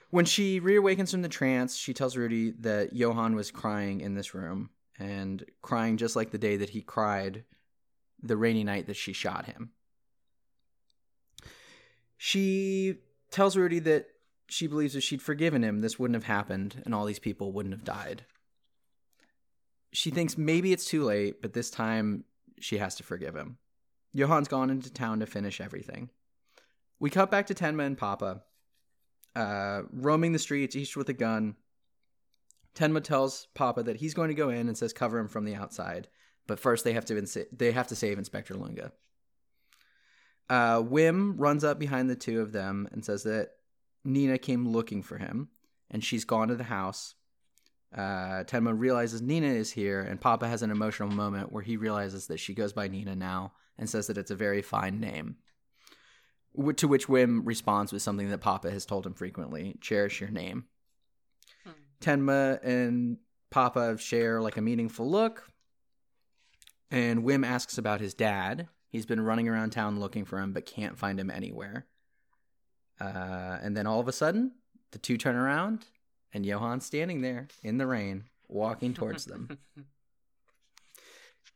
When 0.09 0.25
she 0.25 0.61
reawakens 0.61 1.09
from 1.11 1.23
the 1.23 1.29
trance, 1.29 1.75
she 1.75 1.93
tells 1.93 2.15
Rudy 2.15 2.51
that 2.59 2.93
Johan 2.93 3.35
was 3.35 3.49
crying 3.49 4.01
in 4.01 4.13
this 4.13 4.35
room 4.35 4.69
and 4.99 5.43
crying 5.61 5.97
just 5.97 6.15
like 6.15 6.31
the 6.31 6.37
day 6.37 6.57
that 6.57 6.69
he 6.69 6.81
cried 6.81 7.43
the 8.21 8.37
rainy 8.37 8.63
night 8.63 8.87
that 8.87 8.95
she 8.95 9.13
shot 9.13 9.45
him. 9.45 9.71
She 12.17 12.99
tells 13.31 13.57
Rudy 13.57 13.79
that 13.79 14.07
she 14.47 14.67
believes 14.67 14.95
if 14.95 15.03
she'd 15.03 15.21
forgiven 15.21 15.63
him, 15.63 15.79
this 15.79 15.99
wouldn't 15.99 16.15
have 16.15 16.23
happened 16.23 16.81
and 16.85 16.93
all 16.93 17.05
these 17.05 17.19
people 17.19 17.51
wouldn't 17.51 17.73
have 17.73 17.83
died. 17.83 18.23
She 19.91 20.09
thinks 20.09 20.37
maybe 20.37 20.71
it's 20.71 20.85
too 20.85 21.03
late, 21.03 21.41
but 21.41 21.53
this 21.53 21.69
time 21.69 22.23
she 22.59 22.77
has 22.77 22.95
to 22.95 23.03
forgive 23.03 23.35
him. 23.35 23.57
Johan's 24.15 24.47
gone 24.47 24.69
into 24.69 24.91
town 24.91 25.19
to 25.19 25.25
finish 25.25 25.59
everything. 25.59 26.09
We 26.99 27.09
cut 27.09 27.31
back 27.31 27.47
to 27.47 27.53
Tenma 27.53 27.85
and 27.85 27.97
Papa, 27.97 28.43
uh, 29.35 29.81
roaming 29.91 30.31
the 30.31 30.39
streets, 30.39 30.75
each 30.75 30.95
with 30.95 31.09
a 31.09 31.13
gun. 31.13 31.55
Tenma 32.75 33.03
tells 33.03 33.47
Papa 33.53 33.83
that 33.83 33.97
he's 33.97 34.13
going 34.13 34.29
to 34.29 34.33
go 34.33 34.49
in 34.49 34.67
and 34.67 34.77
says 34.77 34.93
cover 34.93 35.19
him 35.19 35.27
from 35.27 35.45
the 35.45 35.55
outside. 35.55 36.07
But 36.47 36.59
first, 36.59 36.83
they 36.83 36.93
have 36.93 37.05
to 37.05 37.45
they 37.51 37.71
have 37.71 37.87
to 37.87 37.95
save 37.95 38.17
Inspector 38.17 38.53
Lunge. 38.53 38.91
Uh, 40.49 40.81
Wim 40.81 41.35
runs 41.37 41.63
up 41.63 41.79
behind 41.79 42.09
the 42.09 42.15
two 42.15 42.41
of 42.41 42.51
them 42.51 42.89
and 42.91 43.03
says 43.03 43.23
that 43.23 43.51
Nina 44.03 44.37
came 44.37 44.67
looking 44.67 45.01
for 45.01 45.17
him, 45.17 45.49
and 45.89 46.03
she's 46.03 46.25
gone 46.25 46.49
to 46.49 46.55
the 46.55 46.65
house. 46.65 47.15
Uh, 47.95 48.43
Tenma 48.43 48.77
realizes 48.77 49.21
Nina 49.21 49.47
is 49.47 49.71
here, 49.71 50.01
and 50.01 50.19
Papa 50.19 50.47
has 50.47 50.61
an 50.63 50.71
emotional 50.71 51.09
moment 51.09 51.51
where 51.51 51.63
he 51.63 51.77
realizes 51.77 52.27
that 52.27 52.39
she 52.39 52.53
goes 52.53 52.73
by 52.73 52.87
Nina 52.87 53.15
now 53.15 53.53
and 53.77 53.89
says 53.89 54.07
that 54.07 54.17
it's 54.17 54.31
a 54.31 54.35
very 54.35 54.61
fine 54.61 54.99
name. 54.99 55.37
To 56.77 56.87
which 56.87 57.07
Wim 57.07 57.41
responds 57.45 57.93
with 57.93 58.01
something 58.01 58.29
that 58.29 58.41
Papa 58.41 58.69
has 58.69 58.85
told 58.85 59.05
him 59.05 59.13
frequently 59.13 59.77
cherish 59.79 60.19
your 60.19 60.29
name. 60.29 60.65
Tenma 62.03 62.59
and 62.63 63.17
Papa 63.49 63.97
share 63.97 64.41
like 64.41 64.57
a 64.57 64.61
meaningful 64.61 65.09
look, 65.09 65.49
and 66.91 67.23
Wim 67.23 67.45
asks 67.45 67.77
about 67.77 68.01
his 68.01 68.13
dad. 68.13 68.67
He's 68.89 69.05
been 69.05 69.21
running 69.21 69.47
around 69.47 69.71
town 69.71 69.99
looking 69.99 70.25
for 70.25 70.39
him, 70.39 70.53
but 70.53 70.65
can't 70.65 70.97
find 70.97 71.19
him 71.19 71.31
anywhere. 71.31 71.87
Uh, 72.99 73.57
and 73.61 73.75
then 73.75 73.87
all 73.87 73.99
of 73.99 74.07
a 74.07 74.11
sudden, 74.11 74.51
the 74.91 74.99
two 74.99 75.17
turn 75.17 75.35
around, 75.35 75.85
and 76.33 76.45
Johan's 76.45 76.85
standing 76.85 77.21
there 77.21 77.47
in 77.63 77.77
the 77.77 77.87
rain, 77.87 78.25
walking 78.47 78.93
towards 78.93 79.25
them. 79.25 79.57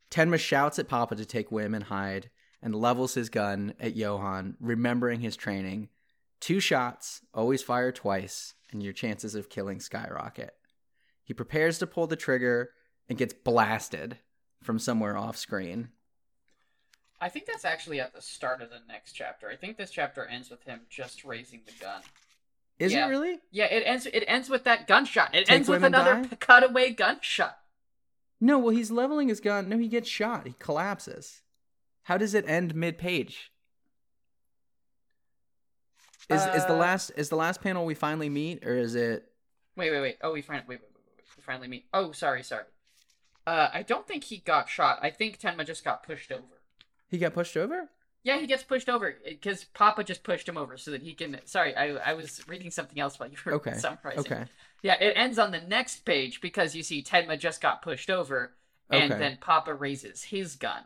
Tenma 0.09 0.39
shouts 0.39 0.79
at 0.79 0.87
Papa 0.87 1.15
to 1.15 1.25
take 1.25 1.49
Wim 1.49 1.75
and 1.75 1.83
hide, 1.83 2.29
and 2.61 2.73
levels 2.73 3.13
his 3.13 3.29
gun 3.29 3.73
at 3.79 3.95
Johan, 3.95 4.55
remembering 4.59 5.19
his 5.19 5.35
training. 5.35 5.89
Two 6.39 6.59
shots, 6.59 7.21
always 7.33 7.61
fire 7.61 7.91
twice, 7.91 8.53
and 8.71 8.81
your 8.83 8.93
chances 8.93 9.35
of 9.35 9.49
killing 9.49 9.79
skyrocket. 9.79 10.53
He 11.23 11.33
prepares 11.33 11.77
to 11.79 11.87
pull 11.87 12.07
the 12.07 12.15
trigger 12.15 12.71
and 13.09 13.17
gets 13.17 13.33
blasted 13.33 14.19
from 14.63 14.79
somewhere 14.79 15.17
off 15.17 15.37
screen. 15.37 15.89
I 17.19 17.29
think 17.29 17.45
that's 17.47 17.65
actually 17.65 17.99
at 17.99 18.13
the 18.13 18.21
start 18.21 18.61
of 18.61 18.69
the 18.69 18.79
next 18.87 19.13
chapter. 19.13 19.49
I 19.49 19.55
think 19.55 19.77
this 19.77 19.91
chapter 19.91 20.25
ends 20.25 20.49
with 20.49 20.63
him 20.63 20.81
just 20.89 21.23
raising 21.25 21.61
the 21.65 21.73
gun. 21.83 22.01
Is 22.79 22.93
Yeah. 22.93 23.07
it 23.07 23.09
really? 23.09 23.39
Yeah, 23.49 23.65
it 23.65 23.81
ends. 23.85 24.05
It 24.05 24.23
ends 24.27 24.49
with 24.49 24.63
that 24.65 24.85
gunshot. 24.87 25.33
It 25.33 25.47
Take 25.47 25.55
ends 25.55 25.67
with 25.69 25.83
another 25.83 26.21
die? 26.23 26.35
cutaway 26.39 26.91
gunshot. 26.91 27.57
No, 28.39 28.59
well, 28.59 28.69
he's 28.75 28.91
leveling 28.91 29.29
his 29.29 29.39
gun. 29.39 29.67
No, 29.67 29.79
he 29.79 29.87
gets 29.87 30.07
shot. 30.07 30.45
He 30.45 30.53
collapses. 30.59 31.41
How 32.03 32.17
does 32.17 32.35
it 32.35 32.47
end 32.47 32.75
mid 32.75 32.99
page? 32.99 33.51
Is 36.29 36.45
is 36.47 36.65
the 36.65 36.73
Uh, 36.73 36.77
last 36.77 37.11
is 37.15 37.29
the 37.29 37.35
last 37.35 37.61
panel 37.61 37.85
we 37.85 37.93
finally 37.95 38.29
meet, 38.29 38.65
or 38.65 38.77
is 38.77 38.95
it? 38.95 39.31
Wait, 39.75 39.91
wait, 39.91 40.01
wait. 40.01 40.17
Oh, 40.21 40.33
we 40.33 40.41
finally 40.41 40.65
wait, 40.67 40.79
wait, 40.81 40.91
wait, 40.93 41.03
wait. 41.17 41.25
We 41.37 41.43
finally 41.43 41.67
meet. 41.67 41.85
Oh, 41.93 42.11
sorry, 42.11 42.43
sorry. 42.43 42.65
Uh, 43.45 43.69
I 43.73 43.83
don't 43.83 44.07
think 44.07 44.25
he 44.25 44.37
got 44.39 44.69
shot. 44.69 44.99
I 45.01 45.09
think 45.09 45.39
Tenma 45.39 45.65
just 45.65 45.83
got 45.83 46.03
pushed 46.03 46.31
over. 46.31 46.61
He 47.09 47.17
got 47.17 47.33
pushed 47.33 47.57
over. 47.57 47.89
Yeah, 48.23 48.39
he 48.39 48.47
gets 48.47 48.63
pushed 48.63 48.89
over 48.89 49.15
because 49.25 49.63
Papa 49.63 50.03
just 50.03 50.23
pushed 50.23 50.49
him 50.49 50.57
over 50.57 50.77
so 50.77 50.91
that 50.91 51.01
he 51.01 51.13
can. 51.13 51.39
Sorry, 51.45 51.75
I 51.75 51.91
I 51.95 52.13
was 52.13 52.45
reading 52.47 52.71
something 52.71 52.99
else 52.99 53.19
while 53.19 53.29
you 53.29 53.37
were 53.45 53.53
Okay. 53.53 53.71
summarizing. 53.73 54.31
Okay. 54.31 54.45
Yeah, 54.83 54.95
it 54.99 55.13
ends 55.15 55.39
on 55.39 55.51
the 55.51 55.61
next 55.61 55.99
page 56.05 56.41
because 56.41 56.75
you 56.75 56.83
see 56.83 57.01
Tenma 57.01 57.39
just 57.39 57.61
got 57.61 57.81
pushed 57.81 58.09
over, 58.09 58.53
and 58.91 59.13
Okay. 59.13 59.21
then 59.21 59.37
Papa 59.39 59.73
raises 59.73 60.23
his 60.23 60.55
gun 60.55 60.83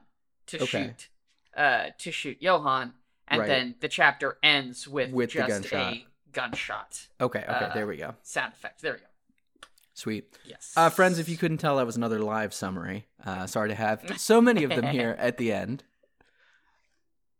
to 0.47 0.59
Okay. 0.59 0.67
shoot, 0.67 1.09
uh, 1.57 1.87
to 1.97 2.11
shoot 2.11 2.37
Johan, 2.41 2.93
and 3.31 3.39
Right. 3.41 3.47
then 3.47 3.75
the 3.79 3.87
chapter 3.87 4.37
ends 4.43 4.87
with, 4.87 5.11
With 5.11 5.31
just 5.31 5.47
gunshot. 5.47 5.93
a 5.93 6.05
gunshot 6.31 7.07
Okay. 7.19 7.39
Okay. 7.39 7.47
Uh, 7.47 7.73
there 7.73 7.87
we 7.87 7.97
go. 7.97 8.13
sound 8.21 8.53
effect. 8.53 8.81
There 8.83 8.93
we 8.93 8.99
go. 8.99 9.05
Sweet. 9.93 10.37
Yes. 10.45 10.73
Uh, 10.77 10.89
friends, 10.89 11.17
if 11.19 11.27
you 11.29 11.37
couldn't 11.37 11.57
tell, 11.57 11.77
that 11.77 11.85
was 11.85 11.95
another 11.97 12.19
live 12.19 12.53
summary. 12.53 13.07
Uh, 13.25 13.45
sorry 13.47 13.69
to 13.69 13.75
have 13.75 14.19
so 14.19 14.39
many 14.41 14.63
of 14.63 14.69
them 14.69 14.85
here 14.91 15.15
at 15.19 15.37
the 15.37 15.51
end. 15.51 15.83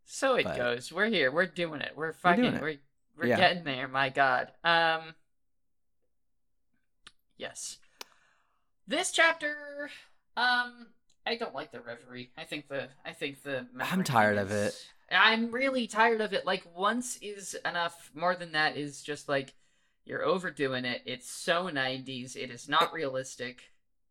So 0.04 0.34
it 0.36 0.44
but- 0.44 0.56
goes. 0.56 0.92
We're 0.92 1.06
here. 1.08 1.30
We're 1.32 1.46
doing 1.46 1.80
it. 1.80 1.92
We're 1.96 2.08
We're 2.08 2.12
fucking. 2.12 2.42
doing 2.42 2.60
We're 2.60 2.76
we're, 3.16 3.26
Yeah. 3.26 3.36
getting 3.36 3.64
there. 3.64 3.88
My 3.88 4.08
God. 4.10 4.52
Um. 4.64 5.14
Yes. 7.36 7.78
This 8.86 9.10
chapter. 9.12 9.90
Um. 10.36 10.88
I 11.24 11.36
don't 11.36 11.54
like 11.54 11.70
the 11.70 11.80
reverie. 11.80 12.30
I 12.36 12.44
think 12.44 12.68
the. 12.68 12.88
I 13.04 13.12
think 13.12 13.42
the. 13.42 13.66
I'm 13.80 14.02
tired 14.04 14.38
of 14.38 14.50
it. 14.50 14.74
I'm 15.12 15.50
really 15.50 15.86
tired 15.86 16.20
of 16.20 16.32
it. 16.32 16.46
Like 16.46 16.64
once 16.76 17.16
is 17.22 17.54
enough. 17.64 18.10
More 18.14 18.34
than 18.34 18.52
that 18.52 18.76
is 18.76 19.02
just 19.02 19.28
like 19.28 19.54
you're 20.04 20.24
overdoing 20.24 20.84
it. 20.84 21.02
It's 21.06 21.30
so 21.30 21.68
90s. 21.68 22.36
It 22.36 22.50
is 22.50 22.68
not 22.68 22.92
realistic. 22.92 23.62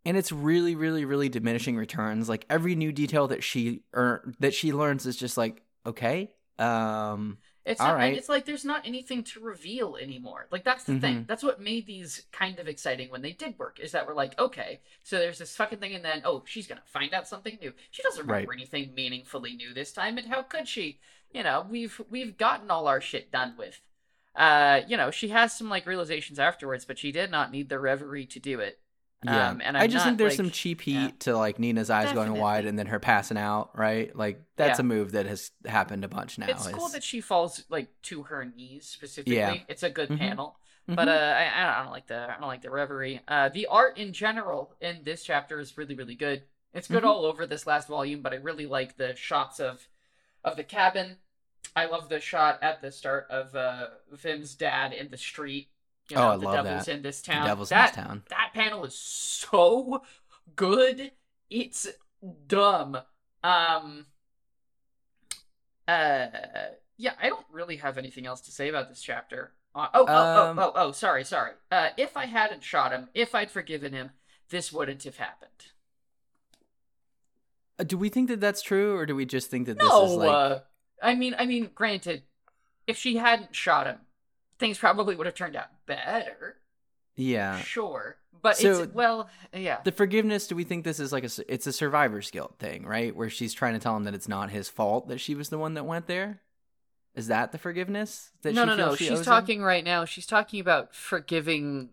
and 0.06 0.15
it's 0.18 0.32
really 0.32 0.76
really 0.76 1.06
really 1.06 1.30
diminishing 1.30 1.78
returns 1.78 2.28
like 2.30 2.45
every 2.49 2.76
new 2.76 2.91
detail 2.91 3.28
that 3.28 3.44
she 3.44 3.84
earn 3.93 4.35
that 4.40 4.53
she 4.53 4.74
learns 4.74 5.06
is 5.06 5.16
just 5.16 5.38
like 5.38 5.61
okay 5.85 6.32
um 6.58 7.38
It's 7.65 7.80
All 7.80 7.88
not, 7.88 7.98
right. 7.98 8.17
it's 8.17 8.27
like 8.30 8.45
there's 8.45 8.65
not 8.65 8.88
anything 8.88 9.23
to 9.25 9.40
reveal 9.40 9.95
anymore. 9.95 10.48
Like 10.51 10.64
that's 10.64 10.83
the 10.85 10.93
Mm-hmm. 10.93 10.99
thing. 10.99 11.25
That's 11.27 11.43
what 11.43 11.61
made 11.61 11.85
these 11.85 12.23
kind 12.31 12.57
of 12.59 12.67
exciting 12.67 13.09
when 13.11 13.22
they 13.22 13.33
did 13.33 13.57
work. 13.59 13.80
Is 13.80 13.91
that 13.91 14.07
we're 14.07 14.15
like, 14.15 14.38
okay, 14.40 14.80
so 15.03 15.17
there's 15.19 15.38
this 15.38 15.56
fucking 15.56 15.80
thing, 15.80 15.93
and 15.93 16.03
then 16.03 16.22
oh, 16.25 16.43
she's 16.45 16.67
gonna 16.67 16.81
find 16.85 17.14
out 17.14 17.27
something 17.27 17.57
new. 17.61 17.73
She 17.91 18.01
doesn't 18.03 18.25
Right. 18.25 18.48
remember 18.48 18.53
anything 18.53 18.93
meaningfully 18.95 19.53
new 19.56 19.73
this 19.73 19.93
time, 19.93 20.17
and 20.17 20.27
how 20.27 20.41
could 20.43 20.67
she? 20.67 20.99
You 21.31 21.43
know, 21.43 21.65
we've 21.69 22.01
we've 22.09 22.38
gotten 22.38 22.72
all 22.72 22.88
our 22.88 23.01
shit 23.01 23.31
done 23.31 23.56
with. 23.57 23.80
Uh, 24.35 24.81
you 24.88 24.98
know, 24.98 25.11
she 25.11 25.30
has 25.30 25.53
some 25.53 25.69
like 25.69 25.85
realizations 25.85 26.40
afterwards, 26.40 26.85
but 26.85 26.98
she 26.98 27.11
did 27.11 27.30
not 27.31 27.51
need 27.51 27.69
the 27.69 27.80
reverie 27.80 28.25
to 28.27 28.40
do 28.40 28.59
it. 28.59 28.80
Yeah 29.24 29.50
Um, 29.51 29.61
and 29.64 29.77
i 29.77 29.83
I'm 29.83 29.90
just 29.91 30.03
not, 30.06 30.09
think 30.11 30.17
there's 30.17 30.32
like- 30.32 30.38
some 30.38 30.50
cheap 30.51 30.82
heat 30.82 30.93
yeah. 30.93 31.09
to 31.19 31.38
like 31.38 31.59
nina's 31.59 31.90
eyes 31.90 32.11
going 32.11 32.33
wide 32.33 32.66
and 32.66 32.77
then 32.80 32.88
her 32.88 33.00
passing 33.00 33.38
out 33.38 33.77
right 33.77 34.16
like 34.16 34.41
that's 34.56 34.80
Yeah. 34.80 34.82
a 34.82 34.88
move 34.88 35.11
that 35.11 35.25
has 35.27 35.51
happened 35.66 36.03
a 36.03 36.08
bunch 36.08 36.38
now 36.40 36.48
it's 36.50 36.67
cool 36.69 36.90
that 36.90 37.03
she 37.03 37.22
falls 37.22 37.64
like 37.69 37.90
to 38.03 38.24
her 38.24 38.45
knees 38.45 38.88
specifically. 38.88 39.35
Yeah. 39.35 39.58
It's 39.67 39.83
a 39.83 39.90
good 39.90 40.09
Mhm. 40.09 40.17
panel. 40.19 40.58
Mhm. 40.90 40.95
But 40.95 41.08
uh, 41.08 41.11
I, 41.11 41.51
I 41.80 41.83
don't- 41.83 41.91
like 41.91 42.08
the 42.08 42.19
I 42.30 42.40
don't 42.40 42.48
like 42.48 42.61
the 42.64 42.72
reverie. 42.72 43.22
Uh, 43.27 43.50
the 43.50 43.67
art 43.67 43.98
in 43.98 44.11
general 44.14 44.75
in 44.82 45.01
this 45.03 45.24
chapter 45.24 45.59
is 45.59 45.77
really 45.77 45.93
really 45.95 46.16
good. 46.16 46.43
It's 46.74 46.88
good 46.88 47.03
Mhm. 47.03 47.08
all 47.08 47.25
over 47.25 47.45
this 47.45 47.67
last 47.67 47.88
volume, 47.88 48.22
but 48.22 48.33
I 48.33 48.38
really 48.38 48.66
like 48.66 48.98
the 48.98 49.16
shots 49.16 49.59
of 49.59 49.88
of 50.43 50.56
the 50.56 50.64
cabin. 50.64 51.17
I 51.75 51.85
love 51.85 52.09
the 52.09 52.19
shot 52.19 52.58
at 52.64 52.82
the 52.82 52.91
start 52.91 53.27
of 53.30 53.56
uh, 53.56 53.88
Wim's 54.24 54.56
dad 54.56 54.91
in 54.93 55.09
the 55.11 55.17
street. 55.17 55.69
You 56.11 56.17
Oh, 56.17 56.22
know, 56.22 56.30
I 56.31 56.38
the 56.38 56.45
love 56.45 56.65
devil's 56.65 56.85
that. 56.85 56.95
in 56.95 57.01
this 57.01 57.22
The 57.22 57.31
town. 57.31 57.48
devil's 57.48 57.69
that, 57.69 57.90
in 57.98 58.03
this 58.03 58.07
town 58.07 58.23
That 58.30 58.51
panel 58.53 58.83
is 58.85 58.95
so 58.95 60.03
good. 60.56 61.11
It's 61.49 61.88
dumb. 62.48 62.98
Um. 63.43 64.06
Uh. 65.88 66.27
Yeah, 66.98 67.14
I 67.22 67.30
don't 67.30 67.45
really 67.51 67.77
have 67.77 67.98
anything 67.98 68.27
else 68.27 68.41
to 68.41 68.51
say 68.51 68.69
about 68.69 68.90
this 68.90 69.01
chapter. 69.01 69.53
Uh, 69.73 69.88
oh, 69.93 70.06
oh, 70.07 70.49
Um, 70.51 70.59
oh, 70.59 70.64
oh, 70.64 70.72
oh, 70.75 70.91
sorry, 70.91 71.23
sorry. 71.23 71.53
Uh, 71.72 71.90
if 71.98 72.15
I 72.15 72.25
hadn't 72.25 72.64
shot 72.64 72.91
him, 72.91 73.07
if 73.14 73.33
I'd 73.33 73.49
forgiven 73.49 73.93
him, 73.93 74.11
this 74.49 74.72
wouldn't 74.72 75.03
have 75.03 75.17
happened. 75.17 75.49
Uh, 77.80 77.83
do 77.85 77.98
we 77.98 78.09
think 78.09 78.27
that 78.27 78.40
that's 78.41 78.61
true 78.61 78.95
or 78.98 79.06
do 79.06 79.15
we 79.15 79.25
just 79.25 79.49
think 79.49 79.65
that 79.65 79.80
this 79.80 79.91
is 79.91 80.14
like 80.14 80.30
uh, 80.30 80.59
I 81.01 81.15
mean, 81.15 81.35
I 81.40 81.45
mean, 81.48 81.72
granted, 81.73 82.23
if 82.85 82.98
she 82.98 83.15
hadn't 83.17 83.56
shot 83.56 83.88
him, 83.88 83.98
things 84.61 84.77
probably 84.77 85.15
would 85.15 85.25
have 85.25 85.35
turned 85.35 85.57
out 85.57 85.67
better. 85.85 86.56
yeah 87.17 87.59
Sure, 87.59 88.15
but 88.41 88.56
So- 88.56 88.83
it's 88.83 88.93
well, 88.93 89.30
yeah. 89.53 89.81
the 89.83 89.91
forgiveness 89.91 90.48
do 90.48 90.56
we 90.56 90.64
think 90.64 90.85
this 90.85 91.01
is 91.01 91.11
like 91.11 91.25
a 91.25 91.30
it's 91.53 91.67
a 91.67 91.73
survivor's 91.73 92.31
guilt 92.31 92.56
thing 92.59 92.85
right 92.85 93.14
where 93.14 93.30
she's 93.30 93.53
trying 93.53 93.73
to 93.73 93.80
tell 93.80 93.98
him 93.98 94.06
that 94.06 94.14
it's 94.14 94.30
not 94.30 94.49
his 94.51 94.69
fault 94.69 95.09
that 95.09 95.19
she 95.19 95.35
was 95.35 95.49
the 95.49 95.57
one 95.57 95.73
that 95.73 95.83
went 95.83 96.07
there 96.07 96.40
is 97.14 97.27
that 97.27 97.51
the 97.51 97.57
forgiveness 97.57 98.31
that 98.43 98.53
no, 98.53 98.61
she 98.61 98.65
no, 98.67 98.75
no. 98.77 98.85
feels 98.88 98.98
she 98.99 99.03
She's 99.06 99.11
owes 99.11 99.19
him? 99.19 99.25
talking 99.25 99.61
right 99.61 99.83
now. 99.83 100.06
She's 100.06 100.25
talking 100.25 100.61
about 100.61 100.95
forgiving. 100.95 101.90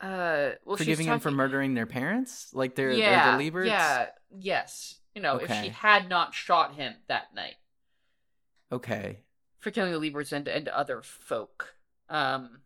Uh, 0.00 0.52
well, 0.64 0.76
she's 0.76 0.86
forgiving 0.86 1.06
him 1.06 1.20
for 1.20 1.30
murdering 1.30 1.74
their 1.74 1.84
parents 1.86 2.48
like 2.54 2.74
they're, 2.74 2.90
yeah, 2.92 3.36
they're 3.36 3.38
the 3.38 3.50
Lieberts? 3.50 3.66
Yeah, 3.66 4.06
yes. 4.36 4.98
You 5.14 5.20
know, 5.20 5.36
if 5.36 5.48
she 5.62 5.68
had 5.68 6.08
not 6.08 6.32
shot 6.34 6.74
him 6.76 6.94
that 7.08 7.34
night 7.34 7.56
okay 8.72 9.18
for 9.62 9.70
killing 9.70 9.92
the 9.92 9.98
Lieberts 10.00 10.32
and 10.32 10.46
and 10.48 10.68
other 10.68 11.00
folk. 11.02 11.74
Um, 12.10 12.58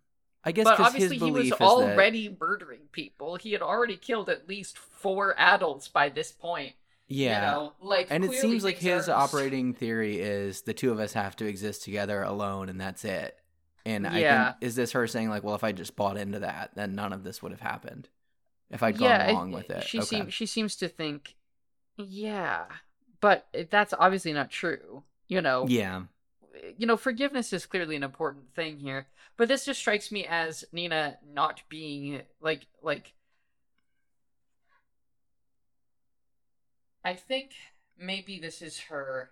i 0.45 0.51
guess 0.53 0.65
but 0.65 0.81
obviously 0.81 1.19
he 1.19 1.31
was 1.31 1.53
already 1.53 2.37
murdering 2.41 2.89
people. 2.91 3.37
He 3.37 3.53
had 3.53 3.63
already 3.63 3.97
killed 3.97 4.29
at 4.29 4.49
least 4.49 4.77
four 4.79 5.35
adults 5.39 5.87
by 5.89 6.09
this 6.09 6.33
point. 6.33 6.73
yeah 7.09 7.51
You 7.51 7.57
know, 7.57 7.73
like, 7.81 8.09
and 8.11 8.25
it 8.25 8.33
seems 8.33 8.65
like 8.65 8.79
his 8.79 9.09
are- 9.09 9.17
operating 9.25 9.73
theory 9.75 10.19
is 10.21 10.63
the 10.63 10.75
two 10.75 10.91
of 10.91 10.99
us 10.99 11.13
have 11.13 11.37
to 11.37 11.47
exist 11.47 11.85
together 11.85 12.23
alone 12.23 12.69
and 12.69 12.81
that's 12.81 13.05
it 13.05 13.37
and 13.85 14.05
i 14.07 14.19
Yeah. 14.19 14.53
think 14.53 14.57
is 14.63 14.75
this 14.75 14.93
her 14.93 15.07
saying 15.07 15.29
like 15.31 15.45
well 15.45 15.55
if 15.55 15.63
i 15.65 15.71
just 15.73 15.95
bought 15.95 16.17
into 16.17 16.41
that 16.41 16.73
then 16.75 16.95
none 16.97 17.13
of 17.13 17.23
this 17.23 17.41
would 17.43 17.53
have 17.53 17.61
happened 17.61 18.09
if 18.71 18.83
i'd 18.83 18.99
gone 18.99 19.09
yeah, 19.11 19.31
along 19.31 19.53
with 19.53 19.71
it 19.71 19.85
She 19.85 19.99
okay. 19.99 20.07
seems 20.07 20.35
she 20.35 20.47
seems 20.47 20.75
to 20.77 20.89
think, 20.89 21.37
yeah, 21.97 22.65
but 23.21 23.47
that's 23.71 23.95
obviously 23.99 24.33
not 24.33 24.51
true. 24.51 25.03
You 25.29 25.41
know, 25.43 25.67
yeah 25.69 26.03
you 26.77 26.87
know, 26.87 26.97
forgiveness 26.97 27.53
is 27.53 27.67
clearly 27.67 27.97
an 27.97 28.03
important 28.03 28.55
thing 28.55 28.79
here, 28.79 29.07
but 29.37 29.49
this 29.49 29.65
just 29.65 29.81
strikes 29.81 30.11
me 30.11 30.27
as 30.27 30.65
Nina 30.73 31.19
not 31.33 31.63
being 31.69 32.23
like 32.41 32.67
like 32.83 33.15
I 37.05 37.15
think 37.15 37.53
maybe 37.99 38.39
this 38.41 38.61
is 38.63 38.81
her. 38.91 39.31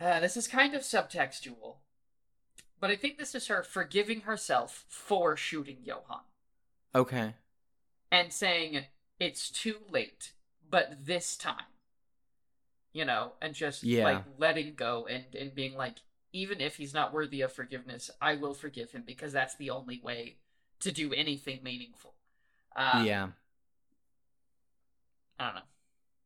Uh, 0.00 0.20
this 0.20 0.36
is 0.36 0.46
kind 0.48 0.74
of 0.74 0.82
subtextual, 0.82 1.76
but 2.80 2.90
I 2.90 2.96
think 2.96 3.18
this 3.18 3.34
is 3.34 3.48
her 3.48 3.62
forgiving 3.62 4.22
herself 4.22 4.86
for 4.88 5.36
shooting 5.36 5.78
Johan 5.84 6.20
Okay. 6.94 7.34
and 8.10 8.32
saying 8.32 8.84
it's 9.18 9.50
too 9.50 9.76
late, 9.90 10.32
but 10.68 11.04
this 11.04 11.36
time, 11.36 11.69
you 12.92 13.04
know, 13.04 13.32
and 13.40 13.54
just 13.54 13.82
Yeah. 13.82 14.04
like 14.04 14.24
letting 14.38 14.74
go 14.74 15.06
and 15.06 15.24
and 15.34 15.54
being 15.54 15.74
like, 15.74 15.96
even 16.32 16.60
if 16.60 16.76
he's 16.76 16.94
not 16.94 17.12
worthy 17.12 17.40
of 17.40 17.52
forgiveness, 17.52 18.10
I 18.20 18.36
will 18.36 18.54
forgive 18.54 18.92
him 18.92 19.04
because 19.06 19.32
that's 19.32 19.54
the 19.56 19.70
only 19.70 20.00
way 20.02 20.36
to 20.80 20.90
do 20.92 21.12
anything 21.12 21.62
meaningful. 21.62 22.14
Uh, 22.74 23.02
yeah. 23.06 23.28
I 25.38 25.46
don't 25.46 25.54
know. 25.54 25.60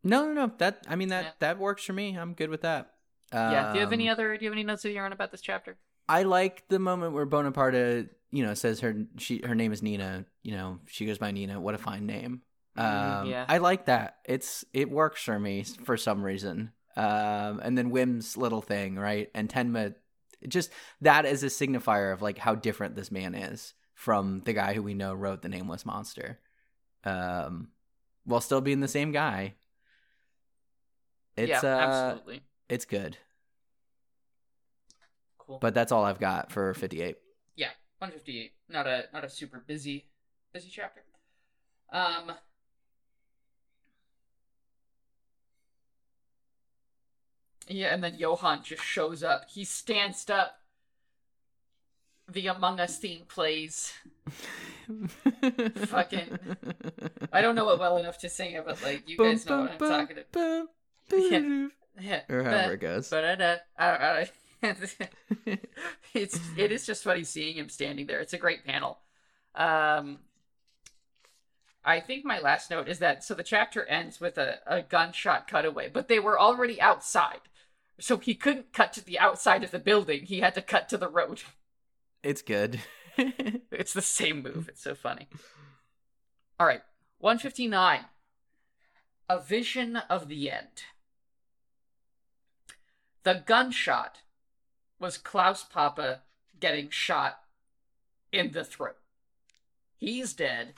No, 0.03 0.27
no, 0.27 0.47
no. 0.47 0.53
That 0.59 0.85
I 0.89 0.97
mean 0.97 1.09
that 1.09 1.25
Yeah. 1.25 1.31
that 1.41 1.59
works 1.59 1.85
for 1.85 1.93
me. 1.93 2.17
I'm 2.19 2.35
good 2.35 2.51
with 2.51 2.63
that. 2.63 2.91
yeah. 3.33 3.73
Do 3.73 3.79
you 3.79 3.85
have 3.85 3.93
any 3.93 4.09
Um, 4.09 4.13
other? 4.13 4.37
Do 4.37 4.45
you 4.45 4.51
have 4.51 4.55
any 4.55 4.63
notes 4.65 4.85
of 4.85 4.93
your 4.93 5.05
own 5.07 5.13
about 5.13 5.31
this 5.33 5.41
chapter? 5.41 5.77
I 6.09 6.23
like 6.25 6.69
the 6.69 6.79
moment 6.79 7.15
where 7.15 7.27
Bonaparta, 7.27 8.09
you 8.31 8.45
know, 8.45 8.55
says 8.55 8.81
her 8.81 9.07
she 9.19 9.39
her 9.45 9.55
name 9.55 9.73
is 9.73 9.83
Nina. 9.83 10.27
You 10.43 10.53
know, 10.53 10.81
she 10.87 11.07
goes 11.07 11.19
by 11.19 11.31
Nina. 11.31 11.61
What 11.61 11.75
a 11.75 11.79
fine 11.79 12.07
name. 12.07 12.43
Mm, 12.79 13.21
Um, 13.23 13.27
yeah. 13.29 13.45
I 13.49 13.59
like 13.59 13.87
that. 13.87 14.19
It's 14.25 14.65
it 14.73 14.91
works 14.91 15.23
for 15.23 15.39
me 15.39 15.63
for 15.85 15.97
some 15.97 16.23
reason. 16.23 16.73
Um, 16.97 17.61
and 17.63 17.77
then 17.77 17.91
Wim's 17.91 18.37
little 18.37 18.61
thing, 18.63 18.97
right? 18.97 19.29
And 19.35 19.49
Tenma, 19.49 19.95
just 20.49 20.71
that 21.01 21.25
is 21.27 21.43
a 21.43 21.47
signifier 21.49 22.13
of 22.13 22.23
like 22.23 22.39
how 22.39 22.55
different 22.55 22.95
this 22.97 23.11
man 23.11 23.35
is 23.35 23.75
from 23.95 24.43
the 24.45 24.53
guy 24.53 24.75
who 24.75 24.83
we 24.83 24.95
know 24.95 25.15
wrote 25.15 25.43
the 25.43 25.49
Nameless 25.49 25.85
Monster, 25.87 26.39
um, 27.05 27.69
while 28.25 28.41
still 28.41 28.61
being 28.61 28.81
the 28.81 28.89
same 28.89 29.11
guy. 29.13 29.55
It's 31.37 31.49
yeah, 31.51 31.61
uh, 31.63 31.67
absolutely. 32.13 32.43
it's 32.69 32.85
good. 32.85 33.17
Cool. 35.39 35.59
But 35.59 35.75
that's 35.75 35.93
all 35.93 36.05
I've 36.05 36.21
got 36.21 36.51
for 36.53 36.73
fifty 36.75 37.03
eight. 37.03 37.19
yeah, 37.57 37.71
158. 37.99 38.53
Not 38.69 38.87
a 38.87 39.05
not 39.13 39.25
a 39.25 39.29
super 39.29 39.63
busy 39.67 40.07
busy 40.53 40.69
chapter. 40.71 41.03
Um. 41.93 42.33
Yeah, 47.69 47.95
and 47.95 48.03
then 48.05 48.17
Johan 48.19 48.63
just 48.63 48.83
shows 48.83 49.23
up. 49.23 49.45
He 49.51 49.65
stands 49.65 50.29
up. 50.31 50.59
The 52.31 52.47
Among 52.47 52.81
Us 52.81 52.99
theme 52.99 53.25
plays. 53.29 53.93
Fucking- 55.77 56.39
I 57.33 57.43
don't 57.43 57.55
know 57.55 57.69
it 57.71 57.79
well 57.79 57.99
enough 57.99 58.19
to 58.19 58.29
sing 58.31 58.53
it, 58.53 58.65
but 58.65 58.83
like 58.83 59.09
you 59.09 59.17
guys 59.19 59.45
know 59.47 59.61
what 59.63 59.73
I'm 59.73 59.79
talking 59.79 60.19
about. 60.33 60.69
Yeah. 61.13 61.69
Yeah. 62.01 62.21
Or 62.31 62.43
however 62.43 62.73
it 62.75 62.81
goes. 62.81 63.11
It's 66.15 66.41
it 66.57 66.73
is 66.73 66.87
just 66.87 67.05
funny 67.05 67.25
seeing 67.25 67.57
him 67.57 67.69
standing 67.69 68.07
there. 68.07 68.21
It's 68.21 68.33
a 68.33 68.39
great 68.39 68.65
panel. 68.65 68.99
Um, 69.55 70.21
I 71.85 72.01
think 72.01 72.25
my 72.25 72.39
last 72.41 72.71
note 72.71 72.89
is 72.89 73.01
that 73.01 73.23
so 73.23 73.35
the 73.35 73.43
chapter 73.43 73.85
ends 73.85 74.19
with 74.21 74.39
a, 74.39 74.61
a 74.67 74.81
gunshot 74.81 75.47
cutaway, 75.47 75.91
but 75.93 76.09
they 76.09 76.19
were 76.21 76.41
already 76.41 76.81
outside, 76.81 77.41
so 77.99 78.19
he 78.19 78.35
couldn't 78.35 78.73
cut 78.73 78.93
to 78.95 79.05
the 79.05 79.19
outside 79.19 79.65
of 79.65 79.71
the 79.71 79.79
building. 79.79 80.25
He 80.25 80.41
had 80.41 80.55
to 80.55 80.63
cut 80.63 80.89
to 80.89 80.99
the 80.99 81.09
road. 81.09 81.43
It's 82.23 82.43
good. 82.43 82.81
It's 83.71 83.93
the 83.93 84.03
same 84.03 84.43
move. 84.43 84.69
It's 84.69 84.83
so 84.83 84.97
funny. 84.97 85.29
All 86.59 86.67
right, 86.67 86.83
one 87.19 87.39
fifty 87.39 87.69
nine. 87.69 88.07
A 89.29 89.41
vision 89.41 89.97
of 90.11 90.29
the 90.29 90.51
end. 90.51 90.83
The 93.23 93.43
gunshot 93.47 94.23
was 94.99 95.17
Klaus 95.17 95.63
Papa 95.63 96.23
getting 96.59 96.91
shot 96.91 97.41
in 98.33 98.51
the 98.51 98.65
throat. 98.65 98.97
He's 99.97 100.33
dead. 100.33 100.75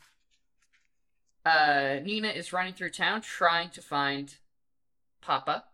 Uh, 1.45 2.01
Nina 2.03 2.29
is 2.29 2.53
running 2.53 2.75
through 2.75 2.91
town 2.91 3.21
trying 3.21 3.71
to 3.71 3.81
find 3.81 4.35
Papa. 5.21 5.65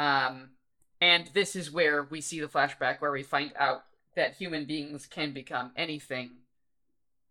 Um, 0.00 0.50
and 1.00 1.28
this 1.34 1.54
is 1.56 1.70
where 1.70 2.04
we 2.04 2.20
see 2.20 2.40
the 2.40 2.46
flashback 2.46 3.00
where 3.00 3.10
we 3.12 3.22
find 3.22 3.52
out 3.58 3.84
that 4.16 4.34
human 4.36 4.64
beings 4.64 5.06
can 5.06 5.32
become 5.32 5.72
anything, 5.76 6.30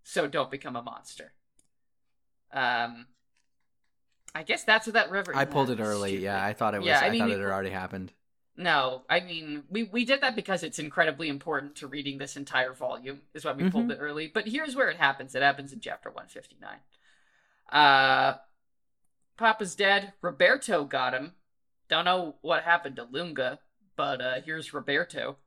so 0.03 0.27
don't 0.27 0.51
become 0.51 0.75
a 0.75 0.81
monster. 0.81 1.31
Um, 2.53 3.07
I 4.35 4.43
guess 4.43 4.63
that's 4.63 4.85
what 4.87 4.93
that 4.93 5.09
river. 5.11 5.35
I 5.35 5.45
pulled 5.45 5.69
it 5.71 5.79
early. 5.79 6.09
stupid. 6.11 6.23
Yeah, 6.23 6.43
I 6.43 6.53
thought 6.53 6.73
it 6.75 6.79
was. 6.79 6.87
Yeah, 6.87 6.99
I 6.99 7.07
I, 7.07 7.09
mean, 7.09 7.19
thought 7.21 7.27
we- 7.29 7.33
it 7.35 7.39
had 7.39 7.49
already 7.49 7.69
happened. 7.71 8.13
No, 8.55 9.03
I 9.09 9.21
mean 9.21 9.63
we 9.69 9.83
we 9.83 10.03
did 10.03 10.19
that 10.21 10.35
because 10.35 10.63
it's 10.63 10.79
incredibly 10.79 11.29
important 11.29 11.75
to 11.77 11.87
reading 11.87 12.17
this 12.17 12.35
entire 12.35 12.73
volume. 12.73 13.21
Is 13.33 13.45
why 13.45 13.53
we 13.53 13.69
pulled 13.69 13.87
Mhm. 13.87 13.93
it 13.93 13.97
early. 14.01 14.27
But 14.27 14.47
here's 14.49 14.75
where 14.75 14.89
it 14.89 14.97
happens. 14.97 15.33
It 15.33 15.41
happens 15.41 15.71
in 15.71 15.79
chapter 15.79 16.11
one 16.11 16.27
fifty 16.27 16.57
nine. 16.59 16.79
Uh, 17.71 18.37
Papa's 19.37 19.75
dead. 19.75 20.11
Roberto 20.21 20.83
got 20.83 21.13
him. 21.13 21.35
Don't 21.89 22.05
know 22.05 22.35
what 22.41 22.63
happened 22.63 22.95
to 22.97 23.07
Lunge, 23.09 23.57
but 23.95 24.21
uh, 24.21 24.41
here's 24.45 24.73
Roberto. 24.73 25.37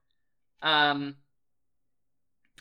Um, 0.60 1.16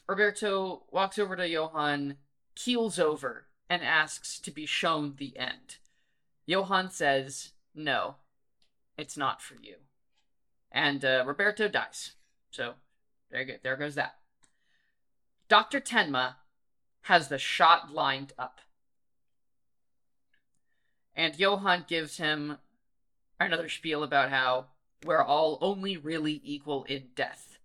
Roberto 0.08 0.84
walks 0.92 1.18
over 1.20 1.36
to 1.36 1.48
Johan, 1.48 2.18
keels 2.56 3.00
over, 3.00 3.48
and 3.70 3.82
asks 3.82 4.40
to 4.40 4.52
be 4.52 4.66
shown 4.66 5.16
the 5.18 5.38
end. 5.38 5.78
Johan 6.46 6.90
says, 6.90 7.52
"No, 7.76 8.16
it's 8.98 9.18
not 9.18 9.42
for 9.42 9.56
you." 9.62 9.76
and 10.72 11.04
uh, 11.04 11.24
Roberto 11.26 11.68
dies. 11.68 12.12
So 12.50 12.74
there, 13.30 13.44
go, 13.44 13.54
there 13.62 13.76
goes 13.76 13.96
that. 13.96 14.16
Dr. 15.50 15.82
Tenma 15.82 16.36
has 17.04 17.28
the 17.28 17.38
shot 17.38 17.94
lined 17.94 18.34
up. 18.40 18.62
And 21.14 21.38
Johan 21.38 21.86
gives 21.88 22.18
him 22.18 22.58
another 23.46 23.70
spiel 23.70 24.04
about 24.04 24.30
how 24.30 24.68
we're 25.04 25.24
all 25.24 25.58
only 25.62 25.98
really 25.98 26.42
equal 26.44 26.84
in 26.86 27.10
death. 27.16 27.58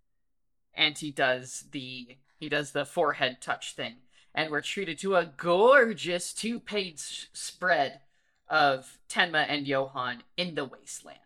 And 0.74 0.96
he 0.96 1.10
does 1.10 1.64
the 1.70 2.16
he 2.38 2.48
does 2.48 2.72
the 2.72 2.84
forehead 2.84 3.38
touch 3.40 3.74
thing. 3.74 3.96
And 4.34 4.50
we're 4.50 4.60
treated 4.60 4.98
to 4.98 5.16
a 5.16 5.24
gorgeous 5.24 6.34
two-page 6.34 7.30
spread 7.32 8.00
of 8.48 8.98
Tenma 9.08 9.46
and 9.48 9.66
Johan 9.66 10.22
in 10.36 10.54
the 10.54 10.66
wasteland. 10.66 11.18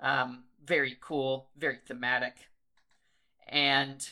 Um, 0.00 0.44
very 0.64 0.96
cool, 0.98 1.50
very 1.58 1.78
thematic. 1.86 2.48
And 3.46 4.08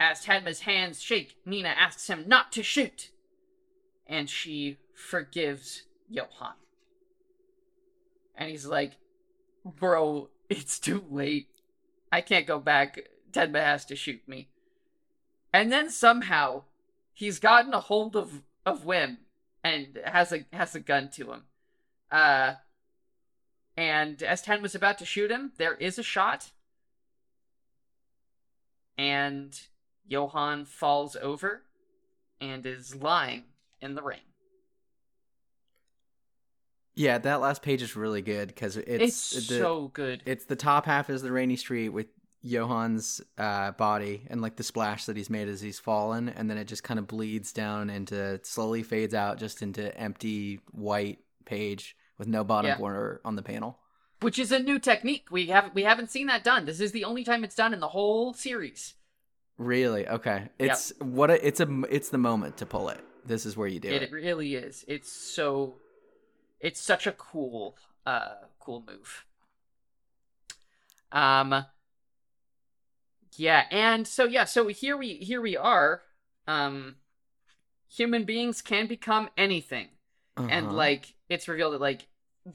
as 0.00 0.24
Tenma's 0.24 0.60
hands 0.60 1.02
shake, 1.02 1.36
Nina 1.44 1.68
asks 1.68 2.08
him 2.08 2.24
not 2.26 2.50
to 2.52 2.62
shoot. 2.62 3.10
And 4.06 4.30
she 4.30 4.78
forgives 4.94 5.82
Johan. 6.08 6.54
And 8.42 8.50
he's 8.50 8.66
like, 8.66 8.94
Bro, 9.64 10.30
it's 10.50 10.80
too 10.80 11.04
late. 11.08 11.46
I 12.10 12.22
can't 12.22 12.44
go 12.44 12.58
back. 12.58 12.98
Tenma 13.30 13.60
has 13.60 13.84
to 13.84 13.94
shoot 13.94 14.26
me. 14.26 14.48
And 15.54 15.70
then 15.70 15.90
somehow 15.90 16.64
he's 17.12 17.38
gotten 17.38 17.72
a 17.72 17.78
hold 17.78 18.16
of, 18.16 18.42
of 18.66 18.84
Wim 18.84 19.18
and 19.62 19.96
has 20.04 20.32
a 20.32 20.44
has 20.52 20.74
a 20.74 20.80
gun 20.80 21.08
to 21.10 21.32
him. 21.32 21.42
Uh 22.10 22.54
and 23.76 24.20
as 24.24 24.42
Ten 24.42 24.60
was 24.60 24.74
about 24.74 24.98
to 24.98 25.04
shoot 25.04 25.30
him, 25.30 25.52
there 25.56 25.74
is 25.74 25.96
a 25.96 26.02
shot. 26.02 26.50
And 28.98 29.58
Johan 30.04 30.64
falls 30.64 31.14
over 31.14 31.62
and 32.40 32.66
is 32.66 32.96
lying 32.96 33.44
in 33.80 33.94
the 33.94 34.02
rain. 34.02 34.31
Yeah, 36.94 37.18
that 37.18 37.40
last 37.40 37.62
page 37.62 37.80
is 37.82 37.96
really 37.96 38.22
good 38.22 38.48
because 38.48 38.76
it's 38.76 39.32
It's, 39.34 39.48
the, 39.48 39.58
so 39.58 39.88
good. 39.94 40.22
it's 40.26 40.44
the 40.44 40.56
top 40.56 40.84
half 40.86 41.08
is 41.08 41.22
the 41.22 41.32
rainy 41.32 41.56
street 41.56 41.88
with 41.88 42.06
Johan's 42.44 43.20
uh, 43.38 43.70
body 43.72 44.26
and 44.28 44.40
like 44.42 44.56
the 44.56 44.62
splash 44.62 45.04
that 45.06 45.16
he's 45.16 45.30
made 45.30 45.48
as 45.48 45.60
he's 45.60 45.78
fallen, 45.78 46.28
and 46.28 46.50
then 46.50 46.58
it 46.58 46.64
just 46.66 46.82
kind 46.82 46.98
of 46.98 47.06
bleeds 47.06 47.52
down 47.52 47.88
into 47.88 48.40
slowly 48.42 48.82
fades 48.82 49.14
out 49.14 49.38
just 49.38 49.62
into 49.62 49.96
empty 49.96 50.60
white 50.72 51.20
page 51.44 51.96
with 52.18 52.28
no 52.28 52.44
bottom 52.44 52.68
Yeah. 52.70 52.78
border 52.78 53.20
on 53.24 53.36
the 53.36 53.42
panel. 53.42 53.78
Which 54.20 54.38
is 54.38 54.52
a 54.52 54.58
new 54.58 54.78
technique. 54.78 55.28
We 55.30 55.46
haven't 55.46 55.74
we 55.74 55.82
haven't 55.84 56.10
seen 56.10 56.26
that 56.26 56.44
done. 56.44 56.64
This 56.64 56.80
is 56.80 56.92
the 56.92 57.04
only 57.04 57.24
time 57.24 57.42
it's 57.42 57.54
done 57.56 57.72
in 57.72 57.80
the 57.80 57.88
whole 57.88 58.34
series. 58.34 58.94
Really? 59.58 60.06
Okay. 60.08 60.48
It's 60.58 60.92
what 61.00 61.30
a, 61.30 61.44
it's 61.46 61.60
a 61.60 61.82
it's 61.90 62.08
the 62.10 62.18
moment 62.18 62.56
to 62.58 62.66
pull 62.66 62.88
it. 62.88 63.00
This 63.24 63.46
is 63.46 63.56
where 63.56 63.68
you 63.68 63.80
do 63.80 63.88
it. 63.88 64.02
It 64.02 64.12
really 64.12 64.54
is. 64.56 64.84
It's 64.88 65.10
so 65.10 65.76
it's 66.62 66.80
such 66.80 67.06
a 67.06 67.12
cool 67.12 67.76
uh 68.06 68.34
cool 68.58 68.82
move. 68.86 69.26
Um 71.12 71.66
yeah, 73.36 73.64
and 73.70 74.06
so 74.06 74.24
yeah, 74.24 74.44
so 74.44 74.68
here 74.68 74.96
we 74.96 75.14
here 75.14 75.40
we 75.40 75.56
are. 75.56 76.02
Um 76.46 76.96
human 77.88 78.24
beings 78.24 78.62
can 78.62 78.86
become 78.86 79.28
anything. 79.36 79.88
and 80.38 80.66
Uh-huh. 80.66 80.76
like 80.76 81.14
it's 81.28 81.46
revealed 81.48 81.74
that 81.74 81.80
like 81.80 82.08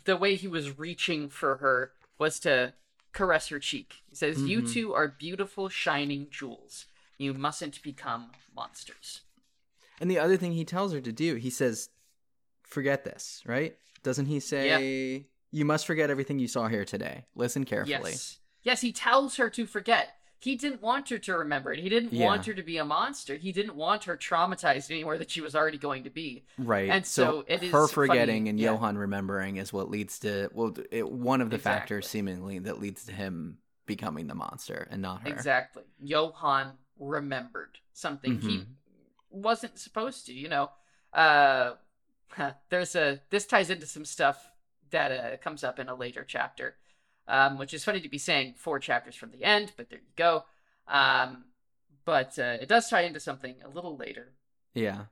the 0.05 0.17
way 0.17 0.35
he 0.35 0.47
was 0.47 0.77
reaching 0.79 1.29
for 1.29 1.57
her 1.57 1.93
was 2.17 2.39
to 2.41 2.73
caress 3.13 3.47
her 3.49 3.59
cheek. 3.59 4.01
He 4.09 4.15
says, 4.15 4.41
"You 4.47 4.61
Mhm. 4.61 4.73
two 4.73 4.93
are 4.93 5.07
beautiful, 5.07 5.69
shining 5.69 6.29
jewels. 6.29 6.85
You 7.17 7.33
mustn't 7.33 7.81
become 7.83 8.31
monsters." 8.55 9.21
And 10.01 10.09
the 10.11 10.19
other 10.19 10.37
thing 10.37 10.53
he 10.53 10.65
tells 10.65 10.91
her 10.93 11.01
to 11.01 11.11
do, 11.11 11.35
he 11.35 11.49
says, 11.49 11.89
"Forget 12.63 13.03
this." 13.03 13.43
Right? 13.45 13.77
Doesn't 14.03 14.25
he 14.27 14.39
say, 14.39 15.25
"You 15.51 15.65
must 15.65 15.85
forget 15.85 16.09
everything 16.09 16.39
you 16.39 16.47
saw 16.47 16.67
here 16.67 16.85
today. 16.85 17.25
Listen 17.35 17.63
carefully." 17.65 18.11
Yes, 18.11 18.39
yes. 18.63 18.81
He 18.81 18.91
tells 18.91 19.37
her 19.37 19.49
to 19.51 19.65
forget. 19.65 20.13
He 20.39 20.55
didn't 20.55 20.83
want 20.83 21.09
her 21.09 21.17
to 21.17 21.33
remember 21.35 21.73
it. 21.73 21.79
He 21.79 21.89
didn't 21.89 22.13
want 22.13 22.45
her 22.45 22.53
to 22.53 22.61
be 22.61 22.77
a 22.77 22.85
monster. 22.85 23.37
He 23.37 23.51
didn't 23.51 23.75
want 23.75 24.03
her 24.03 24.15
traumatized 24.15 24.91
anywhere 24.91 25.17
that 25.17 25.31
she 25.31 25.41
was 25.41 25.55
already 25.55 25.79
going 25.79 26.03
to 26.03 26.11
be. 26.11 26.45
Right. 26.59 26.91
And 26.91 27.03
so 27.07 27.43
it 27.47 27.63
is 27.63 27.71
her 27.71 27.87
funny, 27.87 28.09
forgetting 28.09 28.47
and 28.47 28.59
yeah. 28.59 28.73
Johan 28.73 28.99
remembering 28.99 29.57
is 29.57 29.73
what 29.73 29.89
leads 29.89 30.19
to 30.19 30.49
well, 30.53 30.75
it, 30.91 31.09
one 31.09 31.41
of 31.41 31.49
the 31.49 31.57
factors 31.57 32.07
seemingly 32.07 32.59
that 32.59 32.79
leads 32.79 33.05
to 33.05 33.13
him 33.13 33.57
becoming 33.87 34.27
the 34.27 34.35
monster 34.35 34.87
and 34.91 35.01
not 35.01 35.23
her. 35.23 35.29
Exactly. 35.29 35.83
Johan 36.03 36.73
remembered 36.99 37.79
something 37.93 38.39
he 38.39 38.57
Mhm. 38.59 38.65
wasn't 39.31 39.79
supposed 39.79 40.27
to, 40.27 40.33
you 40.33 40.49
know. 40.49 40.69
Uh 41.13 41.73
there's 42.69 42.95
a 42.95 43.21
this 43.29 43.45
ties 43.45 43.69
into 43.69 43.85
some 43.85 44.05
stuff 44.05 44.51
that 44.91 45.11
uh, 45.11 45.37
comes 45.37 45.63
up 45.63 45.79
in 45.79 45.89
a 45.89 45.95
later 45.95 46.23
chapter. 46.27 46.75
Um, 47.29 47.57
which 47.57 47.73
is 47.73 47.83
funny 47.83 47.99
to 47.99 48.07
be 48.07 48.17
saying 48.17 48.53
four 48.57 48.79
chapters 48.79 49.13
from 49.15 49.31
the 49.31 49.43
end, 49.43 49.73
but 49.75 49.89
there 49.89 49.99
you 49.99 50.05
go. 50.15 50.45
Um, 50.87 51.43
but 52.05 52.39
uh, 52.39 52.55
it 52.61 52.69
does 52.69 52.89
tie 52.89 53.01
into 53.01 53.19
something 53.19 53.55
a 53.65 53.67
little 53.67 53.97
later. 53.97 54.31
Yeah. 54.73 55.07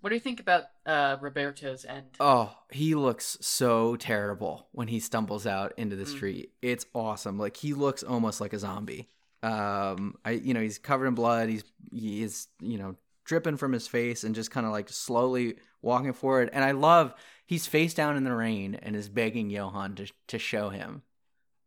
What 0.00 0.10
do 0.10 0.14
you 0.14 0.20
think 0.20 0.38
about 0.38 0.66
uh, 0.86 1.16
Roberto's 1.20 1.84
end? 1.84 2.06
Oh, 2.20 2.54
he 2.70 2.94
looks 2.94 3.36
so 3.40 3.96
terrible 3.96 4.68
when 4.70 4.86
he 4.86 5.00
stumbles 5.00 5.44
out 5.44 5.72
into 5.76 5.96
the 5.96 6.04
Mhm. 6.04 6.16
street. 6.16 6.52
It's 6.62 6.86
awesome. 6.94 7.36
Like 7.36 7.56
he 7.56 7.74
looks 7.74 8.04
almost 8.04 8.40
like 8.40 8.52
a 8.52 8.58
zombie. 8.60 9.08
Um, 9.42 10.14
I 10.24 10.32
you 10.32 10.54
know 10.54 10.60
he's 10.60 10.78
covered 10.78 11.06
in 11.08 11.14
blood. 11.16 11.48
He's 11.48 11.64
he 11.92 12.22
is 12.22 12.46
you 12.60 12.78
know 12.78 12.94
dripping 13.30 13.56
from 13.56 13.70
his 13.72 13.86
face 13.86 14.24
and 14.24 14.34
just 14.34 14.50
kind 14.50 14.66
of 14.66 14.72
like 14.72 14.88
slowly 14.88 15.54
walking 15.82 16.12
forward. 16.12 16.50
And 16.52 16.64
I 16.64 16.72
love 16.72 17.14
he's 17.46 17.68
face 17.68 17.94
down 17.94 18.16
in 18.16 18.24
the 18.24 18.34
rain 18.34 18.74
and 18.74 18.96
is 18.96 19.08
begging 19.08 19.50
Johan 19.50 19.94
to 19.94 20.12
to 20.26 20.38
show 20.38 20.68
him, 20.70 21.02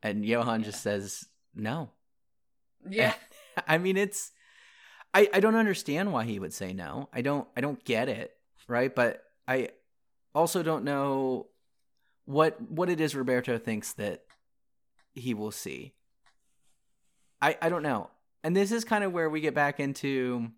and 0.04 0.26
Johan 0.26 0.60
Yeah. 0.60 0.66
just 0.66 0.84
says 0.84 1.26
no. 1.56 1.92
yeah, 2.90 3.14
I 3.68 3.78
mean, 3.78 3.96
it's 3.96 4.32
I 5.14 5.30
I 5.34 5.40
don't 5.40 5.56
understand 5.56 6.12
why 6.12 6.26
he 6.26 6.38
would 6.38 6.54
say 6.54 6.74
no. 6.74 7.08
I 7.14 7.22
don't 7.22 7.48
I 7.56 7.62
don't 7.62 7.82
get 7.86 8.10
it, 8.10 8.36
right? 8.68 8.94
But 8.94 9.24
I 9.48 9.70
also 10.36 10.64
don't 10.64 10.84
know 10.84 11.48
what 12.26 12.60
what 12.70 12.90
it 12.90 13.00
is 13.00 13.16
Roberto 13.16 13.58
thinks 13.58 13.94
that 13.94 14.24
he 15.14 15.34
will 15.34 15.52
see. 15.52 15.94
I 17.42 17.58
I 17.62 17.70
don't 17.70 17.84
know. 17.84 18.10
And 18.44 18.54
this 18.54 18.74
is 18.74 18.84
kind 18.84 19.06
of 19.06 19.14
where 19.14 19.30
we 19.30 19.40
get 19.40 19.54
back 19.56 19.80
into 19.80 20.50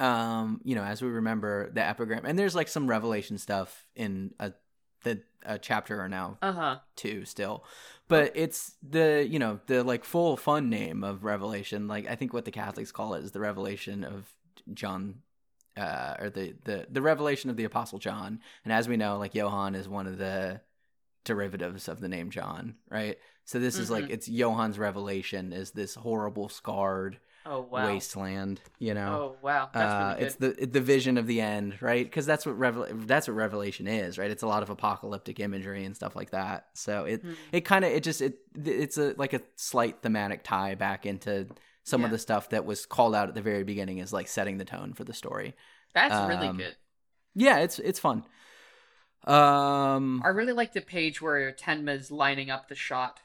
um, 0.00 0.60
you 0.64 0.74
know, 0.74 0.82
as 0.84 1.02
we 1.02 1.08
remember 1.08 1.70
the 1.70 1.82
epigram. 1.86 2.24
And 2.24 2.38
there's 2.38 2.54
like 2.54 2.68
some 2.68 2.88
revelation 2.88 3.38
stuff 3.38 3.86
in 3.94 4.32
a 4.40 4.52
the 5.04 5.20
a 5.44 5.58
chapter 5.58 6.00
or 6.00 6.08
now 6.08 6.38
uh 6.40 6.52
huh. 6.52 6.78
two 6.94 7.24
still 7.24 7.64
but 8.06 8.30
it's 8.36 8.76
the 8.88 9.26
you 9.28 9.40
know 9.40 9.58
the 9.66 9.82
like 9.82 10.04
full 10.04 10.36
fun 10.36 10.70
name 10.70 11.02
of 11.02 11.24
revelation 11.24 11.88
like 11.88 12.08
i 12.08 12.14
think 12.14 12.32
what 12.32 12.44
the 12.44 12.52
catholics 12.52 12.92
call 12.92 13.14
it 13.14 13.24
is 13.24 13.32
the 13.32 13.40
revelation 13.40 14.04
of 14.04 14.32
john 14.72 15.16
uh 15.76 16.14
or 16.20 16.30
the 16.30 16.54
the 16.66 16.86
the 16.88 17.02
revelation 17.02 17.50
of 17.50 17.56
the 17.56 17.64
apostle 17.64 17.98
john 17.98 18.38
and 18.62 18.72
as 18.72 18.86
we 18.86 18.96
know 18.96 19.18
like 19.18 19.34
johan 19.34 19.74
is 19.74 19.88
one 19.88 20.06
of 20.06 20.18
the 20.18 20.60
derivatives 21.24 21.88
of 21.88 22.00
the 22.00 22.08
name 22.08 22.30
john 22.30 22.76
right 22.88 23.18
so 23.44 23.58
this 23.58 23.76
is 23.78 23.90
like 23.90 24.04
Mhm. 24.04 24.10
it's 24.10 24.28
johan's 24.28 24.78
revelation 24.78 25.52
is 25.52 25.72
this 25.72 25.96
horrible 25.96 26.48
scarred 26.48 27.18
Oh 27.44 27.62
wow. 27.62 27.86
wasteland 27.86 28.60
you 28.78 28.94
know 28.94 29.34
Oh 29.34 29.36
wow. 29.42 29.68
That's 29.72 29.92
uh, 29.92 29.96
really 29.98 30.18
good. 30.20 30.26
it's 30.26 30.36
the 30.36 30.66
the 30.66 30.80
vision 30.80 31.18
of 31.18 31.26
the 31.26 31.40
end, 31.40 31.80
right? 31.82 32.04
Because 32.04 32.24
that's 32.24 32.46
what 32.46 32.56
revel- 32.58 32.86
that's 32.90 33.26
what 33.26 33.34
Revelation 33.34 33.88
is, 33.88 34.16
right? 34.18 34.30
It's 34.30 34.42
a 34.42 34.46
lot 34.46 34.62
of 34.62 34.70
apocalyptic 34.70 35.40
imagery 35.40 35.84
and 35.84 35.96
stuff 35.96 36.14
like 36.14 36.30
that. 36.30 36.66
So 36.74 37.04
it 37.04 37.22
Hmm. 37.22 37.32
it 37.50 37.60
kind 37.62 37.84
of 37.84 37.90
it 37.92 38.02
just 38.04 38.22
it 38.22 38.38
it's 38.64 38.96
a 38.98 39.14
like 39.16 39.32
a 39.32 39.40
slight 39.56 40.02
thematic 40.02 40.44
tie 40.44 40.74
back 40.76 41.04
into 41.06 41.48
some 41.84 42.04
of 42.04 42.12
the 42.12 42.18
stuff 42.18 42.50
that 42.50 42.64
was 42.64 42.86
called 42.86 43.12
out 43.14 43.28
at 43.28 43.34
the 43.34 43.42
very 43.42 43.64
beginning 43.64 44.00
as 44.00 44.12
like 44.12 44.28
setting 44.28 44.56
the 44.58 44.64
tone 44.64 44.92
for 44.92 45.02
the 45.02 45.12
story. 45.12 45.54
That's 45.94 46.14
really 46.28 46.46
um, 46.46 46.56
good. 46.56 46.76
Yeah, 47.34 47.58
it's 47.58 47.80
it's 47.80 47.98
fun. 47.98 48.24
Um, 49.24 50.22
I 50.24 50.28
really 50.28 50.52
like 50.52 50.72
the 50.72 50.80
page 50.80 51.22
where 51.22 51.50
Tenma's 51.52 52.10
lining 52.10 52.50
up 52.50 52.68
the 52.68 52.74
shot. 52.74 53.20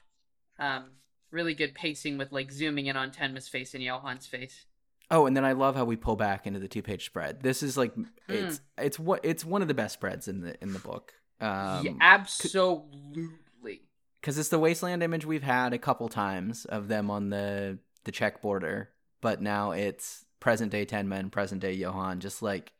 Um, 0.59 0.85
really 1.31 1.53
good 1.53 1.73
pacing 1.75 2.17
with 2.17 2.31
like 2.31 2.51
zooming 2.51 2.85
in 2.87 2.95
on 2.97 3.11
Tenma's 3.11 3.47
face 3.47 3.73
and 3.73 3.83
Johan's 3.83 4.25
face. 4.27 4.65
oh, 5.09 5.25
and 5.25 5.35
then 5.37 5.45
I 5.45 5.53
love 5.53 5.75
how 5.75 5.85
we 5.85 5.95
pull 5.95 6.15
back 6.17 6.45
into 6.47 6.59
the 6.59 6.67
two 6.67 6.81
page 6.81 7.05
spread. 7.05 7.41
This 7.41 7.63
is 7.63 7.77
like 7.77 7.95
Mm. 7.95 8.07
it's 8.27 8.61
it's 8.77 8.99
what 8.99 9.21
it's 9.23 9.45
one 9.45 9.61
of 9.61 9.67
the 9.67 9.73
best 9.73 9.93
spreads 9.93 10.27
in 10.27 10.41
the 10.41 10.61
in 10.61 10.73
the 10.73 10.79
book. 10.79 11.13
Um, 11.39 11.85
yeah, 11.85 11.91
absolutely. 12.01 13.81
because 14.19 14.37
it's 14.37 14.49
the 14.49 14.59
wasteland 14.59 15.03
image 15.03 15.25
we've 15.25 15.43
had 15.43 15.71
a 15.73 15.77
couple 15.77 16.09
times 16.09 16.65
of 16.65 16.87
them 16.87 17.09
on 17.11 17.29
the 17.29 17.79
the 18.05 18.11
Czech 18.11 18.41
border, 18.41 18.89
but 19.21 19.41
now 19.41 19.71
it's 19.71 20.25
present 20.39 20.71
day 20.71 20.85
Tenma 20.85 21.05
Men, 21.07 21.29
present 21.29 21.61
day 21.61 21.73
Johan, 21.73 22.19
just 22.19 22.41
like 22.41 22.73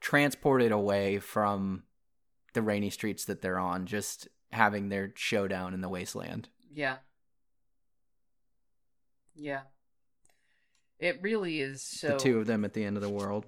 transported 0.00 0.70
away 0.72 1.18
from 1.18 1.82
the 2.54 2.62
rainy 2.62 2.90
streets 2.90 3.24
that 3.26 3.42
they're 3.42 3.58
on, 3.58 3.86
just 3.86 4.28
having 4.52 4.88
their 4.88 5.12
showdown 5.16 5.74
in 5.74 5.80
the 5.80 5.88
wasteland. 5.88 6.48
Yeah. 6.72 6.96
Yeah. 9.38 9.60
It 10.98 11.20
really 11.22 11.60
is 11.60 11.80
so. 11.82 12.08
the 12.08 12.16
two 12.18 12.38
of 12.38 12.46
them 12.46 12.64
at 12.64 12.72
the 12.74 12.84
end 12.84 12.96
of 12.96 13.02
the 13.02 13.08
world. 13.08 13.46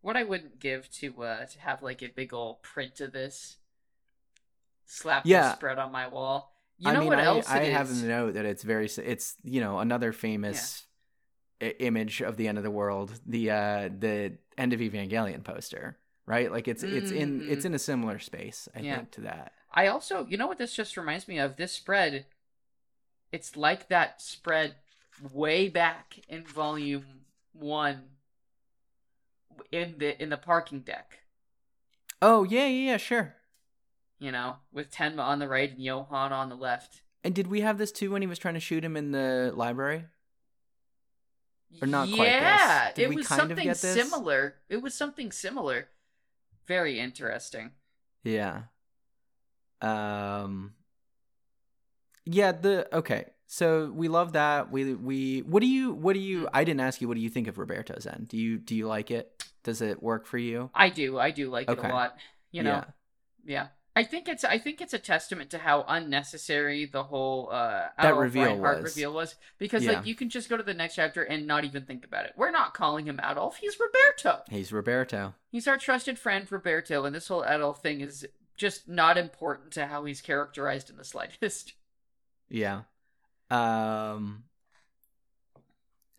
What 0.00 0.16
I 0.16 0.24
wouldn't 0.24 0.58
give 0.60 0.90
to 1.00 1.22
uh 1.22 1.46
to 1.46 1.60
have 1.60 1.82
like 1.82 2.02
a 2.02 2.08
big 2.08 2.32
old 2.34 2.62
print 2.62 3.00
of 3.00 3.12
this 3.12 3.56
slap 4.84 5.22
Yeah. 5.26 5.54
spread 5.54 5.78
on 5.78 5.92
my 5.92 6.06
wall. 6.08 6.52
You 6.78 6.92
know 6.92 6.98
I 6.98 7.00
mean, 7.00 7.08
what 7.08 7.18
I, 7.18 7.24
else 7.24 7.48
I 7.48 7.64
have 7.64 7.88
to 7.88 7.94
note 8.06 8.34
that 8.34 8.44
it's 8.44 8.62
very, 8.62 8.86
it's 8.86 9.36
you 9.42 9.60
know 9.60 9.78
another 9.78 10.12
famous 10.12 10.84
i- 11.62 11.74
image 11.78 12.20
of 12.20 12.36
the 12.36 12.48
end 12.48 12.58
of 12.58 12.64
the 12.64 12.70
world, 12.70 13.18
the 13.24 13.50
uh 13.50 13.88
the 13.98 14.36
end 14.58 14.72
of 14.72 14.80
Evangelion 14.80 15.42
poster, 15.42 15.96
right? 16.26 16.50
Like 16.52 16.68
it's 16.68 16.82
it's 16.82 17.10
in 17.10 17.44
it's 17.48 17.64
in 17.64 17.72
a 17.74 17.78
similar 17.78 18.18
space, 18.18 18.68
I 18.74 18.80
Yeah. 18.80 18.96
think, 18.96 19.10
to 19.12 19.20
that. 19.22 19.52
I 19.72 19.88
also, 19.88 20.26
you 20.26 20.36
know 20.36 20.46
what 20.46 20.58
this 20.58 20.74
just 20.74 20.96
reminds 20.96 21.28
me 21.28 21.38
of? 21.38 21.56
This 21.56 21.72
spread, 21.72 22.26
it's 23.32 23.56
like 23.56 23.88
that 23.88 24.20
spread 24.20 24.76
way 25.32 25.68
back 25.68 26.20
in 26.28 26.44
volume 26.44 27.04
one 27.52 28.02
in 29.72 29.94
the 29.98 30.20
in 30.22 30.30
the 30.30 30.36
parking 30.36 30.80
deck. 30.80 31.18
Oh 32.22 32.44
yeah, 32.44 32.66
yeah, 32.66 32.92
yeah, 32.92 32.96
sure. 32.96 33.34
You 34.18 34.32
know, 34.32 34.56
with 34.72 34.90
Tenma 34.90 35.20
on 35.20 35.38
the 35.38 35.48
right 35.48 35.70
and 35.70 35.82
Johan 35.82 36.32
on 36.32 36.48
the 36.48 36.56
left. 36.56 37.02
And 37.22 37.34
did 37.34 37.48
we 37.48 37.60
have 37.60 37.76
this 37.78 37.92
too 37.92 38.12
when 38.12 38.22
he 38.22 38.28
was 38.28 38.38
trying 38.38 38.54
to 38.54 38.60
shoot 38.60 38.84
him 38.84 38.96
in 38.96 39.12
the 39.12 39.52
library? 39.54 40.04
Or 41.82 41.86
not 41.86 42.08
yeah, 42.08 42.92
it 42.96 43.08
we 43.08 43.16
was 43.16 43.28
something 43.28 43.74
similar. 43.74 44.54
It 44.68 44.80
was 44.80 44.94
something 44.94 45.30
similar. 45.30 45.88
Very 46.66 46.98
interesting. 46.98 47.72
Yeah. 48.24 48.62
Um. 49.82 50.74
Yeah. 52.26 52.52
The 52.52 52.94
okay. 52.98 53.26
So 53.46 53.90
we 53.94 54.08
love 54.08 54.32
that. 54.34 54.70
We 54.70 54.94
we. 54.94 55.40
What 55.40 55.60
do 55.60 55.66
you? 55.68 55.92
What 55.92 56.12
do 56.14 56.20
you? 56.20 56.48
I 56.52 56.64
didn't 56.64 56.80
ask 56.80 57.00
you. 57.00 57.08
What 57.08 57.14
do 57.14 57.20
you 57.20 57.30
think 57.30 57.46
of 57.48 57.56
Roberto's 57.58 58.06
end? 58.06 58.28
Do 58.28 58.36
you 58.36 58.58
do 58.58 58.74
you 58.74 58.86
like 58.88 59.10
it? 59.10 59.44
Does 59.62 59.80
it 59.80 60.02
work 60.02 60.26
for 60.26 60.36
you? 60.38 60.70
I 60.74 60.90
do. 60.90 61.18
I 61.18 61.30
do 61.30 61.48
like 61.48 61.70
it 61.70 61.78
a 61.78 61.82
lot. 61.82 62.16
You 62.52 62.62
know. 62.64 62.70
Yeah. 62.70 62.84
Yeah. 63.46 63.66
I 63.94 64.02
think 64.04 64.28
it's 64.28 64.44
I 64.44 64.58
think 64.58 64.82
it's 64.82 64.92
a 64.92 64.98
testament 64.98 65.48
to 65.50 65.58
how 65.58 65.84
unnecessary 65.88 66.84
the 66.84 67.02
whole 67.04 67.48
uh 67.50 67.86
That 68.00 68.16
reveal 68.16 68.58
was. 68.58 68.82
reveal 68.82 69.14
was 69.14 69.36
because 69.58 69.84
Yeah. 69.84 69.92
like 69.92 70.06
you 70.06 70.14
can 70.14 70.28
just 70.28 70.48
go 70.50 70.56
to 70.56 70.62
the 70.62 70.74
next 70.74 70.96
chapter 70.96 71.22
and 71.22 71.46
not 71.46 71.64
even 71.64 71.84
think 71.86 72.04
about 72.04 72.26
it. 72.26 72.32
We're 72.36 72.50
not 72.50 72.74
calling 72.74 73.06
him 73.06 73.18
Adolf, 73.22 73.56
he's 73.56 73.78
Roberto. 73.80 74.42
He's 74.50 74.70
Roberto. 74.72 75.34
He's 75.50 75.66
our 75.66 75.78
trusted 75.78 76.18
friend 76.18 76.50
Roberto 76.50 77.04
and 77.06 77.14
this 77.14 77.28
whole 77.28 77.44
Adolf 77.44 77.80
thing 77.82 78.00
is 78.02 78.26
just 78.56 78.86
not 78.88 79.16
important 79.16 79.70
to 79.72 79.86
how 79.86 80.04
he's 80.04 80.20
characterized 80.20 80.90
in 80.90 80.96
the 80.96 81.04
slightest. 81.04 81.72
Yeah. 82.48 82.82
Um. 83.50 84.44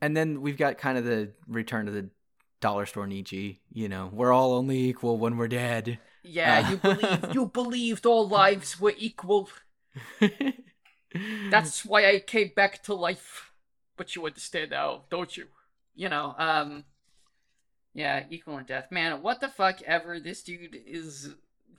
And 0.02 0.16
then 0.16 0.42
we've 0.42 0.58
got 0.58 0.78
kind 0.78 0.98
of 0.98 1.06
the 1.06 1.32
return 1.48 1.88
to 1.88 1.92
the 1.92 2.10
dollar 2.62 2.86
store 2.86 3.08
Nietzsche. 3.08 3.60
You 3.72 3.90
know, 3.90 4.10
we're 4.14 4.32
all 4.32 4.54
only 4.54 4.80
equal 4.90 5.18
when 5.18 5.38
we're 5.38 5.48
dead. 5.48 6.00
Yeah, 6.24 6.60
Uh. 6.66 6.70
you 6.72 6.78
believe 6.78 7.26
you 7.34 7.46
believed 7.48 8.06
all 8.06 8.28
lives 8.28 8.80
were 8.80 8.94
equal. 8.98 9.50
That's 11.50 11.86
why 11.86 12.08
I 12.10 12.20
came 12.20 12.52
back 12.56 12.84
to 12.84 12.94
life. 12.94 13.52
But 13.96 14.16
you 14.16 14.26
understand 14.26 14.72
now, 14.72 15.06
don't 15.10 15.36
you? 15.36 15.46
You 15.96 16.10
know, 16.10 16.36
um 16.38 16.84
Yeah, 17.94 18.26
equal 18.30 18.58
in 18.60 18.66
death. 18.66 18.92
Man, 18.92 19.22
what 19.24 19.40
the 19.42 19.48
fuck 19.48 19.82
ever? 19.84 20.20
This 20.20 20.44
dude 20.44 20.78
is 20.86 21.34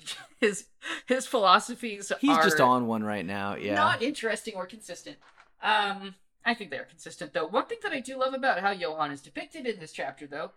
his 0.40 0.66
his 1.06 1.26
philosophies 1.26 2.12
He's 2.20 2.30
are 2.30 2.42
just 2.42 2.60
on 2.60 2.86
one 2.86 3.02
right 3.04 3.24
now. 3.24 3.56
Yeah. 3.56 3.74
not 3.74 4.02
interesting 4.02 4.54
or 4.54 4.66
consistent. 4.66 5.16
Um, 5.62 6.14
I 6.44 6.54
think 6.54 6.70
they're 6.70 6.84
consistent 6.84 7.34
though. 7.34 7.46
One 7.46 7.66
thing 7.66 7.78
that 7.82 7.92
I 7.92 8.00
do 8.00 8.18
love 8.18 8.34
about 8.34 8.60
how 8.60 8.70
Johan 8.70 9.10
is 9.10 9.20
depicted 9.20 9.66
in 9.66 9.80
this 9.80 9.92
chapter, 9.92 10.26
though, 10.26 10.52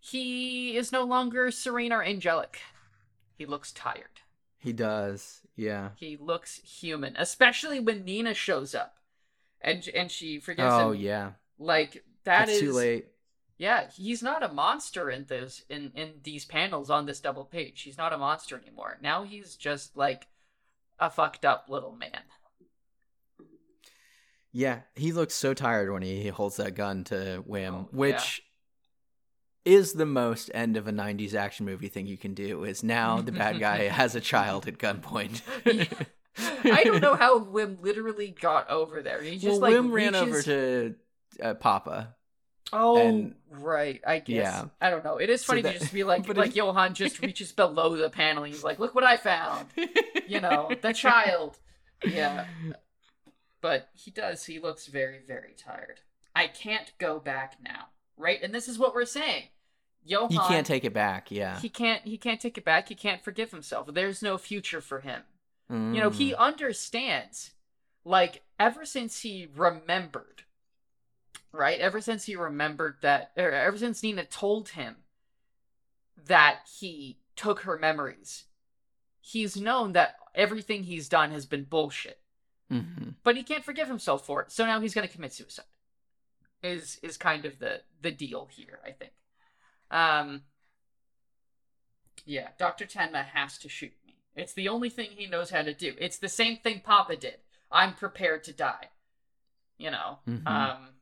he 0.00 0.76
is 0.76 0.92
no 0.92 1.04
longer 1.04 1.50
serene 1.50 1.92
or 1.92 2.02
angelic. 2.02 2.60
He 3.36 3.46
looks 3.46 3.72
tired. 3.72 4.20
He 4.58 4.72
does. 4.72 5.42
Yeah. 5.56 5.90
He 5.96 6.16
looks 6.16 6.56
human, 6.56 7.14
especially 7.16 7.80
when 7.80 8.04
Nina 8.04 8.34
shows 8.34 8.74
up, 8.74 8.96
and 9.60 9.86
and 9.94 10.10
she 10.10 10.38
forgives 10.38 10.72
him. 10.72 10.80
Oh 10.80 10.92
him. 10.92 11.00
yeah. 11.00 11.30
Like 11.58 12.04
that 12.24 12.48
it's 12.48 12.58
is 12.58 12.60
too 12.60 12.72
late. 12.72 13.06
Yeah, 13.56 13.88
he's 13.94 14.22
not 14.22 14.42
a 14.42 14.52
monster 14.52 15.10
in 15.10 15.26
this 15.26 15.62
in 15.68 15.92
in 15.94 16.14
these 16.22 16.44
panels 16.44 16.90
on 16.90 17.06
this 17.06 17.20
double 17.20 17.44
page. 17.44 17.82
He's 17.82 17.98
not 17.98 18.12
a 18.12 18.18
monster 18.18 18.60
anymore. 18.60 18.98
Now 19.00 19.22
he's 19.22 19.54
just 19.56 19.96
like 19.96 20.26
a 20.98 21.10
fucked 21.10 21.44
up 21.44 21.66
little 21.68 21.94
man. 21.94 22.22
Yeah, 24.52 24.80
he 24.94 25.12
looks 25.12 25.34
so 25.34 25.52
tired 25.52 25.92
when 25.92 26.02
he 26.02 26.28
holds 26.28 26.56
that 26.56 26.76
gun 26.76 27.02
to 27.04 27.44
Wim, 27.48 27.72
Oh, 27.72 27.88
yeah. 27.92 27.98
which 27.98 28.42
is 29.64 29.94
the 29.94 30.06
most 30.06 30.50
end 30.54 30.76
of 30.76 30.86
a 30.86 30.92
90s 30.92 31.34
action 31.34 31.66
movie 31.66 31.88
thing 31.88 32.06
you 32.06 32.16
can 32.16 32.34
do 32.34 32.62
is 32.64 32.84
now 32.84 33.20
the 33.20 33.32
bad 33.32 33.58
guy 33.58 33.88
has 33.88 34.14
a 34.14 34.20
child 34.20 34.68
at 34.68 34.78
gunpoint. 34.78 35.42
I 36.64 36.84
don't 36.84 37.00
know 37.00 37.16
how 37.16 37.40
Wim 37.40 37.82
literally 37.82 38.28
got 38.28 38.70
over 38.70 39.02
there. 39.02 39.22
He 39.22 39.38
just 39.38 39.60
well, 39.60 39.72
like 39.72 39.74
Wim 39.74 39.90
ran 39.92 40.14
over 40.14 40.42
to 40.42 40.94
uh, 41.42 41.54
Papa. 41.54 42.14
Oh, 42.72 42.96
and- 42.96 43.34
right. 43.50 44.00
I 44.06 44.18
guess. 44.18 44.36
Yeah. 44.36 44.64
I 44.80 44.90
don't 44.90 45.04
know. 45.04 45.18
It 45.18 45.30
is 45.30 45.42
So 45.42 45.52
funny 45.52 45.62
that- 45.62 45.74
to 45.74 45.78
just 45.80 45.92
be 45.92 46.02
like, 46.12 46.26
like 46.36 46.56
Johan 46.56 46.94
just 46.94 47.18
reaches 47.22 47.52
below 47.52 47.96
the 47.96 48.10
panel. 48.10 48.44
He's 48.44 48.64
like, 48.64 48.78
"Look 48.78 48.94
what 48.94 49.04
I 49.04 49.16
found." 49.16 49.66
You 50.26 50.40
know, 50.40 50.70
the 50.82 50.92
child. 50.94 51.58
Yeah. 52.04 52.46
But 53.60 53.88
he 53.94 54.10
does. 54.10 54.44
He 54.44 54.58
looks 54.58 54.86
very, 54.86 55.20
very 55.26 55.54
tired. 55.56 56.00
I 56.34 56.48
can't 56.48 56.92
go 56.98 57.18
back 57.20 57.56
now, 57.62 57.86
right? 58.16 58.42
And 58.42 58.54
this 58.54 58.68
is 58.68 58.78
what 58.78 58.94
we're 58.94 59.04
saying. 59.06 59.44
Johan, 60.06 60.30
He 60.30 60.38
can't 60.38 60.66
take 60.66 60.84
it 60.84 60.92
back, 60.92 61.30
yeah. 61.30 61.58
He 61.60 61.68
can't. 61.70 62.02
He 62.04 62.18
can't 62.18 62.40
take 62.40 62.58
it 62.58 62.64
back. 62.64 62.88
He 62.88 62.94
can't 62.94 63.22
forgive 63.24 63.50
himself. 63.52 63.88
There's 63.92 64.20
no 64.22 64.36
future 64.36 64.80
for 64.82 65.00
him. 65.00 65.22
You 65.70 65.76
know, 66.00 66.10
Mm. 66.10 66.14
he 66.16 66.34
understands. 66.34 67.52
Like 68.04 68.42
ever 68.60 68.84
since 68.84 69.22
he 69.22 69.48
remembered, 69.56 70.42
right? 71.54 71.78
Ever 71.80 72.00
since 72.00 72.24
he 72.24 72.36
remembered 72.36 72.96
that, 73.02 73.32
or 73.36 73.50
ever 73.50 73.78
since 73.78 74.02
Nina 74.02 74.24
told 74.24 74.70
him 74.70 74.96
that 76.26 76.60
he 76.80 77.18
took 77.36 77.60
her 77.60 77.78
memories, 77.78 78.44
he's 79.20 79.56
known 79.56 79.92
that 79.92 80.16
everything 80.34 80.84
he's 80.84 81.08
done 81.08 81.30
has 81.30 81.46
been 81.46 81.64
bullshit. 81.64 82.20
Mhm. 82.70 83.14
But 83.22 83.36
he 83.36 83.42
can't 83.42 83.64
forgive 83.64 83.88
himself 83.88 84.24
for 84.26 84.42
it, 84.42 84.50
so 84.50 84.66
now 84.66 84.80
he's 84.80 84.94
going 84.94 85.06
to 85.06 85.12
commit 85.12 85.32
suicide. 85.32 85.66
Is 86.62 86.98
is 87.02 87.16
kind 87.18 87.44
of 87.44 87.58
the 87.58 87.82
the 88.00 88.10
deal 88.10 88.46
here, 88.46 88.80
I 88.84 88.92
think. 88.92 89.12
Um. 89.90 90.44
Yeah, 92.24 92.50
Doctor 92.58 92.86
Tenma 92.86 93.24
has 93.26 93.58
to 93.58 93.68
shoot 93.68 93.92
me. 94.06 94.16
It's 94.34 94.54
the 94.54 94.68
only 94.68 94.88
thing 94.88 95.10
he 95.10 95.26
knows 95.26 95.50
how 95.50 95.60
to 95.62 95.74
do. 95.74 95.94
It's 95.98 96.16
the 96.18 96.28
same 96.28 96.56
thing 96.56 96.80
Papa 96.80 97.16
did. 97.16 97.40
I'm 97.70 97.94
prepared 97.94 98.44
to 98.44 98.52
die. 98.54 98.88
You 99.76 99.90
know. 99.90 100.20
Mhm. 100.26 100.46
Um. 100.46 100.93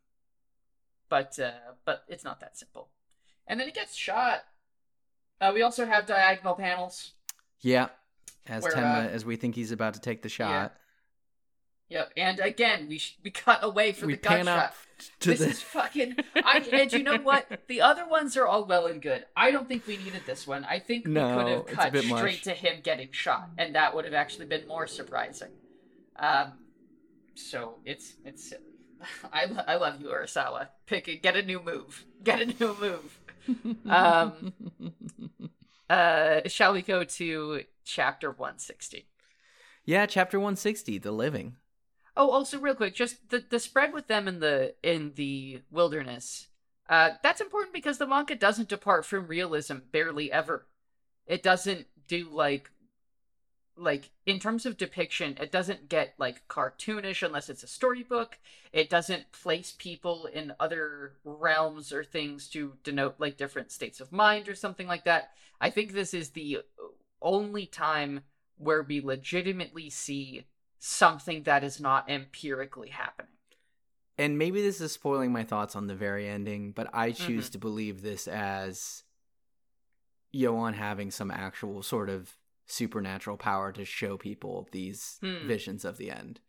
But 1.13 1.39
uh, 1.39 1.51
but 1.85 2.05
it's 2.09 2.25
not 2.25 2.41
that 2.41 2.57
simple. 2.57 2.89
And 3.47 3.61
then 3.61 3.67
he 3.67 3.73
gets 3.75 3.95
shot. 3.95 4.45
Uh, 5.43 5.51
we 5.53 5.61
also 5.61 5.85
have 5.85 6.07
diagonal 6.07 6.55
panels. 6.55 7.13
Yeah. 7.61 7.89
As 8.49 8.63
Where, 8.63 8.73
Tenma, 8.73 9.05
uh, 9.05 9.09
as 9.11 9.23
we 9.23 9.37
think 9.37 9.55
he's 9.55 9.73
about 9.73 9.93
to 9.93 10.01
take 10.01 10.23
the 10.23 10.31
shot, 10.31 10.73
Yep. 11.91 12.13
And 12.17 12.41
again, 12.41 12.89
we 12.89 12.97
sh- 12.97 13.19
we 13.23 13.31
cut 13.31 13.63
away 13.63 13.93
from 13.93 14.07
we 14.07 14.15
the 14.15 14.23
gunshot. 14.23 14.73
this 15.21 15.41
the. 15.41 15.49
is 15.51 15.61
fucking. 15.61 16.17
I, 16.35 16.67
and 16.73 16.91
you 16.91 17.03
know 17.03 17.19
what? 17.19 17.61
The 17.69 17.83
other 17.83 18.09
ones 18.09 18.35
are 18.39 18.47
all 18.47 18.65
well 18.65 18.87
and 18.87 19.03
good. 19.03 19.27
I 19.37 19.51
don't 19.51 19.69
think 19.69 19.87
we 19.87 19.99
needed 19.99 20.23
this 20.25 20.47
one. 20.47 20.65
I 20.65 20.79
think 20.79 21.07
we 21.07 21.13
could 21.13 21.49
have 21.49 21.67
cut 21.67 21.95
straight 21.95 22.09
much. 22.09 22.43
to 22.45 22.53
him 22.53 22.81
getting 22.83 23.13
shot, 23.13 23.51
and 23.59 23.75
that 23.75 23.95
would 23.95 24.07
have 24.07 24.15
actually 24.15 24.47
been 24.47 24.67
more 24.67 24.87
surprising. 24.87 25.51
Um, 26.19 26.55
so 27.35 27.81
it's 27.85 28.15
it's 28.25 28.49
silly. 28.49 28.72
I, 29.33 29.47
I 29.67 29.77
love 29.77 30.01
you, 30.01 30.09
Urasawa. 30.09 30.69
Pick 30.87 31.09
a, 31.09 31.17
get 31.17 31.37
a 31.37 31.43
new 31.43 31.61
move. 31.63 32.05
Get 32.23 32.41
a 32.41 32.47
new 32.47 32.77
move. 32.81 33.19
Um, 33.89 34.53
Uh, 35.91 36.41
shall 36.49 36.73
we 36.73 36.81
go 36.81 37.05
to 37.05 37.65
chapter 37.85 38.31
one 38.31 38.59
sixty? 38.59 39.09
yeah, 39.85 40.07
chapter 40.07 40.39
160, 40.39 40.97
The 40.99 41.13
Living. 41.13 41.57
Oh, 42.17 42.31
also 42.31 42.59
real 42.59 42.75
quick, 42.75 42.95
just 42.95 43.29
the 43.29 43.45
the 43.47 43.59
spread 43.59 43.93
with 43.93 44.07
them 44.07 44.27
in 44.29 44.41
the 44.41 44.75
in 44.83 45.13
the 45.17 45.61
wilderness. 45.71 46.49
Uh, 46.89 47.11
that's 47.23 47.41
important 47.43 47.75
because 47.75 47.99
the 47.99 48.07
manga 48.07 48.35
doesn't 48.35 48.69
depart 48.69 49.05
from 49.05 49.27
realism 49.27 49.79
barely 49.91 50.33
ever. 50.33 50.67
It 51.27 51.43
doesn't 51.43 51.87
do 52.09 52.29
like 52.31 52.71
like 53.77 54.11
in 54.27 54.39
terms 54.39 54.67
of 54.67 54.77
depiction, 54.77 55.37
it 55.41 55.51
doesn't 55.51 55.89
get 55.89 56.15
like 56.19 56.47
cartoonish 56.49 57.23
unless 57.25 57.49
it's 57.49 57.63
a 57.63 57.67
storybook. 57.69 58.39
It 58.73 58.91
doesn't 58.91 59.33
place 59.33 59.75
people 59.79 60.27
in 60.27 60.53
other 60.61 61.15
realms 61.25 61.93
or 61.93 62.05
things 62.05 62.49
to 62.49 62.75
denote 62.85 63.17
like 63.19 63.37
different 63.37 63.73
states 63.73 64.01
of 64.01 64.13
mind 64.13 64.49
or 64.49 64.55
something 64.55 64.87
like 64.87 65.05
that. 65.05 65.31
I 65.61 65.71
think 65.71 65.93
this 65.93 66.13
is 66.13 66.31
the 66.31 66.59
only 67.21 67.67
time 67.67 68.21
where 68.59 68.83
we 68.83 69.01
legitimately 69.01 69.91
see 69.91 70.45
something 70.79 71.45
that 71.45 71.65
is 71.65 71.81
not 71.81 72.11
empirically 72.11 72.91
happening. 72.91 73.29
And 74.19 74.37
maybe 74.37 74.61
this 74.61 74.81
is 74.81 74.93
spoiling 74.93 75.33
my 75.33 75.45
thoughts 75.45 75.75
on 75.75 75.87
the 75.87 75.95
very 75.95 76.29
ending, 76.29 76.73
but 76.73 76.89
I 76.93 77.13
choose 77.13 77.47
Mm-hmm. 77.47 77.53
to 77.53 77.59
believe 77.59 78.03
this 78.03 78.29
as 78.29 79.05
Johan 80.33 80.75
having 80.75 81.11
some 81.11 81.31
actual 81.31 81.83
sort 81.83 82.11
of 82.11 82.37
supernatural 82.73 83.37
power 83.37 83.71
to 83.73 83.85
show 83.85 84.17
people 84.17 84.69
these 84.73 85.19
Hmm. 85.21 85.47
visions 85.47 85.85
of 85.85 85.97
the 85.99 86.11
end. 86.11 86.41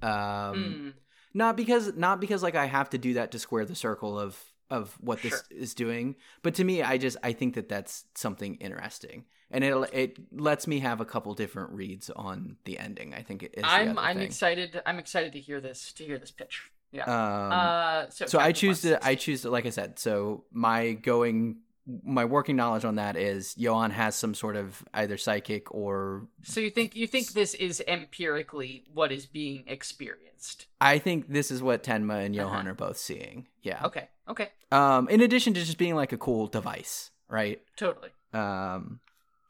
Um, 0.00 0.10
Mm. 0.10 0.92
not 1.34 1.56
because 1.56 1.94
not 1.94 2.20
because 2.20 2.42
like 2.42 2.54
I 2.54 2.66
have 2.66 2.90
to 2.90 2.98
do 2.98 3.14
that 3.14 3.30
to 3.32 3.38
square 3.38 3.64
the 3.64 3.74
circle 3.74 4.18
of 4.18 4.42
of 4.70 4.94
what 5.00 5.20
this 5.22 5.42
is 5.50 5.74
doing, 5.74 6.16
but 6.42 6.54
to 6.54 6.64
me, 6.64 6.82
I 6.82 6.96
just 6.98 7.16
I 7.22 7.32
think 7.34 7.54
that 7.54 7.68
that's 7.68 8.04
something 8.14 8.54
interesting, 8.56 9.24
and 9.50 9.62
it 9.64 9.74
it 9.92 10.18
lets 10.32 10.66
me 10.66 10.78
have 10.80 11.00
a 11.00 11.04
couple 11.04 11.34
different 11.34 11.70
reads 11.72 12.08
on 12.10 12.56
the 12.64 12.78
ending. 12.78 13.12
I 13.14 13.22
think 13.22 13.42
it 13.42 13.54
is. 13.58 13.64
I'm 13.66 13.98
I'm 13.98 14.16
thing. 14.16 14.26
excited. 14.26 14.80
I'm 14.86 14.98
excited 14.98 15.32
to 15.34 15.40
hear 15.40 15.60
this 15.60 15.92
to 15.94 16.04
hear 16.04 16.18
this 16.18 16.30
pitch. 16.30 16.70
Yeah. 16.90 17.04
Um, 17.04 17.52
uh, 17.52 18.10
so 18.10 18.26
so 18.26 18.38
I 18.38 18.52
choose 18.52 18.82
to 18.82 19.04
I 19.04 19.14
choose 19.14 19.42
to 19.42 19.50
like 19.50 19.66
I 19.66 19.70
said. 19.70 19.98
So 19.98 20.44
my 20.52 20.92
going 20.92 21.58
my 22.04 22.24
working 22.24 22.54
knowledge 22.56 22.84
on 22.84 22.94
that 22.94 23.16
is 23.16 23.54
Johan 23.58 23.90
has 23.90 24.14
some 24.14 24.34
sort 24.34 24.54
of 24.56 24.84
either 24.94 25.16
psychic 25.16 25.74
or 25.74 26.28
So 26.42 26.60
you 26.60 26.70
think 26.70 26.94
you 26.94 27.06
think 27.08 27.32
this 27.32 27.54
is 27.54 27.82
empirically 27.88 28.84
what 28.94 29.10
is 29.10 29.26
being 29.26 29.64
experienced? 29.66 30.66
I 30.80 30.98
think 30.98 31.28
this 31.28 31.50
is 31.50 31.60
what 31.62 31.82
Tenma 31.82 32.24
and 32.24 32.34
Johan 32.34 32.60
Uh-huh. 32.60 32.70
are 32.70 32.74
both 32.74 32.98
seeing. 32.98 33.48
Yeah. 33.62 33.80
Okay. 33.84 34.08
Okay. 34.28 34.50
Um, 34.70 35.08
in 35.08 35.20
addition 35.20 35.54
to 35.54 35.60
just 35.64 35.76
being 35.78 35.96
like 35.96 36.12
a 36.12 36.16
cool 36.18 36.46
device, 36.46 37.10
right? 37.28 37.60
Totally. 37.76 38.10
Um, 38.32 39.00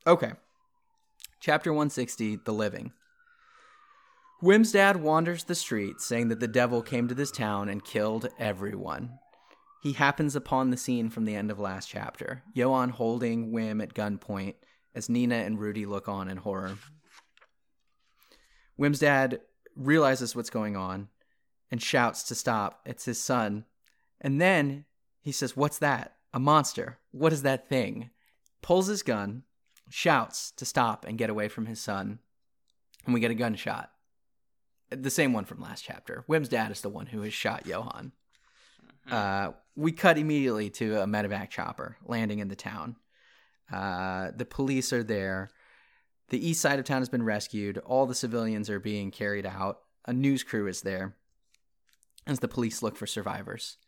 okay. 0.07 0.33
Chapter 1.41 1.73
160 1.73 2.37
The 2.45 2.53
Living. 2.53 2.93
Wim's 4.41 4.73
dad 4.73 4.97
wanders 4.97 5.45
the 5.45 5.55
streets 5.55 6.05
saying 6.05 6.29
that 6.29 6.41
the 6.41 6.49
devil 6.49 6.83
came 6.83 7.07
to 7.09 7.15
this 7.15 7.31
town 7.31 7.69
and 7.69 7.85
killed 7.85 8.29
everyone. 8.39 9.19
He 9.83 9.95
happens 9.95 10.37
upon 10.37 10.71
the 10.71 10.77
scene 10.77 11.11
from 11.11 11.25
the 11.25 11.35
end 11.35 11.51
of 11.51 11.59
last 11.59 11.89
chapter, 11.89 12.45
Johan 12.55 12.91
holding 12.91 13.51
Wim 13.51 13.83
at 13.83 13.95
gunpoint 13.95 14.55
as 14.95 15.09
Nina 15.09 15.35
and 15.35 15.59
Rudy 15.59 15.87
look 15.87 16.09
on 16.09 16.29
in 16.29 16.37
horror. 16.37 16.79
Wim's 18.77 19.01
dad 19.01 19.41
realizes 19.75 20.37
what's 20.37 20.51
going 20.51 20.77
on 20.77 21.09
and 21.69 21.83
shouts 21.83 22.23
to 22.25 22.37
stop. 22.37 22.81
It's 22.87 23.07
his 23.07 23.21
son. 23.21 23.65
And 24.21 24.41
then 24.41 24.85
he 25.21 25.33
says, 25.33 25.57
What's 25.57 25.79
that? 25.79 26.15
A 26.33 26.39
monster. 26.39 27.01
What 27.11 27.33
is 27.33 27.43
that 27.43 27.69
thing? 27.69 28.11
Pulls 28.63 28.87
his 28.87 29.03
gun, 29.03 29.43
shouts 29.91 30.53
to 30.59 30.65
stop 30.65 31.05
and 31.05 31.19
get 31.19 31.29
away 31.29 31.49
from 31.49 31.67
his 31.67 31.81
son. 31.81 32.21
And 33.05 33.13
we 33.13 33.19
get 33.19 33.33
a 33.33 33.35
gunshot. 33.35 33.91
The 34.91 35.11
same 35.11 35.33
one 35.33 35.45
from 35.45 35.61
last 35.61 35.83
chapter. 35.83 36.25
Wim's 36.29 36.49
dad 36.49 36.71
is 36.71 36.83
the 36.83 36.89
one 36.89 37.07
who 37.07 37.23
has 37.23 37.35
shot 37.35 37.67
Johan. 37.67 38.13
Uh, 39.11 39.53
we 39.77 39.93
cut 39.93 40.19
immediately 40.19 40.71
to 40.71 41.01
a 41.01 41.07
medevac 41.07 41.51
chopper 41.51 41.97
landing 42.05 42.39
in 42.39 42.49
the 42.49 42.57
town. 42.57 42.97
Uh, 43.73 44.31
the 44.37 44.45
police 44.45 44.93
are 44.93 45.03
there. 45.03 45.51
The 46.29 46.47
east 46.47 46.61
side 46.61 46.79
of 46.79 46.85
town 46.85 47.01
has 47.01 47.09
been 47.09 47.25
rescued. 47.25 47.79
All 47.79 48.07
the 48.07 48.15
civilians 48.15 48.71
are 48.71 48.81
being 48.81 49.11
carried 49.11 49.47
out. 49.47 49.81
A 50.07 50.13
news 50.13 50.43
crew 50.43 50.67
is 50.67 50.83
there 50.83 51.17
as 52.27 52.41
the 52.41 52.49
police 52.49 52.83
look 52.83 52.97
for 52.97 53.07
survivors. 53.07 53.79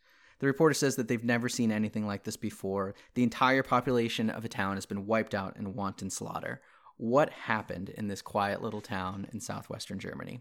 The 0.41 0.47
reporter 0.47 0.75
says 0.75 0.97
that 0.97 1.09
they've 1.09 1.23
never 1.23 1.49
seen 1.49 1.71
anything 1.71 2.07
like 2.07 2.25
this 2.25 2.37
before. 2.37 2.95
The 3.15 3.23
entire 3.23 3.63
population 3.63 4.31
of 4.31 4.45
a 4.45 4.49
town 4.49 4.77
has 4.77 4.87
been 4.87 5.07
wiped 5.07 5.35
out 5.35 5.57
in 5.57 5.75
wanton 5.75 6.11
slaughter. 6.11 6.61
What 6.97 7.31
happened 7.31 7.89
in 7.89 8.09
this 8.09 8.23
quiet 8.23 8.63
little 8.63 8.81
town 8.81 9.29
in 9.33 9.41
southwestern 9.41 9.99
Germany? 9.99 10.41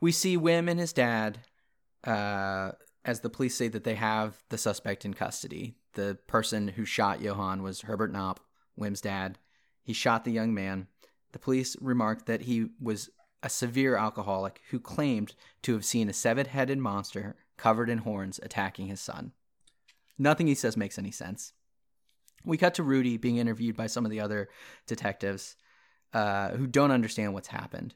We 0.00 0.12
see 0.12 0.36
Wim 0.36 0.70
and 0.70 0.80
his 0.80 0.92
dad 0.92 1.40
uh, 2.04 2.72
as 3.04 3.20
the 3.20 3.30
police 3.30 3.54
say 3.54 3.68
that 3.68 3.84
they 3.84 3.94
have 3.94 4.42
the 4.48 4.58
suspect 4.58 5.04
in 5.04 5.14
custody. 5.14 5.76
The 5.94 6.18
person 6.26 6.68
who 6.68 6.84
shot 6.84 7.22
Johan 7.22 7.62
was 7.62 7.82
Herbert 7.82 8.12
Knopp, 8.12 8.40
Wim's 8.76 9.00
dad. 9.00 9.38
He 9.82 9.92
shot 9.92 10.24
the 10.24 10.32
young 10.32 10.52
man. 10.52 10.88
The 11.32 11.38
police 11.38 11.76
remarked 11.80 12.26
that 12.26 12.42
he 12.42 12.66
was 12.80 13.10
a 13.42 13.48
severe 13.48 13.96
alcoholic 13.96 14.60
who 14.70 14.80
claimed 14.80 15.34
to 15.62 15.72
have 15.74 15.84
seen 15.84 16.08
a 16.08 16.12
seven 16.12 16.46
headed 16.46 16.78
monster 16.78 17.36
covered 17.56 17.88
in 17.88 17.98
horns 17.98 18.40
attacking 18.42 18.88
his 18.88 19.00
son. 19.00 19.32
Nothing 20.18 20.46
he 20.46 20.54
says 20.54 20.76
makes 20.76 20.98
any 20.98 21.10
sense. 21.10 21.52
We 22.44 22.56
cut 22.56 22.74
to 22.74 22.82
Rudy 22.82 23.16
being 23.16 23.36
interviewed 23.36 23.76
by 23.76 23.86
some 23.86 24.04
of 24.04 24.10
the 24.10 24.20
other 24.20 24.48
detectives 24.86 25.56
uh, 26.12 26.50
who 26.50 26.66
don't 26.66 26.90
understand 26.90 27.34
what's 27.34 27.48
happened. 27.48 27.94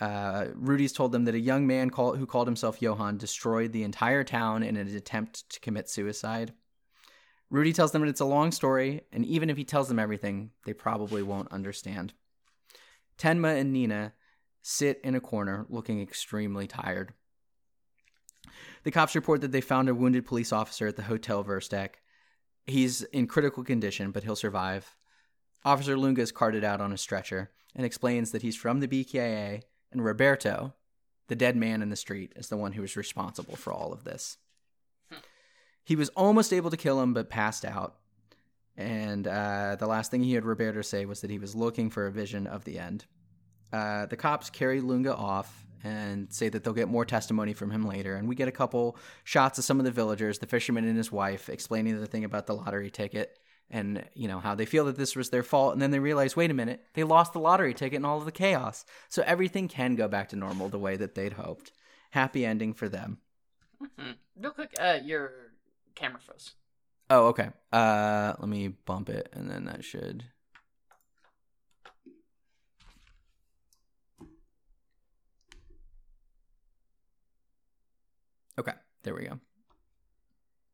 Uh, 0.00 0.46
Rudy's 0.54 0.92
told 0.92 1.12
them 1.12 1.24
that 1.24 1.34
a 1.34 1.40
young 1.40 1.66
man 1.66 1.90
call, 1.90 2.16
who 2.16 2.26
called 2.26 2.46
himself 2.46 2.82
Johan 2.82 3.16
destroyed 3.16 3.72
the 3.72 3.82
entire 3.82 4.24
town 4.24 4.62
in 4.62 4.76
an 4.76 4.94
attempt 4.94 5.48
to 5.50 5.60
commit 5.60 5.88
suicide. 5.88 6.52
Rudy 7.48 7.72
tells 7.72 7.92
them 7.92 8.02
that 8.02 8.08
it's 8.08 8.20
a 8.20 8.26
long 8.26 8.52
story, 8.52 9.02
and 9.12 9.24
even 9.24 9.48
if 9.48 9.56
he 9.56 9.64
tells 9.64 9.88
them 9.88 9.98
everything, 9.98 10.50
they 10.64 10.72
probably 10.72 11.22
won't 11.22 11.52
understand. 11.52 12.12
Tenma 13.18 13.58
and 13.58 13.72
Nina 13.72 14.12
sit 14.62 15.00
in 15.04 15.14
a 15.14 15.20
corner 15.20 15.64
looking 15.68 16.02
extremely 16.02 16.66
tired. 16.66 17.14
The 18.82 18.90
cops 18.90 19.14
report 19.14 19.40
that 19.40 19.52
they 19.52 19.60
found 19.60 19.88
a 19.88 19.94
wounded 19.94 20.26
police 20.26 20.52
officer 20.52 20.88
at 20.88 20.96
the 20.96 21.02
Hotel 21.02 21.42
Versteck. 21.42 21.90
He's 22.66 23.02
in 23.02 23.28
critical 23.28 23.64
condition, 23.64 24.10
but 24.10 24.24
he'll 24.24 24.36
survive. 24.36 24.96
Officer 25.64 25.96
Lunge 25.96 26.18
is 26.18 26.32
carted 26.32 26.64
out 26.64 26.80
on 26.80 26.92
a 26.92 26.98
stretcher 26.98 27.50
and 27.74 27.86
explains 27.86 28.32
that 28.32 28.42
he's 28.42 28.56
from 28.56 28.80
the 28.80 28.88
BKA 28.88 29.62
and 29.96 30.04
Roberto, 30.04 30.74
the 31.28 31.34
dead 31.34 31.56
man 31.56 31.82
in 31.82 31.88
the 31.90 31.96
street, 31.96 32.32
is 32.36 32.48
the 32.48 32.56
one 32.56 32.72
who 32.72 32.82
was 32.82 32.96
responsible 32.96 33.56
for 33.56 33.72
all 33.72 33.92
of 33.92 34.04
this. 34.04 34.36
He 35.82 35.96
was 35.96 36.10
almost 36.10 36.52
able 36.52 36.70
to 36.70 36.76
kill 36.76 37.00
him, 37.00 37.14
but 37.14 37.30
passed 37.30 37.64
out. 37.64 37.96
And 38.76 39.26
uh, 39.26 39.76
the 39.78 39.86
last 39.86 40.10
thing 40.10 40.22
he 40.22 40.34
heard 40.34 40.44
Roberto 40.44 40.82
say 40.82 41.06
was 41.06 41.20
that 41.22 41.30
he 41.30 41.38
was 41.38 41.54
looking 41.54 41.90
for 41.90 42.06
a 42.06 42.12
vision 42.12 42.46
of 42.46 42.64
the 42.64 42.78
end. 42.78 43.06
Uh, 43.72 44.06
the 44.06 44.16
cops 44.16 44.50
carry 44.50 44.80
Lunge 44.80 45.06
off 45.06 45.64
and 45.82 46.32
say 46.32 46.48
that 46.48 46.64
they'll 46.64 46.74
get 46.74 46.88
more 46.88 47.04
testimony 47.04 47.54
from 47.54 47.70
him 47.70 47.86
later. 47.86 48.16
And 48.16 48.28
we 48.28 48.34
get 48.34 48.48
a 48.48 48.52
couple 48.52 48.98
shots 49.24 49.58
of 49.58 49.64
some 49.64 49.78
of 49.78 49.84
the 49.84 49.92
villagers, 49.92 50.40
the 50.40 50.46
fisherman 50.46 50.86
and 50.86 50.96
his 50.96 51.12
wife, 51.12 51.48
explaining 51.48 51.98
the 51.98 52.06
thing 52.06 52.24
about 52.24 52.46
the 52.46 52.54
lottery 52.54 52.90
ticket 52.90 53.38
and 53.70 54.04
you 54.14 54.28
know 54.28 54.38
how 54.38 54.54
they 54.54 54.66
feel 54.66 54.84
that 54.84 54.96
this 54.96 55.16
was 55.16 55.30
their 55.30 55.42
fault 55.42 55.72
and 55.72 55.82
then 55.82 55.90
they 55.90 55.98
realize 55.98 56.36
wait 56.36 56.50
a 56.50 56.54
minute 56.54 56.84
they 56.94 57.04
lost 57.04 57.32
the 57.32 57.40
lottery 57.40 57.74
ticket 57.74 57.96
and 57.96 58.06
all 58.06 58.18
of 58.18 58.24
the 58.24 58.32
chaos. 58.32 58.84
So 59.08 59.22
everything 59.26 59.68
can 59.68 59.96
go 59.96 60.08
back 60.08 60.28
to 60.30 60.36
normal 60.36 60.68
the 60.68 60.78
way 60.78 60.96
that 60.96 61.14
they'd 61.14 61.34
hoped. 61.34 61.72
Happy 62.10 62.46
ending 62.46 62.72
for 62.72 62.88
them. 62.88 63.18
Mm-hmm. 63.82 64.12
real 64.42 64.52
quick 64.52 64.74
uh 64.80 64.98
your 65.04 65.32
camera 65.94 66.20
froze. 66.20 66.54
Oh 67.10 67.26
okay. 67.28 67.50
Uh 67.72 68.34
let 68.38 68.48
me 68.48 68.68
bump 68.68 69.08
it 69.08 69.28
and 69.32 69.50
then 69.50 69.64
that 69.64 69.84
should 69.84 70.24
okay 78.58 78.72
there 79.02 79.14
we 79.14 79.24
go. 79.24 79.38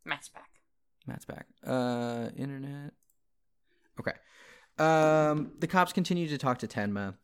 Matt's 0.05 0.29
back 0.29 0.52
Matt's 1.07 1.25
back. 1.25 1.47
Uh, 1.67 2.29
internet. 2.37 2.93
Okay. 3.99 4.13
Um, 4.79 5.53
the 5.59 5.67
cops 5.67 5.93
continue 5.93 6.29
to 6.29 6.39
talk 6.39 6.59
to 6.59 6.67
Tenma, 6.67 7.15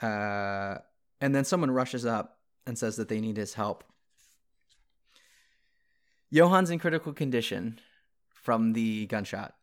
uh, 0.00 0.78
and 1.20 1.34
then 1.34 1.44
someone 1.44 1.70
rushes 1.70 2.06
up 2.06 2.38
and 2.66 2.78
says 2.78 2.96
that 2.96 3.08
they 3.08 3.20
need 3.20 3.36
his 3.36 3.54
help. 3.54 3.84
Johan's 6.32 6.70
in 6.70 6.78
critical 6.78 7.12
condition 7.12 7.78
from 8.32 8.72
the 8.72 9.06
gunshot. 9.06 9.54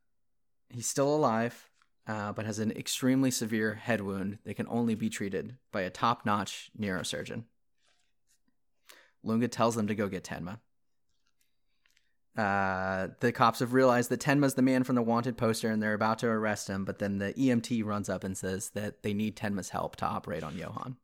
He's 0.70 0.88
still 0.88 1.14
alive, 1.14 1.70
uh, 2.08 2.32
but 2.32 2.46
has 2.46 2.60
an 2.60 2.72
extremely 2.72 3.32
severe 3.32 3.76
head 3.76 4.02
wound 4.02 4.38
that 4.46 4.54
can 4.54 4.68
only 4.70 4.96
be 4.96 5.10
treated 5.10 5.58
by 5.72 5.82
a 5.82 5.90
top 5.90 6.26
notch 6.26 6.72
neurosurgeon. 6.80 7.44
Lunge 9.24 9.50
tells 9.50 9.76
them 9.76 9.88
to 9.88 9.96
go 9.96 10.08
get 10.08 10.24
Tenma. 10.24 10.60
Uh, 12.38 13.10
the 13.20 13.32
cops 13.32 13.60
have 13.60 13.74
realized 13.74 14.10
that 14.10 14.22
Tenma's 14.22 14.54
the 14.54 14.62
man 14.62 14.84
from 14.84 14.96
the 14.96 15.02
wanted 15.02 15.38
poster 15.38 15.70
and 15.70 15.84
they're 15.84 15.94
about 15.94 16.20
to 16.20 16.28
arrest 16.28 16.70
him, 16.70 16.86
but 16.86 17.00
then 17.00 17.18
the 17.18 17.34
EMT 17.34 17.84
runs 17.84 18.10
up 18.10 18.24
and 18.24 18.38
says 18.38 18.70
that 18.70 19.04
they 19.04 19.14
need 19.14 19.36
Tenma's 19.36 19.70
help 19.70 19.98
to 19.98 20.06
operate 20.06 20.44
on 20.44 20.58
Johan. 20.58 20.96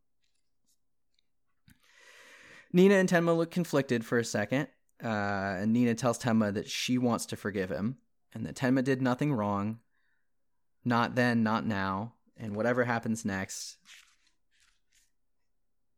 Nina 2.72 2.96
and 2.96 3.10
Tenma 3.10 3.36
look 3.36 3.52
conflicted 3.52 4.06
for 4.06 4.18
a 4.18 4.24
second, 4.24 4.68
uh, 5.04 5.08
and 5.08 5.74
Nina 5.74 5.96
tells 5.96 6.20
Tenma 6.20 6.54
that 6.54 6.70
she 6.70 6.98
wants 6.98 7.26
to 7.28 7.36
forgive 7.36 7.70
him 7.70 7.98
and 8.34 8.46
that 8.46 8.56
Tenma 8.56 8.84
did 8.84 9.02
nothing 9.02 9.34
wrong. 9.34 9.80
Not 10.86 11.16
then, 11.16 11.44
not 11.44 11.66
now, 11.66 12.14
and 12.38 12.56
whatever 12.56 12.86
happens 12.86 13.26
next, 13.26 13.78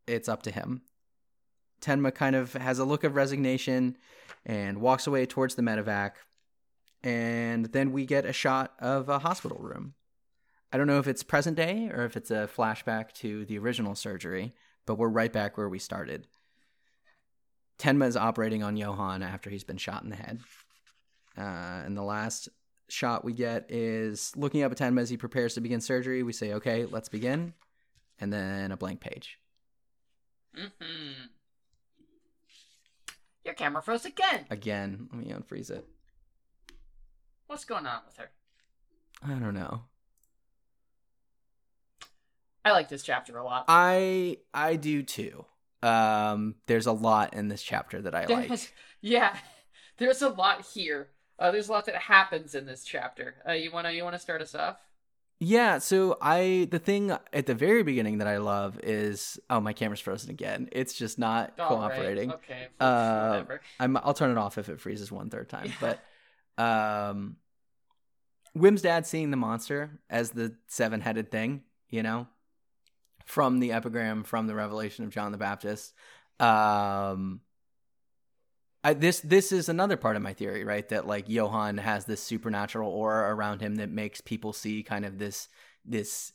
it's 0.07 0.29
up 0.29 0.41
to 0.43 0.51
him. 0.51 0.81
Tenma 1.81 2.13
kind 2.13 2.35
of 2.35 2.53
has 2.53 2.79
a 2.79 2.85
look 2.85 3.03
of 3.03 3.15
resignation 3.15 3.97
and 4.45 4.81
walks 4.81 5.07
away 5.07 5.25
towards 5.25 5.55
the 5.55 5.61
medevac. 5.61 6.11
And 7.03 7.65
then 7.67 7.91
we 7.91 8.05
get 8.05 8.25
a 8.25 8.33
shot 8.33 8.73
of 8.79 9.09
a 9.09 9.19
hospital 9.19 9.57
room. 9.59 9.93
I 10.71 10.77
don't 10.77 10.87
know 10.87 10.99
if 10.99 11.07
it's 11.07 11.23
present 11.23 11.57
day 11.57 11.89
or 11.93 12.05
if 12.05 12.15
it's 12.15 12.29
a 12.29 12.49
flashback 12.53 13.13
to 13.13 13.45
the 13.45 13.57
original 13.57 13.95
surgery, 13.95 14.53
but 14.85 14.95
we're 14.95 15.07
right 15.07 15.31
back 15.31 15.57
where 15.57 15.69
we 15.69 15.79
started. 15.79 16.27
Tenma 17.79 18.07
is 18.07 18.17
operating 18.17 18.61
on 18.61 18.77
Johan 18.77 19.23
after 19.23 19.49
he's 19.49 19.63
been 19.63 19.77
shot 19.77 20.03
in 20.03 20.09
the 20.09 20.15
head. 20.15 20.39
Uh, 21.37 21.83
and 21.85 21.95
the 21.95 22.03
last 22.03 22.49
shot 22.89 23.23
we 23.23 23.33
get 23.33 23.65
is 23.69 24.33
looking 24.35 24.63
up 24.63 24.71
at 24.71 24.77
Tenma 24.77 24.99
as 25.01 25.09
he 25.09 25.17
prepares 25.17 25.53
to 25.53 25.61
begin 25.61 25.79
surgery. 25.79 26.21
We 26.21 26.33
say, 26.33 26.53
okay, 26.53 26.85
let's 26.85 27.09
begin. 27.09 27.53
And 28.19 28.33
then 28.33 28.71
a 28.71 28.77
blank 28.77 28.99
page. 28.99 29.39
Mm-hmm. 30.57 31.27
Your 33.49 33.55
camera 33.55 33.81
froze 33.81 34.05
again. 34.05 34.45
Again. 34.51 35.09
Let 35.11 35.25
me 35.25 35.33
unfreeze 35.33 35.71
it. 35.71 35.83
What's 37.47 37.65
going 37.65 37.87
on 37.87 38.01
with 38.05 38.17
her? 38.17 38.29
I 39.23 39.29
don't 39.39 39.55
know. 39.55 39.85
I 42.63 42.73
like 42.73 42.89
this 42.89 43.01
chapter 43.01 43.39
a 43.39 43.43
lot. 43.43 43.65
I 43.67 44.37
I 44.53 44.75
do 44.75 45.01
too. 45.01 45.45
Um, 45.81 46.57
there's 46.67 46.85
a 46.85 46.91
lot 46.91 47.33
in 47.33 47.47
this 47.47 47.63
chapter 47.63 47.99
that 48.03 48.13
I 48.13 48.27
there's, 48.27 48.49
like. 48.51 48.73
Yeah, 49.01 49.35
there's 49.97 50.21
a 50.21 50.29
lot 50.29 50.63
here. 50.63 51.07
Uh, 51.39 51.49
there's 51.49 51.69
a 51.69 51.71
lot 51.71 51.87
that 51.87 51.95
happens 51.95 52.53
in 52.53 52.67
this 52.67 52.83
chapter. 52.83 53.33
Uh, 53.47 53.53
you 53.53 53.71
wanna 53.71 53.89
you 53.89 54.03
wanna 54.03 54.19
start 54.19 54.43
us 54.43 54.53
off? 54.53 54.77
Yeah, 55.41 55.77
so 55.77 56.17
I 56.21 56.67
the 56.69 56.79
thing 56.79 57.11
at 57.31 57.45
the 57.45 57.55
very 57.55 57.81
beginning 57.83 58.17
that 58.17 58.27
I 58.27 58.37
love 58.37 58.77
is 58.83 59.39
oh 59.49 59.61
my 59.61 59.71
camera's 59.71 60.01
frozen 60.01 60.29
again. 60.29 60.67
It's 60.73 60.93
just 60.93 61.17
not 61.17 61.53
All 61.57 61.69
cooperating. 61.69 62.29
Right. 62.29 62.39
Okay. 62.43 62.67
Uh, 62.79 63.43
I'm 63.79 63.95
I'll 63.97 64.13
turn 64.13 64.31
it 64.31 64.37
off 64.37 64.57
if 64.57 64.67
it 64.67 64.81
freezes 64.81 65.11
one 65.11 65.29
third 65.29 65.47
time. 65.47 65.71
But 65.79 65.99
um 66.61 67.37
Wim's 68.53 68.81
dad 68.81 69.07
seeing 69.07 69.31
the 69.31 69.37
monster 69.37 70.01
as 70.09 70.31
the 70.31 70.55
seven 70.67 70.99
headed 70.99 71.31
thing, 71.31 71.61
you 71.89 72.03
know, 72.03 72.27
from 73.25 73.59
the 73.59 73.71
epigram 73.71 74.23
from 74.23 74.45
the 74.45 74.55
revelation 74.55 75.05
of 75.05 75.11
John 75.11 75.31
the 75.31 75.37
Baptist. 75.37 75.93
Um 76.41 77.39
I, 78.83 78.93
this 78.93 79.19
this 79.19 79.51
is 79.51 79.67
another 79.67 79.97
part 79.97 80.15
of 80.15 80.21
my 80.21 80.33
theory, 80.33 80.63
right? 80.63 80.87
That 80.89 81.05
like 81.05 81.27
Johan 81.27 81.77
has 81.77 82.05
this 82.05 82.23
supernatural 82.23 82.89
aura 82.89 83.33
around 83.33 83.61
him 83.61 83.75
that 83.75 83.89
makes 83.89 84.21
people 84.21 84.53
see 84.53 84.83
kind 84.83 85.05
of 85.05 85.19
this 85.19 85.49
this 85.85 86.31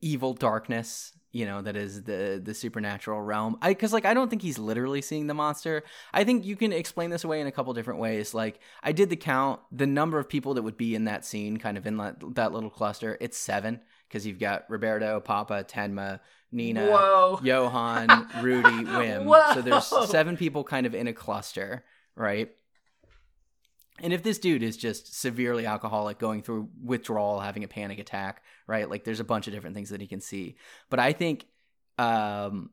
evil 0.00 0.34
darkness, 0.34 1.12
you 1.30 1.46
know, 1.46 1.62
that 1.62 1.76
is 1.76 2.02
the 2.02 2.40
the 2.42 2.52
supernatural 2.52 3.22
realm. 3.22 3.56
I 3.62 3.70
because 3.70 3.92
like 3.92 4.04
I 4.04 4.12
don't 4.12 4.28
think 4.28 4.42
he's 4.42 4.58
literally 4.58 5.02
seeing 5.02 5.28
the 5.28 5.34
monster. 5.34 5.84
I 6.12 6.24
think 6.24 6.44
you 6.44 6.56
can 6.56 6.72
explain 6.72 7.10
this 7.10 7.22
away 7.22 7.40
in 7.40 7.46
a 7.46 7.52
couple 7.52 7.72
different 7.74 8.00
ways. 8.00 8.34
Like 8.34 8.58
I 8.82 8.90
did 8.90 9.08
the 9.08 9.16
count, 9.16 9.60
the 9.70 9.86
number 9.86 10.18
of 10.18 10.28
people 10.28 10.54
that 10.54 10.62
would 10.62 10.76
be 10.76 10.96
in 10.96 11.04
that 11.04 11.24
scene, 11.24 11.58
kind 11.58 11.78
of 11.78 11.86
in 11.86 11.96
that, 11.98 12.16
that 12.34 12.52
little 12.52 12.70
cluster. 12.70 13.16
It's 13.20 13.38
seven 13.38 13.80
because 14.08 14.26
you've 14.26 14.40
got 14.40 14.64
Roberto, 14.68 15.20
Papa, 15.20 15.64
Tenma, 15.66 16.18
Nina, 16.52 16.86
Whoa. 16.86 17.40
Johan, 17.42 18.28
Rudy, 18.42 18.68
Wim. 18.68 19.24
Whoa. 19.24 19.54
So 19.54 19.62
there's 19.62 20.10
seven 20.10 20.36
people 20.36 20.64
kind 20.64 20.86
of 20.86 20.94
in 20.94 21.08
a 21.08 21.12
cluster, 21.12 21.84
right? 22.14 22.50
And 24.00 24.12
if 24.12 24.22
this 24.22 24.38
dude 24.38 24.62
is 24.62 24.76
just 24.76 25.18
severely 25.20 25.66
alcoholic, 25.66 26.18
going 26.18 26.42
through 26.42 26.68
withdrawal, 26.82 27.40
having 27.40 27.64
a 27.64 27.68
panic 27.68 27.98
attack, 27.98 28.42
right? 28.66 28.88
Like 28.88 29.04
there's 29.04 29.20
a 29.20 29.24
bunch 29.24 29.46
of 29.46 29.52
different 29.52 29.76
things 29.76 29.90
that 29.90 30.00
he 30.00 30.06
can 30.06 30.20
see. 30.20 30.56
But 30.90 30.98
I 30.98 31.12
think 31.12 31.46
um 31.98 32.70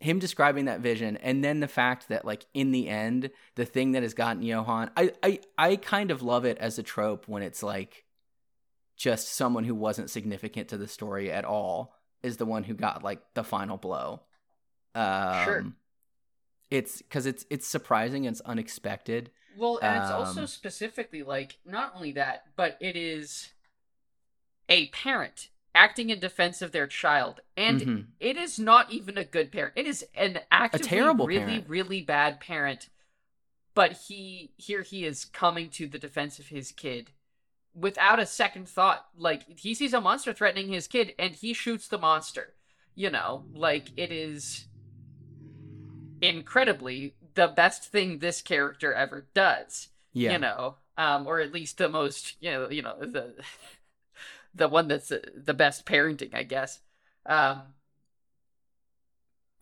him 0.00 0.18
describing 0.18 0.64
that 0.64 0.80
vision 0.80 1.16
and 1.18 1.44
then 1.44 1.60
the 1.60 1.68
fact 1.68 2.08
that 2.08 2.24
like 2.24 2.44
in 2.52 2.72
the 2.72 2.88
end 2.88 3.30
the 3.54 3.64
thing 3.64 3.92
that 3.92 4.02
has 4.02 4.14
gotten 4.14 4.42
johan 4.42 4.90
i 4.96 5.12
i, 5.22 5.38
I 5.56 5.76
kind 5.76 6.10
of 6.10 6.22
love 6.22 6.44
it 6.44 6.58
as 6.58 6.76
a 6.76 6.82
trope 6.82 7.28
when 7.28 7.44
it's 7.44 7.62
like 7.62 8.04
just 8.96 9.28
someone 9.28 9.62
who 9.62 9.76
wasn't 9.76 10.10
significant 10.10 10.68
to 10.68 10.76
the 10.76 10.88
story 10.88 11.30
at 11.30 11.44
all 11.44 11.94
is 12.22 12.36
the 12.36 12.46
one 12.46 12.64
who 12.64 12.74
got 12.74 13.02
like 13.02 13.20
the 13.34 13.44
final 13.44 13.76
blow 13.76 14.20
um 14.94 15.44
Sure. 15.44 15.66
it's 16.70 17.02
because 17.02 17.26
it's 17.26 17.44
it's 17.50 17.66
surprising 17.66 18.26
and 18.26 18.34
it's 18.34 18.40
unexpected 18.42 19.30
Well, 19.56 19.78
and 19.82 19.96
it's 20.02 20.10
also 20.10 20.42
Um, 20.42 20.46
specifically 20.46 21.22
like 21.22 21.58
not 21.64 21.92
only 21.94 22.12
that, 22.12 22.44
but 22.56 22.78
it 22.80 22.96
is 22.96 23.52
a 24.68 24.88
parent 24.88 25.48
acting 25.74 26.10
in 26.10 26.20
defense 26.20 26.62
of 26.62 26.72
their 26.72 26.86
child, 26.86 27.40
and 27.56 27.80
Mhm. 27.80 28.06
it 28.20 28.36
is 28.36 28.58
not 28.58 28.90
even 28.92 29.16
a 29.18 29.24
good 29.24 29.50
parent. 29.50 29.72
It 29.76 29.86
is 29.86 30.04
an 30.14 30.40
actively 30.50 30.86
a 30.86 30.88
terrible 30.88 31.26
really, 31.26 31.44
parent. 31.44 31.68
really 31.68 32.02
bad 32.02 32.40
parent. 32.40 32.88
But 33.74 33.92
he 33.92 34.52
here 34.58 34.82
he 34.82 35.04
is 35.04 35.24
coming 35.24 35.70
to 35.70 35.86
the 35.86 35.98
defense 35.98 36.38
of 36.38 36.48
his 36.48 36.72
kid 36.72 37.10
without 37.74 38.20
a 38.20 38.26
second 38.26 38.68
thought. 38.68 39.06
Like 39.16 39.58
he 39.58 39.74
sees 39.74 39.92
a 39.92 40.00
monster 40.00 40.32
threatening 40.32 40.72
his 40.72 40.86
kid, 40.86 41.14
and 41.18 41.34
he 41.34 41.52
shoots 41.52 41.88
the 41.88 41.98
monster. 41.98 42.54
You 42.94 43.10
know, 43.10 43.44
like 43.54 43.90
it 43.96 44.12
is 44.12 44.66
incredibly 46.22 47.14
the 47.34 47.48
best 47.48 47.90
thing 47.90 48.18
this 48.18 48.40
character 48.40 48.94
ever 48.94 49.26
does 49.34 49.88
yeah 50.12 50.32
you 50.32 50.38
know 50.38 50.76
um 50.96 51.26
or 51.26 51.40
at 51.40 51.52
least 51.52 51.78
the 51.78 51.88
most 51.88 52.36
you 52.40 52.50
know 52.50 52.70
you 52.70 52.80
know 52.80 52.94
the 53.00 53.34
the 54.54 54.68
one 54.68 54.86
that's 54.86 55.10
uh, 55.10 55.18
the 55.34 55.52
best 55.52 55.84
parenting 55.84 56.32
i 56.32 56.44
guess 56.44 56.78
um 57.26 57.62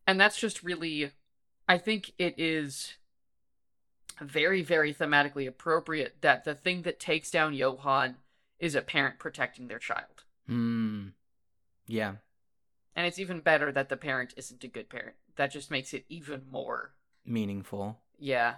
and 0.06 0.20
that's 0.20 0.39
just 0.39 0.62
really 0.62 1.10
i 1.66 1.78
think 1.78 2.12
it 2.18 2.34
is 2.39 2.94
very 4.20 4.62
very 4.62 4.92
thematically 4.94 5.47
appropriate 5.49 6.16
that 6.20 6.44
the 6.44 6.55
thing 6.55 6.82
that 6.82 7.00
takes 7.00 7.31
down 7.31 7.55
johan 7.55 8.16
is 8.58 8.74
a 8.74 8.82
parent 8.82 9.18
protecting 9.18 9.68
their 9.68 9.78
child. 9.78 10.24
Mm. 10.49 11.12
yeah. 11.86 12.15
And 12.97 13.07
it's 13.07 13.18
even 13.18 13.40
better 13.40 13.73
that 13.73 13.89
the 13.89 13.97
parent 13.97 14.34
isn't 14.36 14.62
a 14.65 14.68
good 14.68 14.90
parent. 14.90 15.15
That 15.36 15.50
just 15.52 15.70
makes 15.70 15.94
it 15.94 16.05
even 16.08 16.42
more 16.50 16.92
meaningful. 17.24 17.99
Yeah. 18.18 18.55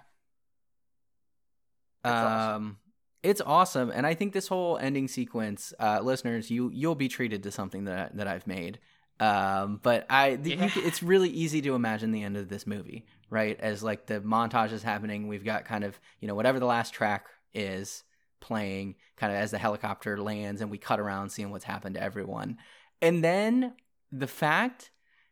It's 2.03 2.11
um 2.11 2.23
awesome. 2.25 2.77
it's 3.21 3.41
awesome. 3.45 3.91
And 3.91 4.05
i 4.05 4.13
think 4.13 4.33
this 4.33 4.47
whole 4.47 4.77
ending 4.77 5.07
sequence 5.07 5.73
uh 5.79 5.99
listeners 6.01 6.51
you 6.51 6.69
you'll 6.73 6.95
be 6.95 7.07
treated 7.07 7.43
to 7.43 7.51
something 7.51 7.85
that 7.85 8.17
that 8.17 8.27
i've 8.27 8.47
made. 8.47 8.79
Um 9.19 9.79
but 9.83 10.05
i 10.09 10.35
the, 10.35 10.55
Yeah. 10.55 10.69
c- 10.69 10.81
it's 10.81 11.01
really 11.01 11.29
easy 11.29 11.61
to 11.61 11.75
imagine 11.75 12.11
the 12.11 12.23
end 12.23 12.35
of 12.35 12.49
this 12.49 12.67
movie 12.67 13.05
right 13.33 13.59
as 13.59 13.83
like 13.83 14.05
the 14.05 14.21
montage 14.21 14.71
is 14.71 14.83
happening 14.83 15.27
we've 15.27 15.43
got 15.43 15.65
kind 15.65 15.83
of 15.83 15.99
you 16.19 16.27
know 16.27 16.35
whatever 16.35 16.59
the 16.59 16.65
last 16.65 16.93
track 16.93 17.25
is 17.53 18.03
playing 18.39 18.95
kind 19.17 19.31
of 19.31 19.37
as 19.37 19.51
the 19.51 19.57
helicopter 19.57 20.21
lands 20.21 20.61
and 20.61 20.69
we 20.69 20.77
cut 20.77 20.99
around 20.99 21.29
seeing 21.29 21.49
what's 21.49 21.65
happened 21.65 21.95
to 21.95 22.03
everyone 22.03 22.57
and 23.01 23.23
then 23.23 23.73
the 24.11 24.27
fact 24.27 24.91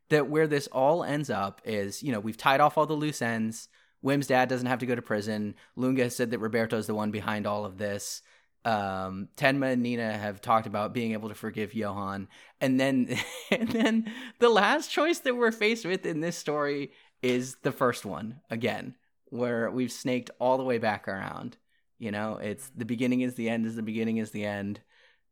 that 0.10 0.28
where 0.28 0.48
this 0.48 0.68
all 0.68 1.04
ends 1.04 1.30
up 1.30 1.62
is 1.64 2.02
you 2.02 2.12
know 2.12 2.20
we've 2.20 2.38
tied 2.38 2.60
off 2.60 2.78
all 2.78 2.86
the 2.86 2.94
loose 2.94 3.22
ends 3.22 3.70
Wim's 4.02 4.28
dad 4.28 4.50
doesn't 4.50 4.68
have 4.68 4.80
to 4.80 4.86
go 4.86 4.96
to 4.96 5.02
prison. 5.02 5.56
Lunge 5.76 6.00
has 6.00 6.16
said 6.16 6.32
that 6.32 6.40
Roberto's 6.40 6.88
the 6.88 6.96
one 6.96 7.12
behind 7.12 7.46
all 7.46 7.66
of 7.66 7.78
this. 7.78 8.22
Um, 8.64 9.30
Tenma 9.38 9.74
and 9.74 9.82
Nina 9.82 10.18
have 10.18 10.42
talked 10.42 10.68
about 10.68 10.94
being 10.94 11.14
able 11.14 11.30
to 11.30 11.36
forgive 11.36 11.74
Johan, 11.74 12.28
and 12.60 12.80
then 12.80 13.18
and 13.52 13.70
then 13.70 14.12
the 14.40 14.50
last 14.50 14.92
choice 14.92 15.20
that 15.20 15.36
we're 15.36 15.52
faced 15.52 15.86
with 15.86 16.06
in 16.06 16.22
this 16.22 16.38
story 16.38 16.92
is 17.22 17.56
the 17.64 17.72
first 17.72 18.06
one 18.06 18.42
again, 18.50 18.96
where 19.26 19.70
we've 19.70 19.92
snaked 19.92 20.32
all 20.40 20.58
the 20.58 20.64
way 20.64 20.78
back 20.78 21.08
around. 21.08 21.58
You 22.00 22.12
know, 22.12 22.38
it's 22.38 22.70
the 22.76 22.86
beginning 22.86 23.22
is 23.22 23.36
the 23.36 23.50
end, 23.50 23.66
is 23.66 23.76
the 23.76 23.84
beginning 23.84 24.18
is 24.18 24.32
the 24.32 24.46
end. 24.46 24.80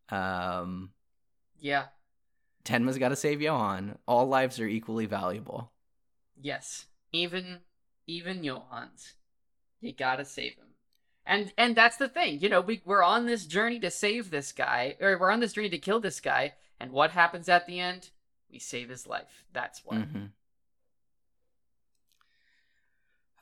Um, 0.10 0.92
yeah 1.60 1.86
Tenma's 2.64 2.98
got 2.98 3.10
to 3.10 3.16
save 3.16 3.42
Johan. 3.42 3.98
All 4.08 4.28
lives 4.28 4.60
are 4.60 4.68
equally 4.68 5.06
valuable. 5.06 5.72
Yes, 6.40 6.86
even 7.12 7.60
even 8.08 8.42
Johans, 8.42 9.14
you 9.82 9.94
gotta 9.94 10.24
save 10.24 10.54
him. 10.56 10.68
And 11.26 11.52
and 11.58 11.76
that's 11.76 11.98
the 11.98 12.08
thing, 12.08 12.40
you 12.40 12.50
know, 12.50 12.62
we 12.62 12.82
we're 12.86 13.04
on 13.04 13.26
this 13.26 13.46
journey 13.46 13.80
to 13.80 13.92
save 13.92 14.30
this 14.30 14.52
guy, 14.52 14.96
or 15.02 15.18
we're 15.18 15.32
on 15.32 15.40
this 15.40 15.54
journey 15.54 15.70
to 15.70 15.78
kill 15.78 16.00
this 16.00 16.20
guy, 16.20 16.54
and 16.80 16.92
what 16.92 17.12
happens 17.12 17.50
at 17.50 17.66
the 17.66 17.80
end? 17.80 18.12
We 18.52 18.60
save 18.60 18.90
his 18.90 19.06
life. 19.08 19.46
That's 19.52 19.82
what. 19.84 19.98
hmm 19.98 20.26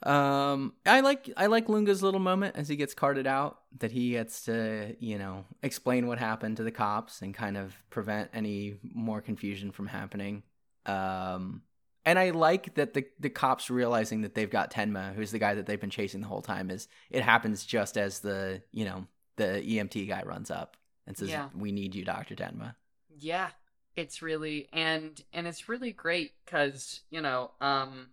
Um, 0.08 0.74
I 0.86 1.02
like 1.02 1.30
I 1.36 1.48
like 1.48 1.68
Lunge's 1.68 2.02
little 2.02 2.22
moment 2.22 2.56
as 2.56 2.69
he 2.69 2.77
gets 2.77 2.94
carted 2.94 3.27
out. 3.27 3.60
That 3.80 3.92
he 3.92 4.11
gets 4.11 4.44
to 4.44 4.95
you 5.00 5.18
know 5.18 5.45
explain 5.61 6.08
what 6.08 6.18
happened 6.18 6.58
to 6.58 6.64
the 6.64 6.72
cops 6.72 7.22
and 7.22 7.34
kind 7.34 7.58
of 7.58 7.76
prevent 7.90 8.30
any 8.34 8.80
more 8.84 9.22
confusion 9.22 9.72
from 9.72 9.88
happening. 9.88 10.44
Um, 10.86 11.64
and 12.06 12.18
I 12.18 12.30
like 12.30 12.76
that 12.76 12.94
the 12.94 13.06
the 13.19 13.30
cops 13.30 13.69
realizing 13.69 14.22
that 14.22 14.34
they've 14.34 14.50
got 14.50 14.72
Tenma, 14.72 15.14
who's 15.14 15.32
the 15.32 15.40
guy 15.40 15.56
that 15.56 15.66
they've 15.66 15.80
been 15.80 15.90
chasing 15.90 16.22
the 16.22 16.27
whole 16.27 16.42
time. 16.42 16.72
Is 16.72 16.88
it 17.10 17.22
happens 17.22 17.66
just 17.66 17.98
as 17.98 18.19
the 18.19 18.61
you 18.72 18.86
know 18.86 19.08
the 19.36 19.61
EMT 19.61 20.08
guy 20.08 20.24
runs 20.26 20.50
up 20.50 20.77
and 21.06 21.18
says, 21.18 21.30
Yeah. 21.30 21.50
"We 21.53 21.74
need 21.74 21.95
you, 21.95 22.06
Doctor 22.06 22.34
Tenma." 22.34 22.76
Yeah, 23.10 23.50
it's 23.98 24.22
really 24.22 24.69
and 24.72 25.22
and 25.34 25.48
it's 25.48 25.68
really 25.68 25.92
great 25.92 26.32
because 26.45 27.02
you 27.10 27.19
know, 27.19 27.52
um, 27.60 28.08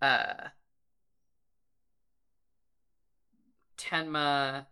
uh, 0.00 0.48
Tenma, 3.76 4.66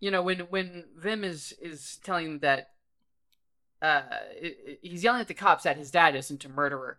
you 0.00 0.10
know, 0.10 0.22
when 0.22 0.40
when 0.40 0.84
Wim 1.02 1.24
is 1.24 1.54
is 1.60 1.98
telling 2.02 2.40
that, 2.40 2.70
uh, 3.82 4.02
he's 4.82 5.04
yelling 5.04 5.20
at 5.20 5.28
the 5.28 5.34
cops 5.34 5.64
that 5.64 5.76
his 5.76 5.90
dad 5.90 6.14
isn't 6.16 6.44
a 6.44 6.48
murderer, 6.48 6.98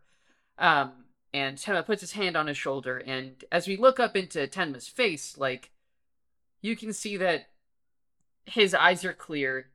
um, 0.58 1.06
and 1.34 1.58
Tenma 1.58 1.86
puts 1.86 2.02
his 2.02 2.14
hand 2.14 2.36
on 2.36 2.48
his 2.48 2.58
shoulder, 2.58 2.98
and 2.98 3.44
as 3.52 3.68
we 3.68 3.78
look 3.78 4.00
up 4.00 4.16
into 4.16 4.48
Tenma's 4.48 4.88
face, 4.88 5.38
like, 5.38 5.72
you 6.62 6.76
can 6.76 6.94
see 6.94 7.18
that 7.18 7.48
his 8.46 8.74
eyes 8.74 9.06
are 9.06 9.14
clear 9.14 9.72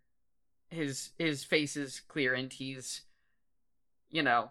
his 0.71 1.11
his 1.19 1.45
face 1.45 1.77
is 1.77 2.01
clear 2.01 2.35
and 2.35 2.53
he's 2.53 3.03
you 4.11 4.23
know 4.23 4.51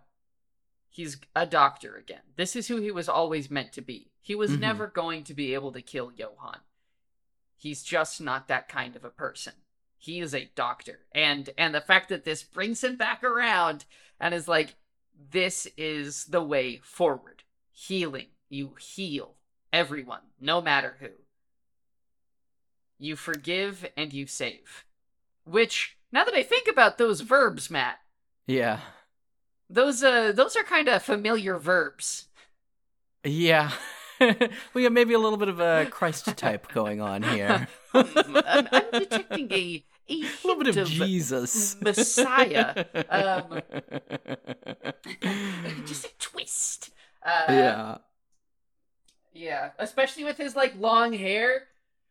he's 0.96 1.18
a 1.36 1.46
doctor 1.46 1.96
again. 1.96 2.22
This 2.36 2.56
is 2.56 2.68
who 2.68 2.78
he 2.78 2.92
was 2.92 3.10
always 3.10 3.52
meant 3.52 3.74
to 3.74 3.82
be. 3.82 4.12
He 4.22 4.34
was 4.36 4.52
Mhm. 4.52 4.60
never 4.60 4.88
going 4.88 5.24
to 5.26 5.34
be 5.34 5.54
able 5.54 5.72
to 5.74 5.82
kill 5.82 6.12
johan 6.12 6.60
he's 7.58 7.84
just 7.84 8.20
not 8.22 8.48
that 8.48 8.68
kind 8.68 8.96
of 8.96 9.04
a 9.06 9.10
person. 9.10 9.54
He 9.98 10.20
is 10.20 10.36
a 10.36 10.52
doctor. 10.56 11.00
And 11.14 11.50
and 11.58 11.74
the 11.74 11.82
fact 11.82 12.10
that 12.10 12.24
this 12.26 12.44
brings 12.44 12.84
him 12.84 12.96
back 12.98 13.24
around 13.24 13.86
and 14.20 14.34
is 14.36 14.48
like 14.48 14.76
this 15.32 15.66
is 15.78 16.26
the 16.26 16.44
way 16.44 16.80
forward. 16.84 17.44
Healing. 17.72 18.28
You 18.50 18.76
heal 18.80 19.36
everyone 19.74 20.22
no 20.40 20.62
matter 20.62 20.98
who. 21.00 21.10
You 22.98 23.16
forgive 23.16 23.86
and 23.98 24.14
you 24.14 24.28
save. 24.28 24.86
Which 25.46 25.98
now 26.12 26.24
that 26.24 26.34
i 26.36 26.44
think 26.44 26.68
about 26.68 26.98
those 26.98 27.22
verbs 27.22 27.70
matt 27.70 28.00
Yeah, 28.48 28.82
those 29.70 30.04
uh 30.04 30.32
those 30.32 30.56
are 30.56 30.64
kind 30.64 30.88
of 30.88 31.02
familiar 31.02 31.58
verbs 31.58 32.28
yeah. 33.26 33.72
we 34.74 34.84
have 34.84 34.94
maybe 34.94 35.14
a 35.14 35.20
little 35.20 35.38
bit 35.38 35.50
of 35.50 35.60
a 35.60 35.88
Christ 35.90 36.26
type 36.38 36.72
going 36.72 37.02
on 37.02 37.24
here. 37.24 37.68
I'm, 37.94 38.08
I'm 38.72 38.92
detecting 38.94 39.52
a 39.52 39.84
a 40.08 40.14
a 40.14 40.28
little 40.46 40.64
bit 40.64 40.76
hint 40.76 40.78
of 40.78 40.88
Jesus. 40.88 41.76
Messiah. 41.82 42.86
Um, 43.10 43.62
just 45.86 46.06
a 46.06 46.10
twist 46.20 46.92
uh, 47.26 47.46
yeah. 47.50 47.98
yeah 49.34 49.72
especially 49.80 50.24
with 50.24 50.38
his 50.38 50.56
like 50.56 50.76
long 50.80 51.12
hair 51.14 51.64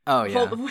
Oh 0.07 0.25
yeah. 0.25 0.47
Hold- 0.47 0.71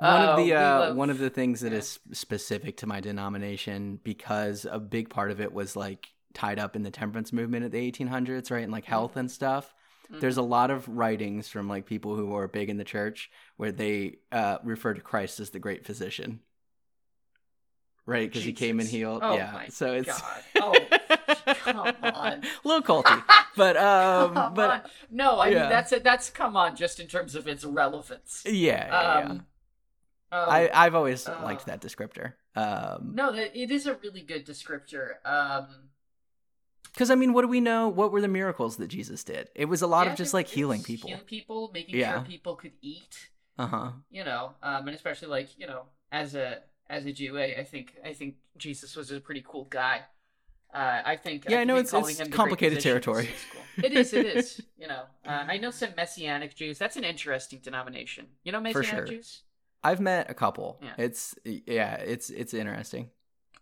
one 0.00 0.22
Oh, 0.22 0.30
of 0.32 0.36
the 0.44 0.54
uh, 0.54 0.78
love- 0.80 0.96
one 0.96 1.10
of 1.10 1.18
the 1.18 1.30
things 1.30 1.60
that 1.60 1.72
yeah. 1.72 1.78
is 1.78 1.98
specific 2.12 2.76
to 2.78 2.86
my 2.86 3.00
denomination 3.00 4.00
because 4.02 4.66
a 4.70 4.78
big 4.78 5.08
part 5.10 5.30
of 5.30 5.40
it 5.40 5.52
was 5.52 5.76
like 5.76 6.08
tied 6.34 6.58
up 6.58 6.74
in 6.76 6.82
the 6.82 6.90
temperance 6.90 7.32
movement 7.32 7.64
at 7.64 7.72
the 7.72 7.90
1800s, 7.92 8.50
right? 8.50 8.62
And 8.62 8.72
like 8.72 8.84
health 8.84 9.16
and 9.16 9.30
stuff. 9.30 9.72
There's 10.12 10.38
a 10.38 10.42
lot 10.42 10.72
of 10.72 10.88
writings 10.88 11.46
from 11.48 11.68
like 11.68 11.86
people 11.86 12.16
who 12.16 12.34
are 12.34 12.48
big 12.48 12.68
in 12.68 12.76
the 12.78 12.84
church 12.84 13.30
where 13.56 13.70
they 13.70 14.16
uh, 14.32 14.58
refer 14.64 14.92
to 14.92 15.00
Christ 15.00 15.38
as 15.38 15.50
the 15.50 15.60
great 15.60 15.86
physician. 15.86 16.40
Right, 18.06 18.28
because 18.28 18.42
he 18.42 18.52
came 18.52 18.80
and 18.80 18.88
healed. 18.88 19.20
Oh 19.22 19.36
yeah, 19.36 19.50
my 19.52 19.68
so 19.68 19.92
it's 19.92 20.08
God. 20.08 20.42
Oh, 20.60 21.54
come 21.54 21.78
on. 21.78 21.94
a 22.02 22.40
little 22.64 22.82
culty, 22.82 23.22
but 23.56 23.76
um, 23.76 24.34
Come 24.34 24.54
but 24.54 24.70
on. 24.70 24.80
no, 25.12 25.38
I 25.38 25.48
yeah. 25.50 25.60
mean 25.60 25.68
that's 25.70 25.92
it. 25.92 26.02
That's 26.02 26.28
come 26.28 26.56
on, 26.56 26.74
just 26.74 26.98
in 26.98 27.06
terms 27.06 27.36
of 27.36 27.46
its 27.46 27.64
relevance. 27.64 28.42
yeah, 28.46 28.52
yeah, 28.52 29.18
yeah. 29.32 29.38
Um, 30.32 30.40
um, 30.42 30.48
I 30.48 30.70
I've 30.72 30.94
always 30.94 31.28
uh, 31.28 31.40
liked 31.42 31.66
that 31.66 31.80
descriptor. 31.80 32.34
Um, 32.56 33.12
no, 33.14 33.32
it 33.34 33.70
is 33.70 33.86
a 33.86 33.94
really 33.94 34.22
good 34.22 34.46
descriptor. 34.46 35.14
Um, 35.24 35.66
Because 36.92 37.10
I 37.10 37.14
mean, 37.14 37.32
what 37.32 37.42
do 37.42 37.48
we 37.48 37.60
know? 37.60 37.88
What 37.88 38.12
were 38.12 38.20
the 38.20 38.28
miracles 38.28 38.76
that 38.78 38.88
Jesus 38.88 39.24
did? 39.24 39.48
It 39.54 39.66
was 39.66 39.82
a 39.82 39.86
lot 39.86 40.06
Yeah, 40.06 40.12
of 40.12 40.18
just 40.18 40.34
like 40.34 40.48
healing 40.48 40.82
people. 40.82 41.08
healing 41.08 41.24
people, 41.24 41.70
making 41.72 41.96
Yeah. 41.98 42.14
sure 42.14 42.24
people 42.24 42.56
could 42.56 42.72
eat. 42.82 43.30
Uh 43.58 43.66
huh. 43.66 43.90
You 44.10 44.24
know, 44.24 44.54
um, 44.62 44.86
and 44.88 44.94
especially 44.96 45.28
like 45.28 45.48
you 45.58 45.66
know, 45.66 45.82
as 46.12 46.34
a 46.34 46.58
as 46.88 47.06
a 47.06 47.12
Jew, 47.12 47.38
I, 47.38 47.56
I 47.60 47.64
think 47.64 47.94
I 48.04 48.12
think 48.12 48.36
Jesus 48.56 48.96
was 48.96 49.10
a 49.10 49.20
pretty 49.20 49.44
cool 49.46 49.64
guy. 49.64 50.02
Uh, 50.72 51.02
I 51.04 51.16
think. 51.16 51.46
Yeah, 51.48 51.58
I 51.60 51.64
know 51.64 51.76
it's- 51.78 51.92
it's 51.92 52.20
him 52.20 52.24
the 52.26 52.30
Great 52.30 52.36
complicated 52.36 52.80
territory. 52.80 53.24
is 53.26 53.44
cool. 53.52 53.84
It 53.84 53.92
is. 53.92 54.12
It 54.12 54.26
is. 54.26 54.60
You 54.80 54.88
know, 54.88 55.02
uh, 55.26 55.44
I 55.46 55.58
know 55.58 55.70
some 55.70 55.90
Messianic 55.96 56.54
Jews. 56.54 56.78
That's 56.78 56.96
an 56.96 57.04
interesting 57.04 57.58
denomination. 57.62 58.28
You 58.44 58.52
know, 58.52 58.60
Messianic 58.60 58.88
sure. 58.88 59.04
Jews. 59.04 59.42
I've 59.82 60.00
met 60.00 60.30
a 60.30 60.34
couple. 60.34 60.78
Yeah. 60.82 60.94
It's 60.98 61.34
yeah, 61.44 61.94
it's 61.96 62.30
it's 62.30 62.54
interesting. 62.54 63.10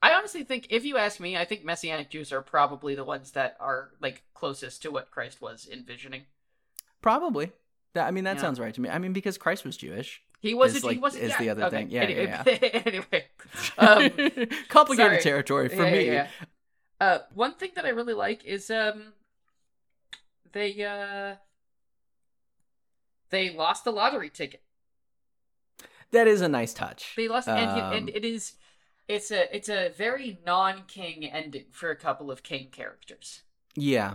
I 0.00 0.12
honestly 0.12 0.44
think, 0.44 0.68
if 0.70 0.84
you 0.84 0.96
ask 0.96 1.18
me, 1.18 1.36
I 1.36 1.44
think 1.44 1.64
Messianic 1.64 2.08
Jews 2.08 2.32
are 2.32 2.40
probably 2.40 2.94
the 2.94 3.04
ones 3.04 3.32
that 3.32 3.56
are 3.58 3.90
like 4.00 4.22
closest 4.32 4.82
to 4.82 4.90
what 4.92 5.10
Christ 5.10 5.40
was 5.40 5.68
envisioning. 5.70 6.22
Probably. 7.02 7.50
That, 7.94 8.06
I 8.06 8.10
mean, 8.12 8.24
that 8.24 8.36
Yeah. 8.36 8.42
sounds 8.42 8.60
right 8.60 8.72
to 8.74 8.80
me. 8.80 8.88
I 8.88 8.98
mean, 8.98 9.12
because 9.12 9.36
Christ 9.38 9.64
was 9.64 9.76
Jewish. 9.76 10.22
He 10.40 10.54
was. 10.54 10.76
Is, 10.76 10.84
a, 10.84 10.88
he 10.88 10.94
like- 10.94 11.02
was. 11.02 11.16
is 11.16 11.30
yeah, 11.30 11.38
the 11.38 11.50
other 11.50 11.64
okay. 11.64 11.76
thing. 11.78 11.90
Yeah, 11.90 12.02
anyway, 12.02 12.26
yeah, 12.26 12.80
anyway, 12.84 13.24
um, 13.78 14.48
complicated 14.68 15.10
sorry. 15.12 15.22
territory 15.22 15.68
for 15.68 15.84
yeah, 15.84 15.90
me. 15.90 16.06
yeah, 16.06 16.12
yeah. 16.12 16.26
Uh, 17.00 17.18
one 17.34 17.54
thing 17.54 17.70
that 17.74 17.84
I 17.84 17.88
really 17.90 18.14
like 18.14 18.44
is 18.44 18.70
um, 18.70 19.12
they 20.52 20.84
uh, 20.84 21.36
they 23.30 23.50
lost 23.50 23.84
the 23.84 23.90
lottery 23.92 24.30
ticket. 24.30 24.62
That 26.12 26.26
is 26.26 26.40
a 26.40 26.48
nice 26.48 26.72
touch. 26.74 27.14
They 27.16 27.28
lost, 27.28 27.48
and, 27.48 27.70
Um, 27.70 27.92
and 27.92 28.08
it 28.08 28.24
is, 28.24 28.54
it's 29.08 29.30
a 29.30 29.54
it's 29.54 29.68
a 29.68 29.90
very 29.90 30.38
non-king 30.46 31.24
ending 31.26 31.66
for 31.70 31.90
a 31.90 31.96
couple 31.96 32.30
of 32.30 32.42
king 32.42 32.68
characters. 32.70 33.42
Yeah, 33.76 34.14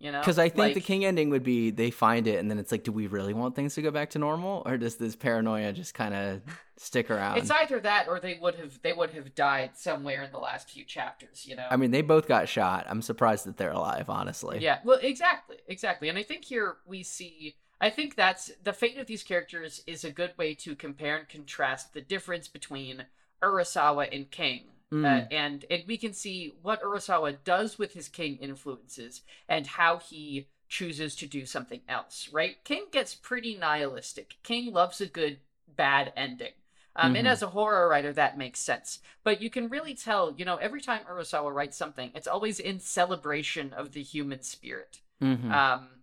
You 0.00 0.12
know, 0.12 0.20
because 0.20 0.38
I 0.38 0.48
think 0.48 0.74
the 0.74 0.80
king 0.80 1.04
ending 1.04 1.30
would 1.30 1.42
be 1.42 1.70
they 1.70 1.90
find 1.90 2.26
it, 2.28 2.38
and 2.38 2.48
then 2.48 2.58
it's 2.58 2.70
like, 2.70 2.84
do 2.84 2.92
we 2.92 3.08
really 3.08 3.34
want 3.34 3.56
things 3.56 3.74
to 3.74 3.82
go 3.82 3.90
back 3.90 4.10
to 4.10 4.18
normal, 4.20 4.62
or 4.64 4.76
does 4.78 4.96
this 4.96 5.16
paranoia 5.16 5.72
just 5.72 5.92
kind 5.92 6.14
of 6.14 6.40
stick 6.76 7.10
around? 7.10 7.38
It's 7.38 7.50
either 7.50 7.80
that 7.80 8.06
or 8.08 8.20
they 8.20 8.38
would 8.40 8.54
have 8.54 8.80
they 8.82 8.92
would 8.92 9.10
have 9.10 9.34
died 9.34 9.76
somewhere 9.76 10.22
in 10.22 10.30
the 10.30 10.38
last 10.38 10.70
few 10.70 10.84
chapters. 10.84 11.44
You 11.46 11.56
know. 11.56 11.66
I 11.68 11.76
mean, 11.76 11.90
they 11.90 12.02
both 12.02 12.28
got 12.28 12.48
shot. 12.48 12.86
I'm 12.88 13.02
surprised 13.02 13.44
that 13.46 13.56
they're 13.56 13.72
alive, 13.72 14.08
honestly. 14.08 14.60
Yeah, 14.60 14.78
well, 14.84 15.00
exactly, 15.02 15.56
exactly. 15.66 16.08
And 16.08 16.16
I 16.16 16.22
think 16.22 16.44
here 16.44 16.76
we 16.86 17.02
see. 17.02 17.56
I 17.80 17.90
think 17.90 18.16
that's 18.16 18.50
the 18.62 18.72
fate 18.72 18.98
of 18.98 19.06
these 19.06 19.22
characters 19.22 19.82
is 19.86 20.04
a 20.04 20.10
good 20.10 20.32
way 20.36 20.54
to 20.54 20.74
compare 20.74 21.16
and 21.16 21.28
contrast 21.28 21.94
the 21.94 22.00
difference 22.00 22.48
between 22.48 23.06
Urasawa 23.42 24.08
and 24.14 24.30
King. 24.30 24.64
Uh, 24.90 24.94
Mm. 24.96 25.28
and 25.30 25.64
and 25.70 25.84
we 25.86 25.98
can 25.98 26.14
see 26.14 26.54
what 26.62 26.82
Urasawa 26.82 27.44
does 27.44 27.78
with 27.78 27.92
his 27.92 28.08
King 28.08 28.38
influences 28.38 29.22
and 29.46 29.66
how 29.66 29.98
he 29.98 30.48
chooses 30.68 31.14
to 31.16 31.26
do 31.26 31.44
something 31.44 31.82
else. 31.88 32.28
Right? 32.32 32.62
King 32.64 32.86
gets 32.90 33.14
pretty 33.14 33.54
nihilistic. 33.54 34.36
King 34.42 34.72
loves 34.72 35.00
a 35.02 35.06
good 35.06 35.40
bad 35.66 36.12
ending. 36.16 36.54
Um, 36.96 37.14
And 37.14 37.26
Mhm. 37.26 37.30
as 37.30 37.42
a 37.42 37.48
horror 37.50 37.86
writer, 37.88 38.12
that 38.14 38.38
makes 38.38 38.58
sense. 38.60 39.00
But 39.22 39.40
you 39.40 39.50
can 39.50 39.68
really 39.68 39.94
tell, 39.94 40.34
you 40.36 40.44
know, 40.44 40.56
every 40.56 40.80
time 40.80 41.04
Urasawa 41.04 41.54
writes 41.54 41.76
something, 41.76 42.10
it's 42.14 42.26
always 42.26 42.58
in 42.58 42.80
celebration 42.80 43.72
of 43.74 43.92
the 43.92 44.02
human 44.02 44.42
spirit. 44.42 45.00
Mhm. 45.20 45.52
Um, 45.52 45.97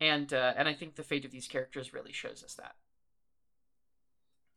and 0.00 0.32
uh, 0.32 0.54
and 0.56 0.68
I 0.68 0.74
think 0.74 0.96
the 0.96 1.02
fate 1.02 1.24
of 1.24 1.30
these 1.30 1.48
characters 1.48 1.92
really 1.92 2.12
shows 2.12 2.42
us 2.44 2.54
that. 2.54 2.74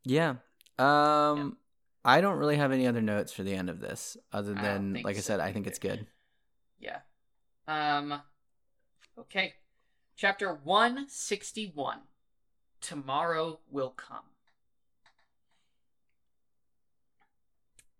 Yeah. 0.03 0.35
Um 0.77 1.57
I 2.03 2.21
don't 2.21 2.37
really 2.37 2.57
have 2.57 2.71
any 2.71 2.85
other 2.85 3.01
notes 3.01 3.31
for 3.31 3.41
the 3.41 3.55
end 3.55 3.69
of 3.69 3.79
this 3.79 4.15
other 4.31 4.53
than 4.53 4.93
think 4.93 5.05
like 5.05 5.15
I 5.15 5.19
so 5.19 5.27
said 5.27 5.39
I 5.39 5.51
think 5.51 5.67
it's 5.67 5.79
good. 5.79 6.07
Yeah. 6.77 6.99
Um. 7.69 8.21
Okay. 9.17 9.53
Chapter 10.17 10.53
one 10.53 11.07
sixty 11.07 11.71
one. 11.73 11.99
Tomorrow 12.81 13.59
will 13.71 13.91
come. 13.91 14.25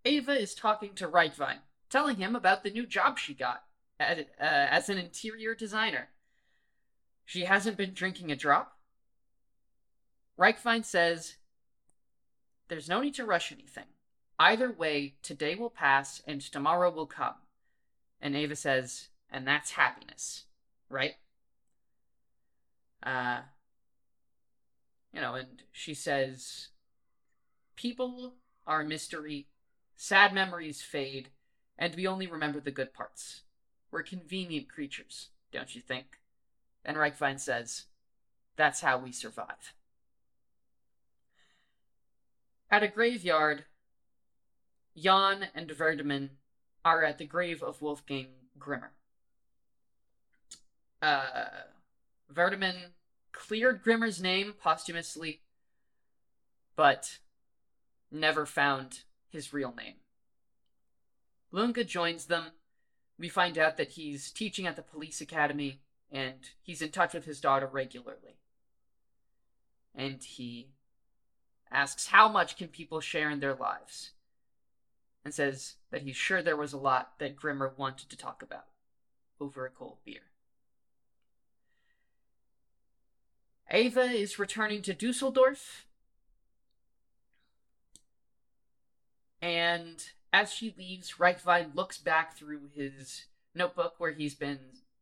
Eva 0.04 0.34
is 0.34 0.54
talking 0.54 0.94
to 0.96 1.08
Reichwein, 1.08 1.60
telling 1.90 2.18
him 2.18 2.36
about 2.36 2.64
the 2.64 2.70
new 2.70 2.86
job 2.86 3.18
she 3.18 3.34
got 3.34 3.64
at, 4.00 4.20
uh, 4.20 4.24
as 4.40 4.90
an 4.90 4.98
interior 4.98 5.56
designer. 5.56 6.10
She 7.26 7.46
hasn't 7.46 7.78
been 7.78 7.94
drinking 7.94 8.32
a 8.32 8.36
drop. 8.36 8.78
Reichwein 10.40 10.86
says, 10.86 11.36
There's 12.68 12.90
no 12.90 13.02
need 13.02 13.16
to 13.16 13.26
rush 13.26 13.52
anything. 13.52 13.86
Either 14.38 14.72
way, 14.72 15.16
today 15.22 15.56
will 15.56 15.70
pass 15.70 16.22
and 16.28 16.42
tomorrow 16.42 16.92
will 16.92 17.06
come. 17.06 17.36
And 18.22 18.36
Eva 18.36 18.56
says, 18.56 19.10
and 19.32 19.48
that's 19.48 19.72
happiness, 19.72 20.44
right? 20.90 21.16
Uh, 23.02 23.42
you 25.14 25.22
know, 25.22 25.36
and 25.36 25.64
she 25.72 25.94
says, 25.94 26.70
people 27.76 28.34
are 28.68 28.82
a 28.82 28.86
mystery, 28.86 29.48
sad 29.96 30.34
memories 30.34 30.82
fade, 30.82 31.30
and 31.78 31.96
we 31.96 32.08
only 32.08 32.28
remember 32.28 32.60
the 32.60 32.72
good 32.72 32.94
parts. 32.94 33.42
We're 33.92 34.04
convenient 34.04 34.70
creatures, 34.70 35.30
don't 35.52 35.76
you 35.76 35.82
think? 35.82 36.20
And 36.86 36.98
Reichwein 36.98 37.40
says, 37.40 37.86
that's 38.56 38.82
how 38.82 38.98
we 38.98 39.12
survive. 39.12 39.74
At 42.70 42.84
a 42.84 42.88
graveyard, 42.88 43.66
Jan 44.96 45.48
and 45.54 45.70
Verdemann 45.70 46.30
are 46.84 47.04
at 47.04 47.18
the 47.18 47.26
grave 47.26 47.64
of 47.64 47.82
Wolfgang 47.82 48.28
Grimmer. 48.58 48.92
Uh, 51.02 51.48
Verdemann 52.34 52.92
cleared 53.32 53.84
Grimmer's 53.84 54.22
name 54.22 54.54
posthumously, 54.62 55.42
but 56.76 57.20
never 58.12 58.46
found 58.46 59.02
his 59.30 59.54
real 59.54 59.74
name. 59.76 59.96
Lunge 61.52 61.86
joins 61.88 62.26
them. 62.26 62.52
We 63.18 63.30
find 63.30 63.58
out 63.58 63.78
that 63.78 63.92
he's 63.92 64.32
teaching 64.32 64.68
at 64.68 64.76
the 64.76 64.82
police 64.82 65.22
academy 65.22 65.82
and 66.16 66.52
he's 66.64 66.82
in 66.82 66.92
touch 66.92 67.14
with 67.14 67.26
his 67.26 67.42
daughter 67.42 67.68
regularly. 67.68 68.40
And 69.94 70.24
he 70.24 70.70
asks 71.70 72.08
how 72.08 72.30
much 72.30 72.56
can 72.56 72.70
people 72.70 73.02
share 73.02 73.30
in 73.30 73.42
their 73.42 73.54
lives 73.54 74.12
and 75.26 75.34
says 75.34 75.76
that 75.92 76.04
he's 76.04 76.16
sure 76.16 76.42
there 76.42 76.56
was 76.56 76.72
a 76.72 76.78
lot 76.78 77.20
that 77.20 77.36
Grimmer 77.36 77.74
wanted 77.76 78.10
to 78.10 78.18
talk 78.18 78.42
about 78.42 78.68
over 79.42 79.66
a 79.66 79.70
cold 79.70 79.98
beer. 80.06 80.22
Eva 83.70 84.04
is 84.04 84.40
returning 84.40 84.82
to 84.84 84.94
Dusseldorf, 84.94 85.86
and 89.42 90.12
as 90.32 90.54
she 90.54 90.74
leaves, 90.78 91.16
Reichwein 91.20 91.76
looks 91.76 91.98
back 91.98 92.38
through 92.38 92.70
his 92.74 93.26
notebook 93.54 93.96
where 93.98 94.12
he's 94.12 94.36
been 94.36 94.60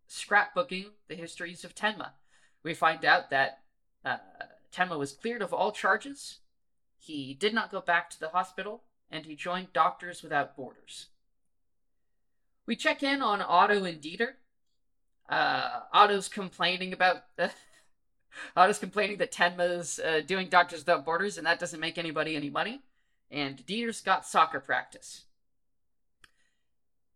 scrapbooking 0.10 0.92
the 1.08 1.16
histories 1.16 1.64
of 1.64 1.76
Tenma. 1.76 2.12
We 2.64 2.74
find 2.74 3.04
out 3.04 3.30
that 3.30 3.60
uh, 4.06 4.18
Tenma 4.74 4.98
was 4.98 5.14
cleared 5.14 5.42
of 5.42 5.54
all 5.54 5.72
charges. 5.72 6.40
He 6.98 7.34
did 7.34 7.54
not 7.54 7.72
go 7.72 7.82
back 7.82 8.10
to 8.12 8.20
the 8.20 8.30
hospital, 8.30 8.84
and 9.12 9.26
he 9.26 9.36
joined 9.36 9.74
Doctors 9.74 10.24
Without 10.24 10.56
Borders. 10.56 11.08
We 12.66 12.76
check 12.76 13.04
in 13.04 13.22
on 13.22 13.42
Otto 13.42 13.84
and 13.84 14.02
Dieter. 14.02 14.36
Uh, 15.30 15.82
Otto's 15.92 16.30
complaining 16.30 16.94
about 16.94 17.24
Otto's 18.56 18.80
complaining 18.80 19.18
that 19.18 19.32
Tenma's 19.32 20.00
uh, 20.00 20.22
doing 20.26 20.50
Doctors 20.50 20.80
Without 20.80 21.06
Borders, 21.06 21.38
and 21.38 21.46
that 21.46 21.60
doesn't 21.60 21.80
make 21.80 21.98
anybody 21.98 22.36
any 22.36 22.50
money. 22.50 22.82
And 23.30 23.66
Dieter's 23.66 24.02
got 24.02 24.26
soccer 24.26 24.60
practice. 24.60 25.26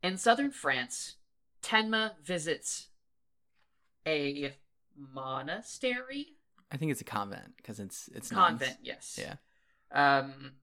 In 0.03 0.17
southern 0.17 0.51
France, 0.51 1.15
Tenma 1.61 2.11
visits 2.23 2.87
a 4.05 4.53
monastery 4.95 6.37
I 6.71 6.77
think 6.77 6.91
it's 6.91 7.01
a 7.01 7.05
convent 7.05 7.55
because 7.57 7.79
it's 7.79 8.09
it's 8.13 8.31
nuns. 8.31 8.59
convent. 8.59 8.77
Yes. 8.83 9.19
Yeah. 9.21 9.35
Um, 9.91 10.53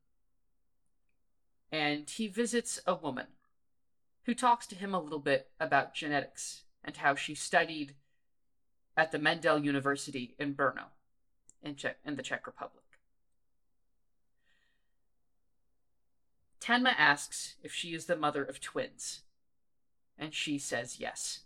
and 1.73 2.08
he 2.08 2.28
visits 2.28 2.81
a 2.86 2.94
woman 2.94 3.26
who 4.24 4.34
talks 4.34 4.66
to 4.68 4.74
him 4.74 4.94
a 4.94 5.00
little 5.00 5.18
bit 5.18 5.50
about 5.58 5.94
genetics 5.94 6.64
and 6.84 6.97
how 6.98 7.14
she 7.14 7.34
studied 7.34 7.94
at 8.97 9.12
the 9.12 9.18
Mendel 9.18 9.58
University 9.64 10.34
in 10.39 10.55
Brno, 10.55 10.84
in 11.62 11.74
Czech 11.74 11.97
in 12.05 12.16
the 12.16 12.23
Czech 12.23 12.47
Republic. 12.47 12.84
Tenma 16.60 16.94
asks 16.97 17.56
if 17.62 17.73
she 17.73 17.94
is 17.94 18.06
the 18.06 18.16
mother 18.16 18.42
of 18.42 18.60
twins, 18.60 19.20
and 20.18 20.34
she 20.34 20.59
says 20.59 20.99
yes. 20.99 21.41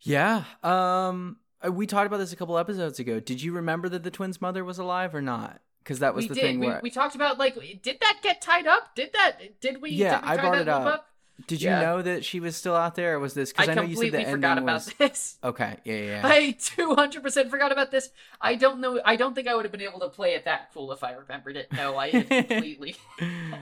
Yeah. 0.00 0.44
Um 0.62 1.38
uh, 1.64 1.72
we 1.72 1.86
talked 1.86 2.06
about 2.06 2.18
this 2.18 2.32
a 2.32 2.36
couple 2.36 2.58
episodes 2.58 2.98
ago. 2.98 3.18
Did 3.18 3.42
you 3.42 3.52
remember 3.52 3.88
that 3.88 4.02
the 4.02 4.10
twins' 4.10 4.40
mother 4.40 4.64
was 4.64 4.78
alive 4.78 5.14
or 5.14 5.22
not? 5.22 5.60
because 5.86 6.00
that 6.00 6.14
was 6.14 6.24
we 6.24 6.28
the 6.30 6.34
did. 6.34 6.40
thing 6.40 6.60
we, 6.60 6.66
where 6.66 6.80
we 6.82 6.90
talked 6.90 7.14
about 7.14 7.38
like, 7.38 7.54
did 7.82 8.00
that 8.00 8.18
get 8.22 8.42
tied 8.42 8.66
up? 8.66 8.94
Did 8.96 9.12
that? 9.12 9.60
Did 9.60 9.80
we? 9.80 9.90
Yeah, 9.90 10.16
did 10.16 10.24
we 10.24 10.30
I 10.32 10.36
brought 10.36 10.58
it 10.58 10.66
loop 10.66 10.68
up. 10.68 11.10
did 11.46 11.62
you 11.62 11.70
yeah. 11.70 11.80
know 11.80 12.02
that 12.02 12.24
she 12.24 12.40
was 12.40 12.56
still 12.56 12.74
out 12.74 12.96
there 12.96 13.14
or 13.14 13.18
was 13.20 13.34
this 13.34 13.52
because 13.52 13.68
I, 13.68 13.74
know 13.74 13.82
you 13.82 13.94
said 13.94 14.12
the 14.12 14.24
forgot 14.24 14.58
ending 14.58 14.64
about 14.64 14.74
was 14.74 14.92
this. 14.98 15.38
okay 15.44 15.76
yeah 15.84 15.94
yeah, 15.94 16.04
yeah. 16.04 16.22
I 16.24 16.56
200% 16.58 17.50
forgot 17.50 17.70
about 17.70 17.92
this. 17.92 18.10
I 18.40 18.56
don't 18.56 18.80
know. 18.80 19.00
I 19.04 19.14
don't 19.14 19.34
think 19.34 19.46
I 19.46 19.54
would 19.54 19.64
have 19.64 19.72
been 19.72 19.82
able 19.82 20.00
to 20.00 20.08
play 20.08 20.34
it 20.34 20.44
that 20.44 20.72
cool 20.74 20.90
if 20.90 21.04
I 21.04 21.12
remembered 21.12 21.56
it. 21.56 21.72
No, 21.72 21.96
I 21.96 22.10
completely. 22.22 22.96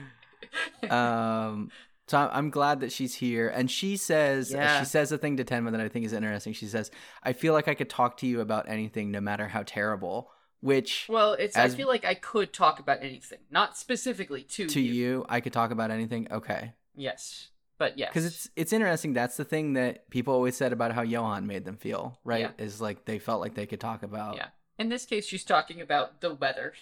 um 0.89 1.69
so 2.07 2.17
I'm- 2.19 2.49
glad 2.51 2.81
that 2.81 2.91
she's 2.91 3.15
here 3.15 3.49
and 3.49 3.69
she 3.69 3.97
says 3.97 4.51
Yeah. 4.51 4.79
she 4.79 4.85
says 4.85 5.11
a 5.11 5.17
thing 5.17 5.37
to 5.37 5.43
tenma 5.43 5.71
that 5.71 5.81
i 5.81 5.89
think 5.89 6.05
is 6.05 6.13
interesting 6.13 6.53
she 6.53 6.67
says 6.67 6.91
i 7.23 7.33
feel 7.33 7.53
like 7.53 7.67
i 7.67 7.73
could 7.73 7.89
talk 7.89 8.17
to 8.17 8.27
you 8.27 8.41
about 8.41 8.69
anything 8.69 9.11
no 9.11 9.21
matter 9.21 9.47
how 9.47 9.63
terrible 9.65 10.29
which 10.61 11.05
well, 11.09 11.33
it's. 11.33 11.55
As- 11.55 11.73
I 11.73 11.77
feel 11.77 11.87
like 11.87 12.05
I 12.05 12.15
could 12.15 12.51
talk 12.51 12.79
about 12.79 13.03
anything, 13.03 13.37
not 13.51 13.77
specifically 13.77 14.41
to, 14.43 14.65
to 14.67 14.81
you. 14.81 14.93
you 14.93 15.25
i 15.29 15.39
could 15.39 15.53
talk 15.53 15.71
about 15.71 15.91
anything 15.91 16.27
okay 16.31 16.73
Yes, 16.95 17.49
but 17.77 17.97
yes, 17.99 18.09
because 18.09 18.25
it's 18.25 18.49
it's 18.55 18.71
interesting 18.73 19.13
that's 19.13 19.35
the 19.37 19.43
thing 19.43 19.73
that 19.73 20.09
people 20.09 20.33
always 20.33 20.55
said 20.55 20.71
about 20.73 20.91
how 20.93 21.01
johan 21.01 21.45
made 21.45 21.65
them 21.65 21.75
feel 21.77 22.17
right 22.23 22.51
Yeah. 22.57 22.63
is 22.65 22.79
like 22.81 23.05
they 23.05 23.19
felt 23.19 23.41
like 23.41 23.53
they 23.55 23.65
could 23.67 23.79
talk 23.81 24.01
about 24.03 24.35
Yeah. 24.37 24.47
In 24.77 24.89
this 24.89 25.05
case, 25.05 25.25
she's 25.25 25.45
talking 25.45 25.79
about 25.79 26.19
the 26.19 26.33
weather. 26.33 26.73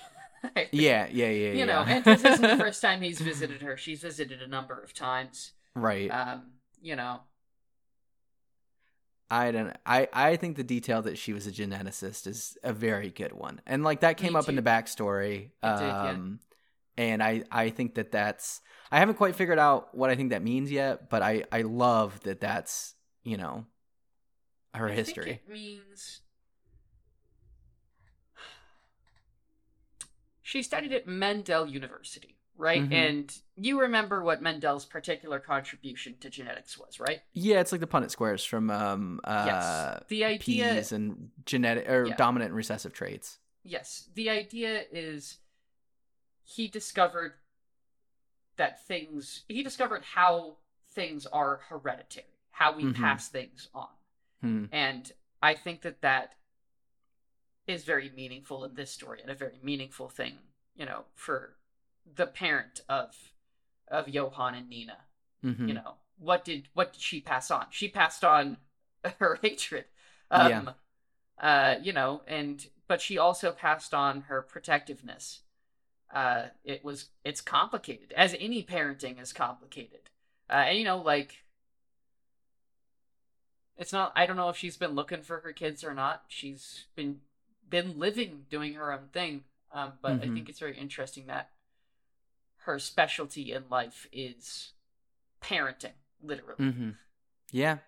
yeah 0.72 1.08
yeah 1.12 1.30
yeah 1.30 1.30
you 1.30 1.52
yeah. 1.60 1.66
know, 1.66 1.84
and 1.88 2.04
this 2.04 2.24
isn't 2.24 2.42
the 2.42 2.58
first 2.64 2.82
time 2.82 3.02
he's 3.02 3.20
visited 3.22 3.62
her. 3.62 3.78
She's 3.78 4.02
visited 4.02 4.42
a 4.42 4.48
number 4.48 4.80
of 4.80 4.94
times. 4.94 5.54
right 5.76 6.10
Um, 6.10 6.52
you 6.82 6.96
know, 6.96 7.22
I 9.30 9.52
don't. 9.52 9.76
I 9.86 10.08
I 10.14 10.36
think 10.36 10.58
the 10.58 10.64
detail 10.64 11.02
that 11.04 11.18
she 11.18 11.34
was 11.34 11.48
a 11.48 11.52
geneticist 11.52 12.28
is 12.28 12.58
a 12.64 12.74
very 12.74 13.10
good 13.10 13.34
one, 13.34 13.62
and 13.66 13.84
like 13.84 14.02
that 14.02 14.18
came 14.18 14.34
Me 14.34 14.40
up 14.40 14.50
in 14.50 14.56
the 14.56 14.62
backstory. 14.62 15.46
It 15.46 15.52
did, 15.62 15.82
yeah. 15.82 16.10
um, 16.10 16.40
and 16.98 17.24
I 17.24 17.44
I 17.52 17.70
think 17.70 17.96
that 17.96 18.12
that's. 18.12 18.62
I 18.92 19.00
haven't 19.00 19.16
quite 19.16 19.36
figured 19.36 19.58
out 19.58 19.96
what 19.96 20.12
I 20.12 20.16
think 20.16 20.30
that 20.32 20.44
means 20.44 20.72
yet, 20.72 21.10
but 21.10 21.22
I 21.22 21.46
I 21.52 21.62
love 21.62 22.20
that 22.24 22.42
that's 22.42 22.94
you 23.24 23.38
know 23.38 23.66
her 24.76 24.90
I 24.90 24.94
history. 24.94 25.24
Think 25.24 25.42
it 25.48 25.52
means 25.52 26.22
she 30.54 30.62
studied 30.62 30.94
at 30.94 31.08
Mendel 31.08 31.66
University, 31.68 32.38
right? 32.56 32.84
Mhm. 32.88 32.94
And 32.94 33.42
you 33.56 33.80
remember 33.82 34.24
what 34.24 34.40
Mendel's 34.40 34.86
particular 34.86 35.40
contribution 35.40 36.16
to 36.20 36.30
genetics 36.30 36.78
was, 36.78 37.00
right? 37.00 37.24
Yeah, 37.34 37.60
it's 37.60 37.72
like 37.72 37.82
the 37.82 37.88
Punnett 37.88 38.12
squares 38.12 38.46
from 38.46 38.70
um 38.70 39.20
uh 39.24 39.46
yes. 39.48 40.04
The 40.10 40.26
idea 40.26 40.76
P's 40.76 40.92
and 40.92 41.32
genetic 41.48 41.90
or 41.90 42.06
Yeah. 42.06 42.16
dominant 42.18 42.50
and 42.50 42.56
recessive 42.56 42.94
traits. 42.94 43.40
Yes, 43.64 44.10
the 44.14 44.30
idea 44.30 44.86
is 44.92 45.40
he 46.44 46.68
discovered 46.68 47.34
that 48.58 48.86
things 48.86 49.46
he 49.48 49.64
discovered 49.64 50.04
how 50.04 50.58
things 50.92 51.26
are 51.26 51.62
hereditary, 51.70 52.28
how 52.52 52.74
we 52.76 52.84
Mhm. 52.84 52.94
pass 52.96 53.28
things 53.28 53.70
on. 53.74 53.90
Hmm. 54.42 54.66
And 54.72 55.12
I 55.42 55.56
think 55.56 55.82
that 55.82 56.02
that 56.02 56.36
is 57.67 57.83
very 57.83 58.09
meaningful 58.16 58.64
in 58.66 58.74
this 58.75 58.92
story 58.92 59.22
and 59.22 59.32
a 59.32 59.35
very 59.35 59.59
meaningful 59.64 60.09
thing, 60.09 60.40
you 60.75 60.85
know, 60.85 61.06
for 61.16 61.56
the 62.16 62.27
parent 62.27 62.82
of 62.90 63.16
of 63.90 64.08
Johan 64.09 64.56
and 64.56 64.69
Nina. 64.69 64.98
Mhm. 65.43 65.67
You 65.67 65.74
know, 65.75 65.98
what 66.17 66.45
did 66.45 66.69
what 66.74 66.93
did 66.93 67.01
she 67.01 67.22
pass 67.22 67.51
on? 67.51 67.67
She 67.72 67.88
passed 67.90 68.24
on 68.24 68.58
her 69.19 69.40
hatred. 69.42 69.85
Um 70.32 70.50
Yeah. 70.67 70.74
uh, 71.42 71.75
you 71.82 71.93
know, 71.93 72.22
and 72.27 72.67
but 72.88 73.01
she 73.01 73.17
also 73.17 73.51
passed 73.51 73.93
on 73.93 74.22
her 74.24 74.42
protectiveness. 74.42 75.42
Uh 76.14 76.48
it 76.64 76.83
was 76.83 77.09
it's 77.24 77.42
complicated, 77.42 78.14
as 78.14 78.35
any 78.40 78.64
parenting 78.64 79.22
is 79.22 79.33
complicated. 79.33 80.09
Uh 80.50 80.66
and 80.67 80.77
you 80.77 80.83
know, 80.85 80.98
like 80.98 81.43
it's 83.77 83.93
not 83.93 84.11
I 84.16 84.25
don't 84.25 84.35
know 84.35 84.50
if 84.50 84.58
she's 84.58 84.77
been 84.77 84.92
looking 84.95 85.22
for 85.22 85.40
her 85.42 85.53
kids 85.53 85.83
or 85.83 85.93
not. 85.93 86.24
She's 86.27 86.85
been 86.95 87.22
been 87.74 87.98
living 87.98 88.45
doing 88.52 88.76
her 88.76 88.93
own 88.93 89.08
thing. 89.11 89.43
Um, 89.72 89.93
but 90.00 90.22
I 90.22 90.27
Mhm. 90.27 90.35
think 90.35 90.48
it's 90.48 90.60
very 90.60 90.77
interesting 90.77 91.26
that 91.26 91.50
her 92.58 92.77
specialty 92.77 93.52
in 93.52 93.68
life 93.68 94.08
is 94.11 94.74
parenting, 95.42 95.95
literally. 96.22 96.64
Mm-hmm. 96.64 96.92
Yeah. 97.52 97.80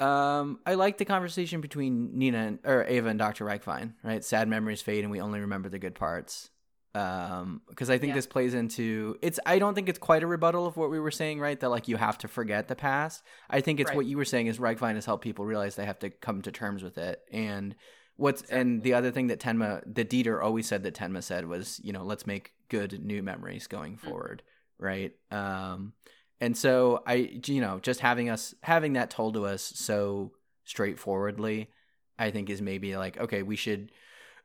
Um, 0.00 0.58
I 0.66 0.74
like 0.74 0.98
the 0.98 1.04
conversation 1.04 1.60
between 1.60 2.18
Nina 2.18 2.38
and, 2.38 2.58
or 2.64 2.84
Eva 2.88 3.08
and 3.08 3.20
Dr. 3.20 3.44
Reichwein, 3.44 3.94
right? 4.02 4.24
Sad 4.24 4.48
memories 4.48 4.82
fade 4.82 5.04
and 5.04 5.12
we 5.12 5.20
only 5.20 5.38
remember 5.38 5.68
the 5.68 5.78
good 5.78 5.94
parts. 5.94 6.50
Um, 6.94 7.62
because 7.68 7.88
I 7.88 7.96
think 7.96 8.10
Yeah. 8.10 8.16
this 8.16 8.26
plays 8.26 8.52
into 8.52 9.16
it's 9.22 9.40
I 9.46 9.58
don't 9.58 9.74
think 9.74 9.88
it's 9.88 9.98
quite 9.98 10.22
a 10.22 10.26
rebuttal 10.26 10.66
of 10.66 10.76
what 10.76 10.90
we 10.90 11.00
were 11.00 11.10
saying, 11.10 11.40
right? 11.40 11.58
That 11.58 11.70
like 11.70 11.88
you 11.88 11.96
have 11.96 12.18
to 12.18 12.28
forget 12.28 12.68
the 12.68 12.76
past. 12.76 13.24
I 13.48 13.62
think 13.62 13.80
it's 13.80 13.88
Right. 13.88 13.96
what 13.96 14.06
you 14.06 14.18
were 14.18 14.26
saying 14.26 14.48
is 14.48 14.58
Reichwein 14.58 14.94
has 14.96 15.06
helped 15.06 15.24
people 15.24 15.46
realize 15.46 15.74
they 15.74 15.86
have 15.86 15.98
to 16.00 16.10
come 16.10 16.42
to 16.42 16.52
terms 16.52 16.82
with 16.82 16.98
it. 16.98 17.22
And 17.32 17.74
what's 18.16 18.42
and 18.42 18.82
the 18.82 18.92
other 18.92 19.10
thing 19.10 19.28
that 19.28 19.40
Tenma 19.40 19.82
that 19.94 20.10
Dieter 20.10 20.42
always 20.42 20.66
said 20.66 20.82
that 20.82 20.94
Tenma 20.94 21.22
said 21.22 21.46
was, 21.46 21.80
you 21.82 21.92
know, 21.94 22.04
let's 22.04 22.26
make 22.26 22.52
good 22.68 23.02
new 23.02 23.22
memories 23.22 23.66
going 23.66 23.96
forward, 23.96 24.42
right? 24.78 25.14
Um 25.30 25.94
and 26.42 26.56
so 26.58 27.02
I, 27.06 27.40
you 27.46 27.62
know, 27.62 27.78
just 27.80 28.00
having 28.00 28.28
us 28.28 28.54
having 28.62 28.92
that 28.94 29.08
told 29.08 29.32
to 29.34 29.46
us 29.46 29.62
so 29.62 30.32
straightforwardly, 30.64 31.70
I 32.18 32.30
think 32.30 32.50
is 32.50 32.60
maybe 32.60 32.96
like, 32.96 33.18
okay, 33.18 33.42
we 33.42 33.56
should 33.56 33.92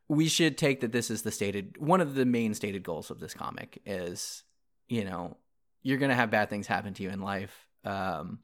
we 0.09 0.27
should 0.27 0.57
take 0.57 0.79
that 0.81 0.91
this 0.91 1.11
is 1.11 1.21
the 1.23 1.31
stated 1.31 1.75
one 1.77 2.01
of 2.01 2.15
the 2.15 2.25
main 2.25 2.53
stated 2.53 2.83
goals 2.83 3.11
of 3.11 3.19
this 3.19 3.33
comic 3.33 3.81
is, 3.85 4.43
you 4.87 5.03
know, 5.03 5.37
you're 5.83 5.97
gonna 5.97 6.15
have 6.15 6.31
bad 6.31 6.49
things 6.49 6.67
happen 6.67 6.93
to 6.93 7.03
you 7.03 7.09
in 7.09 7.21
life, 7.21 7.67
um, 7.83 8.39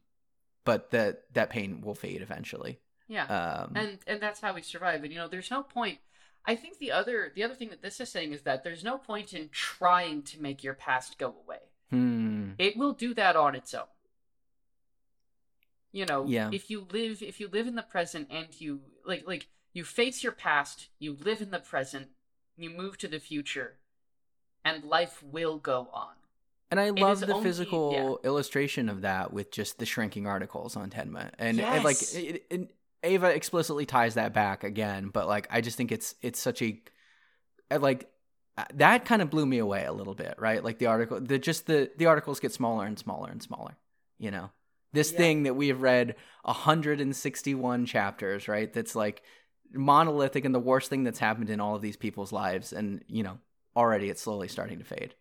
but 0.66 0.92
that 0.92 1.24
that 1.34 1.50
pain 1.50 1.82
will 1.82 1.96
fade 1.96 2.22
eventually. 2.22 2.80
Yeah. 3.08 3.26
Um, 3.26 3.74
and 3.76 3.98
and 4.08 4.22
that's 4.22 4.40
how 4.40 4.54
we 4.54 4.62
survive 4.62 5.04
and 5.04 5.12
you 5.12 5.20
know 5.20 5.28
there's 5.28 5.52
no 5.52 5.62
point 5.62 6.00
i 6.46 6.56
think 6.56 6.80
the 6.80 6.92
other 6.92 7.32
the 7.36 7.44
other 7.44 7.54
thing 7.54 7.70
that 7.70 7.82
this 7.82 8.00
is 8.00 8.10
saying 8.10 8.32
is 8.34 8.42
that 8.44 8.64
there's 8.64 8.84
no 8.84 8.98
point 8.98 9.34
in 9.34 9.50
trying 9.52 10.24
to 10.24 10.42
make 10.42 10.64
your 10.64 10.74
past 10.74 11.18
go 11.18 11.36
away 11.46 11.60
hmm, 11.90 12.52
it 12.58 12.76
will 12.78 12.94
do 12.94 13.14
that 13.14 13.36
on 13.36 13.56
its 13.56 13.74
own 13.74 13.84
you 15.92 16.06
know 16.06 16.26
Yeah. 16.26 16.50
if 16.52 16.70
you 16.70 16.88
live 16.92 17.22
if 17.22 17.40
you 17.40 17.48
live 17.50 17.68
in 17.68 17.76
the 17.76 17.84
present 17.84 18.30
and 18.32 18.48
you 18.60 18.82
like 19.06 19.26
like 19.28 19.48
you 19.74 19.84
face 19.84 20.24
your 20.24 20.32
past 20.32 20.90
you 21.00 21.16
live 21.20 21.42
in 21.42 21.52
the 21.52 21.60
present 21.60 22.08
you 22.58 22.70
move 22.70 22.98
to 22.98 23.08
the 23.08 23.20
future 23.20 23.78
and 24.64 24.84
life 24.84 25.22
will 25.24 25.58
go 25.58 25.90
on 25.94 26.14
And 26.72 26.80
I 26.80 26.90
love 26.90 27.20
the 27.20 27.34
only- 27.34 27.44
physical 27.44 28.20
illustration 28.24 28.88
of 28.90 29.02
that 29.02 29.34
with 29.34 29.52
just 29.52 29.80
the 29.80 29.86
shrinking 29.86 30.26
articles 30.28 30.76
on 30.76 30.90
Tenma, 30.90 31.32
and, 31.38 31.60
and 31.60 31.84
like 31.84 32.02
it, 32.14 32.46
it, 32.50 32.76
Eva 33.04 33.28
explicitly 33.36 33.86
ties 33.86 34.14
that 34.16 34.34
back 34.34 34.64
again. 34.64 35.10
But 35.14 35.28
like, 35.28 35.48
I 35.52 35.60
just 35.62 35.76
think 35.78 35.92
it's 35.92 36.16
it's 36.22 36.40
such 36.40 36.62
a 36.62 36.82
uh, 37.70 37.80
like 37.80 38.10
uh, 38.58 38.64
that 38.76 39.04
kind 39.06 39.22
of 39.22 39.30
blew 39.30 39.46
me 39.46 39.58
away 39.58 39.84
a 39.86 39.92
little 39.92 40.16
bit, 40.16 40.36
right? 40.38 40.64
Like 40.64 40.78
the 40.80 40.86
article, 40.88 41.20
the 41.20 41.38
just 41.38 41.68
the 41.68 41.92
the 41.98 42.06
articles 42.06 42.40
get 42.40 42.54
smaller 42.54 42.86
and 42.86 42.98
smaller 42.98 43.30
and 43.30 43.44
smaller. 43.44 43.76
You 44.20 44.32
know, 44.32 44.52
this 44.94 45.12
Yeah. 45.12 45.18
thing 45.18 45.44
that 45.44 45.56
we 45.56 45.68
have 45.68 45.82
read 45.82 46.16
161 46.46 47.86
chapters, 47.86 48.48
right? 48.48 48.72
That's 48.72 48.96
like 48.96 49.22
monolithic 49.72 50.46
and 50.46 50.54
the 50.54 50.60
worst 50.60 50.90
thing 50.90 51.04
that's 51.04 51.20
happened 51.20 51.50
in 51.50 51.60
all 51.60 51.76
of 51.76 51.82
these 51.82 51.98
people's 51.98 52.32
lives, 52.32 52.74
and 52.74 53.04
you 53.08 53.24
know, 53.24 53.40
already 53.76 54.10
it's 54.10 54.22
slowly 54.22 54.48
starting 54.48 54.80
to 54.80 54.86
fade. 54.86 55.16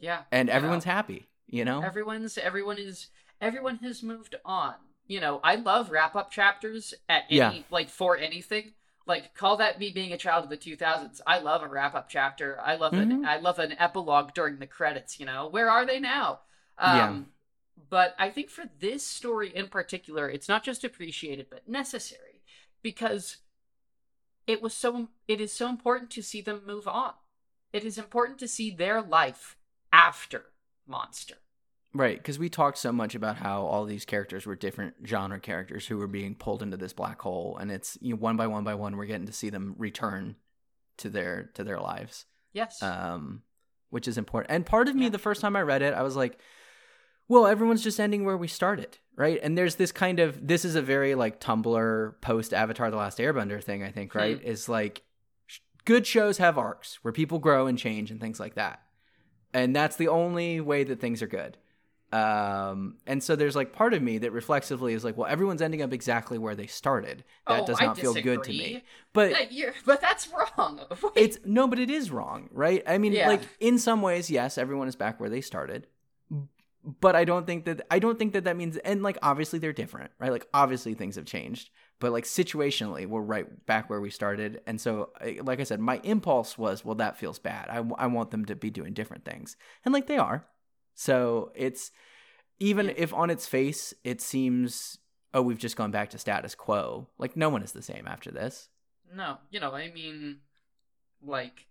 Yeah. 0.00 0.22
And 0.30 0.50
everyone's 0.50 0.86
know? 0.86 0.92
happy 0.92 1.28
you 1.46 1.64
know? 1.64 1.82
Everyone's 1.82 2.38
everyone 2.38 2.78
is 2.78 3.08
everyone 3.40 3.76
has 3.78 4.02
moved 4.02 4.36
on. 4.44 4.74
You 5.06 5.20
know 5.20 5.40
i 5.44 5.56
love 5.56 5.90
wrap 5.90 6.14
up 6.16 6.30
chapters 6.30 6.94
at 7.08 7.24
any 7.28 7.36
Yeah. 7.38 7.52
like 7.70 7.88
for 7.90 8.16
anything. 8.16 8.72
Like 9.06 9.34
call 9.34 9.56
that 9.58 9.78
me 9.80 9.90
being 9.90 10.12
a 10.12 10.16
child 10.18 10.44
of 10.44 10.50
the 10.50 10.56
2000s 10.56 11.20
i 11.26 11.38
love 11.38 11.62
a 11.62 11.68
wrap 11.68 11.94
up 11.94 12.08
chapter. 12.08 12.58
I 12.60 12.76
love 12.76 12.94
an 12.94 13.10
Mhm. 13.22 13.26
i 13.26 13.38
love 13.38 13.58
an 13.58 13.74
epilogue 13.78 14.32
during 14.34 14.58
the 14.58 14.66
credits 14.66 15.18
you 15.20 15.26
know? 15.26 15.48
Where 15.48 15.68
are 15.70 15.84
they 15.84 15.98
now? 16.00 16.40
Um 16.78 16.96
Yeah. 16.96 17.20
but 17.90 18.14
i 18.18 18.30
think 18.30 18.48
for 18.48 18.64
this 18.78 19.04
story 19.06 19.54
in 19.54 19.68
particular 19.68 20.30
it's 20.30 20.48
not 20.48 20.62
just 20.64 20.84
appreciated 20.84 21.46
but 21.50 21.68
necessary. 21.68 22.42
Because 22.82 23.38
it 24.46 24.62
was 24.62 24.74
so 24.74 25.08
it 25.28 25.40
is 25.40 25.52
so 25.52 25.68
important 25.68 26.10
to 26.10 26.22
see 26.22 26.40
them 26.40 26.62
move 26.66 26.86
on. 26.88 27.12
It 27.72 27.84
is 27.84 27.96
important 27.98 28.38
to 28.40 28.48
see 28.48 28.70
their 28.70 29.00
life 29.00 29.56
after 29.92 30.46
monster. 30.86 31.34
Right 31.94 32.16
because 32.16 32.38
we 32.38 32.48
talked 32.48 32.78
so 32.78 32.90
much 32.92 33.14
about 33.14 33.36
how 33.36 33.62
all 33.62 33.84
these 33.84 34.06
characters 34.06 34.46
were 34.46 34.56
different 34.56 34.94
genre 35.06 35.38
characters 35.38 35.86
who 35.86 35.98
were 35.98 36.06
being 36.06 36.34
pulled 36.34 36.62
into 36.62 36.78
this 36.78 36.94
black 36.94 37.20
hole 37.20 37.58
and 37.60 37.70
it's 37.70 37.98
you 38.00 38.14
know 38.14 38.18
one 38.20 38.36
by 38.38 38.46
one 38.46 38.64
by 38.64 38.74
one 38.74 38.96
we're 38.96 39.04
getting 39.04 39.26
to 39.26 39.32
see 39.32 39.50
them 39.50 39.74
return 39.76 40.36
to 40.98 41.10
their 41.10 41.50
to 41.54 41.62
their 41.64 41.78
lives. 41.80 42.24
Yes. 42.52 42.82
Um 42.82 43.42
which 43.90 44.08
is 44.08 44.16
important. 44.16 44.54
And 44.54 44.64
part 44.64 44.88
of 44.88 44.94
me 44.94 45.04
Yeah. 45.04 45.08
the 45.10 45.18
first 45.18 45.40
time 45.42 45.54
i 45.54 45.60
read 45.60 45.82
it 45.82 45.92
i 45.92 46.02
was 46.02 46.16
like 46.16 46.38
well 47.28 47.46
everyone's 47.46 47.82
just 47.82 47.98
ending 48.00 48.24
where 48.24 48.36
we 48.36 48.48
started 48.48 48.98
right 49.16 49.38
and 49.42 49.56
there's 49.56 49.76
this 49.76 49.92
kind 49.92 50.18
of 50.20 50.46
this 50.46 50.64
is 50.64 50.74
a 50.74 50.82
very 50.82 51.14
like 51.14 51.40
tumblr 51.40 52.20
post 52.20 52.52
avatar 52.54 52.90
the 52.90 52.96
last 52.96 53.18
airbender 53.18 53.62
thing 53.62 53.82
i 53.82 53.90
think 53.90 54.14
right 54.14 54.40
is 54.42 54.68
like 54.68 55.02
sh- 55.46 55.58
good 55.84 56.06
shows 56.06 56.38
have 56.38 56.56
arcs 56.58 56.98
where 57.02 57.12
people 57.12 57.38
grow 57.38 57.66
and 57.66 57.78
change 57.78 58.10
and 58.10 58.20
things 58.20 58.38
like 58.40 58.54
that. 58.54 58.80
And 59.54 59.76
that's 59.76 59.96
the 59.96 60.08
only 60.08 60.62
way 60.62 60.82
that 60.84 60.98
things 60.98 61.20
are 61.20 61.26
good. 61.26 61.58
Um, 62.10 62.96
and 63.06 63.22
so 63.22 63.36
there's 63.36 63.54
like 63.56 63.72
part 63.74 63.92
of 63.94 64.02
me 64.02 64.18
that 64.18 64.32
reflexively 64.32 64.94
is 64.94 65.04
like, 65.04 65.16
well, 65.16 65.26
everyone's 65.28 65.60
ending 65.62 65.82
up 65.82 65.92
exactly 65.92 66.38
where 66.38 66.54
they 66.54 66.66
started. 66.66 67.24
That 67.46 67.62
Oh, 67.62 67.66
does 67.66 67.80
not 67.80 67.98
feel 67.98 68.14
good 68.14 68.42
to 68.44 68.50
me. 68.50 68.82
But 69.12 69.32
Uh, 69.34 69.70
but 69.84 70.00
that's 70.00 70.28
wrong. 70.28 70.80
Wait, 70.90 71.10
it's 71.16 71.38
no, 71.44 71.66
but 71.66 71.78
it 71.78 71.90
is 71.90 72.10
wrong, 72.10 72.48
right? 72.52 72.82
I 72.86 72.98
mean, 72.98 73.12
Yeah. 73.12 73.28
like 73.28 73.42
in 73.60 73.78
some 73.78 74.00
ways, 74.02 74.30
yes, 74.30 74.56
everyone 74.56 74.88
is 74.88 74.96
back 74.96 75.20
where 75.20 75.28
they 75.30 75.40
started. 75.40 75.86
But 76.84 77.14
I 77.14 77.24
don't 77.24 77.46
think 77.46 77.64
that 77.66 77.86
I 77.90 78.00
don't 78.00 78.18
think 78.18 78.32
that 78.32 78.44
that 78.44 78.56
means 78.56 78.76
and 78.78 79.02
like 79.02 79.16
obviously 79.22 79.58
they're 79.58 79.72
different, 79.72 80.10
right? 80.18 80.32
Like 80.32 80.48
obviously 80.52 80.94
things 80.94 81.14
have 81.16 81.26
changed, 81.26 81.70
but 82.00 82.10
like 82.10 82.24
situationally 82.24 83.06
we're 83.06 83.20
right 83.20 83.66
back 83.66 83.88
where 83.88 84.00
we 84.00 84.10
started. 84.10 84.60
And 84.66 84.80
so 84.80 85.10
like 85.42 85.60
I 85.60 85.64
said, 85.64 85.78
my 85.78 86.00
impulse 86.02 86.58
was, 86.58 86.84
well 86.84 86.96
that 86.96 87.16
feels 87.18 87.38
bad. 87.38 87.68
I, 87.68 87.84
I 87.98 88.06
want 88.08 88.32
them 88.32 88.44
to 88.46 88.56
be 88.56 88.70
doing 88.70 88.94
different 88.94 89.24
things. 89.24 89.56
And 89.84 89.94
like 89.94 90.08
they 90.08 90.18
are. 90.18 90.46
So 90.94 91.52
it's 91.54 91.92
even 92.58 92.92
if 92.96 93.14
on 93.14 93.30
its 93.30 93.46
face 93.46 93.94
it 94.02 94.20
seems 94.20 94.98
oh, 95.34 95.42
we've 95.42 95.58
just 95.58 95.76
gone 95.76 95.90
back 95.90 96.10
to 96.10 96.18
status 96.18 96.54
quo. 96.54 97.08
Like 97.18 97.36
no 97.36 97.48
one 97.48 97.62
is 97.62 97.72
the 97.72 97.82
same 97.82 98.06
after 98.06 98.30
this. 98.30 98.68
no, 99.14 99.38
you 99.50 99.60
know, 99.60 99.72
I 99.72 99.90
mean, 99.90 100.38
like, 101.22 101.66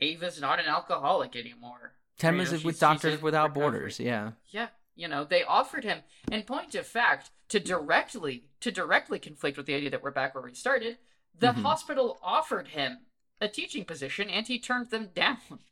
Eva's 0.00 0.40
not 0.40 0.58
an 0.58 0.66
alcoholic 0.66 1.36
anymore. 1.36 1.92
Ten 2.22 2.34
You 2.36 2.44
know, 2.44 2.52
is 2.52 2.64
with 2.64 2.78
Doctors 2.78 3.20
Without. 3.20 3.52
Borders, 3.52 3.98
yeah. 3.98 4.32
Yeah, 4.50 4.68
you 4.94 5.08
know, 5.08 5.24
they 5.24 5.42
offered 5.42 5.82
him, 5.82 6.02
in 6.30 6.44
point 6.44 6.76
of 6.76 6.86
fact, 6.86 7.30
to 7.48 7.58
directly 7.58 8.44
to 8.60 8.70
directly 8.70 9.18
conflict 9.18 9.56
with 9.56 9.66
the 9.66 9.74
idea 9.74 9.90
that 9.90 10.04
we're 10.04 10.12
back 10.12 10.32
where 10.36 10.44
we 10.44 10.54
started. 10.54 10.98
The 11.36 11.48
Mhm. 11.48 11.62
hospital 11.62 12.20
offered 12.22 12.68
him 12.68 13.06
a 13.40 13.48
teaching 13.48 13.84
position, 13.84 14.30
and 14.30 14.46
he 14.46 14.60
turned 14.60 14.90
them 14.90 15.08
down. 15.14 15.64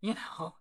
You 0.00 0.14
know, 0.14 0.54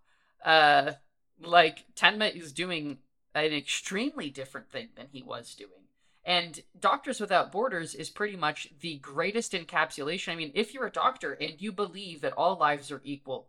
uh, 0.43 0.95
like 1.40 1.85
Tenma 1.95 2.35
is 2.35 2.51
doing 2.51 3.00
an 3.34 3.53
extremely 3.53 4.30
different 4.30 4.69
thing 4.69 4.90
than 4.95 5.08
he 5.14 5.24
was 5.24 5.56
doing. 5.56 5.88
And 6.26 6.61
Doctors 6.77 7.22
Without 7.22 7.53
Borders 7.53 7.95
is 7.95 8.10
pretty 8.10 8.35
much 8.35 8.68
the 8.82 8.98
greatest 8.98 9.53
encapsulation. 9.53 10.34
I 10.34 10.35
mean, 10.35 10.51
if 10.53 10.74
you're 10.74 10.85
a 10.88 10.92
doctor 10.92 11.32
and 11.34 11.61
you 11.61 11.72
believe 11.72 12.19
that 12.19 12.34
all 12.34 12.58
lives 12.58 12.92
are 12.92 13.01
equal, 13.06 13.48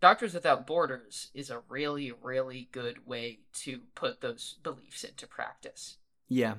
Doctors 0.00 0.32
Without 0.34 0.66
Borders 0.66 1.30
is 1.34 1.50
a 1.50 1.62
really, 1.68 2.12
really 2.22 2.68
good 2.72 3.06
way 3.06 3.40
to 3.54 3.80
put 3.94 4.20
those 4.20 4.56
beliefs 4.62 5.04
into 5.04 5.26
practice. 5.26 5.98
Yeah. 6.28 6.54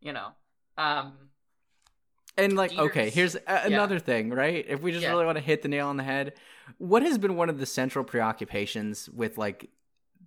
You 0.00 0.12
know, 0.14 0.28
um, 0.78 1.30
And 2.38 2.54
like, 2.54 2.70
Years. 2.72 2.80
okay, 2.90 3.10
here's 3.10 3.34
a- 3.34 3.42
another 3.64 3.98
thing, 3.98 4.30
right? 4.30 4.64
If 4.68 4.80
we 4.80 4.92
just 4.92 5.02
Yeah. 5.02 5.10
really 5.10 5.24
want 5.26 5.36
to 5.36 5.44
hit 5.44 5.62
the 5.62 5.68
nail 5.68 5.88
on 5.88 5.96
the 5.96 6.02
head, 6.02 6.34
what 6.78 7.02
has 7.02 7.18
been 7.18 7.36
one 7.36 7.48
of 7.48 7.58
the 7.58 7.66
central 7.66 8.04
preoccupations 8.04 9.08
with 9.10 9.38
like 9.38 9.70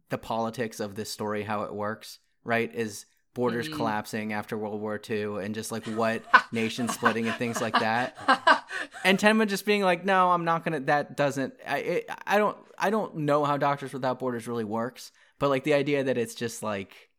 the 0.09 0.17
politics 0.17 0.79
of 0.79 0.95
this 0.95 1.11
story, 1.11 1.43
how 1.43 1.63
it 1.63 1.73
works, 1.73 2.19
right? 2.43 2.73
Is 2.73 3.05
borders 3.39 3.69
Mhm. 3.69 3.75
collapsing 3.75 4.33
after 4.33 4.57
World 4.57 4.81
War 4.81 4.99
II 5.09 5.43
and 5.43 5.55
just 5.55 5.71
like 5.71 5.85
what 5.85 6.21
nation 6.51 6.87
splitting 6.89 7.27
and 7.27 7.35
things 7.37 7.61
like 7.61 7.73
that. 7.79 8.17
And 9.03 9.17
Tenma 9.17 9.45
just 9.47 9.65
being 9.65 9.81
like, 9.81 10.05
no, 10.05 10.29
I'm 10.31 10.45
not 10.45 10.63
gonna. 10.63 10.79
That 10.81 11.15
doesn't. 11.17 11.53
I 11.67 11.77
it, 11.79 12.09
I 12.25 12.37
don't. 12.37 12.57
I 12.77 12.89
don't 12.89 13.15
know 13.17 13.43
how 13.43 13.57
Doctors 13.57 13.91
Without 13.93 14.19
Borders 14.19 14.47
really 14.47 14.63
works, 14.63 15.11
but 15.37 15.49
like 15.49 15.63
the 15.63 15.73
idea 15.73 16.03
that 16.05 16.17
it's 16.17 16.33
just 16.35 16.63
like 16.63 17.09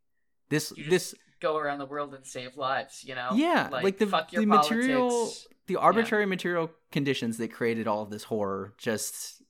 this. 0.48 0.70
Just 0.70 0.90
this 0.90 1.14
Go 1.40 1.56
around 1.56 1.78
the 1.78 1.86
world 1.86 2.14
and 2.14 2.24
save 2.26 2.56
lives. 2.56 3.02
You 3.04 3.14
know, 3.14 3.30
Yeah, 3.34 3.68
like, 3.72 3.98
the 3.98 4.06
fuck 4.06 4.32
your 4.32 4.42
the 4.42 4.46
material, 4.46 5.32
the 5.66 5.76
arbitrary 5.76 6.26
material 6.26 6.70
conditions 6.92 7.36
that 7.38 7.52
created 7.52 7.86
all 7.86 8.02
of 8.02 8.10
this 8.10 8.24
horror. 8.24 8.74
Just, 8.78 9.42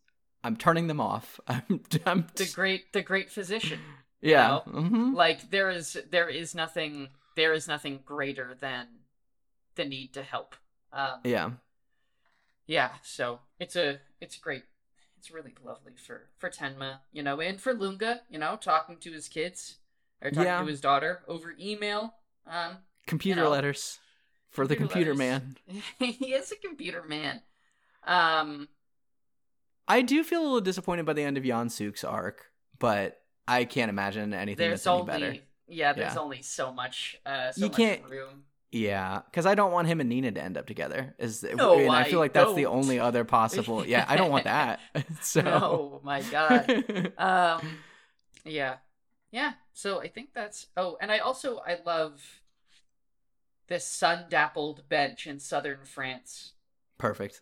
I'm 0.44 0.56
turning 0.56 0.86
them 0.86 1.00
off. 1.00 1.40
I'm, 1.48 1.80
I'm 2.06 2.26
The 2.36 2.50
great, 2.54 2.92
the 2.92 3.02
great 3.02 3.28
physician. 3.30 3.80
Yeah. 4.22 4.48
know? 4.48 4.60
hmm 4.80 5.14
like 5.14 5.50
there 5.50 5.70
is 5.70 5.96
there 6.10 6.28
is 6.28 6.54
nothing 6.54 7.08
there 7.36 7.52
is 7.52 7.66
nothing 7.68 8.00
greater 8.04 8.56
than 8.60 8.86
the 9.76 9.84
need 9.84 10.12
to 10.14 10.22
help 10.22 10.54
um 10.92 11.20
Yeah. 11.24 11.50
yeah 12.66 12.90
so 13.02 13.40
it's 13.58 13.76
a 13.76 13.98
it's 14.20 14.36
great 14.36 14.64
it's 15.18 15.30
really 15.30 15.54
lovely 15.64 15.92
for 15.96 16.28
for 16.38 16.50
tenma 16.50 16.98
you 17.12 17.22
know 17.22 17.40
and 17.40 17.60
for 17.60 17.74
lunge 17.74 18.02
you 18.28 18.38
know 18.38 18.56
talking 18.60 18.96
to 18.98 19.12
his 19.12 19.28
kids 19.28 19.76
or 20.22 20.30
talking 20.30 20.44
Yeah. 20.46 20.60
to 20.60 20.66
his 20.66 20.80
daughter 20.80 21.22
over 21.28 21.54
email 21.60 22.14
um 22.46 22.78
Computer 23.06 23.40
You 23.40 23.44
know, 23.46 23.50
letters 23.50 23.98
for 24.50 24.66
the 24.66 24.76
computer 24.76 25.14
letters. 25.14 25.18
man. 25.66 25.82
he 25.98 26.34
is 26.34 26.52
a 26.52 26.56
computer 26.56 27.02
man 27.02 27.42
um 28.06 28.68
I 29.88 30.02
do 30.02 30.22
feel 30.22 30.40
a 30.40 30.44
little 30.44 30.60
disappointed 30.60 31.04
by 31.06 31.14
the 31.14 31.22
end 31.22 31.36
of 31.36 31.42
Jan 31.44 31.68
Suk's 31.68 32.04
arc, 32.04 32.46
but 32.78 33.19
I 33.50 33.64
can't 33.64 33.88
imagine 33.90 34.32
anything 34.34 34.68
there's 34.68 34.84
that's 34.84 34.86
any 34.86 35.00
only 35.00 35.12
better. 35.12 35.36
yeah 35.68 35.92
there's 35.92 36.14
Yeah. 36.14 36.20
only 36.20 36.42
so 36.42 36.72
much 36.72 37.16
uh 37.26 37.52
so 37.52 37.60
You 37.60 37.68
much 37.68 37.76
can't- 37.76 38.04
room 38.10 38.44
Yeah, 38.72 39.22
because 39.26 39.46
I 39.46 39.54
don't 39.56 39.72
want 39.72 39.88
him 39.88 39.98
and 40.00 40.08
Nina 40.08 40.30
to 40.30 40.40
end 40.40 40.56
up 40.56 40.66
together. 40.66 41.14
Is 41.18 41.42
No, 41.42 41.78
and 41.78 41.90
I 41.90 42.02
I 42.02 42.04
feel 42.04 42.20
like 42.20 42.32
that's 42.32 42.54
the 42.54 42.66
only 42.66 43.00
other 43.00 43.24
possible. 43.24 43.84
Yeah, 43.84 44.04
I 44.08 44.16
don't 44.16 44.30
want 44.30 44.44
that. 44.44 44.78
so, 45.22 45.42
oh 45.44 46.00
my 46.04 46.22
god 46.22 47.12
um 47.18 47.78
yeah 48.44 48.76
yeah 49.32 49.52
so 49.72 50.00
i 50.00 50.08
think 50.08 50.28
that's 50.34 50.66
oh 50.76 50.96
and 51.00 51.10
i 51.12 51.18
also 51.18 51.58
i 51.66 51.78
love 51.84 52.40
this 53.68 53.86
sun 53.86 54.24
dappled 54.30 54.88
bench 54.88 55.26
in 55.26 55.38
southern 55.38 55.84
france 55.84 56.52
perfect. 56.98 57.40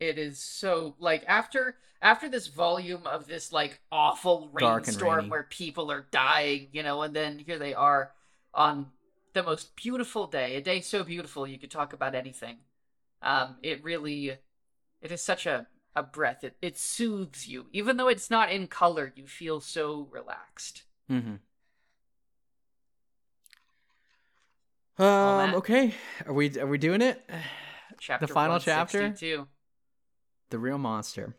It 0.00 0.18
is 0.18 0.38
so 0.38 0.94
like 0.98 1.24
after 1.28 1.76
after 2.02 2.28
this 2.28 2.46
volume 2.48 3.06
of 3.06 3.26
this 3.26 3.52
like 3.52 3.80
awful 3.92 4.50
rainstorm 4.52 5.28
where 5.28 5.44
people 5.44 5.90
are 5.92 6.06
dying 6.10 6.68
you 6.72 6.82
know 6.82 7.02
and 7.02 7.14
then 7.14 7.38
here 7.38 7.58
they 7.58 7.74
are 7.74 8.12
on 8.54 8.86
the 9.34 9.42
most 9.42 9.76
beautiful 9.76 10.26
day 10.26 10.56
a 10.56 10.60
day 10.60 10.80
so 10.80 11.04
beautiful 11.04 11.46
you 11.46 11.58
could 11.58 11.70
talk 11.70 11.92
about 11.92 12.14
anything 12.14 12.56
um 13.22 13.56
it 13.62 13.82
really 13.84 14.30
it 15.02 15.12
is 15.12 15.22
such 15.22 15.46
a 15.46 15.66
a 15.96 16.02
breath 16.02 16.44
it, 16.44 16.56
it 16.62 16.78
soothes 16.78 17.48
you 17.48 17.66
even 17.72 17.96
though 17.96 18.08
it's 18.08 18.30
not 18.30 18.50
in 18.50 18.66
color 18.66 19.12
you 19.16 19.26
feel 19.26 19.60
so 19.60 20.08
relaxed 20.10 20.84
hmm 21.08 21.36
Um. 24.98 25.54
Okay. 25.54 25.94
Are 26.26 26.32
we 26.32 26.58
are 26.60 26.66
we 26.66 26.78
doing 26.78 27.00
it? 27.00 27.22
chapter 27.98 28.26
the 28.26 28.34
final 28.34 28.58
chapter? 28.58 29.00
162. 29.00 29.48
The 30.50 30.58
real 30.58 30.78
monster. 30.78 31.34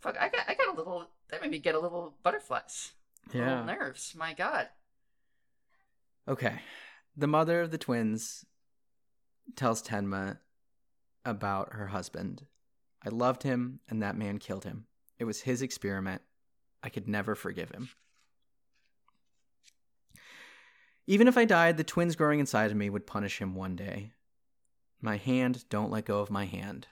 fuck 0.00 0.16
i 0.18 0.28
got 0.28 0.48
i 0.48 0.54
got 0.54 0.68
a 0.74 0.76
little 0.76 1.06
that 1.30 1.40
made 1.42 1.50
me 1.50 1.58
get 1.58 1.74
a 1.74 1.78
little 1.80 2.14
butterflies 2.22 2.92
a 3.32 3.36
little 3.38 3.52
Yeah. 3.52 3.64
nerves 3.64 4.14
my 4.18 4.32
god 4.34 4.68
Okay. 6.28 6.60
The 7.16 7.26
mother 7.26 7.60
of 7.62 7.72
the 7.72 7.78
twins 7.78 8.46
tells 9.56 9.82
Tenma 9.82 10.38
about 11.24 11.72
her 11.72 11.88
husband. 11.88 12.46
I 13.04 13.08
loved 13.08 13.42
him, 13.42 13.80
and 13.88 14.00
that 14.02 14.16
man 14.16 14.38
killed 14.38 14.62
him. 14.62 14.86
It 15.18 15.24
was 15.24 15.40
his 15.40 15.62
experiment. 15.62 16.22
I 16.80 16.90
could 16.90 17.08
never 17.08 17.34
forgive 17.34 17.70
him. 17.70 17.88
Even 21.08 21.26
if 21.26 21.36
I 21.36 21.44
died, 21.44 21.76
the 21.76 21.82
twins 21.84 22.14
growing 22.14 22.38
inside 22.38 22.70
of 22.70 22.76
me 22.76 22.88
would 22.88 23.06
punish 23.06 23.40
him 23.40 23.56
one 23.56 23.74
day. 23.74 24.12
My 25.00 25.16
hand, 25.16 25.64
don't 25.68 25.90
let 25.90 26.04
go 26.04 26.20
of 26.20 26.30
my 26.30 26.44
hand. 26.44 26.86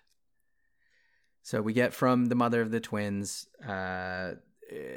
So 1.43 1.63
we 1.63 1.73
get 1.73 1.95
from 1.95 2.27
the 2.27 2.35
mother 2.35 2.61
of 2.61 2.71
the 2.71 2.81
twins 2.81 3.47
uh, 3.67 4.35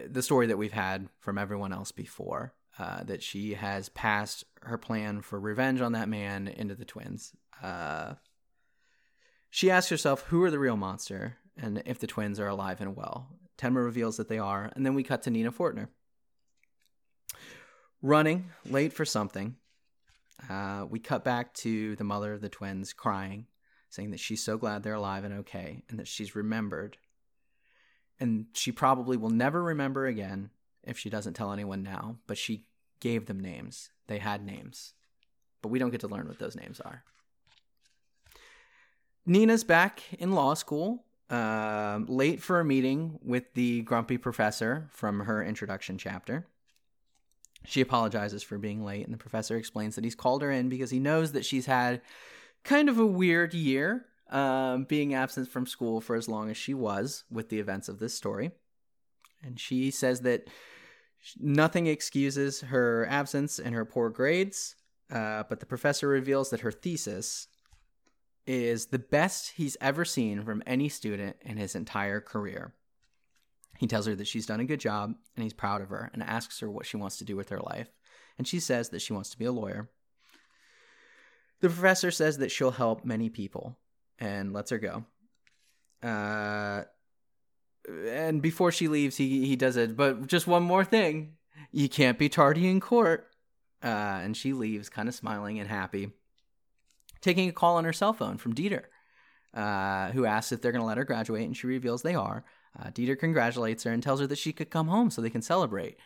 the 0.08 0.22
story 0.22 0.48
that 0.48 0.58
we've 0.58 0.74
had 0.74 1.10
from 1.20 1.38
everyone 1.38 1.74
else 1.74 1.92
before 1.92 2.54
uh, 2.78 3.04
that 3.04 3.24
she 3.24 3.54
has 3.54 3.90
passed 3.90 4.44
her 4.62 4.78
plan 4.78 5.22
for 5.22 5.40
revenge 5.40 5.82
on 5.82 5.94
that 5.94 6.10
man 6.10 6.48
into 6.48 6.76
the 6.76 6.86
twins. 6.86 7.34
Uh, 7.62 8.14
she 9.50 9.70
asks 9.70 9.90
herself, 9.90 10.24
who 10.24 10.44
are 10.44 10.52
the 10.52 10.60
real 10.60 10.78
monster, 10.78 11.38
and 11.56 11.84
if 11.86 12.00
the 12.00 12.08
twins 12.08 12.40
are 12.40 12.48
alive 12.48 12.82
and 12.82 12.96
well. 12.96 13.28
Tenma 13.58 13.84
reveals 13.84 14.18
that 14.18 14.28
they 14.28 14.40
are, 14.40 14.72
and 14.76 14.86
then 14.86 14.96
we 14.96 15.04
cut 15.04 15.22
to 15.24 15.30
Nina 15.30 15.52
Fortner. 15.52 15.90
Running, 18.02 18.50
late 18.66 18.94
for 18.94 19.06
something. 19.06 19.56
Uh, 20.50 20.86
we 20.90 21.00
cut 21.00 21.24
back 21.24 21.54
to 21.54 21.96
the 21.96 22.04
mother 22.04 22.34
of 22.34 22.42
the 22.42 22.50
twins 22.50 22.92
crying, 22.94 23.46
saying 23.94 24.10
that 24.10 24.20
she's 24.20 24.42
so 24.42 24.58
glad 24.58 24.82
they're 24.82 24.96
alive 24.96 25.24
and 25.24 25.36
okay, 25.36 25.84
and 25.88 26.00
that 26.00 26.08
she's 26.08 26.36
remembered. 26.36 26.98
And 28.20 28.48
she 28.54 28.72
probably 28.72 29.18
will 29.18 29.30
never 29.30 29.62
remember 29.62 30.08
again 30.08 30.50
if 30.84 30.98
she 30.98 31.12
doesn't 31.12 31.34
tell 31.34 31.52
anyone 31.52 31.84
now, 31.84 32.18
but 32.26 32.40
she 32.40 32.66
gave 33.00 33.28
them 33.28 33.40
names. 33.40 33.92
They 34.08 34.18
had 34.18 34.44
names. 34.44 34.94
But 35.62 35.70
we 35.70 35.78
don't 35.78 35.92
get 35.92 36.02
to 36.02 36.08
learn 36.08 36.28
what 36.28 36.40
those 36.40 36.56
names 36.56 36.80
are. 36.80 37.04
Nina's 39.28 39.64
back 39.64 40.02
in 40.18 40.32
law 40.32 40.56
school, 40.56 41.04
um, 41.30 42.08
late 42.08 42.42
for 42.42 42.60
a 42.60 42.66
meeting 42.66 43.20
with 43.24 43.54
the 43.54 43.84
grumpy 43.84 44.18
professor 44.18 44.88
from 44.90 45.20
her 45.22 45.44
introduction 45.44 46.00
chapter. 46.00 46.48
She 47.66 47.80
apologizes 47.80 48.42
for 48.42 48.58
being 48.58 48.84
late, 48.84 49.06
and 49.06 49.14
the 49.14 49.20
professor 49.20 49.56
explains 49.56 49.94
that 49.96 50.04
he's 50.04 50.16
called 50.16 50.42
her 50.42 50.52
in 50.52 50.68
because 50.68 50.90
he 50.90 51.00
knows 51.00 51.34
that 51.34 51.46
she's 51.46 51.68
had 51.68 52.02
kind 52.64 52.90
of 52.90 52.98
a 52.98 53.06
weird 53.06 53.54
year. 53.54 54.06
um, 54.34 54.86
being 54.86 55.14
absent 55.14 55.48
from 55.48 55.68
school 55.68 56.02
for 56.02 56.16
as 56.16 56.28
long 56.28 56.50
as 56.50 56.58
she 56.58 56.74
was 56.74 57.24
with 57.30 57.50
the 57.50 57.60
events 57.60 57.88
of 57.88 58.00
this 58.00 58.16
story. 58.16 58.52
And 59.44 59.60
she 59.60 59.92
says 59.92 60.22
that 60.22 60.50
nothing 61.40 61.86
excuses 61.88 62.62
her 62.62 63.06
absence 63.10 63.60
and 63.60 63.76
her 63.76 63.86
poor 63.86 64.10
grades, 64.10 64.76
uh, 65.12 65.44
but 65.48 65.60
the 65.60 65.66
professor 65.68 66.08
reveals 66.08 66.50
that 66.50 66.62
her 66.62 66.72
thesis 66.72 67.48
is 68.48 68.88
the 68.88 69.00
best 69.00 69.54
he's 69.56 69.78
ever 69.80 70.04
seen 70.04 70.44
from 70.44 70.64
any 70.66 70.90
student 70.90 71.36
in 71.42 71.58
his 71.58 71.76
entire 71.76 72.20
career. 72.20 72.74
He 73.78 73.88
tells 73.88 74.08
her 74.08 74.16
that 74.16 74.28
she's 74.28 74.46
done 74.46 74.60
a 74.60 74.66
good 74.66 74.80
job 74.80 75.14
and 75.36 75.44
he's 75.44 75.54
proud 75.54 75.82
of 75.82 75.90
her 75.90 76.10
and 76.14 76.24
asks 76.24 76.60
her 76.60 76.70
what 76.70 76.86
she 76.86 76.98
wants 76.98 77.18
to 77.18 77.26
do 77.26 77.36
with 77.36 77.50
her 77.50 77.60
life. 77.60 77.90
And 78.38 78.48
she 78.48 78.60
says 78.60 78.90
that 78.90 79.02
she 79.02 79.14
wants 79.14 79.30
to 79.30 79.38
be 79.38 79.46
a 79.46 79.52
lawyer. 79.52 79.90
The 81.64 81.70
professor 81.70 82.12
says 82.12 82.40
that 82.40 82.52
she'll 82.52 82.72
help 82.72 83.06
many 83.06 83.30
people 83.30 83.78
and 84.20 84.52
lets 84.52 84.70
her 84.72 84.78
go. 84.80 85.06
Uh, 86.04 86.84
and 87.88 88.42
before 88.42 88.74
she 88.74 88.90
leaves, 88.90 89.16
he, 89.16 89.48
he 89.48 89.56
does 89.56 89.78
it, 89.78 89.96
but 89.96 90.28
just 90.28 90.46
one 90.46 90.64
more 90.64 90.84
thing. 90.84 91.38
You 91.72 91.88
can't 91.88 92.20
be 92.20 92.28
tardy 92.28 92.68
in 92.68 92.82
court. 92.82 93.30
Uh, 93.82 94.20
and 94.22 94.36
she 94.36 94.52
leaves, 94.52 94.90
kind 94.90 95.08
of 95.08 95.16
smiling 95.16 95.58
and 95.58 95.70
happy, 95.70 96.12
taking 97.22 97.48
a 97.48 97.54
call 97.54 97.78
on 97.78 97.86
her 97.86 97.94
cell 97.94 98.12
phone 98.12 98.38
from 98.38 98.54
Dieter, 98.54 98.84
uh, 99.54 100.12
who 100.12 100.26
asks 100.26 100.52
if 100.52 100.62
they're 100.62 100.74
going 100.74 100.82
to 100.82 100.86
let 100.86 100.98
her 100.98 101.06
graduate, 101.06 101.46
and 101.46 101.56
she 101.56 101.68
reveals 101.68 102.02
they 102.02 102.16
are. 102.16 102.44
Uh, 102.78 102.90
Dieter 102.90 103.18
congratulates 103.18 103.84
her 103.84 103.92
and 103.92 104.04
tells 104.04 104.20
her 104.20 104.28
that 104.28 104.38
she 104.38 104.52
could 104.52 104.70
come 104.70 104.90
home 104.90 105.10
so 105.10 105.22
they 105.22 105.30
can 105.30 105.42
celebrate. 105.42 105.98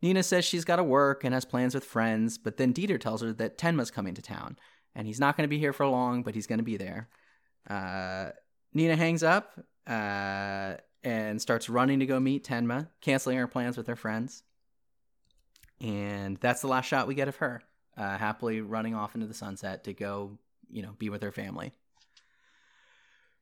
Nina 0.00 0.22
says 0.22 0.46
she's 0.46 0.64
got 0.64 0.76
to 0.76 0.84
work 0.84 1.22
and 1.22 1.34
has 1.34 1.44
plans 1.44 1.74
with 1.74 1.84
friends, 1.84 2.38
but 2.38 2.56
then 2.56 2.72
Dieter 2.72 2.98
tells 2.98 3.20
her 3.20 3.34
that 3.34 3.58
Tenma's 3.58 3.90
coming 3.90 4.14
to 4.14 4.22
town, 4.22 4.56
and 4.94 5.06
he's 5.06 5.20
not 5.20 5.36
going 5.36 5.44
to 5.44 5.48
be 5.48 5.58
here 5.58 5.72
for 5.72 5.86
long, 5.86 6.22
but 6.22 6.34
he's 6.34 6.46
going 6.46 6.58
to 6.58 6.64
be 6.64 6.76
there. 6.76 7.08
Uh, 7.68 8.30
Nina 8.74 8.96
hangs 8.96 9.22
up 9.22 9.52
uh, 9.86 10.74
and 11.02 11.40
starts 11.40 11.68
running 11.68 12.00
to 12.00 12.06
go 12.06 12.20
meet 12.20 12.44
Tenma, 12.44 12.88
canceling 13.00 13.38
her 13.38 13.46
plans 13.46 13.76
with 13.76 13.86
her 13.86 13.96
friends. 13.96 14.42
And 15.80 16.36
that's 16.38 16.60
the 16.60 16.68
last 16.68 16.86
shot 16.86 17.08
we 17.08 17.14
get 17.14 17.28
of 17.28 17.36
her, 17.36 17.62
uh, 17.96 18.16
happily 18.16 18.60
running 18.60 18.94
off 18.94 19.14
into 19.14 19.26
the 19.26 19.34
sunset 19.34 19.84
to 19.84 19.92
go, 19.92 20.38
you 20.70 20.82
know, 20.82 20.94
be 20.98 21.10
with 21.10 21.22
her 21.22 21.32
family. 21.32 21.72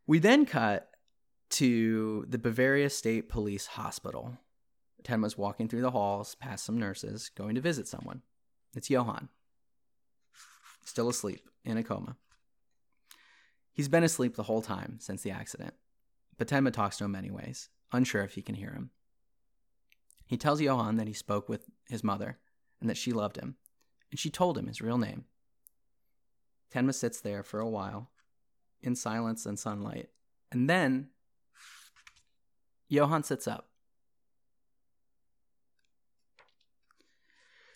We 0.06 0.18
then 0.18 0.46
cut 0.46 0.90
to 1.50 2.24
the 2.28 2.38
Bavaria 2.38 2.90
State 2.90 3.28
Police 3.28 3.66
Hospital. 3.66 4.38
Tenma's 5.04 5.36
walking 5.36 5.68
through 5.68 5.82
the 5.82 5.90
halls 5.90 6.34
past 6.34 6.64
some 6.64 6.78
nurses, 6.78 7.30
going 7.36 7.54
to 7.54 7.60
visit 7.60 7.86
someone. 7.86 8.22
It's 8.74 8.90
Johan. 8.90 9.28
Still 10.84 11.08
asleep, 11.08 11.48
in 11.64 11.76
a 11.76 11.84
coma. 11.84 12.16
He's 13.72 13.88
been 13.88 14.04
asleep 14.04 14.34
the 14.34 14.42
whole 14.44 14.62
time 14.62 14.98
since 15.00 15.22
the 15.22 15.30
accident, 15.30 15.74
but 16.36 16.48
Tenma 16.48 16.72
talks 16.72 16.98
to 16.98 17.04
him 17.04 17.14
anyways, 17.14 17.68
unsure 17.92 18.22
if 18.22 18.34
he 18.34 18.42
can 18.42 18.54
hear 18.54 18.72
him. 18.72 18.90
He 20.26 20.36
tells 20.36 20.60
Johan 20.60 20.96
that 20.96 21.06
he 21.06 21.12
spoke 21.12 21.48
with 21.48 21.66
his 21.88 22.04
mother 22.04 22.38
and 22.80 22.88
that 22.88 22.96
she 22.96 23.12
loved 23.12 23.36
him, 23.36 23.56
and 24.10 24.18
she 24.18 24.30
told 24.30 24.56
him 24.56 24.66
his 24.66 24.80
real 24.80 24.98
name. 24.98 25.24
Tenma 26.72 26.94
sits 26.94 27.20
there 27.20 27.42
for 27.42 27.60
a 27.60 27.68
while, 27.68 28.10
in 28.82 28.94
silence 28.94 29.44
and 29.44 29.58
sunlight, 29.58 30.08
and 30.52 30.68
then 30.68 31.08
Johan 32.88 33.22
sits 33.22 33.46
up. 33.46 33.68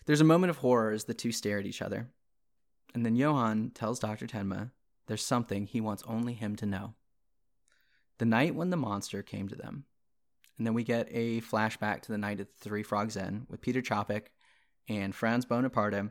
There's 0.05 0.21
a 0.21 0.25
moment 0.25 0.51
of 0.51 0.57
horror 0.57 0.91
as 0.91 1.05
the 1.05 1.13
two 1.13 1.31
stare 1.31 1.59
at 1.59 1.65
each 1.65 1.81
other, 1.81 2.09
and 2.95 3.05
then 3.05 3.17
Johan 3.17 3.71
tells 3.75 3.99
Dr. 3.99 4.25
Tenma 4.25 4.71
there's 5.07 5.23
something 5.23 5.65
he 5.65 5.81
wants 5.81 6.01
only 6.07 6.33
him 6.33 6.55
to 6.55 6.65
know. 6.65 6.93
The 8.19 8.25
night 8.25 8.55
when 8.55 8.69
the 8.69 8.77
monster 8.77 9.21
came 9.21 9.49
to 9.49 9.55
them. 9.55 9.83
And 10.57 10.65
then 10.65 10.73
we 10.73 10.85
get 10.85 11.09
a 11.11 11.41
flashback 11.41 12.01
to 12.03 12.11
the 12.13 12.17
night 12.17 12.39
at 12.39 12.47
the 12.47 12.63
Three 12.63 12.83
Frogs 12.83 13.17
Inn 13.17 13.45
with 13.49 13.59
Peter 13.59 13.81
Čapek 13.81 14.27
and 14.87 15.13
Franz 15.13 15.45
Bonaparta 15.45 16.09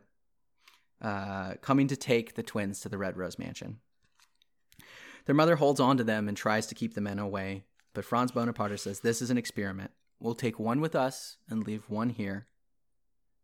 uh, 1.01 1.55
coming 1.63 1.89
to 1.89 1.97
take 1.97 2.35
the 2.35 2.43
twins 2.43 2.81
to 2.81 2.91
the 2.91 2.99
Red 2.99 3.17
Rose 3.17 3.39
Mansion. 3.39 3.79
Their 5.25 5.35
mother 5.35 5.57
holds 5.57 5.81
on 5.81 5.97
to 5.97 6.05
them 6.05 6.29
and 6.29 6.37
tries 6.37 6.67
to 6.67 6.75
keep 6.75 6.93
the 6.93 7.01
men 7.01 7.19
away, 7.19 7.65
but 7.95 8.05
Franz 8.05 8.31
Bonaparta 8.31 8.79
says, 8.79 9.01
This 9.01 9.23
is 9.23 9.31
an 9.31 9.39
experiment. 9.39 9.93
We'll 10.21 10.35
take 10.35 10.61
one 10.61 10.83
with 10.83 10.95
us 10.95 11.39
and 11.49 11.67
leave 11.67 11.89
one 11.89 12.11
here. 12.11 12.47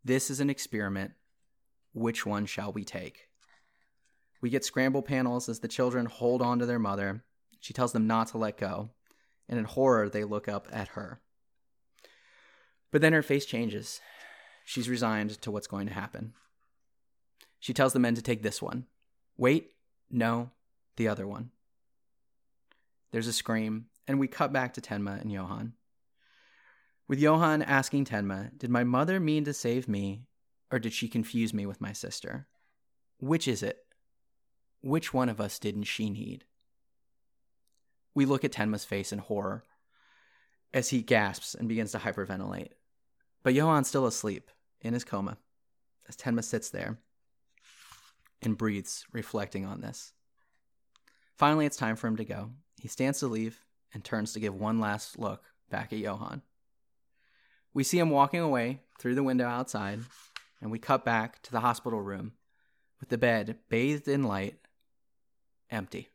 This 0.04 0.28
is 0.28 0.40
an 0.40 0.50
experiment. 0.50 1.12
Which 1.94 2.26
one 2.26 2.44
shall 2.44 2.70
we 2.70 2.84
take? 2.84 3.29
We 4.40 4.50
get 4.50 4.64
scramble 4.64 5.02
panels 5.02 5.48
as 5.48 5.60
the 5.60 5.68
children 5.68 6.06
hold 6.06 6.40
on 6.40 6.58
to 6.58 6.66
their 6.66 6.78
mother. 6.78 7.24
She 7.60 7.72
tells 7.72 7.92
them 7.92 8.06
not 8.06 8.28
to 8.28 8.38
let 8.38 8.56
go, 8.56 8.90
and 9.48 9.58
in 9.58 9.64
horror, 9.64 10.08
they 10.08 10.24
look 10.24 10.48
up 10.48 10.66
at 10.72 10.88
her. 10.88 11.20
But 12.90 13.02
then 13.02 13.12
her 13.12 13.22
face 13.22 13.44
changes. 13.44 14.00
She's 14.64 14.88
resigned 14.88 15.40
to 15.42 15.50
what's 15.50 15.66
going 15.66 15.86
to 15.86 15.94
happen. 15.94 16.32
She 17.58 17.74
tells 17.74 17.92
the 17.92 17.98
men 17.98 18.14
to 18.14 18.22
take 18.22 18.42
this 18.42 18.62
one. 18.62 18.86
Wait, 19.36 19.72
no, 20.10 20.50
the 20.96 21.08
other 21.08 21.26
one. 21.26 21.50
There's 23.10 23.26
a 23.26 23.32
scream, 23.32 23.86
and 24.08 24.18
we 24.18 24.28
cut 24.28 24.52
back 24.52 24.74
to 24.74 24.80
Tenma 24.80 25.20
and 25.20 25.30
Johan. 25.30 25.74
With 27.08 27.18
Johan 27.18 27.62
asking 27.62 28.06
Tenma, 28.06 28.56
Did 28.56 28.70
my 28.70 28.84
mother 28.84 29.20
mean 29.20 29.44
to 29.44 29.52
save 29.52 29.88
me, 29.88 30.22
or 30.70 30.78
did 30.78 30.92
she 30.92 31.08
confuse 31.08 31.52
me 31.52 31.66
with 31.66 31.80
my 31.80 31.92
sister? 31.92 32.46
Which 33.18 33.48
is 33.48 33.62
it? 33.62 33.84
Which 34.82 35.12
one 35.12 35.28
of 35.28 35.40
us 35.40 35.58
didn't 35.58 35.84
she 35.84 36.08
need? 36.08 36.44
We 38.14 38.24
look 38.24 38.44
at 38.44 38.52
Tenma's 38.52 38.84
face 38.84 39.12
in 39.12 39.18
horror 39.18 39.64
as 40.72 40.88
he 40.88 41.02
gasps 41.02 41.54
and 41.54 41.68
begins 41.68 41.92
to 41.92 41.98
hyperventilate. 41.98 42.72
But 43.42 43.54
Johan's 43.54 43.88
still 43.88 44.06
asleep 44.06 44.50
in 44.80 44.94
his 44.94 45.04
coma 45.04 45.38
as 46.08 46.16
Tenma 46.16 46.42
sits 46.42 46.70
there 46.70 46.98
and 48.42 48.56
breathes, 48.56 49.04
reflecting 49.12 49.64
on 49.66 49.80
this. 49.80 50.12
Finally, 51.36 51.66
it's 51.66 51.76
time 51.76 51.96
for 51.96 52.06
him 52.06 52.16
to 52.16 52.24
go. 52.24 52.50
He 52.80 52.88
stands 52.88 53.18
to 53.20 53.26
leave 53.26 53.64
and 53.92 54.02
turns 54.02 54.32
to 54.32 54.40
give 54.40 54.54
one 54.54 54.80
last 54.80 55.18
look 55.18 55.44
back 55.70 55.92
at 55.92 55.98
Johan. 55.98 56.42
We 57.72 57.84
see 57.84 57.98
him 57.98 58.10
walking 58.10 58.40
away 58.40 58.80
through 58.98 59.14
the 59.14 59.22
window 59.22 59.46
outside, 59.46 60.00
and 60.60 60.70
we 60.70 60.78
cut 60.78 61.04
back 61.04 61.42
to 61.42 61.52
the 61.52 61.60
hospital 61.60 62.00
room 62.00 62.32
with 62.98 63.10
the 63.10 63.18
bed 63.18 63.58
bathed 63.68 64.08
in 64.08 64.22
light 64.22 64.56
empty. 65.70 66.08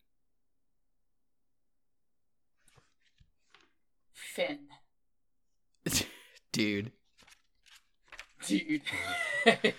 Finn. 4.14 4.59
Dude. 6.51 6.92
Dude. 8.45 8.82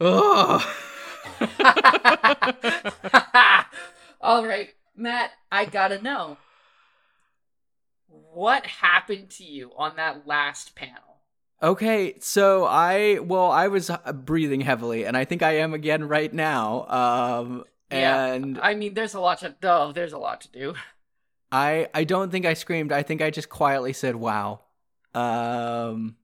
Oh. 0.00 0.64
All 4.20 4.46
right, 4.46 4.68
Matt, 4.96 5.32
I 5.50 5.64
gotta 5.64 6.00
know. 6.00 6.36
What 8.06 8.64
happened 8.66 9.30
to 9.30 9.44
you 9.44 9.72
on 9.76 9.96
that 9.96 10.24
last 10.26 10.76
panel? 10.76 10.94
Okay, 11.60 12.14
so 12.20 12.64
I 12.64 13.18
well, 13.18 13.50
I 13.50 13.66
was 13.66 13.90
breathing 14.14 14.60
heavily, 14.60 15.04
and 15.04 15.16
I 15.16 15.24
think 15.24 15.42
I 15.42 15.56
am 15.56 15.74
again 15.74 16.06
right 16.06 16.32
now. 16.32 16.86
Um, 16.88 17.64
and 17.90 18.56
yeah, 18.56 18.62
I 18.62 18.74
mean, 18.74 18.94
there's 18.94 19.14
a 19.14 19.20
lot 19.20 19.38
to 19.40 19.54
oh, 19.62 19.92
there's 19.92 20.12
a 20.12 20.18
lot 20.18 20.42
to 20.42 20.48
do. 20.48 20.74
I 21.52 21.88
I 21.94 22.04
don't 22.04 22.30
think 22.30 22.44
I 22.44 22.54
screamed. 22.54 22.92
I 22.92 23.02
think 23.02 23.22
I 23.22 23.30
just 23.30 23.48
quietly 23.48 23.92
said, 23.92 24.16
"Wow." 24.16 24.60
Um, 25.14 26.16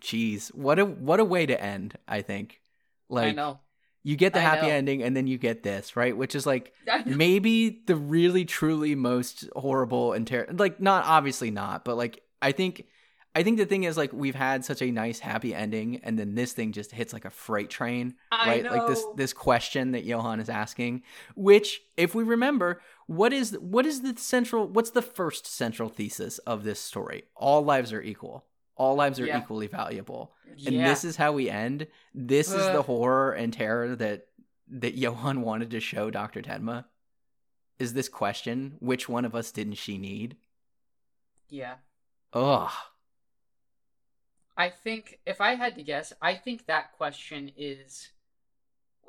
jeez, 0.00 0.54
what 0.54 0.78
a 0.78 0.84
what 0.84 1.20
a 1.20 1.24
way 1.24 1.46
to 1.46 1.60
end. 1.60 1.98
I 2.06 2.22
think. 2.22 2.60
Like, 3.08 3.28
I 3.28 3.32
know. 3.32 3.60
You 4.04 4.16
get 4.16 4.32
the 4.32 4.40
happy 4.40 4.70
ending, 4.70 5.02
and 5.02 5.16
then 5.16 5.26
you 5.26 5.38
get 5.38 5.62
this, 5.62 5.96
right? 5.96 6.16
Which 6.16 6.34
is 6.34 6.46
like 6.46 6.72
maybe 7.04 7.82
the 7.86 7.96
really 7.96 8.44
truly 8.44 8.94
most 8.94 9.48
horrible 9.56 10.12
and 10.12 10.26
ter- 10.26 10.46
like 10.50 10.80
not 10.80 11.04
obviously 11.04 11.50
not, 11.50 11.84
but 11.84 11.96
like 11.96 12.22
I 12.40 12.52
think 12.52 12.86
I 13.34 13.42
think 13.42 13.58
the 13.58 13.66
thing 13.66 13.84
is 13.84 13.96
like 13.96 14.12
we've 14.12 14.34
had 14.34 14.64
such 14.64 14.82
a 14.82 14.90
nice 14.90 15.18
happy 15.20 15.54
ending, 15.54 16.00
and 16.02 16.18
then 16.18 16.34
this 16.34 16.52
thing 16.52 16.72
just 16.72 16.90
hits 16.92 17.12
like 17.12 17.24
a 17.24 17.30
freight 17.30 17.70
train, 17.70 18.14
I 18.32 18.48
right? 18.48 18.64
Like 18.64 18.86
this 18.88 19.04
this 19.16 19.32
question 19.32 19.92
that 19.92 20.04
Johan 20.04 20.40
is 20.40 20.48
asking, 20.48 21.02
which 21.36 21.80
if 21.96 22.14
we 22.14 22.24
remember, 22.24 22.80
what 23.06 23.32
is 23.32 23.56
what 23.60 23.86
is 23.86 24.00
the 24.02 24.14
central? 24.16 24.66
What's 24.66 24.90
the 24.90 25.02
first 25.02 25.46
central 25.46 25.88
thesis 25.88 26.38
of 26.38 26.64
this 26.64 26.80
story? 26.80 27.24
All 27.36 27.62
lives 27.62 27.92
are 27.92 28.02
equal. 28.02 28.44
All 28.76 28.94
lives 28.96 29.20
are 29.20 29.26
Yeah. 29.26 29.38
equally 29.40 29.66
valuable, 29.66 30.32
and 30.50 30.58
Yeah. 30.74 30.88
this 30.88 31.04
is 31.04 31.16
how 31.16 31.32
we 31.32 31.50
end. 31.50 31.86
This 32.14 32.48
is 32.50 32.64
the 32.66 32.82
horror 32.82 33.32
and 33.32 33.52
terror 33.52 33.94
that 33.96 34.26
that 34.70 34.94
Johan 34.96 35.42
wanted 35.42 35.70
to 35.72 35.80
show 35.80 36.10
Dr. 36.10 36.42
Tenma. 36.42 36.86
Is 37.78 37.92
this 37.94 38.08
question, 38.08 38.76
which 38.80 39.08
one 39.08 39.24
of 39.24 39.34
us 39.34 39.52
didn't 39.52 39.74
she 39.74 39.96
need? 39.98 40.36
yeah. 41.48 41.76
Ugh. 42.32 42.70
I 44.58 44.68
think 44.70 45.20
if 45.24 45.40
I 45.40 45.54
had 45.54 45.76
to 45.76 45.82
guess, 45.82 46.12
I 46.20 46.34
think 46.34 46.66
that 46.66 46.92
question 46.92 47.52
is 47.56 48.08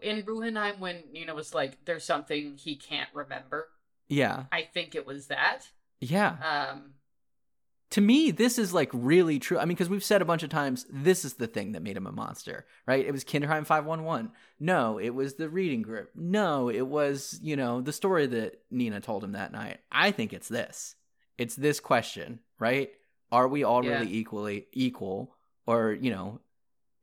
in 0.02 0.22
Ruhenheim 0.24 0.80
when 0.80 1.03
Nina 1.11 1.34
was 1.36 1.53
like, 1.53 1.84
"There's 1.86 2.06
something 2.06 2.56
he 2.58 2.76
can't 2.78 3.10
remember." 3.14 3.68
Yeah. 4.08 4.45
I 4.52 4.61
think 4.74 4.95
it 4.95 5.06
was 5.06 5.28
that. 5.28 5.64
Yeah. 6.00 6.38
Um, 6.72 6.94
to 7.92 8.02
me, 8.02 8.30
this 8.32 8.60
is 8.60 8.74
like 8.74 8.90
really 8.94 9.40
true. 9.40 9.58
I 9.58 9.61
mean, 9.66 9.69
because 9.69 9.90
we've 9.90 10.03
said 10.03 10.22
a 10.22 10.26
bunch 10.26 10.44
of 10.44 10.50
times, 10.52 10.86
this 10.92 11.26
is 11.26 11.34
the 11.34 11.48
thing 11.48 11.72
that 11.72 11.82
made 11.82 11.98
him 11.98 12.06
a 12.08 12.11
monster, 12.11 12.66
right? 12.88 13.03
It 13.06 13.11
was 13.11 13.24
Kinderheim 13.24 13.66
511. 13.66 14.32
No, 14.60 15.00
it 15.00 15.10
was 15.10 15.34
the 15.36 15.50
reading 15.50 15.82
group. 15.82 16.11
No, 16.16 16.69
it 16.69 16.86
was, 16.86 17.40
you 17.42 17.56
know, 17.56 17.82
the 17.82 17.92
story 17.94 18.28
that 18.28 18.61
Nina 18.69 19.02
told 19.02 19.24
him 19.24 19.32
that 19.32 19.52
night. 19.52 19.80
I 19.92 20.11
think 20.11 20.34
it's 20.34 20.48
this. 20.48 20.95
It's 21.40 21.56
this 21.56 21.80
question, 21.80 22.40
right? 22.60 22.92
Are 23.32 23.48
we 23.48 23.64
all 23.64 23.84
Yeah. 23.84 24.00
really 24.00 24.14
equally 24.14 24.68
equal? 24.72 25.36
Or, 25.69 25.93
you 25.93 26.09
know, 26.11 26.39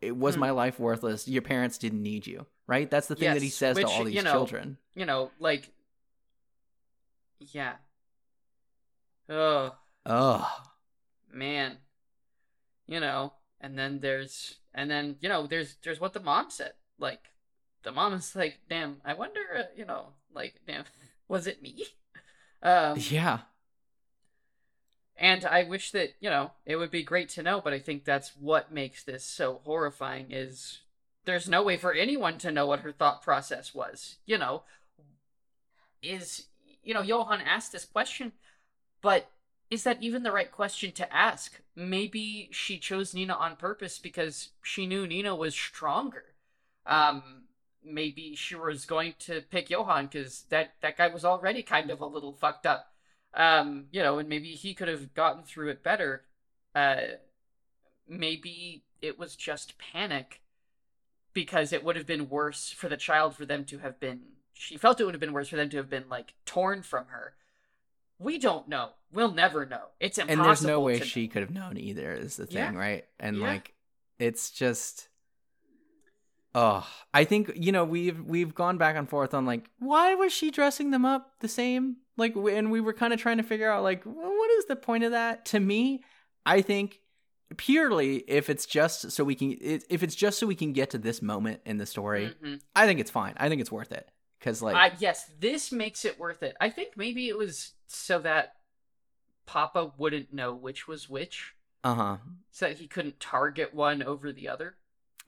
it 0.01 0.17
was 0.17 0.35
Hmm. 0.35 0.41
my 0.41 0.51
life 0.51 0.81
worthless? 0.81 1.29
Your 1.29 1.43
parents 1.43 1.79
didn't 1.79 2.03
need 2.03 2.27
you, 2.27 2.47
right? 2.67 2.91
That's 2.91 3.07
the 3.09 3.17
thing 3.17 3.33
that 3.35 3.43
he 3.43 3.49
Yes, 3.49 3.55
says 3.55 3.79
to 3.79 3.87
all 3.89 4.05
these 4.05 4.17
you 4.17 4.23
know, 4.23 4.33
children. 4.33 4.79
you 4.95 5.07
know, 5.07 5.31
like, 5.39 5.71
yeah. 7.39 7.77
Oh 9.29 9.77
Oh, 10.05 10.49
man, 11.33 11.79
you 12.87 13.01
know, 13.01 13.33
and 13.61 13.79
then 13.79 14.01
there's, 14.01 14.57
and 14.75 14.91
then 14.91 15.17
you 15.21 15.29
know, 15.29 15.47
there's 15.47 15.77
there's 15.83 16.01
what 16.01 16.13
the 16.13 16.21
mom 16.21 16.51
said. 16.51 16.73
Like, 16.99 17.21
the 17.83 17.93
mom 17.93 18.15
is 18.15 18.35
like, 18.35 18.59
"Damn, 18.69 19.01
I 19.05 19.15
wonder, 19.15 19.41
uh, 19.57 19.63
you 19.77 19.85
know, 19.85 20.15
like, 20.33 20.61
damn, 20.67 20.85
was 21.29 21.47
it 21.47 21.63
me?" 21.63 21.85
Um, 22.63 22.99
yeah. 23.11 23.41
And 25.19 25.45
I 25.45 25.65
wish 25.65 25.93
that, 25.93 26.11
you 26.21 26.29
know, 26.29 26.53
it 26.67 26.77
would 26.77 26.91
be 26.91 27.03
great 27.03 27.31
to 27.31 27.43
know, 27.43 27.61
but 27.61 27.73
I 27.73 27.79
think 27.79 28.05
that's 28.05 28.33
what 28.39 28.73
makes 28.73 29.03
this 29.03 29.25
so 29.25 29.61
horrifying 29.65 30.27
is 30.31 30.81
there's 31.25 31.49
no 31.49 31.63
way 31.63 31.77
for 31.77 31.93
anyone 31.93 32.39
to 32.39 32.53
know 32.53 32.67
what 32.67 32.81
her 32.81 32.93
thought 32.93 33.23
process 33.23 33.75
was. 33.75 34.17
You 34.27 34.39
know, 34.39 34.63
is 36.03 36.47
you 36.83 36.95
know, 36.95 37.03
Johan 37.03 37.41
asked 37.41 37.73
this 37.73 37.85
question, 37.85 38.33
but 39.01 39.31
is 39.71 39.83
that 39.85 40.03
even 40.03 40.23
the 40.23 40.31
right 40.31 40.53
question 40.53 40.93
to 40.93 41.15
ask? 41.15 41.61
Maybe 41.75 42.49
she 42.53 42.79
chose 42.79 43.13
Nina 43.13 43.35
on 43.35 43.57
purpose 43.57 43.99
because 43.99 44.51
she 44.63 44.87
knew 44.87 45.07
Nina 45.07 45.35
was 45.35 45.55
stronger. 45.55 46.25
Um 46.85 47.45
maybe 47.83 48.35
she 48.35 48.55
was 48.55 48.85
going 48.85 49.15
to 49.21 49.41
pick 49.51 49.71
Johan 49.71 50.07
because 50.07 50.45
that 50.51 50.75
that 50.83 50.99
guy 50.99 51.09
was 51.09 51.25
already 51.25 51.63
kind 51.63 51.91
of 51.91 52.01
a 52.01 52.07
little 52.07 52.33
fucked 52.33 52.67
up 52.67 52.93
um 53.37 53.87
you 53.93 54.03
know 54.03 54.19
and 54.19 54.29
maybe 54.29 54.49
he 54.53 54.75
could 54.75 54.89
have 54.89 55.15
gotten 55.15 55.43
through 55.43 55.69
it 55.71 55.83
better. 55.83 56.23
Uh 56.75 57.01
maybe 58.09 58.83
it 59.03 59.19
was 59.19 59.37
just 59.37 59.79
panic 59.79 60.41
because 61.33 61.73
it 61.73 61.85
would 61.85 61.97
have 61.97 62.07
been 62.07 62.29
worse 62.29 62.71
for 62.71 62.89
the 62.89 62.97
child 62.97 63.37
for 63.37 63.45
them 63.45 63.65
to 63.65 63.79
have 63.79 64.01
been 64.01 64.21
she 64.55 64.77
felt 64.79 65.01
it 65.01 65.05
would 65.05 65.15
have 65.15 65.21
been 65.21 65.33
worse 65.35 65.49
for 65.49 65.57
them 65.57 65.69
to 65.69 65.77
have 65.77 65.91
been 65.91 66.09
like 66.09 66.33
torn 66.47 66.83
from 66.83 67.07
her. 67.09 67.35
We 68.19 68.39
don't 68.39 68.67
know. 68.69 68.91
We'll 69.13 69.33
never 69.33 69.67
know. 69.67 69.89
It's 70.01 70.17
impossible 70.17 70.41
and 70.41 70.49
there's 70.49 70.63
no 70.65 70.81
way 70.81 71.01
she 71.01 71.29
could 71.29 71.43
have 71.43 71.51
known 71.51 71.77
either 71.77 72.15
is 72.15 72.37
the 72.37 72.47
thing 72.47 72.57
Yeah. 72.57 72.75
right? 72.75 73.05
And 73.21 73.37
Yeah. 73.37 73.49
like 73.49 73.75
it's 74.19 74.51
just 74.51 75.09
oh 76.55 76.89
i 77.13 77.23
think 77.23 77.53
you 77.55 77.71
know 77.71 77.85
we've 77.85 78.19
we've 78.25 78.55
gone 78.55 78.79
back 78.79 78.97
and 78.97 79.11
forth 79.11 79.35
on 79.35 79.45
like 79.45 79.69
why 79.79 80.15
was 80.15 80.33
she 80.33 80.51
dressing 80.51 80.91
them 80.91 81.05
up 81.05 81.33
the 81.41 81.49
same 81.49 81.97
like 82.17 82.35
and 82.37 82.71
we 82.71 82.81
were 82.81 82.93
kind 82.93 83.13
of 83.13 83.21
trying 83.21 83.37
to 83.37 83.43
figure 83.43 83.71
out 83.71 83.83
like 83.83 84.03
what 84.05 84.51
is 84.53 84.67
the 84.67 84.77
point 84.77 85.05
of 85.05 85.11
that 85.13 85.45
to 85.47 85.61
me 85.61 86.03
i 86.45 86.63
think 86.63 87.01
purely 87.57 88.17
if 88.29 88.51
it's 88.51 88.67
just 88.67 89.13
so 89.13 89.23
we 89.23 89.35
can 89.35 89.57
if 89.61 90.03
it's 90.03 90.15
just 90.17 90.39
so 90.39 90.47
we 90.47 90.55
can 90.57 90.73
get 90.73 90.91
to 90.91 90.99
this 90.99 91.23
moment 91.23 91.61
in 91.65 91.79
the 91.79 91.87
story 91.87 92.35
Mhm. 92.43 92.61
i 92.75 92.87
think 92.87 92.99
it's 93.01 93.11
fine 93.11 93.35
i 93.37 93.49
think 93.49 93.61
it's 93.61 93.71
worth 93.71 93.93
it 93.93 94.09
because 94.39 94.61
like 94.63 94.77
I, 94.77 94.93
yes, 94.99 95.31
this 95.41 95.73
makes 95.73 96.05
it 96.05 96.19
worth 96.21 96.43
it. 96.43 96.55
I 96.61 96.69
think 96.71 96.91
maybe 96.97 97.29
it 97.29 97.39
was 97.39 97.73
so 97.87 98.19
that 98.21 98.53
Papa 99.47 99.93
wouldn't 99.97 100.33
know 100.33 100.53
which 100.55 100.87
was 100.87 101.09
which, 101.09 101.55
uh-huh 101.85 102.19
so 102.51 102.67
that 102.69 102.79
he 102.79 102.87
couldn't 102.87 103.19
target 103.21 103.75
one 103.75 104.03
over 104.03 104.33
the 104.33 104.49
other. 104.49 104.77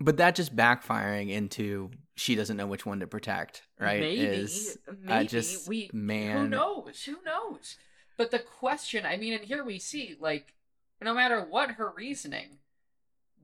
But 0.00 0.16
that 0.18 0.34
just 0.34 0.54
backfiring 0.54 1.30
into 1.30 1.90
she 2.16 2.34
doesn't 2.34 2.56
know 2.56 2.66
which 2.66 2.84
one 2.84 3.00
to 3.00 3.06
protect 3.06 3.62
right 3.78 4.00
Maybe, 4.00 4.20
is 4.20 4.78
maybe 4.86 5.12
I 5.12 5.24
just 5.24 5.68
we. 5.68 5.90
man 5.92 6.36
Who 6.44 6.48
knows? 6.48 7.02
Who 7.04 7.16
knows? 7.24 7.76
But 8.16 8.32
the 8.32 8.40
question, 8.40 9.06
I 9.06 9.16
mean, 9.16 9.32
and 9.32 9.44
here 9.44 9.64
we 9.64 9.78
see, 9.78 10.16
like, 10.18 10.52
no 11.00 11.14
matter 11.14 11.40
what 11.40 11.72
her 11.72 11.92
reasoning, 11.96 12.58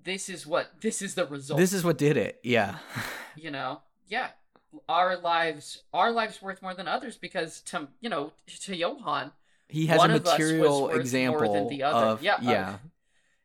this 0.02 0.28
is 0.28 0.46
what 0.46 0.80
this 0.80 1.00
is 1.00 1.14
the 1.14 1.26
result. 1.26 1.58
This 1.58 1.72
is 1.72 1.84
what 1.84 1.96
did 1.98 2.16
it. 2.16 2.40
Yeah. 2.42 2.78
you 3.36 3.50
know, 3.52 3.82
yeah, 4.08 4.28
our 4.88 5.16
lives, 5.16 5.82
our 5.92 6.10
lives 6.10 6.42
worth 6.42 6.60
more 6.60 6.74
than 6.74 6.88
others 6.88 7.16
because 7.16 7.60
to 7.62 7.88
you 8.00 8.10
know 8.10 8.32
to 8.62 8.76
Johan, 8.76 9.30
He 9.68 9.86
has 9.86 9.98
One 9.98 10.10
a 10.10 10.16
of 10.16 10.24
material 10.24 10.82
worth 10.82 10.92
more 10.92 11.00
example 11.00 11.52
than 11.52 11.68
the 11.68 11.84
other. 11.84 12.06
of 12.06 12.22
Yeah, 12.22 12.34
uh, 12.34 12.38
yeah. 12.42 12.76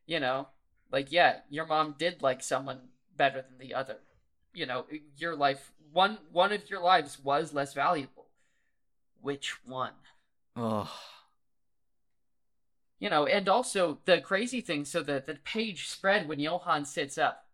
you 0.08 0.20
know, 0.20 0.48
like 0.92 1.12
yeah, 1.12 1.38
your 1.50 1.68
mom 1.68 1.96
did 1.98 2.24
like 2.24 2.42
someone 2.42 2.80
better 3.20 3.44
than 3.44 3.60
the 3.60 3.76
other. 3.76 3.98
You 4.54 4.66
know, 4.66 4.86
your 5.18 5.36
life 5.36 5.72
one 5.92 6.18
one 6.32 6.52
of 6.52 6.68
your 6.72 6.80
lives 6.80 7.20
was 7.24 7.54
less 7.54 7.76
valuable. 7.76 8.26
Which 9.22 9.58
one? 9.66 9.94
Oh. 10.56 10.92
You 13.00 13.10
know, 13.10 13.28
and 13.28 13.48
also 13.48 14.00
the 14.06 14.20
crazy 14.22 14.62
thing. 14.62 14.86
So 14.86 15.04
the 15.04 15.24
the 15.26 15.36
page 15.36 15.88
spread 15.88 16.28
when 16.28 16.40
Johan 16.40 16.86
sits 16.86 17.20
up. 17.20 17.46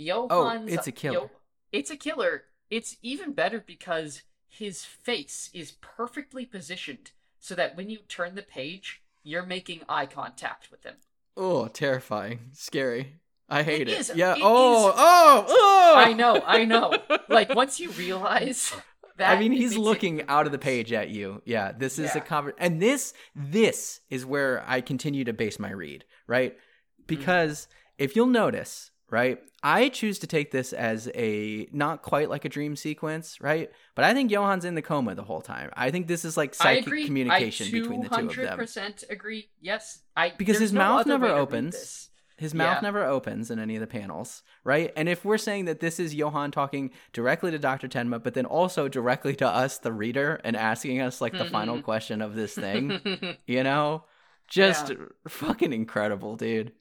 Oh, 0.00 0.28
Johan's, 0.28 0.70
Oh, 0.70 0.74
it's 0.74 0.86
a 0.86 0.92
killer. 0.92 1.14
Yo- 1.14 1.30
it's 1.70 1.90
a 1.90 1.96
killer. 1.96 2.44
It's 2.70 2.96
even 3.02 3.32
better 3.32 3.62
because 3.64 4.22
his 4.48 4.84
face 4.84 5.50
is 5.52 5.72
perfectly 5.80 6.46
positioned 6.46 7.10
so 7.38 7.54
that 7.54 7.76
when 7.76 7.90
you 7.90 7.98
turn 8.08 8.34
the 8.34 8.42
page, 8.42 9.02
you're 9.22 9.44
making 9.44 9.82
eye 9.88 10.06
contact 10.06 10.70
with 10.70 10.82
him. 10.84 10.94
Oh, 11.36 11.66
terrifying. 11.68 12.50
Scary. 12.52 13.16
I 13.54 13.62
hate 13.62 13.88
it. 13.88 13.98
is- 13.98 14.12
yeah. 14.14 14.34
it 14.34 14.40
oh, 14.42 14.88
is- 14.88 14.94
oh, 14.96 15.44
oh. 15.48 15.94
I 15.96 16.12
know, 16.12 16.42
I 16.44 16.64
know. 16.64 16.92
Like 17.28 17.54
once 17.54 17.80
you 17.80 17.90
realize 17.90 18.72
that 19.16 19.36
I 19.36 19.40
mean, 19.40 19.52
he's 19.52 19.70
makes 19.70 19.76
it 19.76 19.80
looking 19.80 20.22
out 20.28 20.46
of 20.46 20.52
the 20.52 20.58
page 20.58 20.92
at 20.92 21.08
you. 21.10 21.40
Yeah, 21.44 21.72
this 21.72 21.98
is 21.98 22.14
a 22.14 22.18
Yeah. 22.18 22.24
conver- 22.24 22.54
and 22.58 22.80
this 22.80 23.14
this 23.34 24.00
is 24.10 24.24
where 24.26 24.62
I 24.66 24.80
continue 24.80 25.24
to 25.24 25.32
base 25.32 25.58
my 25.58 25.70
read, 25.70 26.04
right? 26.26 26.52
Mm-hmm. 26.52 27.02
Because 27.06 27.68
if 27.98 28.14
you'll 28.16 28.26
notice, 28.26 28.90
right, 29.10 29.38
I 29.62 29.88
choose 29.88 30.18
to 30.20 30.26
take 30.26 30.50
this 30.50 30.72
as 30.72 31.08
a 31.14 31.68
not 31.72 32.02
quite 32.02 32.28
like 32.28 32.44
a 32.44 32.48
dream 32.48 32.76
sequence, 32.76 33.40
right? 33.40 33.70
But 33.94 34.04
I 34.04 34.12
think 34.14 34.30
Johan's 34.30 34.64
in 34.64 34.74
the 34.74 34.82
coma 34.82 35.14
the 35.14 35.22
whole 35.22 35.40
time. 35.40 35.70
I 35.76 35.90
think 35.90 36.06
this 36.06 36.24
is 36.24 36.36
like 36.36 36.54
psychic 36.54 37.06
communication 37.06 37.70
between 37.70 38.02
the 38.02 38.08
two 38.08 38.28
of 38.28 38.32
200% 38.32 39.10
agree. 39.10 39.48
Yes, 39.60 40.00
I 40.16 40.32
Because 40.36 40.58
his 40.58 40.72
no 40.72 40.80
mouth 40.80 41.06
never 41.06 41.28
opens. 41.28 42.10
His 42.36 42.52
mouth 42.52 42.78
Yeah. 42.78 42.80
never 42.80 43.04
opens 43.04 43.50
in 43.50 43.58
any 43.60 43.76
of 43.76 43.80
the 43.80 43.86
panels, 43.86 44.42
right? 44.64 44.92
And 44.96 45.08
if 45.08 45.24
we're 45.24 45.38
saying 45.38 45.66
that 45.66 45.78
this 45.80 46.00
is 46.00 46.14
Johan 46.14 46.50
talking 46.50 46.90
directly 47.12 47.52
to 47.52 47.58
Dr. 47.60 47.86
Tenma, 47.86 48.20
but 48.22 48.34
then 48.34 48.44
also 48.46 48.88
directly 48.88 49.36
to 49.36 49.46
us, 49.46 49.78
the 49.78 49.92
reader, 49.92 50.40
and 50.42 50.56
asking 50.56 51.00
us 51.00 51.20
like 51.20 51.32
the 51.32 51.44
final 51.44 51.78
Mhm. 51.78 51.84
question 51.84 52.20
of 52.20 52.34
this 52.34 52.54
thing, 52.54 53.00
you 53.46 53.62
know, 53.62 54.04
just 54.48 54.90
fucking 55.28 55.72
incredible, 55.72 56.34
dude. 56.36 56.72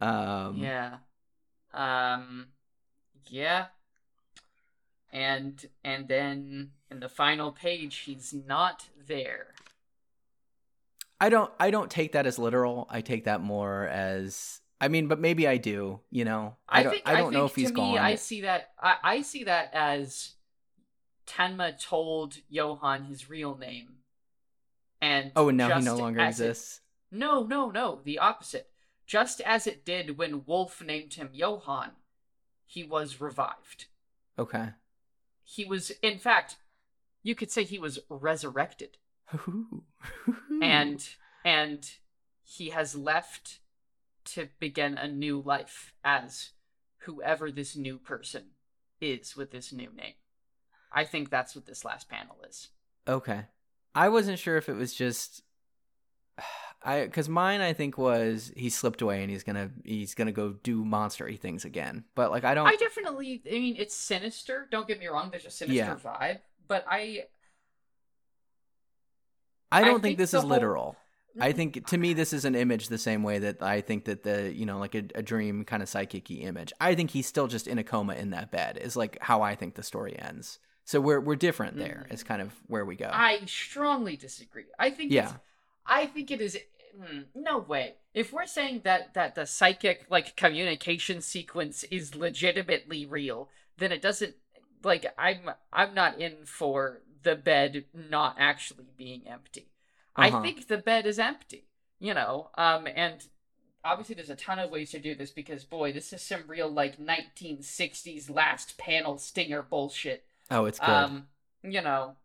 Um, 0.00 0.56
yeah. 0.58 0.98
Um 1.72 2.48
yeah. 3.28 3.66
And 5.12 5.64
and 5.84 6.08
then 6.08 6.72
in 6.90 7.00
the 7.00 7.08
final 7.08 7.52
page 7.52 7.96
he's 7.98 8.32
not 8.34 8.88
there. 9.06 9.54
I 11.22 11.28
don't, 11.28 11.52
I 11.60 11.70
don't 11.70 11.90
take 11.90 12.12
that 12.12 12.26
as 12.26 12.38
literal. 12.38 12.86
I 12.90 13.00
take 13.00 13.24
that 13.24 13.40
more 13.40 13.86
as, 13.86 14.60
I 14.80 14.88
mean, 14.88 15.06
but 15.06 15.20
maybe 15.20 15.46
I 15.46 15.56
do. 15.56 16.00
You 16.10 16.24
know, 16.24 16.56
I, 16.68 16.82
don't, 16.82 16.92
think 16.92 17.02
I 17.06 17.16
don't 17.16 17.32
know 17.32 17.46
think 17.46 17.50
if 17.50 17.56
he's 17.56 17.68
to 17.68 17.74
gone. 17.74 17.92
Me, 17.92 17.98
I 17.98 18.16
see 18.16 18.40
that 18.40 18.70
I, 18.80 18.96
I 19.02 19.22
see 19.22 19.44
that 19.44 19.70
as 19.72 20.32
Tenma 21.26 21.80
told 21.80 22.38
Johan 22.48 23.04
his 23.04 23.30
real 23.30 23.56
name. 23.56 23.88
And 25.00 25.32
oh, 25.36 25.48
and 25.48 25.58
now 25.58 25.78
he 25.78 25.84
no 25.84 25.96
longer 25.96 26.20
as 26.20 26.40
it- 26.40 26.44
exists. 26.44 26.80
No, 27.10 27.44
no, 27.44 27.70
no. 27.70 28.00
The 28.04 28.18
opposite. 28.18 28.68
Just 29.06 29.40
as 29.42 29.66
it 29.66 29.84
did 29.84 30.16
when 30.16 30.44
Wolf 30.46 30.82
named 30.82 31.14
him 31.14 31.28
Johan, 31.32 31.90
he 32.64 32.82
was 32.82 33.20
revived. 33.20 33.86
Okay. 34.38 34.70
He 35.44 35.64
was, 35.64 35.90
in 36.02 36.18
fact, 36.18 36.56
you 37.22 37.34
could 37.34 37.50
say 37.50 37.64
he 37.64 37.78
was 37.78 37.98
resurrected, 38.08 38.96
Hmm. 39.32 40.62
and 40.62 41.08
and 41.44 41.90
he 42.44 42.70
has 42.70 42.94
left 42.94 43.60
to 44.24 44.48
begin 44.60 44.98
a 44.98 45.08
new 45.08 45.40
life 45.40 45.94
as 46.04 46.50
whoever 46.98 47.50
this 47.50 47.74
new 47.76 47.98
person 47.98 48.50
is 49.00 49.34
with 49.36 49.50
this 49.50 49.72
new 49.72 49.88
name. 49.94 50.14
I 50.92 51.04
think 51.04 51.30
that's 51.30 51.54
what 51.56 51.66
this 51.66 51.84
last 51.84 52.08
panel 52.08 52.36
is. 52.48 52.68
Okay. 53.08 53.46
I 53.94 54.08
wasn't 54.10 54.38
sure 54.38 54.56
if 54.56 54.68
it 54.68 54.74
was 54.76 54.94
just 54.94 55.42
I 56.84 57.04
because 57.04 57.28
mine 57.28 57.60
I 57.60 57.72
think 57.72 57.96
was 57.96 58.52
he 58.56 58.68
slipped 58.68 59.02
away 59.02 59.22
and 59.22 59.30
he's 59.30 59.44
gonna 59.44 59.70
he's 59.84 60.14
gonna 60.14 60.32
go 60.32 60.54
do 60.62 60.84
monstery 60.84 61.38
things 61.38 61.64
again. 61.64 62.04
But 62.14 62.30
like 62.30 62.44
I 62.44 62.54
don't. 62.54 62.66
I 62.66 62.76
definitely. 62.76 63.42
I 63.46 63.54
mean, 63.54 63.76
it's 63.78 63.94
sinister. 63.94 64.68
Don't 64.70 64.86
get 64.88 64.98
me 64.98 65.06
wrong. 65.06 65.30
There's 65.30 65.46
a 65.46 65.50
sinister 65.50 65.74
Yeah. 65.76 65.96
vibe, 65.96 66.38
but 66.68 66.84
I. 66.88 67.24
I 69.72 69.78
I 69.80 69.84
don't 69.84 69.94
think 69.94 70.02
think 70.02 70.18
this 70.18 70.34
is 70.34 70.40
whole- 70.40 70.50
literal. 70.50 70.96
I 71.40 71.52
think 71.52 71.86
to 71.86 71.96
me 71.96 72.12
this 72.12 72.34
is 72.34 72.44
an 72.44 72.54
image 72.54 72.88
the 72.88 72.98
same 72.98 73.22
way 73.22 73.38
that 73.38 73.62
I 73.62 73.80
think 73.80 74.04
that 74.04 74.22
the 74.22 74.52
you 74.54 74.66
know 74.66 74.78
like 74.78 74.94
a, 74.94 75.02
a 75.14 75.22
dream 75.22 75.64
kind 75.64 75.82
of 75.82 75.88
psychic 75.88 76.30
image. 76.30 76.74
I 76.78 76.94
think 76.94 77.10
he's 77.10 77.26
still 77.26 77.46
just 77.46 77.66
in 77.66 77.78
a 77.78 77.84
coma 77.84 78.14
in 78.14 78.30
that 78.30 78.50
bed 78.50 78.76
is 78.76 78.96
like 78.96 79.16
how 79.22 79.40
I 79.40 79.54
think 79.54 79.74
the 79.74 79.82
story 79.82 80.14
ends. 80.18 80.58
So 80.84 81.00
we're 81.00 81.20
we're 81.20 81.36
different 81.36 81.78
there. 81.78 82.06
Mm. 82.10 82.12
Is 82.12 82.22
kind 82.22 82.42
of 82.42 82.52
where 82.66 82.84
we 82.84 82.96
go. 82.96 83.08
I 83.10 83.40
strongly 83.46 84.16
disagree. 84.16 84.64
I 84.78 84.90
think. 84.90 85.10
Yeah. 85.10 85.24
It's, 85.30 85.34
I 85.86 86.04
think 86.06 86.30
it 86.30 86.40
is. 86.42 86.58
mm, 87.00 87.24
No 87.34 87.58
way. 87.60 87.94
If 88.12 88.30
we're 88.30 88.46
saying 88.46 88.82
that 88.84 89.14
that 89.14 89.34
the 89.34 89.46
psychic 89.46 90.04
like 90.10 90.36
communication 90.36 91.22
sequence 91.22 91.82
is 91.84 92.14
legitimately 92.14 93.06
real, 93.06 93.48
then 93.78 93.90
it 93.90 94.02
doesn't. 94.02 94.34
Like 94.84 95.06
I'm. 95.16 95.50
I'm 95.72 95.94
not 95.94 96.20
in 96.20 96.44
for 96.44 97.00
the 97.22 97.36
bed 97.36 97.84
not 97.92 98.36
actually 98.38 98.86
being 98.96 99.22
empty. 99.26 99.68
Uh-huh. 100.16 100.38
I 100.38 100.42
think 100.42 100.68
the 100.68 100.78
bed 100.78 101.06
is 101.06 101.18
empty. 101.18 101.64
You 101.98 102.14
know. 102.14 102.50
Um. 102.56 102.86
And 102.94 103.24
obviously 103.84 104.14
there's 104.14 104.30
a 104.30 104.36
ton 104.36 104.58
of 104.58 104.70
ways 104.70 104.90
to 104.92 104.98
do 104.98 105.14
this 105.14 105.30
because 105.30 105.64
boy, 105.64 105.92
this 105.92 106.12
is 106.12 106.22
some 106.22 106.42
real 106.46 106.68
like 106.68 106.98
1960s 106.98 108.30
last 108.30 108.78
panel 108.78 109.18
stinger 109.18 109.62
bullshit. 109.62 110.24
oh, 110.50 110.64
it's 110.66 110.78
good. 110.78 110.88
Um, 110.88 111.26
you 111.62 111.82
know, 111.82 112.16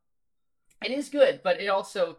it 0.84 0.92
is 0.92 1.09
good, 1.09 1.42
but 1.43 1.59
it 1.59 1.67
also, 1.67 2.17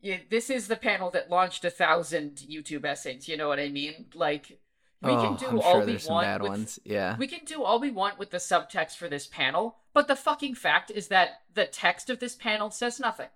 yeah, 0.00 0.18
this 0.30 0.50
is 0.50 0.68
the 0.68 0.76
panel 0.76 1.10
that 1.10 1.30
launched 1.30 1.64
a 1.64 1.70
thousand 1.70 2.44
YouTube 2.48 2.84
essays. 2.84 3.28
You 3.28 3.36
know 3.36 3.48
what 3.48 3.60
I 3.60 3.68
mean? 3.68 4.06
Like, 4.14 4.58
we 5.02 5.10
oh, 5.10 5.20
can 5.22 5.36
do 5.36 5.46
I'm 5.46 5.60
all 5.60 5.72
sure 5.72 5.84
we 5.86 5.98
want 6.08 6.24
bad 6.24 6.42
with 6.42 6.48
ones. 6.50 6.78
Yeah. 6.84 7.16
we 7.18 7.26
can 7.26 7.44
do 7.44 7.62
all 7.62 7.78
we 7.78 7.90
want 7.90 8.18
with 8.18 8.30
the 8.30 8.38
subtext 8.38 8.96
for 8.96 9.08
this 9.08 9.26
panel, 9.26 9.76
but 9.92 10.08
the 10.08 10.16
fucking 10.16 10.54
fact 10.54 10.90
is 10.90 11.08
that 11.08 11.42
the 11.54 11.66
text 11.66 12.08
of 12.10 12.18
this 12.18 12.34
panel 12.34 12.70
says 12.70 12.98
nothing. 12.98 13.28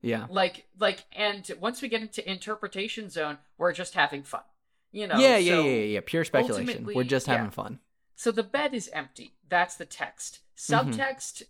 Yeah. 0.00 0.26
Like, 0.28 0.66
like, 0.78 1.04
and 1.12 1.48
once 1.60 1.80
we 1.80 1.88
get 1.88 2.02
into 2.02 2.28
interpretation 2.28 3.08
zone, 3.08 3.38
we're 3.56 3.72
just 3.72 3.94
having 3.94 4.24
fun. 4.24 4.42
You 4.90 5.06
know? 5.06 5.16
yeah, 5.18 5.36
yeah, 5.36 5.54
so- 5.56 5.62
yeah, 5.62 5.70
yeah, 5.70 5.84
yeah. 5.84 6.00
Pure 6.04 6.24
speculation. 6.24 6.84
We're 6.84 7.04
just 7.04 7.28
yeah. 7.28 7.36
having 7.36 7.50
fun. 7.50 7.78
So 8.16 8.30
the 8.30 8.42
bed 8.42 8.74
is 8.74 8.90
empty. 8.92 9.34
That's 9.48 9.76
the 9.76 9.84
text. 9.86 10.40
Mhm. 10.56 10.92
Subtext, 10.94 11.42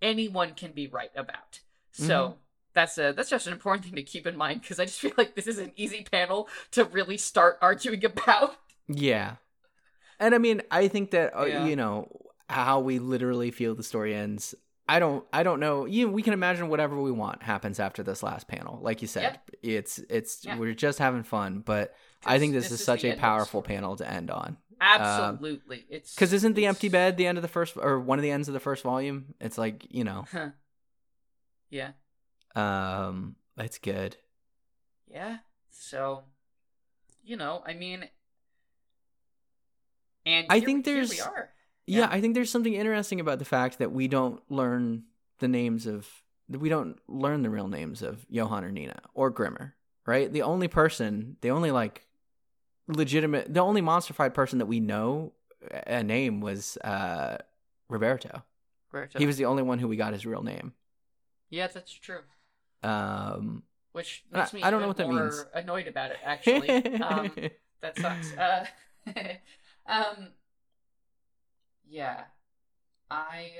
anyone 0.00 0.52
can 0.54 0.72
be 0.72 0.86
right 0.86 1.10
about. 1.16 1.60
So 1.92 2.04
Mm-hmm. 2.28 2.36
that's 2.74 2.98
a 2.98 3.12
that's 3.16 3.30
just 3.30 3.46
an 3.46 3.52
important 3.52 3.84
thing 3.86 3.94
to 3.96 4.02
keep 4.02 4.26
in 4.26 4.36
mind 4.36 4.60
because 4.62 4.78
I 4.78 4.84
just 4.84 5.00
feel 5.00 5.12
like 5.16 5.34
this 5.34 5.46
is 5.46 5.58
an 5.58 5.72
easy 5.76 6.04
panel 6.10 6.48
to 6.72 6.84
really 6.84 7.16
start 7.16 7.58
arguing 7.62 8.04
about. 8.12 8.56
Yeah. 8.88 9.36
And 10.20 10.34
I 10.34 10.38
mean, 10.38 10.62
I 10.70 10.88
think 10.88 11.10
that 11.10 11.36
uh, 11.36 11.44
Yeah. 11.46 11.66
you 11.66 11.76
know 11.76 12.08
how 12.48 12.80
we 12.80 12.98
literally 12.98 13.50
feel 13.50 13.74
the 13.74 13.82
story 13.82 14.14
ends. 14.14 14.54
I 14.86 14.98
don't 14.98 15.24
I 15.32 15.42
don't 15.42 15.60
know. 15.60 15.86
You 15.86 16.08
we 16.08 16.22
can 16.22 16.34
imagine 16.34 16.68
whatever 16.68 17.00
we 17.00 17.10
want 17.10 17.42
happens 17.42 17.80
after 17.80 18.02
this 18.02 18.22
last 18.22 18.48
panel. 18.48 18.78
Like 18.82 19.00
you 19.00 19.08
said, 19.08 19.40
it's 19.62 19.98
it's 20.10 20.44
Yeah. 20.44 20.58
we're 20.58 20.74
just 20.74 20.98
having 20.98 21.22
fun, 21.22 21.60
but 21.60 21.94
I 22.26 22.38
think 22.38 22.52
this, 22.52 22.70
is, 22.70 22.84
such 22.84 23.02
a 23.04 23.08
end 23.08 23.12
of 23.14 23.16
the 23.18 23.20
powerful 23.20 23.62
panel 23.62 23.96
to 23.96 24.10
end 24.10 24.30
on. 24.30 24.58
Absolutely, 24.80 25.86
it's 25.88 26.14
Cuz 26.14 26.32
isn't 26.34 26.54
the 26.54 26.66
empty 26.66 26.88
bed 26.90 27.16
the 27.16 27.26
end 27.26 27.38
of 27.38 27.42
the 27.42 27.48
first 27.48 27.76
or 27.76 27.98
one 27.98 28.18
of 28.18 28.22
the 28.22 28.30
ends 28.30 28.48
of 28.48 28.54
the 28.54 28.60
first 28.60 28.82
volume? 28.82 29.34
It's 29.40 29.56
like, 29.56 29.86
you 29.90 30.04
know, 30.04 30.26
Huh. 30.30 30.50
Yeah, 31.70 31.92
um 32.54 33.36
it's 33.56 33.78
good. 33.78 34.16
yeah. 35.06 35.38
So, 35.70 36.24
you 37.22 37.36
know, 37.36 37.62
I 37.66 37.72
mean, 37.74 38.08
and 40.26 40.46
I 40.50 40.58
here- 40.58 40.66
think 40.66 40.86
here 40.86 40.94
we 40.94 41.06
there's- 41.06 41.20
are. 41.20 41.50
Yeah. 41.86 42.00
Yeah. 42.00 42.08
I 42.10 42.20
think 42.20 42.34
there's 42.34 42.50
something 42.50 42.72
interesting 42.74 43.20
about 43.20 43.38
the 43.38 43.44
fact 43.44 43.78
that 43.78 43.92
we 43.92 44.08
don't 44.08 44.40
learn 44.50 45.04
the 45.38 45.48
names 45.48 45.86
of 45.86 46.08
we 46.48 46.68
don't 46.68 46.98
learn 47.08 47.42
the 47.42 47.50
real 47.50 47.68
names 47.68 48.02
of 48.02 48.24
Johan 48.28 48.64
or 48.64 48.70
Nina 48.70 49.00
or 49.14 49.30
Grimmer, 49.30 49.74
right? 50.06 50.30
The 50.32 50.42
only 50.42 50.68
person, 50.68 51.36
the 51.40 51.50
only 51.50 51.70
like 51.70 52.06
legitimate, 52.86 53.52
the 53.52 53.60
only 53.60 53.80
monstrified 53.80 54.34
person 54.34 54.58
that 54.58 54.66
we 54.66 54.80
know 54.80 55.32
a 55.86 56.02
name 56.02 56.40
was 56.40 56.76
uh 56.78 57.38
Roberto. 57.88 58.42
Roberto. 58.92 59.18
He 59.18 59.26
was 59.26 59.36
the 59.36 59.46
only 59.46 59.62
one 59.62 59.78
who 59.78 59.88
we 59.88 59.96
got 59.96 60.12
his 60.12 60.24
real 60.26 60.42
name. 60.42 60.72
Yeah, 61.50 61.66
that's 61.68 61.92
true. 61.92 62.20
Um 62.82 63.62
Which 63.92 64.24
I- 64.32 64.38
makes 64.38 64.52
me 64.54 64.62
I 64.62 64.70
don't 64.70 64.80
know 64.80 64.88
what 64.88 64.96
that 64.98 65.08
means. 65.08 65.44
annoyed 65.54 65.86
about 65.88 66.10
it. 66.12 66.18
Actually, 66.24 66.68
um, 67.00 67.30
that 67.80 67.98
sucks. 67.98 68.32
Uh, 68.36 68.66
um, 69.86 70.28
yeah, 71.88 72.24
I 73.10 73.50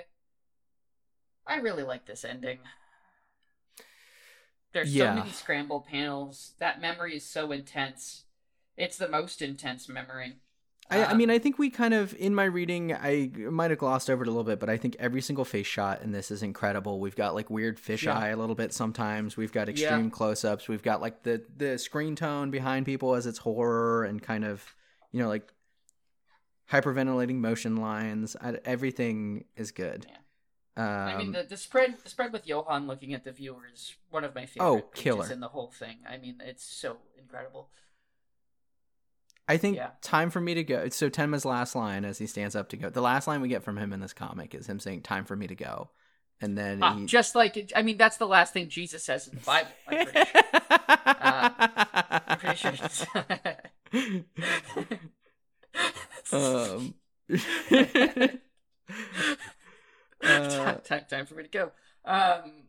I 1.46 1.56
really 1.56 1.82
like 1.82 2.06
this 2.06 2.24
ending. 2.24 2.58
There's 4.72 4.94
Yeah. 4.94 5.14
so 5.14 5.20
many 5.20 5.30
scrambled 5.32 5.86
panels. 5.86 6.54
That 6.58 6.80
memory 6.80 7.16
is 7.16 7.24
so 7.24 7.52
intense. 7.52 8.24
It's 8.76 8.96
the 8.96 9.08
most 9.08 9.40
intense 9.40 9.88
memory. 9.88 10.40
I, 10.90 11.04
I 11.06 11.14
mean, 11.14 11.30
Um, 11.30 11.34
I 11.36 11.38
think 11.38 11.58
we 11.58 11.70
kind 11.70 11.94
of, 11.94 12.14
in 12.16 12.34
my 12.34 12.44
reading, 12.44 12.92
I 12.92 13.30
might 13.36 13.70
have 13.70 13.78
glossed 13.78 14.10
over 14.10 14.22
it 14.22 14.28
a 14.28 14.30
little 14.30 14.44
bit, 14.44 14.60
but 14.60 14.68
I 14.68 14.76
think 14.76 14.96
every 14.98 15.22
single 15.22 15.44
face 15.46 15.66
shot 15.66 16.02
in 16.02 16.12
this 16.12 16.30
is 16.30 16.42
incredible. 16.42 17.00
We've 17.00 17.16
got 17.16 17.34
like 17.34 17.48
weird 17.48 17.78
fisheye 17.78 18.02
Yeah. 18.28 18.34
a 18.34 18.36
little 18.36 18.54
bit 18.54 18.74
sometimes. 18.74 19.36
We've 19.36 19.52
got 19.52 19.68
extreme 19.68 20.04
Yeah. 20.06 20.10
close 20.10 20.44
ups. 20.44 20.68
We've 20.68 20.82
got 20.82 21.00
like 21.00 21.22
the 21.22 21.42
the 21.56 21.78
screen 21.78 22.16
tone 22.16 22.50
behind 22.50 22.84
people 22.84 23.14
as 23.14 23.26
it's 23.26 23.38
horror 23.38 24.04
and 24.04 24.22
kind 24.22 24.44
of, 24.44 24.74
you 25.12 25.22
know, 25.22 25.28
like 25.28 25.50
hyperventilating 26.70 27.36
motion 27.36 27.76
lines. 27.76 28.36
I, 28.40 28.58
everything 28.64 29.44
is 29.56 29.70
good. 29.70 30.06
Um, 30.76 30.84
I 30.86 31.16
mean, 31.18 31.30
the, 31.32 31.44
the 31.44 31.56
spread 31.56 31.96
the 32.02 32.10
spread 32.10 32.32
with 32.32 32.46
Johan 32.48 32.88
looking 32.88 33.14
at 33.14 33.22
the 33.24 33.30
viewer 33.30 33.68
is 33.72 33.94
one 34.10 34.24
of 34.24 34.34
my 34.34 34.46
favorite 34.46 34.66
Oh, 34.66 34.80
killer. 34.94 35.30
in 35.30 35.38
the 35.40 35.46
whole 35.48 35.70
thing. 35.70 35.98
I 36.08 36.18
mean, 36.18 36.40
it's 36.44 36.64
so 36.64 36.96
incredible. 37.16 37.68
I 39.46 39.56
think 39.56 39.76
Yeah. 39.76 39.90
time 40.02 40.30
for 40.30 40.40
me 40.40 40.54
to 40.54 40.64
go. 40.64 40.88
So 40.88 41.08
Tenma's 41.08 41.44
last 41.44 41.76
line 41.76 42.04
as 42.04 42.18
he 42.18 42.26
stands 42.26 42.56
up 42.56 42.70
to 42.70 42.76
go. 42.76 42.90
The 42.90 43.02
last 43.02 43.28
line 43.28 43.40
we 43.40 43.48
get 43.48 43.62
from 43.62 43.78
him 43.78 43.92
in 43.92 44.00
this 44.00 44.12
comic 44.14 44.52
is 44.54 44.66
him 44.66 44.80
saying, 44.80 45.02
"Time 45.02 45.24
for 45.26 45.36
me 45.36 45.46
to 45.46 45.54
go," 45.54 45.90
and 46.40 46.58
then 46.58 46.82
Ah, 46.82 46.96
he, 46.96 47.06
just 47.06 47.36
like 47.36 47.70
I 47.76 47.82
mean, 47.82 47.96
that's 47.98 48.16
the 48.16 48.26
last 48.26 48.52
thing 48.52 48.68
Jesus 48.68 49.04
says 49.04 49.28
in 49.28 49.36
the 49.36 49.40
Bible. 49.44 49.70
I'm 49.86 50.06
pretty 50.06 50.24
sure. 50.24 51.94
I'm 52.26 52.38
pretty 52.38 52.56
sure. 52.56 52.72
um, 56.32 56.94
uh, 60.22 60.74
time, 60.84 61.04
time, 61.08 61.26
for 61.26 61.34
me 61.34 61.42
to 61.44 61.48
go. 61.48 61.72
Um, 62.04 62.64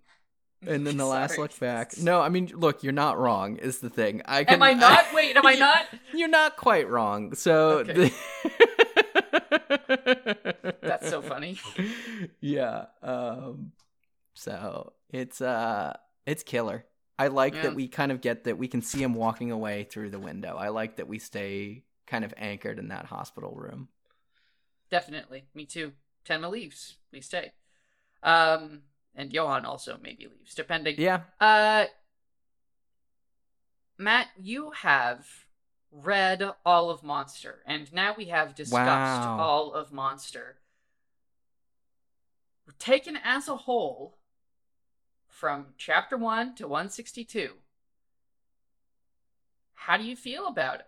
and 0.68 0.86
then 0.88 0.98
the 0.98 1.06
last 1.06 1.32
sorry. 1.36 1.42
look 1.44 1.60
back. 1.60 1.98
No, 1.98 2.22
I 2.22 2.30
mean, 2.30 2.52
look, 2.56 2.84
you're 2.84 2.94
not 2.94 3.18
wrong. 3.20 3.58
Is 3.58 3.80
the 3.80 3.90
thing. 3.90 4.22
I 4.26 4.44
can, 4.44 4.56
Am 4.56 4.64
I 4.64 4.74
not? 4.74 5.06
Wait, 5.14 5.36
am 5.38 5.46
I 5.46 5.54
not? 5.60 5.86
You're 6.14 6.28
not 6.30 6.58
quite 6.58 6.90
wrong. 6.90 7.36
So 7.36 7.80
Okay. 7.80 7.94
the- 7.94 8.14
That's 10.82 11.10
so 11.10 11.22
funny. 11.22 11.60
Yeah. 12.42 12.86
Um. 13.02 13.72
So 14.34 14.94
it's 15.10 15.42
uh, 15.42 15.96
it's 16.26 16.44
killer. 16.44 16.86
I 17.18 17.28
like 17.28 17.54
Yeah. 17.56 17.64
that 17.64 17.76
we 17.76 17.88
kind 17.88 18.12
of 18.12 18.20
get 18.22 18.44
that 18.46 18.58
we 18.58 18.68
can 18.68 18.82
see 18.82 19.02
him 19.02 19.14
walking 19.14 19.52
away 19.52 19.84
through 19.90 20.10
the 20.10 20.20
window. 20.20 20.56
I 20.58 20.70
like 20.70 20.98
that 20.98 21.08
we 21.08 21.20
stay 21.20 21.84
kind 22.08 22.24
of 22.26 22.34
anchored 22.38 22.80
in 22.80 22.90
that 22.90 23.06
hospital 23.06 23.54
room. 23.56 23.90
Definitely, 24.90 25.46
me 25.54 25.66
too. 25.66 25.94
Tenma 26.28 26.50
leaves. 26.50 26.96
We 27.12 27.22
stay. 27.22 27.52
Um, 28.24 28.82
and 29.16 29.32
Johan 29.32 29.66
also 29.66 29.98
maybe 30.02 30.28
leaves, 30.28 30.54
depending. 30.54 30.96
Yeah. 30.98 31.22
Uh, 31.40 31.86
Matt, 33.98 34.28
you 34.38 34.72
have 34.72 35.28
read 35.92 36.44
all 36.66 36.90
of 36.90 37.04
Monster, 37.04 37.60
and 37.66 37.92
now 37.94 38.14
we 38.18 38.26
have 38.26 38.56
discussed 38.56 38.74
Wow. 39.24 39.38
all 39.40 39.74
of 39.74 39.92
Monster. 39.94 40.58
Taken 42.80 43.16
as 43.24 43.48
a 43.48 43.56
whole, 43.56 44.18
from 45.30 45.68
chapter 45.78 46.18
1 46.18 46.56
to 46.56 46.68
162, 46.68 47.54
how 49.76 49.98
do 49.98 50.04
you 50.04 50.16
feel 50.16 50.48
about 50.48 50.80
it? 50.82 50.88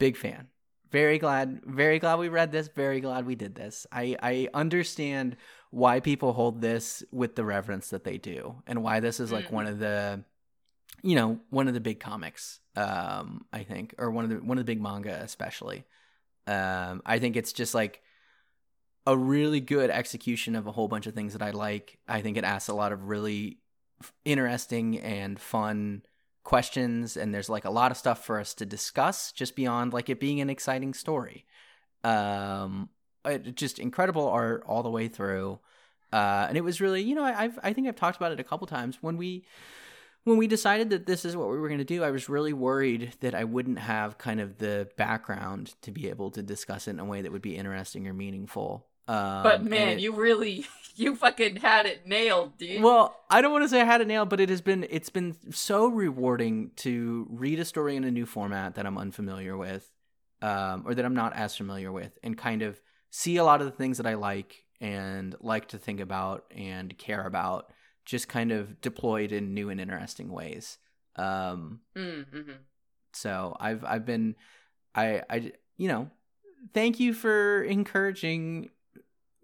Big 0.00 0.16
fan. 0.16 0.48
Very 0.90 1.18
glad. 1.18 1.60
Very 1.64 2.00
glad 2.00 2.18
we 2.18 2.28
read 2.28 2.50
this. 2.50 2.66
Very 2.66 3.00
glad 3.00 3.24
we 3.24 3.36
did 3.36 3.54
this. 3.54 3.86
I 3.92 4.16
I 4.20 4.48
understand 4.52 5.36
why 5.70 6.00
people 6.00 6.32
hold 6.32 6.60
this 6.60 7.04
with 7.12 7.36
the 7.36 7.44
reverence 7.44 7.90
that 7.90 8.02
they 8.02 8.18
do, 8.18 8.56
and 8.66 8.82
why 8.82 8.98
this 8.98 9.20
is 9.20 9.30
like 9.30 9.46
Mhm. 9.46 9.52
one 9.52 9.66
of 9.68 9.78
the, 9.78 10.24
you 11.02 11.14
know, 11.14 11.38
one 11.50 11.68
of 11.68 11.74
the 11.74 11.80
big 11.80 12.00
comics. 12.00 12.58
Um, 12.74 13.46
I 13.52 13.62
think, 13.62 13.94
or 13.98 14.10
one 14.10 14.24
of 14.24 14.30
the 14.30 14.36
one 14.38 14.58
of 14.58 14.66
the 14.66 14.72
big 14.72 14.80
manga, 14.82 15.20
especially. 15.22 15.84
Um, 16.48 17.02
I 17.06 17.20
think 17.20 17.36
it's 17.36 17.52
just 17.52 17.74
like 17.74 18.02
a 19.06 19.16
really 19.16 19.60
good 19.60 19.90
execution 19.90 20.56
of 20.56 20.66
a 20.66 20.72
whole 20.72 20.88
bunch 20.88 21.06
of 21.06 21.14
things 21.14 21.34
that 21.34 21.42
I 21.42 21.50
like. 21.52 21.98
I 22.08 22.20
think 22.20 22.36
it 22.36 22.44
asks 22.44 22.68
a 22.68 22.74
lot 22.74 22.92
of 22.92 23.04
really 23.04 23.58
f- 24.02 24.12
interesting 24.24 24.98
and 24.98 25.38
fun 25.40 26.02
questions 26.42 27.16
and 27.16 27.34
there's 27.34 27.48
like 27.48 27.64
a 27.64 27.70
lot 27.70 27.90
of 27.90 27.96
stuff 27.96 28.24
for 28.24 28.38
us 28.40 28.54
to 28.54 28.66
discuss 28.66 29.32
just 29.32 29.54
beyond 29.54 29.92
like 29.92 30.08
it 30.08 30.20
being 30.20 30.40
an 30.40 30.50
exciting 30.50 30.94
story. 30.94 31.44
Um, 32.02 32.88
it, 33.24 33.54
just 33.54 33.78
incredible 33.78 34.28
art 34.28 34.62
all 34.66 34.82
the 34.82 34.90
way 34.90 35.08
through. 35.08 35.58
Uh, 36.12 36.46
and 36.48 36.56
it 36.56 36.62
was 36.62 36.80
really, 36.80 37.02
you 37.02 37.14
know, 37.14 37.24
I, 37.24 37.44
I've 37.44 37.58
I 37.62 37.72
think 37.72 37.86
I've 37.86 37.96
talked 37.96 38.16
about 38.16 38.32
it 38.32 38.40
a 38.40 38.44
couple 38.44 38.66
times 38.66 38.98
when 39.00 39.16
we 39.16 39.44
when 40.24 40.36
we 40.36 40.46
decided 40.46 40.90
that 40.90 41.06
this 41.06 41.24
is 41.24 41.36
what 41.36 41.48
we 41.48 41.58
were 41.58 41.68
going 41.68 41.78
to 41.78 41.84
do, 41.84 42.04
I 42.04 42.10
was 42.10 42.28
really 42.28 42.52
worried 42.52 43.14
that 43.20 43.34
I 43.34 43.44
wouldn't 43.44 43.78
have 43.78 44.18
kind 44.18 44.40
of 44.40 44.58
the 44.58 44.88
background 44.96 45.74
to 45.82 45.90
be 45.90 46.10
able 46.10 46.30
to 46.32 46.42
discuss 46.42 46.88
it 46.88 46.92
in 46.92 47.00
a 47.00 47.04
way 47.04 47.22
that 47.22 47.32
would 47.32 47.42
be 47.42 47.56
interesting 47.56 48.06
or 48.06 48.12
meaningful. 48.12 48.86
Um, 49.10 49.42
but 49.42 49.64
man, 49.64 49.98
it- 49.98 50.00
you 50.00 50.12
really 50.12 50.66
you 50.96 51.16
fucking 51.16 51.56
had 51.56 51.86
it 51.86 52.06
nailed, 52.06 52.56
dude. 52.58 52.82
well, 52.82 53.16
I 53.28 53.40
don't 53.42 53.52
want 53.52 53.64
to 53.64 53.68
say 53.68 53.80
I 53.80 53.84
had 53.84 54.00
it 54.00 54.06
nailed, 54.06 54.28
but 54.28 54.38
it 54.38 54.48
has 54.48 54.60
been 54.60 54.86
it's 54.88 55.10
been 55.10 55.36
so 55.50 55.88
rewarding 55.88 56.70
to 56.76 57.26
read 57.30 57.58
a 57.58 57.64
story 57.64 57.96
in 57.96 58.04
a 58.04 58.10
new 58.10 58.26
format 58.26 58.76
that 58.76 58.86
I'm 58.86 58.98
unfamiliar 58.98 59.56
with, 59.56 59.90
um, 60.42 60.84
or 60.86 60.94
that 60.94 61.04
I'm 61.04 61.14
not 61.14 61.34
as 61.34 61.56
familiar 61.56 61.90
with, 61.90 62.18
and 62.22 62.38
kind 62.38 62.62
of 62.62 62.80
see 63.10 63.36
a 63.36 63.44
lot 63.44 63.60
of 63.60 63.66
the 63.66 63.72
things 63.72 63.96
that 63.96 64.06
I 64.06 64.14
like 64.14 64.64
and 64.80 65.34
like 65.40 65.68
to 65.68 65.78
think 65.78 66.00
about 66.00 66.44
and 66.56 66.96
care 66.96 67.26
about, 67.26 67.72
just 68.04 68.28
kind 68.28 68.52
of 68.52 68.80
deployed 68.80 69.32
in 69.32 69.54
new 69.54 69.70
and 69.70 69.80
interesting 69.80 70.30
ways. 70.30 70.78
Um, 71.16 71.80
mm-hmm. 71.96 72.52
so 73.12 73.56
I've 73.58 73.84
I've 73.84 74.06
been 74.06 74.36
I 74.94 75.22
I 75.28 75.52
you 75.76 75.88
know 75.88 76.10
thank 76.72 77.00
you 77.00 77.12
for 77.12 77.62
encouraging 77.64 78.70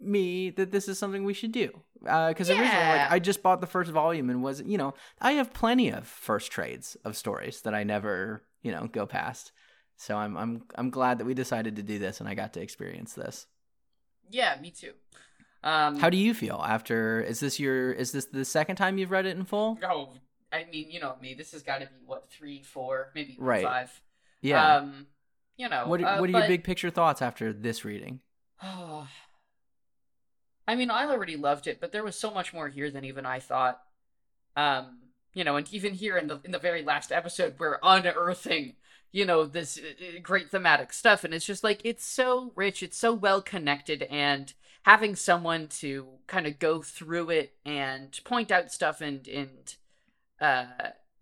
me 0.01 0.51
that 0.51 0.71
this 0.73 0.89
is 0.89 0.99
something 0.99 1.25
we 1.25 1.33
should 1.35 1.53
do 1.53 1.71
because 2.01 2.51
originally 2.51 2.69
Yeah. 2.69 3.05
like 3.05 3.13
I 3.13 3.19
just 3.19 3.43
bought 3.43 3.61
the 3.61 3.67
first 3.67 3.91
volume 3.91 4.29
and 4.31 4.43
was 4.43 4.61
you 4.63 4.77
know 4.79 4.95
I 5.21 5.33
have 5.33 5.55
plenty 5.55 5.89
of 5.91 6.07
first 6.07 6.53
trades 6.53 6.97
of 7.05 7.17
stories 7.17 7.63
that 7.63 7.75
I 7.75 7.83
never 7.85 8.43
you 8.63 8.73
know 8.73 8.89
go 8.93 9.07
past 9.07 9.53
so 9.97 10.17
I'm 10.17 10.37
I'm 10.37 10.63
I'm 10.75 10.91
glad 10.91 11.19
that 11.19 11.25
we 11.25 11.33
decided 11.35 11.77
to 11.77 11.83
do 11.83 11.99
this 11.99 12.21
and 12.21 12.29
I 12.29 12.35
got 12.35 12.53
to 12.55 12.61
experience 12.61 13.15
this. 13.15 13.47
Yeah, 14.29 14.59
me 14.61 14.71
too. 14.71 14.93
Um, 15.65 15.99
How 15.99 16.11
do 16.11 16.17
you 16.19 16.35
feel 16.35 16.63
after 16.67 17.21
is 17.23 17.41
this 17.41 17.59
your 17.59 17.93
is 17.93 18.13
this 18.13 18.27
the 18.27 18.45
second 18.45 18.77
time 18.77 18.99
you've 18.99 19.11
read 19.11 19.25
it 19.25 19.37
in 19.37 19.45
full? 19.47 19.79
Oh, 19.83 20.11
I 20.53 20.67
mean, 20.71 20.91
you 20.91 21.01
know 21.01 21.17
me. 21.23 21.33
This 21.35 21.53
has 21.53 21.63
got 21.63 21.79
to 21.79 21.87
be 21.87 21.93
what 22.05 22.29
three, 22.31 22.63
four, 22.63 23.11
maybe 23.15 23.37
Right. 23.39 23.65
five. 23.65 24.01
Yeah. 24.43 24.77
Um, 24.77 25.07
you 25.57 25.69
know. 25.69 25.87
what 25.89 26.01
are, 26.03 26.07
uh, 26.07 26.21
what 26.21 26.29
are 26.29 26.33
but- 26.33 26.39
your 26.41 26.49
big 26.49 26.65
picture 26.65 26.91
thoughts 26.91 27.23
after 27.23 27.53
this 27.53 27.85
reading? 27.85 28.21
I 30.67 30.75
mean, 30.75 30.91
I 30.91 31.05
already 31.05 31.37
loved 31.37 31.67
it, 31.67 31.81
but 31.81 31.93
there 31.93 32.05
was 32.05 32.19
so 32.19 32.31
much 32.31 32.53
more 32.53 32.69
here 32.69 32.91
than 32.91 33.05
even 33.05 33.25
I 33.25 33.39
thought. 33.41 33.81
Um, 34.57 34.99
you 35.35 35.45
know, 35.45 35.57
and 35.57 35.73
even 35.73 35.95
here 35.95 36.17
in 36.17 36.29
the 36.29 36.41
in 36.45 36.51
the 36.51 36.59
very 36.59 36.83
last 36.83 37.13
episode, 37.13 37.55
we're 37.59 37.79
unearthing, 37.83 38.75
you 39.13 39.25
know, 39.27 39.45
this 39.45 39.79
uh, 39.79 40.17
uh, 40.17 40.21
great 40.23 40.51
thematic 40.51 40.93
stuff, 40.93 41.25
and 41.25 41.35
it's 41.35 41.45
just 41.45 41.63
like 41.63 41.83
it's 41.85 42.07
so 42.07 42.53
rich, 42.57 42.83
it's 42.83 42.97
so 42.99 43.13
well 43.13 43.43
connected, 43.43 44.03
and 44.05 44.55
having 44.85 45.15
someone 45.15 45.69
to 45.69 46.07
kind 46.27 46.47
of 46.47 46.59
go 46.59 46.81
through 46.81 47.31
it 47.31 47.55
and 47.65 48.19
point 48.25 48.51
out 48.51 48.73
stuff 48.73 49.01
and 49.01 49.29
and 49.29 49.77
uh 50.41 50.67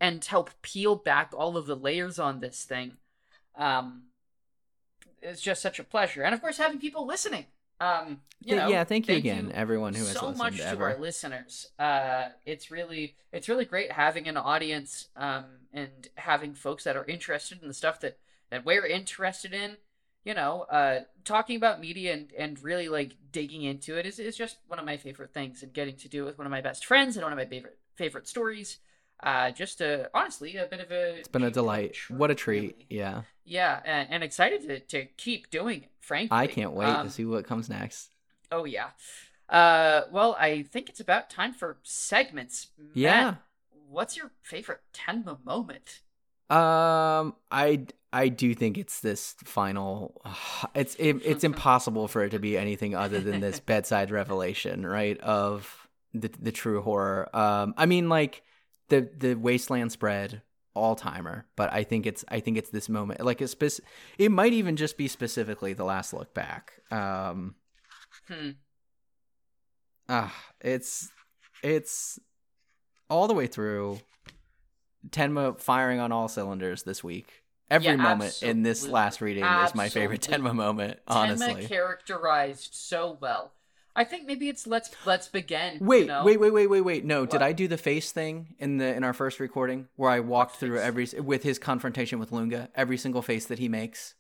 and 0.01 0.25
help 0.25 0.51
peel 0.63 0.97
back 0.97 1.33
all 1.35 1.57
of 1.57 1.67
the 1.67 1.77
layers 1.77 2.19
on 2.19 2.41
this 2.41 2.65
thing, 2.65 2.97
um, 3.57 4.05
is 5.23 5.41
just 5.41 5.61
such 5.61 5.79
a 5.79 5.85
pleasure, 5.85 6.23
and 6.23 6.35
of 6.35 6.41
course 6.41 6.59
having 6.59 6.79
people 6.79 7.07
listening. 7.07 7.47
Um, 7.81 8.21
you 8.41 8.57
know, 8.57 8.69
yeah, 8.69 8.85
thank 8.85 9.09
you 9.09 9.17
again, 9.17 9.53
everyone 9.55 9.95
who 9.95 10.05
has 10.05 10.13
so 10.13 10.33
much 10.33 10.59
to 10.59 10.67
ever. 10.67 10.91
our 10.91 10.99
listeners. 10.99 11.69
Uh, 11.79 12.29
it's 12.45 12.71
really 12.71 13.17
it's 13.33 13.49
really 13.49 13.65
great 13.65 13.91
having 13.91 14.29
an 14.29 14.37
audience 14.37 15.09
um, 15.17 15.47
and 15.73 16.09
having 16.17 16.55
folks 16.55 16.85
that 16.85 16.97
are 16.97 17.05
interested 17.07 17.63
in 17.63 17.69
the 17.69 17.75
stuff 17.75 18.01
that 18.01 18.19
that 18.51 18.65
we're 18.65 18.87
interested 18.87 19.53
in. 19.53 19.77
You 20.25 20.35
know, 20.35 20.63
uh, 20.71 21.01
talking 21.25 21.57
about 21.57 21.81
media 21.81 22.15
and, 22.15 22.33
and 22.39 22.63
really 22.63 22.89
like 22.89 23.17
digging 23.31 23.63
into 23.63 23.99
it 23.99 24.07
is, 24.07 24.19
is 24.19 24.37
just 24.37 24.57
one 24.69 24.79
of 24.79 24.87
my 24.87 24.97
favorite 24.97 25.35
things, 25.35 25.63
and 25.63 25.73
getting 25.73 25.97
to 25.97 26.09
do 26.09 26.23
it 26.23 26.27
with 26.27 26.39
one 26.39 26.47
of 26.47 26.51
my 26.51 26.63
best 26.63 26.87
friends 26.87 27.17
and 27.17 27.25
one 27.25 27.33
of 27.33 27.39
my 27.39 27.47
favorite 27.47 27.79
favorite 27.95 28.29
stories. 28.29 28.79
Uh, 29.25 29.51
just 29.51 29.81
a, 29.81 30.11
honestly 30.15 30.57
a 30.57 30.67
bit 30.67 30.81
of 30.81 30.91
a. 30.91 31.17
It's 31.19 31.29
been 31.29 31.43
a 31.45 31.51
delight. 31.51 31.97
What 32.09 32.31
a 32.31 32.35
treat. 32.35 32.61
really. 32.61 32.87
Yeah. 32.91 33.23
Yeah, 33.47 33.81
and, 33.85 34.09
and 34.11 34.23
excited 34.25 34.63
to, 34.69 34.81
to 34.81 35.07
keep 35.17 35.51
doing 35.51 35.83
it. 35.85 35.91
Frankly, 36.01 36.37
I 36.37 36.47
can't 36.47 36.73
wait 36.73 36.87
Um, 36.87 37.07
to 37.07 37.13
see 37.13 37.25
what 37.25 37.47
comes 37.47 37.69
next. 37.71 38.11
Oh 38.53 38.65
yeah. 38.65 38.89
Uh, 39.49 40.03
well, 40.13 40.37
I 40.39 40.63
think 40.63 40.89
it's 40.89 41.01
about 41.01 41.31
time 41.31 41.53
for 41.55 41.79
segments. 41.83 42.69
Matt, 42.79 42.89
Yeah. 42.95 43.35
What's 43.89 44.17
your 44.17 44.31
favorite 44.43 44.81
Tenma 44.93 45.43
moment? 45.45 46.01
Um 46.51 47.35
I 47.51 47.87
I 48.13 48.29
do 48.29 48.55
think 48.55 48.77
it's 48.77 49.01
this 49.01 49.35
final 49.45 50.21
it's 50.75 50.95
it, 50.97 51.17
it's 51.25 51.45
impossible 51.53 52.07
for 52.09 52.23
it 52.25 52.31
to 52.31 52.39
be 52.39 52.57
anything 52.59 52.95
other 52.95 53.21
than 53.21 53.41
this 53.41 53.61
bedside 53.73 54.11
revelation, 54.11 54.85
right? 54.87 55.19
Of 55.21 55.89
the 56.13 56.31
the 56.39 56.53
true 56.53 56.83
horror. 56.83 57.35
Um 57.35 57.73
I 57.79 57.87
mean 57.87 58.09
like 58.09 58.43
the 58.89 59.09
the 59.17 59.35
wasteland 59.35 59.93
spread 59.93 60.43
all 60.75 60.97
timer, 60.97 61.47
but 61.57 61.73
I 61.73 61.85
think 61.85 62.05
it's 62.07 62.25
I 62.29 62.41
think 62.41 62.59
it's 62.59 62.71
this 62.71 62.89
moment. 62.89 63.21
Like 63.25 63.41
it's 63.41 63.53
spec- 63.53 63.87
it 64.19 64.31
might 64.31 64.53
even 64.53 64.77
just 64.77 64.97
be 64.97 65.09
specifically 65.09 65.73
the 65.73 65.85
last 65.85 66.13
look 66.13 66.35
back. 66.35 66.73
Um 66.91 67.55
Hmm. 68.29 68.51
Ah, 70.09 70.35
it's 70.61 71.11
it's 71.63 72.19
all 73.11 73.27
the 73.29 73.35
way 73.35 73.47
through. 73.47 74.01
Tenma 75.11 75.59
firing 75.61 76.01
on 76.01 76.13
all 76.13 76.29
cylinders 76.29 76.83
this 76.83 77.05
week. 77.05 77.43
Every 77.71 77.89
Yeah, 77.89 77.97
moment 77.97 78.43
in 78.43 78.63
this 78.63 78.87
last 78.87 79.21
reading 79.21 79.45
is 79.45 79.75
my 79.75 79.89
favorite 79.89 80.21
Tenma 80.21 80.55
moment. 80.55 80.99
Tenma 81.07 81.17
Honestly, 81.17 81.67
characterized 81.67 82.75
so 82.75 83.17
well. 83.21 83.53
I 83.97 84.05
think 84.05 84.27
maybe 84.27 84.49
it's 84.49 84.67
let's 84.67 84.91
let's 85.07 85.29
begin. 85.29 85.79
wait, 85.81 86.01
you 86.03 86.07
know? 86.07 86.25
wait, 86.25 86.41
wait, 86.41 86.53
wait, 86.53 86.67
wait, 86.67 86.81
wait. 86.81 87.05
No, 87.05 87.27
did 87.27 87.43
I 87.43 87.53
do 87.53 87.69
the 87.69 87.79
face 87.79 88.11
thing 88.11 88.55
in 88.59 88.79
the 88.79 88.93
in 88.95 89.05
our 89.05 89.13
first 89.13 89.39
recording 89.39 89.89
where 89.97 90.11
I 90.11 90.21
walked 90.21 90.57
through 90.57 90.79
every 90.81 91.07
with 91.21 91.43
his 91.45 91.59
confrontation 91.61 92.19
with 92.19 92.33
Lunge, 92.33 92.69
every 92.75 92.97
single 92.97 93.23
face 93.23 93.47
that 93.47 93.59
he 93.61 93.69
makes? 93.69 94.15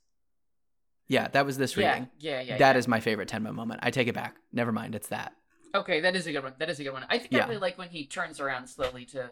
Yeah, 1.09 1.29
that 1.29 1.45
was 1.45 1.59
this 1.59 1.77
Yeah, 1.77 1.91
reading. 1.91 2.09
yeah, 2.19 2.41
yeah. 2.41 2.59
That 2.59 2.77
yeah. 2.77 2.79
is 2.79 2.89
my 2.89 3.01
favorite 3.01 3.29
Tenma 3.29 3.53
moment. 3.53 3.81
I 3.83 3.91
take 3.91 4.07
it 4.09 4.15
back. 4.15 4.37
Never 4.53 4.71
mind, 4.73 4.95
it's 4.95 5.09
that. 5.09 5.35
okay. 5.75 6.01
That 6.01 6.15
is 6.17 6.27
a 6.29 6.33
good 6.33 6.45
one. 6.45 6.55
That 6.59 6.71
is 6.71 6.79
a 6.79 6.85
good 6.85 6.93
one. 6.93 7.05
I 7.11 7.19
think 7.19 7.35
I 7.35 7.41
really 7.41 7.59
like 7.59 7.77
when 7.77 7.89
he 7.91 8.07
turns 8.07 8.39
around 8.41 8.69
slowly 8.69 9.05
to 9.07 9.31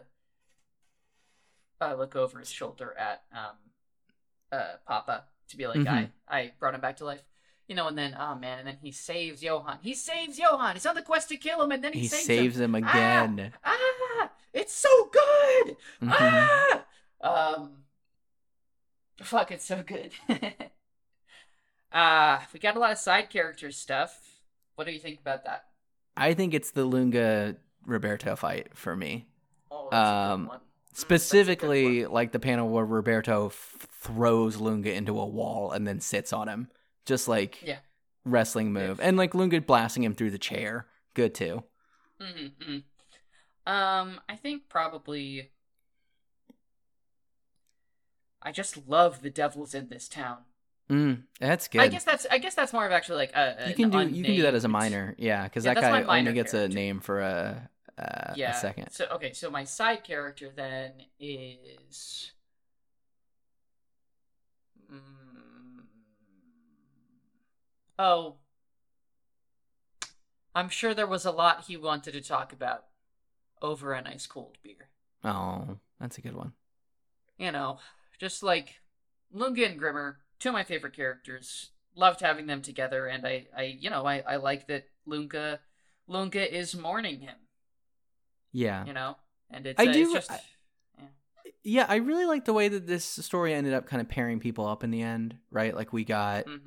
uh, 1.81 1.95
look 1.95 2.15
over 2.15 2.39
his 2.39 2.51
shoulder 2.51 2.93
at 2.97 3.23
um, 3.33 3.55
uh, 4.51 4.73
Papa 4.85 5.23
to 5.49 5.57
be 5.57 5.67
like, 5.67 5.79
Mhm. 5.79 6.11
"I 6.27 6.37
I 6.39 6.51
brought 6.59 6.75
him 6.75 6.81
back 6.81 6.97
to 6.97 7.05
life." 7.05 7.21
You 7.73 7.77
know, 7.77 7.87
and 7.87 7.97
then 7.97 8.15
oh 8.19 8.35
man, 8.35 8.59
and 8.59 8.67
then 8.67 8.77
he 8.83 8.91
saves 8.91 9.41
Johan. 9.41 9.79
He 9.81 9.95
saves 9.95 10.37
Johan. 10.37 10.75
He's 10.75 10.85
on 10.85 10.93
the 10.93 11.01
quest 11.01 11.29
to 11.29 11.37
kill 11.37 11.59
him, 11.63 11.71
and 11.71 11.83
then 11.83 11.91
he, 11.91 12.01
He 12.01 12.07
saves, 12.07 12.25
saves 12.25 12.57
him. 12.59 12.75
him 12.75 12.83
again. 12.83 13.51
Ah, 13.65 14.29
it's 14.53 14.73
so 14.73 15.09
good. 15.11 15.75
Mhm. 15.99 16.11
Ah, 17.23 17.55
um, 17.55 17.71
fuck, 19.23 19.49
it's 19.49 19.65
so 19.65 19.81
good. 19.81 20.11
uh, 21.91 22.39
we 22.53 22.59
got 22.59 22.75
a 22.75 22.79
lot 22.79 22.91
of 22.91 22.99
side 22.99 23.31
character 23.31 23.71
stuff. 23.71 24.19
What 24.75 24.85
do 24.85 24.93
you 24.93 24.99
think 24.99 25.19
about 25.19 25.45
that? 25.45 25.65
I 26.15 26.35
think 26.35 26.53
it's 26.53 26.69
the 26.69 26.85
Lunge 26.85 27.55
Roberto 27.87 28.35
fight 28.35 28.67
for 28.77 28.95
me. 28.95 29.25
Oh, 29.71 29.87
that's 29.91 29.99
a 29.99 30.11
good 30.27 30.31
Um, 30.33 30.45
one. 30.45 30.57
Mm, 30.57 30.61
that's 30.61 30.61
a 30.61 30.65
good 30.93 30.99
Specifically, 30.99 32.05
like 32.05 32.31
the 32.33 32.39
panel 32.39 32.69
where 32.69 32.85
Roberto 32.85 33.47
f- 33.47 33.87
throws 33.93 34.57
Lunge 34.57 34.85
into 34.85 35.19
a 35.19 35.25
wall 35.25 35.71
and 35.71 35.87
then 35.87 35.99
sits 35.99 36.31
on 36.31 36.47
him, 36.47 36.69
just 37.05 37.27
like 37.27 37.61
Yeah. 37.63 37.79
wrestling 38.25 38.71
move, 38.73 38.99
and 38.99 39.17
like 39.17 39.33
Lunge 39.33 39.65
blasting 39.65 40.03
him 40.03 40.13
through 40.13 40.31
the 40.31 40.37
chair, 40.39 40.87
good 41.13 41.33
too. 41.35 41.63
Mhm, 42.19 42.51
mhm. 42.59 42.83
Um, 43.65 44.21
I 44.29 44.35
think 44.35 44.69
probably. 44.69 45.51
I 48.41 48.51
just 48.51 48.87
love 48.89 49.21
the 49.21 49.29
devils 49.29 49.73
in 49.73 49.87
this 49.87 50.09
town. 50.09 50.39
Mm, 50.89 51.23
that's 51.39 51.69
good. 51.69 51.79
I 51.81 51.87
guess 51.87 52.03
that's 52.03 52.25
I 52.29 52.37
guess 52.39 52.55
that's 52.55 52.73
more 52.73 52.85
of 52.85 52.91
actually 52.91 53.15
like 53.17 53.31
a, 53.35 53.65
you 53.69 53.73
can 53.73 53.89
do 53.89 53.99
an 53.99 54.13
you 54.13 54.23
can 54.23 54.35
do 54.35 54.41
that 54.41 54.53
as 54.53 54.65
a 54.65 54.67
unnamed- 54.67 54.91
minor, 54.91 55.15
yeah, 55.17 55.43
because 55.45 55.63
Yeah, 55.65 55.73
that 55.75 55.81
guy 55.81 56.03
only 56.19 56.33
gets 56.33 56.53
a 56.53 56.67
name 56.67 56.99
for 56.99 57.21
a 57.21 57.69
uh, 57.97 58.33
yeah. 58.35 58.51
a 58.51 58.53
second. 58.59 58.89
So 58.91 59.05
okay, 59.13 59.31
so 59.31 59.49
my 59.49 59.63
side 59.63 60.03
character 60.03 60.49
then 60.53 60.91
is. 61.19 62.31
Mm, 64.91 64.99
oh. 67.99 68.35
I'm 70.55 70.69
sure 70.69 70.93
there 70.93 71.07
was 71.07 71.25
a 71.25 71.31
lot 71.31 71.65
he 71.65 71.77
wanted 71.77 72.11
to 72.11 72.21
talk 72.21 72.53
about 72.53 72.85
over 73.61 73.93
an 73.93 74.05
ice 74.05 74.27
cold 74.27 74.57
beer. 74.61 74.89
Oh, 75.23 75.77
that's 75.99 76.17
a 76.17 76.21
good 76.21 76.35
one. 76.35 76.53
You 77.37 77.51
know, 77.51 77.79
just 78.19 78.43
like 78.43 78.75
Lunge 79.31 79.59
and 79.59 79.79
Grimmer, 79.79 80.19
two 80.39 80.49
of 80.49 80.53
my 80.53 80.63
favorite 80.63 80.95
characters. 80.95 81.71
Loved 81.95 82.21
having 82.21 82.47
them 82.47 82.61
together, 82.63 83.05
and 83.05 83.25
I, 83.25 83.45
I 83.55 83.63
you 83.79 83.89
know, 83.91 84.05
I, 84.05 84.23
I 84.27 84.35
like 84.37 84.67
that 84.67 84.85
Lunge, 85.05 85.59
Lunge 86.07 86.35
is 86.35 86.75
mourning 86.75 87.19
him. 87.19 87.35
Yeah, 88.51 88.85
You 88.85 88.93
know, 88.93 89.17
and 89.51 89.65
it's 89.67 89.79
I 89.79 89.85
uh, 89.85 89.91
do- 89.93 90.01
It's 90.01 90.13
just, 90.13 90.31
I- 90.31 90.39
yeah, 91.63 91.85
I 91.87 91.97
really 91.97 92.25
like 92.25 92.45
the 92.45 92.53
way 92.53 92.67
that 92.67 92.87
this 92.87 93.05
story 93.05 93.53
ended 93.53 93.73
up 93.73 93.85
kind 93.85 94.01
of 94.01 94.09
pairing 94.09 94.39
people 94.39 94.65
up 94.67 94.83
in 94.83 94.89
the 94.91 95.01
end, 95.01 95.37
right? 95.51 95.75
Like 95.75 95.93
we 95.93 96.03
got 96.03 96.45
hmm 96.45 96.59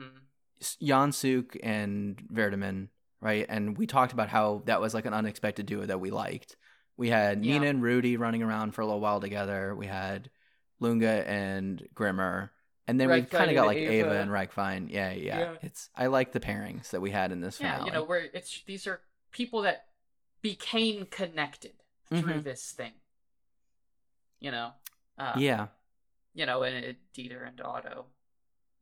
Jan 0.83 1.12
Suk 1.12 1.57
and 1.62 2.17
Verdemann, 2.33 2.89
right? 3.20 3.47
And 3.49 3.76
we 3.76 3.86
talked 3.86 4.12
about 4.12 4.28
how 4.28 4.62
that 4.67 4.81
was 4.81 4.94
like 4.94 5.07
an 5.07 5.15
unexpected 5.15 5.67
duo 5.67 5.86
that 5.86 6.01
we 6.01 6.10
liked. 6.10 6.57
We 6.97 7.10
had 7.10 7.44
Yeah. 7.44 7.55
Nina 7.59 7.67
and 7.70 7.83
Rudy 7.83 8.17
running 8.17 8.43
around 8.43 8.73
for 8.73 8.81
a 8.81 8.86
little 8.86 9.01
while 9.01 9.20
together. 9.20 9.75
We 9.75 9.86
had 9.86 10.31
Lunge 10.81 11.02
and 11.05 11.86
Grimmer. 11.94 12.52
And 12.89 13.01
then 13.01 13.09
we 13.09 13.23
Reichwein 13.23 13.31
kind 13.31 13.51
of 13.51 13.55
got 13.57 13.67
like 13.67 13.78
Eva, 13.78 13.93
Eva. 13.93 14.20
and 14.20 14.31
Reichwein. 14.31 14.91
Yeah, 14.91 15.10
yeah, 15.12 15.39
Yeah. 15.39 15.55
It's 15.62 15.91
I 15.97 16.07
like 16.07 16.33
the 16.33 16.41
pairings 16.41 16.91
that 16.91 17.01
we 17.01 17.10
had 17.10 17.33
in 17.33 17.41
this 17.41 17.59
film. 17.59 17.68
Yeah, 17.68 17.73
finale. 17.78 17.89
you 17.91 17.93
know, 17.94 18.05
where 18.05 18.20
it's 18.33 18.62
these 18.65 18.86
are 18.86 19.01
people 19.33 19.62
that 19.62 19.86
became 20.41 21.05
connected 21.07 21.73
through 22.09 22.23
Mhm. 22.23 22.44
this 22.44 22.70
thing. 22.73 22.93
You 24.39 24.51
know, 24.52 24.73
uh, 25.18 25.35
yeah, 25.36 25.68
You 26.35 26.44
know, 26.47 26.62
and 26.62 26.76
it, 26.76 26.97
Dieter 27.15 27.47
and 27.49 27.60
Otto. 27.60 28.07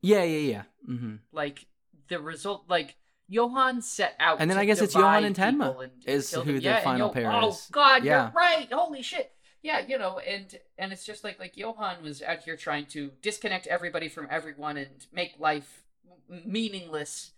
Yeah, 0.05 0.23
yeah, 0.23 0.51
yeah. 0.53 0.63
hmm 0.85 1.15
Like 1.31 1.65
the 2.09 2.19
result, 2.19 2.65
like 2.69 2.95
Johan 3.27 3.81
set 3.81 4.15
out, 4.19 4.37
And 4.39 4.49
then 4.49 4.57
I 4.57 4.65
guess 4.65 4.81
it's 4.81 4.93
Johan 4.93 5.23
and 5.25 5.35
Tenma 5.35 5.83
and, 5.83 5.91
is 6.05 6.31
who 6.31 6.43
them. 6.43 6.55
the 6.57 6.61
yeah, 6.61 6.81
final 6.81 7.07
Yo- 7.07 7.13
pair 7.13 7.31
oh, 7.31 7.49
is. 7.49 7.67
God, 7.71 8.03
Yeah. 8.03 8.25
you're 8.25 8.31
right. 8.33 8.67
Holy 8.71 9.01
shit. 9.01 9.31
Yeah, 9.63 9.79
you 9.79 9.97
know, 9.97 10.19
and 10.19 10.47
and 10.77 10.93
it's 10.93 11.05
just 11.05 11.23
like 11.23 11.39
like 11.39 11.57
Johan 11.57 12.03
was 12.03 12.21
out 12.21 12.43
here 12.43 12.55
trying 12.55 12.85
to 12.87 13.11
disconnect 13.23 13.65
everybody 13.65 14.09
from 14.09 14.27
everyone 14.29 14.77
and 14.77 15.07
make 15.11 15.31
life 15.39 15.83
meaningless, 16.29 17.31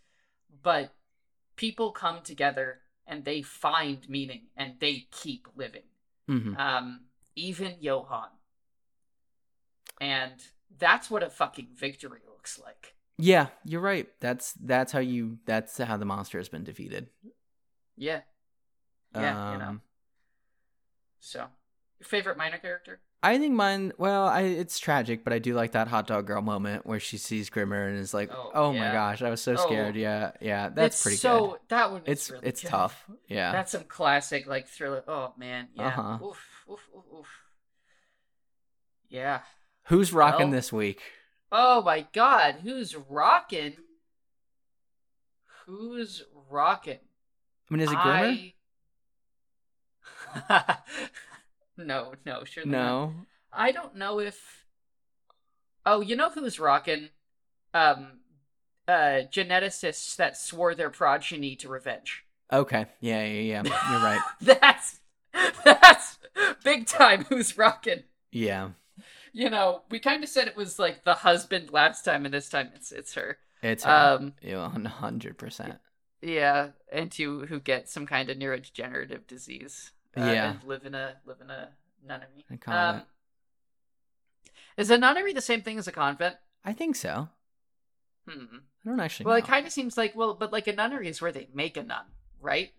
but 0.61 0.93
people 1.55 1.91
come 1.91 2.19
together 2.21 2.79
and 3.05 3.23
they 3.23 3.41
find 3.41 4.09
meaning 4.09 4.41
and 4.57 4.73
they 4.81 5.07
keep 5.11 5.47
living. 5.55 5.87
hmm 6.27 6.53
Um, 6.57 7.05
even 7.35 7.75
Johan, 7.79 8.27
and 10.01 10.33
that's 10.77 11.09
what 11.09 11.23
a 11.23 11.29
fucking 11.29 11.69
victory 11.73 12.19
looks 12.47 12.59
like. 12.65 12.93
Yeah, 13.19 13.47
you're 13.65 13.81
right. 13.81 14.07
That's 14.19 14.53
that's 14.53 14.91
how 14.91 14.99
you 14.99 15.37
that's 15.45 15.77
how 15.77 15.97
the 15.97 16.05
monster 16.05 16.37
has 16.37 16.49
been 16.49 16.63
defeated. 16.63 17.07
Yeah, 17.95 18.21
yeah, 19.15 19.53
you 19.53 19.57
know. 19.57 19.65
Um, 19.65 19.81
So, 21.19 21.39
your 21.99 22.05
favorite 22.05 22.37
minor 22.37 22.59
character? 22.59 22.99
I 23.23 23.39
think 23.39 23.55
mine. 23.55 23.91
Well, 23.97 24.27
I 24.27 24.41
it's 24.41 24.77
tragic, 24.77 25.23
but 25.23 25.33
I 25.33 25.39
do 25.39 25.55
like 25.55 25.71
that 25.71 25.87
hot 25.87 26.05
dog 26.05 26.27
girl 26.27 26.43
moment 26.43 26.85
where 26.85 26.99
she 26.99 27.17
sees 27.17 27.49
Grimmer 27.49 27.87
and 27.87 27.97
is 27.97 28.13
like, 28.13 28.29
Oh, 28.31 28.51
"Oh, 28.53 28.71
my 28.73 28.91
gosh, 28.91 29.23
I 29.23 29.31
was 29.31 29.41
so 29.41 29.53
Oh. 29.53 29.65
scared." 29.65 29.95
Yeah, 29.95 30.31
yeah, 30.39 30.69
that's 30.69 30.97
it's 30.97 31.03
pretty 31.03 31.17
so, 31.17 31.47
good. 31.47 31.59
That 31.69 31.91
one. 31.91 32.01
It's 32.05 32.29
really 32.29 32.47
it's 32.47 32.61
good. 32.61 32.69
tough. 32.69 33.03
Yeah, 33.27 33.51
That's 33.51 33.71
some 33.71 33.85
classic 33.85 34.45
like 34.45 34.67
thriller. 34.67 35.03
Oh 35.07 35.33
man, 35.37 35.69
yeah. 35.73 35.87
Uh-huh. 35.87 36.23
Oof, 36.23 36.65
oof, 36.69 36.87
oof, 36.95 37.03
oof. 37.19 37.27
Yeah. 39.09 39.39
who's 39.85 40.13
rocking 40.13 40.49
well- 40.49 40.55
this 40.55 40.71
week? 40.71 41.01
Oh 41.51 41.81
my 41.81 42.05
God, 42.13 42.57
who's 42.63 42.95
rocking? 42.95 43.73
Who's 45.65 46.23
rocking? 46.49 46.99
I 47.69 47.73
mean, 47.73 47.81
is 47.81 47.91
it 47.91 47.97
Grimmer? 47.97 48.37
I... 50.49 50.77
no, 51.77 52.13
no, 52.25 52.43
sure. 52.43 52.65
No. 52.65 53.13
I 53.51 53.71
don't 53.71 53.95
know 53.95 54.19
if. 54.19 54.65
Oh, 55.85 56.01
you 56.01 56.15
know 56.15 56.29
who's 56.29 56.59
rocking? 56.59 57.09
Um, 57.73 58.19
uh, 58.87 59.23
geneticists 59.31 60.15
that 60.15 60.37
swore 60.37 60.75
their 60.75 60.89
progeny 60.89 61.55
to 61.57 61.69
revenge. 61.69 62.23
Okay. 62.51 62.85
Yeah, 63.01 63.23
yeah, 63.25 63.61
yeah. 63.63 63.89
You're 63.91 64.01
right. 64.01 64.21
That's 64.41 64.99
that's 65.63 66.17
big 66.63 66.87
time. 66.87 67.25
Who's 67.25 67.57
rocking? 67.57 68.03
Yeah, 68.31 68.69
You 69.37 69.51
know, 69.51 69.83
we 69.91 69.99
kind 69.99 70.23
of 70.23 70.29
said 70.31 70.47
it 70.47 70.57
was 70.57 70.79
like 70.79 71.03
the 71.03 71.13
husband 71.13 71.69
last 71.71 72.03
time, 72.03 72.25
and 72.25 72.33
this 72.33 72.49
time 72.49 72.71
it's 72.73 72.91
it's 72.91 73.13
her. 73.13 73.37
it's 73.61 73.83
her. 73.83 74.17
Um, 74.19 74.33
Yeah, 74.41 74.67
one 74.67 74.85
hundred 74.85 75.37
percent. 75.37 75.75
yeah, 76.23 76.69
and 76.91 77.11
to 77.11 77.41
who 77.45 77.59
get 77.59 77.87
some 77.87 78.07
kind 78.07 78.31
of 78.31 78.37
neurodegenerative 78.37 79.27
disease. 79.27 79.91
uh, 80.17 80.21
Yeah. 80.21 80.51
and 80.51 80.63
live 80.63 80.85
in 80.87 80.95
a 80.95 81.17
live 81.23 81.37
in 81.39 81.51
a 81.51 81.69
nunnery. 82.03 82.45
A 82.49 82.57
convent. 82.57 83.01
Um, 83.01 83.07
is 84.75 84.89
a 84.89 84.97
nunnery 84.97 85.33
the 85.33 85.41
same 85.41 85.61
thing 85.61 85.77
as 85.77 85.87
a 85.87 85.91
convent? 85.91 86.37
I 86.65 86.73
think 86.73 86.95
so. 86.95 87.29
Hmm. 88.27 88.57
I 88.83 88.89
don't 88.89 88.99
actually. 88.99 89.25
Well, 89.27 89.35
know. 89.35 89.45
it 89.45 89.47
kind 89.47 89.67
of 89.67 89.71
seems 89.71 89.97
like 89.97 90.15
well, 90.15 90.33
but 90.33 90.51
like 90.51 90.65
a 90.65 90.73
nunnery 90.73 91.09
is 91.09 91.21
where 91.21 91.31
they 91.31 91.47
make 91.53 91.77
a 91.77 91.83
nun, 91.83 92.05
right? 92.41 92.71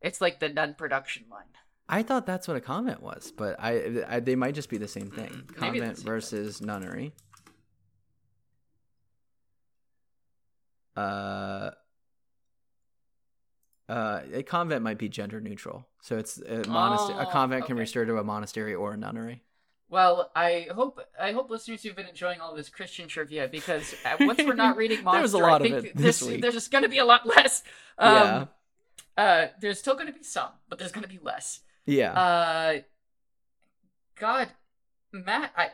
It's 0.00 0.20
like 0.20 0.38
the 0.38 0.48
nun 0.48 0.74
production 0.74 1.24
line. 1.28 1.50
I 1.88 2.02
thought 2.02 2.24
that's 2.26 2.48
what 2.48 2.56
a 2.56 2.60
convent 2.60 3.02
was, 3.02 3.32
but 3.36 3.56
I, 3.58 4.04
I 4.08 4.20
they 4.20 4.34
might 4.36 4.54
just 4.54 4.70
be 4.70 4.78
the 4.78 4.88
same 4.88 5.10
thing. 5.10 5.28
Mm, 5.30 5.60
maybe 5.60 5.78
it's 5.78 5.90
the 5.90 5.94
Convent 5.94 5.96
same 5.98 6.04
thing. 6.04 6.12
versus 6.12 6.60
nunnery. 6.62 7.12
Uh, 10.96 11.70
uh, 13.88 14.20
a 14.32 14.42
convent 14.42 14.82
might 14.82 14.98
be 14.98 15.08
gender 15.08 15.40
neutral, 15.40 15.86
so 16.00 16.16
it's 16.18 16.38
a 16.38 16.66
monastery. 16.68 17.18
a 17.18 17.26
Oh, 17.26 17.30
convent 17.30 17.64
can 17.66 17.74
okay. 17.74 17.80
refer 17.80 18.04
to 18.04 18.18
a 18.18 18.24
monastery 18.24 18.74
or 18.74 18.92
a 18.92 18.96
nunnery. 18.96 19.42
Well, 19.88 20.30
I 20.34 20.68
hope 20.74 21.00
I 21.20 21.32
hope 21.32 21.50
listeners 21.50 21.82
who've 21.82 21.96
been 21.96 22.06
enjoying 22.06 22.40
all 22.40 22.54
this 22.54 22.70
Christian 22.70 23.08
trivia 23.08 23.48
because 23.48 23.94
uh, 24.04 24.16
once 24.20 24.38
we're 24.38 24.54
not 24.54 24.76
reading 24.78 25.02
Monster, 25.04 25.16
There 25.18 25.22
was 25.22 25.34
a 25.34 25.38
lot 25.38 25.62
I 25.62 25.66
of 25.66 25.84
it 25.84 25.96
this 25.96 26.20
there's, 26.20 26.40
there's 26.40 26.68
going 26.68 26.84
to 26.84 26.88
be 26.88 26.98
a 26.98 27.04
lot 27.04 27.26
less. 27.26 27.62
Um, 27.98 28.14
yeah, 28.14 28.44
Uh, 29.18 29.46
there's 29.60 29.78
still 29.78 29.94
going 29.94 30.06
to 30.06 30.12
be 30.14 30.22
some, 30.22 30.48
but 30.70 30.78
there's 30.78 30.92
going 30.92 31.02
to 31.04 31.10
be 31.10 31.18
less. 31.22 31.60
Yeah. 31.86 32.12
Uh, 32.12 32.80
God, 34.18 34.48
Matt, 35.12 35.52
I 35.56 35.70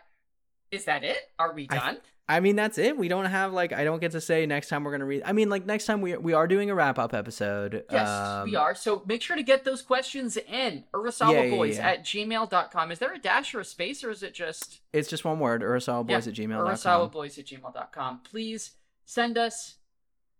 is 0.70 0.84
that 0.84 1.04
it? 1.04 1.18
Are 1.38 1.52
we 1.54 1.66
done? 1.66 1.98
I 2.30 2.40
mean, 2.40 2.56
that's 2.56 2.76
it. 2.76 2.98
We 2.98 3.08
don't 3.08 3.24
have 3.24 3.54
like 3.54 3.72
I 3.72 3.84
don't 3.84 4.00
get 4.00 4.12
to 4.12 4.20
say 4.20 4.44
next 4.44 4.68
time 4.68 4.84
we're 4.84 4.90
gonna 4.92 5.06
read. 5.06 5.22
I 5.24 5.32
mean, 5.32 5.48
like 5.48 5.64
next 5.64 5.86
time 5.86 6.02
we 6.02 6.14
we 6.18 6.34
are 6.34 6.46
doing 6.46 6.68
a 6.70 6.74
wrap 6.74 6.98
up 6.98 7.14
episode. 7.14 7.84
Yes, 7.90 8.06
Um, 8.08 8.50
we 8.50 8.56
are. 8.56 8.74
So 8.74 9.02
make 9.06 9.22
sure 9.22 9.34
to 9.36 9.42
get 9.42 9.64
those 9.64 9.80
questions 9.80 10.36
in. 10.36 10.84
Urasawa 10.92 11.32
Yeah, 11.32 11.42
yeah, 11.44 11.50
boys 11.56 11.76
yeah. 11.78 11.88
at 11.88 12.04
gmail.com. 12.04 12.92
Is 12.92 12.98
there 12.98 13.14
a 13.14 13.18
dash 13.18 13.54
or 13.54 13.60
a 13.60 13.64
space, 13.64 14.04
or 14.04 14.10
is 14.10 14.22
it 14.22 14.34
just 14.34 14.80
It's 14.92 15.08
just 15.08 15.24
one 15.24 15.38
word. 15.40 15.62
Urasawaboys 15.62 16.10
Yeah, 16.10 16.16
at 16.18 16.24
gmail.com. 16.24 16.66
urasawaboys 17.10 17.38
at 17.38 17.46
gmail.com? 17.46 18.20
Please 18.30 18.72
send 19.06 19.38
us 19.38 19.76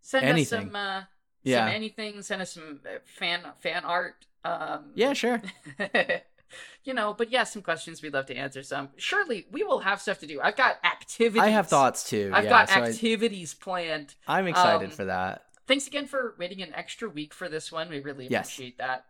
send 0.03 0.27
Anything. 0.27 0.59
us 0.59 0.65
some 0.67 0.77
uh, 0.77 1.03
Yeah. 1.43 1.61
some 1.61 1.69
anything. 1.75 2.21
Send 2.21 2.43
us 2.43 2.53
some 2.53 2.81
uh, 2.87 2.99
fan 3.07 3.41
fan 3.61 3.85
art. 3.87 4.27
Um, 4.45 4.93
Yeah, 4.95 5.13
sure. 5.13 5.43
you 6.85 6.95
know, 6.95 7.15
but 7.15 7.31
yeah, 7.31 7.45
some 7.45 7.63
questions 7.63 8.03
we'd 8.03 8.15
love 8.15 8.27
to 8.27 8.35
answer. 8.37 8.63
Some 8.63 8.91
surely 8.97 9.47
we 9.51 9.63
will 9.65 9.81
have 9.81 10.01
stuff 10.01 10.19
to 10.21 10.27
do. 10.27 10.41
I've 10.41 10.57
got 10.57 10.77
activities. 10.85 11.43
I 11.43 11.49
have 11.49 11.69
thoughts 11.69 12.09
too. 12.09 12.31
I've 12.33 12.45
yeah, 12.45 12.51
got 12.51 12.69
so 12.71 12.75
I, 12.77 12.89
activities 12.89 13.55
planned. 13.55 14.15
I'm 14.27 14.47
excited 14.47 14.87
um, 14.87 14.91
for 14.91 15.05
that. 15.07 15.45
Thanks 15.67 15.87
again 15.87 16.07
for 16.07 16.35
waiting 16.39 16.63
an 16.63 16.73
extra 16.75 17.09
week 17.09 17.35
for 17.35 17.49
this 17.49 17.71
one. 17.71 17.91
We 17.91 18.01
really 18.01 18.27
Yes. 18.29 18.47
appreciate 18.47 18.79
that. 18.79 19.05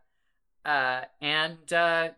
Uh, 0.65 1.05
and 1.20 1.73
uh, 1.73 2.08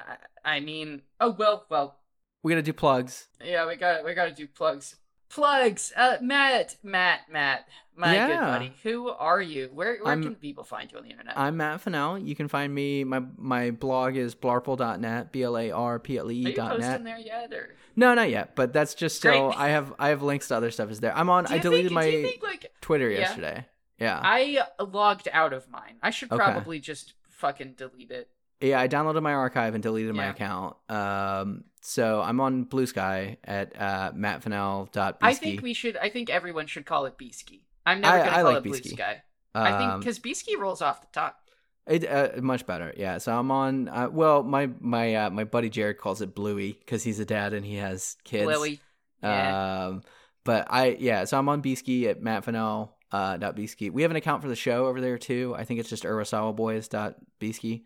I, 0.00 0.16
I 0.56 0.60
mean, 0.60 1.02
oh 1.20 1.30
well, 1.30 1.64
well, 1.70 1.96
We 2.42 2.52
gotta 2.52 2.62
do 2.62 2.72
plugs. 2.72 3.28
yeah, 3.44 3.66
we 3.66 3.76
got 3.76 4.04
we 4.04 4.14
got 4.14 4.24
to 4.26 4.32
do 4.32 4.46
plugs. 4.48 4.96
Plugs. 5.28 5.92
Uh, 5.96 6.16
Matt, 6.20 6.76
Matt, 6.82 7.20
Matt, 7.30 7.68
my 7.96 8.14
good 8.26 8.38
buddy. 8.38 8.72
Who 8.84 9.08
are 9.08 9.40
you? 9.40 9.68
Where 9.72 9.96
where 9.98 10.08
I'm- 10.08 10.22
can 10.22 10.34
people 10.34 10.64
find 10.64 10.90
you 10.90 10.98
on 10.98 11.04
the 11.04 11.10
internet? 11.10 11.34
I'm 11.36 11.56
Matt 11.56 11.80
Fennell. 11.80 12.18
You 12.18 12.34
can 12.36 12.48
find 12.48 12.74
me. 12.74 13.04
My 13.04 13.22
my 13.36 13.70
blog 13.70 14.16
is 14.16 14.34
blarple.net. 14.34 15.32
B 15.32 15.42
L 15.42 15.56
A 15.58 15.70
R 15.70 15.98
P 15.98 16.18
L 16.18 16.28
are 16.28 16.30
E 16.30 16.34
you 16.34 16.52
dot 16.54 16.72
posting 16.72 16.90
net. 16.90 17.04
there 17.04 17.18
yet? 17.18 17.52
Or 17.52 17.74
No, 17.96 18.14
not 18.14 18.30
yet. 18.30 18.54
But 18.54 18.72
that's 18.72 18.94
just 18.94 19.16
still. 19.16 19.48
Great. 19.48 19.58
I 19.58 19.68
have 19.70 19.92
I 19.98 20.08
have 20.08 20.22
links 20.22 20.48
to 20.48 20.56
other 20.56 20.70
stuff. 20.70 20.90
Is 20.90 21.00
there? 21.00 21.16
I'm 21.16 21.28
on. 21.30 21.46
I 21.46 21.58
deleted 21.58 21.86
think, 21.88 21.94
my 21.94 22.10
think 22.10 22.42
like 22.42 22.72
Twitter 22.80 23.10
Yeah. 23.10 23.18
yesterday. 23.20 23.66
Yeah. 23.98 24.20
I 24.22 24.60
logged 24.78 25.28
out 25.32 25.52
of 25.54 25.68
mine? 25.70 25.96
I 26.02 26.10
should 26.10 26.30
Okay. 26.30 26.36
probably 26.42 26.80
just 26.80 27.14
fucking 27.28 27.74
delete 27.78 28.10
it. 28.10 28.28
Yeah, 28.60 28.80
I 28.80 28.88
downloaded 28.88 29.22
my 29.22 29.32
archive 29.34 29.74
and 29.74 29.82
deleted 29.82 30.14
my 30.14 30.26
account. 30.26 30.76
Um, 30.88 31.64
so 31.88 32.20
I'm 32.20 32.40
on 32.40 32.64
Blue 32.64 32.86
Sky 32.86 33.38
at 33.44 33.80
uh, 33.80 34.10
mattfennell.bski. 34.12 35.16
I 35.22 35.34
think 35.34 35.62
we 35.62 35.72
should. 35.72 35.96
I 35.96 36.08
think 36.10 36.30
everyone 36.30 36.66
should 36.66 36.84
call 36.84 37.06
it 37.06 37.16
Beesky. 37.16 37.60
I'm 37.86 38.00
never 38.00 38.18
gonna 38.18 38.30
call 38.30 38.44
like 38.44 38.56
it 38.56 38.64
Blue. 38.64 38.78
Sky. 38.78 39.22
I 39.54 39.78
think 39.78 39.90
Um, 39.92 40.00
because 40.00 40.18
Beesky 40.18 40.58
rolls 40.58 40.82
off 40.82 41.00
the 41.00 41.06
top. 41.12 41.38
it 41.86 42.04
uh, 42.04 42.42
much 42.42 42.66
better. 42.66 42.92
Yeah. 42.96 43.18
So 43.18 43.38
I'm 43.38 43.52
on. 43.52 43.88
Uh, 43.88 44.08
well, 44.10 44.42
my 44.42 44.68
my 44.80 45.14
uh, 45.14 45.30
my 45.30 45.44
buddy 45.44 45.70
Jared 45.70 45.98
calls 45.98 46.20
it 46.22 46.34
Bluey 46.34 46.72
because 46.72 47.04
he's 47.04 47.20
a 47.20 47.24
dad 47.24 47.52
and 47.52 47.64
he 47.64 47.76
has 47.76 48.16
kids. 48.24 48.44
Bluey. 48.44 48.80
Yeah. 49.22 49.86
Um, 49.86 50.02
but 50.44 50.66
I 50.68 50.96
yeah. 50.98 51.24
So 51.24 51.38
I'm 51.38 51.48
on 51.48 51.62
Beesky 51.62 52.06
at 52.08 52.20
mattfennell. 52.20 52.90
Uh, 53.12 53.36
dot 53.36 53.54
Beesky. 53.54 53.92
We 53.92 54.02
have 54.02 54.10
an 54.10 54.16
account 54.16 54.42
for 54.42 54.48
the 54.48 54.56
show 54.56 54.86
over 54.86 55.00
there 55.00 55.16
too. 55.18 55.54
I 55.56 55.62
think 55.62 55.78
it's 55.78 55.88
just 55.88 56.02
Urasawaboys 56.02 56.88
dot 56.88 57.14
Beesky. 57.40 57.84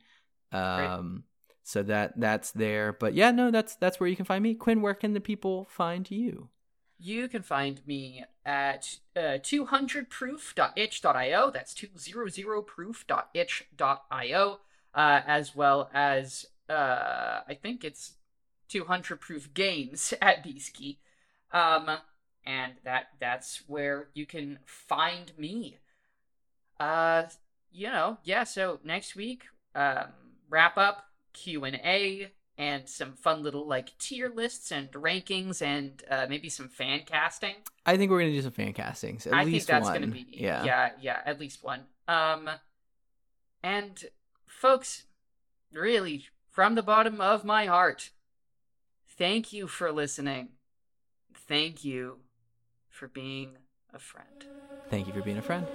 So 1.63 1.83
that 1.85 2.19
that's 2.19 2.51
there. 2.53 2.93
But 2.93 3.15
yeah, 3.15 3.31
no, 3.31 3.51
that's 3.51 3.77
that's 3.77 4.01
where 4.01 4.09
you 4.09 4.17
can 4.17 4.25
find 4.25 4.43
me. 4.43 4.55
Quinn, 4.55 4.81
where 4.83 4.95
can 4.95 5.13
the 5.13 5.21
people 5.21 5.67
find 5.71 6.11
you? 6.11 6.49
You 6.99 7.29
can 7.29 7.43
find 7.43 7.87
me 7.87 8.25
at 8.45 8.99
uh, 9.17 9.39
200proof.itch.io. 9.39 11.51
That's 11.51 11.75
200proof.itch.io. 11.75 14.59
Uh, 14.93 15.21
as 15.25 15.55
well 15.55 15.89
as, 15.95 16.47
uh, 16.69 17.43
I 17.49 17.57
think 17.63 17.85
it's 17.85 18.15
200 18.69 19.21
proof 19.21 19.55
games 19.55 20.13
at 20.23 20.45
Beasky. 20.45 20.97
Um, 21.53 21.99
and 22.45 22.75
that 22.85 23.07
that's 23.19 23.63
where 23.67 24.09
you 24.15 24.27
can 24.27 24.59
find 24.67 25.33
me. 25.39 25.79
Uh, 26.79 27.25
you 27.73 27.89
know, 27.89 28.19
yeah. 28.25 28.45
So 28.45 28.79
next 28.85 29.17
week, 29.17 29.45
um, 29.75 30.09
wrap 30.49 30.77
up 30.77 31.07
Q 31.33 31.65
and 32.61 32.87
some 32.87 33.15
fun 33.15 33.43
little 33.43 33.67
like 33.67 33.97
tier 33.99 34.29
lists 34.29 34.71
and 34.71 34.91
rankings 34.93 35.63
and 35.63 36.03
uh, 36.11 36.27
maybe 36.29 36.51
some 36.51 36.69
fan 36.69 37.01
casting. 37.07 37.55
I 37.87 37.97
think 37.97 38.11
we're 38.11 38.21
gonna 38.21 38.33
do 38.33 38.43
some 38.43 38.53
fan 38.53 38.75
castings. 38.75 39.27
At 39.27 39.33
I 39.33 39.45
least 39.45 39.67
think 39.67 39.67
that's 39.67 39.87
one. 39.87 40.01
gonna 40.01 40.13
be 40.13 40.27
yeah. 40.33 40.65
yeah, 40.65 40.91
yeah, 41.01 41.21
at 41.25 41.41
least 41.41 41.65
one. 41.65 41.85
Um, 42.07 42.51
and 43.63 44.05
folks, 44.47 45.05
really, 45.73 46.27
from 46.51 46.75
the 46.75 46.83
bottom 46.83 47.21
of 47.21 47.45
my 47.45 47.67
heart, 47.67 48.11
thank 49.17 49.53
you 49.53 49.67
for 49.67 49.91
listening. 49.91 50.51
Thank 51.35 51.85
you 51.85 52.19
for 52.89 53.09
being 53.09 53.57
a 53.95 53.99
friend. 53.99 54.45
Thank 54.91 55.07
you 55.07 55.13
for 55.13 55.23
being 55.23 55.39
a 55.39 55.43
friend. 55.43 55.67